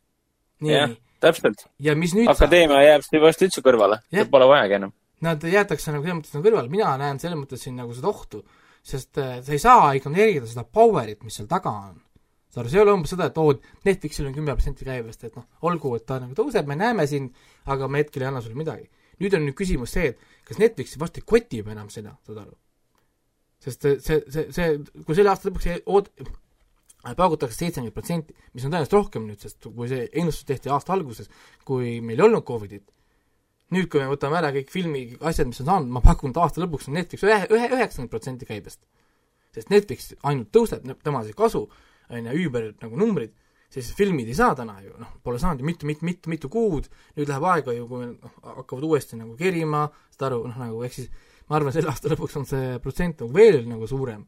jah 0.61 0.89
nii,, 0.89 0.99
täpselt. 1.21 1.65
ja 1.81 1.95
mis 1.99 2.15
nüüd 2.17 2.29
akadeemia 2.31 2.83
jääb 2.85 3.07
siis 3.07 3.23
varsti 3.23 3.49
üldse 3.49 3.65
kõrvale, 3.65 4.01
Jah. 4.13 4.29
pole 4.31 4.49
vajagi 4.51 4.79
enam. 4.79 4.93
Nad 5.25 5.45
jäetakse 5.49 5.93
nagu 5.95 6.05
selles 6.05 6.19
mõttes 6.19 6.35
nagu 6.37 6.47
kõrvale, 6.47 6.71
mina 6.73 6.95
näen 7.01 7.21
selles 7.23 7.39
mõttes 7.41 7.65
siin 7.65 7.79
nagu 7.81 7.95
seda 7.97 8.11
ohtu, 8.11 8.43
sest 8.85 9.21
äh, 9.23 9.39
sa 9.45 9.55
ei 9.55 9.63
saa 9.63 9.93
ignoreerida 9.97 10.49
seda 10.51 10.67
power'it, 10.69 11.23
mis 11.25 11.39
seal 11.39 11.49
taga 11.51 11.73
on. 11.89 12.03
saad 12.53 12.65
aru, 12.65 12.73
see 12.73 12.79
ei 12.79 12.85
ole 12.85 12.97
umbes 12.99 13.15
seda, 13.15 13.31
et 13.31 13.39
oo, 13.41 13.55
Netflixil 13.89 14.29
on 14.29 14.35
kümme 14.37 14.55
protsenti 14.55 14.87
käibest, 14.87 15.25
et 15.27 15.39
noh, 15.39 15.47
olgu, 15.67 15.95
et 15.99 16.05
ta 16.07 16.21
nagu 16.23 16.37
tõuseb, 16.39 16.69
me 16.71 16.77
näeme 16.79 17.07
sind, 17.11 17.33
aga 17.67 17.89
me 17.89 18.05
hetkel 18.05 18.23
ei 18.23 18.29
anna 18.31 18.45
sulle 18.45 18.59
midagi. 18.59 18.91
nüüd 19.23 19.35
on 19.39 19.45
nüüd 19.47 19.55
küsimus 19.55 19.95
see, 19.95 20.13
et 20.13 20.47
kas 20.47 20.59
Netflix 20.59 20.99
varsti 20.99 21.23
kotib 21.23 21.69
enam 21.73 21.89
seda, 21.91 22.17
saad 22.27 22.45
aru? 22.45 22.55
Sest 23.65 23.87
see, 24.05 24.23
see, 24.29 24.49
see, 24.53 24.73
kui 25.05 25.17
selle 25.17 25.33
aasta 25.33 25.49
lõpuks 25.49 25.71
oot-, 25.85 26.11
paugutakse 27.13 27.59
seitsekümmend 27.59 27.95
protsenti, 27.97 28.35
mis 28.55 28.65
on 28.65 28.73
tõenäoliselt 28.73 28.97
rohkem 28.97 29.29
nüüd, 29.29 29.41
sest 29.45 29.69
kui 29.69 29.89
see 29.91 30.09
ennustus 30.17 30.49
tehti 30.49 30.73
aasta 30.73 30.95
alguses, 30.97 31.29
kui 31.69 31.99
meil 32.01 32.21
ei 32.21 32.27
olnud 32.29 32.45
Covidit, 32.49 32.87
nüüd, 33.75 33.91
kui 33.93 34.01
me 34.01 34.09
võtame 34.09 34.39
ära 34.41 34.53
kõik 34.55 34.73
filmi 34.73 35.05
asjad, 35.21 35.51
mis 35.51 35.61
on 35.65 35.71
saanud, 35.71 35.93
ma 35.93 36.03
pakun, 36.05 36.33
et 36.33 36.41
aasta 36.41 36.63
lõpuks 36.65 36.89
on 36.89 36.97
Netflix 36.99 37.27
ühe, 37.27 37.41
ühe, 37.51 37.71
üheksakümmend 37.77 38.13
protsenti 38.13 38.49
käibest. 38.49 38.81
sest 39.55 39.71
Netflix 39.71 40.15
ainult 40.27 40.51
tõuseb, 40.55 40.87
tema 41.05 41.23
see 41.25 41.37
kasu, 41.37 41.67
on 42.11 42.31
ju, 42.31 42.39
üüber 42.47 42.73
nagu 42.81 42.99
numbrid, 42.99 43.35
siis 43.75 43.93
filmid 43.99 44.31
ei 44.31 44.39
saa 44.39 44.55
täna 44.57 44.79
ju, 44.83 44.95
noh, 45.01 45.13
pole 45.23 45.39
saanud 45.43 45.63
ju 45.63 45.67
mitu, 45.67 45.87
mitu, 45.87 46.07
mitu, 46.07 46.31
mitu 46.31 46.51
kuud, 46.51 46.89
nüüd 47.19 47.31
läheb 47.31 47.47
aega 47.51 47.75
ju, 47.75 47.87
kui 47.91 48.09
noh, 48.11 48.35
hakkavad 48.61 48.89
uuesti 48.89 49.19
nagu 49.19 49.37
kerima, 49.39 49.87
saad 50.15 50.29
aru, 50.31 50.43
noh 50.51 50.61
nagu 50.63 50.83
ehk 50.87 50.97
siis 50.97 51.11
ma 51.49 51.59
arvan, 51.59 51.75
selle 51.75 51.93
aasta 51.93 52.13
lõpuks 52.13 52.39
on 52.41 52.49
see 52.49 52.79
protsent 52.85 53.23
nagu 53.23 53.35
veel 53.35 53.63
nagu 53.69 53.89
suurem, 53.91 54.25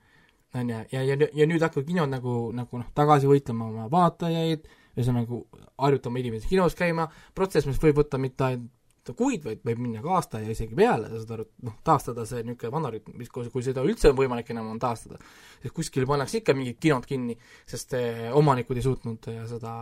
on 0.57 0.73
ju, 0.73 0.81
ja, 0.93 1.03
ja, 1.03 1.17
ja 1.17 1.49
nüüd 1.49 1.63
hakkavad 1.65 1.89
kinod 1.89 2.13
nagu, 2.13 2.37
nagu 2.57 2.81
noh, 2.83 2.89
tagasi 2.97 3.29
võitlema 3.31 3.69
oma 3.71 3.91
vaatajaid, 3.93 4.67
ühesõnaga 4.97 5.43
harjutama 5.83 6.23
inimesi 6.23 6.49
kinos 6.51 6.77
käima, 6.79 7.09
protsess, 7.37 7.69
mis 7.69 7.81
võib 7.83 8.01
võtta 8.01 8.21
mitte 8.21 8.47
ainult 8.49 8.73
kuid, 9.17 9.45
vaid 9.45 9.61
võib 9.67 9.79
minna 9.79 10.01
ka 10.03 10.17
aasta 10.17 10.41
ja 10.43 10.51
isegi 10.51 10.75
peale, 10.75 11.11
saad 11.13 11.35
aru, 11.37 11.45
noh, 11.67 11.77
taastada 11.87 12.25
see 12.27 12.43
niisugune 12.43 12.73
vana 12.75 12.91
rütm, 12.91 13.15
mis, 13.21 13.31
kui, 13.31 13.63
seda 13.63 13.85
üldse 13.87 14.11
on 14.11 14.19
võimalik 14.19 14.51
enam 14.51 14.73
on 14.73 14.81
taastada, 14.83 15.21
sest 15.63 15.75
kuskil 15.77 16.09
pannakse 16.09 16.41
ikka 16.41 16.57
mingid 16.57 16.81
kinod 16.83 17.07
kinni, 17.07 17.37
sest 17.69 17.95
eh, 17.99 18.27
omanikud 18.35 18.81
ei 18.81 18.87
suutnud 18.87 19.29
eh, 19.31 19.45
seda 19.51 19.77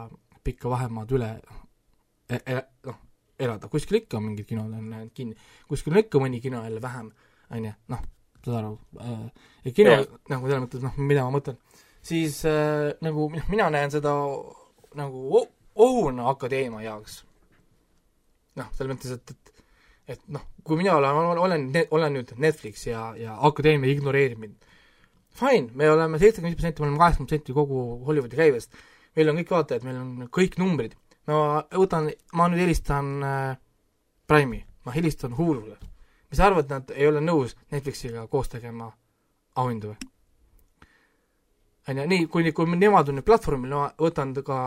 pikka 0.44 0.68
vahemaad 0.72 1.14
üle 1.16 1.30
e, 2.28 2.36
e, 2.36 2.58
noh, 2.84 3.00
elada, 3.40 3.70
kuskil 3.72 4.02
ikka 4.02 4.18
on 4.18 4.28
mingid 4.28 4.48
kinod 4.50 4.74
on 4.76 5.08
kinni, 5.16 5.38
kuskil 5.70 5.94
on 5.94 6.02
ikka 6.04 6.20
mõni 6.22 6.42
kino 6.44 6.60
jälle 6.66 6.82
vähem, 6.84 7.08
on 7.50 7.68
ju, 7.68 7.72
noh, 7.92 8.04
saad 8.44 8.58
aru 8.60 8.72
äh,, 9.00 9.48
ja 9.64 9.74
kino 9.76 9.94
yeah. 9.96 10.06
nagu 10.32 10.48
selles 10.48 10.64
mõttes, 10.66 10.84
noh, 10.84 10.98
mida 11.00 11.26
ma 11.26 11.36
mõtlen, 11.38 11.58
siis 12.04 12.40
äh, 12.48 12.92
nagu 13.04 13.28
noh, 13.32 13.48
mina 13.52 13.70
näen 13.72 13.92
seda 13.94 14.14
nagu 14.94 15.44
ohuna 15.74 16.28
akadeemia 16.30 16.84
jaoks. 16.84 17.22
Noh, 18.54 18.68
selles 18.76 18.94
mõttes, 18.94 19.16
et, 19.16 19.34
et 19.34 19.54
et 20.08 20.20
noh, 20.32 20.42
kui 20.64 20.76
mina 20.76 20.98
olen, 20.98 21.38
olen, 21.40 21.62
olen 21.96 22.12
nüüd 22.18 22.34
Netflix 22.40 22.84
ja, 22.86 23.06
ja 23.16 23.38
akadeemia 23.48 23.92
ignoreerib 23.94 24.40
mind, 24.42 24.74
fine, 25.34 25.70
me 25.72 25.88
oleme 25.90 26.20
seitsekümmend 26.20 26.58
protsenti, 26.58 26.82
me 26.82 26.88
oleme 26.90 27.00
kaheksakümmend 27.00 27.30
protsenti 27.30 27.56
kogu 27.56 27.84
Hollywoodi 28.08 28.38
käibest, 28.38 28.76
meil 29.16 29.32
on 29.32 29.40
kõik 29.40 29.54
vaatajad, 29.54 29.86
meil 29.88 30.02
on 30.02 30.28
kõik 30.34 30.58
numbrid, 30.60 30.96
ma 31.30 31.64
võtan, 31.72 32.10
ma 32.36 32.50
nüüd 32.52 32.66
helistan 32.66 33.10
äh, 33.24 33.56
Prime'i, 34.28 34.60
ma 34.84 34.94
helistan 34.94 35.36
Hulu'le, 35.38 35.78
mis 36.34 36.40
sa 36.42 36.48
arvad, 36.50 36.66
nad 36.66 36.90
ei 36.90 37.06
ole 37.06 37.22
nõus 37.22 37.54
Netflixiga 37.70 38.26
koos 38.26 38.48
tegema 38.50 38.88
auhindu 39.54 39.92
või? 39.92 40.10
on 41.88 42.00
ju, 42.00 42.06
nii, 42.10 42.26
kui, 42.32 42.50
kui 42.56 42.74
nemad 42.74 43.10
on 43.12 43.20
nüüd 43.20 43.26
platvormil, 43.28 43.70
ma 43.70 43.90
võtan 44.00 44.32
ka 44.42 44.58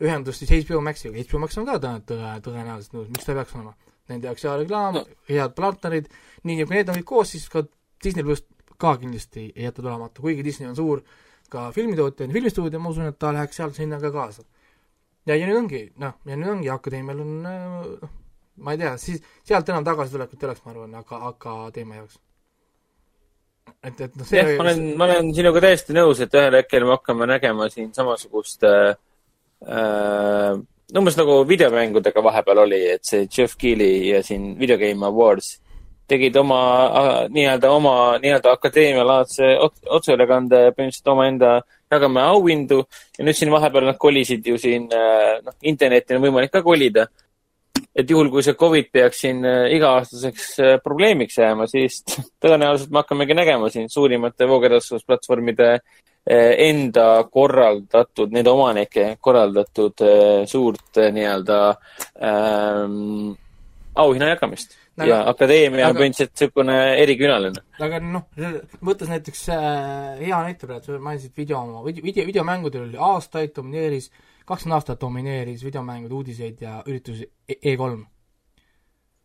ühendust 0.00 0.40
siis 0.40 0.64
HBO 0.64 0.80
Maxiga, 0.80 1.18
HBO 1.18 1.42
Max 1.42 1.58
on 1.60 1.66
ka 1.68 1.76
tõe- 1.82 2.00
tõe- 2.08 2.38
tõenäoliselt 2.46 2.96
nõus, 2.96 3.10
miks 3.12 3.28
ta 3.28 3.36
peaks 3.36 3.52
olema? 3.58 3.74
Nende 4.08 4.30
jaoks 4.30 4.46
hea 4.46 4.54
reklaam 4.62 4.96
no., 4.96 5.02
head 5.28 5.52
partnerid, 5.58 6.08
nii 6.48 6.62
ja 6.62 6.66
kui 6.70 6.78
need 6.78 6.88
on 6.88 6.98
kõik 7.00 7.10
koos, 7.12 7.34
siis 7.34 7.44
ka 7.52 7.66
Disney 8.02 8.24
pluss 8.24 8.46
ka 8.80 8.96
kindlasti 9.02 9.50
ei 9.52 9.68
jäta 9.68 9.82
tulemata, 9.82 10.24
kuigi 10.24 10.46
Disney 10.46 10.70
on 10.70 10.78
suur 10.78 11.04
ka 11.52 11.68
filmitootja 11.76 12.26
ja 12.26 12.32
filmistuudio, 12.32 12.80
ma 12.80 12.90
usun, 12.94 13.10
et 13.12 13.18
ta 13.20 13.34
läheks 13.36 13.60
sealt 13.60 13.76
sinna 13.76 14.00
ka 14.00 14.10
kaasa. 14.14 14.42
ja, 15.26 15.36
ja 15.36 15.46
nüüd 15.46 15.60
ongi, 15.60 15.84
noh, 16.00 16.16
ja 16.24 16.40
nüüd 16.40 16.56
ongi 16.56 16.72
Akadeemial 16.72 17.20
on 17.20 17.36
noh, 17.44 18.10
ma 18.56 18.74
ei 18.74 18.82
tea, 18.82 18.96
siis 19.00 19.22
sealt 19.48 19.68
enam 19.72 19.84
tagasitulekut 19.84 20.42
ei 20.42 20.48
oleks, 20.50 20.64
ma 20.64 20.74
arvan, 20.74 20.94
aga 21.00 21.22
akadeemia 21.30 22.02
jaoks. 22.02 22.18
et, 23.82 24.00
et 24.00 24.16
noh, 24.18 24.34
jah, 24.36 24.52
ma 24.58 24.66
olen, 24.66 24.84
ma 24.98 25.08
olen 25.08 25.32
sinuga 25.34 25.64
täiesti 25.64 25.96
nõus, 25.96 26.20
et 26.20 26.34
ühel 26.34 26.58
hetkel 26.60 26.84
me 26.86 26.96
hakkame 26.96 27.28
nägema 27.30 27.68
siin 27.72 27.92
samasugust 27.96 28.66
äh, 28.68 28.92
äh, 29.66 30.60
umbes 30.98 31.16
nagu 31.16 31.40
videomängudega 31.48 32.24
vahepeal 32.24 32.64
oli, 32.66 32.82
et 32.96 33.04
see 33.08 33.26
Jeff 33.26 33.56
Keighley 33.58 34.08
ja 34.12 34.22
siin 34.26 34.52
Video 34.58 34.78
Game 34.80 35.06
Awards 35.06 35.56
tegid 36.12 36.36
oma 36.36 36.60
äh, 36.86 37.10
nii-öelda 37.32 37.70
oma 37.72 37.94
nii-öelda 38.22 38.52
akadeemialaadse 38.58 39.54
ot- 39.64 39.86
otseülekande 39.96 40.64
põhimõtteliselt 40.76 41.12
omaenda 41.14 41.52
jagame 41.92 42.24
auhindu 42.26 42.82
ja 43.18 43.24
nüüd 43.24 43.38
siin 43.38 43.52
vahepeal 43.54 43.86
nad 43.88 43.98
kolisid 44.00 44.46
ju 44.46 44.58
siin 44.60 44.88
äh, 44.92 45.38
noh, 45.44 45.56
internetti 45.62 46.16
on 46.16 46.24
võimalik 46.26 46.52
ka 46.52 46.62
kolida. 46.66 47.06
Et 47.96 48.10
juhul, 48.10 48.30
kui 48.32 48.42
see 48.44 48.54
Covid 48.58 48.88
peaks 48.92 49.22
siin 49.24 49.44
äh, 49.44 49.66
iga-aastaseks 49.76 50.46
äh, 50.64 50.76
probleemiks 50.84 51.38
jääma, 51.38 51.66
siis 51.70 52.00
tõenäoliselt 52.42 52.92
me 52.92 53.02
hakkamegi 53.02 53.36
nägema 53.36 53.70
siin 53.72 53.90
suurimate 53.92 54.48
voogedastusplatvormide 54.48 55.70
äh, 55.74 56.52
enda 56.68 57.08
korraldatud, 57.30 58.32
nende 58.32 58.52
omanike 58.52 59.16
korraldatud 59.20 60.06
äh, 60.06 60.44
suurt 60.50 61.02
äh, 61.02 61.12
nii-öelda 61.12 61.58
ähm, 62.22 63.34
auhinna 63.94 64.32
jagamist 64.32 64.78
Aga- 64.96 65.08
ja 65.08 65.18
akadeemia 65.30 65.86
on 65.86 65.94
aga- 65.94 66.00
põhimõtteliselt 66.02 66.34
niisugune 66.36 66.74
erikülaline. 67.00 67.62
aga 67.80 68.00
noh, 68.04 68.26
võttes 68.84 69.08
näiteks 69.08 69.46
äh, 69.54 70.18
hea 70.20 70.40
näite 70.44 70.68
praegu, 70.68 70.84
sa 70.84 70.98
mainisid 71.00 71.32
video, 71.36 71.62
video, 71.86 72.04
video, 72.04 72.26
videomängudel 72.28 72.84
oli 72.90 73.00
aastaid 73.00 73.54
domineeris, 73.56 74.10
kakskümmend 74.46 74.78
aastat 74.78 75.00
domineeris 75.00 75.64
videomängude 75.64 76.14
uudiseid 76.14 76.60
ja 76.60 76.82
üritusi 76.86 77.28
E- 77.48 77.58
E3 77.74 78.04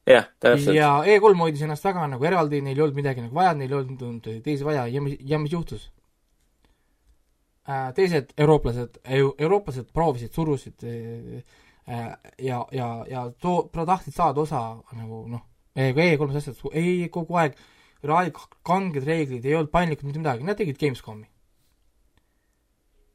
jah, 0.08 0.28
täpselt. 0.40 0.76
ja 0.76 0.92
E3 1.06 1.38
hoidis 1.40 1.62
ennast 1.66 1.86
väga 1.86 2.08
nagu 2.08 2.26
eraldi, 2.26 2.62
neil 2.62 2.78
ei 2.78 2.84
olnud 2.86 3.00
midagi 3.02 3.22
nagu 3.26 3.36
vaja, 3.36 3.54
neil 3.54 3.72
ei 3.72 3.80
olnud 3.82 4.32
teisi 4.44 4.66
vaja 4.66 4.88
ja 4.88 5.02
mis, 5.02 5.18
ja 5.20 5.40
mis 5.40 5.52
juhtus? 5.52 5.92
teised 7.96 8.30
eurooplased, 8.40 9.02
eurooplased 9.38 9.90
proovisid, 9.94 10.32
surusid 10.32 10.84
äh, 10.88 11.42
ja, 12.40 12.66
ja, 12.72 12.88
ja 13.10 13.32
too, 13.42 13.70
tahtsid 13.74 14.16
saada 14.16 14.42
osa 14.42 14.62
nagu 14.96 15.26
noh, 15.28 15.44
E3-s 15.76 16.40
asjad, 16.40 16.62
ei 16.74 17.10
kogu 17.12 17.36
aeg 17.38 17.58
ra- 18.08 18.48
kanged 18.66 19.04
reeglid, 19.06 19.46
ei 19.46 19.56
olnud 19.56 19.72
paindlikud 19.74 20.08
mitte 20.08 20.22
midagi, 20.22 20.48
nad 20.48 20.58
tegid 20.60 20.80
Gamescomi. 20.80 21.28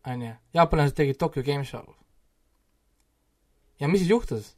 On 0.06 0.22
ju, 0.22 0.32
jaapanlased 0.54 0.96
tegid 0.98 1.16
Tokyo 1.18 1.42
Game 1.46 1.64
Show. 1.64 1.84
ja 3.80 3.88
mis 3.88 4.00
siis 4.00 4.10
juhtus? 4.10 4.56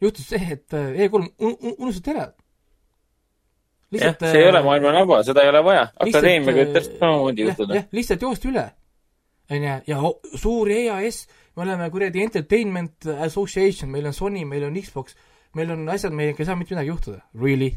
juhtus 0.00 0.26
see, 0.28 0.40
et 0.52 0.74
äh, 0.74 1.06
E3 1.06 1.14
un- 1.14 1.30
un- 1.38 1.74
unustati 1.78 2.10
ära. 2.16 2.32
jah, 3.92 4.16
see 4.20 4.40
ei 4.42 4.48
ole 4.48 4.62
maailma 4.62 4.92
naba, 4.92 5.22
seda 5.24 5.42
ei 5.42 5.48
ole 5.48 5.62
vaja. 5.64 5.86
akadeemiaga 6.00 6.58
võib 6.64 6.74
täpselt 6.74 6.98
samamoodi 7.00 7.42
jah, 7.46 7.48
juhtuda. 7.54 7.84
lihtsalt 7.92 8.22
joosti 8.22 8.48
üle. 8.50 8.66
on 9.50 9.62
ju, 9.62 9.74
ja 9.86 10.00
suur 10.42 10.68
EAS, 10.70 11.26
me 11.56 11.62
oleme 11.62 11.90
kuradi 11.90 12.22
Entertainment 12.22 13.06
Association, 13.06 13.90
meil 13.90 14.06
on 14.06 14.12
Sony, 14.12 14.44
meil 14.44 14.64
on 14.64 14.74
Xbox, 14.82 15.14
meil 15.54 15.70
on 15.70 15.88
asjad, 15.88 16.12
meiega 16.12 16.42
ei 16.42 16.46
saa 16.46 16.56
mitte 16.56 16.74
midagi 16.74 16.88
juhtuda. 16.90 17.20
Really? 17.40 17.70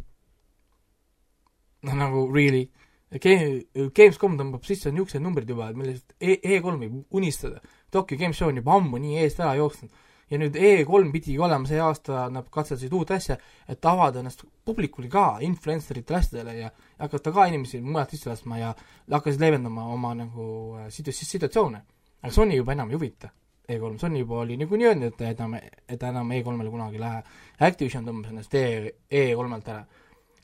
noh, 1.84 1.94
nagu 1.96 2.26
really? 2.34 2.66
Game, 3.10 3.64
Gamescom 3.96 4.36
tõmbab 4.38 4.68
sisse 4.68 4.92
niisugused 4.94 5.24
numbrid 5.24 5.50
juba, 5.50 5.72
millest 5.74 6.14
E, 6.22 6.36
E3 6.38 6.76
võib 6.78 7.18
unistada. 7.18 7.64
Tokyo 7.90 8.20
Game 8.20 8.38
Show 8.38 8.52
on 8.52 8.62
juba 8.62 8.76
ammu 8.78 9.00
nii 9.02 9.18
eest 9.24 9.42
ära 9.42 9.56
jooksnud 9.58 9.90
ja 10.30 10.38
nüüd 10.38 10.54
E3 10.54 11.10
pidigi 11.14 11.40
olema 11.42 11.66
see 11.66 11.80
aasta, 11.82 12.28
nad 12.34 12.50
katsetasid 12.54 12.94
uut 12.94 13.12
asja, 13.16 13.40
et 13.70 13.86
avada 13.90 14.22
ennast 14.22 14.46
publikule 14.66 15.10
ka, 15.10 15.40
influenceritele 15.46 16.20
asjadele 16.20 16.56
ja 16.60 16.70
hakata 17.00 17.34
ka 17.34 17.48
inimesi 17.50 17.82
mujalt 17.82 18.14
sisse 18.14 18.30
laskma 18.30 18.60
ja 18.62 18.74
hakkasid 19.10 19.42
leevendama 19.42 19.88
oma 19.94 20.14
nagu 20.18 20.46
äh, 20.78 20.92
situ-, 20.94 21.16
situatsioone. 21.16 21.82
aga 22.22 22.34
Sony 22.36 22.58
juba 22.60 22.76
enam 22.76 22.90
ei 22.92 23.00
huvita 23.00 23.32
E3, 23.70 23.98
Sony 24.02 24.20
juba 24.20 24.40
oli 24.44 24.58
niikuinii 24.58 24.88
öelnud, 24.90 25.08
et 25.12 25.18
ta 25.18 25.30
enam, 25.30 25.56
et 25.56 26.00
ta 26.00 26.10
enam 26.10 26.32
E3-le 26.34 26.70
kunagi 26.70 26.98
ei 26.98 27.02
lähe. 27.04 27.24
Activision 27.68 28.06
tõmbas 28.06 28.32
ennast 28.32 28.56
E, 28.58 28.94
E3-lt 29.10 29.70
ära. 29.70 29.84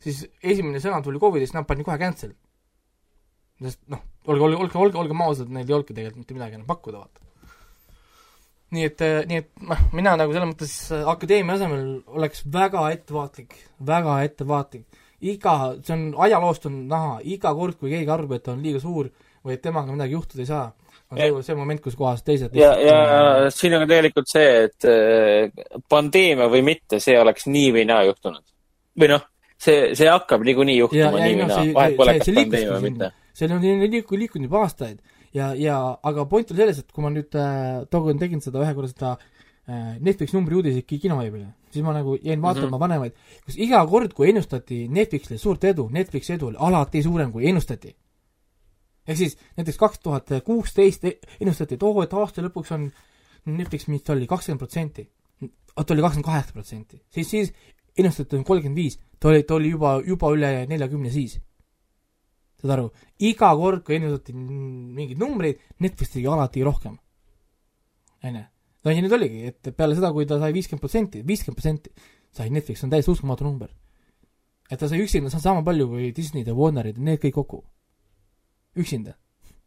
siis 0.01 0.27
esimene 0.43 0.79
sõna 0.79 1.01
tuli 1.01 1.19
Covidist, 1.19 1.55
nad 1.57 1.65
pandi 1.65 1.83
kohe 1.83 1.97
cancel. 1.97 2.35
Sest 3.64 3.80
noh, 3.91 4.02
olge, 4.27 4.44
olge, 4.44 4.57
olge, 4.57 4.80
olge, 4.80 4.99
olgem 4.99 5.23
ausad, 5.26 5.52
neil 5.53 5.68
ei 5.68 5.77
olnudki 5.77 5.95
tegelikult 5.95 6.23
mitte 6.23 6.38
midagi 6.38 6.57
enam 6.57 6.68
pakkuda, 6.68 7.03
vaata. 7.03 7.22
nii 8.76 8.88
et, 8.90 9.03
nii 9.30 9.41
et 9.44 9.52
noh, 9.72 9.84
mina 9.95 10.15
nagu 10.19 10.36
selles 10.36 10.52
mõttes 10.52 10.76
äh, 10.91 11.03
akadeemia 11.11 11.56
asemel 11.56 11.86
oleks 12.18 12.44
väga 12.52 12.88
ettevaatlik, 12.98 13.60
väga 13.91 14.22
ettevaatlik. 14.27 15.03
iga, 15.26 15.53
see 15.82 15.95
on 15.95 16.07
ajaloost 16.27 16.68
on 16.69 16.82
näha, 16.91 17.19
iga 17.23 17.53
kord, 17.56 17.77
kui 17.80 17.94
keegi 17.94 18.11
arvab, 18.11 18.36
et 18.36 18.44
ta 18.45 18.53
on 18.53 18.65
liiga 18.65 18.82
suur 18.84 19.11
või 19.45 19.56
et 19.56 19.64
temaga 19.64 19.94
midagi 19.94 20.18
juhtuda 20.18 20.44
ei 20.44 20.49
saa, 20.49 20.65
on 21.14 21.22
see, 21.22 21.44
see 21.48 21.56
moment, 21.56 21.82
kus 21.82 21.95
kohas 21.95 22.26
teised 22.26 22.56
ja, 22.57 22.73
ja 22.82 23.49
siin 23.53 23.77
on 23.77 23.86
ka 23.86 23.91
tegelikult 23.94 24.30
see, 24.32 24.49
et 24.68 24.90
äh, 24.90 25.80
pandeemia 25.90 26.49
või 26.52 26.65
mitte, 26.73 26.99
see 26.99 27.15
oleks 27.22 27.48
nii 27.48 27.72
või 27.77 27.86
naa 27.88 28.03
juhtunud. 28.10 28.44
või 28.99 29.11
noh, 29.14 29.23
see, 29.56 29.94
see 29.95 30.10
hakkab 30.11 30.44
niikuinii 30.44 30.76
ja, 30.80 30.84
juhtuma 30.84 31.22
ja 31.22 31.22
nii 31.22 31.30
ei 31.30 31.38
või 31.38 31.45
noh, 31.45 31.53
naa 31.53 31.77
vahet 31.77 32.02
pole, 32.02 32.18
kas 32.19 32.34
pandeemia 32.34 32.73
või 32.73 32.90
mitte., 32.90 33.11
see 33.35 33.51
on 33.51 33.61
liiku-, 33.61 34.17
liikunud 34.19 34.47
juba 34.47 34.63
aastaid 34.63 35.01
ja, 35.35 35.51
ja 35.59 35.77
aga 36.03 36.25
point 36.29 36.51
on 36.51 36.59
selles, 36.59 36.79
et 36.79 36.93
kui 36.93 37.03
ma 37.03 37.11
nüüd 37.13 37.35
äh, 37.39 37.83
tookord 37.91 38.19
tegin 38.21 38.43
seda 38.43 38.61
ühe 38.63 38.71
korra 38.77 38.89
seda 38.91 39.11
äh, 39.15 39.97
Netflix 40.03 40.35
numbri 40.35 40.57
uudiseid 40.59 40.87
ki- 40.87 41.01
kinoveebile, 41.03 41.49
siis 41.73 41.85
ma 41.85 41.95
nagu 41.95 42.15
jäin 42.21 42.41
vaatama 42.41 42.67
mm 42.67 42.73
-hmm. 42.73 42.83
vanemaid, 42.85 43.17
kus 43.45 43.59
iga 43.59 43.83
kord, 43.91 44.13
kui 44.13 44.29
ennustati 44.31 44.85
Netflixile 44.87 45.37
suurt 45.41 45.63
edu, 45.63 45.89
Netflixi 45.91 46.33
edu 46.37 46.51
oli 46.51 46.57
alati 46.59 47.03
suurem, 47.03 47.31
kui 47.31 47.49
ennustati. 47.49 47.95
ehk 49.07 49.17
siis 49.17 49.37
näiteks 49.57 49.77
kaks 49.77 49.99
tuhat 49.99 50.29
kuusteist 50.45 51.03
ennustati, 51.39 51.75
et 51.75 51.83
oo, 51.83 52.03
et 52.03 52.13
aasta 52.13 52.41
lõpuks 52.41 52.73
on 52.73 52.91
Netflix, 53.45 53.87
mis 53.87 54.03
ta 54.03 54.13
oli, 54.13 54.27
kakskümmend 54.27 54.59
protsenti. 54.59 55.09
ta 55.75 55.93
oli 55.93 56.01
kakskümmend 56.01 56.25
kaheksa 56.25 56.53
protsenti, 56.53 57.03
siis, 57.09 57.29
siis 57.29 57.53
ennustati 57.97 58.43
kolmkümmend 58.43 58.75
viis, 58.75 58.99
ta 59.19 59.27
oli, 59.27 59.43
ta 59.43 59.55
oli 59.55 59.69
juba, 59.69 60.01
juba 60.05 60.31
üle 60.31 60.65
neljakümne 60.67 61.09
siis 61.09 61.39
saad 62.65 62.73
aru, 62.79 62.89
iga 63.29 63.51
kord, 63.59 63.83
kui 63.85 63.99
ennustati 63.99 64.33
mingeid 64.35 65.19
numbreid, 65.21 65.61
Netflix 65.85 66.15
tegi 66.15 66.27
alati 66.27 66.63
rohkem. 66.65 66.97
onju, 68.25 68.43
no 68.85 68.91
ja 68.91 69.01
nüüd 69.05 69.13
oligi, 69.17 69.45
et 69.51 69.71
peale 69.77 69.95
seda, 69.97 70.11
kui 70.13 70.25
ta 70.25 70.39
sai 70.41 70.51
viiskümmend 70.55 70.81
protsenti, 70.81 71.21
viiskümmend 71.25 71.59
protsenti 71.59 71.91
sai 72.35 72.49
Netflix, 72.49 72.83
on 72.83 72.89
täiesti 72.93 73.11
uskumatu 73.13 73.45
number. 73.45 73.69
et 74.71 74.79
ta 74.79 74.87
sai 74.89 74.99
üksinda 75.03 75.29
sa- 75.29 75.39
sama 75.39 75.61
palju 75.63 75.87
kui 75.87 76.11
Disney'd 76.11 76.47
ja 76.47 76.55
Warnerid, 76.55 76.97
need 76.97 77.19
kõik 77.21 77.33
kokku. 77.33 77.63
üksinda, 78.75 79.13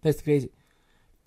täiesti 0.02 0.22
crazy. 0.24 0.50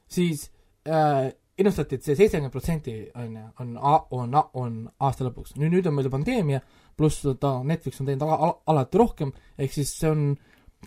siis 0.07 0.52
äh, 0.85 1.31
ennustati, 1.57 1.95
et 1.95 2.03
see 2.03 2.15
seitsekümmend 2.15 2.52
protsenti 2.52 2.93
on 3.15 3.35
ju, 3.35 3.48
on, 3.60 3.77
on, 4.11 4.35
on 4.53 4.77
aasta 4.99 5.26
lõpuks. 5.26 5.56
nüüd, 5.57 5.72
nüüd 5.72 5.88
on 5.88 5.95
meil 5.95 6.10
pandeemia, 6.10 6.61
pluss 6.98 7.23
ta, 7.39 7.61
Netflix 7.64 8.02
on 8.02 8.10
teinud 8.10 8.26
ala, 8.27 8.38
ala, 8.38 8.56
alati 8.73 8.98
rohkem, 8.98 9.31
ehk 9.57 9.73
siis 9.73 9.93
see 9.98 10.10
on 10.10 10.35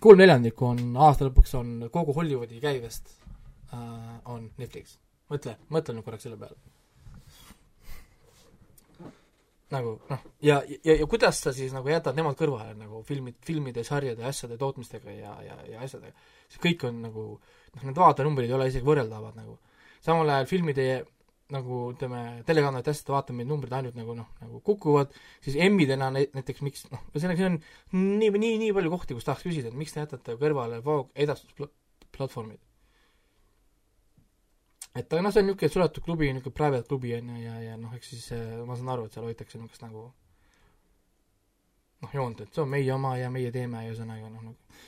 kolm 0.01 0.19
neljandikku 0.19 0.67
on 0.67 0.79
aasta 1.07 1.27
lõpuks 1.27 1.55
on 1.59 1.73
kogu 1.93 2.15
Hollywoodi 2.15 2.61
käibest 2.63 3.11
äh, 3.73 3.79
on 4.31 4.49
Netflix. 4.57 4.97
mõtle, 5.31 5.57
mõtle 5.73 5.95
nüüd 5.95 6.05
korraks 6.05 6.27
selle 6.27 6.37
peale. 6.39 6.57
nagu 9.71 9.95
noh, 10.09 10.25
ja, 10.45 10.59
ja, 10.67 10.93
ja 10.93 11.05
kuidas 11.09 11.39
sa 11.41 11.53
siis 11.53 11.73
nagu 11.73 11.89
jätad 11.89 12.15
nemad 12.15 12.37
kõrvale 12.37 12.75
nagu 12.77 13.01
filmid, 13.07 13.39
filmide, 13.43 13.83
sarjade, 13.83 14.23
asjade 14.23 14.59
tootmistega 14.61 15.11
ja, 15.11 15.33
ja, 15.43 15.57
ja 15.71 15.81
asjadega. 15.83 16.13
see 16.49 16.61
kõik 16.67 16.85
on 16.87 17.01
nagu, 17.07 17.25
noh, 17.73 17.83
need 17.83 17.97
vaatenumbrid 17.97 18.49
ei 18.51 18.57
ole 18.57 18.69
isegi 18.69 18.85
võrreldavad 18.85 19.35
nagu. 19.39 19.57
samal 20.05 20.29
ajal 20.29 20.51
filmide 20.51 20.85
nagu 21.55 21.79
ütleme, 21.93 22.21
telekanalite 22.47 22.91
asjade 22.93 23.13
vaatamine 23.15 23.47
numbrid 23.49 23.73
ainult 23.77 23.97
nagu 23.97 24.15
noh, 24.17 24.27
nagu 24.43 24.61
kukuvad, 24.65 25.15
siis 25.45 25.57
M-idena 25.69 26.11
näiteks 26.13 26.61
miks 26.65 26.85
noh, 26.91 27.01
ühesõnaga 27.13 27.41
see 27.41 27.49
on 27.49 27.57
nii, 28.19 28.29
nii, 28.35 28.53
nii 28.65 28.75
palju 28.75 28.93
kohti, 28.93 29.17
kus 29.17 29.27
tahaks 29.27 29.45
küsida, 29.47 29.71
et 29.71 29.79
miks 29.79 29.95
te 29.95 30.03
jätate 30.03 30.37
kõrvale 30.41 30.81
Vogue 30.85 31.11
edastusplatvormid. 31.25 32.61
et 34.95 35.07
aga 35.11 35.23
noh, 35.23 35.33
see 35.33 35.43
on 35.43 35.49
niisugune 35.51 35.73
suletud 35.77 36.05
klubi, 36.05 36.29
niisugune 36.31 36.59
private 36.59 36.87
klubi 36.91 37.15
on 37.17 37.33
ju, 37.33 37.41
ja, 37.43 37.55
ja 37.69 37.79
noh, 37.79 37.95
eks 37.97 38.13
siis 38.13 38.27
äh, 38.35 38.61
ma 38.67 38.77
saan 38.79 38.93
aru, 38.95 39.07
et 39.07 39.15
seal 39.15 39.27
hoitakse 39.27 39.59
niisugust 39.59 39.87
nagu 39.87 40.09
noh, 42.03 42.13
joont, 42.13 42.45
et 42.45 42.53
see 42.53 42.63
on 42.63 42.71
meie 42.71 42.93
oma 42.95 43.15
ja 43.19 43.31
meie 43.33 43.51
teeme 43.55 43.83
ja 43.83 43.91
ühesõnaga 43.93 44.29
noh, 44.29 44.51
nagu 44.51 44.83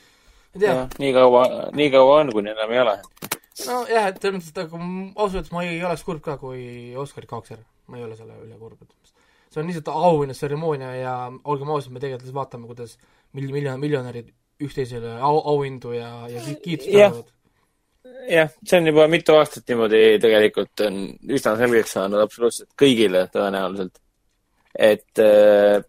ei 0.56 0.64
tea, 0.64 0.88
nii 1.00 1.12
kaua, 1.14 1.44
nii 1.76 1.90
kaua 1.94 2.22
on, 2.22 2.32
kuni 2.34 2.50
enam 2.54 2.72
ei 2.74 2.80
ole. 2.82 2.96
nojah, 3.66 4.10
et 4.12 4.22
selles 4.22 4.38
mõttes, 4.38 4.52
et 4.54 4.64
aga 4.64 4.80
ausalt 5.16 5.40
öeldes 5.40 5.54
ma 5.56 5.64
ei 5.66 5.80
oleks 5.84 6.06
kurb 6.08 6.24
ka, 6.26 6.38
kui 6.42 6.94
Oscarid 7.00 7.30
kaoks 7.30 7.56
ära. 7.58 7.66
ma 7.88 7.98
ei 7.98 8.04
ole 8.04 8.18
selle 8.20 8.36
üle 8.44 8.58
kurb, 8.60 8.82
et 8.84 9.14
see 9.54 9.62
on 9.62 9.70
lihtsalt 9.70 9.88
auhinnatseremoonia 9.96 10.90
ja 10.96 11.14
olgem 11.48 11.70
ausad, 11.72 11.94
me 11.94 12.02
tegelikult 12.02 12.26
lihtsalt 12.28 12.42
vaatame, 12.42 12.68
kuidas 12.68 12.98
mil-, 13.34 13.54
miljon-, 13.56 13.80
miljonärid 13.80 14.30
üksteisele 14.62 15.18
au, 15.22 15.40
auhindu 15.54 15.94
ja, 15.96 16.12
ja 16.32 16.44
ki- 16.46 16.60
kiitust 16.64 16.94
annavad. 16.94 17.34
jah, 18.30 18.50
see 18.66 18.80
on 18.80 18.90
juba 18.92 19.08
mitu 19.12 19.36
aastat 19.38 19.68
niimoodi 19.70 20.02
tegelikult 20.24 20.86
on 20.88 21.04
üsna 21.38 21.56
selgeks 21.60 21.94
saanud 21.98 22.24
absoluutselt 22.24 22.74
kõigile 22.80 23.28
tõenäoliselt. 23.34 24.02
et 24.78 25.22
äh, 25.24 25.80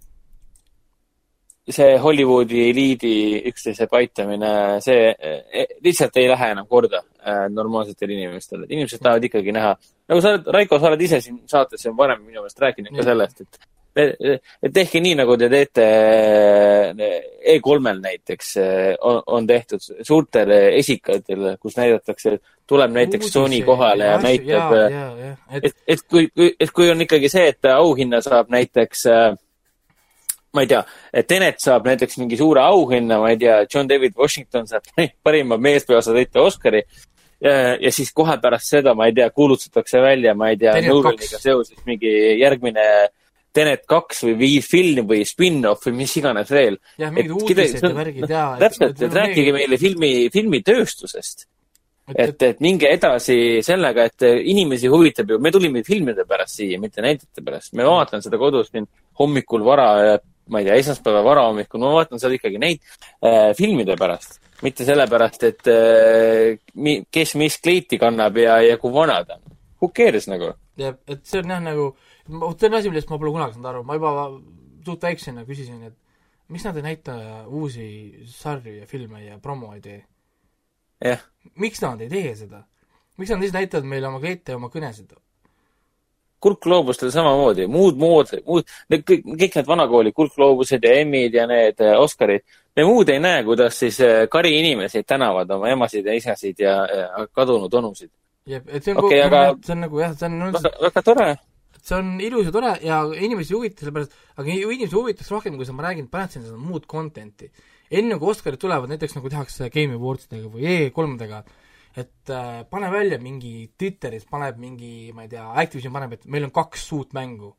see 1.68 1.96
Hollywoodi 2.00 2.62
eliidi 2.70 3.14
üksteise 3.50 3.88
paitamine, 3.90 4.52
see 4.84 5.10
äh, 5.12 5.66
lihtsalt 5.84 6.16
ei 6.16 6.28
lähe 6.30 6.52
enam 6.54 6.68
korda 6.68 7.02
normaalsetele 7.52 8.16
inimestele, 8.18 8.66
et 8.66 8.76
inimesed 8.76 9.02
tahavad 9.02 9.24
ikkagi 9.28 9.54
näha, 9.56 9.72
nagu 10.10 10.22
sa 10.24 10.34
oled, 10.34 10.52
Raiko, 10.58 10.78
sa 10.78 10.92
oled 10.92 11.02
ise 11.08 11.20
siin 11.24 11.42
saates 11.50 11.88
varem 11.96 12.22
minu 12.24 12.42
meelest 12.42 12.64
rääkinud 12.64 12.96
ka 12.96 13.08
sellest, 13.10 13.44
et 13.44 13.66
et 13.98 14.74
tehke 14.74 15.00
nii, 15.02 15.16
nagu 15.18 15.34
te 15.40 15.48
teete 15.50 15.86
äh, 16.94 17.16
E3-l 17.56 17.98
näiteks 18.02 18.52
äh, 18.62 18.92
on, 19.02 19.20
on 19.26 19.46
tehtud 19.46 19.82
suurtele 20.06 20.60
esikatel, 20.78 21.54
kus 21.58 21.78
näidatakse, 21.78 22.36
tuleb 22.68 22.94
näiteks 22.94 23.32
Sony 23.32 23.62
kohale 23.66 24.12
ja 24.12 24.20
näitab 24.22 24.76
äh, 24.76 25.34
et 25.50 25.70
et, 25.70 25.76
et 25.96 26.06
kui, 26.06 26.28
kui, 26.30 26.52
et 26.60 26.72
kui 26.74 26.90
on 26.92 27.02
ikkagi 27.06 27.30
see, 27.32 27.48
et 27.54 27.70
auhinna 27.72 28.22
saab 28.24 28.52
näiteks 28.54 29.06
äh, 29.10 29.28
ma 30.54 30.64
ei 30.64 30.70
tea, 30.70 30.82
et 31.12 31.28
Tenet 31.28 31.60
saab 31.62 31.86
näiteks 31.88 32.18
mingi 32.22 32.38
suure 32.40 32.62
auhinna, 32.64 33.20
ma 33.22 33.32
ei 33.34 33.40
tea, 33.40 33.60
John 33.72 33.88
David 33.90 34.16
Washington 34.18 34.68
saab 34.70 34.86
parima 35.26 35.58
meespeaosatäitja 35.60 36.42
Oscari 36.42 36.84
ja, 37.44 37.76
ja 37.78 37.92
siis 37.94 38.10
kohe 38.16 38.38
pärast 38.42 38.74
seda, 38.74 38.94
ma 38.98 39.08
ei 39.08 39.14
tea, 39.16 39.30
kuulutatakse 39.34 40.02
välja, 40.02 40.34
ma 40.38 40.50
ei 40.52 40.58
tea, 40.60 40.74
kaks. 41.04 41.36
seoses 41.42 41.86
mingi 41.88 42.12
järgmine 42.40 42.88
Tenet 43.58 43.86
kaks 43.88 44.20
või 44.26 44.34
viis 44.38 44.66
film 44.68 45.06
või 45.08 45.22
spin-off 45.26 45.86
või 45.88 46.02
mis 46.02 46.12
iganes 46.20 46.50
veel. 46.52 46.76
jah, 47.00 47.12
mingid 47.14 47.32
et 47.32 47.36
uudised 47.42 47.86
ja 47.86 47.92
värgid 47.96 48.26
ja 48.30 48.42
täpselt, 48.60 49.00
et 49.02 49.14
rääkige 49.16 49.54
meile 49.56 49.78
filmi, 49.80 50.10
filmitööstusest. 50.34 51.46
et, 52.14 52.42
et 52.42 52.60
minge 52.64 52.90
edasi 52.92 53.38
sellega, 53.64 54.04
et 54.10 54.26
inimesi 54.52 54.90
huvitab 54.92 55.32
ju, 55.32 55.40
me 55.42 55.52
tulime 55.52 55.82
filmide 55.84 56.26
pärast 56.28 56.60
siia, 56.60 56.80
mitte 56.80 57.02
näidete 57.04 57.44
pärast. 57.44 57.72
me 57.72 57.88
vaatan 57.88 58.22
seda 58.24 58.38
kodus 58.40 58.68
siin 58.70 58.86
hommikul 59.18 59.64
vara, 59.64 60.18
ma 60.48 60.60
ei 60.60 60.68
tea, 60.68 60.78
esmaspäeva 60.84 61.24
varahommikul, 61.24 61.82
ma 61.82 61.96
vaatan 61.96 62.20
seda 62.20 62.36
ikkagi 62.36 62.60
neid 62.62 62.84
äh, 63.24 63.56
filmide 63.58 63.96
pärast. 63.98 64.38
Mitte 64.62 64.86
sellepärast, 64.88 65.44
et 65.48 65.70
äh, 65.70 66.58
mi, 66.74 67.00
kes 67.10 67.34
mis 67.38 67.58
kleiti 67.62 67.98
kannab 68.00 68.36
ja, 68.40 68.58
ja 68.64 68.78
kui 68.80 68.92
vana 68.94 69.20
ta 69.24 69.38
on. 69.38 69.56
Who 69.78 69.92
cares 69.94 70.26
nagu? 70.30 70.54
ja 70.78 70.92
et 71.10 71.24
see 71.26 71.42
on 71.42 71.50
jah 71.50 71.62
nagu, 71.62 71.90
see 72.28 72.68
on 72.68 72.78
asi, 72.78 72.90
millest 72.90 73.10
ma 73.10 73.18
pole 73.18 73.34
kunagi 73.34 73.56
saanud 73.56 73.70
aru, 73.72 73.84
ma 73.86 73.98
juba 73.98 74.12
suht 74.86 75.02
väiksena 75.02 75.44
küsisin, 75.48 75.82
et 75.88 75.96
miks 76.54 76.64
nad 76.64 76.76
ei 76.78 76.86
näita 76.86 77.14
uusi 77.46 77.88
sarju 78.30 78.78
ja 78.78 78.86
filme 78.86 79.24
ja 79.24 79.38
promo 79.42 79.72
ei 79.74 79.80
tee. 79.84 80.02
jah, 81.04 81.22
miks 81.58 81.82
nad 81.82 82.00
ei 82.00 82.10
tee 82.12 82.34
seda? 82.36 82.62
miks 83.18 83.30
nad 83.30 83.42
lihtsalt 83.42 83.60
näitavad 83.60 83.90
meile 83.90 84.08
oma 84.08 84.20
kleite 84.22 84.54
ja 84.54 84.60
oma 84.60 84.70
kõnesid? 84.72 85.16
kurkgloobustel 86.38 87.10
samamoodi, 87.10 87.66
muud 87.66 87.96
mood, 87.98 88.30
muud, 88.46 88.68
need 88.92 89.02
kõik, 89.02 89.24
kõik 89.40 89.56
need 89.58 89.66
vanakooli 89.66 90.12
kurkgloobused 90.14 90.84
ja 90.86 90.92
Emmid 91.00 91.34
ja 91.34 91.48
need 91.50 91.82
äh, 91.82 91.96
Oscarid, 91.98 92.44
me 92.78 92.84
muud 92.86 93.10
ei 93.10 93.18
näe, 93.18 93.42
kuidas 93.46 93.74
siis 93.82 93.98
äh, 94.06 94.24
kari 94.30 94.52
inimesed 94.60 95.06
tänavad 95.08 95.50
oma 95.50 95.70
emasid 95.72 96.06
ja 96.06 96.14
isasid 96.14 96.60
ja, 96.62 96.74
ja 96.86 97.26
kadunud 97.34 97.74
onusid. 97.74 98.10
ja 98.46 98.60
et 98.66 98.84
see 98.84 98.94
on 98.94 99.02
kogu- 99.02 99.18
aga- 99.24 99.56
see 99.66 99.74
on 99.74 99.82
nagu 99.84 100.00
jah, 100.00 100.14
see 100.16 100.28
on 100.30 100.52
väga, 100.54 100.70
väga 100.86 101.02
tore. 101.02 101.28
see 101.82 101.96
on 101.98 102.12
ilus 102.22 102.46
ja 102.46 102.52
tore 102.54 102.72
ja 102.84 103.00
inimesi 103.18 103.54
ei 103.54 103.58
huvita 103.58 103.82
sellepärast, 103.82 104.14
aga 104.36 104.54
inimesi 104.54 104.94
huvitaks 104.94 105.30
rohkem, 105.34 105.56
kui 105.58 105.66
sa, 105.66 105.74
ma 105.74 105.88
räägin, 105.88 106.06
paned 106.12 106.30
sinna 106.36 106.46
seda 106.52 106.60
muud 106.60 106.86
content'i. 106.86 107.50
enne 107.90 108.18
kui 108.18 108.30
Oscarid 108.30 108.60
tulevad, 108.60 108.90
näiteks 108.92 109.16
nagu 109.16 109.30
tehakse 109.32 109.70
Game 109.74 109.96
Awardsidega 109.98 110.48
või 110.52 110.66
E3-dega, 110.68 111.42
et 111.98 112.30
äh, 112.30 112.64
pane 112.70 112.90
välja 112.92 113.18
mingi 113.18 113.70
Twitteris 113.78 114.26
paneb 114.30 114.58
mingi, 114.60 115.10
ma 115.16 115.24
ei 115.24 115.30
tea, 115.32 115.46
Activision 115.64 115.92
paneb, 115.94 116.12
et 116.18 116.26
meil 116.26 116.44
on 116.46 116.52
kaks 116.54 116.84
uut 116.94 117.16
mängu, 117.16 117.54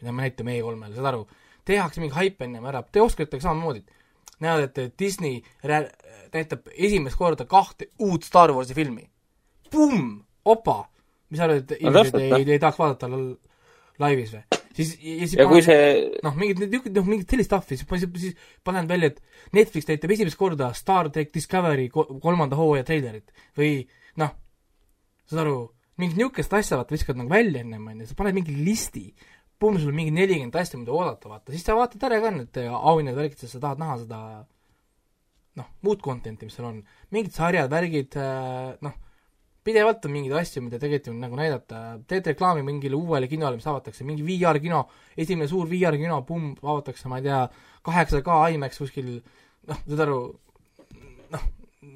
mida 0.00 0.12
me 0.12 0.24
näitame 0.24 0.56
E3-l, 0.58 0.96
saad 0.96 1.12
aru, 1.12 1.26
tehakse 1.68 2.00
mingi 2.02 2.16
haip 2.16 2.42
ennem 2.42 2.64
ära, 2.66 2.82
tee 2.82 3.04
Oscaritega 3.04 3.44
samamoodi. 3.44 3.84
näed, 4.40 4.78
et 4.78 4.98
Disney 4.98 5.42
näitab 6.34 6.66
esimest 6.74 7.16
korda 7.18 7.46
kahte 7.46 7.90
uut 8.02 8.24
Star 8.26 8.52
Warsi 8.54 8.74
filmi. 8.74 9.06
Pumm, 9.70 10.18
opa, 10.44 10.80
mis 11.30 11.38
sa 11.38 11.46
arvad, 11.46 11.62
et 11.64 11.80
inimesed 11.80 12.18
ei, 12.20 12.32
ei, 12.40 12.50
ei 12.56 12.62
tahaks 12.62 12.78
vaadata 12.78 13.08
laivis 14.02 14.34
või? 14.34 14.44
siis, 14.74 14.96
ja 14.98 15.18
siis 15.22 15.36
ja 15.38 15.46
kui 15.46 15.60
paned- 15.60 15.66
see, 15.68 16.20
noh, 16.26 16.34
mingid 16.38 16.58
niisugused, 16.64 16.96
noh, 16.98 17.06
mingid 17.06 17.30
sellist 17.30 17.50
stuff'i, 17.50 17.76
siis, 17.78 17.86
siis, 17.86 18.10
siis 18.24 18.56
panen 18.66 18.88
välja, 18.90 19.12
et 19.12 19.20
Netflix 19.54 19.86
näitab 19.86 20.10
esimest 20.10 20.38
korda 20.40 20.72
Star 20.74 21.10
track 21.14 21.30
Discovery 21.34 21.86
ko- 21.94 22.08
kolmanda 22.22 22.58
hooaja 22.58 22.86
treilerit. 22.88 23.30
Või 23.58 23.84
noh, 24.18 24.34
saad 25.30 25.44
aru, 25.44 25.56
mingit 26.02 26.18
niisugust 26.18 26.56
asja 26.58 26.80
vaata 26.80 26.94
viskad 26.96 27.20
nagu 27.20 27.30
välja 27.30 27.62
ennem, 27.62 27.86
on 27.86 28.02
ju, 28.02 28.08
sa 28.10 28.18
paned 28.18 28.34
mingi 28.40 28.56
listi, 28.66 29.06
pumm, 29.60 29.78
sul 29.78 29.92
on 29.92 29.98
mingi 29.98 30.14
nelikümmend 30.14 30.56
asja, 30.60 30.80
mida 30.80 30.92
oodata, 30.94 31.30
vaata, 31.30 31.54
siis 31.54 31.64
sa 31.66 31.76
vaatad 31.78 32.02
ära 32.08 32.20
ka 32.24 32.32
need 32.34 32.60
auhinnad, 32.64 33.16
värgid, 33.18 33.40
sest 33.40 33.56
sa 33.56 33.62
tahad 33.62 33.82
näha 33.82 33.96
seda 34.02 34.20
noh, 35.58 35.70
muud 35.86 36.02
content'i, 36.02 36.48
mis 36.48 36.56
seal 36.58 36.68
on, 36.68 36.82
mingid 37.14 37.34
sarjad, 37.36 37.70
värgid, 37.70 38.16
noh, 38.84 38.96
pidevalt 39.64 40.04
on 40.04 40.12
mingeid 40.12 40.34
asju, 40.40 40.62
mida 40.64 40.80
tegelikult 40.82 41.16
nagu 41.20 41.38
näidata, 41.38 41.82
teed 42.10 42.26
reklaami 42.32 42.64
mingile 42.66 42.98
uuele 42.98 43.28
kinole, 43.30 43.56
mis 43.60 43.68
avatakse, 43.70 44.04
mingi 44.06 44.26
VR 44.26 44.60
kino, 44.60 44.82
esimene 45.16 45.48
suur 45.48 45.70
VR 45.70 45.96
kino, 46.00 46.20
pumm, 46.28 46.52
avatakse, 46.60 47.08
ma 47.08 47.20
ei 47.20 47.28
tea, 47.28 47.40
kaheksa 47.86 48.20
K 48.26 48.40
IMAX 48.56 48.82
kuskil 48.82 49.14
noh, 49.14 49.78
saad 49.86 50.04
aru, 50.04 50.18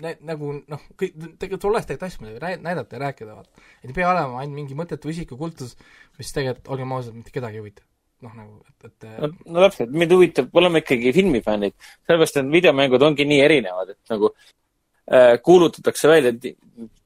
noh, 0.02 0.16
nagu 0.28 0.52
noh, 0.60 0.82
kõik, 1.00 1.14
tegelikult 1.40 1.68
oleks 1.70 1.88
tegelikult 1.90 2.08
asju, 2.08 2.40
rää- 2.42 2.60
näidata 2.64 2.96
ja 2.96 3.02
rääkida, 3.06 3.36
vaata. 3.38 3.66
et 3.82 3.90
ei 3.90 3.96
pea 3.96 4.10
olema 4.10 4.42
ainult 4.42 4.58
mingi 4.60 4.78
mõttetu 4.78 5.12
isikukultus, 5.12 5.76
mis 6.18 6.34
tegelikult, 6.34 6.68
olgem 6.74 6.92
ausad, 6.96 7.16
mitte 7.16 7.34
kedagi 7.34 7.60
ei 7.60 7.64
huvita. 7.64 7.86
noh, 8.26 8.34
nagu, 8.34 8.56
et, 8.66 8.86
et 8.90 9.08
no, 9.22 9.32
no 9.54 9.66
täpselt, 9.66 9.92
mind 9.94 10.14
huvitab, 10.16 10.54
oleme 10.58 10.82
ikkagi 10.82 11.12
filmifännid, 11.14 11.76
sellepärast 12.06 12.40
et 12.40 12.48
videomängud 12.50 13.04
ongi 13.06 13.28
nii 13.30 13.42
erinevad, 13.44 13.92
et 13.94 14.14
nagu 14.14 14.32
äh, 14.34 15.36
kuulutatakse 15.44 16.10
välja, 16.10 16.34
et 16.34 16.97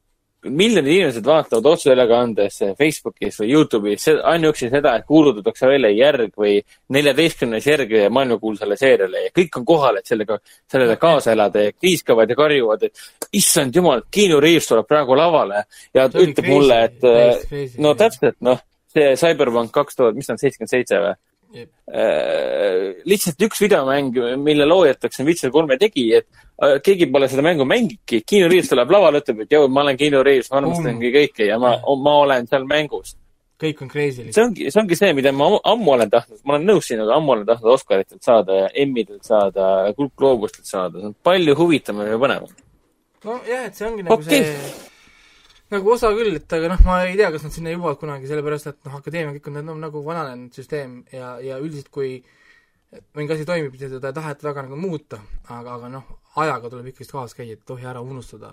miljonid 0.51 0.90
inimesed 0.93 1.27
vaatavad 1.27 1.66
otseülekandes 1.73 2.59
Facebookis 2.78 3.39
või 3.40 3.51
Youtube'is 3.52 4.09
ainuüksi 4.10 4.70
seda, 4.73 4.97
et 4.98 5.06
kuulutatakse 5.06 5.69
välja 5.70 5.90
järg 5.94 6.35
või 6.39 6.56
neljateistkümnes 6.94 7.66
järg 7.66 7.94
maailmakuulsale 8.10 8.77
seeriale 8.81 9.27
ja 9.28 9.35
kõik 9.39 9.60
on 9.60 9.66
kohal, 9.69 10.01
et 10.01 10.10
sellega, 10.10 10.39
sellele 10.70 10.97
kaasa 11.01 11.36
elada 11.36 11.66
ja 11.69 11.74
kriiskavad 11.77 12.31
ja 12.31 12.39
karjuvad, 12.39 12.89
et 12.89 13.39
issand 13.39 13.77
jumal, 13.77 14.02
Keanu 14.10 14.40
Reaves 14.43 14.70
tuleb 14.70 14.89
praegu 14.90 15.19
lavale 15.19 15.64
ja 15.94 16.09
See 16.10 16.27
ütleb 16.27 16.44
crazy, 16.44 16.55
mulle, 16.55 16.81
et 16.89 16.98
täiesti 17.01 17.51
crazy, 17.52 17.82
no 17.82 17.93
jah. 17.94 18.01
täpselt, 18.05 18.40
noh, 18.40 18.64
see 18.93 19.12
Cyberpunk 19.20 19.74
kaks 19.74 20.01
tuhat, 20.01 20.19
mis 20.19 20.27
ta 20.27 20.35
on, 20.35 20.43
seitsekümmend 20.43 20.74
seitse 20.74 21.05
või? 21.06 21.20
Jep. 21.52 21.69
Äh, 21.93 23.02
lihtsalt 23.05 23.43
üks 23.44 23.60
videomäng, 23.60 24.16
mille 24.40 24.64
loojateks 24.64 25.20
on 25.20 25.27
Witcher 25.28 25.52
kolme 25.52 25.77
tegijad, 25.81 26.24
keegi 26.84 27.09
pole 27.12 27.28
seda 27.30 27.43
mängu 27.44 27.66
mänginudki, 27.68 28.22
Keanu 28.28 28.51
Reaves 28.52 28.70
tuleb 28.70 28.93
lavale, 28.94 29.22
ütleb, 29.22 29.43
et 29.44 29.56
jõu, 29.56 29.66
ma 29.72 29.82
olen 29.82 29.98
Keanu 29.98 30.22
Reaves, 30.26 30.51
ma 30.52 30.60
armastangi 30.60 31.10
kõike 31.16 31.48
ja 31.48 31.59
ma, 31.62 31.74
ma 32.05 32.14
olen 32.26 32.47
seal 32.51 32.68
mängus. 32.70 33.16
kõik 33.62 33.82
on 33.84 33.90
crazy 33.90 34.24
see 34.34 34.43
ongi, 34.43 34.70
see 34.74 34.80
ongi 34.80 34.97
see, 34.98 35.12
mida 35.14 35.30
ma 35.30 35.47
ammu- 35.70 35.93
olen 35.94 36.10
tahtnud, 36.10 36.40
ma 36.44 36.56
olen 36.56 36.64
nõus 36.66 36.89
sinuga, 36.90 37.14
ammu 37.14 37.36
olen 37.36 37.47
tahtnud 37.47 37.74
Oscaritelt 37.76 38.22
saada 38.22 38.56
ja 38.56 38.70
Emmidelt 38.74 39.22
saada, 39.24 39.93
Kuldgloobustelt 39.97 40.66
saada, 40.66 40.98
see 40.98 41.10
on 41.12 41.14
palju 41.22 41.55
huvitavam 41.59 42.09
ja 42.10 42.18
põnevam. 42.18 42.56
nojah, 43.24 43.68
et 43.68 43.78
see 43.78 43.86
ongi 43.86 44.02
nagu 44.02 44.18
Okei. 44.18 44.43
see 44.43 44.90
nagu 45.72 45.93
osa 45.94 46.10
küll, 46.14 46.36
et 46.36 46.52
aga 46.52 46.72
noh, 46.72 46.82
ma 46.84 46.98
ei 47.06 47.16
tea, 47.16 47.30
kas 47.32 47.47
nad 47.47 47.55
sinna 47.55 47.72
jõuavad 47.72 48.01
kunagi, 48.01 48.28
sellepärast 48.30 48.70
et 48.72 48.78
noh, 48.89 48.97
akadeemia 48.98 49.36
kõik 49.36 49.48
on 49.51 49.60
no, 49.66 49.76
nagu 49.86 50.02
vananenud 50.05 50.59
süsteem 50.59 50.98
ja, 51.14 51.36
ja 51.43 51.60
üldiselt 51.62 51.89
kui 51.94 52.16
mingi 53.16 53.32
asi 53.32 53.47
toimib, 53.48 53.78
seda 53.80 54.10
ei 54.10 54.18
taheta 54.18 54.48
väga 54.51 54.66
nagu 54.66 54.76
muuta, 54.76 55.22
aga, 55.48 55.78
aga 55.78 55.93
noh, 55.94 56.10
ajaga 56.36 56.70
tuleb 56.70 56.86
ikkagi 56.92 57.10
kaasas 57.10 57.34
käia, 57.36 57.52
et 57.52 57.60
ei 57.60 57.66
tohi 57.66 57.86
ära 57.88 58.00
unustada, 58.00 58.52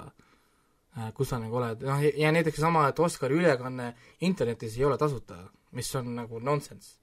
kus 1.16 1.30
sa 1.32 1.40
nagu 1.40 1.56
oled, 1.62 1.84
noh 1.88 2.02
ja, 2.04 2.32
näiteks 2.36 2.60
sama, 2.60 2.88
et 2.90 3.00
Oscari 3.00 3.38
ülekanne 3.40 3.94
internetis 4.26 4.78
ei 4.78 4.86
ole 4.86 4.98
tasuta, 4.98 5.38
mis 5.72 5.96
on 5.96 6.16
nagu 6.16 6.40
nonsense. 6.40 6.98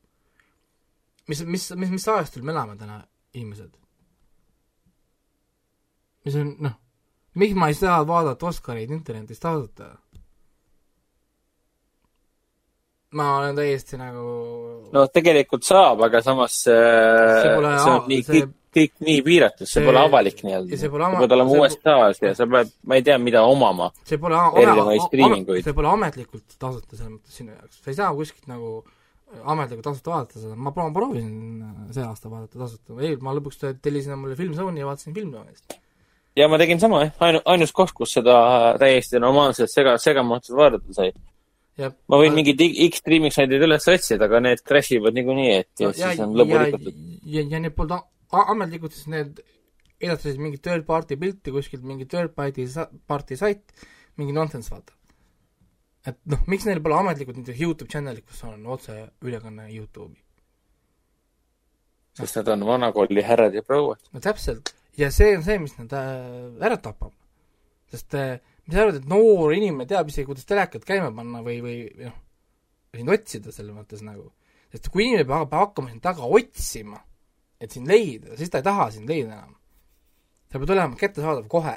mis, 1.28 1.42
mis, 1.44 1.70
mis, 1.74 1.90
mis 1.90 2.08
ajastul 2.08 2.42
me 2.42 2.52
elame 2.52 2.76
täna, 2.76 3.00
inimesed? 3.34 3.70
mis 6.26 6.34
on 6.36 6.56
noh, 6.66 6.74
miks 7.38 7.54
ma 7.54 7.68
ei 7.70 7.78
saa 7.78 8.02
vaadata 8.06 8.46
Oscareid 8.46 8.90
internetis 8.90 9.40
tasuta? 9.40 9.94
ma 13.16 13.36
olen 13.38 13.56
täiesti 13.56 13.96
nagu 13.96 14.26
noh, 14.92 15.08
tegelikult 15.14 15.64
saab, 15.64 16.02
aga 16.08 16.20
samas 16.24 16.58
äh, 16.68 17.42
See 17.42 17.54
pole 17.54 17.74
see 17.78 17.92
on 17.94 18.08
nii 18.10 18.22
see- 18.26 18.42
kõik, 18.42 18.54
kõik 18.76 18.92
nii 19.08 19.22
piiratud, 19.26 19.68
see 19.70 19.84
pole 19.86 20.02
avalik 20.04 20.42
ja 20.42 20.48
nii-öelda. 20.48 20.70
see 20.74 20.82
sa 20.84 20.90
pole 20.92 21.04
ama- 21.08 21.22
pead 21.22 21.32
olema 21.36 21.56
USA-s 21.62 22.22
ja 22.22 22.34
sa 22.38 22.46
pead, 22.52 22.72
ma 22.84 22.94
ei 23.00 23.02
tea, 23.06 23.16
mida 23.18 23.42
omama. 23.48 23.90
see 24.04 24.18
pole 24.20 24.36
erinevaid 24.62 25.64
see 25.64 25.72
pole 25.80 25.88
ametlikult 25.94 26.44
tasuta 26.58 26.96
selles 26.96 27.12
mõttes 27.16 27.40
sinu 27.40 27.54
jaoks, 27.56 27.80
sa 27.82 27.90
ei 27.90 27.98
saa 28.02 28.12
kuskilt 28.14 28.46
nagu 28.52 28.76
ametlikult 29.44 29.84
tasuta 29.88 30.10
vaadata 30.12 30.38
seda, 30.40 30.54
ma 30.56 30.70
proovin, 30.72 30.94
proovisin 30.94 31.92
see 31.94 32.04
aasta 32.06 32.30
vaadata 32.30 32.58
tasuta, 32.62 32.94
ei, 33.02 33.16
ma 33.20 33.34
lõpuks 33.36 33.58
tellisin 33.82 34.14
omale 34.14 34.36
Filmzone'i 34.38 34.80
ja 34.84 34.86
vaatasin 34.86 35.14
Filmzone'ist. 35.16 35.78
ja 36.36 36.48
ma 36.48 36.58
tegin 36.60 36.80
sama, 36.80 37.00
jah, 37.06 37.14
ainu-, 37.26 37.42
ainus 37.44 37.72
koht, 37.74 37.92
kus 37.96 38.12
seda 38.18 38.36
täiesti 38.78 39.18
normaalselt 39.22 39.72
sega, 39.72 39.96
segamatult 39.98 40.56
vaadata 40.60 40.94
sai. 40.94 41.10
ja 41.76 41.90
ma 42.08 42.20
võin 42.22 42.32
mingid 42.38 42.60
i- 42.64 42.86
X-streaming 42.88 43.34
saidid 43.34 43.62
üles 43.66 43.84
otsida, 43.92 44.24
aga 44.30 44.40
need 44.40 44.62
crash 44.64 44.92
ivad 44.96 45.16
niikuinii, 45.18 45.50
et 45.58 45.68
ja, 45.82 45.88
ja 45.90 46.12
siis 46.12 46.20
on 46.24 46.36
lõbu 46.38 46.54
ja, 46.54 46.62
rikutud. 46.68 46.94
ja, 47.24 47.42
ja 47.50 47.60
need 47.66 47.74
polnud 47.76 48.06
ametlikult, 48.32 48.94
siis 48.96 49.08
need 49.12 49.40
edastasid 50.00 50.40
mingit 50.42 50.62
third 50.64 50.84
party 50.88 51.16
pilti 51.20 51.54
kuskilt, 51.54 51.84
mingi 51.86 52.08
third 52.10 52.34
party 52.36 52.66
party 53.08 53.38
sait, 53.40 53.72
mingi 54.20 54.34
nonsense, 54.36 54.72
vaata. 54.72 54.92
et 56.06 56.18
noh, 56.30 56.42
miks 56.50 56.66
neil 56.68 56.82
pole 56.84 56.98
ametlikult 57.00 57.40
näiteks 57.40 57.60
Youtube 57.60 57.90
channel'it, 57.92 58.26
kus 58.28 58.42
on 58.46 58.66
otseülekanne 58.76 59.68
Youtube'i? 59.72 60.20
sest 62.16 62.38
nad 62.40 62.48
on 62.54 62.66
vanakooli 62.66 63.22
härrad 63.22 63.54
ja 63.54 63.62
prouad. 63.62 64.02
no 64.12 64.20
täpselt, 64.20 64.74
ja 64.96 65.10
see 65.12 65.36
on 65.36 65.44
see, 65.46 65.58
mis 65.62 65.76
nad 65.78 65.92
äh, 65.96 66.66
ära 66.68 66.76
tapab. 66.82 67.12
sest 67.92 68.14
äh, 68.14 68.38
mis 68.66 68.76
sa 68.76 68.84
arvad, 68.84 69.00
et 69.00 69.10
noor 69.10 69.54
inimene 69.54 69.88
teab 69.88 70.08
isegi, 70.10 70.26
kuidas 70.28 70.48
telekat 70.48 70.86
käima 70.86 71.12
panna 71.14 71.42
või, 71.46 71.58
või 71.64 71.76
noh, 72.00 72.16
sind 72.96 73.12
otsida 73.12 73.52
selles 73.54 73.76
mõttes 73.76 74.02
nagu. 74.06 74.30
sest 74.72 74.88
kui 74.92 75.06
inimene 75.06 75.28
peab 75.28 75.52
hakkama 75.54 75.92
sind 75.92 76.02
taga 76.04 76.26
otsima, 76.26 77.00
et 77.60 77.72
sind 77.72 77.88
leida, 77.88 78.36
siis 78.36 78.50
ta 78.52 78.60
ei 78.60 78.66
taha 78.66 78.90
sind 78.94 79.08
leida 79.10 79.32
enam. 79.32 79.54
sa 80.50 80.60
pead 80.62 80.70
olema 80.76 80.96
kättesaadav 81.00 81.48
kohe. 81.48 81.76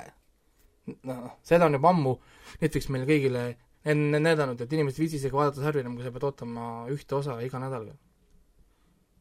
noh, 1.04 1.32
seda 1.46 1.66
on 1.66 1.78
juba 1.78 1.90
ammu 1.94 2.16
Netflix 2.62 2.90
meile 2.90 3.06
kõigile 3.10 3.44
enne 3.86 4.20
näidanud, 4.20 4.62
et 4.62 4.74
inimesed 4.74 5.00
ei 5.00 5.06
viitsi 5.06 5.20
isegi 5.22 5.36
vaadata 5.36 5.64
sarju 5.64 5.84
enam, 5.84 5.96
kui 5.96 6.06
sa 6.06 6.12
pead 6.16 6.26
ootama 6.28 6.66
ühte 6.94 7.16
osa 7.16 7.38
iga 7.46 7.62
nädal. 7.62 7.92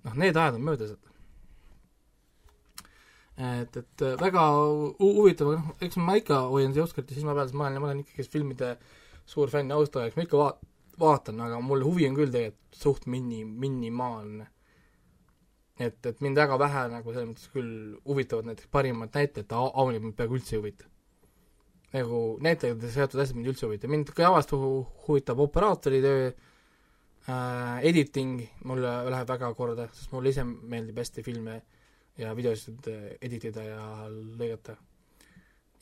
noh, 0.05 0.15
need 0.15 0.37
ajad 0.37 0.59
on 0.59 0.67
möödas, 0.71 0.97
et 0.97 1.15
et, 3.39 3.77
et 3.77 4.03
äh, 4.03 4.17
väga 4.19 4.45
hu- 4.99 5.13
huvitav, 5.21 5.53
noh, 5.55 5.75
eks 5.85 5.99
ma 6.03 6.17
ikka 6.19 6.41
hoian 6.51 6.75
see 6.75 6.83
Oscarite 6.83 7.15
silma 7.15 7.37
peal, 7.37 7.47
sest 7.47 7.59
ma 7.59 7.69
olen, 7.69 7.83
ma 7.83 7.91
olen 7.91 8.03
ikkagi 8.03 8.27
filmide 8.33 8.73
suur 9.29 9.53
fänn 9.53 9.71
ja 9.71 9.79
austaja, 9.79 10.11
eks 10.11 10.19
ma 10.19 10.25
ikka 10.27 10.41
va-, 10.41 10.57
vaatan, 10.99 11.41
aga 11.47 11.61
mul 11.63 11.85
huvi 11.87 12.09
on 12.09 12.17
küll 12.19 12.33
tegelikult 12.35 12.81
suht 12.83 13.07
mini, 13.07 13.45
minimaalne. 13.45 14.49
et, 15.79 16.07
et 16.07 16.21
mind 16.25 16.39
väga 16.39 16.59
vähe 16.61 16.85
nagu 16.93 17.15
selles 17.15 17.29
mõttes 17.31 17.51
küll 17.55 17.73
huvitavad 18.07 18.51
näiteks 18.51 18.71
parimad 18.75 19.15
näitlejad, 19.15 19.55
Aunil 19.55 20.03
mind 20.03 20.17
peaaegu 20.19 20.39
üldse 20.39 20.57
ei 20.57 20.63
huvita. 20.63 20.91
nagu 21.95 22.21
näitlejatega 22.45 22.93
seotud 22.93 23.23
asjad 23.23 23.39
mind 23.39 23.53
üldse 23.53 23.65
ei 23.65 23.71
huvita, 23.71 23.89
mind 23.89 24.13
kõvasti 24.17 24.59
hu- 24.59 24.87
huvitab 25.07 25.41
operaatori 25.47 26.03
töö 26.05 26.29
äh,, 26.29 27.79
editing 27.89 28.43
mulle 28.69 28.93
läheb 29.11 29.31
väga 29.31 29.53
korda, 29.55 29.89
sest 29.95 30.13
mulle 30.13 30.35
ise 30.35 30.45
meeldib 30.45 30.99
hästi 30.99 31.25
filme 31.25 31.63
ja 32.19 32.35
videosid 32.37 32.91
äh, 32.91 33.09
editida 33.23 33.65
ja 33.65 33.83
lõigata. 34.11 34.77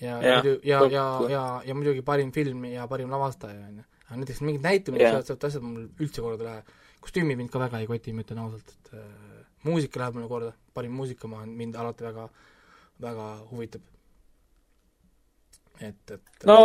ja, 0.00 0.18
ja 0.20 0.40
ja, 0.44 0.56
ja, 0.62 0.80
ja, 0.92 1.04
ja, 1.30 1.44
ja 1.64 1.74
muidugi 1.74 2.02
parim 2.04 2.32
film 2.32 2.64
ja 2.68 2.86
parim 2.88 3.10
lavastaja, 3.10 3.68
on 3.70 3.80
ju. 3.80 3.86
aga 4.06 4.18
näiteks 4.20 4.42
mingid 4.44 4.66
näitlemised 4.68 5.08
yeah., 5.08 5.46
asjad 5.48 5.64
mul 5.64 5.88
üldse 5.88 6.20
korda 6.22 6.44
ei 6.44 6.50
lähe. 6.50 6.82
kostüümid 7.00 7.40
mind 7.40 7.50
ka 7.50 7.62
väga 7.62 7.80
ei 7.80 7.88
koti, 7.88 8.12
ma 8.12 8.22
ütlen 8.26 8.42
ausalt, 8.44 8.74
et 8.76 8.92
äh, 9.00 9.35
muusika 9.66 10.00
läheb 10.00 10.16
mulle 10.16 10.30
korda, 10.30 10.54
parim 10.74 10.96
muusika 10.96 11.28
ma, 11.30 11.44
mind 11.46 11.76
alati 11.76 12.06
väga, 12.06 12.28
väga 13.02 13.28
huvitab. 13.50 13.84
et, 15.80 16.10
et 16.10 16.46
no 16.48 16.56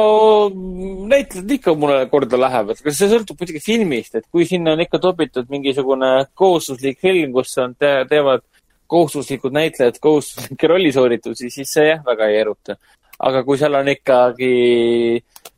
näitlejad 1.11 1.51
ikka 1.57 1.73
mulle 1.75 2.05
korda 2.11 2.37
lähevad, 2.39 2.79
aga 2.79 2.93
see 2.95 3.09
sõltub 3.11 3.41
muidugi 3.41 3.59
filmist, 3.63 4.15
et 4.15 4.27
kui 4.31 4.45
sinna 4.47 4.77
on 4.77 4.85
ikka 4.85 5.01
topitud 5.03 5.51
mingisugune 5.51 6.11
kohustuslik 6.39 7.01
film, 7.03 7.33
kus 7.35 7.57
on, 7.59 7.75
teevad 7.81 8.45
kohustuslikud 8.91 9.53
näitlejad 9.55 9.99
kohustuslikke 9.99 10.67
rollisooritusi, 10.73 11.49
siis 11.49 11.75
see 11.75 11.89
jah, 11.89 12.01
väga 12.05 12.27
ei 12.31 12.39
eruta. 12.45 12.75
aga 13.19 13.43
kui 13.45 13.57
seal 13.59 13.75
on 13.77 13.91
ikkagi, 13.91 14.53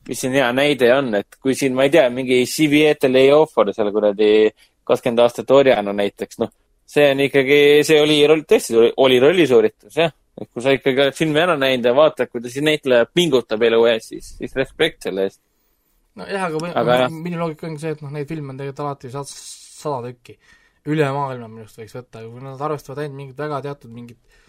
mis 0.09 0.19
siin 0.19 0.33
hea 0.35 0.49
näide 0.51 0.89
on, 0.97 1.13
et 1.21 1.37
kui 1.41 1.55
siin, 1.55 1.77
ma 1.77 1.85
ei 1.87 1.93
tea, 1.93 2.09
mingi 2.11 2.41
Civiete 2.49 3.07
Leofor 3.11 3.71
seal 3.73 3.91
kuradi 3.95 4.33
kakskümmend 4.83 5.23
aastat 5.23 5.53
orjana 5.55 5.93
näiteks, 5.95 6.41
noh, 6.43 6.51
see 6.93 7.07
on 7.11 7.23
ikkagi, 7.25 7.59
see 7.87 8.01
oli 8.01 8.19
roll, 8.29 8.43
tõesti 8.49 8.77
oli 9.01 9.19
rollisooritus, 9.23 9.95
jah. 9.97 10.13
et 10.39 10.49
kui 10.49 10.65
sa 10.65 10.73
ikkagi 10.75 11.05
oled 11.05 11.17
filmi 11.17 11.41
ära 11.41 11.55
näinud 11.59 11.89
ja 11.89 11.95
vaatad, 11.97 12.29
kuidas 12.31 12.57
näitleja 12.61 13.07
pingutab 13.13 13.63
elu 13.69 13.81
ees, 13.91 14.11
siis, 14.13 14.33
siis 14.39 14.55
respekt 14.57 15.07
selle 15.07 15.27
eest. 15.29 15.41
nojah, 16.19 16.49
aga, 16.49 16.73
Aga 16.81 16.99
minu 17.13 17.41
loogika 17.41 17.67
ongi 17.69 17.81
see, 17.81 17.95
et 17.97 18.03
noh, 18.05 18.13
neid 18.13 18.29
filme 18.29 18.53
on 18.53 18.61
tegelikult 18.61 18.85
alati 18.85 19.13
sada, 19.13 19.29
sada 19.33 20.11
tükki. 20.11 20.37
üle 20.93 21.05
maailma 21.15 21.47
minu 21.47 21.63
arust 21.63 21.79
võiks 21.79 21.95
võtta, 21.95 22.25
kui 22.27 22.41
nad 22.43 22.61
arvestavad 22.61 23.03
ainult 23.03 23.19
mingit 23.21 23.37
väga 23.39 23.61
teatud 23.69 23.93
mingit 23.93 24.41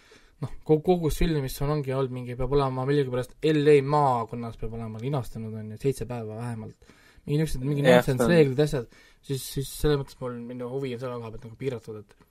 noh, 0.43 0.53
kogu, 0.67 0.83
kogus 0.89 1.21
filmi, 1.23 1.41
mis 1.45 1.57
on, 1.63 1.73
ongi 1.79 1.95
olnud 1.95 2.15
mingi, 2.15 2.37
peab 2.39 2.53
olema 2.57 2.85
millegipärast 2.89 3.37
LA 3.53 3.79
maakonnas 3.87 4.59
peab 4.61 4.75
olema 4.77 5.01
linastunud, 5.03 5.55
on 5.61 5.73
ju, 5.75 5.81
seitse 5.81 6.09
päeva 6.11 6.41
vähemalt. 6.41 6.95
mingi 7.25 7.41
niisugused, 7.41 7.65
mingi 7.65 7.85
nonsense 7.87 8.19
see 8.19 8.27
on- 8.27 8.33
reeglid, 8.35 8.59
asjad, 8.61 8.89
siis, 9.25 9.45
siis 9.57 9.71
selles 9.81 10.01
mõttes 10.03 10.19
mul 10.21 10.35
minu 10.51 10.69
huvi 10.69 10.93
on 10.97 11.01
selle 11.01 11.17
koha 11.21 11.31
pealt 11.33 11.47
nagu 11.47 11.57
piiratud, 11.63 12.03
et 12.03 12.24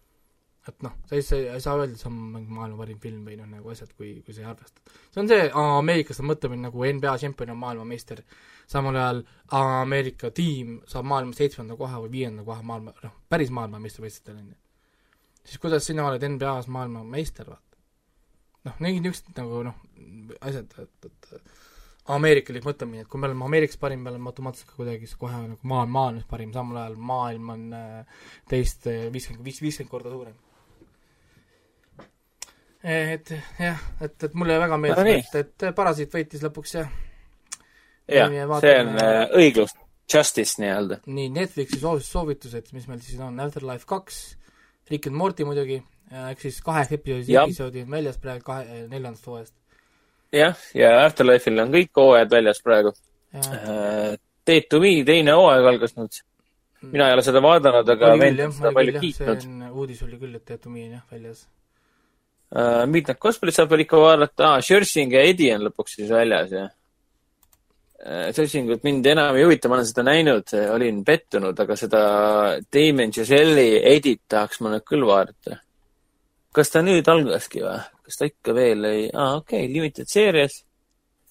et 0.67 0.83
noh, 0.85 0.93
sa 1.09 1.17
ei 1.17 1.24
saa, 1.25 1.40
ei 1.58 1.61
saa 1.64 1.75
öelda, 1.75 1.95
et 1.95 2.00
see 2.00 2.08
on 2.08 2.19
mingi 2.35 2.56
maailma 2.56 2.80
parim 2.80 3.00
film 3.03 3.25
või 3.27 3.35
noh, 3.40 3.48
nagu 3.51 3.72
asjad, 3.74 3.92
kui, 3.98 4.14
kui 4.24 4.35
sa 4.35 4.43
ei 4.43 4.50
arvesta. 4.51 4.83
see 5.11 5.22
on 5.24 5.30
see, 5.32 5.48
Ameerikas 5.59 6.22
on 6.24 6.30
mõtlemine 6.30 6.69
nagu 6.69 6.85
NBA 6.88 7.16
tšempion 7.19 7.51
on 7.51 7.59
maailmameister, 7.66 8.22
samal 8.72 9.00
ajal 9.00 9.24
Ameerika 9.59 10.32
tiim 10.32 10.77
saab 10.90 11.09
maailma 11.11 11.35
seitsmenda 11.35 11.75
koha 11.80 12.00
või 12.06 12.14
viienda 12.16 12.45
koha 12.48 12.64
maailma, 12.69 12.95
noh, 13.03 13.17
päris 13.32 13.51
maailmameistrivõistlustel, 13.58 14.40
on 14.40 14.53
ju. 14.53 14.59
siis 15.43 15.64
kuidas 15.66 15.90
sina 15.90 16.08
oled 16.08 16.24
NBA-s 16.35 16.72
maailmameister, 16.72 17.51
vaata. 17.51 17.83
noh, 18.69 18.80
mingid 18.80 19.03
niisugused 19.09 19.43
nagu 19.43 19.66
noh, 19.67 19.83
asjad, 20.40 20.80
et, 20.80 21.11
et 21.11 21.53
ameerikalik 22.16 22.64
mõtlemine, 22.67 23.03
et 23.03 23.11
kui 23.11 23.19
me 23.19 23.27
oleme 23.30 23.45
Ameerikas 23.48 23.80
parim, 23.80 24.01
me 24.03 24.11
oleme 24.11 24.32
automaatselt 24.32 24.72
ka 24.72 24.80
kuidagi 24.80 25.08
kohe 25.19 25.43
nagu 25.43 25.69
maa, 25.72 25.83
maailmas 25.88 26.25
parim, 26.27 26.56
samal 26.56 26.82
ajal 26.82 26.98
maailm 27.11 27.53
on 27.53 27.69
äh, 27.77 28.25
teist 28.51 28.88
viiskümmend, 28.88 29.43
viis, 29.43 29.61
viiskümmend 29.64 29.92
korda 29.92 30.11
suurem. 30.11 30.35
Et 32.83 33.31
jah, 33.59 33.79
et, 34.01 34.15
et 34.27 34.33
mulle 34.35 34.57
väga 34.59 34.75
No 34.75 34.81
meeldib 34.83 35.07
nii. 35.07 35.23
et, 35.39 35.55
et 35.63 35.75
Parasiit 35.75 36.11
võitis 36.11 36.43
lõpuks 36.43 36.75
jah, 36.75 36.89
jah 38.11 38.33
see 38.59 38.75
on 38.81 38.91
äh, 38.99 39.21
õiglus, 39.39 39.71
justice 40.11 40.59
nii-öelda. 40.61 40.99
nii 41.07 41.29
Netflixi 41.37 41.79
soovitus, 41.79 42.11
soovitused, 42.11 42.73
mis 42.75 42.89
meil 42.89 42.99
siis 43.05 43.21
on, 43.23 43.39
Afterlife 43.43 43.87
kaks, 43.89 44.19
Rick 44.91 45.07
and 45.07 45.19
Morty 45.19 45.47
muidugi, 45.47 45.79
ehk 46.11 46.43
siis 46.43 46.59
kaheksa 46.65 46.97
episoodi, 46.99 47.39
episoodi 47.45 47.85
on 47.85 47.95
väljas 47.95 48.19
praegu 48.19 48.45
kahe, 48.51 48.83
neljandast 48.91 49.31
hooajast. 49.31 49.55
jah, 50.35 50.67
ja 50.75 50.91
Afterlife'il 51.05 51.63
on 51.63 51.73
kõik 51.73 52.03
hooajad 52.03 52.35
väljas 52.35 52.61
praegu. 52.65 52.93
Date 54.43 54.67
to 54.69 54.83
me 54.83 54.91
teine 55.07 55.39
hooaeg 55.39 55.71
algas 55.71 55.95
nüüd. 55.95 56.19
mina 56.91 57.07
ei 57.07 57.15
ole 57.15 57.23
seda 57.23 57.39
vaadanud, 57.39 57.89
aga 57.95 58.15
vend 58.19 58.43
on 58.43 58.51
seda 58.59 58.75
palju 58.75 58.99
kiitnud 58.99 59.45
uudis 59.71 60.03
oli 60.03 60.19
küll, 60.19 60.35
et 60.35 60.43
Teatumii 60.45 60.89
on 60.89 60.97
jah 60.97 61.05
väljas. 61.15 61.45
Uh, 62.53 62.85
Midnight 62.85 63.17
Cosplay 63.17 63.53
saab 63.56 63.72
veel 63.72 63.82
ikka 63.82 63.98
vaadata 63.98 64.45
ah,, 64.51 64.59
Sjörsing 64.61 65.14
ja 65.15 65.23
Eddie 65.25 65.56
on 65.56 65.64
lõpuks 65.65 65.95
siis 65.98 66.11
väljas 66.14 66.51
ja 66.53 66.67
uh,. 66.67 68.27
Schersingut 68.35 68.83
mind 68.83 69.07
enam 69.09 69.38
ei 69.40 69.45
huvita, 69.45 69.69
ma 69.72 69.77
olen 69.80 69.88
seda 69.88 70.03
näinud, 70.03 70.53
olin 70.73 70.99
pettunud, 71.07 71.57
aga 71.64 71.77
seda 71.80 72.01
Damon 72.75 73.14
Giselle 73.15 73.64
Edit 73.93 74.25
tahaks 74.30 74.59
ma 74.61 74.73
nüüd 74.73 74.85
küll 74.85 75.07
vaadata. 75.07 75.61
kas 76.53 76.69
ta 76.69 76.83
nüüd 76.85 77.09
algaski 77.09 77.64
või? 77.64 77.80
kas 78.03 78.19
ta 78.19 78.30
ikka 78.30 78.56
veel 78.59 78.85
ei, 78.91 79.07
aa 79.09 79.23
ah, 79.23 79.35
okei 79.40 79.64
okay,, 79.64 79.73
limited 79.73 80.11
series 80.11 80.59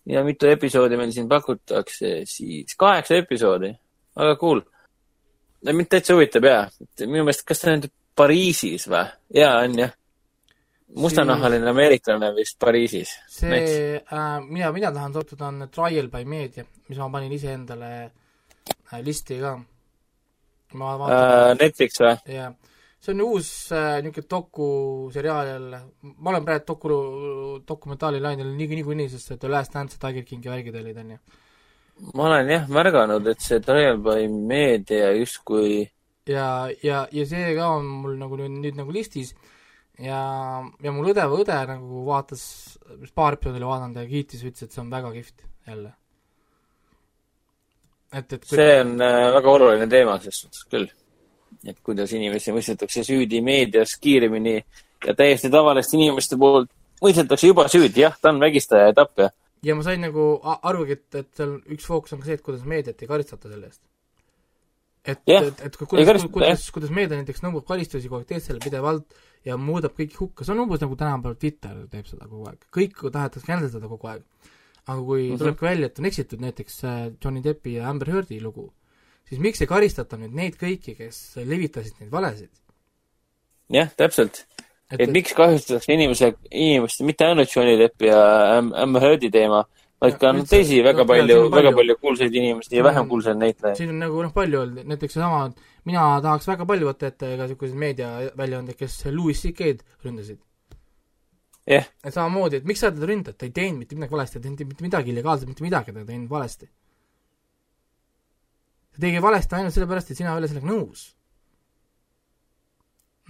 ja 0.09 0.25
mitu 0.27 0.51
episoodi 0.51 0.99
meil 0.99 1.15
siin 1.15 1.31
pakutakse, 1.31 2.15
siis 2.27 2.75
kaheksa 2.75 3.21
episoodi, 3.21 3.75
väga 4.19 4.37
cool. 4.41 4.65
mind 5.71 5.93
täitsa 5.93 6.17
huvitab 6.17 6.51
jaa, 6.51 6.63
et 6.83 7.07
minu 7.07 7.29
meelest, 7.29 7.47
kas 7.47 7.63
ta 7.63 7.77
on 7.77 7.91
Pariisis 8.17 8.91
või? 8.91 9.07
jaa, 9.39 9.59
on 9.63 9.85
jah 9.85 9.99
mustanahaline 10.95 11.69
ameeriklane 11.71 12.33
vist 12.37 12.59
Pariisis. 12.61 13.13
see 13.29 13.97
äh,, 13.97 14.41
mina, 14.49 14.73
mina 14.73 14.93
tahan 14.93 15.13
soovitada, 15.13 15.49
on 15.49 15.69
Trial 15.73 16.09
by 16.09 16.25
Media, 16.25 16.65
mis 16.89 16.99
ma 16.99 17.11
panin 17.11 17.33
iseendale 17.33 17.93
äh, 18.03 19.01
listi 19.05 19.41
ka. 19.41 19.57
ma 20.75 20.97
vaatan 20.99 21.23
Uh, 21.23 21.55
Netflix 21.61 22.01
või? 22.01 22.17
jah, 22.35 22.53
see 23.01 23.15
on 23.15 23.25
uus 23.27 23.49
äh, 23.73 24.01
niisugune 24.05 24.29
dokuseriaal 24.35 25.53
jälle, 25.53 25.81
ma 26.19 26.33
olen 26.33 26.45
praegu 26.45 26.67
doku, 26.67 26.99
dokumentaalilainel 27.69 28.53
nii, 28.57 28.69
niikuinii, 28.81 29.09
sest 29.13 29.35
et 29.35 29.41
The 29.41 29.53
Last 29.53 29.75
Dance 29.75 29.99
ja 29.99 30.07
Tiger 30.07 30.29
Kingi 30.29 30.53
värgid 30.53 30.77
olid, 30.81 31.01
on 31.05 31.17
ju. 31.17 31.19
ma 32.15 32.29
olen 32.29 32.53
jah 32.53 32.69
märganud, 32.69 33.27
et 33.33 33.41
see 33.41 33.61
Trial 33.65 34.01
by 34.05 34.29
Media 34.29 35.13
justkui 35.17 35.83
ja, 36.29 36.69
ja, 36.83 37.07
ja 37.13 37.27
see 37.27 37.57
ka 37.57 37.73
on 37.79 37.89
mul 38.05 38.17
nagu 38.21 38.39
nüüd, 38.41 38.61
nüüd 38.63 38.79
nagu 38.79 38.95
listis 38.95 39.35
ja, 40.03 40.21
ja 40.83 40.93
mul 40.95 41.11
õde 41.13 41.25
või 41.31 41.45
õde 41.45 41.59
nagu 41.71 42.05
vaatas, 42.07 42.45
paar 43.15 43.39
episoodi 43.39 43.61
oli 43.61 43.71
vaadanud 43.71 44.01
ja 44.03 44.09
kiitis, 44.09 44.45
ütles, 44.45 44.67
et 44.67 44.75
see 44.75 44.83
on 44.83 44.91
väga 44.93 45.13
kihvt 45.15 45.45
jälle. 45.69 45.93
et, 48.13 48.33
et 48.33 48.51
see 48.51 48.75
on 48.81 48.97
äh, 49.01 49.29
väga 49.39 49.57
oluline 49.57 49.89
teema 49.89 50.19
selles 50.21 50.43
suhtes 50.45 50.67
küll. 50.71 50.89
et 51.69 51.79
kuidas 51.85 52.13
inimesi 52.13 52.55
mõistetakse 52.55 53.05
süüdi 53.07 53.43
meedias 53.45 53.95
kiiremini 54.03 54.57
ja 55.07 55.15
täiesti 55.15 55.51
tavaliste 55.51 55.97
inimeste 55.97 56.39
poolt 56.39 56.71
mõistetakse 57.03 57.51
juba 57.51 57.69
süüdi, 57.71 58.05
jah, 58.05 58.19
ta 58.21 58.31
on 58.33 58.43
vägistaja 58.43 58.91
ja 58.91 58.97
tapja. 58.97 59.31
ja 59.63 59.75
ma 59.79 59.87
sain 59.87 60.03
nagu 60.03 60.35
arugi, 60.63 60.99
et, 60.99 61.09
et 61.23 61.31
seal 61.39 61.57
üks 61.75 61.87
fookus 61.87 62.15
on 62.15 62.23
ka 62.23 62.31
see, 62.31 62.39
et 62.39 62.47
kuidas 62.47 62.67
meediat 62.69 63.03
ei 63.03 63.11
karistata 63.11 63.51
selle 63.51 63.71
eest. 63.71 63.83
et 65.05 65.23
Jah, 65.27 65.51
et, 65.51 65.67
et 65.67 65.77
kuidas, 65.77 66.27
kuidas, 66.31 66.71
kuidas 66.75 66.95
meedia 66.95 67.19
näiteks 67.19 67.43
nõuab 67.45 67.67
karistusi 67.69 68.11
kogu 68.11 68.23
aeg 68.23 68.35
teistele 68.35 68.63
pidevalt 68.63 69.23
ja 69.47 69.57
muudab 69.59 69.95
kõik 69.99 70.15
hukka, 70.19 70.47
see 70.47 70.55
on 70.55 70.65
umbes 70.65 70.83
nagu 70.83 70.97
tänapäeval 70.99 71.39
Twitter 71.41 71.83
teeb 71.93 72.09
seda 72.11 72.29
kogu 72.29 72.47
aeg, 72.51 72.67
kõike 72.75 73.11
tahetakse 73.15 73.49
känderdada 73.49 73.91
kogu 73.91 74.11
aeg. 74.13 74.25
aga 74.83 74.99
kui 74.99 75.23
mm. 75.23 75.29
-hmm. 75.33 75.39
tuleb 75.39 75.59
ka 75.59 75.67
välja, 75.67 75.87
et 75.87 75.99
on 75.99 76.07
eksitud 76.11 76.41
näiteks 76.43 76.85
äh, 76.85 77.13
Johnny 77.25 77.43
Deppi 77.45 77.75
ja 77.75 77.89
Amber 77.91 78.11
Heardi 78.11 78.41
lugu, 78.41 78.73
siis 79.29 79.41
miks 79.41 79.61
ei 79.61 79.67
karistata 79.67 80.17
nüüd 80.17 80.35
neid 80.35 80.59
kõiki, 80.59 80.97
kes 80.97 81.37
levitasid 81.37 82.01
neid 82.01 82.11
valesid? 82.11 82.51
jah, 83.71 83.91
täpselt. 83.97 84.47
et 84.93 85.11
miks 85.11 85.33
kahjustatakse 85.33 85.93
inimese, 85.93 86.35
inimest, 86.51 87.01
mitte 87.01 87.25
ainult 87.25 87.55
Johnny 87.57 87.79
Deppi 87.79 88.11
ja 88.11 88.59
Am- 88.59 88.75
Amber 88.75 89.03
Heardi 89.03 89.31
teema, 89.31 89.65
vaid 90.03 90.17
ka 90.21 90.33
no, 90.35 90.43
teisi 90.51 90.81
no, 90.81 90.85
väga 90.91 91.05
palju 91.09 91.37
väga 91.53 91.73
palju. 91.79 91.97
kuulsaid 92.03 92.35
inimesi 92.35 92.77
ja 92.77 92.83
vähem 92.85 93.05
on- 93.05 93.09
kuulsaid 93.13 93.37
näitlejaid. 93.39 93.77
siin 93.79 93.91
on 93.95 93.99
nagu 94.03 94.23
noh, 94.23 94.33
palju 94.35 94.61
olnud, 94.61 94.87
näiteks 94.91 95.15
seesama, 95.15 95.53
mina 95.89 96.07
tahaks 96.25 96.49
väga 96.51 96.67
palju 96.67 96.89
võtta 96.91 97.07
ette 97.13 97.37
ka 97.39 97.47
niisuguseid 97.47 97.79
meediaväljaandeid, 97.85 98.77
kes 98.79 98.97
Louis 99.15 99.39
CK-d 99.43 99.81
ründasid. 100.05 100.39
jah, 101.71 101.87
et 102.05 102.13
samamoodi, 102.15 102.57
et 102.59 102.65
miks 102.67 102.81
sa 102.83 102.91
teda 102.91 103.07
ründad, 103.07 103.37
ta 103.39 103.47
ei 103.47 103.53
teinud 103.55 103.79
mitte 103.79 103.95
midagi 103.95 104.13
valesti, 104.17 104.41
ta 104.41 104.49
ei 104.49 104.57
teinud 104.57 104.73
mitte 104.75 104.83
midagi 104.89 105.11
illegaalset, 105.15 105.49
mitte 105.49 105.63
midagi 105.63 105.93
ta 105.95 106.01
ei 106.01 106.07
teinud 106.11 106.29
valesti. 106.31 106.67
ta 108.93 109.01
tegi 109.07 109.23
valesti 109.23 109.55
ainult 109.55 109.75
sellepärast, 109.75 110.11
et 110.11 110.17
sina 110.19 110.33
ei 110.35 110.39
ole 110.43 110.49
sellega 110.51 110.67
nõus. 110.69 111.05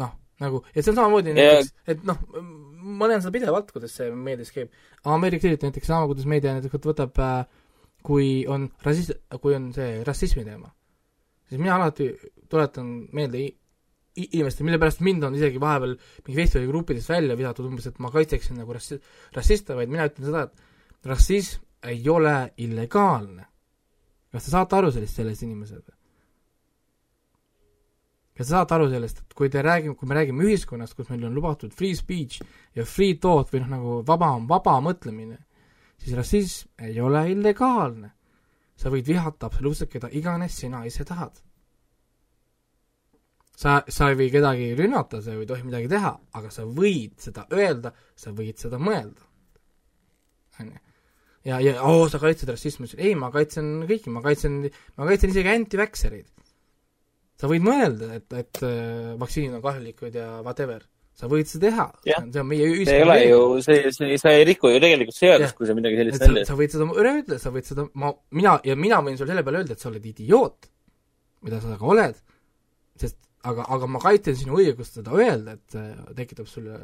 noh, 0.00 0.12
nagu, 0.40 0.62
et 0.74 0.84
see 0.84 0.90
on 0.92 0.96
samamoodi 0.96 1.28
Ja- 1.28 1.34
näiteks, 1.36 1.72
et 1.86 2.04
noh, 2.08 2.18
ma 2.98 3.08
näen 3.10 3.22
seda 3.24 3.34
pidevalt, 3.34 3.72
kuidas 3.74 3.96
see 3.98 4.10
meedias 4.14 4.52
käib. 4.54 4.70
Ameerika 5.08 5.48
Liit 5.48 5.64
näiteks 5.66 5.90
sama, 5.90 6.08
kuidas 6.10 6.28
meedia 6.30 6.54
näiteks 6.56 6.74
võt- 6.76 6.90
võtab 6.92 7.20
äh, 7.22 7.42
kui 8.06 8.44
on 8.50 8.68
rassist-, 8.84 9.18
kui 9.42 9.56
on 9.56 9.70
see 9.76 10.02
rassismi 10.06 10.44
teema, 10.46 10.70
siis 11.48 11.60
mina 11.62 11.76
alati 11.78 12.10
tuletan 12.50 12.92
meelde 13.16 13.44
inimestele, 14.18 14.66
mille 14.68 14.80
pärast 14.82 15.00
mind 15.04 15.24
on 15.24 15.36
isegi 15.38 15.60
vahepeal 15.62 15.94
mingi 15.96 16.36
Facebooki 16.36 16.68
gruppidest 16.68 17.12
välja 17.12 17.36
visatud 17.38 17.68
umbes, 17.70 17.86
et 17.88 18.00
ma 18.02 18.10
kaitseksin 18.12 18.58
nagu 18.60 18.74
rassi-, 18.76 19.00
rassiste, 19.36 19.76
vaid 19.78 19.92
mina 19.92 20.08
ütlen 20.10 20.28
seda, 20.28 20.44
et 20.48 21.08
rassism 21.08 21.62
ei 21.88 22.02
ole 22.10 22.36
illegaalne. 22.62 23.46
kas 24.32 24.46
te 24.46 24.52
saate 24.52 24.76
aru 24.76 24.92
sellest, 24.92 25.18
sellest 25.18 25.42
inimesed? 25.44 25.91
Kas 28.42 28.50
te 28.50 28.56
saate 28.56 28.76
aru 28.76 28.90
sellest, 28.90 29.22
et 29.22 29.36
kui 29.38 29.48
te 29.52 29.62
räägime, 29.64 29.94
kui 29.98 30.10
me 30.10 30.18
räägime 30.18 30.48
ühiskonnast, 30.48 30.96
kus 30.98 31.08
meil 31.12 31.24
on 31.28 31.38
lubatud 31.38 31.72
free 31.78 31.94
speech 31.98 32.42
ja 32.76 32.84
free 32.88 33.14
thought 33.22 33.54
või 33.54 33.62
noh, 33.62 33.70
nagu 33.76 33.94
vaba, 34.08 34.34
vaba 34.50 34.76
mõtlemine, 34.84 35.38
siis 36.02 36.18
rassism 36.18 36.84
ei 36.88 37.00
ole 37.00 37.28
illegaalne. 37.36 38.12
sa 38.76 38.90
võid 38.90 39.06
vihata 39.06 39.46
absoluutselt 39.46 39.90
keda 39.92 40.08
iganes 40.10 40.56
sina 40.58 40.80
ise 40.88 41.04
tahad 41.06 41.36
sa, 43.62 43.80
sa 43.88 44.10
ei 44.10 44.18
või 44.18 44.30
kedagi 44.32 44.72
rünnata, 44.78 45.20
sa 45.22 45.34
ei 45.36 45.46
tohi 45.48 45.66
midagi 45.66 45.90
teha, 45.92 46.12
aga 46.38 46.50
sa 46.52 46.64
võid 46.66 47.18
seda 47.22 47.46
öelda, 47.54 47.92
sa 48.18 48.32
võid 48.36 48.58
seda 48.60 48.80
mõelda. 48.82 49.28
onju. 50.60 50.78
ja, 51.48 51.60
ja 51.60 51.76
oo, 51.88 52.08
sa 52.10 52.20
kaitsed 52.22 52.50
rassismi, 52.50 52.90
ei, 52.98 53.14
ma 53.18 53.30
kaitsen 53.34 53.84
kõiki, 53.88 54.12
ma 54.14 54.22
kaitsen, 54.24 54.62
ma 54.98 55.08
kaitsen 55.08 55.34
isegi 55.34 55.54
anti-vaxxereid. 55.56 56.28
Sa 57.42 57.50
võid 57.50 57.64
mõelda, 57.66 58.12
et, 58.20 58.28
et 58.38 58.62
äh, 58.62 59.12
vaktsiinid 59.18 59.58
on 59.58 59.62
kahjulikud 59.64 60.14
ja 60.14 60.28
whatever, 60.44 60.84
sa 61.18 61.28
võid 61.30 61.50
seda 61.50 61.68
teha. 61.68 61.86
See 62.06 62.40
on 62.40 62.48
meie 62.48 62.68
see 62.86 62.98
ei 63.00 63.06
ole 63.06 63.16
ju, 63.24 63.40
see, 63.66 63.90
see, 63.96 64.18
sa 64.22 64.34
ei 64.36 64.46
riku 64.46 64.70
ju 64.70 64.82
tegelikult 64.82 65.18
seadust, 65.18 65.56
kui 65.58 65.66
sa 65.68 65.74
midagi 65.76 65.98
sellist 65.98 66.22
välja 66.22 66.44
sa 66.48 66.58
võid 66.58 66.76
seda 66.76 66.86
üle 66.86 67.16
ütelda, 67.18 67.40
sa 67.42 67.52
võid 67.54 67.68
seda, 67.68 67.86
ma, 67.98 68.12
mina 68.38 68.54
ja 68.68 68.78
mina 68.78 69.02
võin 69.02 69.18
sulle 69.18 69.34
selle 69.34 69.44
peale 69.46 69.64
öelda, 69.64 69.74
et 69.74 69.82
sa 69.82 69.90
oled 69.90 70.06
idioot, 70.12 70.70
mida 71.48 71.58
sa 71.64 71.80
ka 71.80 71.90
oled, 71.96 72.22
sest 73.02 73.18
aga, 73.50 73.66
aga 73.74 73.88
ma 73.90 74.02
kaitsen 74.02 74.38
sinu 74.38 74.60
õigust 74.62 75.00
seda 75.00 75.18
öelda, 75.18 75.56
et 75.58 75.76
tekitab 76.18 76.46
sulle 76.50 76.78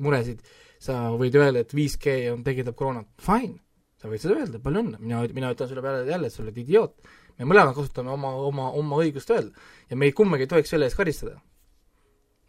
muresid, 0.00 0.40
sa 0.80 1.04
võid 1.20 1.36
öelda, 1.36 1.66
et 1.66 1.76
5G 1.76 2.16
on, 2.32 2.40
tekitab 2.46 2.78
koroonat, 2.78 3.10
fine, 3.22 3.60
sa 4.00 4.10
võid 4.10 4.24
seda 4.24 4.38
öelda, 4.40 4.60
palju 4.62 4.82
õnne, 4.82 5.02
mina, 5.02 5.22
mina 5.36 5.52
ütlen 5.54 5.70
sulle 5.70 5.84
peale 5.84 6.08
jälle, 6.08 6.30
et 6.30 6.34
sa 6.34 6.42
oled 6.44 6.62
idioot. 6.64 6.96
Me 7.38 7.48
mõlemad 7.48 7.74
kasutame 7.76 8.12
oma, 8.12 8.34
oma, 8.48 8.68
oma 8.78 9.00
õigust 9.04 9.30
öelda 9.32 9.52
ja 9.90 9.98
meid 9.98 10.14
kumbagi 10.18 10.46
ei 10.46 10.52
tohiks 10.52 10.72
selle 10.74 10.88
eest 10.88 10.98
karistada. 10.98 11.40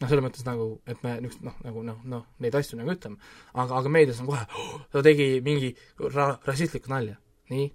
noh, 0.01 0.09
selles 0.09 0.25
mõttes 0.25 0.43
nagu, 0.43 0.67
et 0.89 0.99
me 1.05 1.15
niisugust 1.21 1.43
noh, 1.47 1.57
nagu 1.63 1.83
noh, 1.87 1.99
noh, 2.11 2.23
neid 2.43 2.55
asju 2.59 2.75
nagu 2.79 2.91
ütleme, 2.91 3.17
aga, 3.53 3.77
aga 3.79 3.91
meedias 3.93 4.19
on 4.19 4.27
kohe 4.27 4.41
oh,, 4.43 4.79
ta 4.91 5.03
tegi 5.05 5.37
mingi 5.45 5.73
ra-, 6.11 6.37
rassistlikku 6.43 6.91
nalja, 6.91 7.15
nii, 7.53 7.69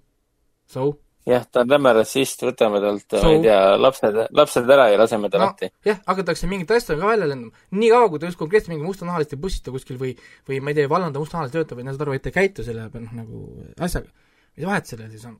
so? 0.69 0.91
Jah, 1.29 1.43
ta 1.51 1.61
on 1.61 1.69
räme 1.69 1.91
rassist, 1.93 2.41
võtame 2.45 2.79
talt, 2.81 3.15
ma 3.15 3.19
So- 3.21 3.31
ei 3.33 3.41
tea, 3.43 3.57
lapsed, 3.77 4.15
lapsed 4.33 4.69
ära 4.75 4.87
ja 4.89 4.97
laseme 5.01 5.29
ta 5.29 5.41
no 5.41 5.49
lahti. 5.49 5.71
jah, 5.85 5.99
hakatakse 6.07 6.47
mingit 6.49 6.71
asja 6.71 6.95
ka 6.95 7.09
välja 7.11 7.27
lendama, 7.29 7.65
nii 7.75 7.89
kaua, 7.91 8.07
kui 8.13 8.21
ta 8.21 8.29
just 8.29 8.39
konkreetselt 8.39 8.73
mingi 8.73 8.85
mustanahalist 8.87 9.33
ei 9.35 9.41
bussita 9.41 9.73
kuskil 9.73 9.99
või 9.99 10.13
või 10.47 10.61
ma 10.61 10.71
ei 10.71 10.77
tea, 10.79 10.87
ei 10.87 10.93
vallanda 10.93 11.21
mustanahalist 11.21 11.57
töötab 11.57 11.81
või 11.81 11.89
saad 11.89 12.05
aru, 12.05 12.15
et 12.17 12.29
ei 12.29 12.37
käitu 12.39 12.65
selle 12.65 12.87
noh, 12.93 13.13
nagu 13.19 13.43
asjaga, 13.77 14.09
mis 14.55 14.69
vahet 14.69 14.89
sellel 14.89 15.11
siis 15.11 15.25
on? 15.29 15.37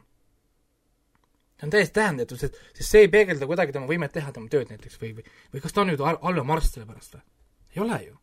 See 1.59 1.67
on 1.67 1.73
täiesti 1.73 1.93
tähendatu, 1.99 2.37
sest, 2.39 2.55
sest 2.77 2.87
see 2.87 3.03
ei 3.05 3.11
peegelda 3.11 3.47
kuidagi 3.49 3.75
tema 3.75 3.89
võimet 3.89 4.13
teha 4.15 4.31
tema 4.35 4.47
tööd 4.51 4.71
näiteks 4.71 5.01
või, 5.01 5.11
või 5.17 5.25
või 5.53 5.63
kas 5.65 5.75
ta 5.75 5.83
on 5.83 5.91
nüüd 5.91 6.03
hal- 6.05 6.21
halvem 6.23 6.55
arst 6.55 6.77
selle 6.77 6.87
pärast 6.87 7.17
või? 7.17 7.25
ei 7.75 7.83
ole 7.83 7.99
ju. 8.05 8.15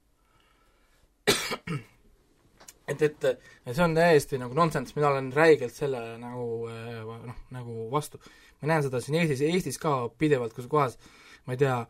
et, 2.90 3.02
et 3.02 3.28
see 3.68 3.84
on 3.84 3.94
täiesti 3.98 4.40
nagu 4.40 4.56
nonsense, 4.56 4.96
mina 4.96 5.10
olen 5.12 5.30
räigelt 5.36 5.74
selle 5.76 6.00
nagu 6.22 6.46
äh, 6.70 7.02
noh, 7.28 7.38
nagu 7.54 7.86
vastu. 7.92 8.20
ma 8.62 8.72
näen 8.72 8.86
seda 8.86 9.02
siin 9.04 9.18
Eestis, 9.20 9.44
Eestis 9.44 9.78
ka 9.82 9.98
pidevalt, 10.18 10.54
kus 10.56 10.70
kohas 10.70 10.96
ma 11.46 11.54
ei 11.54 11.60
tea, 11.60 11.80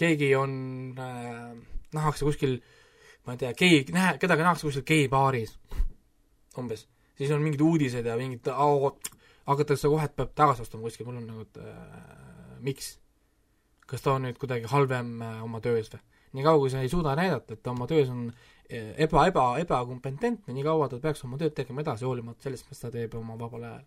keegi 0.00 0.32
on 0.38 0.54
äh,, 0.98 1.52
nähakse 1.94 2.24
kuskil 2.24 2.58
ma 3.26 3.36
ei 3.36 3.42
tea, 3.44 3.52
gei, 3.58 3.82
nähe, 3.94 4.16
kedagi 4.22 4.44
nähakse 4.44 4.66
kuskil 4.68 4.86
geibaaris 4.88 5.54
umbes, 6.58 6.86
siis 7.18 7.32
on 7.34 7.42
mingid 7.42 7.62
uudised 7.64 8.06
ja 8.06 8.16
mingid 8.18 8.48
oh, 8.54 8.94
hakatakse 9.46 9.90
kohe, 9.92 10.08
et 10.08 10.16
peab 10.16 10.34
tagasi 10.36 10.64
astuma 10.64 10.86
kuskil, 10.86 11.08
mul 11.08 11.20
on 11.20 11.30
nagu, 11.30 11.46
et 11.46 11.62
äh, 11.62 12.58
miks? 12.64 12.98
kas 13.84 14.00
ta 14.00 14.14
on 14.16 14.24
nüüd 14.24 14.38
kuidagi 14.40 14.68
halvem 14.70 15.18
äh, 15.22 15.40
oma 15.44 15.60
töös 15.64 15.90
või? 15.92 16.00
nii 16.34 16.44
kaua, 16.46 16.60
kui 16.62 16.70
sa 16.72 16.82
ei 16.82 16.90
suuda 16.90 17.12
näidata, 17.18 17.54
et 17.54 17.62
ta 17.62 17.74
oma 17.74 17.86
töös 17.90 18.08
on 18.10 18.28
äh, 18.30 18.94
eba, 19.04 19.26
eba, 19.30 19.48
ebakompetentne, 19.62 20.54
nii 20.54 20.64
kaua 20.66 20.88
ta 20.90 21.00
peaks 21.02 21.24
oma 21.28 21.38
tööd 21.40 21.54
tegema 21.56 21.84
edasi, 21.84 22.06
hoolimata 22.08 22.48
sellest, 22.48 22.70
mis 22.70 22.80
ta 22.80 22.90
teeb 22.94 23.14
oma 23.20 23.36
vabal 23.40 23.68
ajal. 23.68 23.84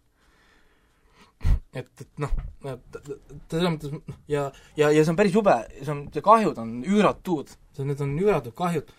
et, 1.78 1.90
et 2.02 2.22
noh, 2.22 2.32
selles 2.64 3.68
mõttes 3.74 3.92
noh, 3.94 4.22
ja, 4.30 4.48
ja, 4.78 4.90
ja 4.90 5.04
see 5.04 5.14
on 5.14 5.20
päris 5.20 5.36
jube, 5.36 5.58
see 5.82 5.94
on, 5.94 6.08
kahjud 6.14 6.62
on 6.62 6.80
üüratud, 6.86 7.52
need 7.82 8.02
on 8.06 8.16
üüratud 8.18 8.56
kahjud, 8.58 8.90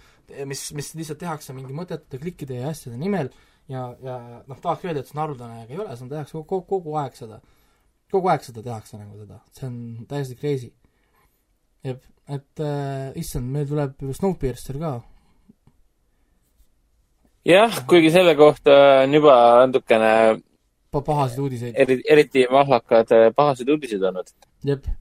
mis, 0.47 0.69
mis 0.77 0.93
lihtsalt 0.99 1.23
tehakse 1.23 1.57
mingi 1.57 1.75
mõttetute 1.75 2.21
klikkide 2.23 2.61
ja 2.61 2.71
asjade 2.75 2.99
nimel 3.01 3.33
ja, 3.69 3.85
ja 4.03 4.19
noh, 4.47 4.59
tahaks 4.63 4.87
öelda, 4.87 5.03
et 5.03 5.11
see 5.11 5.17
on 5.17 5.23
haruldane, 5.25 5.63
aga 5.65 5.75
ei 5.75 5.83
ole, 5.83 5.97
seda 5.97 6.17
tehakse 6.17 6.39
kogu, 6.39 6.63
kogu 6.69 6.97
aeg 7.01 7.17
seda. 7.19 7.41
kogu 8.13 8.31
aeg 8.33 8.45
seda 8.47 8.65
tehakse 8.65 8.97
nagu 8.97 9.19
seda, 9.21 9.41
see 9.57 9.69
on 9.69 9.79
täiesti 10.09 10.39
crazy. 10.41 10.73
jep, 11.85 12.03
et 12.29 12.65
äh, 12.65 13.13
issand, 13.21 13.49
meil 13.53 13.69
tuleb 13.69 13.97
ju 14.03 14.17
Snowpiercer 14.17 14.81
ka. 14.81 14.99
jah, 17.49 17.81
kuigi 17.89 18.13
selle 18.15 18.37
kohta 18.37 18.79
on 19.05 19.15
juba 19.21 19.39
natukene 19.67 20.13
pa-, 20.91 21.05
pahasid 21.05 21.45
uudiseid. 21.45 21.77
eri, 21.77 22.01
eriti 22.09 22.47
mahlakad 22.53 23.13
äh, 23.17 23.29
pahased 23.37 23.69
uudised 23.69 24.03
olnud. 24.03 24.33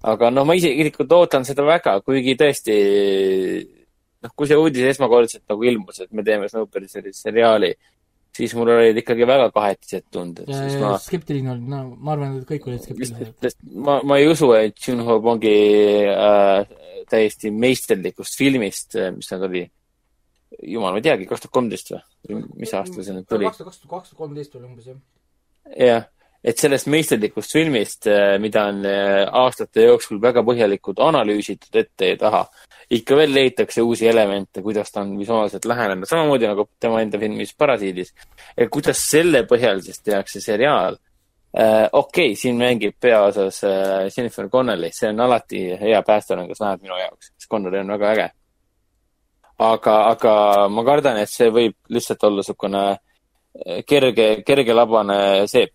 aga 0.04 0.32
noh, 0.32 0.46
ma 0.46 0.60
isiklikult 0.60 1.12
ootan 1.22 1.48
seda 1.48 1.66
väga, 1.68 2.00
kuigi 2.06 2.36
tõesti 2.40 2.78
noh, 4.24 4.34
kui 4.36 4.50
see 4.50 4.60
uudis 4.60 4.92
esmakordselt 4.92 5.46
nagu 5.50 5.64
ilmus, 5.72 6.02
et 6.04 6.12
me 6.12 6.26
teeme 6.26 6.50
Snowpierceri 6.52 7.14
seriaali, 7.16 7.72
siis 8.38 8.54
mul 8.58 8.72
olid 8.76 9.00
ikkagi 9.02 9.26
väga 9.28 9.48
kahetised 9.56 10.08
tunded, 10.14 10.50
ma 10.82 10.96
skeptiline 11.02 11.54
oli, 11.56 11.64
no 11.72 11.84
ma 11.96 12.14
arvan, 12.16 12.36
et 12.42 12.50
kõik 12.50 12.68
olid 12.70 12.84
skeptilised. 12.84 13.64
ma, 13.74 14.00
ma 14.06 14.20
ei 14.22 14.30
usu, 14.30 14.52
et 14.58 14.78
Junho 14.84 15.18
Bongi 15.24 15.56
äh, 16.12 16.68
täiesti 17.10 17.52
meisterlikust 17.54 18.38
filmist, 18.38 18.98
mis 19.16 19.32
ta 19.32 19.40
tuli, 19.42 19.64
jumal, 20.64 20.94
ma 20.94 21.02
ei 21.02 21.08
teagi, 21.08 21.30
kaks 21.30 21.46
tuhat 21.46 21.58
kolmteist 21.60 21.94
või? 21.96 22.04
mis 22.60 22.74
aastal 22.76 23.06
see 23.06 23.16
nüüd 23.16 23.30
tuli? 23.30 23.50
kaks 23.50 23.84
tuhat 23.84 24.14
kolmteist 24.18 24.58
oli 24.60 24.70
umbes 24.70 24.92
jah. 24.92 25.02
jah, 25.74 26.08
et 26.48 26.62
sellest 26.62 26.88
meisterlikust 26.88 27.52
filmist, 27.52 28.08
mida 28.40 28.68
on 28.72 28.86
äh, 28.88 29.26
aastate 29.36 29.84
jooksul 29.90 30.22
väga 30.24 30.46
põhjalikult 30.48 31.02
analüüsitud 31.04 31.76
ette 31.82 32.14
ja 32.14 32.20
taha, 32.22 32.46
ikka 32.90 33.18
veel 33.20 33.34
leitakse 33.36 33.84
uusi 33.84 34.08
elemente, 34.08 34.62
kuidas 34.64 34.92
ta 34.92 35.02
on 35.02 35.18
visuaalselt 35.20 35.66
lähenenud, 35.66 36.08
samamoodi 36.08 36.48
nagu 36.48 36.70
tema 36.80 37.02
enda 37.02 37.20
filmis 37.20 37.54
Parasiidis. 37.58 38.14
kuidas 38.72 39.02
selle 39.10 39.44
põhjal 39.44 39.82
siis 39.84 40.00
tehakse 40.00 40.42
seriaal 40.42 40.96
äh,. 41.58 41.90
okei 41.92 42.32
okay,, 42.32 42.36
siin 42.36 42.58
mängib 42.58 42.96
peaosas 43.00 43.64
äh, 43.64 44.08
Jennifer 44.18 44.50
Connelly, 44.50 44.92
see 44.92 45.10
on 45.10 45.20
alati 45.20 45.64
hea 45.82 46.02
päästerangas 46.04 46.64
näed 46.64 46.84
minu 46.86 47.00
jaoks, 47.00 47.34
sest 47.34 47.50
Connelly 47.52 47.80
on 47.80 47.92
väga 47.98 48.12
äge. 48.14 48.30
aga, 49.60 49.98
aga 50.14 50.34
ma 50.70 50.84
kardan, 50.86 51.18
et 51.18 51.30
see 51.30 51.50
võib 51.52 51.76
lihtsalt 51.90 52.24
olla 52.24 52.44
niisugune 52.44 52.86
äh, 52.92 53.84
kerge, 53.86 54.30
kergelabane 54.48 55.20
seep. 55.48 55.74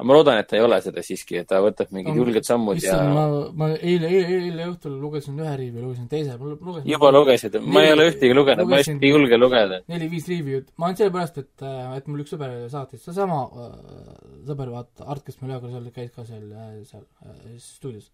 Aga 0.00 0.08
ma 0.08 0.16
loodan, 0.16 0.38
et 0.40 0.48
ta 0.48 0.56
ei 0.56 0.62
ole 0.64 0.78
seda 0.80 1.02
siiski, 1.04 1.36
et 1.42 1.48
ta 1.48 1.58
võtab 1.60 1.90
mingid 1.92 2.14
No, 2.14 2.22
julged 2.22 2.46
sammud 2.48 2.78
ja 2.80 2.96
ma, 3.12 3.24
ma 3.60 3.66
eile, 3.76 4.08
eile, 4.08 4.38
eile 4.46 4.68
õhtul 4.70 4.94
lugesin 5.02 5.38
ühe 5.40 5.52
riivi, 5.60 5.82
lugesin 5.84 6.06
teise, 6.08 6.36
ma 6.40 6.52
lugesin 6.54 6.88
juba 6.88 7.10
lugesid, 7.12 7.58
ma 7.66 7.82
ei 7.84 7.92
ole 7.92 8.06
ühtegi 8.08 8.36
lugenud, 8.36 8.70
ma 8.70 8.80
just 8.80 8.94
ei 8.96 9.10
julge 9.12 9.38
lugeda. 9.38 9.80
neli-viis 9.92 10.28
review'd, 10.30 10.70
ma 10.80 10.88
ainult 10.88 11.02
sellepärast, 11.02 11.40
et, 11.44 11.66
et 11.98 12.08
mul 12.08 12.24
üks 12.24 12.32
sõber 12.34 12.54
saatis, 12.72 13.02
seesama 13.04 13.42
äh, 13.50 14.06
sõber, 14.48 14.72
vaata, 14.72 15.08
Art, 15.12 15.26
kes 15.26 15.36
meil 15.42 15.52
ühe 15.54 15.60
korra 15.64 15.74
seal 15.76 15.90
käis 15.98 16.14
ka 16.14 16.24
seal, 16.28 16.46
seal 16.88 17.04
äh, 17.26 17.42
stuudios. 17.64 18.08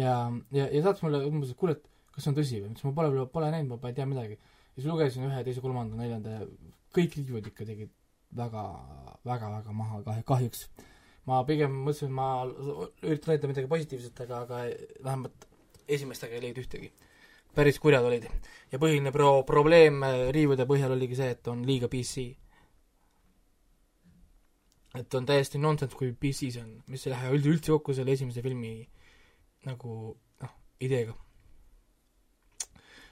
ja, 0.00 0.18
ja, 0.52 0.66
ja 0.66 0.82
saatis 0.84 1.06
mulle 1.06 1.22
umbes, 1.30 1.54
et 1.54 1.60
kuule, 1.62 1.78
et 1.78 2.12
kas 2.12 2.26
see 2.26 2.34
on 2.34 2.36
tõsi 2.36 2.60
või, 2.60 2.68
ma 2.68 2.76
ütlesin, 2.76 2.92
ma 2.92 2.98
pole, 3.00 3.30
pole 3.38 3.54
näinud, 3.56 3.80
ma 3.80 3.94
ei 3.94 3.96
tea 3.96 4.10
midagi. 4.10 4.36
ja 4.36 4.82
siis 4.82 4.92
lugesin 4.92 5.30
ühe, 5.30 5.40
teise, 5.48 5.64
kolmanda, 5.64 5.96
neljanda 5.96 6.36
ja 6.42 6.50
kõik 6.92 7.16
review'd 7.16 7.48
ikka 7.52 7.64
tegid 7.64 7.96
väga, 8.36 8.64
väga, 9.24 9.50
väga 9.56 9.72
maha 9.72 10.02
kahju, 10.06 10.24
kahjuks. 10.26 10.68
ma 11.26 11.42
pigem 11.46 11.72
mõtlesin, 11.84 12.10
et 12.10 12.16
ma 12.16 12.28
üritan 12.46 13.32
näidata 13.32 13.50
midagi 13.50 13.70
positiivset, 13.70 14.20
aga, 14.24 14.42
aga 14.46 14.60
vähemalt 15.04 15.46
esimestega 15.88 16.36
ei 16.36 16.44
leidnud 16.46 16.64
ühtegi. 16.64 16.92
päris 17.54 17.78
kurjad 17.82 18.04
olid 18.06 18.28
ja 18.70 18.78
põhiline 18.78 19.10
pro-, 19.12 19.42
probleem 19.46 20.02
äh, 20.06 20.28
riivude 20.34 20.66
põhjal 20.66 20.94
oligi 20.94 21.18
see, 21.18 21.34
et 21.34 21.48
on 21.50 21.64
liiga 21.66 21.88
PC. 21.90 22.28
et 24.98 25.14
on 25.14 25.26
täiesti 25.26 25.58
nonsense, 25.58 25.96
kui 25.96 26.12
PC 26.12 26.50
see 26.54 26.62
on, 26.62 26.70
mis 26.90 27.06
ei 27.06 27.14
lähe 27.14 27.34
üldse, 27.34 27.50
üldse 27.54 27.72
kokku 27.76 27.94
selle 27.94 28.14
esimese 28.16 28.42
filmi 28.42 28.74
nagu 29.66 30.16
noh, 30.42 30.54
ideega. 30.80 31.14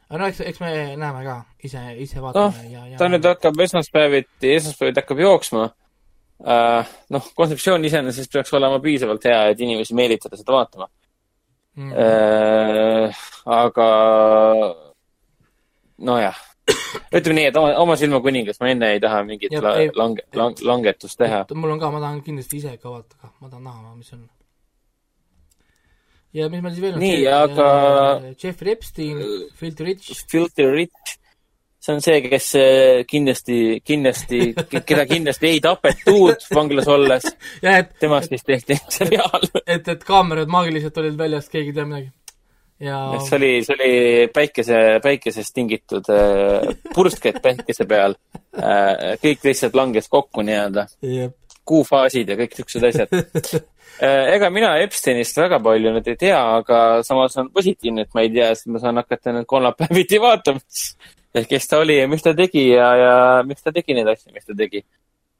Aga 0.08 0.18
no 0.22 0.28
eks, 0.30 0.40
eks 0.40 0.60
me 0.62 0.72
näeme 0.96 1.24
ka, 1.26 1.36
ise, 1.64 1.82
ise 2.04 2.22
vaatame 2.24 2.62
Noh, 2.64 2.70
ja, 2.72 2.86
ja 2.92 3.00
ta 3.00 3.08
nüüd 3.12 3.26
hakkab 3.28 3.60
esmaspäeviti, 3.66 4.54
esmaspäeviti 4.56 5.02
hakkab 5.02 5.22
jooksma 5.24 5.64
uh,. 5.68 6.92
noh, 7.14 7.30
kontseptsioon 7.36 7.84
iseenesest 7.88 8.32
peaks 8.32 8.54
olema 8.56 8.80
piisavalt 8.84 9.24
hea, 9.28 9.42
et 9.52 9.60
inimesi 9.64 9.96
meelitada 9.98 10.38
seda 10.40 10.56
vaatama 10.56 10.88
mm, 11.76 11.92
uh,. 11.92 13.24
aga 13.58 13.88
nojah, 16.08 16.38
ütleme 17.12 17.40
nii, 17.40 17.46
et 17.50 17.56
oma, 17.58 17.74
oma 17.82 17.96
silma 17.98 18.20
kuningas, 18.24 18.60
ma 18.62 18.70
enne 18.72 18.92
ei 18.94 19.00
taha 19.02 19.22
mingit 19.26 19.52
Jah, 19.54 19.64
la, 19.64 19.76
ei- 19.82 19.92
lange, 19.98 20.24
lang, 20.38 20.58
langetust 20.62 21.18
teha. 21.20 21.44
mul 21.54 21.74
on 21.74 21.80
ka, 21.82 21.90
ma 21.94 22.02
tahan 22.04 22.20
kindlasti 22.26 22.60
ise 22.62 22.76
ka 22.78 22.92
vaadata, 22.92 23.32
ma 23.40 23.48
tahan 23.50 23.64
näha, 23.66 23.94
mis 23.98 24.12
on. 24.16 24.26
Ja 26.36 26.48
mis 26.52 26.62
meil 26.62 26.74
siis 26.74 26.84
veel 26.84 26.98
on? 26.98 27.00
Nii, 27.02 27.22
aga- 27.32 28.34
Jeffrey 28.42 28.74
Epstein, 28.76 29.22
Filthy 29.56 29.84
Rich, 29.84 30.26
Filthy 30.30 30.66
Rich, 30.70 31.16
see 31.88 31.94
on 31.94 32.02
see, 32.04 32.20
kes 32.26 32.50
eh, 32.58 33.04
kindlasti, 33.08 33.58
kindlasti, 33.86 34.40
keda 34.88 35.06
kindlasti 35.08 35.52
ei 35.54 35.62
tapetud 35.64 36.44
vanglas 36.54 36.90
olles, 36.92 37.26
jah, 37.64 37.80
temast 38.00 38.34
siis 38.34 38.44
tehti 38.44 38.76
seriaal. 38.98 39.48
et, 39.64 39.88
et 39.88 40.04
kaamerad 40.06 40.50
maagiliselt 40.52 40.98
olid 41.00 41.18
väljas, 41.18 41.48
keegi 41.52 41.72
ei 41.72 41.78
tea 41.78 41.88
midagi. 41.88 42.10
ja 42.84 42.98
see 43.24 43.38
oli, 43.40 43.52
see 43.66 43.78
oli 43.78 43.92
päikese, 44.34 44.82
päikesest 45.02 45.54
tingitud 45.56 46.12
äh, 46.14 46.68
pursked 46.94 47.40
päikese 47.42 47.88
peal 47.90 48.14
äh,. 48.54 49.16
kõik 49.22 49.48
lihtsalt 49.48 49.78
langes 49.78 50.10
kokku 50.12 50.44
nii-öelda, 50.46 50.86
jep, 51.02 51.37
kuufaasid 51.68 52.30
ja 52.32 52.38
kõik 52.38 52.56
siuksed 52.58 52.88
asjad. 52.90 53.12
Äh, 53.98 54.28
ega 54.36 54.46
mina 54.54 54.68
Epsteinist 54.78 55.34
väga 55.40 55.56
palju 55.64 55.90
nüüd 55.90 56.06
ei 56.12 56.18
tea, 56.20 56.36
aga 56.60 57.00
samas 57.02 57.34
on 57.40 57.48
positiivne, 57.50 58.04
et 58.04 58.12
ma 58.14 58.22
ei 58.22 58.28
tea, 58.30 58.52
sest 58.54 58.68
ma 58.70 58.78
saan 58.78 59.00
hakata 59.00 59.32
nüüd 59.34 59.48
kolmapäeviti 59.50 60.20
vaatama, 60.22 60.60
kes 61.48 61.66
ta 61.66 61.80
oli 61.82 61.96
ja 61.96 62.04
mis 62.06 62.22
ta 62.22 62.30
tegi 62.36 62.68
ja, 62.68 62.92
ja 63.00 63.14
miks 63.48 63.64
ta 63.64 63.72
tegi 63.74 63.96
neid 63.96 64.06
asju, 64.12 64.30
mis 64.36 64.46
ta 64.46 64.54
tegi. 64.54 64.84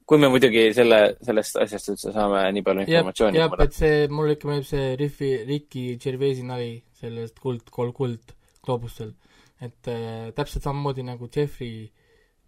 kui 0.09 0.19
me 0.19 0.27
muidugi 0.33 0.65
selle, 0.75 0.97
sellest 1.23 1.55
asjast 1.63 1.93
üldse 1.93 2.11
saame 2.11 2.41
nii 2.57 2.65
palju 2.65 2.83
informatsiooni. 2.83 3.39
jah, 3.39 3.55
et 3.63 3.77
see, 3.77 3.95
mulle 4.11 4.35
ikka 4.35 4.51
meeldib 4.51 4.67
see 4.73 4.91
Riffi, 4.99 5.31
Ricky 5.47 5.85
Gervaisi 6.01 6.43
nali 6.49 6.73
sellest 6.99 7.39
kuld, 7.39 7.69
kuld, 7.71 7.93
kuld 7.95 8.35
gloobustel. 8.65 9.13
et 9.61 9.87
äh, 9.87 10.33
täpselt 10.35 10.67
samamoodi 10.67 11.07
nagu 11.07 11.31
Jeffrey 11.31 11.87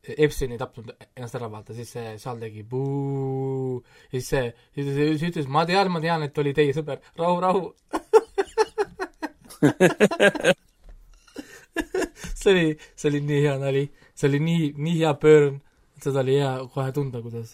Epstein 0.01 0.51
ei 0.55 0.57
tapnud 0.57 0.89
ennast 1.15 1.35
ära, 1.37 1.47
vaata, 1.51 1.73
siis 1.77 1.91
see 1.93 2.15
seal 2.21 2.39
tegi 2.41 2.63
buu, 2.67 3.83
siis 4.09 4.25
see, 4.33 4.47
siis 4.73 4.87
ta 4.87 4.93
siis 4.97 5.25
ütles, 5.29 5.47
ma 5.51 5.61
tean, 5.69 5.91
ma 5.93 6.01
tean, 6.01 6.25
et 6.25 6.37
oli 6.41 6.53
teie 6.57 6.73
sõber, 6.73 6.97
rahu, 7.21 7.37
rahu. 7.43 7.63
see 12.41 12.51
oli, 12.53 12.67
see 12.97 13.09
oli 13.11 13.21
nii 13.27 13.41
hea 13.45 13.55
nali, 13.61 13.83
see 14.17 14.27
oli 14.31 14.39
nii, 14.47 14.71
nii 14.81 14.97
hea 15.03 15.13
pöörn, 15.21 15.55
seda 16.01 16.19
oli 16.25 16.39
hea 16.41 16.53
kohe 16.73 16.89
tunda, 16.97 17.21
kuidas 17.21 17.53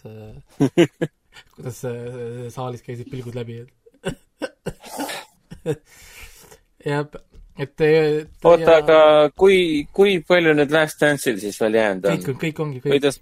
kuidas 1.54 1.78
äh, 1.84 2.48
saalis 2.54 2.82
käisid 2.86 3.08
pilgud 3.12 3.36
läbi, 3.36 3.60
et 3.60 3.72
jah, 6.88 7.04
et 7.58 7.76
te- 7.76 8.26
oota, 8.44 8.70
ja- 8.70 8.76
aga 8.82 8.98
kui, 9.36 9.86
kui 9.92 10.18
palju 10.26 10.54
nüüd 10.54 10.70
Last 10.74 11.00
Dance'il 11.02 11.40
siis 11.42 11.60
veel 11.60 11.74
jäänud 11.80 12.04
kõik 12.04 12.28
on? 12.28 12.34
on, 12.34 12.40
kõik 12.42 12.60
ongi, 12.64 12.82
kõik 12.84 13.02
ta, 13.02 13.14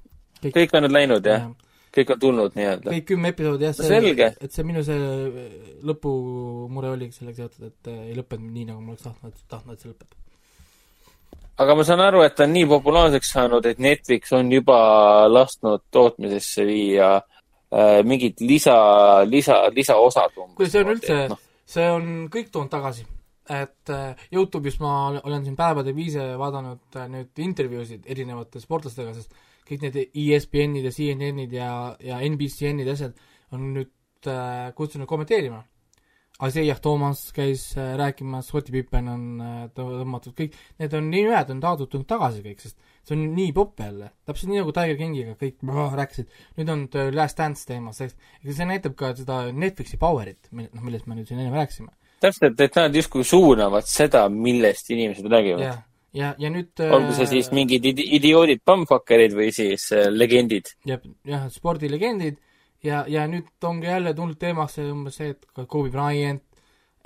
kõik 0.59 0.75
on 0.77 0.87
nüüd 0.87 0.93
läinud 0.99 1.27
jah? 1.27 1.47
jah. 1.47 1.55
kõik 1.97 2.13
on 2.13 2.21
tulnud 2.21 2.59
nii-öelda? 2.59 2.93
kõik 2.93 3.07
kümme 3.09 3.33
episoodi 3.33 3.65
jah, 3.69 3.75
Selge. 3.81 4.29
et 4.41 4.53
see 4.53 4.65
minu 4.69 4.85
see 4.85 4.99
lõpumure 5.87 6.93
oligi 6.93 7.17
sellega 7.17 7.45
seotud, 7.45 7.71
et 7.71 7.91
äh, 7.93 8.05
ei 8.11 8.17
lõppenud 8.19 8.53
nii, 8.53 8.69
nagu 8.71 8.81
ma 8.83 8.95
oleks 8.95 9.07
tahtnud, 9.07 9.43
tahtnud, 9.49 9.77
et 9.77 9.85
see 9.85 9.93
lõpeb. 9.93 10.13
aga 11.65 11.77
ma 11.79 11.87
saan 11.89 12.05
aru, 12.05 12.23
et 12.27 12.37
ta 12.37 12.45
on 12.45 12.53
nii 12.53 12.69
populaarseks 12.75 13.33
saanud, 13.39 13.67
et 13.73 13.81
Netflix 13.83 14.33
on 14.37 14.53
juba 14.53 14.79
lasknud 15.33 15.87
tootmisesse 15.95 16.67
viia 16.69 17.15
äh, 17.17 18.03
mingid 18.05 18.41
lisa, 18.45 18.77
lisa, 19.25 19.63
lisaosad 19.73 20.37
umbes. 20.37 20.57
kuule, 20.61 20.71
see 20.71 20.85
on 20.85 20.95
üldse 20.97 21.21
noh, 21.33 21.45
see 21.67 21.91
on 21.91 22.11
kõik 22.33 22.53
toonud 22.53 22.73
tagasi. 22.73 23.07
Et 23.53 23.93
äh, 23.95 24.27
Youtube'is 24.35 24.81
ma 24.83 24.95
ol- 25.11 25.21
olen 25.25 25.45
siin 25.45 25.57
päevade 25.59 25.95
viise 25.97 26.25
vaadanud 26.41 26.99
äh, 26.99 27.07
nüüd 27.13 27.45
intervjuusid 27.47 28.09
erinevate 28.11 28.61
sportlastega, 28.63 29.15
sest 29.15 29.35
kõik 29.67 29.87
need 29.87 30.01
ESPN-id 30.15 30.85
ja 30.87 30.93
CNN-id 30.95 31.55
ja, 31.57 31.71
ja 32.03 32.21
NBCN-id 32.27 32.87
ja 32.87 32.95
asjad 32.99 33.17
on 33.55 33.73
nüüd 33.77 34.31
äh, 34.31 34.71
kutsunud 34.79 35.09
kommenteerima. 35.11 35.65
Isaiah 36.45 36.77
Thomas 36.85 37.31
käis 37.33 37.71
äh, 37.81 37.95
rääkimas, 37.97 38.51
Scottie 38.51 38.75
Pippen 38.75 39.07
on 39.09 39.23
äh, 39.41 39.61
tõ- 39.73 39.89
tõmmatud, 40.03 40.35
kõik 40.37 40.57
need 40.83 40.95
on 40.99 41.07
nimed 41.09 41.53
on 41.55 41.63
taotud 41.65 41.95
tagasi 42.11 42.43
kõik, 42.45 42.61
sest 42.61 42.77
see 43.09 43.17
on 43.17 43.23
nii 43.33 43.55
popp 43.57 43.81
jälle, 43.81 44.11
täpselt 44.29 44.51
nii 44.53 44.61
nagu 44.61 44.75
Tiger 44.77 44.99
Kingiga 45.01 45.37
kõik 45.41 45.57
brrr, 45.63 45.95
rääkisid, 46.03 46.29
nüüd 46.59 46.73
on 46.75 46.83
The 46.93 47.07
Last 47.15 47.41
Dance 47.41 47.65
teemas, 47.71 48.03
eks 48.05 48.19
see 48.45 48.69
näitab 48.69 48.99
ka 49.01 49.15
seda 49.17 49.47
Netflixi 49.49 49.97
power'it, 50.03 50.51
noh, 50.53 50.85
millest 50.85 51.09
me 51.09 51.17
nüüd 51.17 51.31
siin 51.31 51.41
enne 51.41 51.57
rääkisime. 51.57 51.95
täpselt, 52.27 52.61
et 52.61 52.79
nad 52.79 52.97
justkui 53.01 53.25
suunavad 53.27 53.87
seda, 53.89 54.27
millest 54.33 54.91
inimesed 54.95 55.29
räägivad. 55.33 55.63
ja, 55.65 55.77
ja, 56.17 56.33
ja 56.39 56.51
nüüd 56.53 56.83
olgu 56.87 57.15
see 57.17 57.29
siis 57.31 57.53
mingid 57.57 57.87
idi- 57.93 58.11
idioodid, 58.19 58.65
bumfuckerid 58.67 59.37
või 59.37 59.53
siis 59.55 59.89
äh, 59.95 60.11
legendid. 60.13 60.75
jah, 60.89 61.03
jah, 61.25 61.49
spordilegendid 61.53 62.43
ja, 62.85 63.05
ja 63.09 63.27
nüüd 63.31 63.49
ongi 63.65 63.89
jälle 63.89 64.15
tulnud 64.15 64.39
teemasse 64.41 64.85
umbes 64.93 65.19
see, 65.21 65.33
et 65.35 65.47
Kobe 65.67 65.91
Bryant 65.95 66.43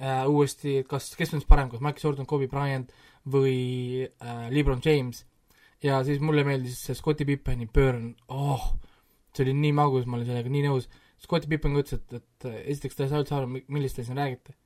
äh, 0.01 0.25
uuesti, 0.29 0.81
kas, 0.89 1.13
kes 1.19 1.35
on 1.35 1.43
siis 1.43 1.49
parem, 1.49 1.71
kas 1.71 1.83
Michael 1.85 2.05
Jordan, 2.05 2.29
Kobe 2.29 2.49
Bryant 2.51 2.93
või 3.31 4.07
äh, 4.07 4.47
LeBron 4.53 4.81
James. 4.85 5.27
ja 5.83 6.03
siis 6.05 6.21
mulle 6.21 6.45
meeldis 6.45 6.81
see 6.85 6.95
Scottie 6.95 7.27
Pippeni 7.27 7.69
Burn, 7.73 8.15
oh, 8.29 8.73
see 9.33 9.47
oli 9.47 9.55
nii 9.57 9.73
magus, 9.77 10.07
ma 10.07 10.19
olin 10.19 10.29
sellega 10.29 10.53
nii 10.53 10.67
nõus. 10.67 10.91
Scottie 11.21 11.49
Pippen 11.49 11.77
ütles, 11.77 12.01
et, 12.01 12.21
et 12.21 12.49
äh, 12.49 12.59
esiteks 12.73 12.97
ta 12.97 13.07
ei 13.07 13.13
saa 13.13 13.23
üldse 13.23 13.37
aru, 13.37 13.49
millest 13.69 14.01
te 14.01 14.05
siin 14.05 14.21
räägite. 14.21 14.57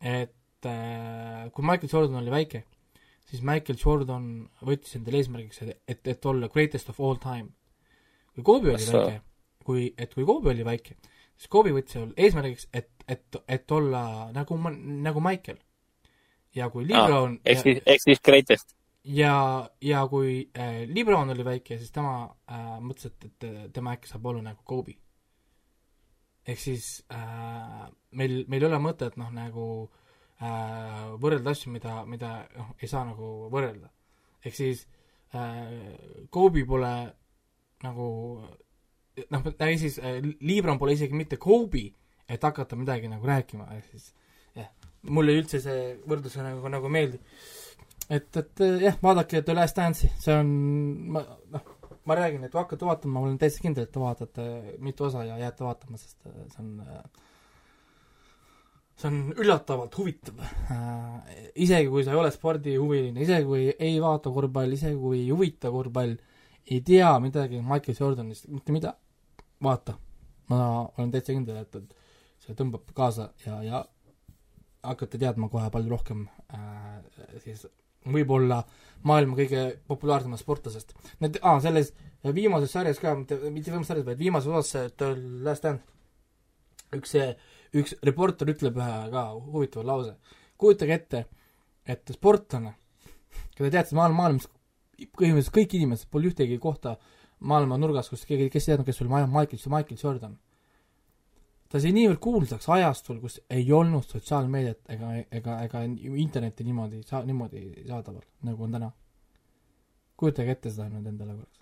Et 0.00 0.66
äh, 0.66 1.50
kui 1.54 1.64
Michael 1.64 1.90
Jordan 1.92 2.20
oli 2.22 2.30
väike, 2.30 2.64
siis 3.28 3.42
Michael 3.42 3.78
Jordan 3.84 4.26
võttis 4.64 4.96
endale 4.98 5.20
eesmärgiks, 5.22 5.62
et, 5.62 6.00
et, 6.06 6.26
olla 6.26 6.48
greatest 6.48 6.88
of 6.92 7.00
all 7.00 7.18
time. 7.22 7.48
kui 8.34 8.44
Kobe 8.46 8.72
oli 8.72 8.78
Kas 8.78 8.90
ta- 8.90 8.98
väike, 9.04 9.20
kui, 9.64 9.94
et 9.98 10.14
kui 10.14 10.24
Kobe 10.26 10.50
oli 10.54 10.64
väike, 10.64 10.96
siis 11.36 11.48
Kobe 11.52 11.72
võttis 11.76 11.98
eesmärgiks, 12.16 12.68
et, 12.72 12.90
et, 13.08 13.40
et 13.48 13.70
olla 13.70 14.02
nagu, 14.34 14.58
nagu 15.08 15.20
Michael. 15.20 15.58
ja 16.54 16.70
kui 16.70 16.86
Lebron 16.88 17.40
ehk 17.44 17.60
siis, 17.62 17.82
ehk 17.86 18.00
siis 18.02 18.20
greatest. 18.24 18.72
ja, 19.04 19.68
ja 19.84 20.06
kui 20.08 20.48
äh, 20.56 20.86
Lebron 20.88 21.30
oli 21.30 21.44
väike, 21.44 21.78
siis 21.78 21.92
tema 21.92 22.22
äh, 22.50 22.78
mõtles, 22.80 23.12
et, 23.12 23.28
et 23.28 23.72
tema 23.72 23.92
äkki 23.98 24.08
saab 24.08 24.26
olla 24.26 24.42
nagu 24.42 24.62
Kobe. 24.64 24.96
Ehk 26.48 26.60
siis 26.60 26.88
äh, 27.12 27.88
meil, 28.16 28.42
meil 28.48 28.64
ei 28.64 28.68
ole 28.70 28.80
mõtet 28.82 29.18
noh, 29.20 29.30
nagu 29.34 29.66
äh, 30.40 31.04
võrrelda 31.20 31.52
asju, 31.52 31.72
mida, 31.74 32.00
mida 32.08 32.32
noh, 32.56 32.72
ei 32.80 32.90
saa 32.90 33.04
nagu 33.08 33.48
võrrelda. 33.52 33.90
ehk 34.44 34.56
siis 34.56 34.86
äh, 35.36 36.24
Kobe 36.30 36.64
pole 36.68 36.92
nagu 37.84 38.08
noh, 39.34 39.48
ehk 39.52 39.80
siis 39.80 40.00
äh, 40.00 40.20
Lebron 40.40 40.80
pole 40.80 40.96
isegi 40.96 41.16
mitte 41.16 41.36
Kobe, 41.36 41.88
et 42.28 42.44
hakata 42.44 42.76
midagi 42.76 43.10
nagu 43.12 43.26
rääkima, 43.26 43.68
ehk 43.76 43.92
siis 43.92 44.12
jah, 44.56 44.72
mulle 45.12 45.36
üldse 45.38 45.60
see 45.64 45.94
võrdlus 46.08 46.40
nagu, 46.40 46.68
nagu 46.72 46.92
meeldib 46.92 47.24
et, 48.08 48.36
et 48.36 48.62
jah, 48.82 48.96
vaadake 49.02 49.42
The 49.44 49.56
Last 49.56 49.76
Dance'i, 49.76 50.10
see 50.20 50.34
on, 50.34 50.52
ma 51.12 51.24
noh, 51.52 51.74
ma 52.08 52.16
räägin, 52.16 52.44
et 52.44 52.52
kui 52.52 52.60
hakkate 52.62 52.88
vaatama, 52.88 53.14
ma 53.14 53.26
olen 53.26 53.38
täiesti 53.40 53.64
kindel, 53.64 53.86
et 53.86 53.92
te 53.92 54.00
vaatate 54.00 54.44
mitu 54.84 55.08
osa 55.08 55.24
ja 55.28 55.36
jääte 55.40 55.66
vaatama, 55.66 56.00
sest 56.00 56.28
eh, 56.30 56.44
see 56.54 56.64
on 56.64 56.70
see 58.98 59.10
on 59.10 59.18
üllatavalt 59.38 59.94
huvitav 59.98 60.40
äh,. 60.42 61.52
isegi 61.54 61.90
kui 61.92 62.04
sa 62.04 62.14
ei 62.14 62.20
ole 62.22 62.30
spordihuviline, 62.34 63.22
isegi 63.22 63.46
kui 63.46 63.68
ei 63.70 64.00
vaata 64.02 64.32
korvpalli, 64.34 64.78
isegi 64.80 64.98
kui 64.98 65.20
ei 65.20 65.30
huvita 65.30 65.70
korvpall, 65.74 66.16
ei 66.70 66.80
tea 66.86 67.12
midagi 67.22 67.62
Michael 67.62 68.00
Jordanist, 68.00 68.48
mitte 68.50 68.74
mida, 68.74 68.94
vaata. 69.62 69.94
ma 70.48 70.58
olen 70.96 71.12
täitsa 71.12 71.36
kindel, 71.36 71.60
et, 71.62 71.74
et 71.76 72.42
see 72.42 72.56
tõmbab 72.58 72.90
kaasa 72.96 73.30
ja, 73.44 73.60
ja 73.62 73.84
hakkate 74.88 75.20
teadma 75.20 75.50
kohe 75.52 75.68
palju 75.70 75.92
rohkem 75.92 76.24
äh, 76.56 76.98
siis 77.44 77.66
võib-olla 78.08 78.62
maailma 79.06 79.36
kõige 79.38 79.62
populaarsemast 79.90 80.44
sportlasest. 80.44 80.94
Need, 81.22 81.38
aa, 81.42 81.58
selles 81.64 81.92
viimases 82.34 82.72
sarjas 82.74 83.00
ka, 83.02 83.14
mitte, 83.18 83.38
mitte 83.52 83.70
viimases 83.70 83.92
sarjas, 83.92 84.06
vaid 84.08 84.20
viimases 84.20 84.50
osas 84.50 84.90
The 84.98 85.12
Last 85.46 85.66
Dance, 85.66 85.84
üks 86.96 87.14
see, 87.14 87.28
üks 87.78 87.94
reporter 88.06 88.50
ütleb 88.50 88.78
ühe 88.80 88.98
ka 89.12 89.24
huvitava 89.36 89.86
lause. 89.92 90.16
kujutage 90.58 90.94
ette, 90.94 91.24
et 91.86 92.10
sportlane, 92.10 92.74
keda 93.54 93.70
teate 93.76 93.94
maailma, 93.94 94.24
maailmas 94.24 94.48
põhimõtteliselt 95.14 95.54
kõik 95.54 95.78
inimesed, 95.78 96.08
pole 96.10 96.32
ühtegi 96.32 96.58
kohta 96.58 96.96
maailma 97.38 97.78
nurgas, 97.78 98.08
kus 98.10 98.24
keegi, 98.26 98.48
kes 98.50 98.66
ei 98.66 98.72
teadnud, 98.72 98.88
kes 98.88 98.98
oli 99.04 99.12
Michael, 99.12 99.60
Michael 99.70 100.00
Jordan 100.02 100.34
ta 101.68 101.80
sai 101.82 101.92
niivõrd 101.96 102.20
kuulsaks 102.24 102.68
ajastul, 102.76 103.20
kus 103.22 103.38
ei 103.52 103.66
olnud 103.72 104.06
sotsiaalmeediat 104.08 104.92
ega, 104.94 105.12
ega, 105.40 105.58
ega 105.66 105.84
internetti 105.84 106.66
niimoodi 106.66 107.02
saa-, 107.06 107.24
niimoodi 107.28 107.84
saadaval, 107.86 108.24
nagu 108.48 108.66
on 108.66 108.76
täna. 108.78 108.90
kujutage 110.18 110.56
ette 110.56 110.72
seda 110.74 110.88
nüüd 110.92 111.10
endale 111.12 111.36
korraks. 111.36 111.58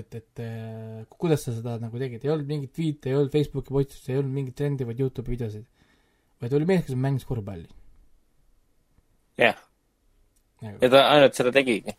et, 0.00 0.14
et 0.14 0.44
eh, 0.46 1.02
kuidas 1.18 1.44
sa 1.44 1.56
seda 1.56 1.76
nagu 1.82 1.98
tegid, 1.98 2.24
ei 2.24 2.32
olnud 2.32 2.48
mingit 2.48 2.72
tweet'e, 2.76 3.10
ei 3.10 3.18
olnud 3.18 3.34
Facebooki 3.34 3.74
postitusi, 3.74 4.12
ei 4.12 4.22
olnud 4.22 4.34
mingit 4.38 4.56
trendi, 4.56 4.88
vaid 4.88 5.02
Youtube'i 5.02 5.36
videosid. 5.36 5.68
vaid 6.40 6.56
oli 6.56 6.72
mees, 6.72 6.86
kes 6.86 6.96
mängis 6.96 7.28
korvpalli 7.28 7.68
jah, 9.40 9.58
nagu.. 10.62 10.78
ja 10.80 10.90
ta 10.92 11.04
ainult 11.14 11.38
seda 11.38 11.52
tegigi. 11.54 11.94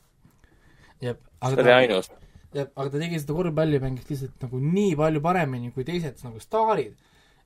see 1.02 1.16
oli 1.64 1.74
ainus. 1.74 2.12
jah, 2.56 2.68
aga 2.76 2.90
ta 2.90 3.00
tegi 3.00 3.20
seda 3.22 3.36
korvpalli, 3.38 3.80
mängis 3.84 4.10
lihtsalt 4.10 4.46
nagu 4.46 4.60
nii 4.64 4.96
palju 5.00 5.24
paremini 5.24 5.72
kui 5.76 5.86
teised 5.88 6.22
nagu 6.26 6.42
staarid, 6.44 6.96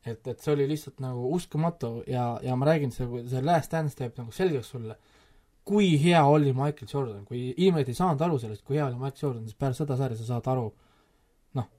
et, 0.05 0.21
et 0.21 0.39
see 0.39 0.53
oli 0.53 0.67
lihtsalt 0.69 1.01
nagu 1.03 1.29
uskumatu 1.35 1.97
ja, 2.09 2.35
ja 2.45 2.55
ma 2.57 2.69
räägin, 2.69 2.93
see, 2.93 3.07
see 3.29 3.43
Last 3.45 3.73
Dance 3.73 3.97
teeb 3.97 4.17
nagu 4.21 4.33
selgeks 4.35 4.71
sulle, 4.75 4.97
kui 5.65 5.95
hea 6.01 6.21
oli 6.29 6.53
Michael 6.53 6.89
Jordan, 6.91 7.25
kui 7.25 7.47
inimesed 7.55 7.89
ei 7.89 7.97
saanud 7.97 8.21
aru 8.21 8.39
sellest, 8.41 8.63
kui 8.65 8.77
hea 8.77 8.85
oli 8.85 8.99
Michael 8.99 9.21
Jordan, 9.21 9.45
siis 9.49 9.57
pärast 9.59 9.81
seda 9.81 9.97
sarja 9.97 10.17
sa 10.19 10.27
saad 10.29 10.49
aru, 10.53 10.65
noh, 11.57 11.69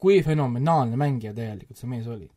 kui 0.00 0.20
fenomenaalne 0.26 0.98
mängija 1.00 1.32
tegelikult 1.36 1.80
see 1.80 1.90
mees 1.90 2.08
oli. 2.10 2.28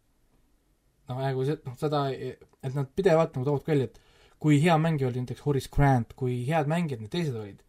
noh, 1.08 1.20
nagu 1.24 1.44
see, 1.48 1.60
noh 1.68 1.76
seda, 1.80 2.08
et 2.12 2.76
nad 2.76 2.88
pidevalt 2.96 3.36
nagu 3.36 3.48
toovad 3.48 3.68
välja, 3.68 3.92
et 3.92 4.00
kui 4.40 4.62
hea 4.64 4.76
mängija 4.80 5.10
oli 5.10 5.24
näiteks 5.24 5.44
Horace 5.46 5.72
Grant, 5.74 6.16
kui 6.16 6.40
head 6.48 6.70
mängijad 6.72 7.04
need 7.04 7.12
teised 7.12 7.36
olid, 7.36 7.62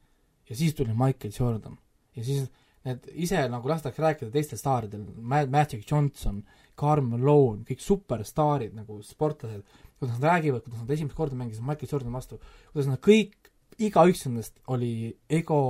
ja 0.50 0.56
siis 0.56 0.74
tuli 0.78 0.94
Michael 0.94 1.34
Jordan. 1.34 1.78
Ja 2.18 2.26
siis 2.26 2.48
need 2.86 3.08
ise 3.26 3.40
nagu 3.50 3.68
lastakse 3.70 4.02
rääkida 4.02 4.30
teistel 4.34 4.60
staaridel, 4.60 5.04
Magic 5.50 5.84
Johnson, 5.88 6.40
Karl 6.78 7.04
Malone, 7.06 7.64
kõik 7.68 7.82
superstaarid 7.82 8.76
nagu 8.78 9.00
sportlased, 9.04 9.64
kuidas 9.98 10.16
nad 10.16 10.28
räägivad, 10.32 10.64
kuidas 10.64 10.84
nad 10.84 10.94
esimest 10.94 11.18
korda 11.18 11.38
mängisid 11.38 11.66
Michael 11.66 11.92
Jordan 11.92 12.14
vastu, 12.14 12.38
kuidas 12.72 12.90
nad 12.90 13.02
kõik, 13.04 13.34
igaüks 13.82 14.24
nendest 14.26 14.58
oli 14.74 14.92
ego, 15.30 15.60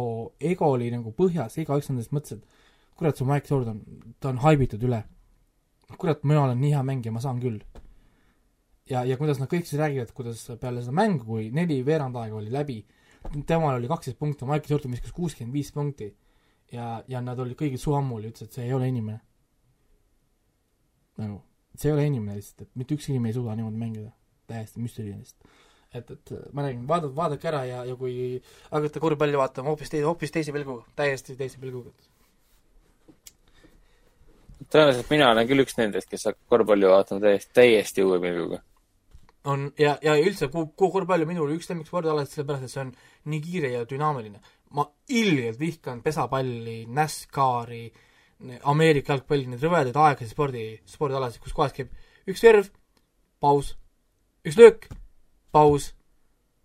ego 0.41 0.73
oli 0.77 0.91
nagu 0.93 1.13
põhjas, 1.17 1.59
igaüks 1.61 1.91
nendest 1.93 2.15
mõtles, 2.17 2.39
et 2.39 2.97
kurat, 2.99 3.17
see 3.17 3.29
Michael 3.29 3.55
Jordan, 3.55 3.83
ta 4.21 4.33
on 4.33 4.43
haibitud 4.45 4.85
üle. 4.89 5.05
kurat, 5.97 6.25
mina 6.29 6.43
olen 6.45 6.59
nii 6.61 6.75
hea 6.75 6.85
mängija, 6.85 7.13
ma 7.15 7.21
saan 7.25 7.39
küll. 7.41 7.63
Ja, 8.89 9.07
ja 9.09 9.17
kuidas 9.17 9.39
nad 9.41 9.49
kõik 9.49 9.65
siis 9.65 9.81
räägivad, 9.81 10.13
kuidas 10.17 10.43
peale 10.61 10.83
seda 10.85 10.93
mängu, 10.97 11.25
kui 11.25 11.47
neli 11.53 11.79
veerand 11.85 12.17
aega 12.21 12.37
oli 12.37 12.53
läbi, 12.53 12.83
temal 13.49 13.79
oli 13.79 13.89
kaksteist 13.89 14.19
punkti, 14.21 14.45
Michael 14.45 14.75
Jordan 14.75 14.93
viskas 14.93 15.15
kuuskümmend 15.17 15.57
viis 15.57 15.73
punkti 15.73 16.11
ja, 16.73 16.89
ja 17.09 17.23
nad 17.25 17.39
olid 17.41 17.59
kõigil 17.59 17.81
suu 17.81 17.97
ammuli, 17.99 18.33
ütlesid, 18.33 18.51
et 18.51 18.59
see 18.59 18.67
ei 18.69 18.75
ole 18.77 18.89
inimene. 18.91 19.21
nagu, 21.19 21.41
see 21.75 21.91
ei 21.91 21.97
ole 21.97 22.05
inimene 22.07 22.37
lihtsalt, 22.39 22.67
et 22.67 22.79
mitte 22.79 22.95
ükski 22.95 23.15
inimene 23.15 23.33
ei 23.33 23.39
suuda 23.39 23.57
niimoodi 23.59 23.81
mängida, 23.81 24.13
täiesti 24.51 24.83
müstiline 24.83 25.19
lihtsalt. 25.19 25.57
et, 25.95 26.11
et 26.11 26.35
ma 26.53 26.67
räägin, 26.67 26.85
vaadake, 26.89 27.15
vaadake 27.17 27.51
ära 27.51 27.65
ja, 27.65 27.83
ja 27.89 27.97
kui 27.97 28.15
hakata 28.71 29.01
korvpalli 29.01 29.41
vaatama 29.41 29.73
hoopis 29.73 29.91
teise, 29.91 30.07
hoopis 30.07 30.35
teise 30.35 30.55
pilguga, 30.55 30.85
täiesti 30.97 31.37
teise 31.37 31.61
pilguga. 31.63 31.93
tõenäoliselt 34.69 35.11
mina 35.11 35.31
olen 35.33 35.49
küll 35.49 35.65
üks 35.65 35.79
nendest, 35.81 36.11
kes 36.13 36.29
hakkab 36.29 36.57
korvpalli 36.57 36.91
vaatama 36.93 37.25
täiesti, 37.25 37.55
täiesti 37.57 38.05
uue 38.05 38.21
pilguga. 38.21 38.61
on 39.45 39.71
ja, 39.79 39.97
ja 40.05 40.19
üldse 40.21 40.53
ku-, 40.53 40.69
ku- 40.77 40.93
korvpall 40.93 41.25
on 41.25 41.33
minul 41.33 41.57
üks 41.57 41.71
lemmikspordialasid, 41.73 42.37
sellepärast 42.37 42.69
et 42.69 42.75
see 42.77 42.85
on 42.85 42.95
nii 43.33 43.41
kiire 43.41 43.73
ja 43.73 43.85
dünaamiline. 43.89 44.43
Ma 44.77 44.85
ilgelt 45.09 45.59
vihkan 45.61 46.03
pesapalli, 46.05 46.83
NASCAR-i, 46.95 47.87
Ameerika 48.71 49.15
jalgpalli, 49.17 49.49
neid 49.51 49.63
rõvedaid 49.65 49.97
aeglaseid 49.97 50.31
spordi, 50.31 50.65
spordialasid, 50.87 51.43
kus 51.43 51.57
kohas 51.57 51.75
käib 51.75 51.91
üks 52.29 52.43
serv, 52.45 52.69
paus, 53.43 53.73
üks 54.47 54.59
löök, 54.59 54.87
paus, 55.55 55.93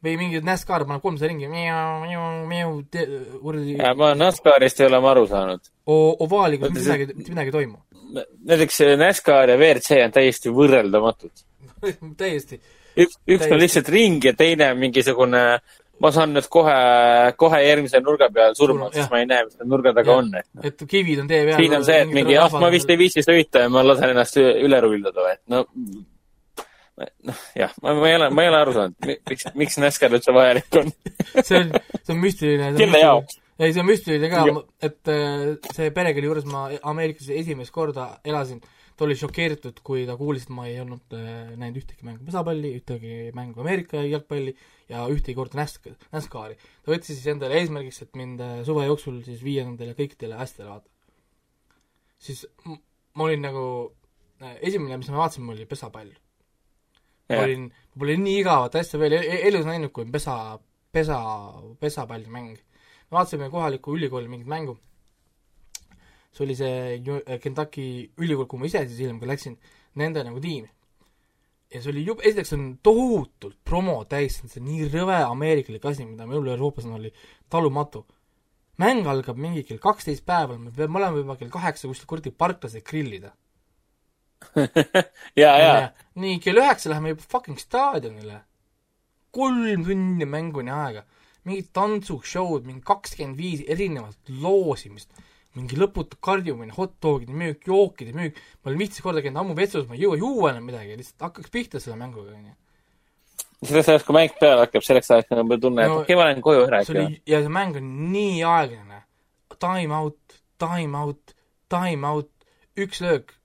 või 0.04 0.18
mingi 0.20 0.42
NASCAR 0.44 0.84
paneb 0.88 1.04
kolmsada 1.04 1.32
ringi, 1.32 1.48
kuradi 3.42 3.78
ma 4.00 4.12
NASCARist 4.20 4.82
ei 4.82 4.90
ole 4.90 5.00
ma 5.04 5.12
aru 5.14 5.26
saanud. 5.32 5.72
o- 5.88 6.16
ovaali, 6.26 6.60
kus 6.60 6.70
Oota, 6.70 6.76
mitte 6.76 6.90
midagi, 6.90 7.18
mitte 7.18 7.32
midagi 7.36 7.52
ei 7.52 7.58
toimu. 7.58 7.78
näiteks 8.52 8.80
NASCAR 9.00 9.54
ja 9.54 9.58
WRC 9.58 10.02
on 10.04 10.16
täiesti 10.20 10.52
võrreldamatud. 10.54 11.46
täiesti. 12.24 12.60
üks, 12.98 13.18
üks 13.28 13.48
on 13.50 13.64
lihtsalt 13.64 13.90
ring 13.90 14.28
ja 14.28 14.36
teine 14.38 14.72
on 14.74 14.84
mingisugune, 14.84 15.44
ma 16.02 16.12
saan 16.14 16.34
nüüd 16.36 16.48
kohe, 16.52 16.78
kohe 17.38 17.60
järgmise 17.64 18.02
nurga 18.04 18.30
peal 18.34 18.56
surma, 18.58 18.90
sest 18.94 19.12
ma 19.14 19.22
ei 19.22 19.28
näe, 19.30 19.46
mis 19.48 19.58
seal 19.58 19.70
nurga 19.70 19.94
taga 19.94 20.10
Jah. 20.10 20.24
on, 20.24 20.32
et 20.40 20.48
noh. 20.50 20.66
et 20.70 20.88
kivid 20.96 21.22
on 21.24 21.30
tee 21.30 21.44
peal. 21.46 21.60
siin 21.62 21.78
on 21.78 21.86
see, 21.88 22.00
et 22.06 22.16
mingi 22.16 22.34
jah, 22.38 22.58
ma 22.64 22.72
vist 22.74 22.90
ei 22.90 23.00
viitsi 23.00 23.24
sõita 23.26 23.68
ja 23.68 23.70
ma 23.74 23.86
lasen 23.86 24.16
ennast 24.16 24.42
üle 24.42 24.82
rullada 24.84 25.28
või, 25.28 25.38
et 25.38 25.44
no 25.54 25.64
noh, 26.98 27.46
jah, 27.58 27.72
ma, 27.82 27.94
ma 27.98 28.10
ei 28.10 28.18
ole, 28.18 28.30
ma 28.34 28.46
ei 28.46 28.52
ole 28.52 28.60
aru 28.60 28.76
saanud, 28.76 29.10
miks, 29.30 29.48
miks 29.60 29.80
NASCAR 29.82 30.14
üldse 30.18 30.36
vajalik 30.36 30.80
on. 30.82 30.92
see 31.48 31.62
on, 31.62 31.74
see 32.02 32.14
on 32.14 32.22
müstiline. 32.22 32.70
kelle 32.78 33.02
jaoks? 33.02 33.40
ei, 33.58 33.74
see 33.74 33.82
on 33.82 33.90
müstiline 33.90 34.30
ka 34.34 34.46
Ja-, 34.50 34.64
et 34.90 35.14
äh, 35.14 35.48
see 35.74 35.90
pere, 35.96 36.14
kelle 36.16 36.30
juures 36.30 36.48
ma 36.50 36.68
Ameerikas 36.94 37.32
esimest 37.34 37.74
korda 37.76 38.10
elasin, 38.26 38.62
ta 38.98 39.06
oli 39.08 39.16
šokeeritud, 39.18 39.80
kui 39.86 40.06
ta 40.10 40.16
kuulis, 40.20 40.46
et 40.48 40.54
ma 40.54 40.68
ei 40.70 40.80
olnud 40.84 41.16
äh, 41.18 41.54
näinud 41.58 41.80
ühtegi 41.82 42.06
mängu 42.06 42.26
pesapalli, 42.28 42.74
ühtegi 42.80 43.32
mängu 43.38 43.64
Ameerika 43.64 44.04
jalgpalli 44.06 44.54
ja 44.90 45.06
ühtegi 45.10 45.36
korda 45.38 45.60
NASC- 45.62 45.94
NASCAR-i. 46.14 46.58
ta 46.84 46.94
võttis 46.94 47.16
siis 47.18 47.30
endale 47.34 47.58
eesmärgiks, 47.62 48.04
et 48.06 48.20
mind 48.20 48.44
äh, 48.44 48.60
suve 48.68 48.86
jooksul 48.86 49.22
siis 49.26 49.42
viia 49.46 49.66
nendele 49.66 49.96
kõikidele 49.98 50.38
asjadele 50.46 50.76
vaata. 50.76 50.90
siis 52.24 52.46
ma 53.16 53.28
olin 53.28 53.44
nagu, 53.46 53.66
esimene, 54.62 54.98
mis 55.02 55.10
ma 55.14 55.24
vaatasin, 55.24 55.50
oli 55.56 55.66
pesapall. 55.70 56.14
ma 57.34 57.42
olin, 57.48 57.68
ma 57.72 58.00
pole 58.04 58.18
nii 58.20 58.40
igavat 58.44 58.78
asja 58.82 59.00
veel 59.02 59.18
e- 59.18 59.26
e- 59.26 59.42
elus 59.50 59.66
näinud, 59.66 59.92
kui 59.96 60.06
pesa, 60.12 60.38
pesa, 60.92 61.20
pesapallimäng. 61.82 62.58
me 62.58 63.18
vaatasime 63.18 63.50
kohaliku 63.50 63.98
ülikooli 63.98 64.30
mingit 64.30 64.50
mängu, 64.50 64.78
see 66.34 66.46
oli 66.46 66.56
see 66.58 66.98
Ju- 67.06 67.24
Kentucky 67.42 68.10
ülikool, 68.18 68.48
kuhu 68.50 68.62
ma 68.64 68.70
ise 68.70 68.84
siis 68.88 69.00
hiljem 69.04 69.20
ka 69.22 69.30
läksin, 69.30 69.58
nende 70.00 70.24
nagu 70.26 70.42
tiim. 70.42 70.68
ja 71.74 71.82
see 71.82 71.92
oli 71.94 72.04
jube, 72.06 72.22
esiteks 72.26 72.54
on 72.58 72.66
tohutult 72.86 73.58
promo 73.66 73.96
täis, 74.10 74.40
see 74.46 74.60
on 74.62 74.68
nii 74.70 74.90
rõve 74.94 75.20
ameerikalik 75.26 75.86
asi, 75.90 76.06
mida 76.06 76.26
meil 76.30 76.46
Euroopas 76.56 76.86
on, 76.90 76.98
oli 77.00 77.14
talumatu. 77.50 78.06
mäng 78.82 79.06
algab 79.08 79.38
mingi 79.38 79.64
kell 79.64 79.78
kaksteist 79.82 80.26
päeval, 80.26 80.58
me 80.58 80.72
peame 80.74 80.98
olema 81.00 81.18
juba 81.22 81.36
kell 81.38 81.50
kaheksa 81.54 81.88
kuskil 81.88 82.10
kuradi 82.10 82.32
parklas, 82.32 82.76
et 82.76 82.86
grillida. 82.86 83.34
ja, 85.42 85.52
ja, 85.58 85.74
nii, 86.20 86.40
kell 86.44 86.60
üheksa 86.62 86.90
läheme 86.92 87.14
juba 87.14 87.24
fucking 87.32 87.60
staadionile. 87.62 88.42
kolm 89.32 89.86
tundi 89.86 90.26
mänguni 90.26 90.72
aega. 90.72 91.06
mingid 91.46 91.70
tantsushow'd, 91.76 92.64
mingi 92.66 92.82
kakskümmend 92.88 93.38
viis 93.38 93.62
erinevat 93.68 94.30
loosimist, 94.42 95.10
mingi 95.58 95.78
lõputu 95.78 96.18
karjumine, 96.24 96.74
hot 96.74 96.96
dogide 97.04 97.36
müük, 97.38 97.68
jookide 97.70 98.14
müük, 98.18 98.40
ma 98.62 98.72
olen 98.72 98.80
viisteist 98.82 99.04
korda 99.06 99.22
käinud 99.22 99.42
ammu 99.44 99.56
vetsus, 99.58 99.86
ma 99.90 99.98
ei 99.98 100.04
jõua 100.06 100.18
juua 100.18 100.52
enam 100.54 100.66
midagi, 100.70 100.96
lihtsalt 100.98 101.28
hakkaks 101.28 101.54
pihta 101.54 101.82
selle 101.84 101.98
mänguga, 102.00 102.34
onju. 102.34 102.56
selleks 103.64 103.92
ajaks, 103.94 104.08
kui 104.08 104.18
mäng 104.18 104.34
peale 104.40 104.66
hakkab, 104.66 104.86
selleks 104.88 105.12
ajaks 105.14 105.36
on 105.36 105.44
juba 105.44 105.60
tunne, 105.62 105.86
et 105.86 105.94
No, 105.94 106.00
okei, 106.02 106.18
ma 106.18 106.26
lähen 106.30 106.42
koju 106.46 106.66
ära 106.66 106.82
ikka. 106.86 107.06
ja 107.30 107.42
see 107.46 107.54
mäng 107.54 107.78
on 107.80 107.92
nii 108.14 108.42
aeglane. 108.50 109.04
Time 109.62 109.96
out, 109.96 110.40
time 110.60 110.98
out, 110.98 111.36
time 111.72 112.08
out, 112.10 112.32
üks 112.76 113.04
löök, 113.06 113.36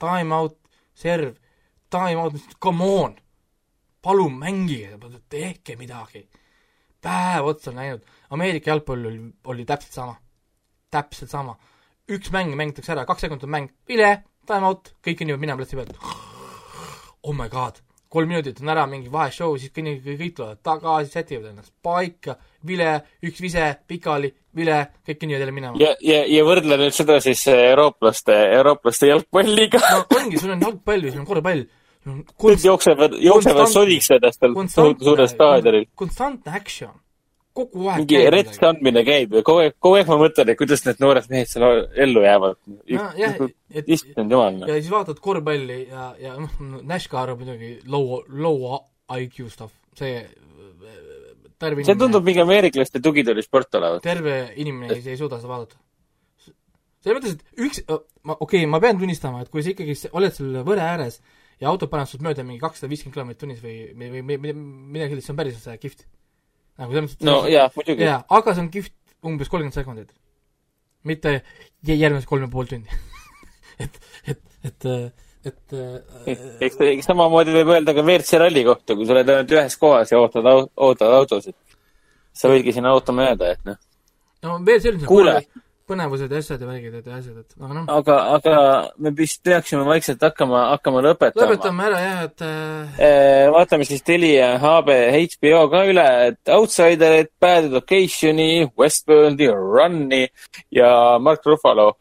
time 0.00 0.34
out, 0.34 0.56
serv, 0.96 1.36
time 1.92 2.16
out, 2.22 2.40
come 2.58 2.84
on. 2.84 3.18
palun 4.02 4.38
mängige, 4.40 4.96
tehke 5.28 5.76
midagi. 5.76 6.28
päev 7.02 7.44
otsa 7.52 7.70
on 7.70 7.76
läinud. 7.76 8.02
Ameerika 8.30 8.70
jalgpall 8.70 9.06
oli, 9.06 9.20
oli 9.44 9.64
täpselt 9.64 9.92
sama. 9.92 10.16
Täpselt 10.90 11.30
sama. 11.30 11.56
üks 12.08 12.30
mäng 12.32 12.54
mängitakse 12.56 12.94
ära, 12.94 13.04
kaks 13.04 13.26
sekundit 13.26 13.44
on 13.44 13.52
mäng, 13.52 13.68
vile, 13.88 14.22
time 14.48 14.64
out, 14.64 14.94
kõik 15.04 15.20
inimesed 15.20 15.42
minema 15.42 15.60
platsi 15.60 15.76
pealt. 15.76 15.96
oh 17.22 17.34
my 17.36 17.48
god, 17.52 17.82
kolm 18.08 18.30
minutit 18.32 18.60
on 18.62 18.72
ära 18.72 18.86
mingi 18.88 19.10
vaheshow, 19.12 19.56
siis 19.60 19.72
kõik, 19.74 20.00
kõik 20.06 20.36
tulevad 20.36 20.60
tagasi, 20.64 21.12
sätivad 21.12 21.50
ennast 21.50 21.72
paika, 21.84 22.38
vile, 22.66 22.94
üks 23.28 23.42
vise, 23.44 23.66
pikali, 23.88 24.30
vile, 24.56 24.78
kõik 25.06 25.26
inimesed 25.26 25.44
jälle 25.44 25.56
minema. 25.56 25.80
ja, 25.82 25.92
ja, 26.04 26.22
ja 26.28 26.46
võrdle 26.46 26.78
nüüd 26.80 26.96
seda 26.96 27.18
siis 27.24 27.44
äh, 27.52 27.66
eurooplaste, 27.72 28.38
eurooplaste 28.60 29.12
jalgpalliga. 29.12 29.82
no 29.92 30.06
ongi, 30.20 30.40
sul 30.40 30.54
on 30.56 30.64
jalgpall 30.64 31.04
ja 31.04 31.12
sul 31.12 31.24
on 31.24 31.28
korvpall. 31.28 31.66
Kõik 32.40 32.62
jooksevad, 32.64 33.18
jooksevad 33.20 33.68
sodiksõdast 33.68 34.40
seal 34.40 34.54
tohutu 34.56 35.10
suurel 35.10 35.28
staadionil. 35.28 35.88
konstantne 35.98 36.54
action, 36.56 36.94
kogu 37.58 37.88
aeg 37.90 38.04
mingi 38.04 38.20
rets 38.34 38.60
kandmine 38.62 39.04
käib 39.06 39.36
ja 39.38 39.44
kogu 39.46 39.64
aeg, 39.64 39.76
kogu 39.82 39.98
aeg 39.98 40.10
ma 40.10 40.18
mõtlen, 40.22 40.52
et 40.52 40.60
kuidas 40.60 40.84
need 40.86 41.00
noored 41.04 41.30
mehed 41.32 41.50
seal 41.50 41.82
ellu 42.06 42.24
jäävad. 42.24 42.60
et 42.88 43.90
issand 43.96 44.34
jumal, 44.34 44.60
noh. 44.60 44.70
ja 44.70 44.78
siis 44.78 44.92
vaatad 44.92 45.22
korvpalli 45.24 45.80
ja, 45.88 46.10
ja 46.22 46.36
noh, 46.40 46.54
NASCAR 46.88 47.34
on 47.34 47.42
muidugi 47.42 47.74
low, 47.90 48.20
low 48.28 48.78
IQ 49.18 49.48
stuff, 49.52 49.74
see 49.98 50.22
terve 51.58 51.84
see 51.86 51.98
tundub 51.98 52.26
mingi 52.26 52.42
ameeriklaste 52.44 53.02
tugitoolisport 53.02 53.80
olevat. 53.80 54.02
terve 54.06 54.38
inimene 54.56 54.94
ei, 54.94 55.02
ei 55.04 55.18
suuda 55.18 55.40
seda 55.42 55.52
vaadata. 55.52 55.80
selles 57.02 57.18
mõttes, 57.18 57.34
et 57.34 57.66
üks, 57.66 57.82
ma, 58.22 58.36
okei 58.38 58.62
okay,, 58.62 58.70
ma 58.70 58.80
pean 58.82 59.00
tunnistama, 59.00 59.42
et 59.42 59.50
kui 59.52 59.64
sa 59.64 59.74
ikkagi 59.74 59.98
oled 60.12 60.34
seal 60.34 60.62
võre 60.66 60.86
ääres 60.86 61.20
ja 61.58 61.70
autod 61.72 61.90
panevad 61.90 62.10
sinust 62.10 62.26
mööda 62.26 62.46
mingi 62.46 62.62
kakssada 62.62 62.90
viiskümmend 62.92 63.16
kilomeetrit 63.16 63.42
tunnis 63.42 63.62
või, 63.64 63.76
või, 63.98 64.22
või, 64.22 64.54
midagi 64.54 65.16
sellist, 65.16 65.26
see 65.26 65.34
on 65.34 65.40
päris 65.40 65.66
äh, 65.66 65.78
kihvt. 65.82 66.06
Nagu 66.78 66.94
selles 66.94 67.12
mõttes, 67.12 67.26
no 67.26 67.36
jaa, 67.50 67.68
muidugi. 67.76 68.06
jaa, 68.06 68.18
aga 68.38 68.54
see 68.54 68.64
on 68.64 68.72
kihvt 68.74 68.94
umbes 69.28 69.50
kolmkümmend 69.50 69.76
sekundit. 69.76 70.12
mitte 71.08 71.40
jä- 71.86 71.96
järgmised 71.96 72.28
kolm 72.28 72.44
ja 72.46 72.50
pool 72.52 72.68
tundi. 72.70 72.90
et, 73.84 74.00
et, 74.26 74.42
et, 74.64 74.86
et 75.48 75.76
äh, 75.78 76.36
eks, 76.66 76.80
eks 76.80 77.08
samamoodi 77.08 77.54
võib 77.54 77.72
öelda 77.76 77.94
ka 77.96 78.04
WRC 78.04 78.42
ralli 78.42 78.64
kohta, 78.66 78.96
kui 78.98 79.06
sa 79.06 79.16
oled 79.16 79.32
ainult 79.34 79.54
ühes 79.56 79.78
kohas 79.80 80.12
ja 80.12 80.20
ootad, 80.22 80.50
ootad 80.76 81.14
autosid. 81.20 81.56
sa 82.38 82.50
võidki 82.50 82.74
sinna 82.74 82.92
ootama 82.94 83.30
jääda, 83.30 83.54
et 83.54 83.64
noh. 83.66 83.78
no 84.46 84.58
veel 84.66 84.82
sellised 84.82 85.08
Kuule. 85.08 85.40
Põnevused 85.88 86.32
ja 86.32 86.42
asjad 86.42 86.62
ja 86.62 86.68
värgid 86.68 86.98
ja 86.98 87.16
asjad, 87.18 87.40
et 87.42 87.56
aga 87.58 87.76
noh, 87.78 87.86
aga, 87.92 88.18
aga 88.36 88.56
me 88.98 89.12
vist 89.16 89.42
peaksime 89.46 89.86
vaikselt 89.88 90.22
hakkama, 90.22 90.64
hakkama 90.74 91.02
lõpetama. 91.08 91.46
lõpetame 91.46 91.88
ära 91.88 92.02
jah, 92.04 92.22
et 92.28 92.46
äh, 92.46 93.00
Eh, 93.08 93.46
vaatame 93.54 93.86
siis 93.88 94.02
Telia, 94.06 94.52
HB, 94.62 94.94
HBO 95.34 95.64
ka 95.72 95.82
üle, 95.88 96.06
et 96.28 96.52
Outsiderit, 96.54 97.30
Bad 97.40 97.68
Educationi, 97.70 98.68
Westworldi, 98.78 99.48
Run'i 99.54 100.24
ja 100.74 100.92
Mark 101.22 101.46
Ruffalo 101.46 101.92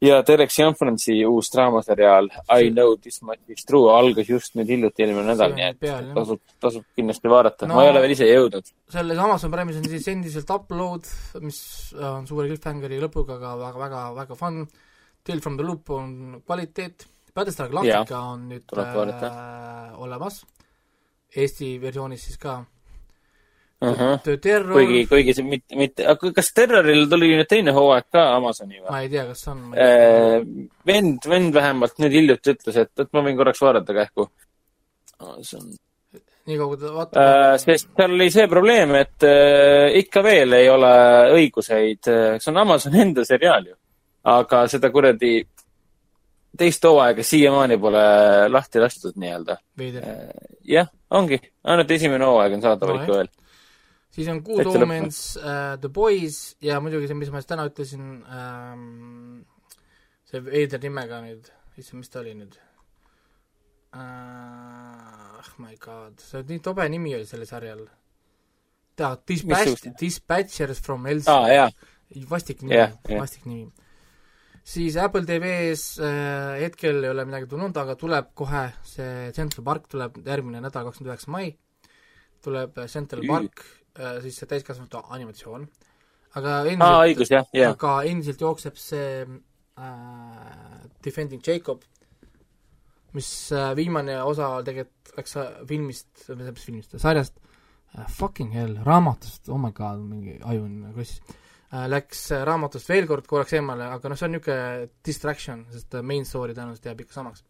ja 0.00 0.22
Derek 0.26 0.50
Cianfranci 0.50 1.18
uus 1.28 1.50
draamaseriaal 1.52 2.30
I 2.56 2.70
know 2.70 2.94
this 2.96 3.20
much 3.22 3.40
is 3.52 3.64
true 3.68 3.90
algas 3.92 4.28
just 4.28 4.54
nüüd 4.56 4.70
hiljuti 4.72 5.04
eelmine 5.04 5.26
nädal, 5.34 5.52
nii 5.56 5.66
et 5.66 5.80
peal, 5.80 6.08
tasub, 6.16 6.40
tasub 6.60 6.86
kindlasti 6.96 7.28
vaadata 7.32 7.68
No- 7.68 7.74
ma 7.76 7.84
ei 7.84 7.90
ole 7.92 8.00
veel 8.04 8.14
ise 8.16 8.28
jõudnud. 8.30 8.70
selles 8.88 9.18
Amazon 9.18 9.52
Prime'is 9.52 9.76
on 9.82 9.88
siis 9.92 10.08
endiselt 10.08 10.50
Upload, 10.56 11.04
mis 11.44 11.60
on 12.00 12.26
suure 12.26 12.48
cliffhangeri 12.48 13.00
lõpuga, 13.02 13.36
aga 13.36 13.54
väga, 13.60 13.78
väga, 13.84 14.02
väga 14.22 14.34
fun. 14.40 14.66
Tale 15.22 15.40
from 15.44 15.56
the 15.58 15.64
Loop 15.68 15.90
on 15.92 16.42
kvaliteet, 16.46 17.04
Battlestar 17.34 17.68
Galactica 17.68 18.18
on 18.32 18.48
nüüd 18.48 18.72
äh, 18.72 20.00
olemas, 20.00 20.40
Eesti 21.36 21.74
versioonis 21.82 22.24
siis 22.26 22.38
ka. 22.40 22.62
Terror, 23.80 24.74
kuigi, 24.76 25.04
kuigi 25.08 25.34
see 25.38 25.46
mitte, 25.48 25.76
mitte, 25.80 26.04
aga 26.12 26.32
kas 26.36 26.50
Terroril 26.52 27.06
tuli 27.08 27.30
nüüd 27.32 27.48
teine 27.48 27.72
hooaeg 27.72 28.10
ka 28.12 28.26
Amazoni 28.34 28.76
või? 28.76 28.88
ma 28.90 28.98
ei 29.06 29.08
tea, 29.12 29.24
kas 29.30 29.46
on, 29.48 29.62
vend, 30.90 31.28
vend 31.32 31.56
vähemalt 31.56 32.02
nüüd 32.02 32.16
hiljuti 32.18 32.56
ütles, 32.56 32.76
et, 32.82 32.92
et 33.00 33.14
ma 33.16 33.24
võin 33.24 33.38
korraks 33.38 33.62
vaadata 33.64 33.96
kähku. 33.96 34.28
see 35.40 35.56
on 35.62 35.70
nii 36.50 36.58
kaua 36.60 36.76
ta 36.76 36.86
äh,, 36.86 36.94
vaatab, 36.98 37.62
sest 37.62 37.88
seal 37.96 38.16
oli 38.16 38.28
see 38.32 38.46
probleem, 38.52 38.94
et 39.00 39.26
äh, 39.28 39.96
ikka 40.00 40.22
veel 40.24 40.58
ei 40.58 40.68
ole 40.72 40.92
õiguseid 41.38 42.12
äh,, 42.12 42.36
see 42.40 42.52
on 42.52 42.60
Amazoni 42.64 43.00
enda 43.06 43.24
seriaal 43.28 43.72
ju. 43.72 43.76
aga 44.30 44.64
seda 44.68 44.92
kuradi 44.92 45.38
teist 46.60 46.84
hooaega 46.84 47.24
siiamaani 47.24 47.78
pole 47.80 48.04
lahti 48.52 48.80
lastud 48.82 49.16
nii-öelda. 49.20 49.56
veider. 49.78 50.08
jah, 50.68 50.88
ongi, 51.16 51.40
ainult 51.64 51.96
esimene 51.96 52.28
hooaeg 52.28 52.58
on 52.58 52.64
saadaval 52.68 53.00
No 53.00 53.04
ikka 53.04 53.20
veel. 53.20 53.36
Siis 54.20 54.30
on 54.32 54.42
Good 54.44 54.64
Täitsa. 54.64 54.82
Omens 54.84 55.20
uh,, 55.40 55.76
The 55.80 55.90
Boys 55.92 56.40
ja 56.64 56.80
muidugi 56.84 57.08
see, 57.08 57.16
mis 57.18 57.30
ma 57.32 57.40
just 57.40 57.50
täna 57.50 57.64
ütlesin 57.70 58.04
um,, 58.20 59.44
see 60.28 60.42
veider 60.44 60.82
nimega 60.82 61.22
nüüd, 61.24 61.48
issand, 61.80 62.02
mis 62.02 62.12
ta 62.12 62.20
oli 62.22 62.36
nüüd 62.38 62.58
uh,? 63.96 65.38
Oh 65.40 65.54
my 65.62 65.76
god, 65.80 66.20
see 66.20 66.44
nii 66.50 66.60
tobe 66.64 66.84
nimi 66.92 67.14
oli 67.16 67.26
sellel 67.28 67.48
sarjal. 67.48 67.86
ta, 69.00 69.14
Dispatch 69.28 69.88
Dispatchers 70.00 70.82
from 70.84 71.06
Elsi 71.08 71.32
aa, 71.32 71.48
jaa, 71.48 71.70
vastik 72.28 72.60
nimi 72.62 72.76
Jah, 72.76 72.92
jah. 73.08 73.22
vastik 73.22 73.46
nimi. 73.48 73.70
siis 74.66 74.98
Apple 75.00 75.24
TV-s 75.24 75.96
äh, 76.04 76.60
hetkel 76.66 77.00
ei 77.04 77.10
ole 77.14 77.24
midagi 77.24 77.48
tulnud, 77.48 77.76
aga 77.80 77.96
tuleb 77.96 78.30
kohe 78.36 78.66
see 78.84 79.32
Central 79.36 79.64
Park 79.64 79.88
tuleb 79.90 80.20
järgmine 80.26 80.60
nädal, 80.60 80.84
kakskümmend 80.90 81.14
üheksa 81.14 81.32
mai, 81.32 81.48
tuleb 82.44 82.84
Central. 82.92 83.24
Park 83.26 83.64
äh,, 83.64 83.79
siis 84.22 84.36
see 84.38 84.48
täiskasvanute 84.50 85.00
animatsioon. 85.16 85.68
aga 86.38 86.58
endiselt, 86.70 87.04
õigus, 87.08 87.30
jah, 87.32 87.46
jah. 87.56 87.72
aga 87.74 87.94
endiselt 88.06 88.44
jookseb 88.44 88.76
see 88.78 89.24
äh, 89.26 90.86
Defending 91.04 91.42
Jacob, 91.46 91.82
mis 93.16 93.28
äh, 93.56 93.72
viimane 93.78 94.20
osa 94.22 94.52
tegelikult 94.66 95.14
läks 95.18 95.36
äh, 95.40 95.52
filmist, 95.68 96.10
mis 96.38 96.64
filmist, 96.66 96.96
sarjast 97.02 97.38
äh,, 97.40 98.06
fucking 98.06 98.52
hell, 98.54 98.76
raamatust, 98.86 99.48
oh 99.50 99.58
my 99.60 99.72
god, 99.76 100.02
mingi 100.06 100.38
aju 100.38 100.66
on 100.66 100.76
krossis 100.94 101.22
äh,, 101.24 101.86
läks 101.90 102.28
äh, 102.36 102.44
raamatust 102.46 102.90
veel 102.90 103.08
kord 103.10 103.26
korraks 103.30 103.56
eemale, 103.58 103.88
aga 103.96 104.12
noh, 104.12 104.18
see 104.18 104.28
on 104.28 104.36
niisugune 104.36 104.88
distraction, 105.06 105.66
sest 105.74 105.98
äh, 105.98 106.06
main 106.06 106.28
story 106.28 106.54
tõenäoliselt 106.56 106.90
jääb 106.90 107.04
ikka 107.06 107.18
samaks. 107.18 107.44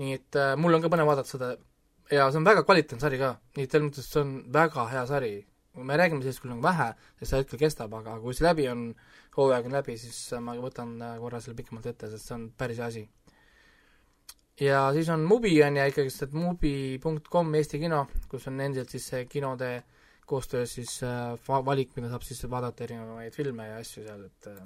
nii 0.00 0.16
et 0.16 0.40
äh, 0.40 0.54
mul 0.60 0.76
on 0.76 0.84
ka 0.84 0.92
põnev 0.92 1.08
vaadata 1.08 1.32
seda 1.32 1.54
ja 2.10 2.26
see 2.30 2.40
on 2.40 2.46
väga 2.48 2.64
kvaliteetne 2.66 3.02
sari 3.02 3.20
ka, 3.20 3.30
nii 3.56 3.66
et 3.66 3.74
selles 3.74 3.86
mõttes 3.88 4.10
see 4.10 4.22
on 4.24 4.34
väga 4.52 4.86
hea 4.90 5.06
sari. 5.06 5.32
me 5.74 5.96
räägime 5.96 6.20
sellest 6.24 6.42
küll 6.42 6.50
nagu 6.50 6.64
vähe, 6.64 6.88
sest 7.20 7.30
see 7.30 7.38
hetkel 7.38 7.58
kestab, 7.60 7.92
aga 7.94 8.16
kui 8.20 8.34
see 8.34 8.44
läbi 8.44 8.66
on, 8.68 8.88
hooaeg 9.36 9.68
on 9.68 9.76
läbi, 9.78 9.94
siis 10.02 10.18
ma 10.42 10.56
võtan 10.58 10.96
äh, 10.98 11.14
korra 11.22 11.38
selle 11.40 11.56
pikemalt 11.56 11.86
ette, 11.86 12.10
sest 12.10 12.26
see 12.26 12.34
on 12.34 12.48
päris 12.58 12.80
hea 12.82 12.88
asi. 12.90 13.04
ja 14.60 14.80
siis 14.96 15.08
on 15.14 15.22
Mubi 15.30 15.54
on 15.62 15.78
ja 15.78 15.86
ikkagist, 15.86 16.26
et 16.26 16.34
mubi.com 16.34 17.54
Eesti 17.54 17.78
kino, 17.78 18.02
kus 18.28 18.48
on 18.50 18.60
endiselt 18.60 18.90
siis 18.90 19.06
see 19.12 19.24
kinode 19.30 19.70
koostöös 20.26 20.74
siis 20.74 21.02
äh, 21.02 21.38
va- 21.48 21.64
valik, 21.64 21.94
mida 21.96 22.10
saab 22.10 22.26
siis 22.26 22.42
vaadata 22.50 22.84
erinevaid 22.84 23.34
filme 23.34 23.66
ja 23.70 23.78
asju 23.82 24.04
seal, 24.06 24.26
et 24.26 24.50
äh, 24.50 24.60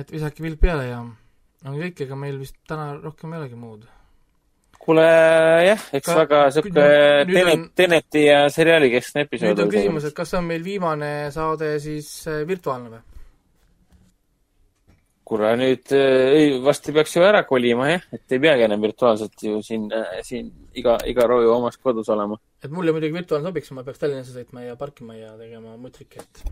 et 0.00 0.12
visake 0.12 0.44
vilp 0.44 0.60
peale 0.60 0.86
ja 0.88 1.00
on 1.02 1.76
kõik, 1.78 2.04
ega 2.04 2.16
meil 2.18 2.38
vist 2.40 2.56
täna 2.68 2.92
rohkem 3.00 3.32
ei 3.32 3.42
olegi 3.42 3.58
muud. 3.58 3.84
Kuule 4.82 5.06
jah, 5.68 5.86
eks 5.94 6.08
Ka- 6.08 6.18
väga 6.18 6.42
sihuke 6.56 6.88
Tenet 7.30 7.70
Teneti 7.78 8.26
ja 8.26 8.42
seriaali 8.50 8.90
keskne 8.92 9.26
episood. 9.26 9.52
nüüd 9.52 9.64
on 9.66 9.72
küsimus, 9.72 10.08
et 10.08 10.16
kas 10.16 10.32
see 10.32 10.40
on 10.40 10.48
meil 10.50 10.64
viimane 10.66 11.12
saade 11.34 11.76
siis 11.82 12.10
äh, 12.30 12.42
virtuaalne 12.48 12.90
või? 12.96 13.02
kuule 15.32 15.52
nüüd 15.60 15.94
äh, 15.96 16.34
ei, 16.34 16.50
varsti 16.64 16.92
peaks 16.96 17.14
ju 17.16 17.22
ära 17.24 17.44
kolima 17.48 17.88
jah, 17.92 18.08
et 18.12 18.34
ei 18.36 18.42
peagi 18.42 18.66
enam 18.66 18.82
virtuaalselt 18.82 19.46
ju 19.46 19.62
siin, 19.64 19.86
siin 20.26 20.50
iga, 20.74 20.98
iga 21.08 21.28
rooju 21.30 21.54
omas 21.54 21.78
kodus 21.78 22.10
olema. 22.12 22.40
et 22.62 22.70
mulle 22.70 22.94
muidugi 22.94 23.20
virtuaalne 23.20 23.52
sobiks, 23.52 23.70
ma 23.76 23.86
peaks 23.86 24.02
Tallinnasse 24.02 24.34
sõitma 24.34 24.66
ja 24.66 24.76
parkima 24.80 25.16
ja 25.16 25.36
tegema 25.38 25.76
mutriki, 25.78 26.18
et 26.26 26.44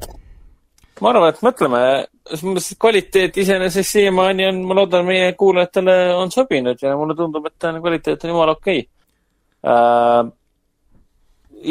ma 1.01 1.13
arvan, 1.13 1.31
et 1.33 1.45
mõtleme, 1.45 1.85
selles 2.31 2.43
mõttes, 2.47 2.73
et 2.73 2.81
kvaliteet 2.81 3.39
iseenesest 3.43 3.97
siiamaani 3.97 4.49
on, 4.51 4.61
ma 4.69 4.77
loodan, 4.81 5.07
meie 5.09 5.33
kuulajatele 5.39 5.97
on 6.17 6.33
sobinud 6.35 6.83
ja 6.83 6.97
mulle 6.99 7.17
tundub, 7.19 7.49
et 7.49 7.69
on 7.69 7.81
kvaliteet 7.81 8.27
on 8.27 8.35
jumala 8.35 8.57
okei 8.59 8.85
okay.. 8.85 10.31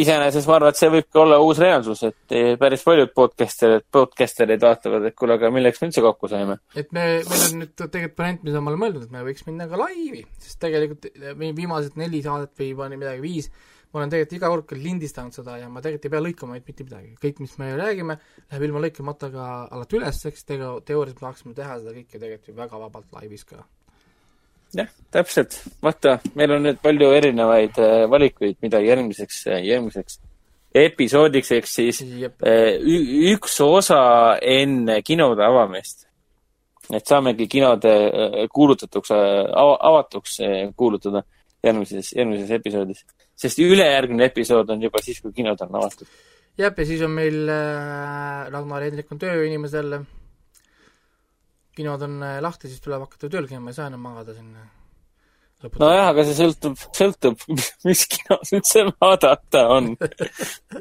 iseenesest 0.04 0.50
ma 0.50 0.58
arvan, 0.58 0.74
et 0.74 0.82
see 0.82 0.92
võibki 0.94 1.22
olla 1.22 1.40
uus 1.42 1.62
reaalsus, 1.62 2.04
et 2.10 2.38
päris 2.62 2.86
paljud 2.86 3.14
podcasterid, 3.16 3.88
podcasterid 3.94 4.62
vaatavad, 4.66 5.08
et 5.10 5.18
kuule, 5.18 5.38
aga 5.40 5.54
milleks 5.54 5.82
me 5.82 5.90
üldse 5.90 6.06
kokku 6.06 6.30
saime. 6.32 6.60
et 6.76 6.92
me, 6.92 7.08
meil 7.30 7.48
on 7.48 7.60
nüüd 7.64 7.74
tegelikult 7.80 8.24
variant, 8.24 8.46
mida 8.50 8.62
ma 8.62 8.74
olen 8.74 8.86
mõelnud, 8.86 9.08
et 9.08 9.18
me 9.18 9.26
võiks 9.30 9.46
minna 9.50 9.70
ka 9.72 9.82
laivi, 9.82 10.26
sest 10.42 10.62
tegelikult 10.66 11.10
viimased 11.40 12.00
neli 12.02 12.24
saadet 12.26 12.54
või 12.58 12.74
juba 12.74 12.90
nii 12.90 13.02
midagi 13.02 13.26
viis, 13.26 13.52
ma 13.90 14.02
olen 14.02 14.14
tegelikult 14.14 14.38
iga 14.38 14.52
kord 14.54 14.74
lindistanud 14.78 15.36
seda 15.36 15.58
ja 15.58 15.70
ma 15.70 15.82
tegelikult 15.82 16.08
ei 16.08 16.14
pea 16.14 16.24
lõikama 16.28 16.56
ainult 16.56 16.72
mitte 16.72 16.86
midagi, 16.86 17.12
kõik, 17.24 17.42
mis 17.46 17.58
me 17.62 17.72
räägime, 17.80 18.20
läheb 18.52 18.68
ilma 18.70 18.86
lõikamata 18.86 19.32
ka 19.34 19.50
alati 19.66 20.00
üles, 20.00 20.22
eks 20.30 20.48
tega, 20.48 20.72
teoorias 20.86 21.18
me 21.18 21.26
saaksime 21.28 21.58
teha 21.58 21.82
seda 21.82 21.98
kõike 21.98 22.16
tegelikult 22.16 22.54
ju 22.54 22.58
väga 22.62 22.82
vabalt 22.86 23.20
laivis 23.20 23.46
ka. 23.50 23.66
jah, 24.78 24.90
täpselt. 25.12 25.62
vaata, 25.82 26.20
meil 26.36 26.58
on 26.58 26.68
nüüd 26.70 26.82
palju 26.82 27.14
erinevaid 27.18 27.82
äh, 27.82 28.04
valikuid, 28.12 28.60
mida 28.62 28.84
järgmiseks, 28.86 29.46
järgmiseks 29.50 30.20
episoodiks, 30.76 31.52
ehk 31.52 31.68
siis 31.68 32.02
äh, 32.04 32.78
üks 33.34 33.60
osa 33.64 34.38
enne 34.42 35.02
kinode 35.02 35.44
avamist. 35.46 36.08
et 36.94 37.06
saamegi 37.06 37.48
kinode 37.48 37.90
äh, 37.90 38.48
kuulutatuks, 38.54 39.12
avatuks 39.12 40.40
äh, 40.42 40.70
kuulutada 40.78 41.24
järgmises, 41.64 42.14
järgmises 42.16 42.52
episoodis. 42.52 43.06
Sest 43.40 43.62
ülejärgmine 43.64 44.30
episood 44.30 44.74
on 44.74 44.84
juba 44.84 45.02
siis, 45.04 45.22
kui 45.24 45.36
kinod 45.36 45.62
on 45.66 45.78
avatud. 45.82 46.10
jep, 46.60 46.80
ja 46.82 46.88
siis 46.88 47.04
on 47.06 47.14
meil 47.16 47.44
äh, 47.48 48.50
Ragnar 48.52 48.88
Hendrik 48.88 49.12
on 49.16 49.22
tööinimesel, 49.22 50.02
kinod 51.78 52.04
on 52.10 52.20
äh, 52.26 52.42
lahti, 52.44 52.72
siis 52.72 52.84
tuleb 52.84 53.08
hakata 53.08 53.32
tööl 53.32 53.48
käima, 53.48 53.72
ei 53.72 53.80
saa 53.80 53.88
enam 53.92 54.04
magada 54.04 54.36
siin 54.36 54.52
äh, 54.60 54.68
nojah, 55.80 56.10
aga 56.12 56.24
see 56.28 56.36
sõltub, 56.38 56.76
sõltub, 56.96 57.46
mis 57.88 58.04
kinos 58.12 58.52
üldse 58.56 58.84
vaadata 58.92 59.64
on. 59.76 59.94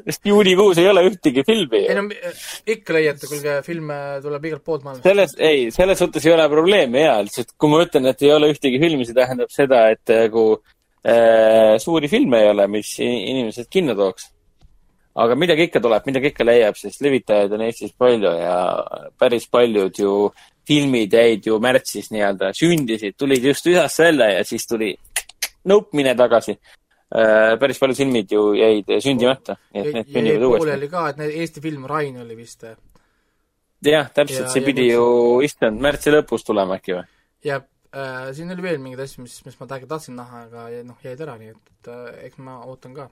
sest 0.07 0.27
juulikuus 0.27 0.79
ei 0.79 0.89
ole 0.91 1.05
ühtegi 1.09 1.43
filmi 1.47 1.85
ei 1.85 1.95
no 1.95 2.05
mi- 2.07 2.19
ikka 2.75 2.95
leiate, 2.95 3.27
kuulge, 3.31 3.55
filme 3.67 3.99
tuleb 4.23 4.49
igalt 4.51 4.65
poolt 4.67 4.83
maailmast. 4.87 5.07
selles, 5.07 5.37
ei, 5.39 5.69
selles 5.75 5.99
suhtes 5.99 6.27
ei 6.27 6.35
ole 6.35 6.49
probleemi 6.51 7.05
jaa, 7.05 7.21
lihtsalt 7.27 7.55
kui 7.55 7.71
ma 7.71 7.79
ütlen, 7.85 8.11
et 8.11 8.27
ei 8.27 8.35
ole 8.35 8.51
ühtegi 8.51 8.83
filmi, 8.83 9.07
see 9.07 9.15
tähendab 9.15 9.51
seda, 9.55 9.85
et 9.95 10.15
nagu 10.15 10.45
äh, 10.57 10.75
suuri 11.79 12.09
filme 12.11 12.41
ei 12.43 12.49
ole, 12.49 12.67
mis 12.67 12.91
inimesed 12.99 13.69
kinno 13.71 13.95
tooks. 13.95 14.29
aga 15.19 15.35
midagi 15.35 15.65
ikka 15.67 15.81
tuleb, 15.83 16.05
midagi 16.07 16.31
ikka 16.31 16.45
leiab, 16.45 16.77
sest 16.79 17.01
levitajaid 17.01 17.53
on 17.55 17.63
Eestis 17.65 17.91
palju 17.97 18.29
ja 18.39 18.55
päris 19.19 19.47
paljud 19.51 19.97
ju 19.99 20.31
filmid 20.69 21.13
jäid 21.13 21.47
ju 21.49 21.57
märtsis 21.59 22.11
nii-öelda, 22.13 22.51
sündisid, 22.55 23.17
tulid 23.17 23.43
just 23.43 23.65
üsasse 23.67 24.05
välja 24.05 24.29
ja 24.37 24.43
siis 24.47 24.67
tuli 24.69 24.93
nope, 25.65 25.97
mine 25.97 26.13
tagasi 26.15 26.55
äh,. 26.55 27.57
päris 27.59 27.79
paljud 27.81 27.97
filmid 27.97 28.31
ju 28.31 28.53
jäid 28.59 28.93
sündimata, 29.01 29.57
nii 29.73 29.81
et 29.81 29.97
need 29.97 30.13
sünnivad 30.13 30.45
uuesti. 30.49 30.65
pooleli 30.65 30.91
ka, 30.93 31.07
et 31.09 31.23
need 31.23 31.41
Eesti 31.41 31.65
film 31.65 31.89
Rain 31.89 32.21
oli 32.21 32.37
vist, 32.37 32.63
jah, 33.85 34.11
täpselt, 34.13 34.51
see 34.53 34.61
ja 34.61 34.67
pidi 34.67 34.91
ju 34.91 35.03
issand 35.45 35.81
märtsi 35.81 36.13
lõpus 36.13 36.45
tulema 36.47 36.79
äkki 36.79 36.95
või? 36.99 37.05
ja 37.49 37.61
äh, 37.93 38.29
siin 38.37 38.51
oli 38.53 38.65
veel 38.65 38.81
mingeid 38.83 39.03
asju, 39.05 39.23
mis, 39.25 39.39
mis 39.45 39.57
ma 39.59 39.67
tegelikult 39.67 39.95
tahtsin 39.95 40.19
näha, 40.19 40.43
aga 40.49 40.67
noh, 40.87 40.99
jäid 41.05 41.23
ära, 41.25 41.37
nii 41.41 41.53
et, 41.55 41.73
et 41.75 41.91
äh, 41.93 42.05
eks 42.27 42.41
ma 42.45 42.59
ootan 42.65 42.97
ka. 42.97 43.09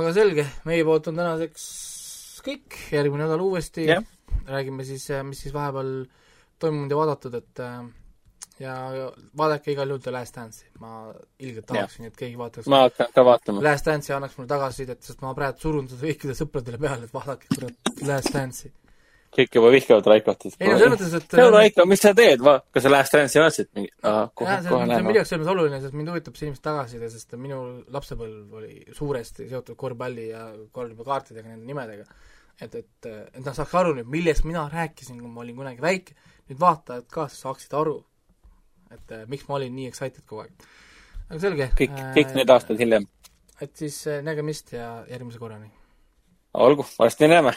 aga 0.00 0.12
selge, 0.16 0.46
meie 0.68 0.84
poolt 0.88 1.10
on 1.12 1.20
tänaseks 1.20 1.64
kõik, 2.42 2.78
järgmine 2.90 3.26
nädal 3.26 3.44
uuesti 3.44 3.86
Jah. 3.86 4.04
räägime 4.48 4.84
siis, 4.88 5.06
mis 5.28 5.44
siis 5.44 5.54
vahepeal 5.54 5.92
toimunud 6.62 6.90
ja 6.90 6.98
vaadatud, 6.98 7.34
et 7.38 7.62
äh, 7.62 7.82
ja 8.62 8.74
vaadake 9.38 9.72
igal 9.72 9.90
juhul 9.90 10.02
The 10.02 10.12
Last 10.14 10.36
Dance'i, 10.36 10.68
ma 10.80 11.12
ilgelt 11.42 11.66
tahaksin, 11.70 12.08
et 12.10 12.16
keegi 12.18 12.38
vaataks 12.38 12.68
ma 12.70 12.84
hakkan 12.86 13.12
ka 13.14 13.24
vaatama. 13.26 13.64
Last 13.64 13.88
Dance'i 13.88 14.14
annaks 14.16 14.36
mulle 14.38 14.50
tagasisidet, 14.50 15.02
sest 15.06 15.22
ma 15.24 15.34
praegu 15.38 15.62
surun 15.62 15.88
seda 15.90 16.06
kõikidele 16.06 16.38
sõpradele 16.38 16.80
peale, 16.82 17.08
et 17.08 17.14
vaadake 17.14 17.50
kurat 17.54 17.92
Last 18.08 18.32
Dance'i. 18.34 18.72
Kõik 19.32 19.56
juba 19.56 19.70
vihkavad 19.72 20.08
Raikot. 20.12 20.44
ei 20.60 20.68
no 20.68 20.76
selles 20.76 20.92
mõttes, 20.92 21.14
et 21.16 21.36
no 21.38 21.46
Raiko, 21.54 21.86
mis 21.88 22.02
sa 22.04 22.12
teed, 22.16 22.42
va-, 22.44 22.58
kas 22.74 22.84
sa 22.84 22.92
Last 22.92 23.16
Dance'i 23.16 23.40
vaatasid 23.40 23.70
mingi, 23.78 23.88
jah, 24.02 24.28
see 24.36 24.74
on, 24.76 24.92
minu 24.92 25.16
jaoks 25.18 25.32
selles 25.32 25.42
mõttes 25.42 25.54
oluline, 25.54 25.80
sest 25.84 25.96
mind 25.96 26.12
huvitab 26.12 26.36
see 26.36 26.48
inimeste 26.48 26.66
tagasiside, 26.66 27.08
sest 27.14 27.32
minu 27.40 27.62
lapsepõlv 27.94 28.58
oli 28.60 28.76
suuresti 28.98 29.48
seotud 29.48 29.78
korvpalli 29.80 30.28
ja 30.28 30.44
korvpallikaartidega, 30.74 31.48
nende 31.48 31.70
nimedega. 31.70 32.06
et, 32.60 32.76
et, 32.82 33.08
et 33.08 33.40
nad 33.40 33.56
saaks 33.56 33.74
aru 33.80 33.96
nüüd, 33.96 34.12
millest 34.12 34.44
mina 34.48 34.66
rääkisin, 34.72 35.18
kui 35.22 35.32
ma 35.32 35.44
olin 35.46 35.56
kunagi 35.62 35.82
väike, 35.82 36.16
nüüd 36.50 36.60
vaatajad 36.60 37.08
ka 37.12 37.26
saaksid 37.32 37.74
aru, 37.80 37.96
et 38.92 39.16
eh, 39.16 39.26
miks 39.32 39.48
ma 39.48 39.56
olin 39.56 39.72
nii 39.80 39.88
excited 39.88 40.28
kogu 40.28 40.44
aeg. 40.44 40.70
aga 41.30 41.42
selge. 41.48 41.72
kõik, 41.80 41.98
kõik 42.20 42.36
need 42.36 42.52
aastad 42.52 42.84
hiljem. 42.84 43.08
et 43.64 43.76
siis 43.80 44.02
nägemist 44.28 44.76
ja 44.76 44.94
järgmise 45.08 45.40
korrani. 45.40 45.72
olgu, 46.52 46.84
varsti 47.00 47.32
näeme. 47.32 47.56